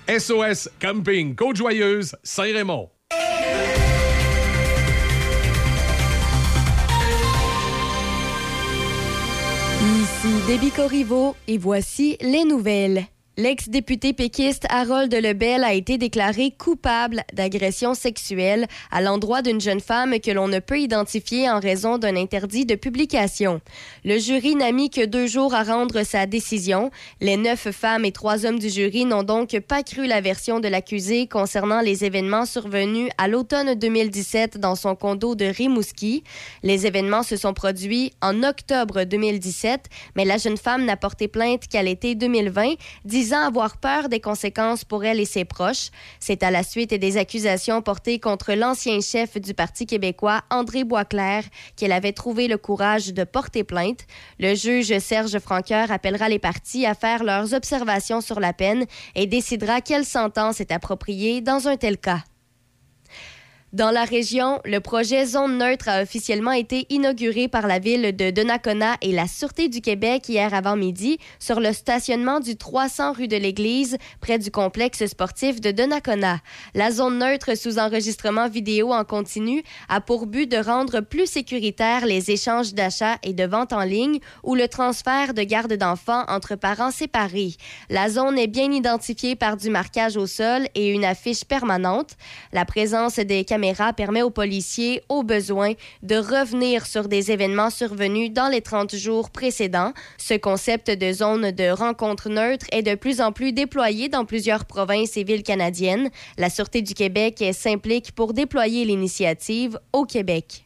SOS 0.09 0.69
Camping 0.81 1.35
Côte-Joyeuse, 1.35 2.15
Saint-Raymond. 2.23 2.89
Ici 9.83 10.33
Déby 10.47 10.71
Corriveau 10.71 11.35
et 11.47 11.59
voici 11.59 12.17
les 12.21 12.43
nouvelles. 12.43 13.05
L'ex-député 13.37 14.13
péquiste 14.13 14.65
Harold 14.69 15.13
Lebel 15.13 15.65
a 15.65 15.73
été 15.73 15.97
déclaré 15.97 16.51
coupable 16.57 17.25
d'agression 17.33 17.93
sexuelle 17.93 18.65
à 18.91 19.01
l'endroit 19.01 19.41
d'une 19.41 19.59
jeune 19.59 19.81
femme 19.81 20.21
que 20.21 20.31
l'on 20.31 20.47
ne 20.47 20.59
peut 20.59 20.79
identifier 20.79 21.49
en 21.49 21.59
raison 21.59 21.97
d'un 21.97 22.15
interdit 22.15 22.65
de 22.65 22.75
publication. 22.75 23.59
Le 24.05 24.19
jury 24.19 24.55
n'a 24.55 24.71
mis 24.71 24.89
que 24.89 25.05
deux 25.05 25.27
jours 25.27 25.53
à 25.53 25.63
rendre 25.63 26.03
sa 26.03 26.27
décision. 26.27 26.91
Les 27.19 27.35
neuf 27.35 27.71
femmes 27.71 28.05
et 28.05 28.13
trois 28.13 28.45
hommes 28.45 28.57
du 28.57 28.69
jury 28.69 29.03
n'ont 29.03 29.23
donc 29.23 29.59
pas 29.59 29.83
cru 29.83 30.07
la 30.07 30.21
version 30.21 30.61
de 30.61 30.69
l'accusé 30.69 31.27
concernant 31.27 31.81
les 31.81 32.05
événements 32.05 32.45
survenus 32.45 33.09
à 33.17 33.27
l'automne 33.27 33.75
2017 33.75 34.59
dans 34.59 34.75
son 34.75 34.95
condo 34.95 35.35
de 35.35 35.43
Rimouski. 35.43 36.23
Les 36.63 36.87
événements 36.87 37.23
se 37.23 37.35
sont 37.35 37.53
produits 37.53 38.13
en 38.21 38.43
octobre 38.43 39.03
2017, 39.03 39.89
mais 40.15 40.23
la 40.23 40.37
jeune 40.37 40.55
femme 40.55 40.85
n'a 40.85 40.95
porté 40.95 41.27
plainte 41.27 41.67
qu'à 41.67 41.83
l'été 41.83 42.15
2020, 42.15 42.75
disant 43.25 43.41
avoir 43.41 43.77
peur 43.77 44.07
des 44.07 44.19
conséquences 44.19 44.85
pour 44.85 45.03
elle 45.03 45.19
et 45.19 45.25
ses 45.25 45.45
proches. 45.45 45.89
C'est 46.19 46.43
à 46.43 46.51
la 46.51 46.61
suite 46.61 46.93
des 46.93 47.17
accusations 47.17 47.81
portées 47.81 48.19
contre 48.19 48.53
l'ancien 48.53 49.01
chef 49.01 49.41
du 49.41 49.55
Parti 49.55 49.87
québécois, 49.87 50.43
André 50.51 50.83
Boisclair, 50.83 51.43
qu'elle 51.75 51.91
avait 51.91 52.11
trouvé 52.11 52.47
le 52.47 52.59
courage 52.59 53.15
de 53.15 53.23
porter 53.23 53.63
plainte. 53.63 54.05
Le 54.37 54.53
juge 54.53 54.95
Serge 54.99 55.39
Franqueur 55.39 55.89
appellera 55.89 56.29
les 56.29 56.37
parties 56.37 56.85
à 56.85 56.93
faire 56.93 57.23
leurs 57.23 57.55
observations 57.55 58.21
sur 58.21 58.39
la 58.39 58.53
peine 58.53 58.85
et 59.15 59.25
décidera 59.25 59.81
quelle 59.81 60.05
sentence 60.05 60.61
est 60.61 60.71
appropriée 60.71 61.41
dans 61.41 61.67
un 61.67 61.77
tel 61.77 61.97
cas. 61.97 62.21
Dans 63.75 63.91
la 63.91 64.05
région, 64.05 64.61
le 64.63 64.79
projet 64.79 65.25
Zone 65.25 65.57
neutre 65.57 65.89
a 65.89 66.01
officiellement 66.01 66.53
été 66.53 66.85
inauguré 66.89 67.49
par 67.49 67.67
la 67.67 67.77
ville 67.77 68.15
de 68.15 68.31
Donnacona 68.31 68.95
et 69.01 69.11
la 69.11 69.27
Sûreté 69.27 69.67
du 69.67 69.81
Québec 69.81 70.29
hier 70.29 70.53
avant-midi 70.53 71.17
sur 71.39 71.59
le 71.59 71.73
stationnement 71.73 72.39
du 72.39 72.55
300 72.55 73.11
rue 73.11 73.27
de 73.27 73.35
l'Église, 73.35 73.97
près 74.21 74.39
du 74.39 74.49
complexe 74.49 75.05
sportif 75.07 75.59
de 75.59 75.71
Donnacona. 75.71 76.39
La 76.73 76.89
zone 76.89 77.19
neutre 77.19 77.57
sous 77.57 77.77
enregistrement 77.77 78.47
vidéo 78.47 78.93
en 78.93 79.03
continu 79.03 79.61
a 79.89 79.99
pour 79.99 80.25
but 80.25 80.49
de 80.49 80.55
rendre 80.55 81.01
plus 81.01 81.29
sécuritaires 81.29 82.05
les 82.05 82.31
échanges 82.31 82.73
d'achats 82.73 83.17
et 83.23 83.33
de 83.33 83.43
ventes 83.43 83.73
en 83.73 83.83
ligne 83.83 84.19
ou 84.43 84.55
le 84.55 84.69
transfert 84.69 85.33
de 85.33 85.43
garde 85.43 85.73
d'enfants 85.73 86.23
entre 86.29 86.55
parents 86.55 86.91
séparés. 86.91 87.55
La 87.89 88.07
zone 88.07 88.39
est 88.39 88.47
bien 88.47 88.71
identifiée 88.71 89.35
par 89.35 89.57
du 89.57 89.69
marquage 89.69 90.15
au 90.15 90.27
sol 90.27 90.69
et 90.75 90.91
une 90.91 91.03
affiche 91.03 91.43
permanente. 91.43 92.11
La 92.53 92.63
présence 92.63 93.17
des 93.17 93.43
caméras 93.43 93.64
permet 93.95 94.21
aux 94.21 94.29
policiers, 94.29 95.01
au 95.09 95.23
besoin, 95.23 95.73
de 96.03 96.15
revenir 96.15 96.85
sur 96.85 97.07
des 97.07 97.31
événements 97.31 97.69
survenus 97.69 98.31
dans 98.31 98.47
les 98.47 98.61
30 98.61 98.95
jours 98.95 99.29
précédents. 99.29 99.93
Ce 100.17 100.33
concept 100.35 100.89
de 100.91 101.11
zone 101.11 101.51
de 101.51 101.69
rencontre 101.69 102.29
neutre 102.29 102.65
est 102.71 102.83
de 102.83 102.95
plus 102.95 103.21
en 103.21 103.31
plus 103.31 103.53
déployé 103.53 104.09
dans 104.09 104.25
plusieurs 104.25 104.65
provinces 104.65 105.17
et 105.17 105.23
villes 105.23 105.43
canadiennes. 105.43 106.09
La 106.37 106.49
Sûreté 106.49 106.81
du 106.81 106.93
Québec 106.93 107.43
s'implique 107.53 108.11
pour 108.13 108.33
déployer 108.33 108.85
l'initiative 108.85 109.79
au 109.93 110.05
Québec. 110.05 110.63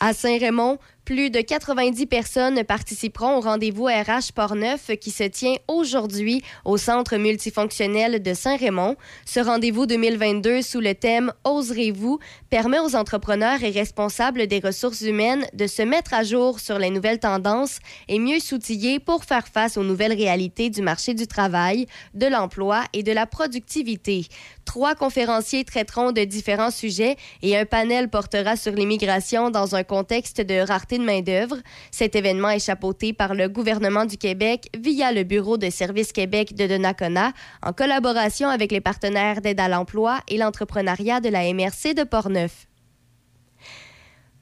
À 0.00 0.14
Saint-Raymond, 0.14 0.78
plus 1.04 1.30
de 1.30 1.40
90 1.40 2.06
personnes 2.06 2.64
participeront 2.64 3.36
au 3.36 3.40
rendez-vous 3.40 3.84
RH 3.84 4.32
Portneuf 4.34 4.90
qui 5.00 5.10
se 5.10 5.24
tient 5.24 5.54
aujourd'hui 5.68 6.42
au 6.64 6.76
Centre 6.76 7.16
multifonctionnel 7.16 8.22
de 8.22 8.34
Saint-Raymond. 8.34 8.96
Ce 9.26 9.40
rendez-vous 9.40 9.86
2022 9.86 10.62
sous 10.62 10.80
le 10.80 10.94
thème 10.94 11.32
Oserez-vous 11.44 12.18
permet 12.50 12.78
aux 12.78 12.94
entrepreneurs 12.94 13.62
et 13.62 13.70
responsables 13.70 14.46
des 14.46 14.60
ressources 14.60 15.00
humaines 15.00 15.44
de 15.54 15.66
se 15.66 15.82
mettre 15.82 16.14
à 16.14 16.22
jour 16.22 16.60
sur 16.60 16.78
les 16.78 16.90
nouvelles 16.90 17.20
tendances 17.20 17.78
et 18.08 18.18
mieux 18.18 18.38
s'outiller 18.38 19.00
pour 19.00 19.24
faire 19.24 19.48
face 19.48 19.76
aux 19.76 19.84
nouvelles 19.84 20.14
réalités 20.14 20.70
du 20.70 20.82
marché 20.82 21.14
du 21.14 21.26
travail, 21.26 21.86
de 22.14 22.26
l'emploi 22.26 22.84
et 22.92 23.02
de 23.02 23.12
la 23.12 23.26
productivité. 23.26 24.26
Trois 24.64 24.94
conférenciers 24.94 25.64
traiteront 25.64 26.12
de 26.12 26.24
différents 26.24 26.70
sujets 26.70 27.16
et 27.42 27.56
un 27.56 27.64
panel 27.64 28.08
portera 28.08 28.56
sur 28.56 28.72
l'immigration 28.72 29.50
dans 29.50 29.74
un 29.74 29.82
contexte 29.82 30.40
de 30.40 30.60
rareté 30.60 30.98
de 30.98 31.04
main-d'œuvre. 31.04 31.56
Cet 31.90 32.16
événement 32.16 32.50
est 32.50 32.64
chapeauté 32.64 33.12
par 33.12 33.34
le 33.34 33.48
gouvernement 33.48 34.04
du 34.04 34.16
Québec 34.16 34.68
via 34.78 35.12
le 35.12 35.24
Bureau 35.24 35.58
de 35.58 35.70
services 35.70 36.12
Québec 36.12 36.54
de 36.54 36.66
Donnacona 36.66 37.32
en 37.62 37.72
collaboration 37.72 38.48
avec 38.48 38.72
les 38.72 38.80
partenaires 38.80 39.40
d'aide 39.40 39.60
à 39.60 39.68
l'emploi 39.68 40.20
et 40.28 40.38
l'entrepreneuriat 40.38 41.20
de 41.20 41.28
la 41.28 41.52
MRC 41.52 41.94
de 41.94 42.04
Portneuf. 42.04 42.66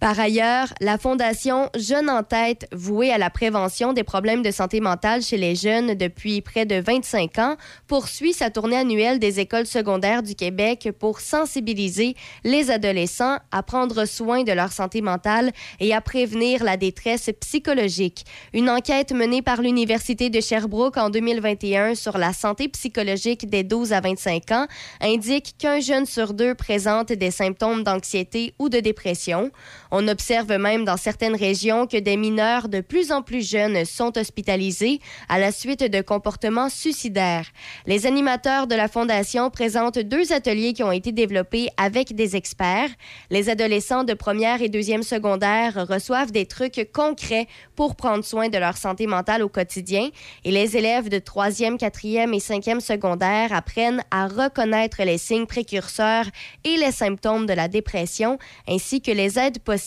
Par 0.00 0.18
ailleurs, 0.18 0.72
la 0.80 0.96
Fondation 0.96 1.68
Jeunes 1.76 2.08
en 2.08 2.22
tête, 2.22 2.66
vouée 2.72 3.12
à 3.12 3.18
la 3.18 3.28
prévention 3.28 3.92
des 3.92 4.02
problèmes 4.02 4.40
de 4.40 4.50
santé 4.50 4.80
mentale 4.80 5.20
chez 5.20 5.36
les 5.36 5.54
jeunes 5.54 5.92
depuis 5.92 6.40
près 6.40 6.64
de 6.64 6.76
25 6.76 7.38
ans, 7.38 7.56
poursuit 7.86 8.32
sa 8.32 8.48
tournée 8.48 8.78
annuelle 8.78 9.18
des 9.18 9.40
écoles 9.40 9.66
secondaires 9.66 10.22
du 10.22 10.34
Québec 10.34 10.88
pour 10.98 11.20
sensibiliser 11.20 12.16
les 12.44 12.70
adolescents 12.70 13.36
à 13.52 13.62
prendre 13.62 14.06
soin 14.06 14.42
de 14.42 14.52
leur 14.52 14.72
santé 14.72 15.02
mentale 15.02 15.52
et 15.80 15.92
à 15.92 16.00
prévenir 16.00 16.64
la 16.64 16.78
détresse 16.78 17.28
psychologique. 17.38 18.24
Une 18.54 18.70
enquête 18.70 19.12
menée 19.12 19.42
par 19.42 19.60
l'Université 19.60 20.30
de 20.30 20.40
Sherbrooke 20.40 20.96
en 20.96 21.10
2021 21.10 21.94
sur 21.94 22.16
la 22.16 22.32
santé 22.32 22.68
psychologique 22.68 23.50
des 23.50 23.64
12 23.64 23.92
à 23.92 24.00
25 24.00 24.50
ans 24.52 24.66
indique 25.02 25.56
qu'un 25.58 25.80
jeune 25.80 26.06
sur 26.06 26.32
deux 26.32 26.54
présente 26.54 27.12
des 27.12 27.30
symptômes 27.30 27.84
d'anxiété 27.84 28.54
ou 28.58 28.70
de 28.70 28.80
dépression. 28.80 29.50
On 29.92 30.06
observe 30.06 30.56
même 30.56 30.84
dans 30.84 30.96
certaines 30.96 31.34
régions 31.34 31.88
que 31.88 31.96
des 31.96 32.16
mineurs 32.16 32.68
de 32.68 32.80
plus 32.80 33.10
en 33.10 33.22
plus 33.22 33.48
jeunes 33.48 33.84
sont 33.84 34.16
hospitalisés 34.16 35.00
à 35.28 35.40
la 35.40 35.50
suite 35.50 35.82
de 35.82 36.00
comportements 36.00 36.68
suicidaires. 36.68 37.46
Les 37.86 38.06
animateurs 38.06 38.68
de 38.68 38.76
la 38.76 38.86
Fondation 38.86 39.50
présentent 39.50 39.98
deux 39.98 40.32
ateliers 40.32 40.74
qui 40.74 40.84
ont 40.84 40.92
été 40.92 41.10
développés 41.10 41.70
avec 41.76 42.14
des 42.14 42.36
experts. 42.36 42.90
Les 43.30 43.48
adolescents 43.48 44.04
de 44.04 44.14
première 44.14 44.62
et 44.62 44.68
deuxième 44.68 45.02
secondaire 45.02 45.86
reçoivent 45.88 46.30
des 46.30 46.46
trucs 46.46 46.88
concrets 46.92 47.48
pour 47.74 47.96
prendre 47.96 48.24
soin 48.24 48.48
de 48.48 48.58
leur 48.58 48.76
santé 48.76 49.08
mentale 49.08 49.42
au 49.42 49.48
quotidien 49.48 50.08
et 50.44 50.52
les 50.52 50.76
élèves 50.76 51.08
de 51.08 51.18
troisième, 51.18 51.78
quatrième 51.78 52.32
et 52.32 52.40
cinquième 52.40 52.80
secondaire 52.80 53.52
apprennent 53.52 54.04
à 54.12 54.28
reconnaître 54.28 55.02
les 55.02 55.18
signes 55.18 55.46
précurseurs 55.46 56.26
et 56.62 56.76
les 56.76 56.92
symptômes 56.92 57.46
de 57.46 57.54
la 57.54 57.66
dépression 57.66 58.38
ainsi 58.68 59.00
que 59.00 59.10
les 59.10 59.36
aides 59.36 59.58
possibles 59.58 59.79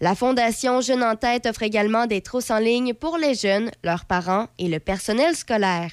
la 0.00 0.14
Fondation 0.14 0.80
Jeunes 0.80 1.02
en 1.02 1.16
tête 1.16 1.46
offre 1.46 1.62
également 1.62 2.06
des 2.06 2.20
trousses 2.20 2.50
en 2.50 2.58
ligne 2.58 2.94
pour 2.94 3.18
les 3.18 3.34
jeunes, 3.34 3.70
leurs 3.84 4.04
parents 4.04 4.48
et 4.58 4.68
le 4.68 4.80
personnel 4.80 5.34
scolaire. 5.34 5.90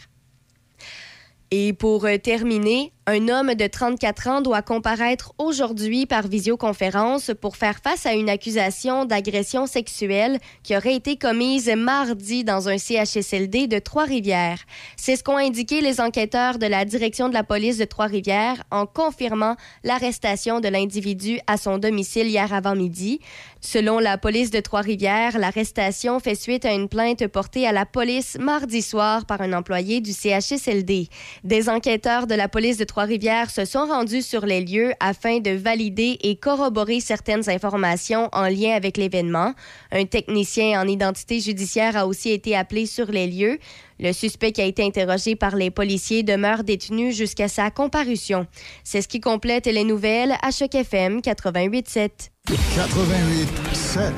Et 1.52 1.74
pour 1.74 2.06
euh, 2.06 2.18
terminer, 2.18 2.92
un 3.06 3.28
homme 3.28 3.54
de 3.54 3.68
34 3.68 4.28
ans 4.30 4.42
doit 4.42 4.62
comparaître 4.62 5.34
aujourd'hui 5.38 6.06
par 6.06 6.26
visioconférence 6.26 7.32
pour 7.42 7.58
faire 7.58 7.80
face 7.84 8.06
à 8.06 8.14
une 8.14 8.30
accusation 8.30 9.04
d'agression 9.04 9.68
sexuelle 9.68 10.40
qui 10.64 10.78
aurait 10.78 10.96
été 10.96 11.18
commise 11.18 11.70
mardi 11.76 12.46
dans 12.46 12.70
un 12.70 12.78
CHSLD 12.78 13.68
de 13.68 13.80
Trois-Rivières. 13.80 14.60
C'est 14.96 15.18
ce 15.18 15.24
qu'ont 15.24 15.38
indiqué 15.38 15.82
les 15.82 16.00
enquêteurs 16.00 16.60
de 16.60 16.66
la 16.66 16.86
direction 16.86 17.28
de 17.28 17.34
la 17.34 17.44
police 17.44 17.78
de 17.78 17.84
Trois-Rivières 17.84 18.64
en 18.72 18.86
confirmant 18.86 19.58
l'arrestation 19.84 20.62
de 20.62 20.70
l'individu 20.70 21.40
à 21.46 21.58
son 21.58 21.80
domicile 21.80 22.28
hier 22.28 22.54
avant-midi. 22.54 23.20
Selon 23.60 24.00
la 24.00 24.18
police 24.18 24.50
de 24.50 24.62
Trois-Rivières, 24.62 25.38
l'arrestation 25.38 26.22
fait 26.22 26.36
suite 26.36 26.64
à 26.64 26.72
une 26.72 26.88
plainte 26.88 27.28
portée 27.28 27.68
à 27.68 27.74
la 27.74 27.86
police 27.86 28.38
mardi 28.40 28.82
soir 28.82 29.26
par 29.26 29.42
un 29.42 29.52
employé 29.52 30.00
du 30.00 30.14
CHSLD. 30.14 31.10
Des 31.44 31.68
enquêteurs 31.68 32.28
de 32.28 32.36
la 32.36 32.48
police 32.48 32.78
de 32.78 32.84
Trois-Rivières 32.94 33.50
se 33.50 33.66
sont 33.66 33.88
rendus 33.88 34.22
sur 34.22 34.46
les 34.46 34.62
lieux 34.62 34.94
afin 35.00 35.40
de 35.40 35.50
valider 35.50 36.20
et 36.22 36.36
corroborer 36.36 37.00
certaines 37.00 37.50
informations 37.50 38.30
en 38.34 38.44
lien 38.44 38.76
avec 38.76 38.98
l'événement. 38.98 39.56
Un 39.92 40.06
technicien 40.06 40.80
en 40.80 40.88
identité 40.88 41.40
judiciaire 41.40 41.98
a 41.98 42.06
aussi 42.06 42.30
été 42.30 42.56
appelé 42.56 42.86
sur 42.86 43.08
les 43.08 43.26
lieux. 43.26 43.58
Le 44.00 44.14
suspect 44.14 44.52
qui 44.52 44.62
a 44.62 44.66
été 44.66 44.84
interrogé 44.84 45.36
par 45.36 45.56
les 45.56 45.72
policiers 45.72 46.22
demeure 46.22 46.64
détenu 46.64 47.12
jusqu'à 47.12 47.48
sa 47.48 47.72
comparution. 47.72 48.46
C'est 48.84 49.02
ce 49.02 49.08
qui 49.08 49.20
complète 49.20 49.66
les 49.66 49.86
nouvelles 49.86 50.36
à 50.44 50.52
Choc 50.52 50.76
FM 50.76 51.22
88.7. 51.22 52.30
88.7. 52.48 54.12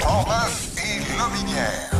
Portneuf 0.00 0.74
et 0.76 0.98
Lobinière. 1.16 1.97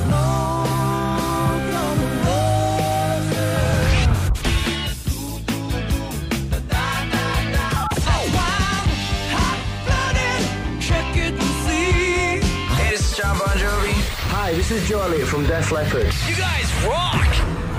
From 14.68 15.46
Def 15.46 15.72
Leppard. 15.72 16.12
You 16.28 16.36
guys 16.36 16.68
rock! 16.86 17.24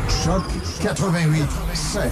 Choc 0.10 0.42
88 0.82 1.46
7. 1.76 2.12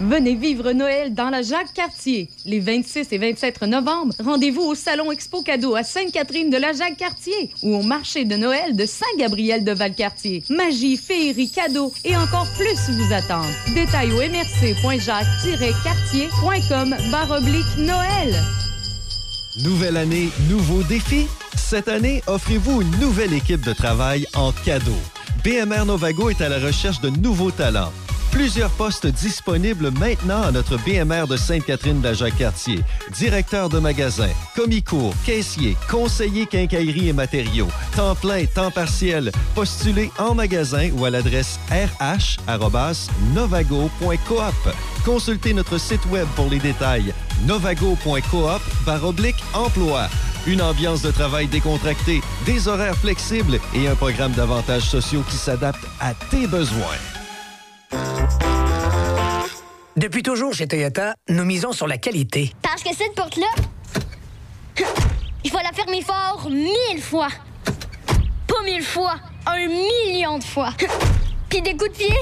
Venez 0.00 0.34
vivre 0.34 0.72
Noël 0.72 1.14
dans 1.14 1.30
la 1.30 1.42
Jacques 1.42 1.72
Cartier. 1.72 2.28
Les 2.44 2.58
26 2.58 3.12
et 3.12 3.18
27 3.18 3.62
novembre, 3.62 4.12
rendez-vous 4.18 4.62
au 4.62 4.74
Salon 4.74 5.12
Expo 5.12 5.42
Cadeau 5.42 5.76
à 5.76 5.84
Sainte-Catherine 5.84 6.50
de 6.50 6.56
la 6.56 6.72
Jacques 6.72 6.96
Cartier 6.96 7.52
ou 7.62 7.76
au 7.76 7.82
marché 7.82 8.24
de 8.24 8.34
Noël 8.34 8.74
de 8.74 8.84
Saint-Gabriel 8.84 9.62
de 9.62 9.70
Valcartier. 9.70 10.42
Magie, 10.50 10.96
féerie, 10.96 11.48
cadeaux 11.48 11.92
et 12.04 12.16
encore 12.16 12.48
plus 12.58 12.90
vous 12.90 13.14
attendent. 13.14 13.46
Détails 13.76 14.10
au 14.10 14.22
mrc.jacques-cartier.com 14.22 16.96
baroblique 17.12 17.76
Noël. 17.78 18.34
Nouvelle 19.58 19.98
année, 19.98 20.30
nouveaux 20.48 20.82
défis? 20.82 21.26
Cette 21.56 21.88
année, 21.88 22.22
offrez-vous 22.26 22.80
une 22.80 22.90
nouvelle 22.98 23.34
équipe 23.34 23.60
de 23.60 23.74
travail 23.74 24.26
en 24.34 24.50
cadeau. 24.50 24.96
BMR 25.44 25.84
Novago 25.84 26.30
est 26.30 26.40
à 26.40 26.48
la 26.48 26.58
recherche 26.58 27.02
de 27.02 27.10
nouveaux 27.10 27.50
talents. 27.50 27.92
Plusieurs 28.32 28.70
postes 28.70 29.06
disponibles 29.06 29.90
maintenant 29.90 30.42
à 30.42 30.50
notre 30.50 30.78
BMR 30.78 31.26
de 31.28 31.36
Sainte-Catherine 31.36 32.00
de 32.00 32.08
la 32.08 32.14
Jacques-Cartier. 32.14 32.80
Directeur 33.14 33.68
de 33.68 33.78
magasin, 33.78 34.30
commis-cours, 34.56 35.14
caissier, 35.24 35.76
conseiller 35.90 36.46
quincaillerie 36.46 37.10
et 37.10 37.12
matériaux, 37.12 37.68
temps 37.94 38.14
plein, 38.14 38.46
temps 38.46 38.70
partiel. 38.70 39.30
Postulez 39.54 40.10
en 40.18 40.34
magasin 40.34 40.90
ou 40.96 41.04
à 41.04 41.10
l'adresse 41.10 41.60
rh.novago.coop. 41.70 42.48
Consultez 45.04 45.52
notre 45.52 45.76
site 45.78 46.06
web 46.06 46.26
pour 46.34 46.48
les 46.48 46.58
détails. 46.58 47.12
novago.coop 47.46 48.62
oblique 49.04 49.44
emploi. 49.52 50.08
Une 50.46 50.62
ambiance 50.62 51.02
de 51.02 51.10
travail 51.10 51.48
décontractée, 51.48 52.22
des 52.46 52.66
horaires 52.66 52.96
flexibles 52.96 53.60
et 53.74 53.88
un 53.88 53.94
programme 53.94 54.32
d'avantages 54.32 54.88
sociaux 54.88 55.22
qui 55.28 55.36
s'adapte 55.36 55.84
à 56.00 56.14
tes 56.14 56.46
besoins. 56.46 56.96
Depuis 59.96 60.22
toujours 60.22 60.54
chez 60.54 60.66
Toyota, 60.66 61.14
nous 61.28 61.44
misons 61.44 61.72
sur 61.72 61.86
la 61.86 61.98
qualité. 61.98 62.52
Parce 62.62 62.82
que 62.82 62.94
cette 62.94 63.14
porte-là, 63.14 63.46
il 65.44 65.50
faut 65.50 65.58
la 65.58 65.72
fermer 65.72 66.02
fort 66.02 66.48
mille 66.50 67.02
fois. 67.02 67.28
Pas 68.46 68.62
mille 68.64 68.82
fois, 68.82 69.16
un 69.46 69.66
million 69.66 70.38
de 70.38 70.44
fois. 70.44 70.70
Puis 71.48 71.60
des 71.62 71.76
coups 71.76 71.92
de 71.92 71.96
pied, 71.96 72.16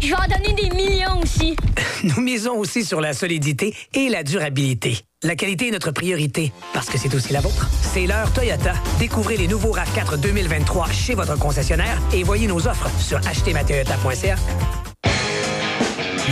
je 0.00 0.08
vais 0.08 0.14
en 0.14 0.26
donner 0.26 0.54
des 0.54 0.70
millions 0.74 1.20
aussi. 1.22 1.56
Nous 2.04 2.20
misons 2.22 2.54
aussi 2.54 2.84
sur 2.84 3.00
la 3.00 3.12
solidité 3.12 3.74
et 3.94 4.08
la 4.08 4.22
durabilité. 4.22 4.98
La 5.22 5.36
qualité 5.36 5.68
est 5.68 5.70
notre 5.70 5.90
priorité 5.90 6.52
parce 6.72 6.90
que 6.90 6.98
c'est 6.98 7.14
aussi 7.14 7.32
la 7.32 7.40
vôtre. 7.40 7.68
C'est 7.80 8.06
l'heure 8.06 8.30
Toyota. 8.32 8.74
Découvrez 8.98 9.36
les 9.36 9.48
nouveaux 9.48 9.74
RAV4 9.74 10.20
2023 10.20 10.90
chez 10.90 11.14
votre 11.14 11.38
concessionnaire 11.38 11.98
et 12.12 12.22
voyez 12.22 12.46
nos 12.46 12.66
offres 12.66 12.90
sur 13.00 13.18
achetermatoyota.ca. 13.26 14.36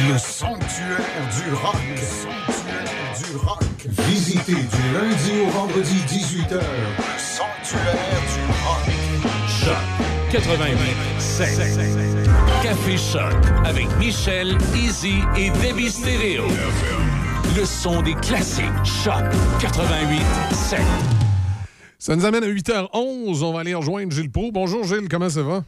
Le 0.08 0.18
sanctuaire 0.18 0.98
du 1.36 1.54
rock. 1.54 1.76
Le 1.90 1.96
sanctuaire 1.96 3.30
du 3.30 3.36
rock. 3.36 3.62
Visitez 4.08 4.54
du 4.54 4.92
lundi 4.94 5.32
au 5.46 5.50
vendredi 5.50 5.96
18h. 6.06 6.54
Le 6.54 7.18
sanctuaire 7.18 7.94
du 8.34 8.40
rock. 8.64 9.11
Choc 10.32 10.40
88 10.44 11.20
7. 11.20 11.46
Café 12.62 12.96
Choc 12.96 13.34
avec 13.66 13.86
Michel, 13.98 14.56
Easy 14.74 15.18
et 15.36 15.50
Debbie 15.50 15.90
Stereo. 15.90 16.46
Le 17.54 17.64
son 17.66 18.00
des 18.00 18.14
classiques. 18.14 18.64
Choc 18.82 19.22
88 19.60 20.22
7. 20.52 20.80
Ça 21.98 22.16
nous 22.16 22.24
amène 22.24 22.44
à 22.44 22.48
8h11. 22.48 23.44
On 23.44 23.52
va 23.52 23.60
aller 23.60 23.74
rejoindre 23.74 24.10
Gilles 24.10 24.30
Pro. 24.30 24.50
Bonjour 24.50 24.84
Gilles, 24.84 25.08
comment 25.10 25.28
ça 25.28 25.42
va? 25.42 25.64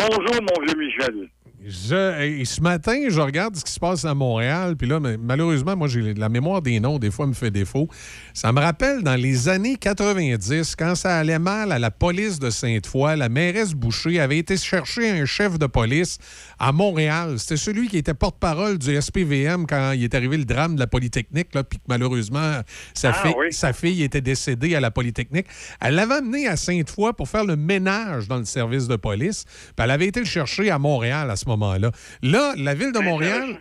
Bonjour, 0.00 0.42
mon 0.42 0.66
vieux 0.66 0.76
Michel. 0.76 1.28
Je, 1.62 2.22
et 2.22 2.44
ce 2.46 2.62
matin, 2.62 2.96
je 3.10 3.20
regarde 3.20 3.54
ce 3.54 3.62
qui 3.62 3.70
se 3.72 3.78
passe 3.78 4.06
à 4.06 4.14
Montréal, 4.14 4.76
puis 4.78 4.88
là, 4.88 4.98
malheureusement, 4.98 5.76
moi, 5.76 5.88
j'ai 5.88 6.14
la 6.14 6.30
mémoire 6.30 6.62
des 6.62 6.80
noms, 6.80 6.98
des 6.98 7.10
fois, 7.10 7.26
me 7.26 7.34
fait 7.34 7.50
défaut. 7.50 7.86
Ça 8.32 8.50
me 8.50 8.60
rappelle 8.60 9.02
dans 9.02 9.14
les 9.14 9.50
années 9.50 9.76
90, 9.76 10.74
quand 10.74 10.94
ça 10.94 11.18
allait 11.18 11.38
mal 11.38 11.70
à 11.70 11.78
la 11.78 11.90
police 11.90 12.38
de 12.38 12.48
Sainte-Foy, 12.48 13.14
la 13.18 13.28
mairesse 13.28 13.74
Boucher 13.74 14.20
avait 14.20 14.38
été 14.38 14.56
chercher 14.56 15.10
un 15.10 15.26
chef 15.26 15.58
de 15.58 15.66
police 15.66 16.16
à 16.58 16.72
Montréal. 16.72 17.38
C'était 17.38 17.58
celui 17.58 17.88
qui 17.88 17.98
était 17.98 18.14
porte-parole 18.14 18.78
du 18.78 18.98
SPVM 18.98 19.66
quand 19.66 19.92
il 19.92 20.02
est 20.04 20.14
arrivé 20.14 20.38
le 20.38 20.46
drame 20.46 20.76
de 20.76 20.80
la 20.80 20.86
Polytechnique, 20.86 21.48
puis 21.50 21.78
que 21.78 21.84
malheureusement, 21.88 22.60
sa, 22.94 23.10
Ah, 23.10 23.32
oui. 23.36 23.52
sa 23.52 23.74
fille 23.74 24.02
était 24.02 24.22
décédée 24.22 24.74
à 24.76 24.80
la 24.80 24.90
Polytechnique. 24.90 25.46
Elle 25.82 25.96
l'avait 25.96 26.14
amené 26.14 26.48
à 26.48 26.56
Sainte-Foy 26.56 27.12
pour 27.12 27.28
faire 27.28 27.44
le 27.44 27.56
ménage 27.56 28.28
dans 28.28 28.38
le 28.38 28.46
service 28.46 28.88
de 28.88 28.96
police, 28.96 29.44
puis 29.76 29.84
elle 29.84 29.90
avait 29.90 30.06
été 30.06 30.20
le 30.20 30.26
chercher 30.26 30.70
à 30.70 30.78
Montréal 30.78 31.30
à 31.30 31.36
ce 31.36 31.49
moment-là. 31.50 31.90
Là, 32.22 32.54
la 32.56 32.74
ville 32.74 32.92
de 32.92 32.98
Montréal 33.00 33.60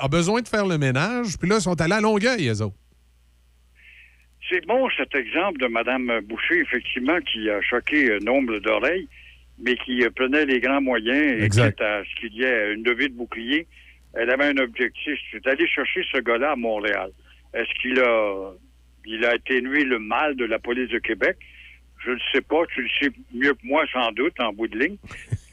a 0.00 0.08
besoin 0.08 0.40
de 0.40 0.48
faire 0.48 0.66
le 0.66 0.78
ménage, 0.78 1.36
puis 1.38 1.48
là, 1.48 1.56
ils 1.56 1.62
sont 1.62 1.80
allés 1.80 1.94
à 1.94 2.00
Longueuil, 2.00 2.48
eux 2.48 2.62
autres. 2.62 2.76
C'est 4.48 4.64
bon 4.66 4.88
cet 4.96 5.14
exemple 5.14 5.60
de 5.60 5.66
Mme 5.66 6.20
Boucher, 6.24 6.60
effectivement, 6.60 7.18
qui 7.20 7.48
a 7.50 7.60
choqué 7.62 8.10
euh, 8.10 8.18
nombre 8.20 8.58
d'oreilles, 8.58 9.06
mais 9.62 9.76
qui 9.76 10.02
euh, 10.02 10.10
prenait 10.14 10.44
les 10.44 10.60
grands 10.60 10.80
moyens 10.80 11.40
et 11.40 11.44
Exact. 11.44 11.72
quitte 11.72 11.80
à 11.82 12.02
ce 12.04 12.20
qu'il 12.20 12.34
y 12.34 12.42
ait 12.42 12.74
une 12.74 12.82
levée 12.84 13.08
de 13.08 13.14
bouclier. 13.14 13.66
Elle 14.14 14.30
avait 14.30 14.46
un 14.46 14.56
objectif, 14.56 15.18
c'est 15.30 15.42
d'aller 15.44 15.68
chercher 15.68 16.02
ce 16.12 16.18
gars-là 16.18 16.52
à 16.52 16.56
Montréal. 16.56 17.10
Est-ce 17.54 17.72
qu'il 17.80 18.00
a, 18.00 18.52
il 19.06 19.24
a 19.24 19.30
atténué 19.34 19.84
le 19.84 19.98
mal 20.00 20.34
de 20.36 20.44
la 20.46 20.58
police 20.58 20.88
de 20.90 20.98
Québec? 20.98 21.36
Je 22.04 22.10
ne 22.12 22.18
sais 22.32 22.40
pas, 22.40 22.62
tu 22.74 22.82
le 22.82 22.88
sais 23.00 23.10
mieux 23.34 23.52
que 23.54 23.64
moi, 23.64 23.84
sans 23.92 24.10
doute, 24.12 24.34
en 24.40 24.52
bout 24.52 24.66
de 24.68 24.78
ligne. 24.78 24.96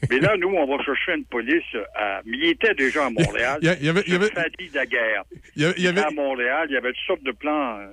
Mais 0.10 0.18
là, 0.20 0.36
nous, 0.36 0.48
on 0.48 0.66
va 0.76 0.82
chercher 0.84 1.14
une 1.16 1.24
police 1.24 1.64
à... 1.94 2.20
mais 2.24 2.36
Il 2.36 2.48
était 2.50 2.74
déjà 2.74 3.06
à 3.06 3.10
Montréal. 3.18 3.58
Il 3.62 3.66
y 3.66 3.88
avait- 3.88 4.02
il 4.06 4.12
y 4.12 4.16
avait- 4.16 4.30
Fadi 4.30 4.68
Daguerre. 4.72 5.24
Il 5.56 5.62
y 5.62 5.64
a- 5.66 5.74
il 5.76 5.82
y 5.84 5.88
avait- 5.88 6.02
à 6.04 6.10
Montréal, 6.10 6.66
il 6.70 6.74
y 6.74 6.76
avait 6.76 6.92
toutes 6.92 7.06
sortes 7.06 7.22
de 7.24 7.32
plans 7.32 7.78
euh, 7.78 7.86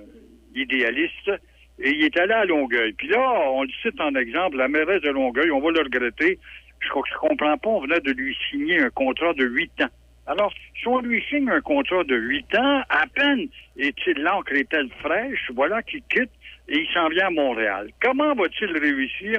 idéalistes. 0.54 1.32
Et 1.78 1.90
il 1.90 2.04
est 2.04 2.16
allé 2.18 2.32
à 2.32 2.44
Longueuil. 2.44 2.92
Puis 2.94 3.08
là, 3.08 3.20
on 3.50 3.62
le 3.64 3.68
cite 3.82 4.00
en 4.00 4.14
exemple, 4.14 4.56
la 4.56 4.68
mairesse 4.68 5.02
de 5.02 5.10
Longueuil, 5.10 5.50
on 5.50 5.60
va 5.60 5.70
le 5.72 5.80
regretter. 5.80 6.38
Je 6.80 6.88
crois 6.88 7.02
que 7.02 7.08
je 7.12 7.18
comprends 7.18 7.58
pas, 7.58 7.68
on 7.68 7.80
venait 7.80 8.00
de 8.00 8.12
lui 8.12 8.34
signer 8.50 8.80
un 8.80 8.90
contrat 8.90 9.34
de 9.34 9.44
huit 9.44 9.72
ans. 9.82 9.88
Alors, 10.26 10.52
si 10.80 10.88
on 10.88 11.00
lui 11.00 11.22
signe 11.28 11.48
un 11.50 11.60
contrat 11.60 12.02
de 12.04 12.16
huit 12.16 12.52
ans, 12.56 12.82
à 12.88 13.06
peine 13.14 13.46
est-il 13.78 14.22
l'encre 14.22 14.52
est-elle 14.54 14.88
fraîche, 15.00 15.50
voilà 15.54 15.82
qu'il 15.82 16.02
quitte 16.10 16.30
et 16.68 16.78
il 16.78 16.86
s'en 16.94 17.08
vient 17.08 17.26
à 17.28 17.30
Montréal. 17.30 17.90
Comment 18.02 18.34
va-t-il 18.34 18.76
réussir? 18.76 19.38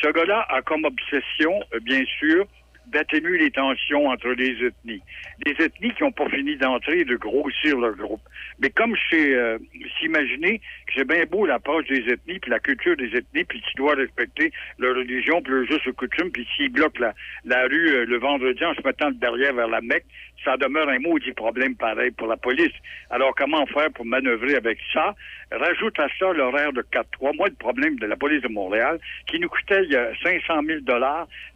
Ce 0.00 0.08
gars-là 0.08 0.46
a 0.48 0.62
comme 0.62 0.84
obsession, 0.84 1.60
euh, 1.74 1.80
bien 1.80 2.04
sûr, 2.18 2.46
d'atténuer 2.86 3.38
les 3.38 3.50
tensions 3.50 4.08
entre 4.08 4.28
les 4.30 4.64
ethnies. 4.64 5.02
Des 5.44 5.64
ethnies 5.64 5.92
qui 5.94 6.02
n'ont 6.02 6.12
pas 6.12 6.28
fini 6.28 6.56
d'entrer 6.56 7.00
et 7.00 7.04
de 7.04 7.16
grossir 7.16 7.78
leur 7.78 7.94
groupe. 7.94 8.22
Mais 8.60 8.70
comme 8.70 8.94
c'est 9.10 9.34
euh, 9.34 9.58
s'imaginer 9.98 10.58
que 10.58 10.92
c'est 10.96 11.06
bien 11.06 11.24
beau 11.24 11.46
l'approche 11.46 11.86
des 11.86 12.12
ethnies, 12.12 12.38
puis 12.38 12.50
la 12.50 12.58
culture 12.58 12.96
des 12.96 13.14
ethnies, 13.16 13.44
puis 13.44 13.62
tu 13.70 13.76
dois 13.76 13.94
respecter 13.94 14.52
leur 14.78 14.96
religion, 14.96 15.40
puis 15.42 15.52
leur 15.52 15.64
juste 15.66 15.90
coutume, 15.92 16.30
puis 16.30 16.46
s'ils 16.56 16.70
bloquent 16.70 17.00
la, 17.00 17.14
la 17.44 17.62
rue 17.64 17.88
euh, 17.88 18.04
le 18.04 18.18
vendredi 18.18 18.64
en 18.64 18.74
se 18.74 18.82
mettant 18.84 19.10
derrière 19.10 19.54
vers 19.54 19.68
la 19.68 19.80
Mecque, 19.80 20.06
ça 20.44 20.56
demeure 20.56 20.88
un 20.88 20.98
maudit 20.98 21.32
problème 21.32 21.74
pareil 21.76 22.10
pour 22.12 22.26
la 22.28 22.36
police. 22.36 22.72
Alors, 23.10 23.34
comment 23.34 23.66
faire 23.66 23.90
pour 23.92 24.04
manœuvrer 24.04 24.54
avec 24.54 24.78
ça? 24.92 25.14
Rajoute 25.50 25.98
à 25.98 26.08
ça 26.18 26.32
l'horaire 26.32 26.72
de 26.72 26.82
4-3. 26.82 27.36
Moi, 27.36 27.48
le 27.48 27.54
problème 27.54 27.96
de 27.96 28.06
la 28.06 28.16
police 28.16 28.42
de 28.42 28.48
Montréal, 28.48 28.98
qui 29.26 29.38
nous 29.40 29.48
coûtait 29.48 29.84
il 29.84 29.92
y 29.92 29.96
a 29.96 30.10
500 30.22 30.62
000 30.64 30.80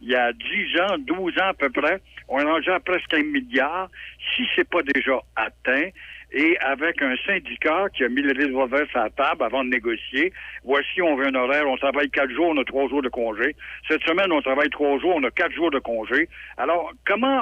il 0.01 0.09
y 0.09 0.15
a 0.15 0.33
10 0.33 0.81
ans, 0.81 0.97
12 0.99 1.39
ans 1.39 1.49
à 1.49 1.53
peu 1.53 1.69
près, 1.69 2.01
on 2.27 2.37
rendu 2.37 2.69
à 2.69 2.79
presque 2.79 3.13
un 3.13 3.23
milliard. 3.23 3.89
Si 4.35 4.43
c'est 4.55 4.67
pas 4.67 4.81
déjà 4.81 5.19
atteint, 5.35 5.89
et 6.33 6.57
avec 6.59 7.01
un 7.01 7.15
syndicat 7.25 7.87
qui 7.95 8.03
a 8.03 8.09
mis 8.09 8.21
le 8.21 8.33
revolver 8.33 8.89
sur 8.89 8.99
la 8.99 9.09
table 9.11 9.43
avant 9.43 9.63
de 9.63 9.69
négocier. 9.69 10.33
Voici, 10.63 11.01
on 11.01 11.15
veut 11.15 11.27
un 11.27 11.35
horaire, 11.35 11.67
on 11.67 11.77
travaille 11.77 12.09
quatre 12.09 12.31
jours, 12.31 12.49
on 12.49 12.57
a 12.57 12.63
trois 12.65 12.89
jours 12.89 13.01
de 13.01 13.09
congé. 13.09 13.55
Cette 13.87 14.03
semaine, 14.03 14.31
on 14.31 14.41
travaille 14.41 14.69
trois 14.69 14.99
jours, 14.99 15.13
on 15.15 15.23
a 15.23 15.31
quatre 15.31 15.53
jours 15.53 15.69
de 15.71 15.79
congé. 15.79 16.27
Alors, 16.57 16.91
comment 17.05 17.41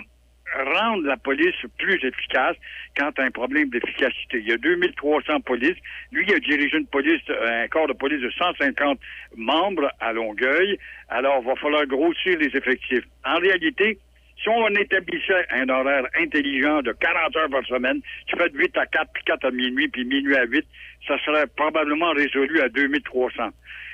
rendre 0.76 1.08
la 1.08 1.16
police 1.16 1.56
plus 1.78 1.96
efficace 2.04 2.58
quand 2.98 3.18
as 3.18 3.24
un 3.24 3.32
problème 3.32 3.70
d'efficacité? 3.70 4.40
Il 4.40 4.50
y 4.50 4.52
a 4.52 4.58
2300 4.58 5.40
polices. 5.42 5.78
Lui, 6.12 6.26
il 6.28 6.36
a 6.36 6.40
dirigé 6.40 6.78
une 6.78 6.88
police, 6.88 7.22
un 7.30 7.68
corps 7.70 7.88
de 7.88 7.94
police 7.94 8.22
de 8.22 8.30
150 8.30 9.00
membres 9.38 9.90
à 10.02 10.12
Longueuil. 10.12 10.78
Alors, 11.08 11.40
il 11.42 11.48
va 11.48 11.56
falloir 11.56 11.86
grossir 11.86 12.38
les 12.38 12.48
effectifs. 12.48 13.06
En 13.24 13.40
réalité, 13.40 13.98
si 14.42 14.50
on 14.50 14.68
établissait 14.70 15.46
un 15.52 15.70
horaire 15.70 16.06
intelligent 16.20 16.82
de 16.82 16.92
40 16.94 17.36
heures 17.36 17.50
par 17.50 17.66
semaine, 17.66 18.02
tu 18.26 18.36
fais 18.38 18.50
de 18.50 18.58
8 18.58 18.78
à 18.78 18.86
4, 18.86 19.12
puis 19.14 19.24
4 19.26 19.46
à 19.46 19.52
minuit, 19.52 19.88
puis 19.88 20.06
minuit 20.06 20.36
à 20.36 20.46
8, 20.46 20.66
ça 21.08 21.18
serait 21.20 21.48
probablement 21.56 22.12
résolu 22.12 22.62
à 22.62 22.70
2300. 22.70 23.50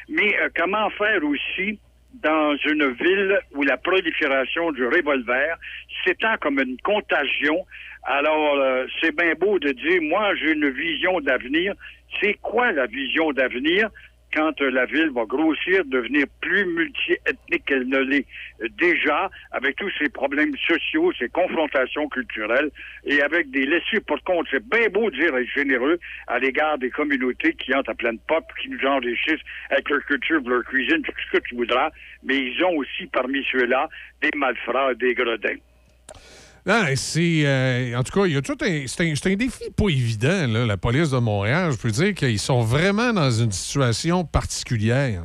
Mais 0.09 0.37
euh, 0.39 0.49
comment 0.55 0.89
faire 0.91 1.23
aussi 1.23 1.79
dans 2.13 2.55
une 2.65 2.91
ville 2.93 3.39
où 3.53 3.63
la 3.63 3.77
prolifération 3.77 4.71
du 4.71 4.85
revolver 4.85 5.57
s'étend 6.05 6.37
comme 6.39 6.59
une 6.59 6.77
contagion? 6.81 7.65
Alors, 8.03 8.55
euh, 8.55 8.85
c'est 9.01 9.15
bien 9.15 9.33
beau 9.33 9.59
de 9.59 9.71
dire, 9.71 10.01
moi, 10.01 10.33
j'ai 10.35 10.53
une 10.53 10.69
vision 10.69 11.19
d'avenir. 11.19 11.73
C'est 12.21 12.35
quoi 12.35 12.71
la 12.71 12.85
vision 12.85 13.33
d'avenir? 13.33 13.89
Quand 14.33 14.61
euh, 14.61 14.69
la 14.69 14.85
ville 14.85 15.09
va 15.11 15.25
grossir, 15.25 15.83
devenir 15.85 16.25
plus 16.41 16.65
multiethnique 16.65 17.65
qu'elle 17.65 17.87
ne 17.87 17.99
l'est 17.99 18.25
déjà, 18.79 19.29
avec 19.51 19.75
tous 19.75 19.91
ces 19.99 20.09
problèmes 20.09 20.55
sociaux, 20.67 21.11
ces 21.17 21.29
confrontations 21.29 22.07
culturelles, 22.09 22.69
et 23.05 23.21
avec 23.21 23.51
des 23.51 23.65
laissés 23.65 23.99
pour 24.05 24.21
compte. 24.23 24.47
C'est 24.51 24.63
bien 24.67 24.89
beau 24.89 25.09
de 25.09 25.15
dire 25.15 25.35
être 25.35 25.49
généreux 25.55 25.99
à 26.27 26.39
l'égard 26.39 26.77
des 26.77 26.89
communautés 26.89 27.53
qui 27.53 27.73
entrent 27.73 27.91
à 27.91 27.95
pleine 27.95 28.19
pop, 28.27 28.43
qui 28.61 28.69
nous 28.69 28.85
enrichissent 28.85 29.43
avec 29.69 29.89
leur 29.89 30.03
culture, 30.05 30.41
leur 30.45 30.63
cuisine, 30.63 31.01
tout 31.01 31.11
ce 31.31 31.37
que 31.37 31.43
tu 31.43 31.55
voudras, 31.55 31.89
mais 32.23 32.37
ils 32.37 32.63
ont 32.63 32.75
aussi 32.77 33.07
parmi 33.07 33.43
ceux-là 33.51 33.89
des 34.21 34.31
malfrats, 34.35 34.93
des 34.95 35.13
gredins. 35.13 35.57
Non, 36.67 36.83
c'est. 36.95 37.45
euh, 37.45 37.95
en 37.95 38.03
tout 38.03 38.11
cas, 38.11 38.25
il 38.27 38.33
y 38.33 38.37
a 38.37 38.41
tout 38.41 38.57
un. 38.61 38.83
C'est 38.87 39.03
un, 39.03 39.31
un 39.31 39.35
défi 39.35 39.71
pas 39.71 39.87
évident, 39.87 40.47
là, 40.47 40.65
la 40.65 40.75
police 40.75 41.11
de 41.11 41.17
Montréal. 41.17 41.71
Je 41.71 41.81
peux 41.81 41.91
dire 41.91 42.13
qu'ils 42.13 42.39
sont 42.39 42.59
vraiment 42.59 43.13
dans 43.13 43.31
une 43.31 43.53
situation 43.53 44.25
particulière. 44.25 45.23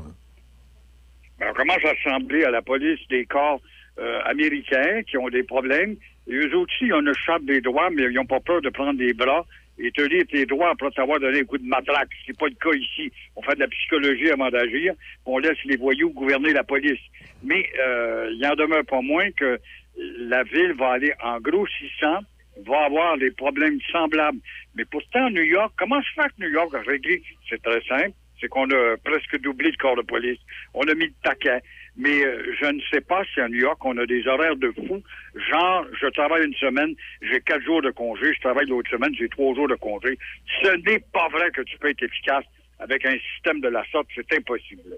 Ben, 1.40 1.48
on 1.50 1.54
commence 1.54 1.84
à 1.84 1.90
ressembler 1.90 2.44
à 2.44 2.50
la 2.52 2.62
police 2.62 3.00
des 3.10 3.24
corps 3.26 3.60
euh, 3.98 4.20
américains 4.26 5.02
qui 5.02 5.18
ont 5.18 5.28
des 5.30 5.42
problèmes. 5.42 5.96
Et 6.28 6.34
eux 6.34 6.56
aussi, 6.56 6.84
ils 6.86 6.94
ont 6.94 7.00
une 7.00 7.46
des 7.46 7.60
droits, 7.60 7.90
mais 7.90 8.04
ils 8.04 8.14
n'ont 8.14 8.24
pas 8.24 8.38
peur 8.38 8.62
de 8.62 8.68
prendre 8.68 8.96
des 8.96 9.12
bras 9.12 9.44
et 9.78 9.90
te 9.90 10.02
lire 10.02 10.24
tes 10.30 10.46
droits 10.46 10.70
après 10.70 10.90
t'avoir 10.92 11.18
donné 11.18 11.40
un 11.40 11.44
coup 11.44 11.58
de 11.58 11.66
matraque. 11.66 12.10
C'est 12.24 12.38
pas 12.38 12.46
le 12.46 12.54
cas 12.54 12.76
ici. 12.76 13.10
On 13.34 13.42
fait 13.42 13.56
de 13.56 13.60
la 13.60 13.66
psychologie 13.68 14.30
avant 14.30 14.48
d'agir. 14.50 14.94
On 15.26 15.38
laisse 15.38 15.58
les 15.64 15.76
voyous 15.76 16.10
gouverner 16.10 16.52
la 16.52 16.62
police. 16.62 17.00
Mais 17.42 17.68
euh, 17.84 18.30
il 18.32 18.46
en 18.46 18.54
demeure 18.54 18.84
pas 18.84 19.00
moins 19.00 19.28
que 19.32 19.58
la 19.96 20.42
ville 20.44 20.74
va 20.78 20.92
aller 20.92 21.12
en 21.22 21.38
grossissant, 21.40 22.20
va 22.66 22.84
avoir 22.84 23.18
des 23.18 23.30
problèmes 23.30 23.78
semblables. 23.90 24.38
Mais 24.74 24.84
pourtant, 24.84 25.30
New 25.30 25.42
York, 25.42 25.72
comment 25.76 26.00
se 26.02 26.08
fait 26.14 26.28
que 26.28 26.44
New 26.44 26.50
York 26.50 26.74
a 26.74 26.80
réglé? 26.80 27.22
C'est 27.48 27.62
très 27.62 27.82
simple. 27.82 28.12
C'est 28.40 28.48
qu'on 28.48 28.68
a 28.70 28.96
presque 29.04 29.38
doublé 29.40 29.70
le 29.70 29.76
corps 29.76 29.96
de 29.96 30.02
police. 30.02 30.40
On 30.74 30.82
a 30.82 30.94
mis 30.94 31.06
le 31.06 31.12
taquet. 31.22 31.60
Mais 31.96 32.24
euh, 32.24 32.54
je 32.60 32.66
ne 32.66 32.80
sais 32.90 33.02
pas 33.02 33.22
si 33.32 33.40
à 33.40 33.48
New 33.48 33.60
York, 33.60 33.84
on 33.84 33.96
a 33.98 34.06
des 34.06 34.26
horaires 34.26 34.56
de 34.56 34.72
fou. 34.72 35.02
Genre, 35.34 35.86
je 36.00 36.06
travaille 36.08 36.46
une 36.46 36.54
semaine, 36.54 36.94
j'ai 37.20 37.40
quatre 37.40 37.62
jours 37.62 37.82
de 37.82 37.90
congé. 37.90 38.32
Je 38.34 38.40
travaille 38.40 38.66
l'autre 38.66 38.90
semaine, 38.90 39.14
j'ai 39.14 39.28
trois 39.28 39.54
jours 39.54 39.68
de 39.68 39.74
congé. 39.74 40.18
Ce 40.62 40.70
n'est 40.70 41.00
pas 41.12 41.28
vrai 41.28 41.50
que 41.50 41.60
tu 41.62 41.78
peux 41.78 41.90
être 41.90 42.02
efficace 42.02 42.44
avec 42.78 43.04
un 43.04 43.16
système 43.34 43.60
de 43.60 43.68
la 43.68 43.84
sorte. 43.92 44.08
C'est 44.14 44.32
impossible. 44.36 44.96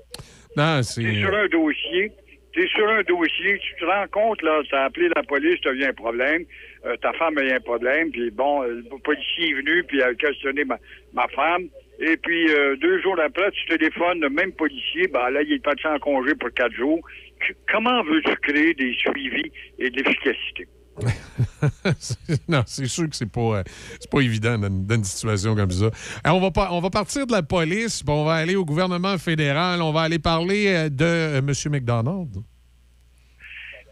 Non, 0.56 0.82
c'est. 0.82 1.14
sur 1.20 1.34
un 1.34 1.48
dossier, 1.48 2.12
t'es 2.54 2.66
sur 2.68 2.88
un 2.88 3.02
dossier, 3.02 3.58
tu 3.58 3.74
te 3.80 3.84
rends 3.84 4.06
compte, 4.10 4.42
là, 4.42 4.62
t'as 4.70 4.84
appelé 4.84 5.08
la 5.14 5.22
police, 5.22 5.60
t'as 5.62 5.72
eu 5.72 5.84
un 5.84 5.92
problème, 5.92 6.44
euh, 6.86 6.96
ta 6.96 7.12
femme 7.14 7.36
a 7.38 7.42
eu 7.42 7.50
un 7.50 7.60
problème, 7.60 8.10
puis 8.10 8.30
bon, 8.30 8.62
euh, 8.62 8.82
le 8.90 8.98
policier 9.02 9.50
est 9.50 9.54
venu, 9.54 9.84
puis 9.84 10.02
a 10.02 10.14
questionné 10.14 10.64
ma, 10.64 10.78
ma 11.12 11.26
femme, 11.28 11.64
et 11.98 12.16
puis 12.16 12.48
euh, 12.50 12.76
deux 12.76 13.00
jours 13.02 13.18
après, 13.20 13.50
tu 13.52 13.66
téléphones 13.66 14.20
le 14.20 14.30
même 14.30 14.52
policier, 14.52 15.08
ben 15.08 15.30
là, 15.30 15.42
il 15.42 15.52
est 15.52 15.62
parti 15.62 15.86
en 15.86 15.98
congé 15.98 16.34
pour 16.34 16.50
quatre 16.52 16.74
jours. 16.74 17.00
Tu- 17.40 17.56
comment 17.72 18.02
veux-tu 18.02 18.34
créer 18.36 18.74
des 18.74 18.94
suivis 18.94 19.50
et 19.78 19.90
de 19.90 19.96
l'efficacité? 20.02 20.66
non, 22.48 22.62
c'est 22.66 22.86
sûr 22.86 23.08
que 23.08 23.16
c'est 23.16 23.30
pas, 23.30 23.58
euh, 23.58 23.62
pas 24.10 24.20
évident 24.20 24.58
dans, 24.58 24.94
une 24.94 25.04
situation 25.04 25.54
comme 25.54 25.70
ça. 25.70 25.90
Alors, 26.22 26.38
on, 26.38 26.40
va 26.40 26.50
pas, 26.50 26.68
on 26.72 26.80
va 26.80 26.90
partir 26.90 27.26
de 27.26 27.32
la 27.32 27.42
police, 27.42 28.02
puis 28.02 28.12
on 28.12 28.24
va 28.24 28.34
aller 28.34 28.56
au 28.56 28.64
gouvernement 28.64 29.18
fédéral, 29.18 29.82
on 29.82 29.92
va 29.92 30.02
aller 30.02 30.18
parler 30.18 30.66
euh, 30.68 30.88
de 30.88 31.04
euh, 31.04 31.38
M. 31.38 31.52
McDonald. 31.72 32.30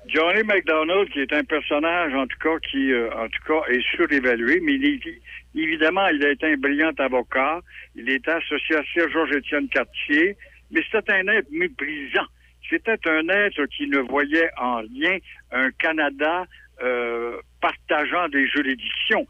Johnny 0.09 0.43
McDonald, 0.43 1.09
qui 1.11 1.20
est 1.20 1.33
un 1.33 1.45
personnage, 1.45 2.12
en 2.15 2.27
tout 2.27 2.39
cas, 2.39 2.59
qui, 2.70 2.93
euh, 2.93 3.09
en 3.15 3.29
tout 3.29 3.43
cas, 3.47 3.62
est 3.70 3.83
surévalué, 3.97 4.61
mais 4.62 4.74
il 4.74 4.85
est- 4.85 5.20
évidemment, 5.55 6.07
il 6.09 6.24
a 6.24 6.31
été 6.31 6.53
un 6.53 6.57
brillant 6.57 6.93
avocat. 6.99 7.61
Il 7.95 8.09
était 8.11 8.33
associé 8.33 8.77
à 8.77 8.83
Sir 8.93 9.11
Georges-Étienne 9.11 9.69
Cartier, 9.69 10.37
mais 10.70 10.83
c'était 10.91 11.12
un 11.12 11.29
être 11.29 11.51
méprisant. 11.51 12.27
C'était 12.69 12.99
un 13.07 13.29
être 13.29 13.65
qui 13.66 13.87
ne 13.87 13.99
voyait 13.99 14.51
en 14.59 14.81
rien 14.81 15.19
un 15.51 15.70
Canada 15.73 16.47
euh, 16.83 17.37
partageant 17.61 18.29
des 18.29 18.47
juridictions. 18.49 19.27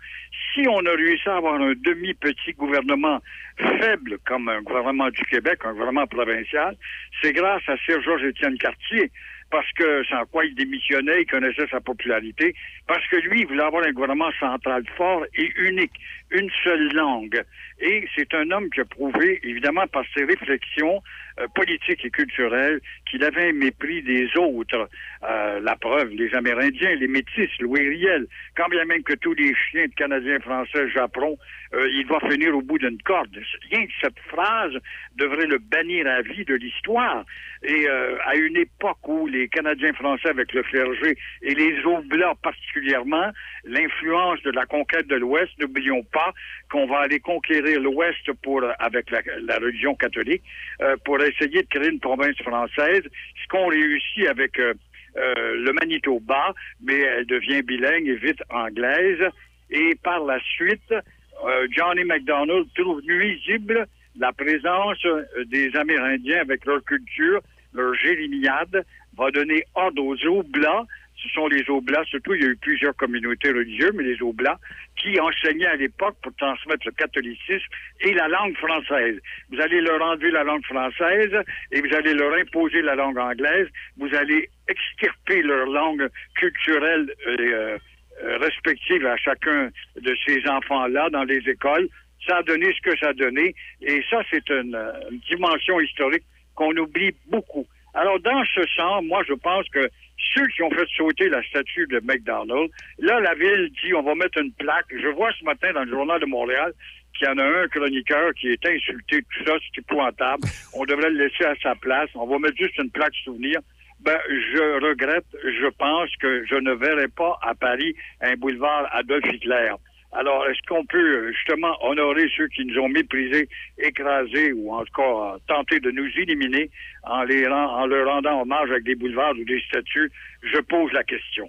Si 0.53 0.67
on 0.69 0.85
a 0.87 0.91
réussi 0.91 1.29
à 1.29 1.37
avoir 1.37 1.61
un 1.61 1.73
demi-petit 1.75 2.53
gouvernement 2.53 3.21
faible 3.57 4.19
comme 4.27 4.49
un 4.49 4.63
gouvernement 4.63 5.11
du 5.11 5.23
Québec, 5.25 5.61
un 5.65 5.73
gouvernement 5.73 6.07
provincial, 6.07 6.77
c'est 7.21 7.33
grâce 7.33 7.63
à 7.69 7.77
Sir 7.85 8.03
Georges-Étienne 8.03 8.59
Cartier 8.59 9.11
parce 9.53 9.71
que 9.73 10.03
sans 10.05 10.25
quoi 10.25 10.47
il 10.47 10.55
démissionnait, 10.55 11.23
il 11.23 11.27
connaissait 11.27 11.67
sa 11.71 11.81
popularité, 11.81 12.55
parce 12.89 13.07
que 13.09 13.17
lui, 13.17 13.43
il 13.43 13.47
voulait 13.47 13.63
avoir 13.63 13.85
un 13.85 13.93
gouvernement 13.93 14.33
central 14.41 14.83
fort 14.97 15.25
et 15.37 15.53
unique, 15.57 15.93
une 16.33 16.51
seule 16.63 16.93
langue. 16.93 17.43
Et 17.81 18.07
c'est 18.17 18.33
un 18.35 18.51
homme 18.51 18.71
qui 18.71 18.81
a 18.81 18.85
prouvé, 18.85 19.41
évidemment, 19.43 19.87
par 19.87 20.05
ses 20.15 20.25
réflexions 20.25 21.03
euh, 21.41 21.47
politiques 21.55 22.05
et 22.05 22.11
culturelles, 22.11 22.81
qu'il 23.11 23.25
avait 23.25 23.51
un 23.51 23.53
mépris 23.53 24.03
des 24.03 24.29
autres. 24.37 24.89
Euh, 25.29 25.61
la 25.61 25.77
preuve, 25.77 26.11
les 26.11 26.35
Amérindiens, 26.35 26.95
les 26.95 27.09
Métis, 27.09 27.51
Louis 27.61 27.89
Riel, 27.89 28.27
quand 28.57 28.69
bien 28.69 28.85
même 28.85 29.03
que 29.03 29.15
tous 29.15 29.35
les 29.35 29.55
chiens 29.55 29.87
de 29.87 29.95
Canadiens 29.95 30.41
français 30.41 30.89
japperont, 30.91 31.39
euh, 31.75 31.89
il 31.91 32.07
va 32.07 32.21
finir 32.21 32.55
au 32.55 32.61
bout 32.61 32.79
d'une 32.79 33.01
corde. 33.03 33.31
Rien 33.71 33.87
que 33.87 33.93
cette 34.03 34.19
phrase 34.29 34.73
devrait 35.17 35.47
le 35.47 35.59
bannir 35.59 36.07
à 36.07 36.21
vie 36.23 36.45
de 36.45 36.55
l'histoire. 36.55 37.25
Et 37.63 37.89
euh, 37.89 38.17
à 38.27 38.35
une 38.35 38.57
époque 38.57 39.09
où 39.09 39.27
les 39.27 39.49
Canadiens 39.49 39.93
français 39.95 40.29
avec 40.29 40.53
le 40.53 40.63
clergé 40.63 41.17
et 41.43 41.55
les 41.55 41.83
Oblats 41.87 42.35
particulièrement, 42.43 43.31
l'influence 43.65 44.43
de 44.43 44.51
la 44.51 44.67
conquête 44.67 45.07
de 45.07 45.17
l'Ouest, 45.17 45.51
n'oublions 45.59 46.03
pas 46.13 46.22
qu'on 46.71 46.87
va 46.87 47.01
aller 47.01 47.21
conquérir 47.21 47.81
l'Ouest 47.81 48.33
pour 48.43 48.63
avec 48.79 49.11
la, 49.11 49.59
religion 49.59 49.95
catholique 49.95 50.43
euh, 50.81 50.97
pour 51.05 51.21
essayer 51.23 51.63
de 51.63 51.69
créer 51.69 51.91
une 51.91 52.01
province 52.01 52.37
française, 52.39 53.03
ce 53.05 53.49
qu'on 53.49 53.67
réussit 53.67 54.27
avec 54.29 54.59
euh, 54.59 54.75
euh, 55.17 55.35
le 55.57 55.73
Manitoba, 55.73 56.55
mais 56.83 56.99
elle 56.99 57.27
devient 57.27 57.63
bilingue 57.63 58.09
et 58.09 58.17
vite 58.17 58.43
anglaise. 58.51 59.23
Et 59.71 59.95
par 60.03 60.25
la 60.25 60.39
suite, 60.41 60.93
euh, 60.93 61.67
Johnny 61.71 62.05
MacDonald 62.05 62.67
trouve 62.75 63.03
nuisible 63.03 63.87
la 64.19 64.33
présence 64.33 65.05
euh, 65.05 65.25
des 65.47 65.75
Amérindiens 65.77 66.41
avec 66.41 66.65
leur 66.65 66.83
culture, 66.85 67.41
leur 67.75 67.95
jérémiade, 67.95 68.85
va 69.17 69.31
donner 69.31 69.65
ordre 69.75 70.03
aux 70.03 70.27
Oblats. 70.27 70.85
Ce 71.23 71.29
sont 71.29 71.47
les 71.47 71.69
Oblats, 71.69 72.05
surtout 72.05 72.35
il 72.35 72.43
y 72.43 72.47
a 72.47 72.49
eu 72.49 72.57
plusieurs 72.57 72.97
communautés 72.97 73.51
religieuses, 73.51 73.93
mais 73.95 74.03
les 74.03 74.21
Oblats, 74.23 74.59
qui 74.97 75.19
enseignaient 75.21 75.67
à 75.67 75.77
l'époque 75.77 76.17
pour 76.23 76.35
transmettre 76.35 76.87
le 76.87 76.93
catholicisme 76.93 77.67
et 78.01 78.13
la 78.13 78.29
langue 78.29 78.57
française. 78.57 79.21
Vous 79.51 79.61
allez 79.61 79.81
leur 79.81 80.03
enlever 80.03 80.31
la 80.31 80.43
langue 80.43 80.65
française 80.65 81.33
et 81.71 81.81
vous 81.81 81.95
allez 81.95 82.15
leur 82.15 82.35
imposer 82.35 82.83
la 82.83 82.97
langue 82.97 83.19
anglaise. 83.19 83.69
Vous 83.97 84.13
allez 84.15 84.49
extirper 84.69 85.43
leur 85.43 85.67
langue 85.67 86.09
culturelle 86.35 87.13
euh, 87.27 87.79
euh, 88.25 88.39
respective 88.39 89.07
à 89.07 89.17
chacun 89.17 89.71
de 90.01 90.17
ces 90.27 90.47
enfants-là 90.49 91.11
dans 91.11 91.25
les 91.25 91.49
écoles. 91.49 91.89
Ça 92.27 92.39
a 92.39 92.43
donné 92.43 92.73
ce 92.73 92.91
que 92.91 92.97
ça 92.99 93.09
a 93.09 93.13
donné. 93.13 93.55
Et 93.81 94.03
ça, 94.11 94.23
c'est 94.31 94.49
une, 94.51 94.75
euh, 94.75 94.93
une 95.11 95.19
dimension 95.21 95.81
historique 95.81 96.25
qu'on 96.55 96.77
oublie 96.77 97.15
beaucoup. 97.27 97.67
Alors, 97.95 98.19
dans 98.21 98.45
ce 98.55 98.63
sens, 98.75 99.05
moi, 99.05 99.23
je 99.29 99.35
pense 99.35 99.69
que 99.69 99.89
ceux 100.35 100.47
qui 100.49 100.63
ont 100.63 100.71
fait 100.71 100.87
sauter 100.97 101.29
la 101.29 101.43
statue 101.43 101.87
de 101.89 102.01
McDonald, 102.01 102.71
là, 102.99 103.21
la 103.21 103.35
ville 103.35 103.71
dit, 103.83 103.93
on 103.95 104.03
va 104.03 104.15
mettre 104.15 104.39
une 104.39 104.53
plaque. 104.53 104.87
Je 104.91 105.09
vois 105.09 105.31
ce 105.39 105.45
matin 105.45 105.73
dans 105.73 105.85
le 105.85 105.91
journal 105.91 106.21
de 106.21 106.27
Montréal 106.27 106.73
qu'il 107.19 107.29
y 107.29 107.31
en 107.31 107.39
a 107.39 107.45
un 107.45 107.69
chroniqueur 107.69 108.33
qui 108.35 108.49
est 108.49 108.67
insulté, 108.67 109.21
tout 109.23 109.45
ça, 109.45 109.53
c'est 109.61 109.81
épouvantable. 109.81 110.45
On 110.75 110.85
devrait 110.85 111.11
le 111.11 111.25
laisser 111.25 111.45
à 111.45 111.55
sa 111.63 111.75
place. 111.75 112.09
On 112.15 112.27
va 112.27 112.39
mettre 112.39 112.57
juste 112.57 112.79
une 112.79 112.91
plaque 112.91 113.15
souvenir. 113.25 113.61
Ben, 114.01 114.19
je 114.29 114.85
regrette, 114.85 115.27
je 115.45 115.69
pense 115.79 116.11
que 116.17 116.45
je 116.47 116.57
ne 116.57 116.73
verrai 116.73 117.09
pas 117.09 117.39
à 117.43 117.55
Paris 117.55 117.95
un 118.21 118.35
boulevard 118.35 118.89
Adolf 118.93 119.25
Hitler. 119.33 119.73
Alors, 120.13 120.47
est-ce 120.47 120.61
qu'on 120.69 120.85
peut 120.85 121.33
justement 121.33 121.75
honorer 121.83 122.27
ceux 122.37 122.47
qui 122.49 122.67
nous 122.67 122.79
ont 122.79 122.89
méprisés, 122.89 123.49
écrasés 123.79 124.53
ou 124.53 124.73
en 124.73 124.85
tout 124.85 125.03
tenter 125.49 125.81
de 125.81 125.91
nous 125.91 126.09
éliminer 126.19 126.71
en, 127.05 127.25
leur 127.25 128.07
rendant 128.07 128.43
hommage 128.43 128.71
avec 128.71 128.85
des 128.85 128.95
boulevards 128.95 129.35
ou 129.41 129.45
des 129.45 129.61
statues? 129.69 130.13
Je 130.43 130.59
pose 130.61 130.93
la 130.93 131.03
question. 131.05 131.49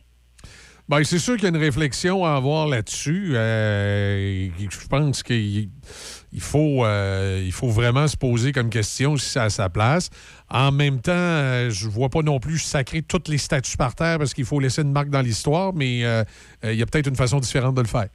Ben, 0.90 1.02
c'est 1.04 1.20
sûr 1.20 1.36
qu'il 1.36 1.44
y 1.44 1.46
a 1.46 1.50
une 1.50 1.58
réflexion 1.58 2.26
à 2.26 2.32
avoir 2.32 2.68
là-dessus. 2.68 3.32
Euh, 3.36 4.50
je 4.58 4.88
pense 4.90 5.24
qu'il 5.24 5.70
euh, 6.56 7.52
faut 7.52 7.70
vraiment 7.70 8.08
se 8.08 8.18
poser 8.18 8.52
comme 8.52 8.70
question 8.70 9.16
si 9.16 9.30
c'est 9.30 9.40
à 9.40 9.50
sa 9.50 9.70
place. 9.70 10.10
En 10.50 10.74
même 10.74 11.00
temps, 11.00 11.12
euh, 11.14 11.70
je 11.70 11.88
vois 11.88 12.10
pas 12.10 12.22
non 12.22 12.40
plus 12.40 12.60
sacrer 12.60 13.02
toutes 13.02 13.30
les 13.30 13.38
statues 13.38 13.78
par 13.78 13.96
terre 13.96 14.18
parce 14.18 14.34
qu'il 14.34 14.46
faut 14.46 14.60
laisser 14.60 14.82
une 14.82 14.92
marque 14.92 15.10
dans 15.10 15.22
l'histoire, 15.22 15.74
mais 15.74 16.04
euh, 16.04 16.24
il 16.64 16.76
y 16.76 16.82
a 16.82 16.86
peut-être 16.86 17.08
une 17.08 17.16
façon 17.16 17.40
différente 17.40 17.76
de 17.76 17.82
le 17.82 17.88
faire. 17.88 18.10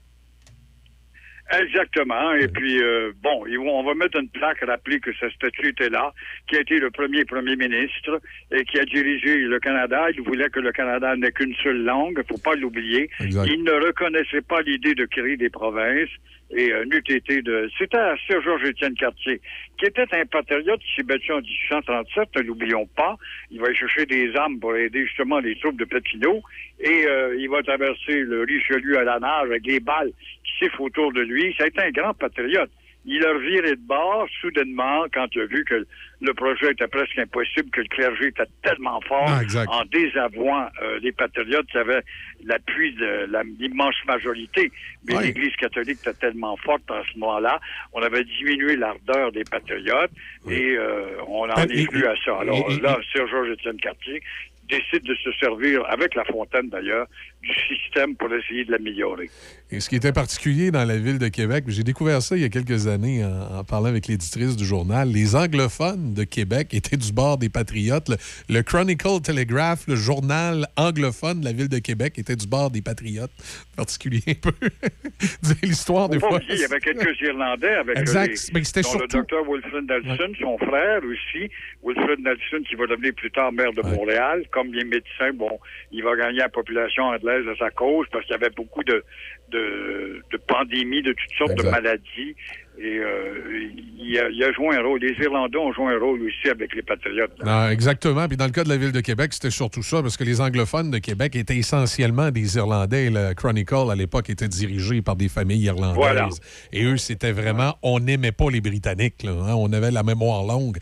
Exactement. 1.50 2.32
Et 2.34 2.48
puis, 2.48 2.82
euh, 2.82 3.12
bon, 3.22 3.44
on 3.46 3.82
va 3.82 3.94
mettre 3.94 4.18
une 4.18 4.28
plaque 4.28 4.60
rappeler 4.60 5.00
que 5.00 5.10
sa 5.18 5.30
statue 5.30 5.68
était 5.68 5.88
là, 5.88 6.12
qui 6.46 6.56
a 6.56 6.60
été 6.60 6.78
le 6.78 6.90
premier 6.90 7.24
premier 7.24 7.56
ministre 7.56 8.20
et 8.52 8.64
qui 8.64 8.78
a 8.78 8.84
dirigé 8.84 9.36
le 9.36 9.58
Canada. 9.58 10.08
Il 10.14 10.22
voulait 10.22 10.50
que 10.50 10.60
le 10.60 10.72
Canada 10.72 11.16
n'ait 11.16 11.32
qu'une 11.32 11.54
seule 11.62 11.82
langue, 11.84 12.22
faut 12.28 12.38
pas 12.38 12.54
l'oublier. 12.54 13.10
Il 13.20 13.64
ne 13.64 13.86
reconnaissait 13.86 14.42
pas 14.42 14.60
l'idée 14.62 14.94
de 14.94 15.06
créer 15.06 15.36
des 15.36 15.50
provinces 15.50 16.10
et 16.50 16.72
n'eût 16.86 17.02
été 17.08 17.42
de... 17.42 17.70
C'était 17.78 17.98
à 17.98 18.16
Sir 18.26 18.40
Georges-Étienne 18.42 18.94
Cartier 18.94 19.40
qui 19.78 19.86
était 19.86 20.06
un 20.12 20.26
patriote 20.26 20.80
qui 20.80 20.94
s'est 20.96 21.02
battu 21.04 21.32
en 21.32 21.40
1837, 21.40 22.28
ne 22.36 22.42
l'oublions 22.42 22.86
pas. 22.96 23.16
Il 23.50 23.60
va 23.60 23.72
chercher 23.72 24.06
des 24.06 24.34
armes 24.34 24.58
pour 24.58 24.74
aider 24.74 25.06
justement 25.06 25.38
les 25.38 25.56
troupes 25.58 25.78
de 25.78 25.84
Papineau 25.84 26.42
et 26.80 27.06
euh, 27.06 27.36
il 27.38 27.48
va 27.48 27.62
traverser 27.62 28.20
le 28.20 28.42
Richelieu 28.42 28.98
à 28.98 29.04
la 29.04 29.20
nage 29.20 29.44
avec 29.44 29.66
les 29.66 29.80
balles 29.80 30.10
qui 30.44 30.64
sifflent 30.64 30.82
autour 30.82 31.12
de 31.12 31.20
lui. 31.20 31.54
Ça 31.56 31.64
a 31.64 31.66
été 31.68 31.80
un 31.80 31.90
grand 31.90 32.14
patriote. 32.14 32.70
Il 33.04 33.24
a 33.24 33.32
viré 33.38 33.70
de 33.76 33.80
bord 33.86 34.28
soudainement 34.40 35.04
quand 35.14 35.26
il 35.34 35.40
a 35.42 35.46
vu 35.46 35.64
que 35.64 35.86
le 36.20 36.34
projet 36.34 36.72
était 36.72 36.88
presque 36.88 37.16
impossible, 37.18 37.70
que 37.70 37.80
le 37.80 37.86
clergé 37.88 38.26
était 38.26 38.42
tellement 38.62 39.00
fort 39.02 39.24
Ah, 39.28 39.40
en 39.68 39.84
désavouant 39.86 40.68
euh, 40.82 40.98
les 41.00 41.12
patriotes 41.12 41.66
qui 41.68 41.78
avaient 41.78 42.02
l'appui 42.44 42.92
de 42.94 43.26
la- 43.30 43.44
l'immense 43.44 43.94
majorité. 44.06 44.70
Mais 45.06 45.14
l'Église 45.22 45.54
catholique 45.56 46.00
était 46.02 46.12
tellement 46.14 46.56
forte 46.58 46.90
à 46.90 47.02
ce 47.12 47.18
moment-là, 47.18 47.60
on 47.94 48.02
avait 48.02 48.24
diminué 48.24 48.76
l'ardeur 48.76 49.32
des 49.32 49.44
patriotes 49.44 50.10
et 50.50 50.76
euh, 50.76 51.06
on 51.28 51.44
en 51.48 51.52
Ah, 51.54 51.62
est 51.62 51.90
venu 51.90 52.04
à 52.04 52.14
ça. 52.24 52.40
Alors 52.40 52.68
et- 52.70 52.74
et- 52.74 52.80
là, 52.80 52.98
Sir 53.12 53.26
Georges-Étienne 53.28 53.78
Cartier 53.80 54.20
décide 54.68 55.02
de 55.04 55.14
se 55.14 55.32
servir, 55.40 55.82
avec 55.88 56.14
La 56.14 56.24
Fontaine 56.26 56.68
d'ailleurs, 56.68 57.06
du 57.42 57.52
système 57.76 58.16
pour 58.16 58.32
essayer 58.34 58.64
de 58.64 58.72
l'améliorer. 58.72 59.30
Et 59.70 59.80
ce 59.80 59.88
qui 59.88 59.96
était 59.96 60.12
particulier 60.12 60.70
dans 60.70 60.84
la 60.84 60.96
ville 60.96 61.18
de 61.18 61.28
Québec, 61.28 61.64
j'ai 61.68 61.82
découvert 61.84 62.20
ça 62.22 62.36
il 62.36 62.42
y 62.42 62.44
a 62.44 62.48
quelques 62.48 62.86
années 62.86 63.24
en, 63.24 63.58
en 63.58 63.64
parlant 63.64 63.86
avec 63.88 64.06
l'éditrice 64.06 64.56
du 64.56 64.64
journal, 64.64 65.08
les 65.10 65.36
anglophones 65.36 66.14
de 66.14 66.24
Québec 66.24 66.68
étaient 66.72 66.96
du 66.96 67.12
bord 67.12 67.38
des 67.38 67.48
patriotes. 67.48 68.08
Le, 68.08 68.16
le 68.54 68.62
Chronicle 68.62 69.20
Telegraph, 69.22 69.86
le 69.86 69.94
journal 69.96 70.66
anglophone 70.76 71.40
de 71.40 71.44
la 71.44 71.52
ville 71.52 71.68
de 71.68 71.78
Québec, 71.78 72.18
était 72.18 72.34
du 72.36 72.46
bord 72.46 72.70
des 72.70 72.82
patriotes. 72.82 73.30
Particulier 73.76 74.22
un 74.26 74.34
peu. 74.34 74.52
L'histoire 75.62 76.08
des 76.08 76.18
fois. 76.18 76.40
il 76.48 76.56
y 76.58 76.64
avait 76.64 76.80
quelques 76.80 77.20
Irlandais 77.20 77.74
avec 77.74 77.98
Exact. 77.98 78.30
les- 78.30 78.52
Mais 78.54 78.60
dont 78.60 78.66
surtout- 78.82 78.98
le 78.98 79.06
docteur 79.08 79.44
Wilfred 79.48 79.84
Nelson, 79.88 80.32
son 80.40 80.58
frère 80.58 81.00
aussi. 81.04 81.50
Wilfred 81.84 82.20
Nelson 82.20 82.62
qui 82.68 82.74
va 82.74 82.86
devenir 82.86 83.12
plus 83.14 83.30
tard 83.30 83.52
maire 83.52 83.72
de 83.72 83.82
Montréal. 83.82 84.44
Comme 84.50 84.72
les 84.72 84.84
médecins, 84.84 85.32
bon, 85.34 85.58
il 85.92 86.02
va 86.02 86.16
gagner 86.16 86.38
la 86.38 86.48
population 86.48 87.10
anglaise 87.28 87.46
à 87.48 87.56
sa 87.58 87.70
cause 87.70 88.06
parce 88.12 88.24
qu'il 88.24 88.32
y 88.32 88.36
avait 88.36 88.54
beaucoup 88.54 88.82
de, 88.84 89.04
de, 89.50 90.22
de 90.30 90.36
pandémies, 90.46 91.02
de 91.02 91.12
toutes 91.12 91.36
sortes 91.38 91.54
de 91.56 91.68
maladies. 91.68 92.34
Et 92.80 92.96
euh, 92.98 93.70
il, 93.98 94.16
a, 94.20 94.28
il 94.30 94.44
a 94.44 94.52
joué 94.52 94.76
un 94.76 94.82
rôle. 94.82 95.00
Les 95.00 95.12
Irlandais 95.24 95.58
ont 95.58 95.72
joué 95.72 95.86
un 95.94 95.98
rôle 95.98 96.22
aussi 96.22 96.48
avec 96.48 96.72
les 96.76 96.82
Patriotes. 96.82 97.32
Non, 97.44 97.70
exactement. 97.70 98.28
Puis 98.28 98.36
dans 98.36 98.44
le 98.44 98.52
cas 98.52 98.62
de 98.62 98.68
la 98.68 98.76
ville 98.76 98.92
de 98.92 99.00
Québec, 99.00 99.32
c'était 99.32 99.50
surtout 99.50 99.82
ça, 99.82 100.00
parce 100.00 100.16
que 100.16 100.22
les 100.22 100.40
anglophones 100.40 100.92
de 100.92 100.98
Québec 100.98 101.34
étaient 101.34 101.56
essentiellement 101.56 102.30
des 102.30 102.56
Irlandais. 102.56 103.10
Le 103.10 103.34
Chronicle, 103.34 103.90
à 103.90 103.96
l'époque, 103.96 104.30
était 104.30 104.46
dirigé 104.46 105.02
par 105.02 105.16
des 105.16 105.28
familles 105.28 105.64
irlandaises. 105.64 105.96
Voilà. 105.96 106.28
Et 106.72 106.84
eux, 106.84 106.98
c'était 106.98 107.32
vraiment... 107.32 107.76
On 107.82 107.98
n'aimait 107.98 108.30
pas 108.30 108.48
les 108.48 108.60
Britanniques. 108.60 109.24
là, 109.24 109.32
hein. 109.32 109.54
On 109.56 109.72
avait 109.72 109.90
la 109.90 110.04
mémoire 110.04 110.44
longue. 110.44 110.76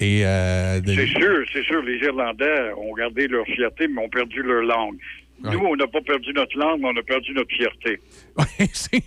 Et... 0.00 0.24
euh, 0.24 0.80
C'est 0.86 1.06
sûr, 1.06 1.44
c'est 1.52 1.64
sûr, 1.64 1.82
les 1.82 1.98
Irlandais 1.98 2.72
ont 2.78 2.94
gardé 2.94 3.28
leur 3.28 3.44
fierté, 3.44 3.88
mais 3.88 4.02
ont 4.02 4.08
perdu 4.08 4.42
leur 4.42 4.62
langue. 4.62 4.96
Nous, 5.42 5.58
on 5.58 5.76
n'a 5.76 5.86
pas 5.86 6.00
perdu 6.00 6.32
notre 6.32 6.56
langue, 6.58 6.80
mais 6.80 6.88
on 6.88 6.96
a 6.96 7.02
perdu 7.02 7.32
notre 7.34 7.54
fierté. 7.54 8.00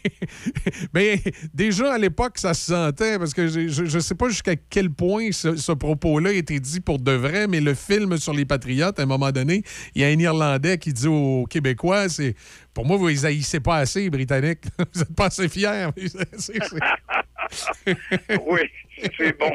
Mais 0.94 1.20
déjà, 1.54 1.94
à 1.94 1.98
l'époque, 1.98 2.38
ça 2.38 2.54
se 2.54 2.72
sentait, 2.72 3.18
parce 3.18 3.34
que 3.34 3.48
je 3.48 3.82
ne 3.82 4.00
sais 4.00 4.16
pas 4.16 4.30
jusqu'à 4.30 4.56
quel 4.56 4.90
point 4.92 5.32
ce, 5.32 5.56
ce 5.56 5.72
propos-là 5.72 6.32
été 6.32 6.60
dit 6.60 6.82
pour 6.82 7.00
de 7.00 7.12
vrai, 7.12 7.48
mais 7.48 7.62
le 7.62 7.74
film 7.74 8.18
sur 8.18 8.34
les 8.34 8.46
Patriotes, 8.46 9.00
à 9.00 9.04
un 9.04 9.06
moment 9.06 9.32
donné, 9.32 9.64
il 9.96 10.02
y 10.02 10.06
a 10.06 10.08
un 10.08 10.20
Irlandais 10.20 10.78
qui 10.78 10.94
dit 10.94 11.08
aux 11.08 11.46
Québécois, 11.46 12.10
c'est 12.10 12.36
pour 12.74 12.86
moi, 12.86 12.98
vous 12.98 13.08
les 13.08 13.26
haïssez 13.26 13.60
pas 13.60 13.78
assez, 13.78 14.02
les 14.02 14.10
Britanniques. 14.10 14.66
vous 14.78 15.00
n'êtes 15.00 15.16
pas 15.16 15.26
assez 15.26 15.50
fiers. 15.50 15.90
Oui, 18.48 18.62
c'est 19.18 19.38
bon. 19.38 19.52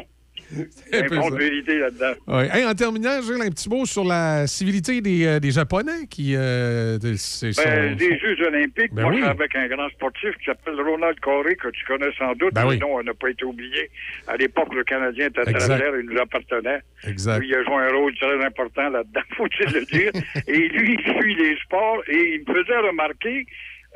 A 0.93 0.97
un 0.97 1.03
peu 1.29 1.37
vérité 1.37 1.79
là-dedans. 1.79 2.13
Ouais. 2.27 2.49
Hey, 2.53 2.65
en 2.65 2.73
terminant, 2.73 3.21
Gilles, 3.21 3.41
un 3.41 3.49
petit 3.49 3.67
mot 3.69 3.85
sur 3.85 4.03
la 4.03 4.45
civilité 4.47 5.01
des, 5.01 5.25
euh, 5.25 5.39
des 5.39 5.51
Japonais 5.51 6.05
qui. 6.09 6.33
euh, 6.35 6.97
de- 6.99 7.15
c'est- 7.15 7.55
Ben, 7.63 7.91
sont- 7.91 7.95
des 7.95 8.17
Jeux 8.19 8.37
olympiques, 8.47 8.93
Ben 8.93 9.01
moi, 9.03 9.11
oui. 9.11 9.17
je 9.17 9.23
suis 9.23 9.29
avec 9.31 9.55
un 9.55 9.67
grand 9.67 9.89
sportif 9.89 10.31
qui 10.37 10.45
s'appelle 10.45 10.79
Ronald 10.79 11.19
Corey, 11.19 11.55
que 11.55 11.69
tu 11.69 11.83
connais 11.85 12.11
sans 12.17 12.33
doute. 12.33 12.53
Ben 12.53 12.67
oui. 12.67 12.77
nom 12.77 13.01
n'a 13.01 13.13
pas 13.13 13.29
été 13.29 13.43
oublié. 13.45 13.89
À 14.27 14.37
l'époque, 14.37 14.73
le 14.73 14.83
Canadien 14.83 15.27
était 15.27 15.41
très 15.43 15.53
clair, 15.53 15.91
il 15.99 16.05
nous 16.09 16.19
appartenait. 16.19 16.79
Exact. 17.07 17.39
Lui, 17.39 17.49
il 17.49 17.55
a 17.55 17.63
joué 17.63 17.75
un 17.75 17.93
rôle 17.95 18.13
très 18.15 18.45
important 18.45 18.89
là-dedans, 18.89 19.21
faut-il 19.37 19.73
le 19.73 19.85
dire. 19.85 20.11
et 20.47 20.67
lui, 20.69 20.97
il 20.99 21.13
suit 21.21 21.35
les 21.35 21.57
sports 21.63 22.01
et 22.07 22.35
il 22.35 22.39
me 22.47 22.61
faisait 22.63 22.77
remarquer 22.77 23.45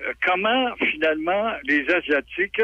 euh, 0.08 0.14
comment, 0.26 0.68
finalement, 0.92 1.52
les 1.66 1.86
Asiatiques 1.94 2.62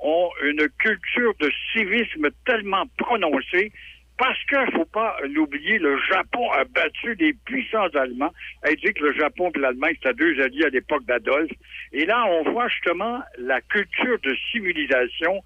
ont 0.00 0.30
une 0.44 0.68
culture 0.78 1.34
de 1.40 1.50
civisme 1.72 2.28
tellement 2.44 2.84
prononcée 2.98 3.72
parce 4.18 4.38
qu'il 4.46 4.72
faut 4.74 4.84
pas 4.84 5.16
l'oublier, 5.32 5.78
le 5.78 5.96
Japon 6.12 6.50
a 6.50 6.64
battu 6.64 7.14
des 7.14 7.32
puissants 7.44 7.86
Allemands. 7.94 8.32
Elle 8.62 8.74
dit 8.74 8.92
que 8.92 9.04
le 9.04 9.12
Japon 9.12 9.52
et 9.54 9.60
l'Allemagne, 9.60 9.94
c'était 9.94 10.14
deux 10.14 10.42
alliés 10.42 10.64
à 10.64 10.70
l'époque 10.70 11.04
d'Adolphe. 11.04 11.52
Et 11.92 12.04
là, 12.04 12.26
on 12.26 12.50
voit 12.50 12.66
justement 12.68 13.20
la 13.38 13.60
culture 13.60 14.18
de 14.24 14.34
civilisation 14.50 15.40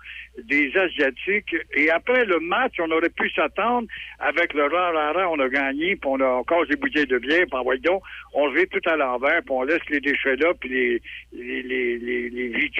des 0.44 0.74
Asiatiques. 0.74 1.54
Et 1.76 1.90
après 1.90 2.24
le 2.24 2.40
match, 2.40 2.72
on 2.78 2.90
aurait 2.90 3.10
pu 3.10 3.28
s'attendre 3.30 3.86
avec 4.18 4.54
le 4.54 4.64
rah, 4.64 5.28
on 5.28 5.38
a 5.38 5.48
gagné, 5.50 5.96
puis 5.96 6.10
on 6.10 6.20
a 6.20 6.28
encore 6.28 6.66
des 6.66 6.76
bouteilles 6.76 7.06
de 7.06 7.18
bière, 7.18 7.44
puis 7.50 7.90
on 8.32 8.46
le 8.46 8.58
fait 8.58 8.66
tout 8.68 8.88
à 8.88 8.96
l'envers, 8.96 9.42
puis 9.42 9.50
on 9.54 9.64
laisse 9.64 9.86
les 9.90 10.00
déchets 10.00 10.36
là, 10.36 10.54
puis 10.58 10.70
les, 10.70 11.02
les, 11.32 11.62
les, 11.62 11.98
les, 11.98 12.30
les 12.30 12.70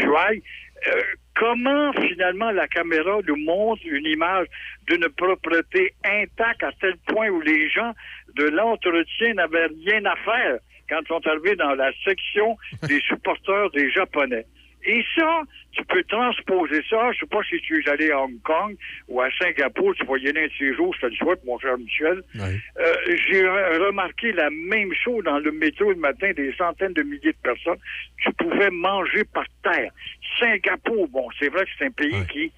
comment 1.34 1.92
finalement 1.92 2.50
la 2.50 2.68
caméra 2.68 3.18
nous 3.26 3.36
montre 3.36 3.82
une 3.86 4.06
image 4.06 4.46
d'une 4.86 5.08
propreté 5.10 5.94
intacte 6.04 6.62
à 6.62 6.72
tel 6.80 6.96
point 7.06 7.28
où 7.28 7.40
les 7.40 7.68
gens 7.70 7.92
de 8.36 8.44
l'entretien 8.44 9.34
n'avaient 9.34 9.68
rien 9.86 10.04
à 10.04 10.16
faire 10.16 10.58
quand 10.88 11.00
ils 11.00 11.08
sont 11.08 11.26
arrivés 11.26 11.56
dans 11.56 11.74
la 11.74 11.90
section 12.04 12.56
des 12.88 13.00
supporters 13.00 13.70
des 13.70 13.90
Japonais. 13.90 14.46
Et 14.84 15.04
ça, 15.16 15.42
tu 15.72 15.84
peux 15.84 16.02
transposer 16.04 16.82
ça. 16.90 17.12
Je 17.12 17.20
sais 17.20 17.26
pas 17.26 17.42
si 17.48 17.58
tu 17.60 17.80
es 17.82 17.88
allé 17.88 18.10
à 18.10 18.20
Hong 18.20 18.40
Kong 18.42 18.76
ou 19.08 19.20
à 19.20 19.28
Singapour, 19.38 19.94
tu 19.94 20.04
vas 20.04 20.16
y 20.18 20.28
aller 20.28 20.42
un 20.42 20.46
de 20.46 20.52
ces 20.58 20.74
jours, 20.74 20.92
je 20.94 21.00
te 21.02 21.06
le 21.06 21.14
souhaite, 21.16 21.44
mon 21.44 21.58
cher 21.58 21.78
Michel. 21.78 22.22
Euh, 22.80 22.94
J'ai 23.28 23.42
re- 23.44 23.78
remarqué 23.86 24.32
la 24.32 24.50
même 24.50 24.92
chose 24.94 25.22
dans 25.24 25.38
le 25.38 25.52
métro 25.52 25.90
le 25.90 25.96
matin, 25.96 26.32
des 26.32 26.52
centaines 26.54 26.92
de 26.94 27.02
milliers 27.02 27.32
de 27.32 27.36
personnes. 27.42 27.78
Tu 28.18 28.32
pouvais 28.32 28.70
manger 28.70 29.24
par 29.32 29.44
terre. 29.62 29.92
Singapour, 30.38 31.08
bon, 31.08 31.28
c'est 31.38 31.48
vrai 31.48 31.64
que 31.64 31.70
c'est 31.78 31.84
un 31.86 31.90
pays 31.90 32.14
qui, 32.26 32.52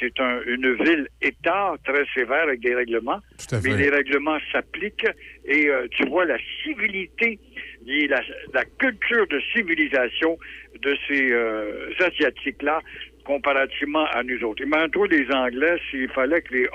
c'est 0.00 0.18
un- 0.20 0.40
une 0.46 0.74
ville-État 0.74 1.74
très 1.84 2.04
sévère 2.14 2.42
avec 2.44 2.60
des 2.60 2.74
règlements, 2.74 3.20
à 3.52 3.60
mais 3.62 3.70
les 3.78 3.90
règlements 3.90 4.38
s'appliquent 4.52 5.06
et 5.44 5.68
euh, 5.68 5.86
tu 5.90 6.06
vois 6.06 6.24
la 6.24 6.38
civilité 6.62 7.38
et 7.86 8.06
la, 8.08 8.20
la 8.52 8.64
culture 8.64 9.26
de 9.28 9.40
civilisation 9.54 10.38
de 10.82 10.96
ces 11.08 11.30
euh, 11.32 11.90
Asiatiques-là 12.00 12.80
comparativement 13.24 14.04
à 14.06 14.22
nous 14.22 14.42
autres. 14.44 14.62
Imagine-toi 14.62 15.08
les 15.08 15.30
Anglais, 15.32 15.76
s'il 15.90 16.08
fallait 16.10 16.40
que 16.42 16.54
les 16.54 16.68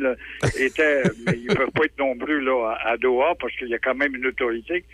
là, 0.00 0.14
étaient, 0.58 1.02
mais 1.26 1.34
ils 1.38 1.54
peuvent 1.54 1.70
pas 1.70 1.84
être 1.84 1.98
nombreux 1.98 2.38
là, 2.40 2.76
à, 2.82 2.90
à 2.92 2.96
Doha 2.96 3.34
parce 3.40 3.54
qu'il 3.56 3.68
y 3.68 3.74
a 3.74 3.78
quand 3.78 3.94
même 3.94 4.14
une 4.16 4.26
autorité, 4.26 4.84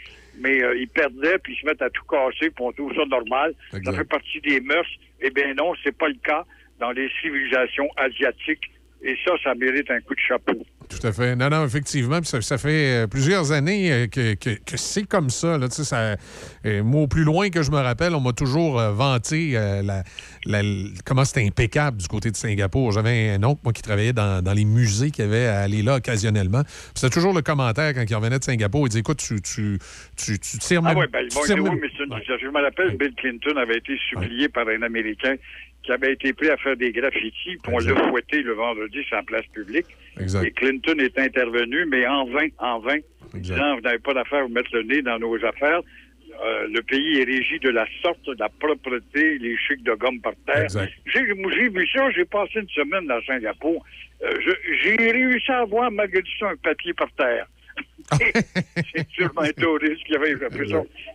mais 0.40 0.62
euh, 0.62 0.76
ils 0.76 0.88
perdaient 0.88 1.38
puis 1.42 1.54
ils 1.54 1.60
se 1.60 1.66
mettent 1.66 1.80
à 1.82 1.90
tout 1.90 2.04
casser 2.04 2.50
puis 2.50 2.60
on 2.64 2.72
trouve 2.72 2.94
ça 2.94 3.04
normal. 3.06 3.54
Ça 3.70 3.92
fait 3.92 4.04
partie 4.08 4.40
des 4.42 4.60
mœurs. 4.60 4.88
Eh 5.22 5.30
bien 5.30 5.54
non, 5.54 5.72
c'est 5.82 5.96
pas 5.96 6.08
le 6.08 6.16
cas 6.22 6.44
dans 6.80 6.90
les 6.92 7.08
civilisations 7.20 7.88
asiatiques 7.96 8.70
et 9.02 9.16
ça, 9.24 9.32
ça 9.42 9.54
mérite 9.54 9.90
un 9.90 10.00
coup 10.02 10.14
de 10.14 10.20
chapeau. 10.20 10.52
Tout 10.90 11.06
à 11.06 11.12
fait. 11.12 11.34
Non, 11.36 11.48
non, 11.48 11.64
effectivement. 11.64 12.22
Ça, 12.22 12.42
ça 12.42 12.58
fait 12.58 13.04
euh, 13.04 13.06
plusieurs 13.06 13.50
années 13.52 13.90
euh, 13.90 14.06
que, 14.08 14.34
que- 14.34 14.58
que 14.62 14.76
c'est 14.76 15.06
comme 15.08 15.30
ça. 15.30 15.56
Là, 15.56 15.68
Tu 15.68 15.76
sais, 15.76 15.84
ça 15.84 16.16
euh, 16.66 16.82
moi, 16.82 17.02
au 17.02 17.06
plus 17.06 17.22
loin 17.24 17.48
que 17.48 17.62
je 17.62 17.70
me 17.70 17.78
rappelle, 17.78 18.14
on 18.14 18.20
m'a 18.20 18.32
toujours 18.34 18.78
euh, 18.78 18.92
vanté 18.92 19.52
euh, 19.54 19.80
la, 19.82 20.02
comment 21.06 21.24
c'était 21.24 21.46
impeccable 21.46 21.96
du 21.96 22.08
côté 22.08 22.30
de 22.30 22.36
Singapour. 22.36 22.92
J'avais 22.92 23.30
un 23.30 23.42
oncle, 23.44 23.60
moi, 23.64 23.72
qui 23.72 23.80
travaillait 23.80 24.12
dans, 24.12 24.42
dans 24.44 24.52
les 24.52 24.66
musées 24.66 25.10
qui 25.12 25.22
avait 25.22 25.46
à 25.46 25.60
aller 25.60 25.80
là 25.82 25.96
occasionnellement. 25.96 26.62
C'était 26.94 27.08
toujours 27.14 27.32
le 27.32 27.40
commentaire 27.40 27.94
quand 27.94 28.04
il 28.06 28.14
revenait 28.14 28.38
de 28.38 28.44
Singapour. 28.44 28.86
Il 28.86 28.90
disait 28.90 29.00
Écoute, 29.00 29.18
tu, 29.26 29.40
tu, 29.40 29.78
tu, 30.18 30.38
tu 30.38 30.58
tires 30.58 30.82
Ah 30.84 30.88
même- 30.92 30.98
oui, 30.98 31.06
ben, 31.10 31.26
bon, 31.32 31.40
oui, 31.70 31.78
mais 31.80 31.88
je 31.96 32.46
me 32.48 32.62
rappelle, 32.62 32.96
Bill 32.98 33.14
Clinton 33.16 33.56
avait 33.56 33.78
été 33.78 33.96
supplié 34.10 34.48
par 34.50 34.66
un 34.68 34.82
Américain 34.82 35.36
qui 35.90 35.94
avait 35.94 36.12
été 36.12 36.32
pris 36.32 36.48
à 36.48 36.56
faire 36.56 36.76
des 36.76 36.92
graffitis, 36.92 37.56
puis 37.56 37.72
on 37.72 37.78
l'a 37.78 37.94
fouetté 38.08 38.42
le 38.42 38.52
vendredi 38.52 39.02
sur 39.04 39.16
la 39.16 39.22
place 39.22 39.46
publique. 39.46 39.86
Exact. 40.20 40.44
Et 40.44 40.50
Clinton 40.52 40.98
est 40.98 41.18
intervenu, 41.18 41.84
mais 41.86 42.06
en 42.06 42.26
vain, 42.26 42.46
en 42.58 42.78
vain, 42.78 42.98
disant, 43.34 43.74
vous 43.74 43.80
n'avez 43.80 43.98
pas 43.98 44.14
d'affaire 44.14 44.46
vous 44.46 44.52
mettre 44.52 44.70
le 44.72 44.82
nez 44.84 45.02
dans 45.02 45.18
nos 45.18 45.34
affaires. 45.44 45.80
Euh, 46.42 46.68
le 46.68 46.80
pays 46.82 47.20
est 47.20 47.24
régi 47.24 47.58
de 47.58 47.70
la 47.70 47.86
sorte, 48.02 48.24
de 48.24 48.36
la 48.38 48.48
propreté, 48.48 49.38
les 49.38 49.56
chics 49.56 49.82
de 49.82 49.92
gomme 49.94 50.20
par 50.20 50.32
terre. 50.46 50.68
J'ai 51.06 51.22
vu 51.22 51.88
ça, 51.92 52.10
j'ai 52.12 52.24
passé 52.24 52.60
une 52.60 52.68
semaine 52.68 53.10
à 53.10 53.20
Singapour. 53.26 53.84
Euh, 54.22 54.30
j'ai 54.82 54.94
réussi 54.94 55.50
à 55.50 55.64
voir, 55.64 55.90
malgré 55.90 56.22
tout 56.22 56.38
ça, 56.38 56.50
un 56.50 56.56
papier 56.56 56.94
par 56.94 57.10
terre. 57.12 57.46
C'est 58.12 59.08
sûrement 59.12 59.42
un 59.42 59.52
touriste 59.52 60.04
qui 60.04 60.14
avait 60.16 60.36
ça 60.38 60.48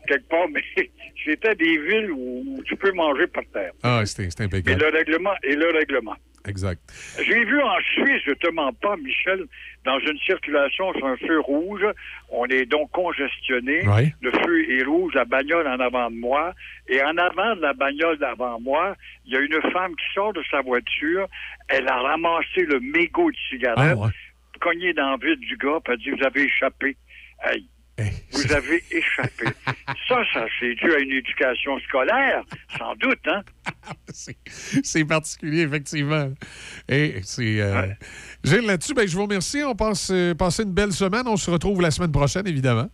quelque 0.07 0.27
part, 0.29 0.47
mais 0.51 0.63
c'était 1.25 1.55
des 1.55 1.77
villes 1.77 2.11
où 2.11 2.61
tu 2.65 2.75
peux 2.75 2.91
manger 2.91 3.27
par 3.27 3.43
terre. 3.53 3.71
Ah, 3.83 4.05
c'était 4.05 4.29
c'était 4.29 4.43
Et 4.43 4.45
impeccable. 4.47 4.81
le 4.81 4.89
règlement, 4.97 5.33
et 5.43 5.55
le 5.55 5.69
règlement. 5.71 6.15
Exact. 6.47 6.79
J'ai 7.25 7.43
vu 7.43 7.59
en 7.59 7.79
Suisse, 7.93 8.21
je 8.27 8.33
te 8.33 8.51
mens 8.51 8.71
pas, 8.73 8.95
Michel, 8.97 9.45
dans 9.83 9.97
une 9.97 10.19
circulation 10.19 10.93
sur 10.93 11.07
un 11.07 11.17
feu 11.17 11.39
rouge. 11.39 11.81
On 12.29 12.45
est 12.45 12.67
donc 12.67 12.91
congestionné. 12.91 13.81
Le 14.21 14.31
feu 14.31 14.69
est 14.71 14.83
rouge, 14.83 15.13
la 15.15 15.25
bagnole 15.25 15.67
en 15.67 15.79
avant 15.79 16.11
de 16.11 16.15
moi. 16.17 16.53
Et 16.87 17.01
en 17.01 17.17
avant 17.17 17.55
de 17.55 17.61
la 17.61 17.73
bagnole 17.73 18.19
d'avant 18.19 18.59
moi, 18.59 18.95
il 19.25 19.33
y 19.33 19.37
a 19.37 19.39
une 19.39 19.59
femme 19.71 19.95
qui 19.95 20.05
sort 20.13 20.33
de 20.33 20.43
sa 20.51 20.61
voiture. 20.61 21.27
Elle 21.67 21.87
a 21.87 21.95
ramassé 21.97 22.61
le 22.61 22.79
mégot 22.79 23.31
de 23.31 23.37
cigarette, 23.49 23.77
Ah, 23.79 23.95
ouais. 23.95 24.09
Cogné 24.59 24.93
dans 24.93 25.15
le 25.17 25.27
vide 25.27 25.39
du 25.39 25.57
gars, 25.57 25.79
puis 25.83 25.93
elle 25.93 25.99
dit, 25.99 26.09
vous 26.11 26.25
avez 26.25 26.43
échappé. 26.43 26.97
Hey, 27.43 27.67
vous 28.31 28.51
avez 28.51 28.83
échappé. 28.91 29.45
ça, 30.07 30.21
ça, 30.33 30.45
c'est 30.59 30.75
dû 30.75 30.93
à 30.93 30.99
une 30.99 31.11
éducation 31.11 31.79
scolaire, 31.79 32.43
sans 32.77 32.93
doute, 32.95 33.19
hein? 33.27 33.41
C'est 34.83 35.05
particulier, 35.05 35.61
effectivement. 35.61 36.31
Et 36.89 37.21
c'est. 37.23 37.61
euh, 37.61 37.87
Gilles, 38.43 38.65
là-dessus, 38.65 38.93
ben, 38.93 39.07
je 39.07 39.15
vous 39.15 39.23
remercie. 39.23 39.61
On 39.63 39.75
passe 39.75 40.09
euh, 40.11 40.33
une 40.59 40.73
belle 40.73 40.91
semaine. 40.91 41.27
On 41.27 41.37
se 41.37 41.49
retrouve 41.49 41.81
la 41.81 41.91
semaine 41.91 42.11
prochaine, 42.11 42.47
évidemment. 42.47 42.89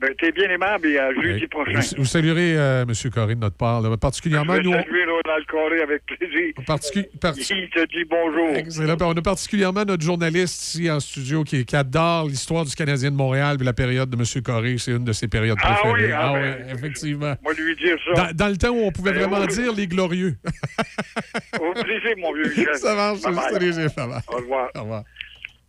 Ben, 0.00 0.14
t'es 0.18 0.32
bien 0.32 0.48
aimable 0.48 0.86
et 0.86 0.98
à 0.98 1.12
jeudi 1.12 1.44
Et 1.44 1.46
prochain. 1.46 1.72
Vous, 1.78 1.96
vous 1.98 2.04
saluerez 2.06 2.56
euh, 2.56 2.82
M. 2.88 3.10
Corée 3.12 3.34
de 3.34 3.40
notre 3.40 3.56
part, 3.56 3.82
là, 3.82 3.94
particulièrement. 3.98 4.56
Je 4.56 4.62
nous, 4.62 4.72
vais 4.72 4.82
saluer 4.82 5.04
Ronald 5.04 5.46
Coré 5.46 5.82
avec 5.82 6.02
plaisir. 6.06 6.54
Particu- 6.66 7.06
Il 7.54 7.68
te 7.70 7.86
dit 7.86 8.04
bonjour. 8.08 8.56
Excellent. 8.56 8.96
Ben, 8.96 9.06
On 9.06 9.12
a 9.12 9.20
particulièrement 9.20 9.84
notre 9.84 10.02
journaliste 10.02 10.62
ici 10.74 10.90
en 10.90 11.00
studio 11.00 11.44
qui, 11.44 11.66
qui 11.66 11.76
adore 11.76 12.28
l'histoire 12.28 12.64
du 12.64 12.74
Canadien 12.74 13.10
de 13.10 13.16
Montréal 13.16 13.58
puis 13.58 13.66
la 13.66 13.74
période 13.74 14.08
de 14.08 14.16
M. 14.16 14.42
Corée. 14.42 14.76
C'est 14.78 14.92
une 14.92 15.04
de 15.04 15.12
ses 15.12 15.28
périodes 15.28 15.58
Ah 15.62 15.74
préférées. 15.74 16.06
oui, 16.06 16.12
ah 16.12 16.32
ben, 16.32 16.56
oui, 16.66 16.72
effectivement. 16.72 17.34
Moi, 17.42 17.52
lui 17.52 17.76
dire 17.76 17.96
ça. 18.06 18.22
Dans, 18.24 18.32
dans 18.36 18.48
le 18.48 18.56
temps 18.56 18.70
où 18.70 18.80
on 18.84 18.92
pouvait 18.92 19.12
Ben, 19.12 19.28
vraiment 19.28 19.44
dire 19.46 19.74
les 19.74 19.86
glorieux. 19.86 20.34
Au 21.60 21.72
plaisir, 21.74 22.14
mon 22.18 22.32
vieux 22.32 22.48
Michel. 22.56 22.74
Ça 22.76 22.94
marche. 22.94 23.18
Salut. 23.20 23.70
Au 24.28 24.36
revoir. 24.36 24.70
Au 24.74 24.80
revoir. 24.80 25.04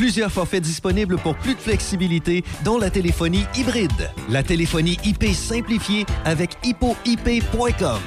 Plusieurs 0.00 0.32
forfaits 0.32 0.62
disponibles 0.62 1.18
pour 1.18 1.36
plus 1.36 1.54
de 1.54 1.60
flexibilité, 1.60 2.42
dont 2.64 2.78
la 2.78 2.88
téléphonie 2.88 3.44
hybride. 3.54 4.10
La 4.30 4.42
téléphonie 4.42 4.96
IP 5.04 5.26
simplifiée 5.34 6.06
avec 6.24 6.56
hippoip.com. 6.64 8.00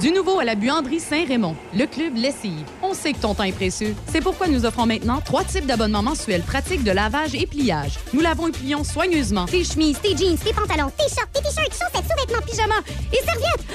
Du 0.00 0.10
nouveau 0.10 0.38
à 0.38 0.44
la 0.44 0.54
buanderie 0.54 1.00
Saint-Raymond, 1.00 1.54
le 1.74 1.86
club 1.86 2.16
lessive. 2.16 2.64
On 2.82 2.94
sait 2.94 3.12
que 3.12 3.18
ton 3.18 3.34
temps 3.34 3.44
est 3.44 3.52
précieux. 3.52 3.94
C'est 4.10 4.22
pourquoi 4.22 4.48
nous 4.48 4.64
offrons 4.64 4.86
maintenant 4.86 5.20
trois 5.22 5.44
types 5.44 5.66
d'abonnements 5.66 6.02
mensuels 6.02 6.42
pratiques 6.42 6.82
de 6.82 6.90
lavage 6.90 7.34
et 7.34 7.46
pliage. 7.46 7.98
Nous 8.14 8.20
lavons 8.20 8.48
et 8.48 8.52
plions 8.52 8.84
soigneusement 8.84 9.44
Tes 9.44 9.64
chemises, 9.64 9.98
tes 10.00 10.16
jeans, 10.16 10.38
tes 10.38 10.52
pantalons, 10.54 10.90
tes 10.96 11.14
shorts, 11.14 11.28
tes 11.32 11.40
t-shirts, 11.40 11.72
chaussettes, 11.72 12.10
sous-vêtements, 12.10 12.46
pyjamas 12.46 12.82
et 13.12 13.24
serviettes. 13.24 13.66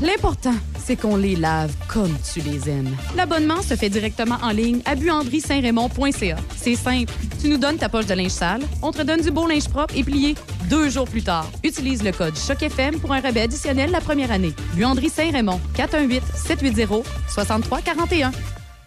L'important, 0.00 0.54
c'est 0.84 0.96
qu'on 0.96 1.16
les 1.16 1.34
lave 1.34 1.72
comme 1.88 2.14
tu 2.32 2.40
les 2.40 2.68
aimes. 2.68 2.94
L'abonnement 3.16 3.62
se 3.62 3.74
fait 3.74 3.88
directement 3.88 4.36
en 4.42 4.50
ligne 4.50 4.82
à 4.84 4.94
buanderie-saint-raymond.ca. 4.94 6.36
C'est 6.56 6.76
simple. 6.76 7.12
Tu 7.40 7.48
nous 7.48 7.56
donnes 7.58 7.78
ta 7.78 7.88
poche 7.88 8.06
de 8.06 8.14
linge 8.14 8.30
sale, 8.30 8.62
on 8.82 8.92
te 8.92 9.02
donne 9.02 9.20
du 9.20 9.30
beau 9.30 9.46
linge 9.46 9.68
propre 9.68 9.96
et 9.96 10.04
plié 10.04 10.34
deux 10.68 10.88
jours 10.88 11.08
plus 11.08 11.22
tard. 11.22 11.50
Utilise 11.62 12.02
le 12.02 12.12
code 12.12 12.36
CHOC-FM 12.36 12.98
pour 12.98 13.12
un 13.12 13.20
rabais 13.20 13.42
additionnel 13.42 13.90
la 13.90 14.00
première 14.00 14.30
année. 14.32 14.52
Buanderie 14.74 15.10
Saint-Raymond, 15.24 15.60
418-780-6341. 15.74 18.30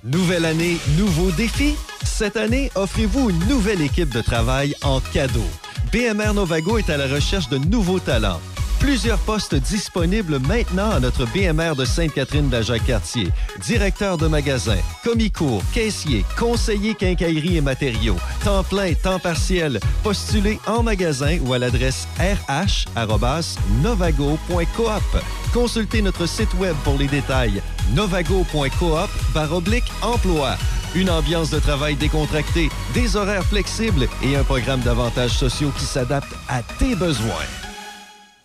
Nouvelle 0.03 0.45
année, 0.45 0.77
nouveaux 0.97 1.31
défis. 1.31 1.75
Cette 2.03 2.37
année, 2.37 2.69
offrez-vous 2.75 3.31
une 3.31 3.39
nouvelle 3.47 3.81
équipe 3.81 4.13
de 4.13 4.21
travail 4.21 4.75
en 4.83 4.99
cadeau. 4.99 5.47
BMR 5.91 6.35
Novago 6.35 6.77
est 6.77 6.91
à 6.91 6.97
la 6.97 7.07
recherche 7.07 7.49
de 7.49 7.57
nouveaux 7.57 7.99
talents. 7.99 8.39
Plusieurs 8.79 9.19
postes 9.19 9.55
disponibles 9.55 10.39
maintenant 10.39 10.91
à 10.91 10.99
notre 10.99 11.25
BMR 11.25 11.75
de 11.75 11.83
Sainte-Catherine 11.83 12.49
d'Ajac-Cartier. 12.49 13.29
Directeur 13.61 14.17
de 14.17 14.27
magasin, 14.27 14.77
commis-cours, 15.03 15.63
caissier, 15.73 16.23
conseiller 16.37 16.93
quincaillerie 16.95 17.57
et 17.57 17.61
matériaux, 17.61 18.17
temps 18.43 18.63
plein, 18.63 18.93
temps 18.93 19.19
partiel. 19.19 19.79
Postulez 20.03 20.59
en 20.67 20.83
magasin 20.83 21.39
ou 21.45 21.53
à 21.53 21.59
l'adresse 21.59 22.07
rh@novago.coop. 22.19 22.97
Consultez 25.53 26.01
notre 26.01 26.27
site 26.27 26.53
web 26.55 26.75
pour 26.83 26.97
les 26.97 27.07
détails 27.07 27.61
novago.coop 27.93 29.09
emploi. 30.01 30.55
Une 30.95 31.09
ambiance 31.09 31.49
de 31.49 31.59
travail 31.59 31.95
décontractée, 31.95 32.69
des 32.93 33.15
horaires 33.15 33.45
flexibles 33.45 34.07
et 34.23 34.35
un 34.35 34.43
programme 34.43 34.81
d'avantages 34.81 35.37
sociaux 35.37 35.71
qui 35.77 35.85
s'adapte 35.85 36.33
à 36.47 36.61
tes 36.63 36.95
besoins. 36.95 37.45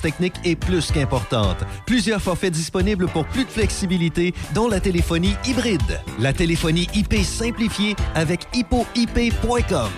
technique 0.00 0.34
est 0.44 0.56
plus 0.56 0.90
qu'importante. 0.90 1.58
Plusieurs 1.86 2.20
forfaits 2.20 2.52
disponibles 2.52 3.08
pour 3.08 3.26
plus 3.26 3.44
de 3.44 3.50
flexibilité, 3.50 4.34
dont 4.54 4.68
la 4.68 4.80
téléphonie 4.80 5.34
hybride. 5.46 6.00
La 6.18 6.32
téléphonie 6.32 6.88
IP 6.94 7.14
simplifiée 7.24 7.96
avec 8.14 8.46
hippoip.com. 8.54 9.90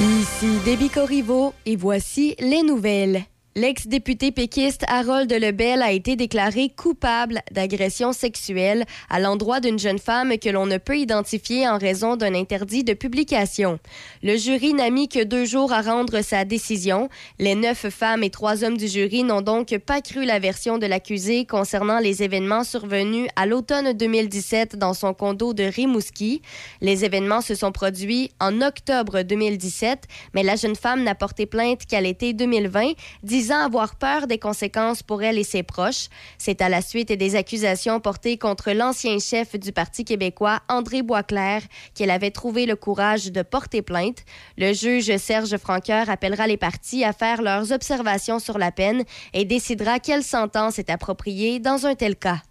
Ici 0.00 0.58
Déby 0.64 0.88
Corriveau 0.88 1.52
et 1.66 1.76
voici 1.76 2.34
les 2.40 2.62
nouvelles. 2.62 3.26
L'ex-député 3.56 4.30
péquiste 4.30 4.84
Harold 4.86 5.32
Lebel 5.32 5.82
a 5.82 5.90
été 5.90 6.14
déclaré 6.14 6.68
coupable 6.68 7.40
d'agression 7.50 8.12
sexuelle 8.12 8.84
à 9.08 9.18
l'endroit 9.18 9.58
d'une 9.58 9.78
jeune 9.78 9.98
femme 9.98 10.38
que 10.38 10.48
l'on 10.48 10.66
ne 10.66 10.78
peut 10.78 10.98
identifier 10.98 11.66
en 11.66 11.76
raison 11.76 12.14
d'un 12.14 12.32
interdit 12.36 12.84
de 12.84 12.92
publication. 12.92 13.80
Le 14.22 14.36
jury 14.36 14.72
n'a 14.72 14.88
mis 14.90 15.08
que 15.08 15.24
deux 15.24 15.46
jours 15.46 15.72
à 15.72 15.82
rendre 15.82 16.22
sa 16.22 16.44
décision. 16.44 17.08
Les 17.40 17.56
neuf 17.56 17.88
femmes 17.88 18.22
et 18.22 18.30
trois 18.30 18.62
hommes 18.62 18.76
du 18.76 18.86
jury 18.86 19.24
n'ont 19.24 19.42
donc 19.42 19.76
pas 19.78 20.00
cru 20.00 20.24
la 20.24 20.38
version 20.38 20.78
de 20.78 20.86
l'accusé 20.86 21.44
concernant 21.44 21.98
les 21.98 22.22
événements 22.22 22.62
survenus 22.62 23.26
à 23.34 23.46
l'automne 23.46 23.94
2017 23.94 24.76
dans 24.76 24.94
son 24.94 25.12
condo 25.12 25.54
de 25.54 25.64
Rimouski. 25.64 26.40
Les 26.80 27.04
événements 27.04 27.40
se 27.40 27.56
sont 27.56 27.72
produits 27.72 28.30
en 28.38 28.60
octobre 28.62 29.22
2017, 29.22 30.04
mais 30.34 30.44
la 30.44 30.54
jeune 30.54 30.76
femme 30.76 31.02
n'a 31.02 31.16
porté 31.16 31.46
plainte 31.46 31.84
qu'à 31.84 32.00
l'été 32.00 32.32
2020, 32.32 32.92
disant 33.40 33.64
avoir 33.64 33.94
peur 33.94 34.26
des 34.26 34.36
conséquences 34.38 35.02
pour 35.02 35.22
elle 35.22 35.38
et 35.38 35.44
ses 35.44 35.62
proches. 35.62 36.08
C'est 36.36 36.60
à 36.60 36.68
la 36.68 36.82
suite 36.82 37.10
des 37.10 37.36
accusations 37.36 37.98
portées 37.98 38.36
contre 38.36 38.72
l'ancien 38.72 39.18
chef 39.18 39.58
du 39.58 39.72
Parti 39.72 40.04
québécois, 40.04 40.60
André 40.68 41.00
Boisclair, 41.00 41.62
qu'elle 41.94 42.10
avait 42.10 42.32
trouvé 42.32 42.66
le 42.66 42.76
courage 42.76 43.32
de 43.32 43.40
porter 43.40 43.80
plainte. 43.80 44.26
Le 44.58 44.74
juge 44.74 45.16
Serge 45.16 45.56
Franqueur 45.56 46.10
appellera 46.10 46.46
les 46.46 46.58
parties 46.58 47.02
à 47.02 47.14
faire 47.14 47.40
leurs 47.40 47.72
observations 47.72 48.40
sur 48.40 48.58
la 48.58 48.72
peine 48.72 49.04
et 49.32 49.46
décidera 49.46 50.00
quelle 50.00 50.22
sentence 50.22 50.78
est 50.78 50.90
appropriée 50.90 51.60
dans 51.60 51.86
un 51.86 51.94
tel 51.94 52.16
cas. 52.16 52.42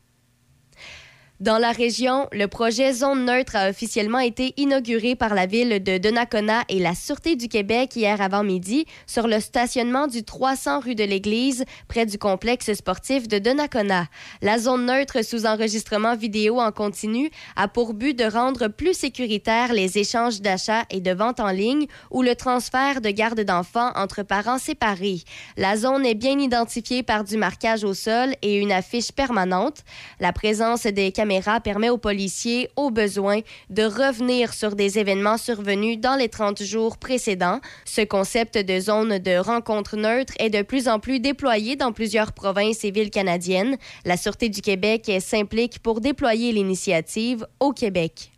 Dans 1.39 1.57
la 1.57 1.71
région, 1.71 2.27
le 2.33 2.47
projet 2.47 2.91
Zone 2.91 3.23
neutre 3.23 3.55
a 3.55 3.69
officiellement 3.69 4.19
été 4.19 4.53
inauguré 4.57 5.15
par 5.15 5.33
la 5.33 5.45
ville 5.45 5.81
de 5.81 5.97
Donnacona 5.97 6.63
et 6.67 6.79
la 6.79 6.93
Sûreté 6.93 7.37
du 7.37 7.47
Québec 7.47 7.95
hier 7.95 8.19
avant-midi 8.19 8.85
sur 9.07 9.25
le 9.25 9.39
stationnement 9.39 10.07
du 10.07 10.25
300 10.25 10.81
rue 10.81 10.95
de 10.95 11.05
l'Église, 11.05 11.63
près 11.87 12.05
du 12.05 12.17
complexe 12.17 12.73
sportif 12.73 13.29
de 13.29 13.39
Donnacona. 13.39 14.07
La 14.41 14.59
zone 14.59 14.85
neutre 14.85 15.23
sous 15.23 15.45
enregistrement 15.45 16.13
vidéo 16.17 16.59
en 16.59 16.73
continu 16.73 17.31
a 17.55 17.69
pour 17.69 17.93
but 17.93 18.19
de 18.19 18.25
rendre 18.25 18.67
plus 18.67 18.93
sécuritaires 18.93 19.71
les 19.71 19.97
échanges 19.97 20.41
d'achats 20.41 20.83
et 20.89 20.99
de 20.99 21.11
vente 21.11 21.39
en 21.39 21.51
ligne 21.51 21.87
ou 22.11 22.21
le 22.21 22.35
transfert 22.35 22.99
de 22.99 23.11
garde 23.11 23.39
d'enfants 23.39 23.93
entre 23.95 24.23
parents 24.23 24.59
séparés. 24.59 25.21
La 25.55 25.77
zone 25.77 26.05
est 26.05 26.15
bien 26.15 26.37
identifiée 26.37 27.01
par 27.01 27.23
du 27.23 27.37
marquage 27.37 27.85
au 27.85 27.93
sol 27.93 28.33
et 28.41 28.57
une 28.57 28.73
affiche 28.73 29.13
permanente. 29.13 29.85
La 30.19 30.33
présence 30.33 30.83
des 30.83 31.13
caméras 31.13 31.28
permet 31.63 31.89
aux 31.89 31.97
policiers, 31.97 32.69
au 32.75 32.91
besoin, 32.91 33.41
de 33.69 33.83
revenir 33.83 34.53
sur 34.53 34.75
des 34.75 34.99
événements 34.99 35.37
survenus 35.37 35.99
dans 35.99 36.15
les 36.15 36.29
30 36.29 36.63
jours 36.63 36.97
précédents. 36.97 37.59
Ce 37.85 38.01
concept 38.01 38.57
de 38.57 38.79
zone 38.79 39.19
de 39.19 39.37
rencontre 39.37 39.95
neutre 39.95 40.33
est 40.39 40.49
de 40.49 40.61
plus 40.61 40.87
en 40.87 40.99
plus 40.99 41.19
déployé 41.19 41.75
dans 41.75 41.91
plusieurs 41.91 42.33
provinces 42.33 42.83
et 42.83 42.91
villes 42.91 43.11
canadiennes. 43.11 43.77
La 44.05 44.17
Sûreté 44.17 44.49
du 44.49 44.61
Québec 44.61 45.11
s'implique 45.19 45.79
pour 45.79 46.01
déployer 46.01 46.51
l'initiative 46.51 47.45
au 47.59 47.71
Québec. 47.71 48.31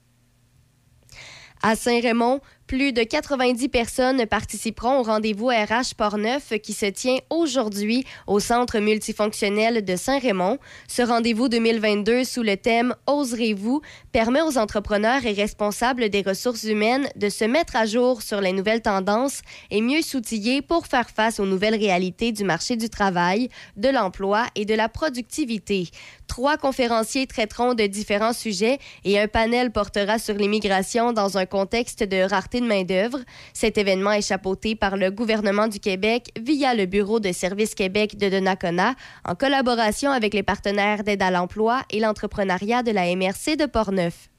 À 1.64 1.76
Saint-Raymond, 1.76 2.40
plus 2.72 2.93
de 2.93 3.03
90 3.03 3.67
personnes 3.67 4.25
participeront 4.27 5.00
au 5.00 5.03
rendez-vous 5.03 5.48
RH 5.48 5.93
Portneuf 5.98 6.53
qui 6.64 6.72
se 6.72 6.85
tient 6.85 7.17
aujourd'hui 7.30 8.06
au 8.27 8.40
Centre 8.40 8.80
multifonctionnel 8.80 9.83
de 9.83 9.95
Saint-Raymond. 9.98 10.58
Ce 10.88 11.01
rendez-vous 11.01 11.50
2022 11.50 12.24
sous 12.24 12.43
le 12.43 12.56
thème 12.56 12.95
Oserez-vous 13.08 13.82
permet 14.14 14.41
aux 14.41 14.58
entrepreneurs 14.58 15.25
et 15.25 15.33
responsables 15.33 16.08
des 16.08 16.22
ressources 16.22 16.64
humaines 16.64 17.09
de 17.17 17.27
se 17.27 17.43
mettre 17.43 17.75
à 17.75 17.85
jour 17.85 18.22
sur 18.22 18.40
les 18.40 18.53
nouvelles 18.53 18.82
tendances 18.82 19.41
et 19.69 19.82
mieux 19.82 20.01
s'outiller 20.01 20.61
pour 20.61 20.88
faire 20.88 21.09
face 21.09 21.41
aux 21.41 21.45
nouvelles 21.45 21.75
réalités 21.75 22.32
du 22.32 22.45
marché 22.45 22.77
du 22.77 22.90
travail, 22.90 23.50
de 23.75 23.90
l'emploi 23.90 24.45
et 24.56 24.64
de 24.64 24.75
la 24.75 24.88
productivité. 24.88 25.90
Trois 26.27 26.56
conférenciers 26.56 27.27
traiteront 27.27 27.74
de 27.74 27.85
différents 27.88 28.32
sujets 28.32 28.80
et 29.03 29.19
un 29.19 29.27
panel 29.27 29.72
portera 29.72 30.17
sur 30.19 30.35
l'immigration 30.35 31.11
dans 31.11 31.38
un 31.38 31.45
contexte 31.45 32.06
de 32.06 32.22
rareté 32.22 32.60
de 32.61 32.67
main-d'œuvre. 32.67 33.19
Cet 33.53 33.77
événement 33.77 34.11
est 34.11 34.22
chapeauté 34.22 34.75
par 34.75 34.95
le 34.95 35.11
gouvernement 35.11 35.67
du 35.67 35.80
Québec 35.80 36.31
via 36.40 36.73
le 36.73 36.85
Bureau 36.85 37.19
de 37.19 37.31
services 37.31 37.75
Québec 37.75 38.17
de 38.17 38.30
Donnacona 38.30 38.95
en 39.25 39.35
collaboration 39.35 40.11
avec 40.11 40.33
les 40.33 40.43
partenaires 40.43 41.03
d'aide 41.03 41.22
à 41.22 41.31
l'emploi 41.31 41.81
et 41.90 41.99
l'entrepreneuriat 41.99 42.83
de 42.83 42.91
la 42.91 43.14
MRC 43.15 43.57
de 43.57 43.65
Portneuf. 43.65 44.30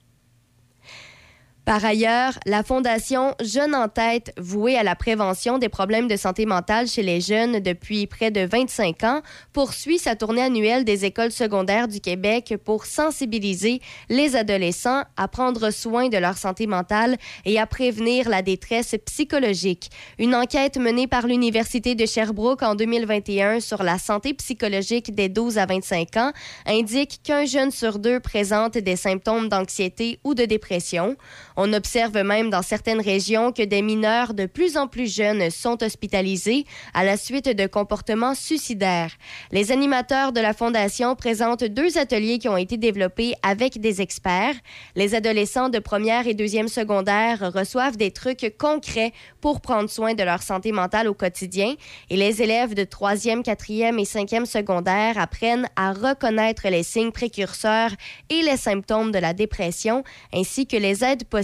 Par 1.65 1.85
ailleurs, 1.85 2.41
la 2.45 2.65
Fondation 2.65 3.37
Jeunes 3.41 3.77
en 3.77 3.87
tête, 3.87 4.33
vouée 4.37 4.77
à 4.77 4.83
la 4.83 4.97
prévention 4.97 5.59
des 5.59 5.69
problèmes 5.69 6.09
de 6.09 6.17
santé 6.17 6.45
mentale 6.45 6.89
chez 6.89 7.05
les 7.05 7.21
jeunes 7.21 7.61
depuis 7.61 8.09
près 8.09 8.33
de 8.33 8.41
25 8.41 9.05
ans, 9.05 9.23
poursuit 9.53 10.01
sa 10.01 10.17
tournée 10.17 10.43
annuelle 10.43 10.85
des 10.85 11.05
écoles 11.05 11.31
secondaires 11.31 11.87
du 11.87 12.01
Québec 12.01 12.57
pour 12.65 12.85
sensibiliser 12.85 13.81
les 14.09 14.35
adolescents 14.35 15.05
à 15.17 15.29
prendre 15.29 15.71
soin 15.71 16.09
de 16.09 16.19
leur 16.19 16.37
santé 16.37 16.67
mentale 16.67 17.17
et 17.45 17.61
à 17.61 17.67
prévenir 17.67 18.29
la 18.29 18.43
détresse 18.43 18.97
psychologique. 19.07 19.89
Une 20.19 20.35
enquête 20.35 20.79
menée 20.79 21.07
par 21.07 21.29
l'Université 21.29 21.95
de 21.95 22.07
Sherbrooke 22.07 22.65
en 22.65 22.75
2021 22.75 23.61
sur 23.61 23.85
la 23.85 23.99
santé 23.99 24.35
psychologique 24.35 25.15
des 25.15 25.29
12 25.29 25.59
à 25.59 25.67
25 25.67 26.17
ans 26.17 26.33
indique 26.67 27.21
qu'un 27.23 27.45
jeune 27.45 27.71
sur 27.71 28.01
deux 28.01 28.19
présente 28.19 28.79
des 28.79 28.97
symptômes 28.97 29.49
d'anxiété 29.49 30.19
ou 30.25 30.35
de 30.35 30.45
dépression. 30.45 31.17
On 31.57 31.73
observe 31.73 32.17
même 32.23 32.51
dans 32.51 32.63
certaines 32.63 33.01
régions 33.01 33.53
que 33.53 33.63
des 33.63 33.83
mineurs 33.83 34.35
de 34.35 34.47
plus 34.47 34.77
en 34.77 34.87
plus 34.87 35.13
jeunes 35.13 35.51
sont 35.51 35.83
hospitalisés 35.83 36.65
à 36.95 37.05
la 37.05 37.17
suite 37.17 37.49
de 37.49 37.67
comportements 37.67 38.35
suicidaires. 38.35 39.13
Les 39.51 39.71
animateurs 39.71 40.33
de 40.33 40.41
la 40.41 40.55
Fondation 40.55 41.15
présentent 41.15 41.65
deux 41.65 41.99
ateliers 41.99 42.39
qui 42.39 42.49
ont 42.49 42.57
été 42.57 42.77
développés 42.77 43.35
avec 43.43 43.81
des 43.81 44.01
experts. 44.01 44.55
Les 44.97 45.15
adolescents 45.15 45.69
de 45.69 45.79
première 45.79 46.27
et 46.27 46.35
deuxième 46.35 46.69
secondaire 46.69 47.53
reçoivent 47.53 47.97
des 47.97 48.11
trucs 48.11 48.55
concrets 48.59 49.13
pour 49.41 49.61
prendre 49.61 49.91
soin 49.91 50.15
de 50.15 50.23
leur 50.23 50.43
santé 50.43 50.73
mentale 50.73 51.09
au 51.09 51.15
quotidien 51.15 51.75
et 52.09 52.17
les 52.17 52.43
élèves 52.43 52.75
de 52.75 52.85
troisième, 52.85 53.43
quatrième 53.43 53.99
et 53.99 54.05
cinquième 54.05 54.47
secondaire 54.47 55.19
apprennent 55.19 55.69
à 55.77 55.93
reconnaître 55.93 56.69
les 56.69 56.83
signes 56.83 57.13
précurseurs 57.13 57.91
et 58.31 58.43
les 58.43 58.57
symptômes 58.57 59.13
de 59.13 59.19
la 59.19 59.35
dépression 59.35 60.03
ainsi 60.33 60.67
que 60.67 60.77
les 60.77 61.05
aides 61.05 61.25
possibles 61.25 61.42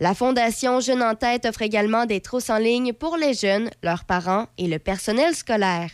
la 0.00 0.14
Fondation 0.14 0.80
Jeunes 0.80 1.02
en 1.02 1.14
tête 1.14 1.46
offre 1.46 1.62
également 1.62 2.06
des 2.06 2.20
trousses 2.20 2.50
en 2.50 2.58
ligne 2.58 2.92
pour 2.92 3.16
les 3.16 3.34
jeunes, 3.34 3.70
leurs 3.82 4.04
parents 4.04 4.46
et 4.58 4.68
le 4.68 4.78
personnel 4.78 5.34
scolaire. 5.34 5.90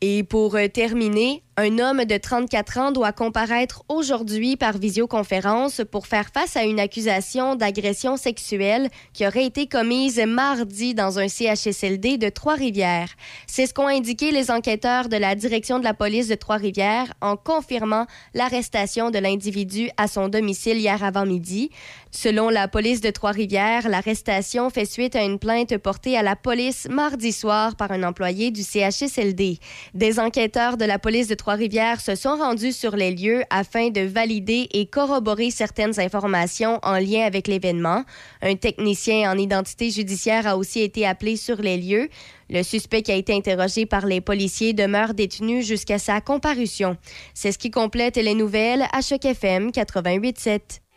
Et 0.00 0.24
pour 0.24 0.56
euh, 0.56 0.68
terminer, 0.68 1.42
un 1.60 1.78
homme 1.78 2.06
de 2.06 2.16
34 2.16 2.78
ans 2.78 2.90
doit 2.90 3.12
comparaître 3.12 3.82
aujourd'hui 3.90 4.56
par 4.56 4.78
visioconférence 4.78 5.82
pour 5.90 6.06
faire 6.06 6.30
face 6.32 6.56
à 6.56 6.64
une 6.64 6.80
accusation 6.80 7.54
d'agression 7.54 8.16
sexuelle 8.16 8.88
qui 9.12 9.26
aurait 9.26 9.44
été 9.44 9.66
commise 9.66 10.18
mardi 10.26 10.94
dans 10.94 11.18
un 11.18 11.28
CHSLD 11.28 12.16
de 12.16 12.30
Trois-Rivières. 12.30 13.10
C'est 13.46 13.66
ce 13.66 13.74
qu'ont 13.74 13.88
indiqué 13.88 14.30
les 14.30 14.50
enquêteurs 14.50 15.10
de 15.10 15.18
la 15.18 15.34
direction 15.34 15.78
de 15.78 15.84
la 15.84 15.92
police 15.92 16.28
de 16.28 16.34
Trois-Rivières 16.34 17.12
en 17.20 17.36
confirmant 17.36 18.06
l'arrestation 18.32 19.10
de 19.10 19.18
l'individu 19.18 19.90
à 19.98 20.08
son 20.08 20.30
domicile 20.30 20.78
hier 20.78 21.04
avant-midi. 21.04 21.70
Selon 22.10 22.48
la 22.48 22.68
police 22.68 23.02
de 23.02 23.10
Trois-Rivières, 23.10 23.86
l'arrestation 23.88 24.70
fait 24.70 24.86
suite 24.86 25.14
à 25.14 25.22
une 25.22 25.38
plainte 25.38 25.76
portée 25.76 26.16
à 26.16 26.22
la 26.22 26.36
police 26.36 26.88
mardi 26.88 27.32
soir 27.32 27.76
par 27.76 27.92
un 27.92 28.02
employé 28.02 28.50
du 28.50 28.62
CHSLD. 28.62 29.58
Des 29.92 30.18
enquêteurs 30.18 30.78
de 30.78 30.86
la 30.86 30.98
police 30.98 31.28
de 31.28 31.34
Trois-Rivières 31.50 32.00
se 32.00 32.14
sont 32.14 32.36
rendus 32.36 32.72
sur 32.72 32.94
les 32.94 33.10
lieux 33.10 33.42
afin 33.50 33.90
de 33.90 34.02
valider 34.02 34.68
et 34.72 34.86
corroborer 34.86 35.50
certaines 35.50 35.98
informations 35.98 36.78
en 36.84 36.92
lien 36.92 37.24
avec 37.24 37.48
l'événement. 37.48 38.04
Un 38.40 38.54
technicien 38.54 39.28
en 39.28 39.36
identité 39.36 39.90
judiciaire 39.90 40.46
a 40.46 40.56
aussi 40.56 40.80
été 40.80 41.04
appelé 41.04 41.34
sur 41.34 41.56
les 41.56 41.76
lieux. 41.76 42.08
Le 42.50 42.62
suspect 42.62 43.02
qui 43.02 43.10
a 43.10 43.16
été 43.16 43.34
interrogé 43.34 43.84
par 43.84 44.06
les 44.06 44.20
policiers 44.20 44.74
demeure 44.74 45.12
détenu 45.12 45.64
jusqu'à 45.64 45.98
sa 45.98 46.20
comparution. 46.20 46.96
C'est 47.34 47.50
ce 47.50 47.58
qui 47.58 47.72
complète 47.72 48.14
les 48.14 48.34
nouvelles 48.34 48.86
à 48.92 49.00
FM 49.00 49.70
88.7. 49.70 50.60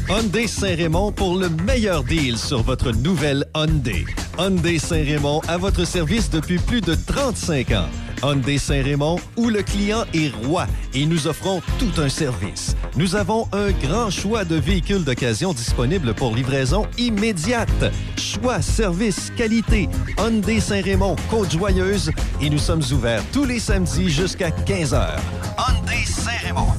Hyundai 0.10 0.48
Saint-Raymond 0.48 1.12
pour 1.12 1.38
le 1.38 1.50
meilleur 1.66 2.04
deal 2.04 2.38
sur 2.38 2.62
votre 2.62 2.92
nouvelle 2.92 3.46
Hyundai. 3.56 4.06
Hyundai 4.38 4.80
Saint-Raymond 4.80 5.42
à 5.48 5.58
votre 5.58 5.86
service 5.86 6.30
depuis 6.30 6.58
plus 6.60 6.82
de 6.82 6.94
35 6.94 7.72
ans. 7.72 7.90
Hyundai 8.24 8.58
Saint-Raymond 8.58 9.20
où 9.36 9.50
le 9.50 9.62
client 9.62 10.04
est 10.14 10.34
roi 10.46 10.68
et 10.94 11.06
nous 11.06 11.28
offrons 11.28 11.62
tout 11.80 12.02
un 12.02 12.10
service. 12.10 12.76
Nous 12.96 13.16
avons 13.16 13.48
un 13.54 13.72
grand 13.72 14.10
choix 14.10 14.46
de 14.46 14.56
véhicules 14.56 15.04
d'occasion 15.04 15.54
disponibles 15.54 16.14
pour 16.14 16.36
livraison 16.36 16.86
immédiate. 16.98 17.92
Choix, 18.18 18.62
service, 18.62 19.32
qualité. 19.36 19.90
Hyundai 20.18 20.60
Saint-Raymond, 20.60 21.16
Côte-Joyeuse 21.30 22.12
et 22.42 22.50
nous 22.50 22.58
sommes 22.58 22.84
ouverts 22.92 23.24
tous 23.32 23.46
les 23.46 23.60
samedis 23.60 24.10
jusqu'à 24.10 24.50
15h. 24.50 25.18
Hyundai 25.58 26.06
Saint-Raymond. 26.06 26.74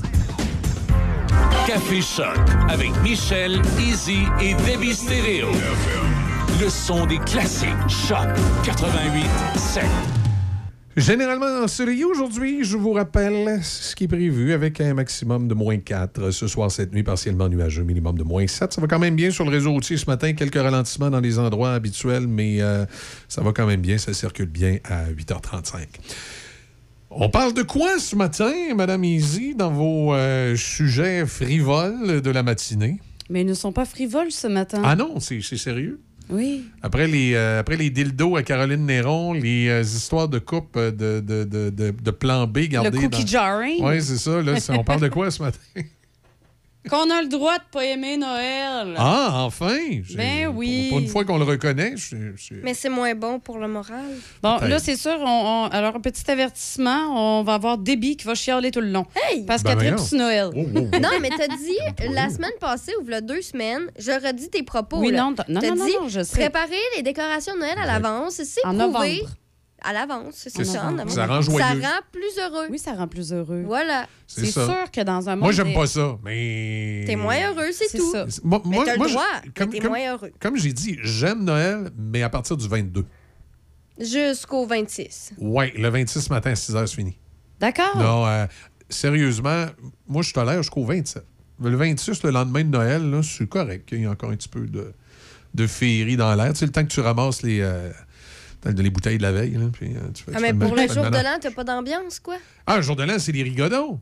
Café 1.66 2.00
Choc 2.00 2.38
avec 2.68 2.90
Michel, 3.02 3.60
Easy 3.78 4.22
et 4.40 4.54
Debbie 4.54 4.94
Stereo. 4.94 5.48
Le 6.60 6.68
son 6.68 7.06
des 7.06 7.18
classiques. 7.18 7.68
Choc 7.88 8.26
88 8.64 9.24
7. 9.56 9.84
Généralement 10.98 11.62
ensoleillé 11.62 12.04
aujourd'hui, 12.04 12.64
je 12.64 12.76
vous 12.76 12.92
rappelle 12.92 13.60
ce 13.62 13.94
qui 13.94 14.04
est 14.04 14.08
prévu 14.08 14.52
avec 14.52 14.80
un 14.80 14.94
maximum 14.94 15.46
de 15.46 15.54
moins 15.54 15.78
4. 15.78 16.32
Ce 16.32 16.48
soir, 16.48 16.72
cette 16.72 16.92
nuit, 16.92 17.04
partiellement 17.04 17.48
nuageux, 17.48 17.84
minimum 17.84 18.18
de 18.18 18.24
moins 18.24 18.48
7. 18.48 18.72
Ça 18.72 18.80
va 18.80 18.88
quand 18.88 18.98
même 18.98 19.14
bien 19.14 19.30
sur 19.30 19.44
le 19.44 19.50
réseau 19.50 19.70
routier 19.70 19.96
ce 19.96 20.06
matin. 20.06 20.32
Quelques 20.32 20.56
ralentissements 20.56 21.08
dans 21.08 21.20
les 21.20 21.38
endroits 21.38 21.74
habituels, 21.74 22.26
mais 22.26 22.60
euh, 22.60 22.84
ça 23.28 23.42
va 23.42 23.52
quand 23.52 23.66
même 23.66 23.80
bien. 23.80 23.96
Ça 23.96 24.12
circule 24.12 24.48
bien 24.48 24.78
à 24.82 25.04
8h35. 25.12 25.86
On 27.10 27.30
parle 27.30 27.54
de 27.54 27.62
quoi 27.62 28.00
ce 28.00 28.16
matin, 28.16 28.52
Madame 28.74 29.04
Easy, 29.04 29.54
dans 29.54 29.70
vos 29.70 30.14
euh, 30.14 30.56
sujets 30.56 31.24
frivoles 31.26 32.22
de 32.22 32.30
la 32.30 32.42
matinée? 32.42 32.98
Mais 33.30 33.42
ils 33.42 33.46
ne 33.46 33.54
sont 33.54 33.72
pas 33.72 33.84
frivoles 33.84 34.32
ce 34.32 34.48
matin. 34.48 34.82
Ah 34.84 34.96
non, 34.96 35.20
c'est 35.20 35.40
c'est 35.42 35.58
sérieux? 35.58 36.00
Oui. 36.30 36.64
Après 36.82 37.06
les, 37.06 37.34
euh, 37.34 37.60
après 37.60 37.76
les 37.76 37.90
dildos 37.90 38.36
à 38.36 38.42
Caroline 38.42 38.84
Néron, 38.84 39.32
les 39.32 39.68
euh, 39.68 39.80
histoires 39.82 40.28
de 40.28 40.38
coupe 40.38 40.76
euh, 40.76 40.90
de, 40.90 41.20
de, 41.20 41.44
de, 41.44 41.70
de, 41.70 41.90
de 41.90 42.10
plan 42.10 42.46
B 42.46 42.60
gardées. 42.60 42.90
Le 42.90 43.08
cookie 43.08 43.26
jarring. 43.26 43.82
Oui, 43.82 44.02
c'est 44.02 44.18
ça. 44.18 44.42
Là, 44.42 44.54
on 44.70 44.84
parle 44.84 45.00
de 45.00 45.08
quoi 45.08 45.30
ce 45.30 45.42
matin? 45.42 45.58
Qu'on 46.88 47.10
a 47.10 47.20
le 47.20 47.28
droit 47.28 47.58
de 47.58 47.64
pas 47.70 47.84
aimer 47.84 48.16
Noël. 48.16 48.94
Ah, 48.96 49.42
enfin! 49.44 49.76
Ben 50.16 50.46
oui. 50.46 50.86
Pour, 50.88 50.96
pour 50.96 50.98
une 51.00 51.08
fois 51.08 51.24
qu'on 51.24 51.36
le 51.36 51.44
reconnaît, 51.44 51.94
Mais 52.62 52.72
c'est 52.72 52.88
moins 52.88 53.14
bon 53.14 53.40
pour 53.40 53.58
le 53.58 53.68
moral. 53.68 54.04
Bon, 54.42 54.56
Peut-être. 54.58 54.70
là, 54.70 54.78
c'est 54.78 54.96
sûr. 54.96 55.16
On, 55.20 55.64
on- 55.64 55.68
alors, 55.68 55.96
un 55.96 56.00
petit 56.00 56.30
avertissement. 56.30 57.38
On 57.40 57.42
va 57.42 57.54
avoir 57.54 57.76
Déby 57.78 58.16
qui 58.16 58.26
va 58.26 58.34
chialer 58.34 58.70
tout 58.70 58.80
le 58.80 58.90
long. 58.90 59.04
Hey! 59.30 59.44
Parce 59.44 59.62
Ben 59.62 59.70
qu'elle 59.70 59.78
voyons. 59.80 59.96
tripe 59.96 60.08
sur 60.08 60.18
Noël. 60.18 60.50
Non, 60.54 61.10
mais 61.20 61.30
t'as 61.36 61.48
dit 61.48 62.12
la 62.14 62.30
semaine 62.30 62.52
passée 62.60 62.92
ou 63.00 63.04
deux 63.22 63.42
semaines, 63.42 63.90
je 63.98 64.12
redis 64.12 64.48
tes 64.48 64.62
propos. 64.62 64.98
Oui, 64.98 65.10
là. 65.10 65.22
non, 65.24 65.34
t'as- 65.34 65.44
non, 65.48 65.60
T'as 65.60 65.70
non, 65.70 65.76
non, 65.76 65.84
dit 65.84 65.92
non, 66.00 66.08
je 66.08 66.22
sais. 66.22 66.38
préparer 66.38 66.76
les 66.96 67.02
décorations 67.02 67.54
de 67.54 67.60
Noël 67.60 67.78
à 67.82 67.86
l'avance, 67.86 68.40
c'est 68.44 68.64
En 68.64 68.68
prouvé. 68.70 68.78
novembre. 68.86 69.30
À 69.82 69.92
l'avance, 69.92 70.34
c'est 70.34 70.50
C'est 70.50 70.64
ça. 70.64 70.72
ça. 70.72 70.86
en 70.86 70.98
avant. 70.98 71.08
Ça 71.10 71.26
rend 71.26 71.40
joyeux. 71.40 71.60
Ça 71.80 71.88
rend 71.88 72.00
plus 72.10 72.38
heureux. 72.42 72.66
Oui, 72.70 72.78
ça 72.78 72.92
rend 72.94 73.06
plus 73.06 73.32
heureux. 73.32 73.62
Voilà. 73.64 74.06
C'est 74.26 74.46
C'est 74.46 74.52
sûr 74.64 74.90
que 74.92 75.02
dans 75.02 75.28
un 75.28 75.36
monde. 75.36 75.44
Moi, 75.44 75.52
j'aime 75.52 75.72
pas 75.72 75.86
ça, 75.86 76.18
mais. 76.24 77.04
T'es 77.06 77.14
moins 77.16 77.36
heureux, 77.48 77.70
c'est 77.72 77.88
C'est 77.88 77.98
tout. 77.98 78.10
ça. 78.12 78.26
Moi, 78.42 78.60
Mais 78.64 78.70
moi- 78.74 78.84
le 78.84 78.98
moi, 78.98 79.24
mais 79.44 79.50
t'es 79.66 79.78
comme- 79.78 79.88
moins 79.90 80.12
heureux. 80.12 80.32
Comme 80.40 80.56
j'ai 80.56 80.72
dit, 80.72 80.98
j'aime 81.02 81.44
Noël, 81.44 81.90
mais 81.96 82.22
à 82.22 82.28
partir 82.28 82.56
du 82.56 82.66
22. 82.66 83.04
Jusqu'au 84.00 84.66
26. 84.66 85.32
Ouais, 85.38 85.72
le 85.76 85.88
26 85.88 86.30
matin 86.30 86.50
à 86.52 86.54
6 86.56 86.72
h, 86.72 86.86
c'est 86.86 86.94
fini. 86.96 87.16
D'accord. 87.58 87.96
Non, 87.96 88.26
euh, 88.26 88.46
sérieusement, 88.88 89.66
moi, 90.06 90.22
je 90.22 90.32
tolère 90.32 90.58
jusqu'au 90.62 90.84
27. 90.84 91.24
Le 91.60 91.76
26, 91.76 92.22
le 92.22 92.30
lendemain 92.30 92.62
de 92.62 92.68
Noël, 92.70 93.10
là, 93.10 93.20
c'est 93.22 93.48
correct. 93.48 93.88
Il 93.92 94.02
y 94.02 94.06
a 94.06 94.10
encore 94.10 94.30
un 94.30 94.36
petit 94.36 94.48
peu 94.48 94.60
de, 94.66 94.92
de 95.54 95.66
féerie 95.66 96.16
dans 96.16 96.32
l'air. 96.36 96.52
Tu 96.52 96.60
sais, 96.60 96.66
le 96.66 96.72
temps 96.72 96.82
que 96.84 96.88
tu 96.92 97.00
ramasses 97.00 97.42
les, 97.42 97.60
euh, 97.60 97.90
les 98.76 98.90
bouteilles 98.90 99.18
de 99.18 99.22
la 99.22 99.32
veille. 99.32 99.52
Là, 99.52 99.66
puis, 99.72 99.88
euh, 99.96 100.00
tu 100.14 100.24
fais- 100.24 100.32
Ah, 100.34 100.38
tu 100.38 100.42
mais 100.42 100.52
pour 100.54 100.74
le 100.76 100.86
jour 100.88 101.04
de 101.04 101.16
l'an, 101.16 101.38
t'as 101.40 101.50
pas 101.50 101.64
d'ambiance, 101.64 102.20
quoi? 102.20 102.36
Ah, 102.66 102.76
le 102.76 102.82
jour 102.82 102.96
de 102.96 103.02
l'an, 103.04 103.18
c'est 103.18 103.32
les 103.32 103.42
rigodons. 103.42 104.00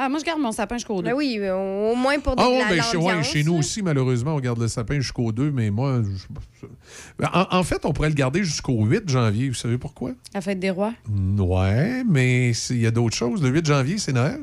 Ah, 0.00 0.08
moi, 0.08 0.20
je 0.20 0.24
garde 0.24 0.40
mon 0.40 0.52
sapin 0.52 0.76
jusqu'au 0.76 1.02
deux. 1.02 1.08
Ben 1.10 1.14
oui, 1.16 1.40
au 1.50 1.96
moins 1.96 2.20
pour 2.20 2.36
de 2.36 2.40
Ah, 2.40 2.48
ouais, 2.48 2.58
la 2.60 2.68
ben, 2.68 2.82
chez, 2.82 2.96
ouais, 2.96 3.22
chez 3.24 3.42
nous 3.42 3.54
aussi, 3.56 3.82
malheureusement, 3.82 4.36
on 4.36 4.38
garde 4.38 4.60
le 4.60 4.68
sapin 4.68 4.94
jusqu'au 5.00 5.32
2, 5.32 5.50
mais 5.50 5.70
moi. 5.70 6.02
je- 6.60 7.26
En, 7.26 7.46
en 7.58 7.62
fait, 7.64 7.84
on 7.84 7.92
pourrait 7.92 8.10
le 8.10 8.14
garder 8.14 8.44
jusqu'au 8.44 8.84
8 8.84 9.08
janvier. 9.10 9.48
Vous 9.48 9.56
savez 9.56 9.76
pourquoi? 9.76 10.12
La 10.34 10.40
fête 10.40 10.60
des 10.60 10.70
rois. 10.70 10.94
Ouais, 11.36 12.04
mais 12.08 12.52
il 12.70 12.78
y 12.78 12.86
a 12.86 12.92
d'autres 12.92 13.16
choses. 13.16 13.42
Le 13.42 13.48
8 13.48 13.66
janvier, 13.66 13.98
c'est 13.98 14.12
Noël. 14.12 14.42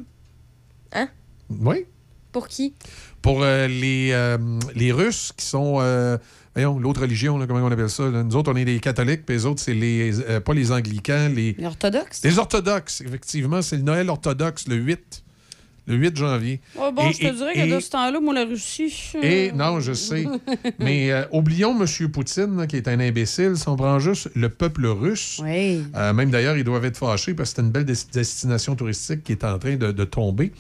Hein? 0.92 1.08
Oui. 1.50 1.86
Pour 2.34 2.50
qui? 2.50 2.74
Pour 3.22 3.42
euh, 3.44 3.68
les, 3.68 4.10
euh, 4.12 4.38
les 4.76 4.92
Russes 4.92 5.32
qui 5.38 5.46
sont. 5.46 5.78
euh, 5.80 6.18
voyons, 6.56 6.80
l'autre 6.80 7.02
religion, 7.02 7.38
là, 7.38 7.46
comment 7.48 7.60
on 7.62 7.72
appelle 7.72 7.90
ça? 7.90 8.10
là? 8.10 8.24
Nous 8.24 8.36
autres, 8.36 8.52
on 8.52 8.56
est 8.56 8.66
des 8.66 8.80
catholiques, 8.80 9.26
puis 9.26 9.36
les 9.36 9.46
autres, 9.46 9.62
c'est 9.62 9.74
les. 9.74 10.20
euh, 10.22 10.40
pas 10.40 10.54
les 10.54 10.72
anglicans, 10.72 11.30
les. 11.34 11.54
Les 11.58 11.66
orthodoxes? 11.66 12.22
Les 12.24 12.40
orthodoxes, 12.40 13.02
effectivement. 13.02 13.62
C'est 13.62 13.78
le 13.78 13.84
Noël 13.84 14.10
orthodoxe, 14.10 14.68
le 14.68 14.76
8. 14.76 15.22
Le 15.88 15.94
8 15.98 16.18
janvier. 16.18 16.62
Oh, 16.80 16.90
bon, 16.92 17.08
Et- 17.08 17.14
je 17.14 17.20
te 17.20 17.26
et- 17.28 17.32
dirais 17.32 17.52
et- 17.54 17.70
que 17.70 17.76
de 17.76 17.80
ce 17.80 17.92
temps-là, 17.92 18.20
moi, 18.20 18.34
la 18.34 18.46
Russie. 18.46 18.92
euh, 19.18 19.20
Et 19.22 19.52
non, 19.52 19.80
je 19.82 19.94
sais. 19.94 20.26
Mais 20.80 21.12
euh, 21.12 21.26
oublions 21.32 21.80
M. 21.80 22.10
Poutine, 22.10 22.58
là, 22.58 22.66
qui 22.66 22.78
est 22.78 22.88
un 22.88 23.00
imbécile. 23.00 23.56
Si 23.56 23.68
on 23.70 23.76
prend 23.76 24.00
juste 24.00 24.32
le 24.34 24.50
peuple 24.50 24.88
russe, 24.88 25.40
Oui. 25.44 25.84
euh, 25.96 26.12
même 26.12 26.32
d'ailleurs, 26.32 26.58
ils 26.58 26.64
doivent 26.64 26.86
être 26.86 26.98
fâchés 26.98 27.36
parce 27.36 27.52
que 27.52 27.58
c'est 27.58 27.62
une 27.62 27.70
belle 27.70 27.86
des- 27.86 27.94
destination 28.12 28.76
touristique 28.76 29.24
qui 29.24 29.34
est 29.34 29.44
en 29.44 29.60
train 29.60 29.76
de, 29.76 29.92
de 29.92 30.04
tomber. 30.06 30.54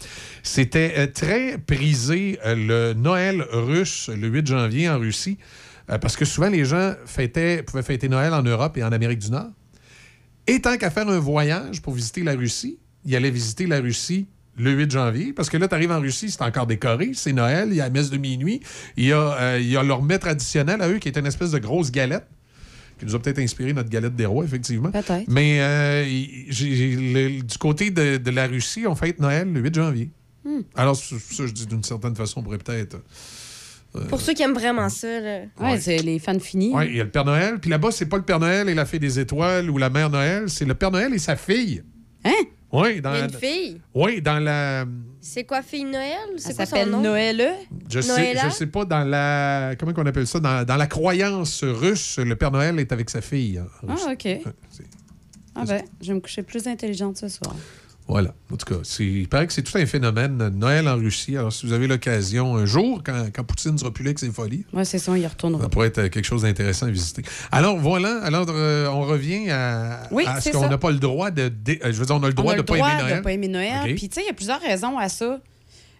C'était 0.43 0.93
euh, 0.97 1.07
très 1.07 1.57
prisé 1.57 2.37
euh, 2.45 2.53
le 2.93 2.93
Noël 2.93 3.43
russe 3.51 4.11
le 4.15 4.27
8 4.27 4.45
janvier 4.45 4.89
en 4.89 4.99
Russie 4.99 5.39
euh, 5.89 5.97
parce 5.97 6.15
que 6.15 6.25
souvent 6.25 6.49
les 6.49 6.65
gens 6.65 6.93
fêtaient, 7.05 7.63
pouvaient 7.63 7.83
fêter 7.83 8.09
Noël 8.09 8.33
en 8.33 8.43
Europe 8.43 8.77
et 8.77 8.83
en 8.83 8.91
Amérique 8.91 9.19
du 9.19 9.31
Nord. 9.31 9.49
Et 10.47 10.61
tant 10.61 10.77
qu'à 10.77 10.89
faire 10.91 11.07
un 11.09 11.19
voyage 11.19 11.81
pour 11.81 11.93
visiter 11.93 12.23
la 12.23 12.33
Russie, 12.35 12.77
ils 13.05 13.15
allaient 13.15 13.31
visiter 13.31 13.65
la 13.67 13.79
Russie 13.79 14.27
le 14.57 14.71
8 14.71 14.89
janvier, 14.91 15.33
parce 15.33 15.49
que 15.49 15.57
là, 15.57 15.67
tu 15.67 15.75
arrives 15.75 15.91
en 15.91 15.99
Russie, 15.99 16.31
c'est 16.31 16.41
encore 16.41 16.65
décoré, 16.65 17.11
c'est 17.13 17.33
Noël, 17.33 17.67
il 17.71 17.75
y 17.75 17.81
a 17.81 17.85
la 17.85 17.89
messe 17.89 18.09
de 18.09 18.17
minuit, 18.17 18.61
il 18.95 19.05
y 19.07 19.11
a, 19.11 19.19
euh, 19.37 19.59
il 19.59 19.67
y 19.69 19.75
a 19.75 19.83
leur 19.83 20.01
mets 20.01 20.17
traditionnel 20.17 20.81
à 20.81 20.87
eux 20.87 20.97
qui 20.97 21.09
est 21.09 21.17
une 21.17 21.25
espèce 21.25 21.51
de 21.51 21.59
grosse 21.59 21.91
galette 21.91 22.25
qui 22.97 23.05
nous 23.05 23.13
a 23.15 23.21
peut-être 23.21 23.39
inspiré 23.39 23.73
notre 23.73 23.89
galette 23.89 24.15
des 24.15 24.25
rois, 24.25 24.45
effectivement. 24.45 24.91
Peut-être. 24.91 25.25
Mais 25.27 25.57
euh, 25.59 26.05
le- 26.05 27.41
du 27.41 27.57
côté 27.57 27.91
de, 27.91 28.15
de 28.15 28.31
la 28.31 28.47
Russie, 28.47 28.85
on 28.87 28.95
fête 28.95 29.19
Noël 29.19 29.51
le 29.51 29.59
8 29.59 29.75
janvier. 29.75 30.09
Hmm. 30.45 30.61
Alors, 30.75 30.95
ça, 30.95 31.15
je 31.45 31.51
dis 31.51 31.65
d'une 31.65 31.83
certaine 31.83 32.15
façon, 32.15 32.39
on 32.39 32.43
pourrait 32.43 32.57
peut-être... 32.57 32.97
euh, 33.95 34.05
Pour 34.07 34.21
ceux 34.21 34.33
qui 34.33 34.43
aiment 34.43 34.53
vraiment 34.53 34.89
ça, 34.89 35.19
là. 35.19 35.39
Ouais, 35.59 35.79
c'est 35.79 35.97
les 35.97 36.19
fans 36.19 36.39
finis. 36.39 36.71
Oui, 36.73 36.85
il 36.89 36.95
y 36.97 37.01
a 37.01 37.03
le 37.03 37.09
Père 37.09 37.25
Noël. 37.25 37.59
Puis 37.59 37.69
là-bas, 37.69 37.91
c'est 37.91 38.05
pas 38.07 38.17
le 38.17 38.23
Père 38.23 38.39
Noël 38.39 38.67
et 38.69 38.73
la 38.73 38.85
Fée 38.85 38.99
des 38.99 39.19
Étoiles 39.19 39.69
ou 39.69 39.77
la 39.77 39.89
Mère 39.89 40.09
Noël, 40.09 40.49
c'est 40.49 40.65
le 40.65 40.73
Père 40.75 40.91
Noël 40.91 41.13
et 41.13 41.19
sa 41.19 41.35
fille. 41.35 41.83
Hein? 42.23 42.31
Oui, 42.71 42.99
dans, 42.99 43.13
Il 43.13 43.19
y 43.19 43.21
a 43.21 43.25
une 43.25 43.31
fille? 43.31 43.81
oui, 43.93 44.21
dans 44.21 44.39
la. 44.39 44.85
C'est 45.21 45.43
quoi, 45.45 45.61
fille 45.61 45.85
Noël? 45.85 46.17
C'est 46.37 46.55
quoi 46.55 46.65
son 46.65 46.75
s'appelle 46.75 46.89
nom? 46.91 47.01
Noël. 47.01 47.53
Je 47.89 48.01
sais, 48.01 48.35
je 48.35 48.49
sais 48.49 48.65
pas, 48.67 48.83
dans 48.85 49.03
la. 49.03 49.75
Comment 49.79 49.93
on 49.95 50.05
appelle 50.05 50.27
ça? 50.27 50.39
Dans, 50.39 50.65
dans 50.65 50.75
la 50.75 50.87
croyance 50.87 51.63
russe, 51.63 52.19
le 52.19 52.35
Père 52.35 52.51
Noël 52.51 52.77
est 52.79 52.91
avec 52.91 53.09
sa 53.09 53.21
fille. 53.21 53.59
en 53.59 53.65
Ah. 53.87 54.11
OK. 54.11 54.25
Ouais, 54.25 54.43
Ah 55.55 55.63
ben, 55.65 55.81
je 56.01 56.07
vais 56.07 56.13
me 56.15 56.19
coucher 56.19 56.43
plus 56.43 56.67
intelligente 56.67 57.17
ce 57.17 57.29
soir. 57.29 57.55
Voilà. 58.07 58.35
En 58.53 58.57
tout 58.57 58.65
cas, 58.71 58.79
c'est- 58.83 59.03
il 59.03 59.27
paraît 59.27 59.47
que 59.47 59.53
c'est 59.53 59.63
tout 59.63 59.75
un 59.79 59.85
phénomène. 59.87 60.39
euh, 60.39 60.49
Noël 60.51 60.87
en 60.87 60.95
Russie. 60.95 61.35
Alors, 61.37 61.51
si 61.51 61.65
vous 61.65 61.73
avez 61.73 61.87
l'occasion 61.87 62.55
un 62.55 62.65
jour, 62.65 63.01
quand, 63.03 63.29
quand 63.33 63.43
Poutine 63.43 63.71
ne 63.71 63.77
sera 63.77 63.91
plus 63.91 64.03
là 64.03 64.09
avec 64.09 64.19
ses 64.19 64.29
folies, 64.31 64.63
Ouais, 64.73 64.85
c'est 64.85 64.99
ça, 64.99 65.11
on 65.11 65.15
y 65.15 65.25
retournera. 65.25 65.63
ça 65.63 65.69
pourrait 65.69 65.87
être 65.87 65.97
euh, 65.97 66.09
quelque 66.09 66.25
chose 66.25 66.43
d'intéressant 66.43 66.85
à 66.85 66.91
visiter. 66.91 67.23
Alors, 67.51 67.77
voilà. 67.79 68.21
Alors, 68.23 68.45
euh, 68.49 68.87
on 68.89 69.01
revient 69.01 69.49
à, 69.49 70.01
Oui, 70.11 70.23
à 70.27 70.35
ce 70.35 70.41
c'est 70.43 70.51
qu'on 70.51 70.69
n'a 70.69 70.77
pas 70.77 70.91
le 70.91 70.99
droit 70.99 71.31
de. 71.31 71.47
dé- 71.49 71.79
je 71.83 71.91
veux 71.93 72.05
dire, 72.05 72.15
on 72.15 72.21
a 72.23 72.27
le 72.27 72.33
On 72.37 72.41
droit 72.41 72.51
a 72.53 72.55
de 72.55 72.61
ne 72.61 72.63
pas 72.63 72.77
aimer 72.77 73.01
Noël. 73.01 73.17
de 73.17 73.23
pas 73.23 73.31
aimer 73.31 73.47
Noël. 73.47 73.95
Puis, 73.95 74.07
tu 74.09 74.13
sais, 74.15 74.21
il 74.21 74.27
y 74.27 74.29
a 74.29 74.33
plusieurs 74.33 74.61
raisons 74.61 74.97
à 74.99 75.09
ça. 75.09 75.39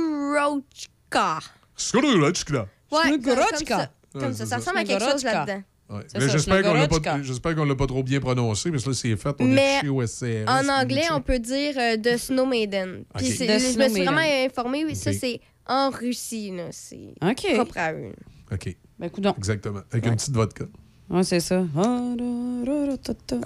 Snugurochka. 0.10 1.40
Skrulotchka. 1.76 2.68
Ouais, 2.92 3.20
comme 3.20 3.24
ça. 3.24 3.90
Ouais, 4.16 4.22
ça, 4.22 4.34
c'est 4.34 4.38
ça 4.38 4.46
ça. 4.46 4.56
ressemble 4.58 4.78
à 4.80 4.84
quelque 4.84 5.04
chose 5.12 5.24
là-dedans. 5.24 5.62
Ouais. 5.90 6.02
Ça, 6.08 6.20
J'espère 6.20 6.62
qu'on 6.64 6.74
l'a 6.74 6.88
pas, 6.88 7.22
j'espère 7.24 7.56
qu'on 7.56 7.66
l'a 7.66 7.76
pas 7.76 7.88
trop 7.88 8.04
bien 8.04 8.20
prononcé, 8.20 8.70
parce 8.70 8.84
que 8.84 8.90
là, 8.90 8.96
c'est 8.96 9.16
fait. 9.16 9.36
On 9.40 9.46
Mais 9.46 9.78
est 9.78 9.82
chez 9.82 9.90
OSCRS. 9.90 10.46
En 10.48 10.68
anglais, 10.70 11.06
on 11.12 11.22
peut 11.22 11.40
dire 11.40 11.74
euh, 11.78 11.98
The 11.98 12.16
Snow 12.18 12.46
Maiden. 12.46 13.06
Puis 13.16 13.28
Ok. 13.28 13.34
c'est- 13.38 13.48
The 13.48 13.54
je 13.60 13.66
Snow 13.74 13.84
me 13.84 13.90
suis 13.90 13.94
Maiden. 14.00 14.14
vraiment 14.14 14.46
informée. 14.46 14.86
Oui, 14.86 14.96
ça, 14.96 15.10
Ok. 15.12 15.18
c'est 15.20 15.40
en 15.68 15.90
Russie. 15.90 16.52
là. 16.56 16.68
C'est 16.72 17.14
OK. 17.24 17.54
propre 17.56 17.78
à 17.78 17.94
eux. 17.94 18.14
OK, 18.52 18.76
Ben, 19.00 19.10
coudonc. 19.10 19.34
exactement. 19.38 19.82
Avec 19.92 20.06
une 20.06 20.16
petite 20.16 20.34
vodka. 20.36 20.66
Ouais, 21.11 21.23
c'est 21.23 21.41
ça. 21.41 21.65
On 21.77 22.17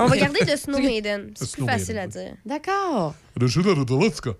va 0.06 0.16
garder 0.16 0.40
The 0.40 0.56
Snow 0.56 0.78
Maiden. 0.78 1.32
The 1.34 1.38
C'est 1.38 1.50
plus 1.52 1.56
Snow 1.62 1.66
facile 1.66 1.94
Maiden, 1.97 2.05
à 2.05 2.06
dire. 2.24 2.34
D'accord. 2.47 3.14
The 3.38 3.44
vodka. 3.44 4.30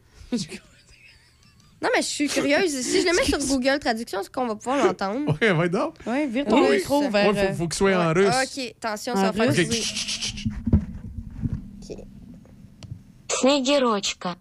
Non, 1.81 1.91
mais 1.95 2.03
je 2.03 2.07
suis 2.09 2.29
curieuse. 2.29 2.73
Si 2.81 3.03
je 3.03 3.07
le 3.07 3.15
mets 3.17 3.25
sur 3.25 3.39
Google 3.39 3.79
Traduction, 3.79 4.21
est-ce 4.21 4.31
qu'on 4.31 4.47
va 4.49 4.57
pouvoir 4.57 4.85
l'entendre? 4.85 5.31
OK, 5.31 5.41
va 5.43 5.67
être 5.67 5.73
donc. 5.73 5.95
Oui, 6.07 6.27
vire 6.27 6.45
ton 6.47 6.69
Oui. 6.69 6.77
micro 6.77 7.03
Ouais, 7.03 7.09
vers... 7.11 7.33
Ouais, 7.35 7.49
faut, 7.49 7.55
faut 7.55 7.69
qu'il 7.69 7.75
soit 7.75 7.95
en 7.97 8.13
Ouais. 8.15 8.25
russe. 8.27 8.35
OK, 8.59 8.75
attention, 8.83 9.13
En 9.13 9.17
ça 9.17 9.31
va 9.31 9.33
faire 9.33 9.49
russe. 9.49 9.57
du 9.57 9.63
OK. 9.63 9.69
bruit. 9.69 10.45
Снегирочка. 13.41 14.37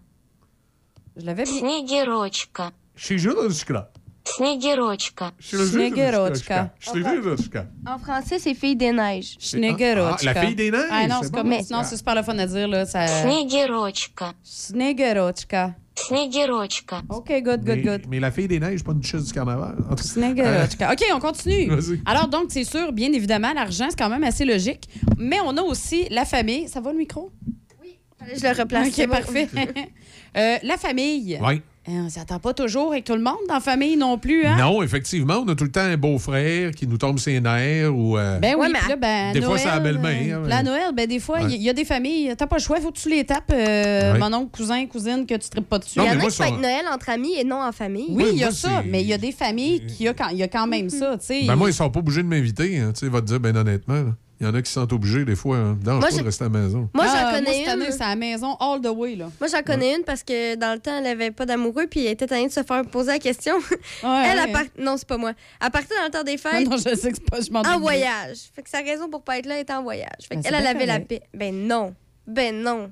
Je 1.16 1.24
l'avais 1.26 1.44
bien. 1.44 1.52
Снегирочка. 1.58 2.72
Chez 2.96 3.18
Jodotchka. 3.18 3.90
Снегирочка. 4.32 5.32
Snegorochka. 5.40 6.70
Snegorochka. 6.80 7.66
En 7.86 7.98
français, 7.98 8.38
c'est 8.38 8.54
Fille 8.54 8.76
des 8.76 8.92
neiges. 8.92 9.36
Snegorochka. 9.38 10.16
Ah, 10.30 10.34
la 10.34 10.34
fille 10.46 10.54
des 10.54 10.70
neiges, 10.70 10.82
Ah 10.90 11.06
non, 11.08 11.16
c'est 11.20 11.24
c'est 11.26 11.32
bon. 11.32 11.38
comme... 11.38 11.48
Mais- 11.48 11.62
Non, 11.70 11.82
c'est 11.84 11.96
super 11.96 12.14
le 12.14 12.22
fun 12.22 12.38
à 12.38 12.46
dire, 12.46 12.68
là. 12.68 12.84
Ça... 12.86 13.06
Снегирочка. 13.06 14.34
Snegorochka. 14.42 15.74
Снегирочка. 15.96 17.02
OK, 17.08 17.28
good, 17.42 17.64
good, 17.64 17.76
Mais, 17.76 17.82
good. 17.82 18.02
mais 18.08 18.20
la 18.20 18.30
fille 18.30 18.46
des 18.48 18.60
neiges, 18.60 18.84
pas 18.84 18.92
une 18.92 19.00
duchesse 19.00 19.24
du 19.24 19.32
carnaval. 19.32 19.76
En 19.90 19.90
tout 19.90 19.96
cas, 19.96 20.02
Snegorochka. 20.02 20.92
OK, 20.92 21.04
on 21.14 21.18
continue. 21.20 21.68
Vas-y. 21.68 22.00
Alors, 22.06 22.28
donc, 22.28 22.46
c'est 22.50 22.64
sûr, 22.64 22.92
bien 22.92 23.12
évidemment, 23.12 23.52
l'argent, 23.52 23.86
c'est 23.90 23.98
quand 23.98 24.08
même 24.10 24.24
assez 24.24 24.44
logique. 24.44 24.88
Mais 25.16 25.38
on 25.44 25.56
a 25.56 25.62
aussi 25.62 26.06
la 26.10 26.24
famille. 26.24 26.68
Ça 26.68 26.80
va, 26.80 26.92
le 26.92 26.98
micro? 26.98 27.32
Je 28.34 28.42
le 28.42 28.50
replace. 28.60 28.90
c'est 28.92 29.04
OK, 29.04 29.08
bon. 29.08 29.14
parfait. 29.16 29.48
Euh, 30.36 30.58
la 30.62 30.76
famille. 30.76 31.38
Oui. 31.42 31.62
Euh, 31.89 32.03
on 32.05 32.09
s'attend 32.09 32.39
pas 32.39 32.53
toujours 32.53 32.93
avec 32.93 33.03
tout 33.03 33.13
le 33.13 33.21
monde 33.21 33.35
dans 33.49 33.55
la 33.55 33.59
famille 33.59 33.97
non 33.97 34.17
plus, 34.17 34.45
hein? 34.45 34.55
Non, 34.57 34.81
effectivement, 34.83 35.43
on 35.45 35.49
a 35.49 35.55
tout 35.55 35.65
le 35.65 35.71
temps 35.71 35.81
un 35.81 35.97
beau-frère 35.97 36.71
qui 36.71 36.87
nous 36.87 36.97
tombe 36.97 37.19
ses 37.19 37.41
nerfs 37.41 37.93
ou. 37.93 38.17
euh, 38.17 38.39
Ben 38.39 38.55
oui, 38.57 38.67
Ouais, 38.67 38.69
mais 38.71 38.87
là, 38.87 38.95
ben, 38.95 39.33
Des 39.33 39.41
fois, 39.41 39.57
c'est 39.57 39.67
la 39.67 39.81
belle-main, 39.81 40.29
euh, 40.29 40.43
hein, 40.45 40.47
La 40.47 40.63
Noël, 40.63 40.91
ben 40.95 41.05
des 41.07 41.19
fois, 41.19 41.41
il 41.41 41.47
Ouais. 41.47 41.53
y, 41.55 41.63
y 41.63 41.69
a 41.69 41.73
des 41.73 41.83
familles, 41.83 42.33
t'as 42.37 42.47
pas 42.47 42.55
le 42.55 42.61
choix, 42.61 42.79
faut 42.79 42.91
que 42.91 42.97
tu 42.99 43.09
les 43.09 43.25
tapes, 43.25 43.51
euh, 43.51 44.13
Ouais. 44.13 44.19
mon 44.19 44.31
oncle, 44.33 44.51
cousin, 44.55 44.85
cousine, 44.85 45.25
que 45.25 45.35
tu 45.35 45.49
tripes 45.49 45.67
pas 45.67 45.79
dessus. 45.79 45.99
Il 45.99 46.05
y 46.05 46.09
en 46.09 46.19
a 46.21 46.23
qui 46.25 46.31
ça- 46.31 46.45
fêtent 46.45 46.61
Noël 46.61 46.85
entre 46.89 47.09
amis 47.09 47.33
et 47.37 47.43
non 47.43 47.61
en 47.61 47.73
famille. 47.73 48.07
Oui, 48.11 48.27
il 48.31 48.37
y 48.37 48.43
a 48.43 48.47
moi, 48.47 48.55
ça, 48.55 48.81
mais 48.87 49.01
il 49.01 49.07
y 49.07 49.13
a 49.13 49.17
des 49.17 49.33
familles 49.33 49.85
qui 49.85 50.07
a 50.07 50.13
quand, 50.13 50.29
il 50.29 50.37
y 50.37 50.43
a 50.43 50.47
quand 50.47 50.67
même 50.67 50.89
ça, 50.89 51.17
tu 51.17 51.25
sais. 51.25 51.41
Ben 51.45 51.57
moi, 51.57 51.69
ils 51.69 51.73
sont 51.73 51.89
pas 51.89 51.99
obligés 51.99 52.23
de 52.23 52.27
m'inviter. 52.29 52.79
Hein, 52.79 52.91
tu 52.93 53.01
sais, 53.01 53.09
va 53.11 53.19
te 53.19 53.25
dire, 53.25 53.41
ben 53.41 53.57
honnêtement, 53.57 53.95
là. 53.95 54.15
Il 54.43 54.47
y 54.47 54.49
en 54.49 54.53
a 54.55 54.61
qui 54.61 54.71
sont 54.71 54.93
obligés 54.93 55.23
des 55.25 55.35
fois. 55.35 55.57
Hein. 55.57 55.77
Non, 55.85 55.99
de 55.99 56.23
rester 56.23 56.43
à 56.43 56.49
la 56.49 56.59
maison. 56.59 56.89
Moi, 56.93 57.05
Ah, 57.07 57.31
j'en 57.31 57.37
connais 57.37 57.53
cette 57.59 57.67
année, 57.69 57.85
une. 57.85 57.91
c'est 57.91 58.03
à 58.03 58.09
la 58.09 58.15
maison 58.15 58.55
all 58.59 58.81
the 58.81 58.87
way, 58.87 59.15
là. 59.15 59.29
Moi, 59.39 59.49
j'en 59.49 59.61
connais 59.63 59.95
une 59.95 60.03
parce 60.03 60.23
que 60.23 60.55
dans 60.55 60.73
le 60.73 60.79
temps, 60.79 60.97
elle 60.97 61.07
avait 61.07 61.31
pas 61.31 61.45
d'amoureux 61.45 61.87
puis 61.89 62.05
elle 62.05 62.11
était 62.11 62.27
tannée 62.27 62.47
de 62.47 62.51
se 62.51 62.61
faire 62.63 62.83
poser 62.85 63.11
la 63.13 63.19
question. 63.19 63.55
Ouais, 64.03 64.23
elle, 64.27 64.37
ouais. 64.37 64.43
a 64.43 64.47
part... 64.47 64.63
non, 64.77 64.97
c'est 64.97 65.07
pas 65.07 65.17
moi. 65.17 65.31
Elle 65.63 65.71
partait 65.71 65.95
dans 65.95 66.03
le 66.05 66.09
temps 66.11 66.23
des 66.23 66.37
Ah 66.43 66.49
fêtes 66.49 66.69
non, 66.69 66.77
je 66.77 66.95
sais 66.95 67.11
que 67.11 67.17
c'est 67.17 67.29
pas, 67.29 67.39
je 67.41 67.49
m'en 67.51 67.61
en 67.61 67.79
voyage. 67.79 68.37
Fait 68.53 68.61
que 68.63 68.69
sa 68.69 68.79
raison 68.79 69.09
pour 69.09 69.23
pas 69.23 69.37
être 69.39 69.45
là 69.45 69.59
était 69.59 69.73
en 69.73 69.81
voyage. 69.83 70.09
Fait 70.27 70.35
Ben, 70.35 70.41
elle 70.45 70.55
bien 70.61 70.65
avait 70.65 70.85
la 70.85 70.99
paix. 70.99 71.21
Ben 71.33 71.55
non. 71.67 71.95
Ben 72.27 72.53
non. 72.61 72.91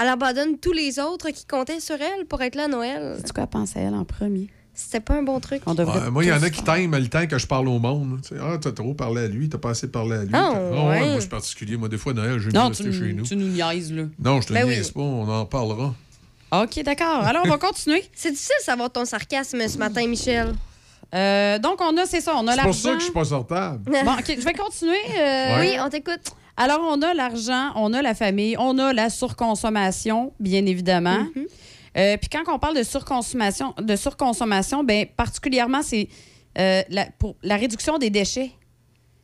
Elle 0.00 0.08
abandonne 0.08 0.58
tous 0.58 0.72
les 0.72 0.98
autres 0.98 1.30
qui 1.30 1.46
comptaient 1.46 1.80
sur 1.80 1.96
elle 2.00 2.26
pour 2.26 2.42
être 2.42 2.56
là 2.56 2.64
à 2.64 2.68
Noël. 2.68 3.16
C'est 3.24 3.32
quoi 3.32 3.46
penser 3.46 3.78
à 3.78 3.82
elle 3.82 3.94
en 3.94 4.04
premier? 4.04 4.48
C'était 4.74 5.00
pas 5.00 5.14
un 5.14 5.22
bon 5.22 5.38
truc. 5.40 5.62
On 5.66 5.74
devrait 5.74 6.00
Ouais, 6.00 6.10
moi, 6.10 6.24
il 6.24 6.28
y 6.28 6.32
en 6.32 6.42
a 6.42 6.50
qui 6.50 6.62
t'aiment 6.62 6.96
le 6.96 7.06
temps 7.08 7.26
que 7.26 7.38
je 7.38 7.46
parle 7.46 7.68
au 7.68 7.78
monde. 7.78 8.18
Tu 8.22 8.34
sais, 8.34 8.40
ah, 8.42 8.58
t'as 8.60 8.72
trop 8.72 8.92
parlé 8.94 9.22
à 9.22 9.28
lui, 9.28 9.48
t'as 9.48 9.58
pas 9.58 9.70
assez 9.70 9.88
parlé 9.88 10.16
à 10.16 10.22
lui. 10.24 10.30
Ah, 10.32 10.50
T'as- 10.52 10.60
ouais. 10.88 11.00
Moi, 11.00 11.14
je 11.14 11.20
suis 11.20 11.28
particulier. 11.28 11.76
Moi, 11.76 11.88
des 11.88 11.96
fois, 11.98 12.12
Noël, 12.12 12.38
je 12.40 12.50
vais 12.50 12.58
Non, 12.58 12.68
rester 12.68 12.92
chez 12.92 13.12
nous. 13.12 13.24
tu 13.24 13.36
nous 13.36 13.46
niaises, 13.48 13.92
là. 13.92 14.02
Non, 14.18 14.40
je 14.40 14.48
te 14.48 14.52
Ben 14.52 14.66
niaise 14.66 14.88
oui. 14.88 14.92
pas, 14.94 15.00
on 15.08 15.28
en 15.28 15.46
parlera. 15.46 15.94
OK, 16.52 16.82
d'accord. 16.84 17.22
Alors, 17.24 17.42
on 17.46 17.48
va 17.48 17.58
continuer. 17.58 18.02
C'est 18.14 18.30
difficile 18.32 18.54
de 18.60 18.64
savoir 18.64 18.90
ton 18.90 19.04
sarcasme 19.04 19.66
ce 19.68 19.78
matin, 19.78 20.06
Michel. 20.06 20.54
Euh, 21.14 21.58
donc, 21.60 21.80
on 21.80 21.96
a, 21.96 22.06
c'est 22.06 22.20
ça, 22.20 22.32
on 22.36 22.46
a 22.48 22.54
C'est 22.56 22.62
pour 22.62 22.74
ça 22.74 22.88
l'argent. 22.88 22.92
que 22.94 22.98
je 22.98 23.04
suis 23.04 23.12
pas 23.12 23.24
sortable. 23.24 23.80
Bon, 24.04 24.12
OK, 24.12 24.34
je 24.36 24.44
vais 24.44 24.52
continuer. 24.54 24.96
euh, 25.20 25.60
Oui, 25.60 25.76
on 25.80 25.88
t'écoute. 25.88 26.32
Alors, 26.56 26.80
on 26.82 27.00
a 27.02 27.14
l'argent, 27.14 27.70
on 27.76 27.92
a 27.92 28.02
la 28.02 28.14
famille, 28.14 28.56
on 28.58 28.78
a 28.78 28.92
la 28.92 29.10
surconsommation, 29.10 30.32
bien 30.40 30.66
évidemment. 30.66 31.18
Mhm. 31.36 31.44
Euh, 31.96 32.16
Puis 32.16 32.28
quand 32.28 32.42
on 32.52 32.58
parle 32.58 32.76
de 32.76 32.82
surconsommation, 32.82 33.74
de 33.80 33.96
surconsommation, 33.96 34.82
ben 34.84 35.06
particulièrement, 35.16 35.82
c'est 35.82 36.08
euh, 36.58 36.82
la, 36.88 37.06
pour 37.18 37.36
la 37.42 37.56
réduction 37.56 37.98
des 37.98 38.10
déchets. 38.10 38.50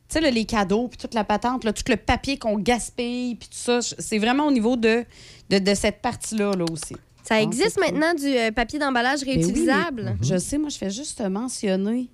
Tu 0.08 0.20
sais, 0.20 0.30
les 0.30 0.44
cadeaux, 0.44 0.88
puis 0.88 0.98
toute 0.98 1.14
la 1.14 1.22
patente, 1.24 1.62
là, 1.64 1.72
tout 1.72 1.84
le 1.88 1.96
papier 1.96 2.36
qu'on 2.38 2.58
gaspille, 2.58 3.36
puis 3.36 3.48
tout 3.48 3.56
ça, 3.56 3.80
c'est 3.80 4.18
vraiment 4.18 4.46
au 4.46 4.50
niveau 4.50 4.76
de, 4.76 5.04
de, 5.50 5.58
de 5.58 5.74
cette 5.74 6.00
partie-là 6.02 6.52
là, 6.56 6.64
aussi. 6.70 6.96
Ça 7.22 7.36
Ah, 7.36 7.42
existe 7.42 7.76
cool. 7.76 7.84
maintenant 7.84 8.14
du 8.14 8.26
euh, 8.26 8.50
papier 8.50 8.78
d'emballage 8.80 9.20
Ben 9.20 9.28
oui, 9.28 9.36
mais- 9.36 9.42
réutilisable. 9.44 10.16
Je 10.22 10.36
sais, 10.38 10.58
moi, 10.58 10.68
je 10.68 10.78
fais 10.78 10.90
juste 10.90 11.20
mentionner. 11.20 12.08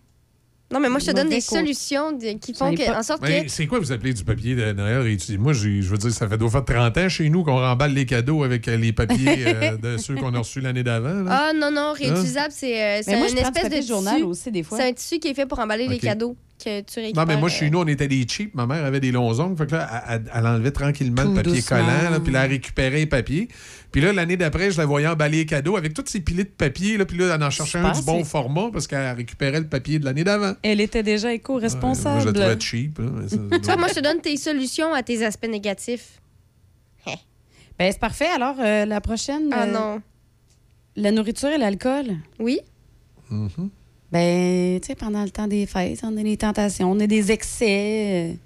Non, 0.72 0.80
mais 0.80 0.88
moi, 0.88 0.98
je 0.98 1.06
te 1.06 1.10
donne 1.12 1.28
des 1.28 1.36
côté. 1.36 1.58
solutions 1.58 2.10
de- 2.10 2.38
qui 2.38 2.52
font 2.52 2.74
que, 2.74 2.84
pas- 2.84 2.98
en 2.98 3.02
sorte 3.04 3.22
Mais 3.22 3.44
que. 3.44 3.48
c'est 3.50 3.68
quoi 3.68 3.78
vous 3.78 3.92
appelez 3.92 4.12
du 4.12 4.24
papier 4.24 4.56
de 4.56 4.72
Noël 4.72 4.98
réutilisé? 4.98 5.38
Moi, 5.38 5.52
j'ai- 5.52 5.80
je 5.80 5.88
veux 5.88 5.96
dire, 5.96 6.10
ça 6.10 6.28
fait 6.28 6.36
doit 6.36 6.50
faire 6.50 6.64
30 6.64 6.96
ans 6.98 7.08
chez 7.08 7.28
nous 7.30 7.44
qu'on 7.44 7.54
remballe 7.56 7.92
les 7.92 8.04
cadeaux 8.04 8.42
avec 8.42 8.66
euh, 8.66 8.76
les 8.76 8.92
papiers 8.92 9.16
euh, 9.46 9.76
de 9.76 9.96
ceux 9.96 10.16
qu'on 10.16 10.34
a 10.34 10.38
reçus 10.40 10.60
l'année 10.60 10.82
d'avant. 10.82 11.24
Ah 11.28 11.52
non, 11.54 11.70
non, 11.70 11.92
réutilisable, 11.92 12.50
c'est 12.52 12.82
euh, 12.82 13.00
c'est 13.04 13.16
moi, 13.16 13.28
une 13.30 13.38
espèce 13.38 13.70
de 13.70 13.76
de 13.76 13.82
journal 13.82 14.14
tissu. 14.14 14.24
aussi, 14.26 14.50
des 14.50 14.64
fois. 14.64 14.76
C'est 14.78 14.88
un 14.88 14.92
tissu 14.92 15.18
qui 15.20 15.28
est 15.28 15.34
fait 15.34 15.46
pour 15.46 15.60
emballer 15.60 15.86
les 15.86 15.98
cadeaux 15.98 16.36
que 16.58 16.80
tu 16.82 17.00
récupères. 17.00 17.24
Non, 17.26 17.32
mais 17.32 17.38
moi, 17.38 17.48
euh, 17.48 17.52
chez 17.52 17.70
nous, 17.70 17.78
on 17.80 17.86
était 17.86 18.08
des 18.08 18.26
cheap. 18.28 18.54
Ma 18.54 18.66
mère 18.66 18.84
avait 18.84 19.00
des 19.00 19.12
longs 19.12 19.38
ongles. 19.40 19.56
Fait 19.56 19.66
que 19.66 19.72
là, 19.76 20.20
elle, 20.34 20.46
enlevait 20.46 20.70
tranquillement 20.70 21.22
Tout 21.22 21.28
le 21.30 21.34
papier 21.36 21.52
doucement. 21.54 21.76
collant. 21.78 22.10
là, 22.10 22.20
puis 22.20 22.32
là, 22.32 22.44
elle 22.44 22.50
récupérait 22.50 22.90
les 22.98 23.06
papiers. 23.06 23.48
Puis 23.92 24.00
là, 24.00 24.12
l'année 24.12 24.36
d'après, 24.36 24.70
je 24.70 24.78
la 24.78 24.86
voyais 24.86 25.06
emballer 25.06 25.38
les 25.38 25.46
cadeaux 25.46 25.76
avec 25.76 25.94
tous 25.94 26.04
ces 26.06 26.20
pilets 26.20 26.44
de 26.44 26.48
papier. 26.50 26.96
Là, 26.96 27.04
puis 27.06 27.16
là, 27.18 27.34
elle 27.34 27.42
en 27.42 27.50
cherchait 27.50 27.78
un 27.78 27.92
du 27.92 28.02
bon 28.02 28.24
format 28.24 28.70
parce 28.72 28.86
qu'elle 28.86 29.16
récupérait 29.16 29.60
le 29.60 29.68
papier 29.68 29.98
de 29.98 30.04
l'année 30.04 30.24
d'avant. 30.24 30.54
Elle 30.62 30.80
était 30.80 31.02
déjà 31.02 31.28
Moi, 31.28 31.32
je 31.32 31.36
éco-responsable. 31.36 32.26
la 32.26 32.32
trouvais 32.32 32.60
cheap. 32.60 32.98
là, 32.98 33.06
mais 33.12 33.28
ça- 33.28 33.36
Tu 33.58 33.64
vois, 33.64 33.76
moi, 33.76 33.88
je 33.88 33.94
te 33.94 34.00
donne 34.00 34.20
tes 34.20 34.36
solutions 34.36 34.92
à 34.92 35.02
tes 35.02 35.24
aspects 35.24 35.48
négatifs. 35.48 36.20
Ben, 37.78 37.92
c'est 37.92 38.00
parfait. 38.00 38.28
Alors, 38.34 38.56
euh, 38.58 38.86
la 38.86 39.02
prochaine. 39.02 39.50
Ah 39.52 39.64
euh, 39.64 39.70
non. 39.70 40.02
La 40.96 41.10
nourriture 41.10 41.50
et 41.50 41.58
l'alcool. 41.58 42.06
Oui? 42.38 42.60
Mhm. 43.28 43.68
Ben, 44.12 44.80
tu 44.80 44.86
sais, 44.86 44.94
pendant 44.94 45.24
le 45.24 45.30
temps 45.30 45.48
des 45.48 45.66
fêtes, 45.66 46.00
on 46.04 46.16
a 46.16 46.22
des 46.22 46.36
tentations, 46.36 46.90
on 46.92 47.00
a 47.00 47.06
des 47.06 47.32
excès. 47.32 48.36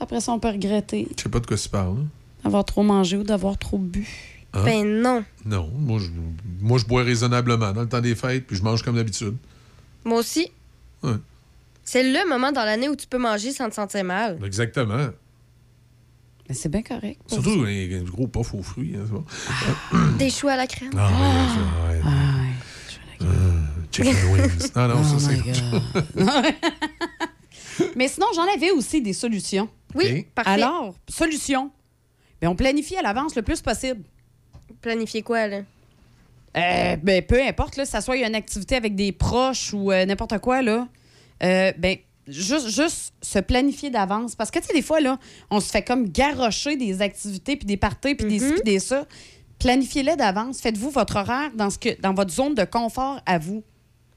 Après 0.00 0.20
ça, 0.20 0.32
on 0.32 0.38
peut 0.38 0.48
regretter 0.48 1.06
Je 1.16 1.22
sais 1.24 1.28
pas 1.28 1.40
de 1.40 1.46
quoi 1.46 1.56
tu 1.58 1.68
parles. 1.68 1.98
d'avoir 2.42 2.64
trop 2.64 2.82
mangé 2.82 3.16
ou 3.18 3.22
d'avoir 3.22 3.58
trop 3.58 3.76
bu. 3.78 4.06
Hein? 4.54 4.64
Ben 4.64 5.02
non. 5.02 5.24
Non, 5.44 5.70
moi 5.76 5.98
je, 6.00 6.08
moi, 6.60 6.78
je 6.78 6.86
bois 6.86 7.02
raisonnablement 7.02 7.72
dans 7.72 7.82
le 7.82 7.88
temps 7.88 8.00
des 8.00 8.14
fêtes, 8.14 8.46
puis 8.46 8.56
je 8.56 8.62
mange 8.62 8.82
comme 8.82 8.96
d'habitude. 8.96 9.36
Moi 10.04 10.18
aussi. 10.18 10.50
Ouais. 11.02 11.12
C'est 11.84 12.02
le 12.02 12.28
moment 12.28 12.50
dans 12.50 12.64
l'année 12.64 12.88
où 12.88 12.96
tu 12.96 13.06
peux 13.06 13.18
manger 13.18 13.52
sans 13.52 13.68
te 13.68 13.74
sentir 13.74 14.04
mal. 14.04 14.38
Exactement. 14.44 14.96
Ben, 16.48 16.54
c'est 16.54 16.68
bien 16.70 16.82
correct. 16.82 17.20
Surtout 17.26 17.64
les, 17.64 17.86
les 17.86 18.00
gros 18.00 18.26
puffs 18.26 18.54
aux 18.54 18.62
fruits. 18.62 18.96
hein. 18.96 20.08
Des 20.18 20.30
choux 20.30 20.48
à 20.48 20.56
la 20.56 20.66
crème. 20.66 20.90
Ah, 20.96 21.08
ouais, 21.10 21.48
ça, 21.48 21.92
ouais. 21.92 22.00
Euh, 22.12 22.39
chicken 23.90 24.14
wings. 24.32 24.72
Non, 24.74 24.88
non, 24.88 24.94
Oh 25.00 25.18
ça, 25.18 25.28
my 25.28 25.42
c'est. 25.44 26.54
Mais 27.96 28.08
sinon, 28.08 28.26
j'en 28.34 28.46
avais 28.54 28.70
aussi 28.70 29.00
des 29.00 29.12
solutions. 29.12 29.68
Oui, 29.94 30.26
parfait. 30.34 30.50
Alors, 30.50 30.94
solution. 31.08 31.70
Ben, 32.40 32.48
on 32.48 32.56
planifie 32.56 32.96
à 32.96 33.02
l'avance 33.02 33.34
le 33.34 33.42
plus 33.42 33.60
possible. 33.60 34.02
Planifier 34.80 35.22
quoi, 35.22 35.46
là? 35.46 35.62
Euh, 36.56 36.96
ben, 36.96 37.22
peu 37.22 37.40
importe, 37.42 37.76
là, 37.76 37.84
ça 37.84 38.00
soit 38.00 38.16
une 38.16 38.34
activité 38.34 38.76
avec 38.76 38.94
des 38.94 39.12
proches 39.12 39.72
ou 39.72 39.92
euh, 39.92 40.04
n'importe 40.04 40.38
quoi, 40.38 40.62
là. 40.62 40.88
Euh, 41.42 41.72
ben, 41.78 41.96
juste, 42.26 42.68
juste 42.68 43.14
se 43.22 43.38
planifier 43.38 43.90
d'avance. 43.90 44.34
Parce 44.34 44.50
que, 44.50 44.58
tu 44.58 44.66
sais, 44.66 44.72
des 44.72 44.82
fois, 44.82 45.00
là, 45.00 45.18
on 45.50 45.60
se 45.60 45.70
fait 45.70 45.82
comme 45.82 46.08
garrocher 46.08 46.76
des 46.76 47.02
activités, 47.02 47.56
puis 47.56 47.66
des 47.66 47.76
parties, 47.76 48.14
puis 48.14 48.26
des 48.26 48.38
ci, 48.38 48.52
puis 48.52 48.62
des 48.64 48.78
ça. 48.78 49.06
Planifiez-les 49.58 50.16
d'avance. 50.16 50.60
Faites-vous 50.60 50.90
votre 50.90 51.16
horaire 51.16 51.50
dans, 51.54 51.70
ce 51.70 51.78
que, 51.78 52.00
dans 52.00 52.14
votre 52.14 52.32
zone 52.32 52.54
de 52.54 52.64
confort 52.64 53.20
à 53.26 53.38
vous. 53.38 53.62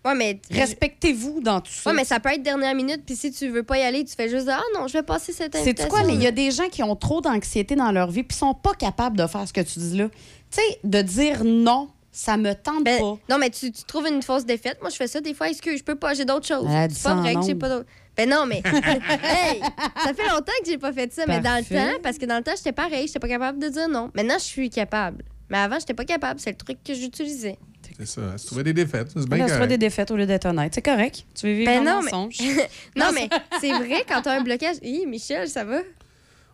Ouais, 0.06 0.16
mais. 0.16 0.40
Respectez-vous 0.52 1.40
dans 1.42 1.62
tout 1.62 1.72
ça. 1.72 1.90
Ouais, 1.90 1.96
mais 1.96 2.04
ça 2.04 2.20
peut 2.20 2.30
être 2.30 2.44
dernière 2.44 2.76
minute, 2.76 3.04
puis 3.06 3.16
si 3.16 3.32
tu 3.32 3.48
veux 3.50 3.64
pas 3.64 3.78
y 3.78 3.82
aller, 3.84 4.04
tu 4.04 4.14
fais 4.16 4.30
juste 4.30 4.48
Ah 4.50 4.62
non, 4.76 4.88
je 4.88 4.94
vais 4.94 5.04
passer 5.04 5.32
cette 5.32 5.54
C'est 5.56 5.62
invitation. 5.62 5.90
quoi, 5.90 6.04
mais 6.06 6.14
il 6.14 6.22
y 6.22 6.28
a 6.28 6.32
des 6.32 6.52
gens 6.52 6.68
qui 6.70 6.84
ont 6.84 6.96
trop 6.96 7.22
d'anxiété 7.22 7.76
dans 7.76 7.92
leur 7.92 8.12
vie 8.12 8.24
puis 8.24 8.38
sont 8.38 8.54
pas 8.54 8.74
capables 8.74 9.18
de 9.18 9.26
faire 9.28 9.48
ce 9.48 9.54
que 9.54 9.62
tu 9.62 9.80
dis 9.80 9.98
là. 9.98 10.10
Tu 10.10 10.62
sais, 10.62 10.80
de 10.84 11.02
dire 11.02 11.44
non, 11.46 11.90
ça 12.12 12.38
me 12.38 12.54
tente 12.54 12.84
Ben, 12.84 13.00
pas. 13.00 13.18
Non, 13.30 13.38
mais 13.40 13.50
tu, 13.50 13.72
tu 13.72 13.84
trouves 13.86 14.08
une 14.08 14.22
fausse 14.22 14.46
défaite. 14.46 14.78
Moi, 14.82 14.90
je 14.90 14.96
fais 14.98 15.08
ça 15.08 15.22
des 15.22 15.34
fois. 15.34 15.50
Excuse, 15.50 15.80
je 15.80 15.84
peux 15.84 15.96
pas, 15.96 16.14
j'ai 16.14 16.26
d'autres 16.26 16.48
choses. 16.48 16.68
C'est 16.90 17.04
pas 17.04 17.16
vrai 17.16 17.36
que 17.36 17.42
j'ai 17.42 17.56
pas 17.56 17.70
d'autres. 17.70 17.88
Ben 18.16 18.30
non, 18.30 18.46
mais. 18.46 18.62
hey, 18.66 19.60
ça 20.04 20.14
fait 20.14 20.28
longtemps 20.30 20.52
que 20.64 20.68
j'ai 20.70 20.78
pas 20.78 20.94
fait 20.94 21.12
ça, 21.12 21.24
mais 21.28 21.40
dans 21.40 21.58
le 21.58 21.64
temps, 21.66 22.00
parce 22.04 22.18
que 22.20 22.26
dans 22.26 22.38
le 22.38 22.44
temps, 22.44 22.52
j'étais 22.56 22.72
pareil, 22.72 23.08
j'étais 23.08 23.20
pas 23.20 23.28
capable 23.28 23.58
de 23.58 23.70
dire 23.70 23.90
non. 23.90 24.12
Maintenant, 24.14 24.38
je 24.38 24.44
suis 24.44 24.70
capable. 24.70 25.24
Mais 25.50 25.58
avant, 25.58 25.80
j'étais 25.80 25.96
pas 25.96 26.06
capable. 26.06 26.40
C'est 26.40 26.52
le 26.52 26.58
truc 26.58 26.78
que 26.84 26.94
j'utilisais. 26.94 27.58
C'est 27.98 28.08
ça. 28.08 28.38
Se 28.38 28.46
trouver 28.48 28.64
des 28.64 28.74
défaites. 28.74 29.10
C'est 29.14 29.28
bien 29.30 29.46
pas 29.46 29.50
correct. 29.54 29.68
des 29.70 29.78
défaites 29.78 30.10
au 30.12 30.18
lieu 30.18 30.26
d'être 30.26 30.46
honnête. 30.46 30.74
C'est 30.74 30.82
correct. 30.82 31.26
Tu 31.36 31.46
veux 31.48 31.54
vivre 31.54 31.72
Ben 31.72 31.84
dans 31.84 31.92
non, 31.92 32.00
le 32.00 32.06
mais. 32.06 32.12
mensonge. 32.12 32.38
non, 32.96 33.06
mais 33.14 33.30
c'est 33.62 33.72
vrai 33.72 34.04
quand 34.08 34.22
t'as 34.24 34.40
un 34.40 34.42
blocage. 34.44 34.78
Hi, 34.82 35.06
Michel, 35.06 35.48
ça 35.48 35.64
va? 35.64 35.80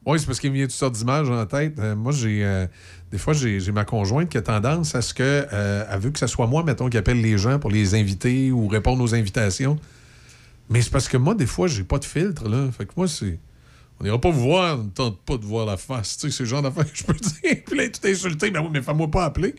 Oui, 0.05 0.19
c'est 0.19 0.25
parce 0.25 0.39
qu'il 0.39 0.49
me 0.51 0.55
vient 0.55 0.65
toutes 0.65 0.73
sortes 0.75 0.95
d'images 0.95 1.29
en 1.29 1.45
tête. 1.45 1.77
Euh, 1.79 1.95
moi, 1.95 2.11
j'ai. 2.11 2.43
euh, 2.43 2.65
des 3.11 3.17
fois, 3.17 3.33
j'ai 3.33 3.59
j'ai 3.59 3.71
ma 3.71 3.85
conjointe 3.85 4.29
qui 4.29 4.37
a 4.37 4.41
tendance 4.41 4.95
à 4.95 5.01
ce 5.01 5.13
que. 5.13 5.23
euh, 5.51 5.85
elle 5.91 5.99
veut 5.99 6.09
que 6.11 6.19
ce 6.19 6.27
soit 6.27 6.47
moi, 6.47 6.63
mettons, 6.63 6.89
qui 6.89 6.97
appelle 6.97 7.21
les 7.21 7.37
gens 7.37 7.59
pour 7.59 7.69
les 7.69 7.95
inviter 7.95 8.51
ou 8.51 8.67
répondre 8.67 9.03
aux 9.03 9.13
invitations. 9.15 9.77
Mais 10.69 10.81
c'est 10.81 10.91
parce 10.91 11.07
que 11.09 11.17
moi, 11.17 11.35
des 11.35 11.45
fois, 11.47 11.67
j'ai 11.67 11.83
pas 11.83 11.97
de 11.99 12.05
filtre, 12.05 12.47
là. 12.47 12.69
Fait 12.77 12.85
que 12.85 12.91
moi, 12.95 13.07
c'est. 13.07 13.39
On 13.99 14.05
n'ira 14.05 14.19
pas 14.21 14.29
vous 14.29 14.41
voir, 14.41 14.79
on 14.79 14.83
ne 14.83 14.89
tente 14.89 15.19
pas 15.21 15.35
de 15.35 15.43
voir 15.45 15.65
la 15.65 15.75
face. 15.75 16.15
Tu 16.17 16.29
sais, 16.31 16.37
c'est 16.37 16.43
le 16.43 16.49
genre 16.49 16.61
d'affaire 16.61 16.89
que 16.89 16.97
je 16.97 17.03
peux 17.03 17.13
dire. 17.43 17.63
Puis 17.65 17.77
là, 17.77 17.89
tout 17.89 18.07
insulté. 18.07 18.49
Mais 18.51 18.59
oui, 18.59 18.69
mais 18.71 18.81
fais-moi 18.81 19.09
pas 19.11 19.25
appeler. 19.25 19.53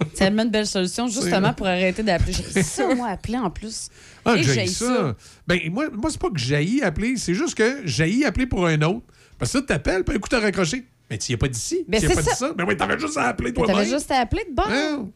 C'est 0.14 0.24
tellement 0.24 0.42
une 0.42 0.50
belle 0.50 0.66
solution, 0.66 1.08
justement, 1.08 1.52
pour 1.52 1.66
arrêter 1.66 2.02
d'appeler. 2.02 2.32
J'ai 2.54 2.62
ça, 2.62 2.94
moi, 2.94 3.08
appeler 3.08 3.38
en 3.38 3.50
plus. 3.50 3.88
Ah, 4.24 4.36
j'haïs 4.36 4.54
j'haïs 4.54 4.74
ça. 4.74 5.16
Ben, 5.46 5.58
moi, 5.70 5.88
moi 5.90 6.10
c'est 6.10 6.20
pas 6.20 6.30
que 6.30 6.38
j'haïs 6.38 6.82
appeler, 6.82 7.16
c'est 7.16 7.34
juste 7.34 7.56
que 7.56 7.82
j'haïs 7.84 8.24
appeler 8.24 8.46
pour 8.46 8.66
un 8.66 8.80
autre. 8.82 9.06
Parce 9.38 9.52
que 9.52 9.58
là, 9.58 9.64
t'appelles, 9.66 10.04
puis 10.04 10.16
un 10.16 10.18
coup, 10.18 10.28
t'as 10.28 10.40
raccroché. 10.40 10.84
Mais 11.10 11.16
tu 11.16 11.32
y 11.32 11.34
as 11.34 11.38
pas 11.38 11.48
d'ici. 11.48 11.84
Ben, 11.88 12.00
tu 12.00 12.06
y 12.06 12.06
as 12.06 12.10
c'est 12.10 12.16
pas 12.16 12.22
ça. 12.22 12.30
dit 12.30 12.36
ça. 12.36 12.52
Ben 12.52 12.64
oui, 12.68 12.76
t'avais 12.76 12.98
juste 12.98 13.16
à 13.16 13.28
appeler 13.28 13.50
Mais 13.50 13.54
toi-même. 13.54 13.76
T'avais 13.76 13.88
juste 13.88 14.10
à 14.10 14.18
appeler 14.18 14.44
de 14.44 14.54
bon. 14.54 15.12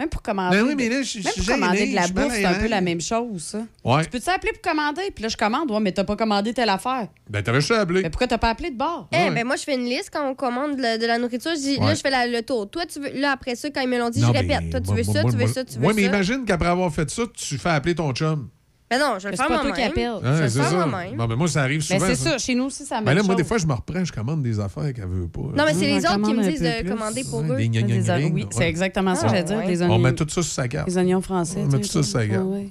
Même 0.00 0.08
pour 0.08 0.22
commander. 0.22 0.56
Ben 0.56 0.66
oui, 0.66 0.74
mais 0.76 0.88
là, 0.88 1.02
je- 1.02 1.18
Même 1.18 1.26
je 1.28 1.32
pour 1.34 1.42
suis 1.44 1.52
commander 1.52 1.76
gêné, 1.78 1.90
de 1.90 1.94
la 1.94 2.00
je 2.00 2.06
suis 2.06 2.14
mal 2.14 2.24
bouffe, 2.24 2.34
c'est 2.36 2.44
un 2.46 2.54
peu 2.54 2.66
la 2.68 2.80
même 2.80 3.00
chose, 3.02 3.42
ça. 3.42 3.58
Ouais. 3.84 4.02
Tu 4.04 4.08
peux-tu 4.10 4.30
appeler 4.30 4.52
pour 4.52 4.62
commander? 4.72 5.02
Puis 5.14 5.22
là, 5.22 5.28
je 5.28 5.36
commande. 5.36 5.70
Ouais, 5.70 5.78
mais 5.80 5.92
t'as 5.92 6.04
pas 6.04 6.16
commandé 6.16 6.54
telle 6.54 6.70
affaire. 6.70 7.08
Ben, 7.28 7.42
t'avais 7.42 7.60
juste 7.60 7.72
à 7.72 7.80
appeler. 7.80 8.00
Mais 8.02 8.08
pourquoi 8.10 8.26
t'as 8.26 8.38
pas 8.38 8.48
appelé 8.48 8.70
de 8.70 8.78
bord? 8.78 9.08
Eh, 9.12 9.30
ben 9.30 9.46
moi, 9.46 9.56
je 9.56 9.62
fais 9.62 9.74
une 9.74 9.84
liste 9.84 10.08
quand 10.10 10.26
on 10.26 10.34
commande 10.34 10.76
de 10.76 10.82
la, 10.82 10.96
de 10.98 11.04
la 11.06 11.18
nourriture. 11.18 11.50
Je 11.54 11.60
dis, 11.60 11.76
Ouais. 11.78 11.88
là, 11.88 11.94
je 11.94 12.00
fais 12.00 12.08
la- 12.10 12.26
le 12.26 12.42
tour. 12.42 12.68
Toi, 12.70 12.86
tu 12.86 12.98
veux. 12.98 13.10
Là, 13.12 13.32
après 13.32 13.54
ça, 13.56 13.68
quand 13.68 13.82
ils 13.82 13.88
me 13.90 13.98
l'ont 13.98 14.08
dit, 14.10 14.20
Non, 14.22 14.28
je 14.28 14.32
mais 14.32 14.38
répète. 14.40 14.70
Toi, 14.70 14.80
tu 14.80 14.86
moi- 14.86 14.96
veux 14.96 15.02
ça, 15.02 15.20
moi- 15.22 15.30
tu 15.30 15.36
veux 15.36 15.46
ça, 15.46 15.64
tu 15.64 15.78
veux 15.78 15.86
Ouais, 15.86 15.92
mais 15.94 16.02
ça. 16.02 16.08
imagine 16.08 16.44
qu'après 16.46 16.68
avoir 16.68 16.90
fait 16.94 17.10
ça, 17.10 17.22
tu 17.36 17.58
fais 17.58 17.68
appeler 17.68 17.94
ton 17.94 18.10
chum. 18.12 18.48
Ben 18.90 18.98
non, 18.98 19.18
je 19.20 19.28
vais 19.28 19.30
le 19.30 19.30
Mais 19.30 19.36
faire 19.36 19.46
c'est 19.46 19.54
pas 19.54 19.60
toi 19.60 19.60
qui 19.60 19.66
moi-même. 19.68 19.90
appelle. 19.90 20.20
Je 20.20 20.26
vais 20.26 20.34
Ouais, 20.34 20.40
le 20.42 20.48
c'est 20.48 20.58
faire 20.58 20.68
ça. 20.70 20.86
moi-même. 20.86 21.16
Ben 21.28 21.36
moi, 21.36 21.46
ça 21.48 21.62
arrive 21.62 21.86
Mais 21.88 21.96
souvent. 21.98 22.06
c'est 22.08 22.14
ça, 22.16 22.38
chez 22.38 22.54
nous 22.56 22.64
aussi, 22.64 22.84
c'est 22.84 22.92
la 22.94 23.00
Ben 23.02 23.06
même 23.06 23.16
là, 23.18 23.22
moi, 23.22 23.34
des 23.36 23.44
fois, 23.44 23.58
je 23.58 23.66
me 23.66 23.72
reprends, 23.72 24.04
je 24.04 24.12
commande 24.12 24.42
des 24.42 24.58
affaires 24.58 24.92
qu'elle 24.92 25.06
veut 25.06 25.28
pas. 25.28 25.40
Non, 25.40 25.64
mais 25.64 25.74
c'est 25.74 25.86
les 25.86 26.04
on 26.06 26.14
autres 26.16 26.22
qui 26.28 26.34
me 26.34 26.42
disent 26.50 26.60
de 26.60 26.88
commander 26.88 27.22
pour 27.22 27.38
Ouais, 27.42 27.66
eux. 27.66 27.68
des 27.68 28.10
oignons, 28.10 28.30
oui, 28.34 28.46
c'est 28.50 28.68
exactement 28.68 29.14
ça, 29.14 29.26
Ah, 29.26 29.28
j'allais 29.28 29.44
dire. 29.44 29.58
ouais. 29.58 29.66
Des 29.68 29.82
On 29.82 29.84
oignons. 29.86 29.98
met 30.00 30.12
tout 30.14 30.26
ça 30.28 30.42
sur 30.42 30.52
sa 30.52 30.66
carte. 30.66 30.88
Des 30.88 30.96
oignons 30.98 31.20
français. 31.20 31.60
On 31.62 31.66
met 31.66 31.78
tout 31.78 31.84
ça 31.84 32.02
sur 32.02 32.04
sa 32.04 32.26
carte. 32.26 32.44
Ouais. 32.46 32.68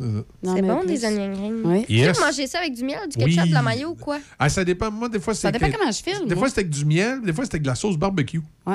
C'est 0.00 0.06
ça. 0.06 0.24
Non, 0.42 0.54
mais 0.54 0.62
bon, 0.62 0.84
des 0.84 1.04
oignons. 1.04 1.32
Oui. 1.64 1.84
Tu 1.88 2.12
peux 2.12 2.20
manger 2.20 2.46
ça 2.48 2.58
avec 2.58 2.74
du 2.74 2.82
miel, 2.84 2.98
du 3.08 3.16
ketchup, 3.16 3.46
de 3.48 3.54
la 3.54 3.62
mayo 3.62 3.90
ou 3.90 3.94
quoi? 3.94 4.18
Ah, 4.40 4.48
ça 4.48 4.64
dépend. 4.64 4.90
Moi, 4.90 5.08
des 5.08 5.20
fois, 5.20 5.34
c'est. 5.34 5.42
Ça 5.42 5.52
dépend 5.52 5.70
comment 5.70 5.92
je 5.92 6.02
file, 6.02 6.26
Des 6.26 6.34
fois, 6.34 6.48
c'était 6.48 6.62
avec 6.62 6.70
du 6.72 6.84
miel, 6.84 7.20
des 7.22 7.32
fois, 7.32 7.44
c'était 7.44 7.54
avec 7.56 7.62
de 7.62 7.68
la 7.68 7.74
sauce 7.76 7.96
barbecue. 7.96 8.42
Ouais. 8.66 8.74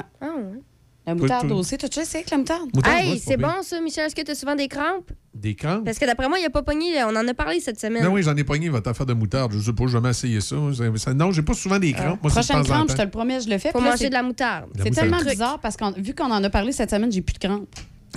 La 1.08 1.14
moutarde 1.16 1.52
aussi. 1.52 1.78
T'as-tu 1.78 2.00
essayé 2.00 2.20
avec 2.20 2.32
la 2.32 2.38
moutarde? 2.38 2.70
Hey, 2.86 3.20
c'est 3.20 3.38
bon 3.38 3.62
ça, 3.62 3.80
Michel. 3.82 4.06
Est-ce 4.08 4.16
que 4.16 4.22
tu 4.24 4.32
as 4.32 4.36
souvent 4.36 4.56
des 4.56 4.68
crampes? 4.68 5.12
Des 5.34 5.54
crampes? 5.56 5.86
Parce 5.86 6.00
que 6.00 6.06
d'après 6.06 6.28
moi, 6.28 6.38
il 6.38 6.42
n'y 6.42 6.48
a 6.48 6.50
pas 6.50 6.64
pogné. 6.64 7.04
On 7.04 7.10
en 7.16 7.28
a 7.28 7.34
parlé 7.34 7.60
cette 7.60 7.80
semaine. 7.80 8.04
Non, 8.04 8.12
oui, 8.12 8.24
j'en 8.24 8.36
ai 8.36 8.44
pogné 8.44 8.70
votre 8.70 8.90
affaire 8.90 9.06
de 9.06 9.14
moutarde. 9.14 9.52
Je 9.54 9.60
sais 9.60 9.74
pas, 9.74 9.86
jamais 9.88 10.10
essayé 10.10 10.42
ça. 10.42 10.56
Ça- 10.98 11.14
Non, 11.14 11.32
j'ai 11.32 11.42
pas 11.44 11.54
souvent 11.54 11.78
des 11.80 11.94
crampes. 11.94 12.22
Moi, 12.24 12.32
c'est 12.32 12.40
de 12.40 12.46
Prochaine 12.46 12.56
temps 12.56 12.62
en 12.62 12.76
crampe, 12.78 12.90
je 12.92 12.96
te 12.96 13.02
le 13.02 13.10
promets, 13.10 13.42
je 13.42 13.50
le 13.50 13.58
fais. 13.58 13.72
Faut 13.72 13.80
Puis 13.80 13.88
manger 13.90 14.10
de 14.10 14.14
la 14.14 14.24
moutarde. 14.24 14.70
C'est 14.82 14.90
tellement 14.92 15.20
bizarre 15.22 15.60
parce 15.60 15.76
que 15.78 16.00
vu 16.00 16.14
qu'on 16.16 16.32
en 16.32 16.44
a 16.44 16.50
parlé 16.50 16.72
cette 16.72 16.90
semaine, 16.90 17.12
j'ai 17.12 17.22
plus 17.22 17.34
de 17.34 17.40
crampes. 17.40 17.68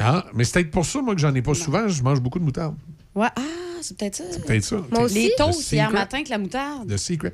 Ah, 0.01 0.25
mais 0.33 0.45
c'est 0.45 0.53
peut-être 0.55 0.71
pour 0.71 0.87
ça, 0.87 1.03
moi, 1.03 1.15
que 1.15 1.21
j'en 1.21 1.35
ai 1.35 1.43
pas 1.43 1.55
souvent. 1.55 1.89
Je 1.89 2.03
mange 2.03 2.21
beaucoup 2.21 2.39
de 2.39 2.45
moutarde. 2.45 2.77
Ouais. 3.19 3.29
Ah, 3.37 3.41
c'est 3.81 3.97
peut-être 3.97 4.17
ça. 4.17 4.25
C'est 4.31 4.45
peut-être 4.45 4.65
ça. 4.65 4.77
Moi 4.91 5.03
aussi. 5.03 5.15
Les 5.15 5.33
toasts 5.37 5.73
hier 5.73 5.91
matin 5.91 6.17
avec 6.19 6.29
la 6.29 6.39
moutarde. 6.39 6.89
The 6.89 6.97
secret. 6.97 7.33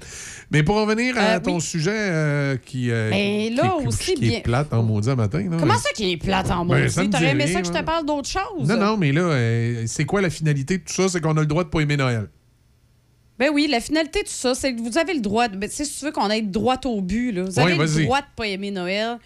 Mais 0.51 0.63
pour 0.63 0.77
revenir 0.77 1.17
à 1.19 1.35
Euh, 1.37 1.41
ton 1.41 1.57
oui. 1.57 1.61
sujet 1.61 1.91
euh, 1.95 2.57
qui, 2.57 2.91
euh, 2.91 3.11
Mais 3.11 3.49
qui- 3.51 3.55
là 3.57 3.77
qui- 3.81 3.87
aussi, 3.87 4.15
qui 4.15 4.21
bien- 4.21 4.39
est 4.39 4.43
plate 4.43 4.73
en 4.73 4.83
maudit 4.83 5.11
à 5.11 5.17
matin. 5.17 5.47
là. 5.51 5.57
Comment 5.59 5.79
ça 5.79 5.91
qui 5.95 6.13
est 6.13 6.17
plate 6.17 6.51
en 6.51 6.65
Ben, 6.65 6.89
ça 6.89 7.03
me 7.05 7.11
T'aurais 7.11 7.31
aimé 7.31 7.45
rien, 7.45 7.53
ça 7.55 7.61
que 7.61 7.67
je 7.67 7.73
te 7.73 7.77
moi. 7.79 7.83
parle 7.85 8.07
d'autre 8.07 8.29
chose? 8.29 8.69
Non, 8.69 8.77
non, 8.79 8.97
mais 8.97 9.13
là, 9.13 9.23
euh, 9.23 9.85
c'est 9.87 10.05
quoi 10.05 10.21
la 10.21 10.31
finalité 10.31 10.79
de 10.79 10.85
tout 10.85 10.93
ça? 10.95 11.09
C'est 11.09 11.21
qu'on 11.21 11.37
a 11.37 11.41
le 11.41 11.47
droit 11.47 11.65
de 11.65 11.69
pas 11.69 11.81
aimer 11.81 11.97
Noël. 11.97 12.29
Ben 13.39 13.51
oui, 13.53 13.67
la 13.69 13.81
finalité 13.81 14.21
de 14.23 14.27
tout 14.29 14.33
ça, 14.35 14.55
c'est 14.55 14.75
que 14.75 14.81
vous 14.81 14.97
avez 14.97 15.13
le 15.15 15.21
droit. 15.21 15.49
De, 15.49 15.57
ben, 15.57 15.69
tu 15.69 15.75
sais, 15.77 15.85
si 15.85 15.99
tu 15.99 16.05
veux 16.05 16.13
qu'on 16.13 16.31
aille 16.31 16.43
droit 16.45 16.77
au 16.85 17.01
but, 17.01 17.33
là, 17.33 17.43
vous 17.43 17.57
Ouais, 17.57 17.73
avez 17.73 17.77
le 17.77 18.05
droit 18.05 18.21
de 18.21 18.27
pas 18.37 18.47
aimer 18.47 18.71
Noël. 18.71 19.19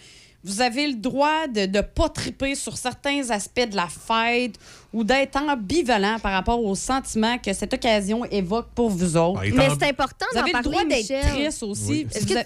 Vous 0.45 0.61
avez 0.61 0.87
le 0.87 0.95
droit 0.95 1.47
de 1.49 1.63
ne 1.63 1.81
pas 1.81 2.09
triper 2.09 2.55
sur 2.55 2.77
certains 2.79 3.29
aspects 3.31 3.69
de 3.69 3.75
la 3.77 3.89
fête 3.89 4.55
ou 4.93 5.03
d'être 5.05 5.37
ambivalent 5.37 6.19
par 6.21 6.33
rapport 6.33 6.63
aux 6.65 6.77
sentiments 6.77 7.39
que 7.39 7.53
cette 7.53 7.75
occasion 7.75 8.25
évoque 8.27 8.69
pour 8.75 8.89
vous 8.89 9.17
autres. 9.17 9.41
Ah, 9.45 9.49
Mais 9.53 9.69
c'est 9.79 9.89
important 9.89 10.27
Vous 10.31 10.37
d'en 10.37 10.43
avez 10.43 10.53
le 10.53 10.53
parler, 10.53 10.71
droit 10.71 10.85
d'être 10.85 11.29
triste 11.35 11.63
aussi. 11.65 11.83
Oui. 11.91 12.07
Est-ce 12.15 12.21
Vous 12.27 12.35
que, 12.35 12.39
a- 12.39 12.45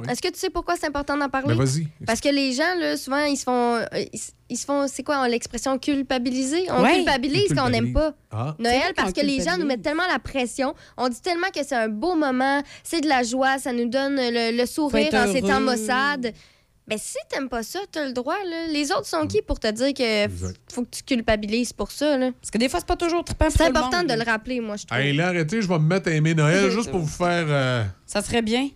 Oui. 0.00 0.06
est-ce 0.10 0.20
que 0.20 0.28
tu 0.28 0.38
sais 0.40 0.50
pourquoi 0.50 0.74
c'est 0.76 0.86
important 0.88 1.16
d'en 1.16 1.28
parler? 1.28 1.54
Ben, 1.54 1.64
vas-y. 1.64 1.86
Parce 2.04 2.20
que 2.20 2.28
les 2.30 2.52
gens, 2.52 2.74
là, 2.78 2.96
souvent, 2.96 3.24
ils 3.24 3.36
se 3.36 3.44
font. 3.44 3.76
euh, 3.76 3.84
Ils, 4.12 4.18
se- 4.18 4.32
ils 4.48 4.56
se 4.56 4.64
font. 4.64 4.86
C'est 4.88 5.04
quoi 5.04 5.26
l'expression 5.28 5.78
culpabiliser? 5.78 6.66
On 6.70 6.82
Ouais. 6.82 6.96
culpabilise 6.96 7.54
quand 7.54 7.66
on 7.66 7.70
n'aime 7.70 7.92
pas. 7.92 8.12
Ah. 8.32 8.56
Noël, 8.58 8.92
parce 8.96 9.12
que 9.12 9.20
les 9.20 9.40
gens 9.40 9.56
nous 9.56 9.66
mettent 9.66 9.82
tellement 9.82 10.06
la 10.10 10.18
pression. 10.18 10.74
On 10.96 11.08
dit 11.08 11.20
tellement 11.20 11.48
que 11.54 11.62
c'est 11.64 11.76
un 11.76 11.88
beau 11.88 12.16
moment, 12.16 12.60
c'est 12.82 13.00
de 13.02 13.08
la 13.08 13.22
joie, 13.22 13.58
ça 13.58 13.72
nous 13.72 13.88
donne 13.88 14.16
le, 14.16 14.56
le 14.56 14.66
sourire 14.66 15.14
en 15.14 15.32
ces 15.32 15.42
temps 15.42 15.60
maussades. 15.60 16.32
Ben, 16.90 16.98
si 16.98 17.16
t'aimes 17.28 17.48
pas 17.48 17.62
ça, 17.62 17.78
t'as 17.92 18.04
le 18.06 18.12
droit, 18.12 18.36
là. 18.44 18.66
Les 18.68 18.90
autres 18.90 19.06
sont 19.06 19.26
qui 19.26 19.40
pour 19.42 19.60
te 19.60 19.70
dire 19.70 19.94
que 19.94 20.26
f- 20.26 20.54
faut 20.72 20.82
que 20.82 20.90
tu 20.90 21.02
culpabilises 21.04 21.72
pour 21.72 21.90
ça, 21.92 22.18
là? 22.18 22.32
Parce 22.32 22.50
que 22.50 22.58
des 22.58 22.68
fois, 22.68 22.80
c'est 22.80 22.86
pas 22.88 22.96
toujours 22.96 23.24
trippant 23.24 23.44
pour 23.46 23.52
C'est 23.52 23.58
tout 23.58 23.64
le 23.72 23.78
important 23.78 23.98
monde, 23.98 24.06
de 24.08 24.12
là. 24.14 24.24
le 24.24 24.30
rappeler, 24.30 24.60
moi, 24.60 24.76
je 24.76 24.86
trouve. 24.86 24.98
Hey, 24.98 25.12
là, 25.14 25.28
arrêtez, 25.28 25.62
je 25.62 25.68
vais 25.68 25.78
me 25.78 25.84
mettre 25.86 26.08
à 26.08 26.12
aimer 26.12 26.34
Noël 26.34 26.68
juste 26.70 26.90
pour 26.90 27.00
vous 27.00 27.06
faire. 27.06 27.46
euh, 27.48 27.84
Ça 28.06 28.20
serait 28.22 28.42
bien. 28.42 28.68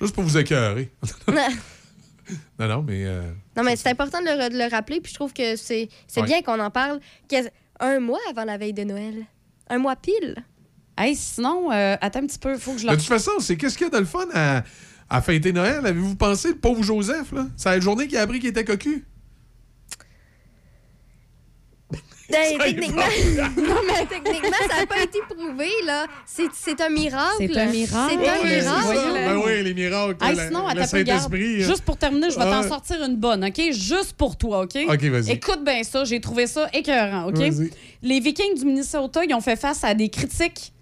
juste 0.00 0.14
pour 0.14 0.24
vous 0.24 0.38
écœurer. 0.38 0.90
non, 2.58 2.68
non, 2.68 2.82
mais. 2.82 3.04
euh, 3.04 3.22
Non, 3.56 3.62
mais 3.62 3.76
c'est 3.76 3.90
important 3.90 4.20
de 4.20 4.26
le, 4.26 4.48
de 4.50 4.56
le 4.58 4.70
rappeler, 4.70 5.00
puis 5.00 5.10
je 5.10 5.14
trouve 5.16 5.32
que 5.32 5.56
c'est 5.56 5.88
c'est 6.06 6.20
Ouais. 6.22 6.26
bien 6.26 6.42
qu'on 6.42 6.58
en 6.60 6.70
parle 6.70 6.98
un 7.80 7.98
mois 8.00 8.20
avant 8.30 8.44
la 8.44 8.56
veille 8.56 8.72
de 8.72 8.84
Noël. 8.84 9.26
Un 9.68 9.78
mois 9.78 9.96
pile. 9.96 10.36
Hey, 10.96 11.16
sinon, 11.16 11.72
euh, 11.72 11.96
attends 12.00 12.20
un 12.20 12.26
petit 12.26 12.38
peu, 12.38 12.54
il 12.54 12.58
faut 12.60 12.72
que 12.72 12.78
je 12.78 12.86
De 12.86 12.92
toute 12.94 13.02
façon, 13.02 13.32
c'est 13.40 13.56
qu'est-ce 13.56 13.76
qu'il 13.76 13.86
y 13.86 13.90
a 13.90 13.92
de 13.92 13.98
le 13.98 14.04
fun 14.04 14.26
à, 14.32 14.62
à 15.10 15.20
fêter 15.22 15.52
Noël? 15.52 15.84
Avez-vous 15.84 16.16
pensé, 16.16 16.48
le 16.48 16.56
pauvre 16.56 16.82
Joseph, 16.82 17.32
là? 17.32 17.46
C'est 17.56 17.68
la 17.70 17.80
journée 17.80 18.06
qu'il 18.08 18.16
a 18.18 18.22
appris 18.22 18.40
qu'il 18.40 18.50
était 18.50 18.64
cocu. 18.64 19.04
Ben, 22.30 22.58
techniquement, 22.58 23.02
non, 23.58 23.74
mais 23.86 24.06
techniquement, 24.06 24.56
ça 24.70 24.80
n'a 24.80 24.86
pas 24.86 25.02
été 25.02 25.18
prouvé, 25.28 25.68
là. 25.84 26.06
C'est 26.24 26.46
c'est 26.54 26.80
un 26.80 26.88
miracle. 26.88 27.34
C'est 27.38 27.56
un 27.58 27.66
miracle. 27.66 28.14
C'est 28.18 28.28
un 28.28 28.42
Oui, 28.42 28.48
c'est 28.48 28.60
ça. 28.62 28.80
miracle. 28.80 29.12
Ben 29.14 29.36
oui, 29.44 29.62
les 29.62 29.74
miracles. 29.74 30.16
Hey, 30.24 30.34
la- 30.34 30.46
sinon, 30.46 30.64
regarde. 30.64 30.88
Saint-Esprit. 30.88 31.62
hein. 31.62 31.66
Juste 31.66 31.82
pour 31.84 31.98
terminer, 31.98 32.30
je 32.30 32.38
vais 32.38 32.44
t'en 32.44 32.66
sortir 32.66 33.04
une 33.04 33.16
bonne, 33.16 33.44
OK? 33.44 33.60
Juste 33.72 34.14
pour 34.14 34.38
toi, 34.38 34.62
OK? 34.62 34.74
OK, 34.88 35.02
vas-y. 35.04 35.32
Écoute 35.32 35.62
bien 35.64 35.82
ça, 35.82 36.04
j'ai 36.04 36.18
trouvé 36.20 36.46
ça 36.46 36.66
écœurant, 36.72 37.28
OK? 37.28 37.38
Les 38.02 38.20
Vikings 38.20 38.58
du 38.58 38.64
Minnesota, 38.64 39.22
ils 39.24 39.34
ont 39.34 39.40
fait 39.42 39.56
face 39.56 39.84
à 39.84 39.92
des 39.94 40.08
critiques 40.08 40.72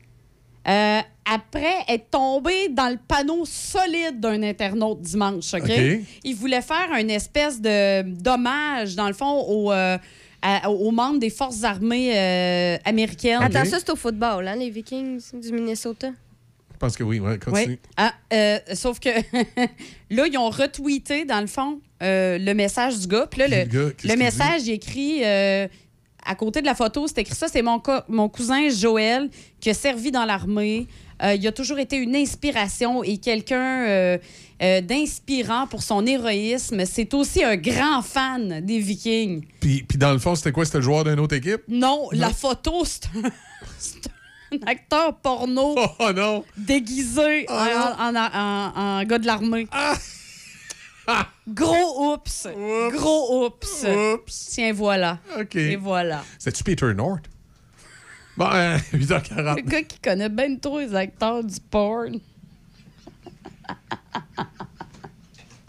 euh, 0.69 1.01
après 1.25 1.75
être 1.89 2.11
tombés 2.11 2.69
dans 2.69 2.89
le 2.89 2.99
panneau 3.09 3.45
solide 3.45 4.21
d'un 4.21 4.43
internaute 4.43 5.01
dimanche, 5.01 5.55
OK? 5.55 5.63
OK. 5.65 6.01
Ils 6.25 6.35
voulaient 6.35 6.63
faire 6.63 6.89
une 6.99 7.11
espèce 7.11 7.61
de 7.61 8.03
d'hommage, 8.03 8.95
dans 8.97 9.07
le 9.09 9.15
fond, 9.15 9.41
aux, 9.49 9.73
euh, 9.73 9.97
à- 10.43 10.69
aux 10.71 10.91
membres 10.91 11.19
des 11.21 11.31
forces 11.31 11.63
armées 11.65 12.13
euh, 12.17 12.77
américaines. 12.85 13.43
Attends, 13.43 13.65
ça, 13.65 13.79
c'est 13.79 13.91
au 13.91 13.97
football, 13.97 14.47
hein, 14.49 14.57
les 14.57 14.71
Vikings 14.71 15.21
du 15.41 15.53
Minnesota? 15.53 16.09
Je 16.73 16.79
pense 16.89 16.97
que 16.97 17.05
oui, 17.05 17.21
ouais, 17.21 17.39
continue. 17.39 17.75
Oui. 17.75 17.79
Ah, 17.97 18.13
euh, 18.33 18.59
sauf 18.75 18.99
que 18.99 19.09
là, 20.11 20.27
ils 20.27 20.37
ont 20.37 20.51
retweeté, 20.51 21.25
dans 21.25 21.41
le 21.41 21.47
fond, 21.47 21.81
euh, 22.03 22.39
le 22.39 22.55
message 22.55 22.99
du 22.99 23.07
gars. 23.07 23.29
Puis 23.31 23.39
là, 23.39 23.47
Le 23.47 23.57
le, 23.59 23.65
gars, 23.67 23.93
le 24.03 24.17
message, 24.17 24.63
il 24.67 24.73
écrit 24.73 25.21
euh, 25.25 25.69
à 26.25 26.35
côté 26.35 26.61
de 26.61 26.67
la 26.67 26.75
photo, 26.75 27.07
c'est 27.07 27.19
écrit 27.19 27.35
ça. 27.35 27.49
C'est 27.49 27.63
mon, 27.63 27.79
co- 27.79 28.01
mon 28.09 28.29
cousin 28.29 28.69
Joël 28.69 29.29
qui 29.61 29.71
a 29.71 29.75
servi 29.75 30.11
dans 30.11 30.25
l'armée. 30.25 30.87
Euh, 31.23 31.35
il 31.35 31.47
a 31.47 31.53
toujours 31.53 31.79
été 31.79 31.97
une 31.97 32.17
inspiration 32.17 33.05
et 33.05 33.19
quelqu'un 33.19 33.87
euh, 33.87 34.19
euh, 34.63 34.81
d'inspirant 34.81 35.67
pour 35.69 35.83
son 35.83 36.05
héroïsme. 36.07 36.85
C'est 36.85 37.15
aussi 37.15 37.45
un 37.45 37.57
grand 37.57 38.03
fan 38.03 38.61
des 38.65 38.79
Vikings. 38.81 39.45
Puis, 39.61 39.85
puis 39.85 39.99
dans 39.99 40.13
le 40.13 40.19
fond, 40.19 40.35
c'était 40.35 40.53
quoi? 40.53 40.65
C'était 40.65 40.79
le 40.79 40.85
joueur 40.85 41.05
d'une 41.05 41.21
autre 41.21 41.37
équipe? 41.37 41.63
Non, 41.69 42.09
la 42.13 42.31
photo, 42.31 42.85
c'est 42.85 43.07
un, 43.15 44.67
acteur 44.67 45.17
porno 45.17 45.77
Oh 45.99 46.13
non! 46.15 46.45
déguisé 46.57 47.47
en, 47.49 47.55
en- 47.55 48.17
en- 48.17 48.73
en 48.75 49.05
gars 49.05 49.19
de 49.19 49.27
l'armée. 49.27 49.67
Gros 51.49 52.13
oups. 52.13 52.49
Gros 52.93 53.47
oups. 53.47 53.87
Tiens, 54.51 54.73
voilà. 54.73 55.19
OK. 55.39 55.57
Et 55.57 55.77
voilà. 55.77 56.25
C'était-tu 56.39 56.65
Peter 56.65 56.95
North? 56.95 57.25
Bon, 58.37 58.49
euh, 58.53 58.79
8h40. 58.93 59.57
Le 59.57 59.63
gars 59.63 59.83
qui 59.83 59.99
connaît 59.99 60.29
bien 60.29 60.57
trop 60.57 60.81
les 60.81 60.95
acteurs 60.95 61.45
du 61.45 61.61
porn. 61.71 62.19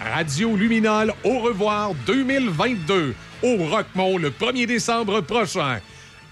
Radio 0.00 0.56
Luminol 0.56 1.12
au 1.24 1.38
revoir 1.38 1.92
2022 2.06 3.14
au 3.42 3.56
Rockmont 3.56 4.18
le 4.18 4.30
1er 4.30 4.66
décembre 4.66 5.20
prochain. 5.22 5.80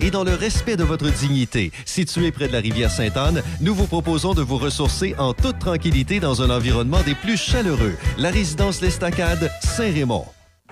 et 0.00 0.10
dans 0.10 0.24
le 0.24 0.34
respect 0.34 0.76
de 0.76 0.84
votre 0.84 1.10
dignité. 1.10 1.72
Situé 1.84 2.32
près 2.32 2.48
de 2.48 2.52
la 2.52 2.60
rivière 2.60 2.90
Sainte-Anne, 2.90 3.42
nous 3.60 3.74
vous 3.74 3.86
proposons 3.86 4.32
de 4.32 4.40
vous 4.40 4.56
ressourcer 4.56 5.14
en 5.18 5.34
toute 5.34 5.58
tranquillité 5.58 6.20
dans 6.20 6.40
un 6.40 6.48
environnement 6.48 7.02
des 7.02 7.14
plus 7.14 7.36
chaleureux. 7.36 7.94
La 8.16 8.30
résidence 8.30 8.80
L'Estacade, 8.80 9.50
Saint-Raymond. 9.62 10.24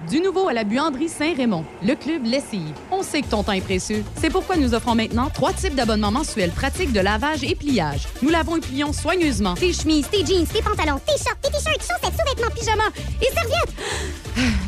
Du 0.08 0.20
nouveau 0.20 0.48
à 0.48 0.54
la 0.54 0.64
buanderie 0.64 1.10
Saint-Raymond, 1.10 1.66
le 1.82 1.94
club 1.94 2.24
Lessive. 2.24 2.72
On 2.90 3.02
sait 3.02 3.20
que 3.20 3.28
ton 3.28 3.42
temps 3.42 3.52
est 3.52 3.60
précieux. 3.60 4.02
C'est 4.16 4.30
pourquoi 4.30 4.56
nous 4.56 4.72
offrons 4.72 4.94
maintenant 4.94 5.28
trois 5.28 5.52
types 5.52 5.74
d'abonnements 5.74 6.10
mensuels 6.10 6.50
pratiques 6.50 6.92
de 6.92 7.00
lavage 7.00 7.44
et 7.44 7.54
pliage. 7.54 8.08
Nous 8.22 8.30
lavons 8.30 8.56
et 8.56 8.60
plions 8.60 8.94
soigneusement. 8.94 9.54
Tes 9.54 9.74
chemises, 9.74 10.08
tes 10.08 10.24
jeans, 10.24 10.46
tes 10.46 10.62
pantalons, 10.62 11.00
tes 11.06 11.22
shorts, 11.22 11.36
tes 11.42 11.50
t-shirts, 11.50 11.82
chaussettes, 11.82 12.18
sous-vêtements, 12.18 12.54
pyjamas 12.54 12.90
et 13.20 13.26
serviettes. 13.26 13.74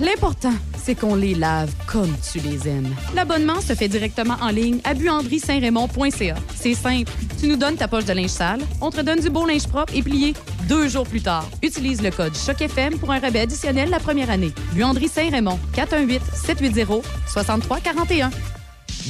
L'important, 0.01 0.53
c'est 0.83 0.95
qu'on 0.95 1.15
les 1.15 1.35
lave 1.35 1.71
comme 1.87 2.15
tu 2.31 2.41
les 2.41 2.69
aimes. 2.69 2.95
L'abonnement 3.15 3.61
se 3.61 3.75
fait 3.75 3.89
directement 3.89 4.37
en 4.41 4.49
ligne 4.49 4.81
à 4.85 4.95
buanderie-saint-raymond.ca. 4.95 6.35
C'est 6.55 6.75
simple. 6.75 7.11
Tu 7.41 7.47
nous 7.47 7.57
donnes 7.57 7.77
ta 7.77 7.89
poche 7.89 8.05
de 8.05 8.13
linge 8.13 8.31
sale, 8.31 8.61
on 8.81 8.91
te 8.91 9.01
donne 9.01 9.21
du 9.21 9.31
beau 9.31 9.47
linge 9.47 9.69
propre 9.69 9.95
et 9.95 10.03
plié 10.03 10.35
deux 10.69 10.89
jours 10.89 11.07
plus 11.07 11.23
tard. 11.23 11.49
Utilise 11.63 12.03
le 12.03 12.11
code 12.11 12.35
CHOC-FM 12.35 12.99
pour 12.99 13.13
un 13.13 13.19
rabais 13.19 13.41
additionnel 13.41 13.91
la 13.91 14.01
première 14.01 14.31
année. 14.31 14.53
Buanderie 14.73 15.09
Saint-Raymond, 15.09 15.59
418-780-6341. 15.75 18.31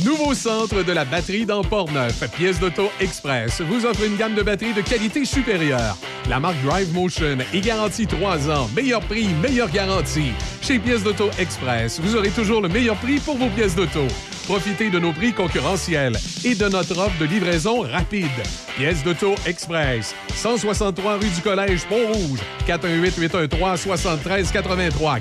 Nouveau 0.01 0.33
centre 0.33 0.83
de 0.83 0.93
la 0.93 1.05
batterie 1.05 1.45
dans 1.45 1.63
Port-Neuf. 1.63 2.25
Pièces 2.35 2.59
d'auto 2.59 2.91
Express 2.99 3.61
vous 3.61 3.85
offre 3.85 4.05
une 4.05 4.17
gamme 4.17 4.35
de 4.35 4.43
batteries 4.43 4.73
de 4.73 4.81
qualité 4.81 5.27
supérieure. 5.27 5.99
La 6.31 6.41
marque 6.41 6.57
Drive 6.65 6.95
Motion 6.95 7.37
est 7.53 7.61
garantie 7.61 8.07
3 8.07 8.51
ans. 8.51 8.71
Meilleur 8.75 9.03
prix, 9.03 9.29
meilleure 9.43 9.71
garantie. 9.71 10.33
Chez 10.63 10.79
Pièces 10.79 11.03
d'auto 11.05 11.29
Express, 11.39 12.01
vous 12.01 12.17
aurez 12.17 12.31
toujours 12.31 12.63
le 12.63 12.69
meilleur 12.69 12.97
prix 12.97 13.21
pour 13.21 13.37
vos 13.37 13.51
pièces 13.51 13.75
d'auto. 13.75 14.07
Profitez 14.47 14.91
de 14.91 14.99
nos 14.99 15.13
prix 15.13 15.33
concurrentiels 15.33 16.17
et 16.45 16.57
de 16.57 16.69
notre 16.69 16.99
offre 16.99 17.17
de 17.19 17.25
livraison 17.27 17.83
rapide. 17.83 18.27
Pièces 18.77 19.05
d'auto 19.05 19.37
Express. 19.47 20.15
163 20.35 21.19
rue 21.19 21.29
du 21.29 21.41
Collège 21.41 21.85
Pont-Rouge. 21.87 22.41
418-813-7383. 22.67 25.21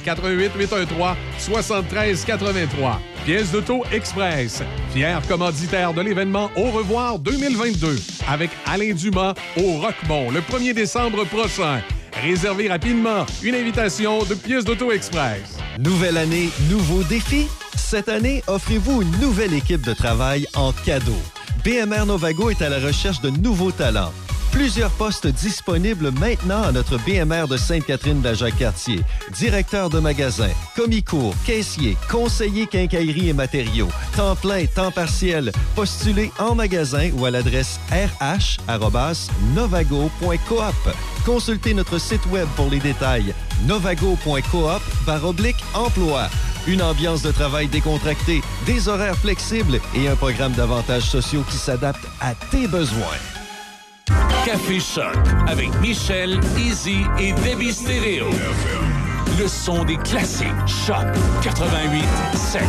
418-813-7383. 1.40 2.98
Pièces 3.26 3.52
d'auto 3.52 3.84
Express. 3.92 4.64
Fier 4.92 5.22
commanditaire 5.28 5.94
de 5.94 6.02
l'événement 6.02 6.50
Au 6.56 6.72
revoir 6.72 7.20
2022 7.20 8.00
avec 8.28 8.50
Alain 8.66 8.94
Dumas 8.94 9.36
au 9.58 9.74
Rockmont 9.80 10.32
le 10.32 10.40
1er 10.42 10.74
décembre 10.74 11.26
prochain. 11.26 11.82
Réservez 12.24 12.70
rapidement 12.70 13.28
une 13.44 13.54
invitation 13.56 14.24
de 14.24 14.34
Pièces 14.34 14.66
d'auto 14.66 14.92
Express. 14.92 15.58
Nouvelle 15.80 16.18
année, 16.18 16.50
nouveaux 16.70 17.04
défis? 17.04 17.48
Cette 17.76 18.10
année, 18.10 18.44
offrez-vous 18.48 19.02
une 19.02 19.20
nouvelle 19.20 19.54
équipe 19.54 19.86
de 19.86 19.94
travail 19.94 20.48
en 20.56 20.72
cadeau. 20.72 21.18
BMR 21.64 22.06
Novago 22.06 22.50
est 22.50 22.62
à 22.62 22.70
la 22.70 22.80
recherche 22.80 23.22
de 23.22 23.30
nouveaux 23.30 23.72
talents. 23.72 24.12
Plusieurs 24.52 24.92
postes 24.92 25.28
disponibles 25.28 26.12
maintenant 26.12 26.62
à 26.64 26.72
notre 26.72 26.98
BMR 26.98 27.48
de 27.48 27.56
Sainte-Catherine 27.56 28.22
Jacques-Cartier. 28.34 29.00
Directeur 29.34 29.90
de 29.90 30.00
magasin, 30.00 30.50
commis-cours, 30.76 31.34
caissier, 31.46 31.96
conseiller 32.10 32.68
quincaillerie 32.68 33.30
et 33.30 33.34
matériaux, 33.34 33.88
temps 34.16 34.36
plein, 34.36 34.66
temps 34.66 34.92
partiel. 34.92 35.54
Postulez 35.74 36.32
en 36.38 36.54
magasin 36.56 37.12
ou 37.18 37.26
à 37.26 37.32
l'adresse 37.32 37.80
rh.novago.coop. 37.92 38.56
Consultez 41.26 41.74
notre 41.74 41.98
site 41.98 42.26
web 42.28 42.48
pour 42.56 42.70
les 42.70 42.80
détails. 42.80 43.34
novago.coop 43.68 44.82
oblique 45.24 45.64
emploi. 45.74 46.30
Une 46.68 46.82
ambiance 46.82 47.24
de 47.24 47.32
travail 47.32 47.68
décontractée, 47.68 48.42
des 48.66 48.88
horaires 48.88 49.18
flexibles 49.18 49.80
et 49.96 50.08
un 50.08 50.16
programme 50.16 50.52
d'avantages 50.52 51.10
sociaux 51.10 51.44
qui 51.50 51.58
s'adapte 51.58 52.06
à 52.20 52.36
tes 52.36 52.68
besoins. 52.68 53.18
Café 54.46 54.80
Choc 54.80 55.16
avec 55.48 55.70
Michel, 55.82 56.40
Easy 56.58 57.02
et 57.20 57.34
Debbie 57.34 57.74
Stereo. 57.74 58.30
Le 59.40 59.48
son 59.48 59.86
des 59.86 59.98
classiques. 59.98 60.48
Choc 60.68 61.06
88 61.42 62.04
7. 62.36 62.62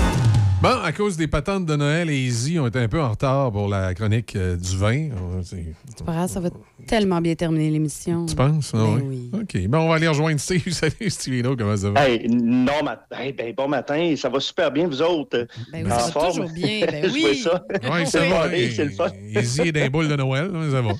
Bon, 0.62 0.78
à 0.80 0.92
cause 0.92 1.16
des 1.16 1.26
patentes 1.26 1.66
de 1.66 1.74
Noël, 1.74 2.08
et 2.08 2.16
Easy 2.16 2.56
ont 2.60 2.68
été 2.68 2.78
un 2.78 2.86
peu 2.86 3.00
en 3.02 3.10
retard 3.10 3.50
pour 3.50 3.66
la 3.68 3.94
chronique 3.94 4.36
euh, 4.36 4.54
du 4.56 4.76
vin. 4.76 5.08
C'est- 5.42 6.04
pas 6.04 6.12
grave, 6.12 6.30
ça 6.30 6.38
va 6.38 6.50
tellement 6.86 7.20
bien 7.20 7.34
terminer 7.34 7.68
l'émission. 7.68 8.26
Tu 8.26 8.36
penses? 8.36 8.70
Ah 8.72 8.78
Ben 8.78 9.02
oui. 9.04 9.28
OK. 9.34 9.66
Bon, 9.66 9.78
on 9.80 9.88
va 9.88 9.96
aller 9.96 10.06
rejoindre 10.06 10.38
Steve. 10.38 10.62
Salut, 10.70 11.10
Stevino, 11.10 11.56
comment 11.56 11.76
ça 11.76 11.90
va? 11.90 12.08
Hey, 12.08 12.28
non, 12.28 12.80
ma- 12.84 13.04
hey, 13.10 13.32
ben, 13.32 13.52
bon 13.56 13.66
matin, 13.66 14.14
ça 14.16 14.28
va 14.28 14.38
super 14.38 14.70
bien, 14.70 14.86
vous 14.86 15.02
autres? 15.02 15.48
Ben 15.72 15.84
En 15.84 15.96
oui, 15.96 16.00
ça 16.00 16.10
va 16.20 16.26
toujours 16.28 16.48
bien, 16.50 16.86
ben 16.90 17.08
Je 17.08 17.12
oui. 17.12 17.22
vois 17.42 17.52
ça. 17.52 17.64
Oui, 17.92 18.06
ça 18.06 18.20
va. 18.28 18.40
Allez, 18.42 18.70
c'est 18.70 18.84
le 18.84 18.90
fun. 18.92 19.08
Easy 19.34 19.62
est 19.62 19.72
dans 19.72 19.80
les 19.80 19.90
boules 19.90 20.08
de 20.08 20.16
Noël, 20.16 20.48
hein, 20.54 20.68
ça 20.70 20.80
va. 20.80 20.92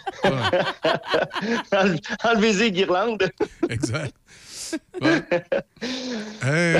Enle- 1.85 2.01
Enlevez-y 2.25 2.59
les 2.65 2.73
guirlandes. 2.73 3.31
Exact. 3.71 4.13
Euh, 5.03 5.21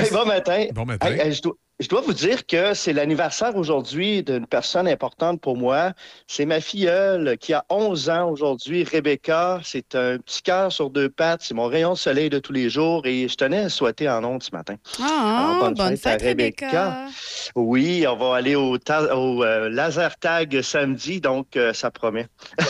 Hey, 0.01 0.09
bon 0.11 0.25
matin. 0.25 0.65
Bon 0.73 0.85
matin. 0.85 1.07
Hey, 1.11 1.19
hey, 1.27 1.33
je, 1.33 1.41
dois, 1.43 1.53
je 1.83 1.89
dois 1.89 1.99
vous 2.01 2.13
dire 2.13 2.45
que 2.47 2.73
c'est 2.73 2.93
l'anniversaire 2.93 3.55
aujourd'hui 3.57 4.23
d'une 4.23 4.47
personne 4.47 4.87
importante 4.87 5.41
pour 5.41 5.57
moi. 5.57 5.91
C'est 6.27 6.45
ma 6.45 6.61
filleule 6.61 7.37
qui 7.37 7.53
a 7.53 7.65
11 7.69 8.09
ans 8.09 8.29
aujourd'hui, 8.31 8.85
Rebecca. 8.85 9.59
C'est 9.63 9.93
un 9.95 10.17
petit 10.17 10.41
cœur 10.41 10.71
sur 10.71 10.89
deux 10.89 11.09
pattes. 11.09 11.41
C'est 11.43 11.53
mon 11.53 11.65
rayon 11.67 11.91
de 11.93 11.97
soleil 11.97 12.29
de 12.29 12.39
tous 12.39 12.53
les 12.53 12.69
jours 12.69 13.05
et 13.05 13.27
je 13.27 13.35
tenais 13.35 13.65
à 13.65 13.69
souhaiter 13.69 14.09
en 14.09 14.23
ondes 14.23 14.41
ce 14.43 14.51
matin. 14.51 14.75
Ah, 15.01 15.57
Alors, 15.59 15.73
bonne, 15.73 15.97
fête, 15.97 16.21
Rebecca. 16.21 17.05
Oui, 17.55 18.05
on 18.07 18.15
va 18.15 18.35
aller 18.37 18.55
au, 18.55 18.77
ta- 18.77 19.15
au, 19.17 19.43
euh, 19.43 19.69
laser 19.69 20.17
tag 20.17 20.61
samedi, 20.61 21.19
donc 21.19 21.57
euh, 21.57 21.73
ça 21.73 21.91
promet. 21.91 22.27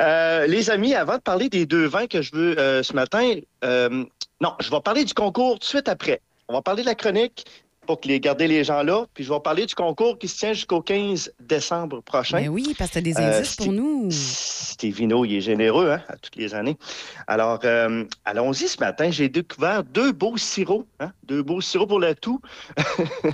Euh, 0.00 0.46
les 0.46 0.70
amis, 0.70 0.94
avant 0.94 1.16
de 1.16 1.22
parler 1.22 1.48
des 1.48 1.66
deux 1.66 1.86
vins 1.86 2.06
que 2.08 2.20
je 2.20 2.34
veux 2.34 2.82
ce 2.82 2.92
matin, 2.94 3.34
non, 3.62 4.54
je 4.60 4.70
vais 4.70 4.80
parler 4.80 5.04
du 5.04 5.14
concours 5.14 5.54
tout 5.54 5.58
de 5.60 5.64
suite 5.64 5.88
après. 5.88 6.20
On 6.48 6.52
va 6.54 6.62
parler 6.62 6.82
de 6.82 6.88
la 6.88 6.94
chronique. 6.94 7.44
pour 7.86 8.00
que 8.00 8.08
les, 8.08 8.18
garder 8.18 8.48
les 8.48 8.64
gens 8.64 8.82
là. 8.82 9.04
Puis 9.12 9.24
je 9.24 9.30
vais 9.30 9.40
parler 9.40 9.66
du 9.66 9.74
concours 9.74 10.18
qui 10.18 10.26
se 10.26 10.38
tient 10.38 10.54
jusqu'au 10.54 10.80
15 10.80 11.34
décembre 11.38 12.00
prochain. 12.02 12.40
Mais 12.40 12.48
oui, 12.48 12.74
parce 12.78 12.90
que 12.92 12.98
tu 12.98 13.02
des 13.02 13.18
Euh, 13.18 13.36
indices 13.38 13.56
pour 13.56 13.72
nous. 13.74 14.08
Stevino, 14.10 15.26
il 15.26 15.34
est 15.36 15.40
généreux 15.42 15.90
hein, 15.90 16.00
à 16.08 16.16
toutes 16.16 16.36
les 16.36 16.54
années. 16.54 16.78
Alors, 17.26 17.60
euh, 17.64 18.04
allons-y 18.24 18.68
ce 18.68 18.80
matin. 18.80 19.10
J'ai 19.10 19.28
découvert 19.28 19.84
deux 19.84 20.12
beaux 20.12 20.38
sirops. 20.38 20.86
hein, 21.00 21.12
deux 21.24 21.42
beaux 21.42 21.60
sirops 21.60 21.88
pour 21.90 22.00
le 22.00 22.14
tout. 22.14 22.40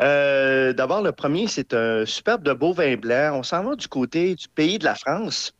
Euh, 0.00 0.72
D'abord, 0.72 1.02
le 1.02 1.12
premier, 1.12 1.46
c'est 1.46 1.74
un 1.74 2.04
superbe 2.06 2.42
de 2.42 2.52
beau 2.52 2.72
vin 2.72 2.96
blanc. 2.96 3.32
On 3.34 3.42
s'en 3.42 3.62
va 3.62 3.76
du 3.76 3.88
côté 3.88 4.34
du 4.34 4.48
pays 4.48 4.78
de 4.78 4.84
la 4.84 4.94
France, 4.94 5.52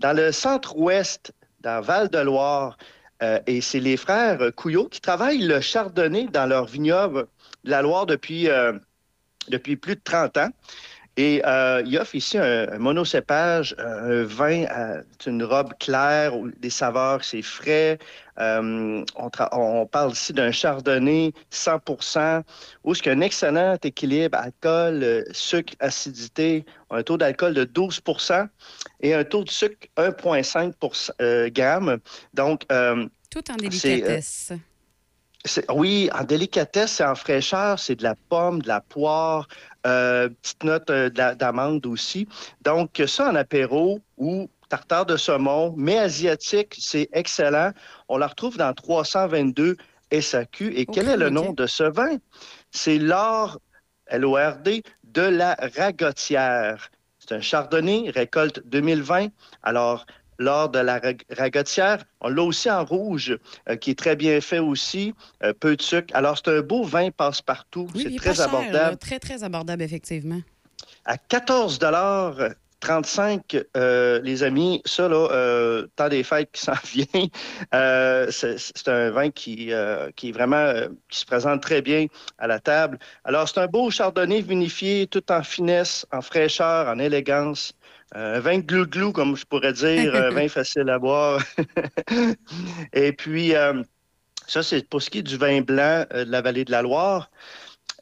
dans 0.00 0.12
le 0.16 0.32
centre-ouest, 0.32 1.32
dans 1.60 1.80
Val-de-Loire. 1.80 2.76
Euh, 3.22 3.38
et 3.46 3.60
c'est 3.60 3.80
les 3.80 3.96
frères 3.96 4.38
Couillot 4.54 4.88
qui 4.88 5.00
travaillent 5.00 5.46
le 5.46 5.60
chardonnay 5.60 6.26
dans 6.26 6.46
leur 6.46 6.66
vignoble 6.66 7.26
de 7.64 7.70
la 7.70 7.82
Loire 7.82 8.06
depuis, 8.06 8.48
euh, 8.48 8.72
depuis 9.48 9.76
plus 9.76 9.94
de 9.94 10.00
30 10.02 10.36
ans. 10.38 10.50
Et 11.16 11.42
euh, 11.44 11.82
il 11.84 11.98
offre 11.98 12.14
ici 12.14 12.38
un, 12.38 12.68
un 12.72 12.78
monocépage, 12.78 13.74
un 13.78 14.24
vin, 14.24 14.64
à 14.70 15.02
une 15.26 15.44
robe 15.44 15.74
claire, 15.78 16.32
des 16.58 16.70
saveurs, 16.70 17.22
c'est 17.22 17.42
frais. 17.42 17.98
Euh, 18.38 19.04
on, 19.52 19.86
parle 19.86 20.12
ici 20.12 20.32
d'un 20.32 20.50
chardonnay 20.50 21.32
100 21.50 21.80
où 22.82 22.94
il 22.94 23.06
y 23.06 23.08
a 23.10 23.12
un 23.12 23.20
excellent 23.20 23.76
équilibre 23.82 24.38
alcool, 24.38 25.02
euh, 25.02 25.22
sucre, 25.32 25.74
acidité, 25.80 26.64
un 26.90 27.02
taux 27.02 27.18
d'alcool 27.18 27.52
de 27.52 27.64
12% 27.64 28.48
et 29.00 29.14
un 29.14 29.24
taux 29.24 29.44
de 29.44 29.50
sucre 29.50 29.86
1,5 29.98 31.10
euh, 31.20 31.50
grammes. 31.50 31.98
Donc, 32.32 32.62
euh, 32.72 33.06
Tout 33.30 33.50
en 33.50 33.54
euh, 33.54 33.56
délicatesse. 33.58 34.52
oui, 35.74 36.08
en 36.14 36.24
délicatesse 36.24 37.00
et 37.00 37.04
en 37.04 37.14
fraîcheur, 37.14 37.78
c'est 37.78 37.96
de 37.96 38.02
la 38.02 38.14
pomme, 38.30 38.62
de 38.62 38.68
la 38.68 38.80
poire, 38.80 39.46
euh, 39.50 39.71
petite 39.82 40.64
note 40.64 40.90
euh, 40.90 41.10
d'a- 41.10 41.34
d'amande 41.34 41.84
aussi. 41.86 42.28
Donc, 42.62 43.02
ça 43.06 43.30
en 43.30 43.34
apéro 43.34 44.00
ou 44.16 44.48
tartare 44.68 45.06
de 45.06 45.16
saumon, 45.16 45.74
mais 45.76 45.98
asiatique, 45.98 46.76
c'est 46.78 47.08
excellent. 47.12 47.72
On 48.08 48.16
la 48.16 48.26
retrouve 48.26 48.56
dans 48.56 48.72
322 48.72 49.76
SAQ. 50.10 50.72
Et 50.76 50.86
quel 50.86 51.08
est 51.08 51.16
le 51.16 51.30
nom 51.30 51.52
de 51.52 51.66
ce 51.66 51.84
vin? 51.84 52.16
C'est 52.70 52.98
l'or, 52.98 53.58
L-O-R-D, 54.06 54.82
de 55.04 55.22
la 55.22 55.56
ragotière. 55.76 56.90
C'est 57.18 57.34
un 57.34 57.40
chardonnay, 57.40 58.10
récolte 58.10 58.60
2020. 58.66 59.28
Alors, 59.62 60.06
l'or 60.38 60.68
de 60.68 60.78
la 60.78 60.98
rag- 60.98 61.22
ragotière, 61.30 62.04
on 62.20 62.28
l'a 62.28 62.42
aussi 62.42 62.70
en 62.70 62.84
rouge, 62.84 63.36
euh, 63.68 63.76
qui 63.76 63.90
est 63.92 63.98
très 63.98 64.16
bien 64.16 64.40
fait 64.40 64.58
aussi, 64.58 65.14
euh, 65.42 65.52
peu 65.58 65.76
de 65.76 65.82
sucre. 65.82 66.14
Alors, 66.14 66.36
c'est 66.38 66.48
un 66.48 66.60
beau 66.60 66.84
vin 66.84 67.10
passe-partout. 67.10 67.88
Oui, 67.94 68.02
c'est 68.08 68.14
est 68.14 68.18
très 68.18 68.34
cher, 68.34 68.44
abordable. 68.48 68.72
là. 68.72 68.96
Très, 68.96 69.18
très 69.18 69.44
abordable, 69.44 69.82
effectivement. 69.82 70.40
À 71.04 71.16
14 71.16 71.78
35, 72.80 73.58
euh, 73.76 74.20
les 74.22 74.42
amis, 74.42 74.82
ça, 74.84 75.08
là, 75.08 75.28
euh, 75.30 75.86
temps 75.94 76.08
des 76.08 76.24
fêtes 76.24 76.50
qui 76.52 76.62
s'en 76.62 76.72
vient, 76.92 77.28
euh, 77.74 78.26
c'est 78.30 78.88
un 78.88 79.10
vin 79.10 79.30
qui, 79.30 79.70
qui 80.16 80.28
est 80.28 80.32
vraiment, 80.32 80.72
qui 81.08 81.20
se 81.20 81.24
présente 81.24 81.62
très 81.62 81.80
bien 81.80 82.06
à 82.38 82.48
la 82.48 82.58
table. 82.58 82.98
Alors, 83.24 83.48
c'est 83.48 83.60
un 83.60 83.68
beau 83.68 83.88
chardonnay 83.90 84.40
vinifié, 84.40 85.06
tout 85.06 85.30
en 85.30 85.44
finesse, 85.44 86.04
en 86.12 86.22
fraîcheur, 86.22 86.88
en 86.88 86.98
élégance. 86.98 87.72
Euh, 88.14 88.36
un 88.36 88.40
vin 88.40 88.58
glou-glou, 88.58 89.12
comme 89.12 89.36
je 89.36 89.44
pourrais 89.46 89.72
dire, 89.72 90.14
un 90.14 90.30
vin 90.30 90.48
facile 90.48 90.88
à 90.90 90.98
boire. 90.98 91.42
Et 92.92 93.12
puis, 93.12 93.54
euh, 93.54 93.82
ça, 94.46 94.62
c'est 94.62 94.86
pour 94.88 95.02
ce 95.02 95.10
qui 95.10 95.18
est 95.18 95.22
du 95.22 95.36
vin 95.36 95.60
blanc 95.60 96.04
euh, 96.12 96.24
de 96.24 96.30
la 96.30 96.42
vallée 96.42 96.64
de 96.64 96.70
la 96.70 96.82
Loire. 96.82 97.30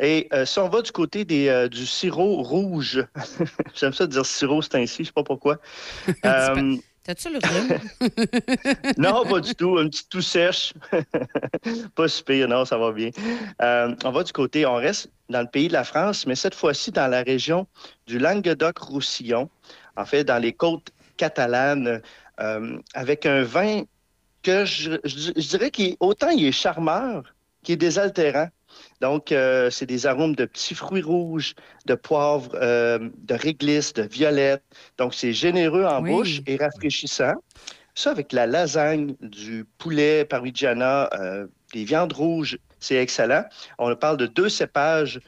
Et 0.00 0.28
euh, 0.32 0.46
si 0.46 0.58
on 0.58 0.68
va 0.68 0.80
du 0.80 0.92
côté 0.92 1.24
des, 1.24 1.48
euh, 1.48 1.68
du 1.68 1.86
sirop 1.86 2.42
rouge, 2.42 3.04
j'aime 3.74 3.92
ça 3.92 4.06
dire 4.06 4.24
sirop, 4.24 4.62
c'est 4.62 4.76
ainsi, 4.76 5.02
je 5.02 5.08
sais 5.08 5.12
pas 5.12 5.22
pourquoi. 5.22 5.58
Euh, 6.24 6.76
T'as-tu 7.02 7.28
le 7.30 7.38
rhume? 7.42 7.78
non, 8.98 9.24
pas 9.24 9.40
du 9.40 9.54
tout. 9.54 9.78
Une 9.78 9.90
petite 9.90 10.08
toux 10.08 10.20
sèche. 10.22 10.72
pas 11.94 12.08
si 12.08 12.22
pire, 12.22 12.48
non, 12.48 12.64
ça 12.64 12.78
va 12.78 12.92
bien. 12.92 13.10
Euh, 13.62 13.94
on 14.04 14.10
va 14.10 14.22
du 14.22 14.32
côté, 14.32 14.64
on 14.66 14.76
reste 14.76 15.10
dans 15.28 15.40
le 15.40 15.46
pays 15.46 15.68
de 15.68 15.72
la 15.72 15.84
France, 15.84 16.26
mais 16.26 16.34
cette 16.34 16.54
fois-ci 16.54 16.92
dans 16.92 17.06
la 17.06 17.22
région 17.22 17.66
du 18.06 18.18
Languedoc-Roussillon, 18.18 19.48
en 19.96 20.04
fait, 20.04 20.24
dans 20.24 20.38
les 20.38 20.52
côtes 20.52 20.90
catalanes, 21.16 22.00
euh, 22.40 22.78
avec 22.94 23.26
un 23.26 23.42
vin 23.42 23.82
que 24.42 24.64
je, 24.64 24.92
je- 25.04 25.32
je 25.36 25.48
dirais 25.48 25.70
qu'il 25.70 25.96
autant 26.00 26.30
il 26.30 26.46
est 26.46 26.52
charmeur 26.52 27.34
qu'il 27.62 27.74
est 27.74 27.76
désaltérant. 27.76 28.48
Donc, 29.02 29.32
euh, 29.32 29.68
c'est 29.68 29.84
des 29.84 30.06
arômes 30.06 30.34
de 30.34 30.46
petits 30.46 30.74
fruits 30.74 31.02
rouges, 31.02 31.54
de 31.86 31.94
poivre, 31.94 32.50
euh, 32.54 33.10
de 33.18 33.34
réglisse, 33.34 33.92
de 33.92 34.02
violette. 34.02 34.62
Donc, 34.96 35.12
c'est 35.12 35.32
généreux 35.32 35.84
en 35.84 36.00
Oui. 36.00 36.10
bouche 36.12 36.40
et 36.46 36.56
rafraîchissant. 36.56 37.34
Ça, 37.94 38.12
avec 38.12 38.32
la 38.32 38.46
lasagne, 38.46 39.14
du 39.20 39.66
poulet 39.76 40.24
parmigiana, 40.24 41.10
des 41.74 41.84
viandes 41.84 42.12
rouges, 42.12 42.58
c'est 42.78 42.96
excellent. 42.96 43.44
On 43.78 43.94
parle 43.96 44.16
de 44.16 44.26
deux 44.26 44.48
cépages, 44.48 45.20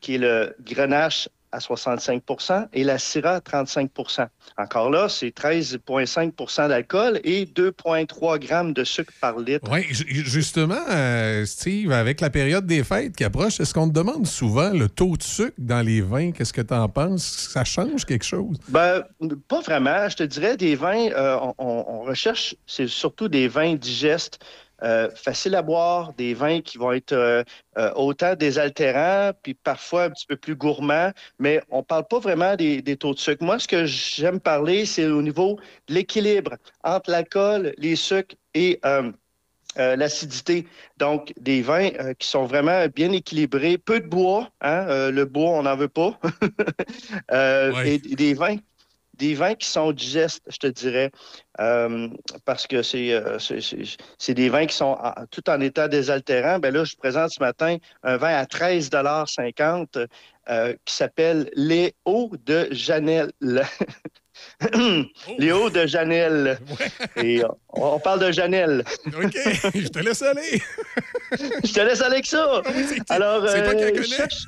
qui 0.00 0.14
est 0.14 0.18
le 0.18 0.54
grenache 0.62 1.28
à 1.52 1.58
65% 1.58 2.68
et 2.72 2.84
la 2.84 2.98
syrah 2.98 3.36
à 3.36 3.40
35% 3.40 4.26
Encore 4.56 4.90
là, 4.90 5.08
c'est 5.08 5.34
13,5% 5.34 6.68
d'alcool 6.68 7.20
et 7.24 7.44
2,3 7.46 8.38
grammes 8.38 8.72
de 8.72 8.84
sucre 8.84 9.12
par 9.20 9.38
litre. 9.38 9.68
Oui, 9.70 9.84
justement, 9.90 10.78
euh, 10.90 11.44
Steve, 11.46 11.92
avec 11.92 12.20
la 12.20 12.30
période 12.30 12.66
des 12.66 12.84
fêtes 12.84 13.16
qui 13.16 13.24
approche, 13.24 13.60
est-ce 13.60 13.74
qu'on 13.74 13.88
te 13.88 13.94
demande 13.94 14.26
souvent 14.26 14.70
le 14.70 14.88
taux 14.88 15.16
de 15.16 15.22
sucre 15.22 15.54
dans 15.58 15.80
les 15.84 16.00
vins? 16.00 16.32
Qu'est-ce 16.32 16.52
que 16.52 16.60
tu 16.62 16.74
en 16.74 16.88
penses? 16.88 17.48
Ça 17.52 17.64
change 17.64 18.04
quelque 18.04 18.24
chose? 18.24 18.56
Ben, 18.68 19.02
pas 19.48 19.60
vraiment. 19.60 20.08
Je 20.08 20.16
te 20.16 20.22
dirais 20.22 20.56
des 20.56 20.76
vins, 20.76 21.08
euh, 21.10 21.36
on, 21.40 21.54
on- 21.58 21.84
on 21.88 22.00
recherche, 22.02 22.54
c'est 22.66 22.86
surtout 22.88 23.28
des 23.28 23.48
vins 23.48 23.74
digestes, 23.74 24.38
euh, 24.82 25.10
faciles 25.14 25.54
à 25.54 25.62
boire, 25.62 26.12
des 26.14 26.34
vins 26.34 26.60
qui 26.60 26.78
vont 26.78 26.92
être 26.92 27.12
euh, 27.12 27.42
euh, 27.78 27.92
autant 27.94 28.34
désaltérants, 28.34 29.32
puis 29.42 29.54
parfois 29.54 30.04
un 30.04 30.10
petit 30.10 30.26
peu 30.26 30.36
plus 30.36 30.56
gourmands, 30.56 31.12
mais 31.38 31.62
on 31.70 31.82
parle 31.82 32.06
pas 32.08 32.18
vraiment 32.18 32.56
des, 32.56 32.82
des 32.82 32.96
taux 32.96 33.14
de 33.14 33.18
sucre. 33.18 33.44
Moi, 33.44 33.58
ce 33.58 33.68
que 33.68 33.84
j'aime 33.86 34.40
parler, 34.40 34.86
c'est 34.86 35.06
au 35.06 35.22
niveau 35.22 35.58
de 35.88 35.94
l'équilibre 35.94 36.56
entre 36.84 37.10
l'alcool, 37.10 37.74
les 37.78 37.96
sucres 37.96 38.36
et 38.54 38.80
euh, 39.78 39.94
l'acidité. 39.94 40.66
Donc, 40.96 41.32
des 41.40 41.62
vins 41.62 41.90
euh, 42.00 42.12
qui 42.14 42.26
sont 42.26 42.44
vraiment 42.44 42.88
bien 42.88 43.12
équilibrés, 43.12 43.78
peu 43.78 44.00
de 44.00 44.06
bois, 44.08 44.50
hein, 44.60 44.84
euh, 44.88 45.12
le 45.12 45.24
bois, 45.26 45.50
on 45.50 45.62
n'en 45.62 45.76
veut 45.76 45.88
pas. 45.88 46.18
Ouais. 47.30 47.94
Et 47.94 47.98
des 47.98 48.34
vins, 48.34 48.56
des 49.20 49.34
vins 49.34 49.54
qui 49.54 49.68
sont 49.68 49.92
digestes, 49.92 50.42
je 50.48 50.56
te 50.56 50.66
dirais, 50.66 51.10
euh, 51.60 52.08
parce 52.46 52.66
que 52.66 52.82
c'est 52.82 53.12
euh, 53.12 53.38
c'est- 53.38 53.60
c'est- 54.18 54.34
des 54.34 54.48
vins 54.48 54.66
qui 54.66 54.74
sont 54.76 54.96
tout 55.30 55.48
en 55.50 55.60
état 55.60 55.88
désaltérant. 55.88 56.58
Ben 56.58 56.72
là, 56.74 56.84
je 56.84 56.96
présente 56.96 57.30
ce 57.30 57.40
matin 57.40 57.76
un 58.02 58.16
vin 58.16 58.34
à 58.34 58.46
13,50 58.46 59.98
euh, 60.50 60.74
qui 60.84 60.94
s'appelle 60.94 61.50
Léo 61.54 62.32
de 62.44 62.68
Janel. 62.72 63.30
Léo 65.38 65.70
de 65.70 65.86
Janel. 65.86 66.58
Et 67.16 67.42
on, 67.68 67.94
on 67.94 67.98
parle 68.00 68.20
de 68.20 68.32
Janel. 68.32 68.84
OK, 69.06 69.36
je 69.74 69.88
te 69.88 69.98
laisse 69.98 70.22
aller. 70.22 70.62
je 71.64 71.72
te 71.72 71.80
laisse 71.80 72.00
aller 72.00 72.14
avec 72.14 72.26
ça. 72.26 72.62
Alors, 73.10 73.48
c'est 73.48 73.60
euh, 73.60 74.02
cherche- 74.02 74.46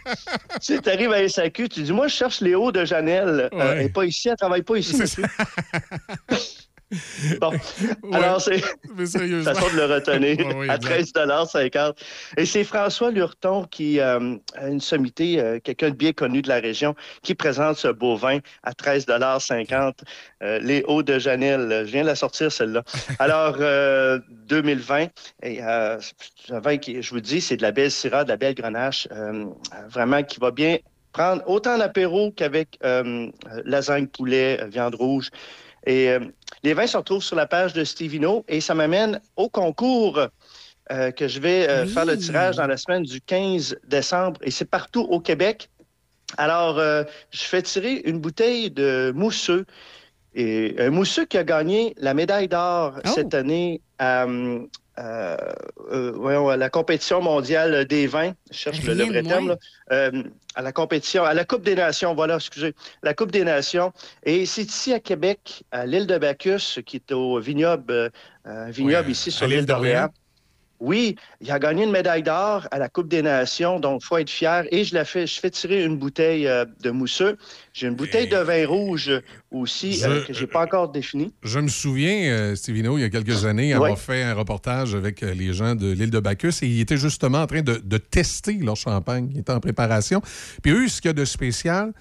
si 0.60 0.80
tu 0.80 0.88
arrives 0.88 1.12
à 1.12 1.28
SAQ, 1.28 1.68
tu 1.68 1.82
dis, 1.82 1.92
moi, 1.92 2.08
je 2.08 2.14
cherche 2.14 2.40
Léo 2.40 2.72
de 2.72 2.84
Janel. 2.84 3.48
Euh, 3.52 3.72
elle 3.72 3.78
n'est 3.84 3.88
pas 3.88 4.04
ici, 4.04 4.28
elle 4.28 4.36
travaille 4.36 4.62
pas 4.62 4.76
ici. 4.76 4.96
bon, 7.40 7.50
Ouais, 8.02 8.16
alors 8.16 8.40
c'est 8.40 8.58
façon 8.58 9.18
de 9.72 9.76
le 9.76 9.84
retenir 9.94 10.46
Ouais, 10.46 10.54
ouais, 10.54 10.70
à 10.70 10.76
exact. 10.76 11.16
13,50 11.16 11.94
Et 12.36 12.46
c'est 12.46 12.64
François 12.64 13.10
Lurton 13.10 13.64
qui 13.70 14.00
euh, 14.00 14.36
a 14.54 14.68
une 14.68 14.80
sommité, 14.80 15.40
euh, 15.40 15.58
quelqu'un 15.58 15.90
de 15.90 15.94
bien 15.96 16.12
connu 16.12 16.42
de 16.42 16.48
la 16.48 16.60
région, 16.60 16.94
qui 17.22 17.34
présente 17.34 17.76
ce 17.76 17.88
beau 17.88 18.16
vin 18.16 18.38
à 18.62 18.72
13,50 18.72 19.92
euh, 20.42 20.58
Les 20.60 20.82
Hauts 20.86 21.02
de 21.02 21.18
Janel. 21.18 21.84
Je 21.86 21.92
viens 21.92 22.02
de 22.02 22.08
la 22.08 22.16
sortir, 22.16 22.52
celle-là. 22.52 22.82
Alors, 23.18 23.56
euh, 23.60 24.18
2020, 24.48 25.08
et, 25.42 25.62
euh, 25.62 25.98
c'est 26.46 26.52
un 26.52 26.60
vin 26.60 26.76
qui, 26.76 27.02
je 27.02 27.10
vous 27.10 27.20
dis, 27.20 27.40
c'est 27.40 27.56
de 27.56 27.62
la 27.62 27.72
belle 27.72 27.90
syrah, 27.90 28.24
de 28.24 28.28
la 28.28 28.36
belle 28.36 28.54
grenache, 28.54 29.08
euh, 29.12 29.46
vraiment 29.88 30.22
qui 30.22 30.40
va 30.40 30.50
bien 30.50 30.78
prendre 31.12 31.42
autant 31.46 31.76
en 31.76 31.80
apéro 31.80 32.32
qu'avec 32.32 32.78
euh, 32.84 33.28
euh, 33.52 33.62
lasagne 33.64 34.06
poulet, 34.06 34.58
euh, 34.60 34.66
viande 34.66 34.94
rouge. 34.94 35.30
Et 35.86 36.10
euh, 36.10 36.20
les 36.62 36.74
vins 36.74 36.86
se 36.86 36.96
retrouvent 36.96 37.22
sur 37.22 37.36
la 37.36 37.46
page 37.46 37.72
de 37.72 37.84
Stevino 37.84 38.44
et 38.48 38.60
ça 38.60 38.74
m'amène 38.74 39.20
au 39.36 39.48
concours 39.48 40.20
euh, 40.90 41.10
que 41.10 41.28
je 41.28 41.40
vais 41.40 41.68
euh, 41.68 41.86
faire 41.86 42.04
le 42.04 42.16
tirage 42.16 42.56
dans 42.56 42.66
la 42.66 42.76
semaine 42.76 43.02
du 43.02 43.20
15 43.20 43.76
décembre 43.86 44.40
et 44.42 44.50
c'est 44.50 44.64
partout 44.64 45.02
au 45.02 45.20
Québec. 45.20 45.68
Alors, 46.38 46.78
je 46.78 47.42
fais 47.42 47.60
tirer 47.60 48.00
une 48.06 48.18
bouteille 48.18 48.70
de 48.70 49.12
mousseux 49.14 49.66
Et 50.34 50.76
un 50.78 50.90
mousseux 50.90 51.26
qui 51.26 51.38
a 51.38 51.44
gagné 51.44 51.94
la 51.98 52.14
médaille 52.14 52.48
d'or 52.48 52.94
cette 53.04 53.34
année 53.34 53.80
à, 53.98 54.26
euh, 54.98 55.36
euh, 55.90 56.12
voyons, 56.14 56.48
à 56.48 56.56
la 56.56 56.68
compétition 56.68 57.22
mondiale 57.22 57.86
des 57.86 58.06
vins. 58.06 58.32
Je 58.50 58.56
cherche 58.56 58.82
le, 58.82 59.04
vrai 59.04 59.22
terme. 59.22 59.48
là. 59.48 59.56
Euh, 59.90 60.22
à 60.54 60.62
la 60.62 60.72
compétition, 60.72 61.24
à 61.24 61.32
la 61.34 61.44
Coupe 61.44 61.62
des 61.62 61.74
Nations, 61.74 62.14
voilà, 62.14 62.36
excusez, 62.36 62.74
la 63.02 63.14
Coupe 63.14 63.30
des 63.30 63.44
Nations. 63.44 63.92
Et 64.24 64.44
c'est 64.44 64.62
ici 64.62 64.92
à 64.92 65.00
Québec, 65.00 65.64
à 65.70 65.86
l'île 65.86 66.06
de 66.06 66.18
Bacchus, 66.18 66.82
qui 66.84 66.96
est 66.96 67.12
au 67.12 67.38
vignoble, 67.40 68.10
euh, 68.46 68.66
vignoble 68.68 69.10
ici 69.10 69.30
sur 69.30 69.46
l'île 69.46 69.58
l'île 69.58 69.66
d'Orléans. 69.66 70.08
Oui, 70.84 71.14
il 71.40 71.48
a 71.52 71.60
gagné 71.60 71.84
une 71.84 71.92
médaille 71.92 72.24
d'or 72.24 72.66
à 72.72 72.78
la 72.80 72.88
Coupe 72.88 73.06
des 73.08 73.22
Nations, 73.22 73.78
donc 73.78 74.00
il 74.02 74.04
faut 74.04 74.16
être 74.18 74.28
fier. 74.28 74.64
Et 74.72 74.82
je 74.82 74.94
la 74.94 75.04
fais, 75.04 75.28
je 75.28 75.38
fais 75.38 75.48
tirer 75.48 75.84
une 75.84 75.96
bouteille 75.96 76.48
euh, 76.48 76.64
de 76.82 76.90
mousseux. 76.90 77.36
J'ai 77.72 77.86
une 77.86 77.94
bouteille 77.94 78.26
de 78.26 78.36
vin 78.36 78.66
rouge 78.66 79.08
aussi 79.52 79.92
Je- 79.92 80.08
euh, 80.08 80.24
que 80.24 80.32
j'ai 80.32 80.48
pas 80.48 80.62
encore 80.64 80.88
définie. 80.90 81.32
Je 81.44 81.60
me 81.60 81.68
souviens, 81.68 82.32
euh, 82.32 82.54
Stevino, 82.56 82.98
il 82.98 83.02
y 83.02 83.04
a 83.04 83.10
quelques 83.10 83.44
années, 83.44 83.72
avoir 83.72 83.96
fait 83.96 84.24
un 84.24 84.34
reportage 84.34 84.96
avec 84.96 85.22
euh, 85.22 85.32
les 85.34 85.52
gens 85.52 85.76
de 85.76 85.92
l'île 85.92 86.10
de 86.10 86.18
Bacchus 86.18 86.54
et 86.62 86.66
ils 86.66 86.80
étaient 86.80 86.96
justement 86.96 87.42
en 87.42 87.46
train 87.46 87.62
de, 87.62 87.76
de 87.76 87.96
tester 87.98 88.54
leur 88.54 88.76
champagne. 88.76 89.30
Ils 89.32 89.38
étaient 89.38 89.52
en 89.52 89.60
préparation. 89.60 90.20
Puis 90.62 90.72
eux, 90.72 90.88
ce 90.88 91.00
qu'il 91.00 91.10
y 91.10 91.10
a 91.10 91.14
de 91.14 91.24
spécial, 91.24 91.92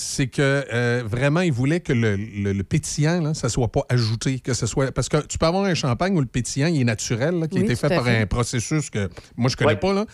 c'est 0.00 0.28
que 0.28 0.64
euh, 0.72 1.02
vraiment, 1.06 1.40
ils 1.40 1.52
voulaient 1.52 1.80
que 1.80 1.92
le, 1.92 2.16
le- 2.16 2.52
le 2.52 2.64
pétillant, 2.64 3.20
là, 3.20 3.34
ça 3.34 3.48
soit 3.50 3.68
pas 3.70 3.82
ajouté, 3.90 4.38
que 4.40 4.54
ce 4.54 4.66
soit. 4.66 4.92
Parce 4.92 5.08
que 5.10 5.18
tu 5.26 5.36
peux 5.36 5.46
avoir 5.46 5.64
un 5.64 5.74
champagne 5.74 6.16
où 6.16 6.20
le 6.20 6.26
pétillant, 6.26 6.68
il 6.68 6.80
est 6.80 6.84
naturel, 6.84 7.38
là, 7.38 7.48
qui 7.48 7.58
a 7.58 7.60
été 7.62 7.76
fait 7.76 7.88
par 7.88 8.04
fait. 8.04 8.16
un 8.22 8.26
processus 8.26 8.88
que 8.88 9.10
moi, 9.36 9.50
je 9.50 9.56
connais 9.56 9.72
Ouais. 9.72 9.76
pas, 9.76 9.92
là. 9.92 10.06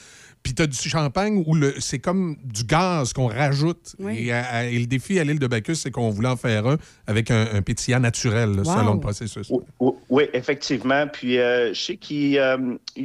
Puis 0.42 0.54
tu 0.54 0.62
as 0.62 0.66
du 0.66 0.76
champagne 0.76 1.42
où 1.46 1.54
le- 1.54 1.74
c'est 1.80 1.98
comme 1.98 2.36
du 2.44 2.64
gaz 2.64 3.12
qu'on 3.12 3.26
rajoute. 3.26 3.94
Oui. 3.98 4.26
Et, 4.26 4.32
à- 4.32 4.44
à- 4.44 4.64
et 4.64 4.78
le 4.78 4.86
défi 4.86 5.18
à 5.18 5.24
l'île 5.24 5.38
de 5.38 5.46
Bacchus, 5.46 5.74
c'est 5.76 5.90
qu'on 5.90 6.10
voulait 6.10 6.28
en 6.28 6.36
faire 6.36 6.66
un 6.66 6.76
avec 7.06 7.30
un, 7.30 7.46
un 7.52 7.62
pétillant 7.62 8.00
naturel, 8.00 8.50
là, 8.56 8.62
Wow. 8.64 8.78
selon 8.78 8.94
le 8.94 9.00
processus. 9.00 9.50
Oui, 10.08 10.24
effectivement. 10.32 11.06
Puis 11.12 11.38
euh, 11.38 11.72
je 11.74 11.80
sais 11.80 11.96
qu'ils 11.96 12.38
euh, 12.38 12.56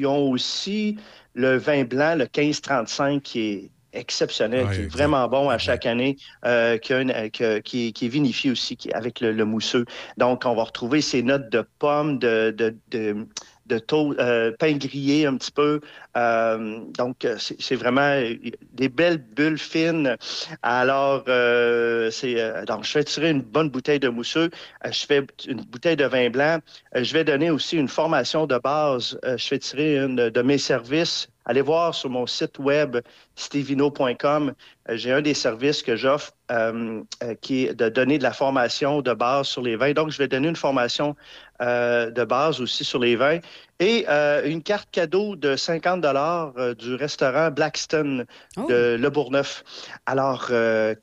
ont 0.06 0.30
aussi 0.32 0.98
le 1.34 1.58
vin 1.58 1.84
blanc, 1.84 2.16
le 2.16 2.26
1535, 2.26 3.22
qui 3.24 3.40
est 3.40 3.70
exceptionnel, 3.94 4.66
Ouais, 4.66 4.74
qui 4.76 4.82
est 4.82 4.84
exact. 4.86 4.98
vraiment 4.98 5.28
bon 5.28 5.50
à 5.50 5.58
chaque 5.58 5.86
année, 5.86 6.18
euh, 6.46 6.78
qui, 6.78 6.94
a 6.94 7.02
une- 7.02 7.30
qui 7.32 7.44
est- 7.44 7.92
qui 7.92 8.06
est 8.06 8.10
vinifié 8.10 8.52
aussi 8.52 8.78
avec 8.94 9.20
le, 9.22 9.32
le 9.32 9.46
mousseux. 9.46 9.86
Donc, 10.18 10.44
on 10.46 10.56
va 10.56 10.64
retrouver 10.64 11.02
ces 11.02 11.24
notes 11.24 11.50
de 11.50 11.66
pommes, 11.80 12.20
de, 12.20 12.54
de, 12.58 12.76
de, 12.90 13.28
de 13.68 13.80
tau- 13.80 14.14
euh, 14.20 14.52
pain 14.60 14.74
grillé 14.74 15.26
un 15.26 15.38
petit 15.38 15.52
peu. 15.52 15.80
Euh, 16.18 16.80
donc, 16.98 17.26
c'est 17.38 17.76
vraiment 17.76 18.02
euh, 18.02 18.36
des 18.74 18.90
belles 18.90 19.18
bulles 19.18 19.58
fines. 19.58 20.18
Alors, 20.62 21.24
euh, 21.28 22.10
c'est 22.12 22.40
euh, 22.42 22.66
donc 22.66 22.84
je 22.84 22.92
fais 22.92 23.04
tirer 23.04 23.30
une 23.30 23.42
bonne 23.42 23.70
bouteille 23.70 24.00
de 24.00 24.10
mousseux. 24.10 24.50
Euh, 24.86 24.92
je 24.92 25.06
fais 25.06 25.26
une 25.48 25.62
bouteille 25.62 25.96
de 25.96 26.06
vin 26.06 26.30
blanc. 26.30 26.60
Je 26.96 27.14
vais 27.14 27.24
donner 27.24 27.50
aussi 27.50 27.78
une 27.78 27.88
formation 27.88 28.46
de 28.46 28.58
base. 28.58 29.18
Je 29.24 29.46
fais 29.46 29.60
tirer 29.60 29.98
une 29.98 30.30
de 30.30 30.42
mes 30.42 30.58
services. 30.58 31.30
Allez 31.46 31.62
voir 31.62 31.96
sur 31.96 32.10
mon 32.10 32.28
site 32.28 32.60
web 32.60 32.98
stevino.com. 33.36 34.54
Euh, 34.90 34.98
J'ai 34.98 35.12
un 35.12 35.22
des 35.22 35.34
services 35.34 35.84
que 35.84 35.96
j'offre 35.96 36.32
euh, 36.52 37.02
euh, 37.24 37.36
qui 37.42 37.66
est 37.66 37.74
de 37.74 37.90
donner 37.90 38.18
de 38.18 38.24
la 38.24 38.34
formation 38.34 39.02
de 39.02 39.14
base 39.14 39.48
sur 39.48 39.62
les 39.62 39.76
vins. 39.76 39.94
Donc, 39.94 40.10
je 40.12 40.18
vais 40.18 40.28
donner 40.28 40.48
une 40.50 40.56
formation 40.56 41.16
euh, 41.62 42.10
de 42.10 42.24
base 42.24 42.60
aussi 42.60 42.84
sur 42.84 43.00
les 43.00 43.16
vins 43.16 43.38
et 43.80 44.06
euh, 44.10 44.44
une 44.46 44.62
carte 44.64 44.90
cadeau 44.92 45.36
de 45.36 45.56
50 45.56 46.02
dollars 46.02 46.54
du 46.76 46.96
restaurant 46.96 47.52
Blackstone 47.52 48.26
Oh. 48.58 48.66
de 48.70 48.98
Le 49.00 49.10
Bourgneuf. 49.10 49.64
Alors, 50.06 50.48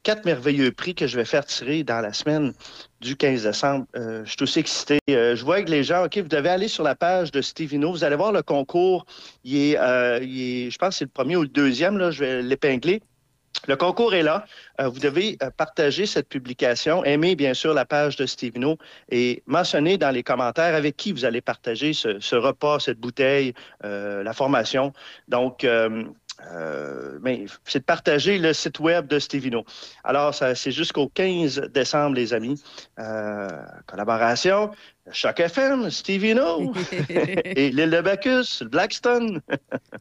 quatre 0.02 0.24
merveilleux 0.26 0.70
prix 0.72 0.94
que 0.94 1.06
je 1.06 1.16
vais 1.16 1.24
faire 1.24 1.44
tirer 1.46 1.82
dans 1.82 2.00
la 2.00 2.12
semaine 2.12 2.52
du 3.00 3.16
15 3.16 3.44
décembre. 3.44 3.86
Je 3.94 4.24
suis 4.26 4.42
aussi 4.42 4.58
excité. 4.58 4.98
Je 5.08 5.42
vois 5.44 5.62
que 5.62 5.70
les 5.70 5.82
gens, 5.82 6.04
OK, 6.04 6.18
vous 6.18 6.28
devez 6.28 6.50
aller 6.50 6.68
sur 6.68 6.82
la 6.84 6.94
page 6.94 7.30
de 7.32 7.40
Stevino. 7.40 7.90
Vous 7.90 8.04
allez 8.04 8.16
voir 8.16 8.32
le 8.32 8.42
concours. 8.42 9.06
Il 9.44 9.56
est, 9.56 9.78
il 10.22 10.66
est- 10.66 10.70
je 10.70 10.78
pense 10.78 10.90
que 10.90 10.94
c'est 10.96 11.04
le 11.06 11.10
premier 11.10 11.36
ou 11.36 11.42
le 11.42 11.48
deuxième. 11.48 11.96
Là, 11.96 12.10
je 12.18 12.24
vais 12.24 12.42
l'épingler. 12.42 13.00
Le 13.66 13.76
concours 13.76 14.14
est 14.14 14.22
là. 14.22 14.44
Euh, 14.80 14.88
vous 14.88 15.00
devez 15.00 15.36
euh, 15.42 15.50
partager 15.50 16.06
cette 16.06 16.28
publication, 16.28 17.04
aimer 17.04 17.34
bien 17.34 17.54
sûr 17.54 17.74
la 17.74 17.84
page 17.84 18.16
de 18.16 18.24
Stevino 18.26 18.78
et 19.10 19.42
mentionner 19.46 19.98
dans 19.98 20.10
les 20.10 20.22
commentaires 20.22 20.74
avec 20.74 20.96
qui 20.96 21.12
vous 21.12 21.24
allez 21.24 21.40
partager 21.40 21.92
ce, 21.92 22.36
repas, 22.36 22.78
cette 22.78 22.98
bouteille, 23.00 23.54
euh, 23.84 24.22
la 24.22 24.32
formation. 24.32 24.92
Donc, 25.28 25.66
mais 27.20 27.46
c'est 27.64 27.80
de 27.80 27.84
partager 27.84 28.38
le 28.38 28.52
site 28.52 28.78
web 28.78 29.08
de 29.08 29.18
Stevino. 29.18 29.64
Alors, 30.04 30.32
c'est 30.34 30.70
jusqu'au 30.70 31.08
15 31.08 31.62
décembre, 31.74 32.14
les 32.14 32.32
amis. 32.32 32.62
Collaboration, 33.86 34.70
Choc 35.12 35.40
FM, 35.40 35.90
Stevino 35.90 36.72
et 37.10 37.70
l'île 37.70 37.90
de 37.90 38.00
Bacchus, 38.00 38.64
Blackstone. 38.70 39.40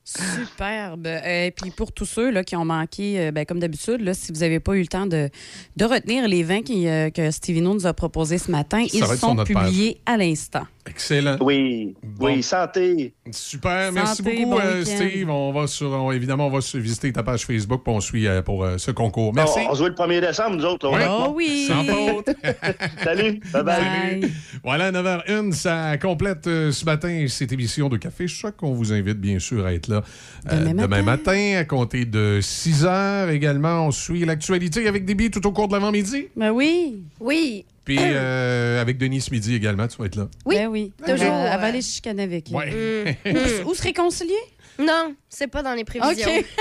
Superbe. 0.03 1.07
Et 1.07 1.51
puis 1.55 1.71
pour 1.71 1.91
tous 1.91 2.05
ceux 2.05 2.31
là, 2.31 2.43
qui 2.43 2.55
ont 2.55 2.65
manqué, 2.65 3.19
euh, 3.19 3.31
ben, 3.31 3.45
comme 3.45 3.59
d'habitude, 3.59 4.01
là, 4.01 4.13
si 4.13 4.31
vous 4.31 4.39
n'avez 4.39 4.59
pas 4.59 4.73
eu 4.73 4.81
le 4.81 4.87
temps 4.87 5.05
de, 5.05 5.29
de 5.75 5.85
retenir 5.85 6.27
les 6.27 6.43
vins 6.43 6.61
qui, 6.61 6.87
euh, 6.87 7.09
que 7.09 7.31
Stevino 7.31 7.73
nous 7.73 7.85
a 7.87 7.93
proposés 7.93 8.37
ce 8.37 8.51
matin, 8.51 8.85
Ça 8.87 8.97
ils 9.13 9.17
sont 9.17 9.35
page. 9.35 9.47
publiés 9.47 10.01
à 10.05 10.17
l'instant. 10.17 10.65
Excellent. 10.89 11.35
Oui, 11.41 11.95
oui, 12.21 12.41
santé. 12.41 13.13
Super, 13.31 13.91
merci 13.91 14.21
beaucoup, 14.23 14.51
bon 14.51 14.59
euh. 14.63 14.85
Steve. 14.85 15.29
On 15.29 15.51
va 15.51 15.67
sur, 15.67 15.89
on- 15.91 16.13
évidemment, 16.13 16.47
on 16.47 16.49
va 16.49 16.61
sur- 16.61 16.79
visiter 16.79 17.11
ta 17.11 17.23
page 17.23 17.45
Facebook 17.45 17.83
pour 17.83 17.95
on 17.95 17.99
suit 17.99 18.25
euh, 18.25 18.41
pour 18.41 18.63
euh, 18.63 18.77
ce 18.77 18.91
concours. 18.91 19.33
Merci. 19.33 19.59
On, 19.67 19.71
on 19.71 19.75
se 19.75 19.79
voit 19.79 19.89
le 19.89 19.95
1er 19.95 20.21
décembre, 20.21 20.55
nous 20.55 20.63
autres. 20.65 20.89
Oui. 20.89 21.01
Oh 21.09 21.33
oui. 21.35 21.65
Sans 21.67 21.83
faute. 21.83 22.29
Salut. 23.03 23.41
Bye. 23.51 24.31
Voilà, 24.63 24.91
9h01, 25.01 25.51
ça 25.51 25.98
complète 25.98 26.48
euh, 26.48 26.72
ce 26.72 26.84
matin 26.85 27.26
cette 27.27 27.51
émission 27.51 27.88
de 27.90 27.98
Café 27.98 28.27
Choc. 28.27 28.56
On 28.64 28.74
vous 28.74 28.93
invite 28.93 29.19
bien 29.19 29.38
sûr 29.40 29.66
à 29.66 29.74
être 29.74 29.88
là 29.88 30.03
euh, 30.51 30.66
Demain 30.66 31.03
matin. 31.03 31.56
à 31.58 31.64
compter 31.66 32.06
de 32.06 32.40
6 32.42 32.84
h 32.85 33.30
également. 33.32 33.88
On 33.88 33.92
suit 33.92 34.26
l'actualité 34.26 34.88
avec 34.88 35.06
billets 35.14 35.30
tout 35.30 35.45
au 35.45 35.51
cours 35.51 35.67
de 35.67 35.74
l'avant-midi. 35.74 36.27
Ben 36.35 36.51
oui. 36.51 37.03
Oui. 37.19 37.66
Puis 37.85 37.98
euh, 38.01 38.82
avec 38.82 38.98
Denis 38.98 39.22
ce 39.22 39.32
midi 39.32 39.56
également, 39.56 39.88
tu 39.88 39.98
vas 39.98 40.06
être 40.08 40.16
là. 40.17 40.27
Oui, 40.45 40.56
Ben 40.58 40.67
oui. 40.67 40.92
toujours, 41.06 41.32
se 41.82 41.95
chicaner 41.95 42.24
avec. 42.24 42.50
lui. 42.50 42.56
Ouais. 42.56 43.17
Ou, 43.66 43.69
ou 43.69 43.74
se 43.76 43.82
réconcilier? 43.84 44.34
Non, 44.80 45.15
c'est 45.30 45.47
pas 45.47 45.64
dans 45.64 45.73
les 45.73 45.83
prévisions. 45.83 46.30
OK. 46.38 46.45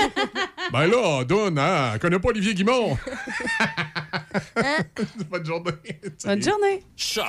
Ben 0.73 0.85
là, 0.85 1.23
donne, 1.23 1.57
hein, 1.59 1.91
elle 1.93 1.99
connaît 1.99 2.19
pas 2.19 2.27
Olivier 2.29 2.53
Guimond. 2.53 2.97
Bonne 5.29 5.45
journée. 5.45 5.71
Bonne 6.25 6.43
journée. 6.43 6.83
Choc. 6.97 7.25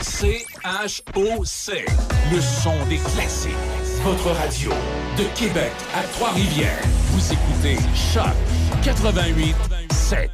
C-H-O-C. 0.00 1.84
Le 2.32 2.40
son 2.40 2.86
des 2.88 2.96
classiques. 2.96 3.52
Votre 4.02 4.30
radio 4.30 4.70
de 5.18 5.24
Québec 5.38 5.72
à 5.94 6.02
Trois-Rivières. 6.14 6.80
Vous 7.10 7.32
écoutez 7.32 7.76
Choc 7.94 8.34
88 8.82 9.54
7. 9.92 10.30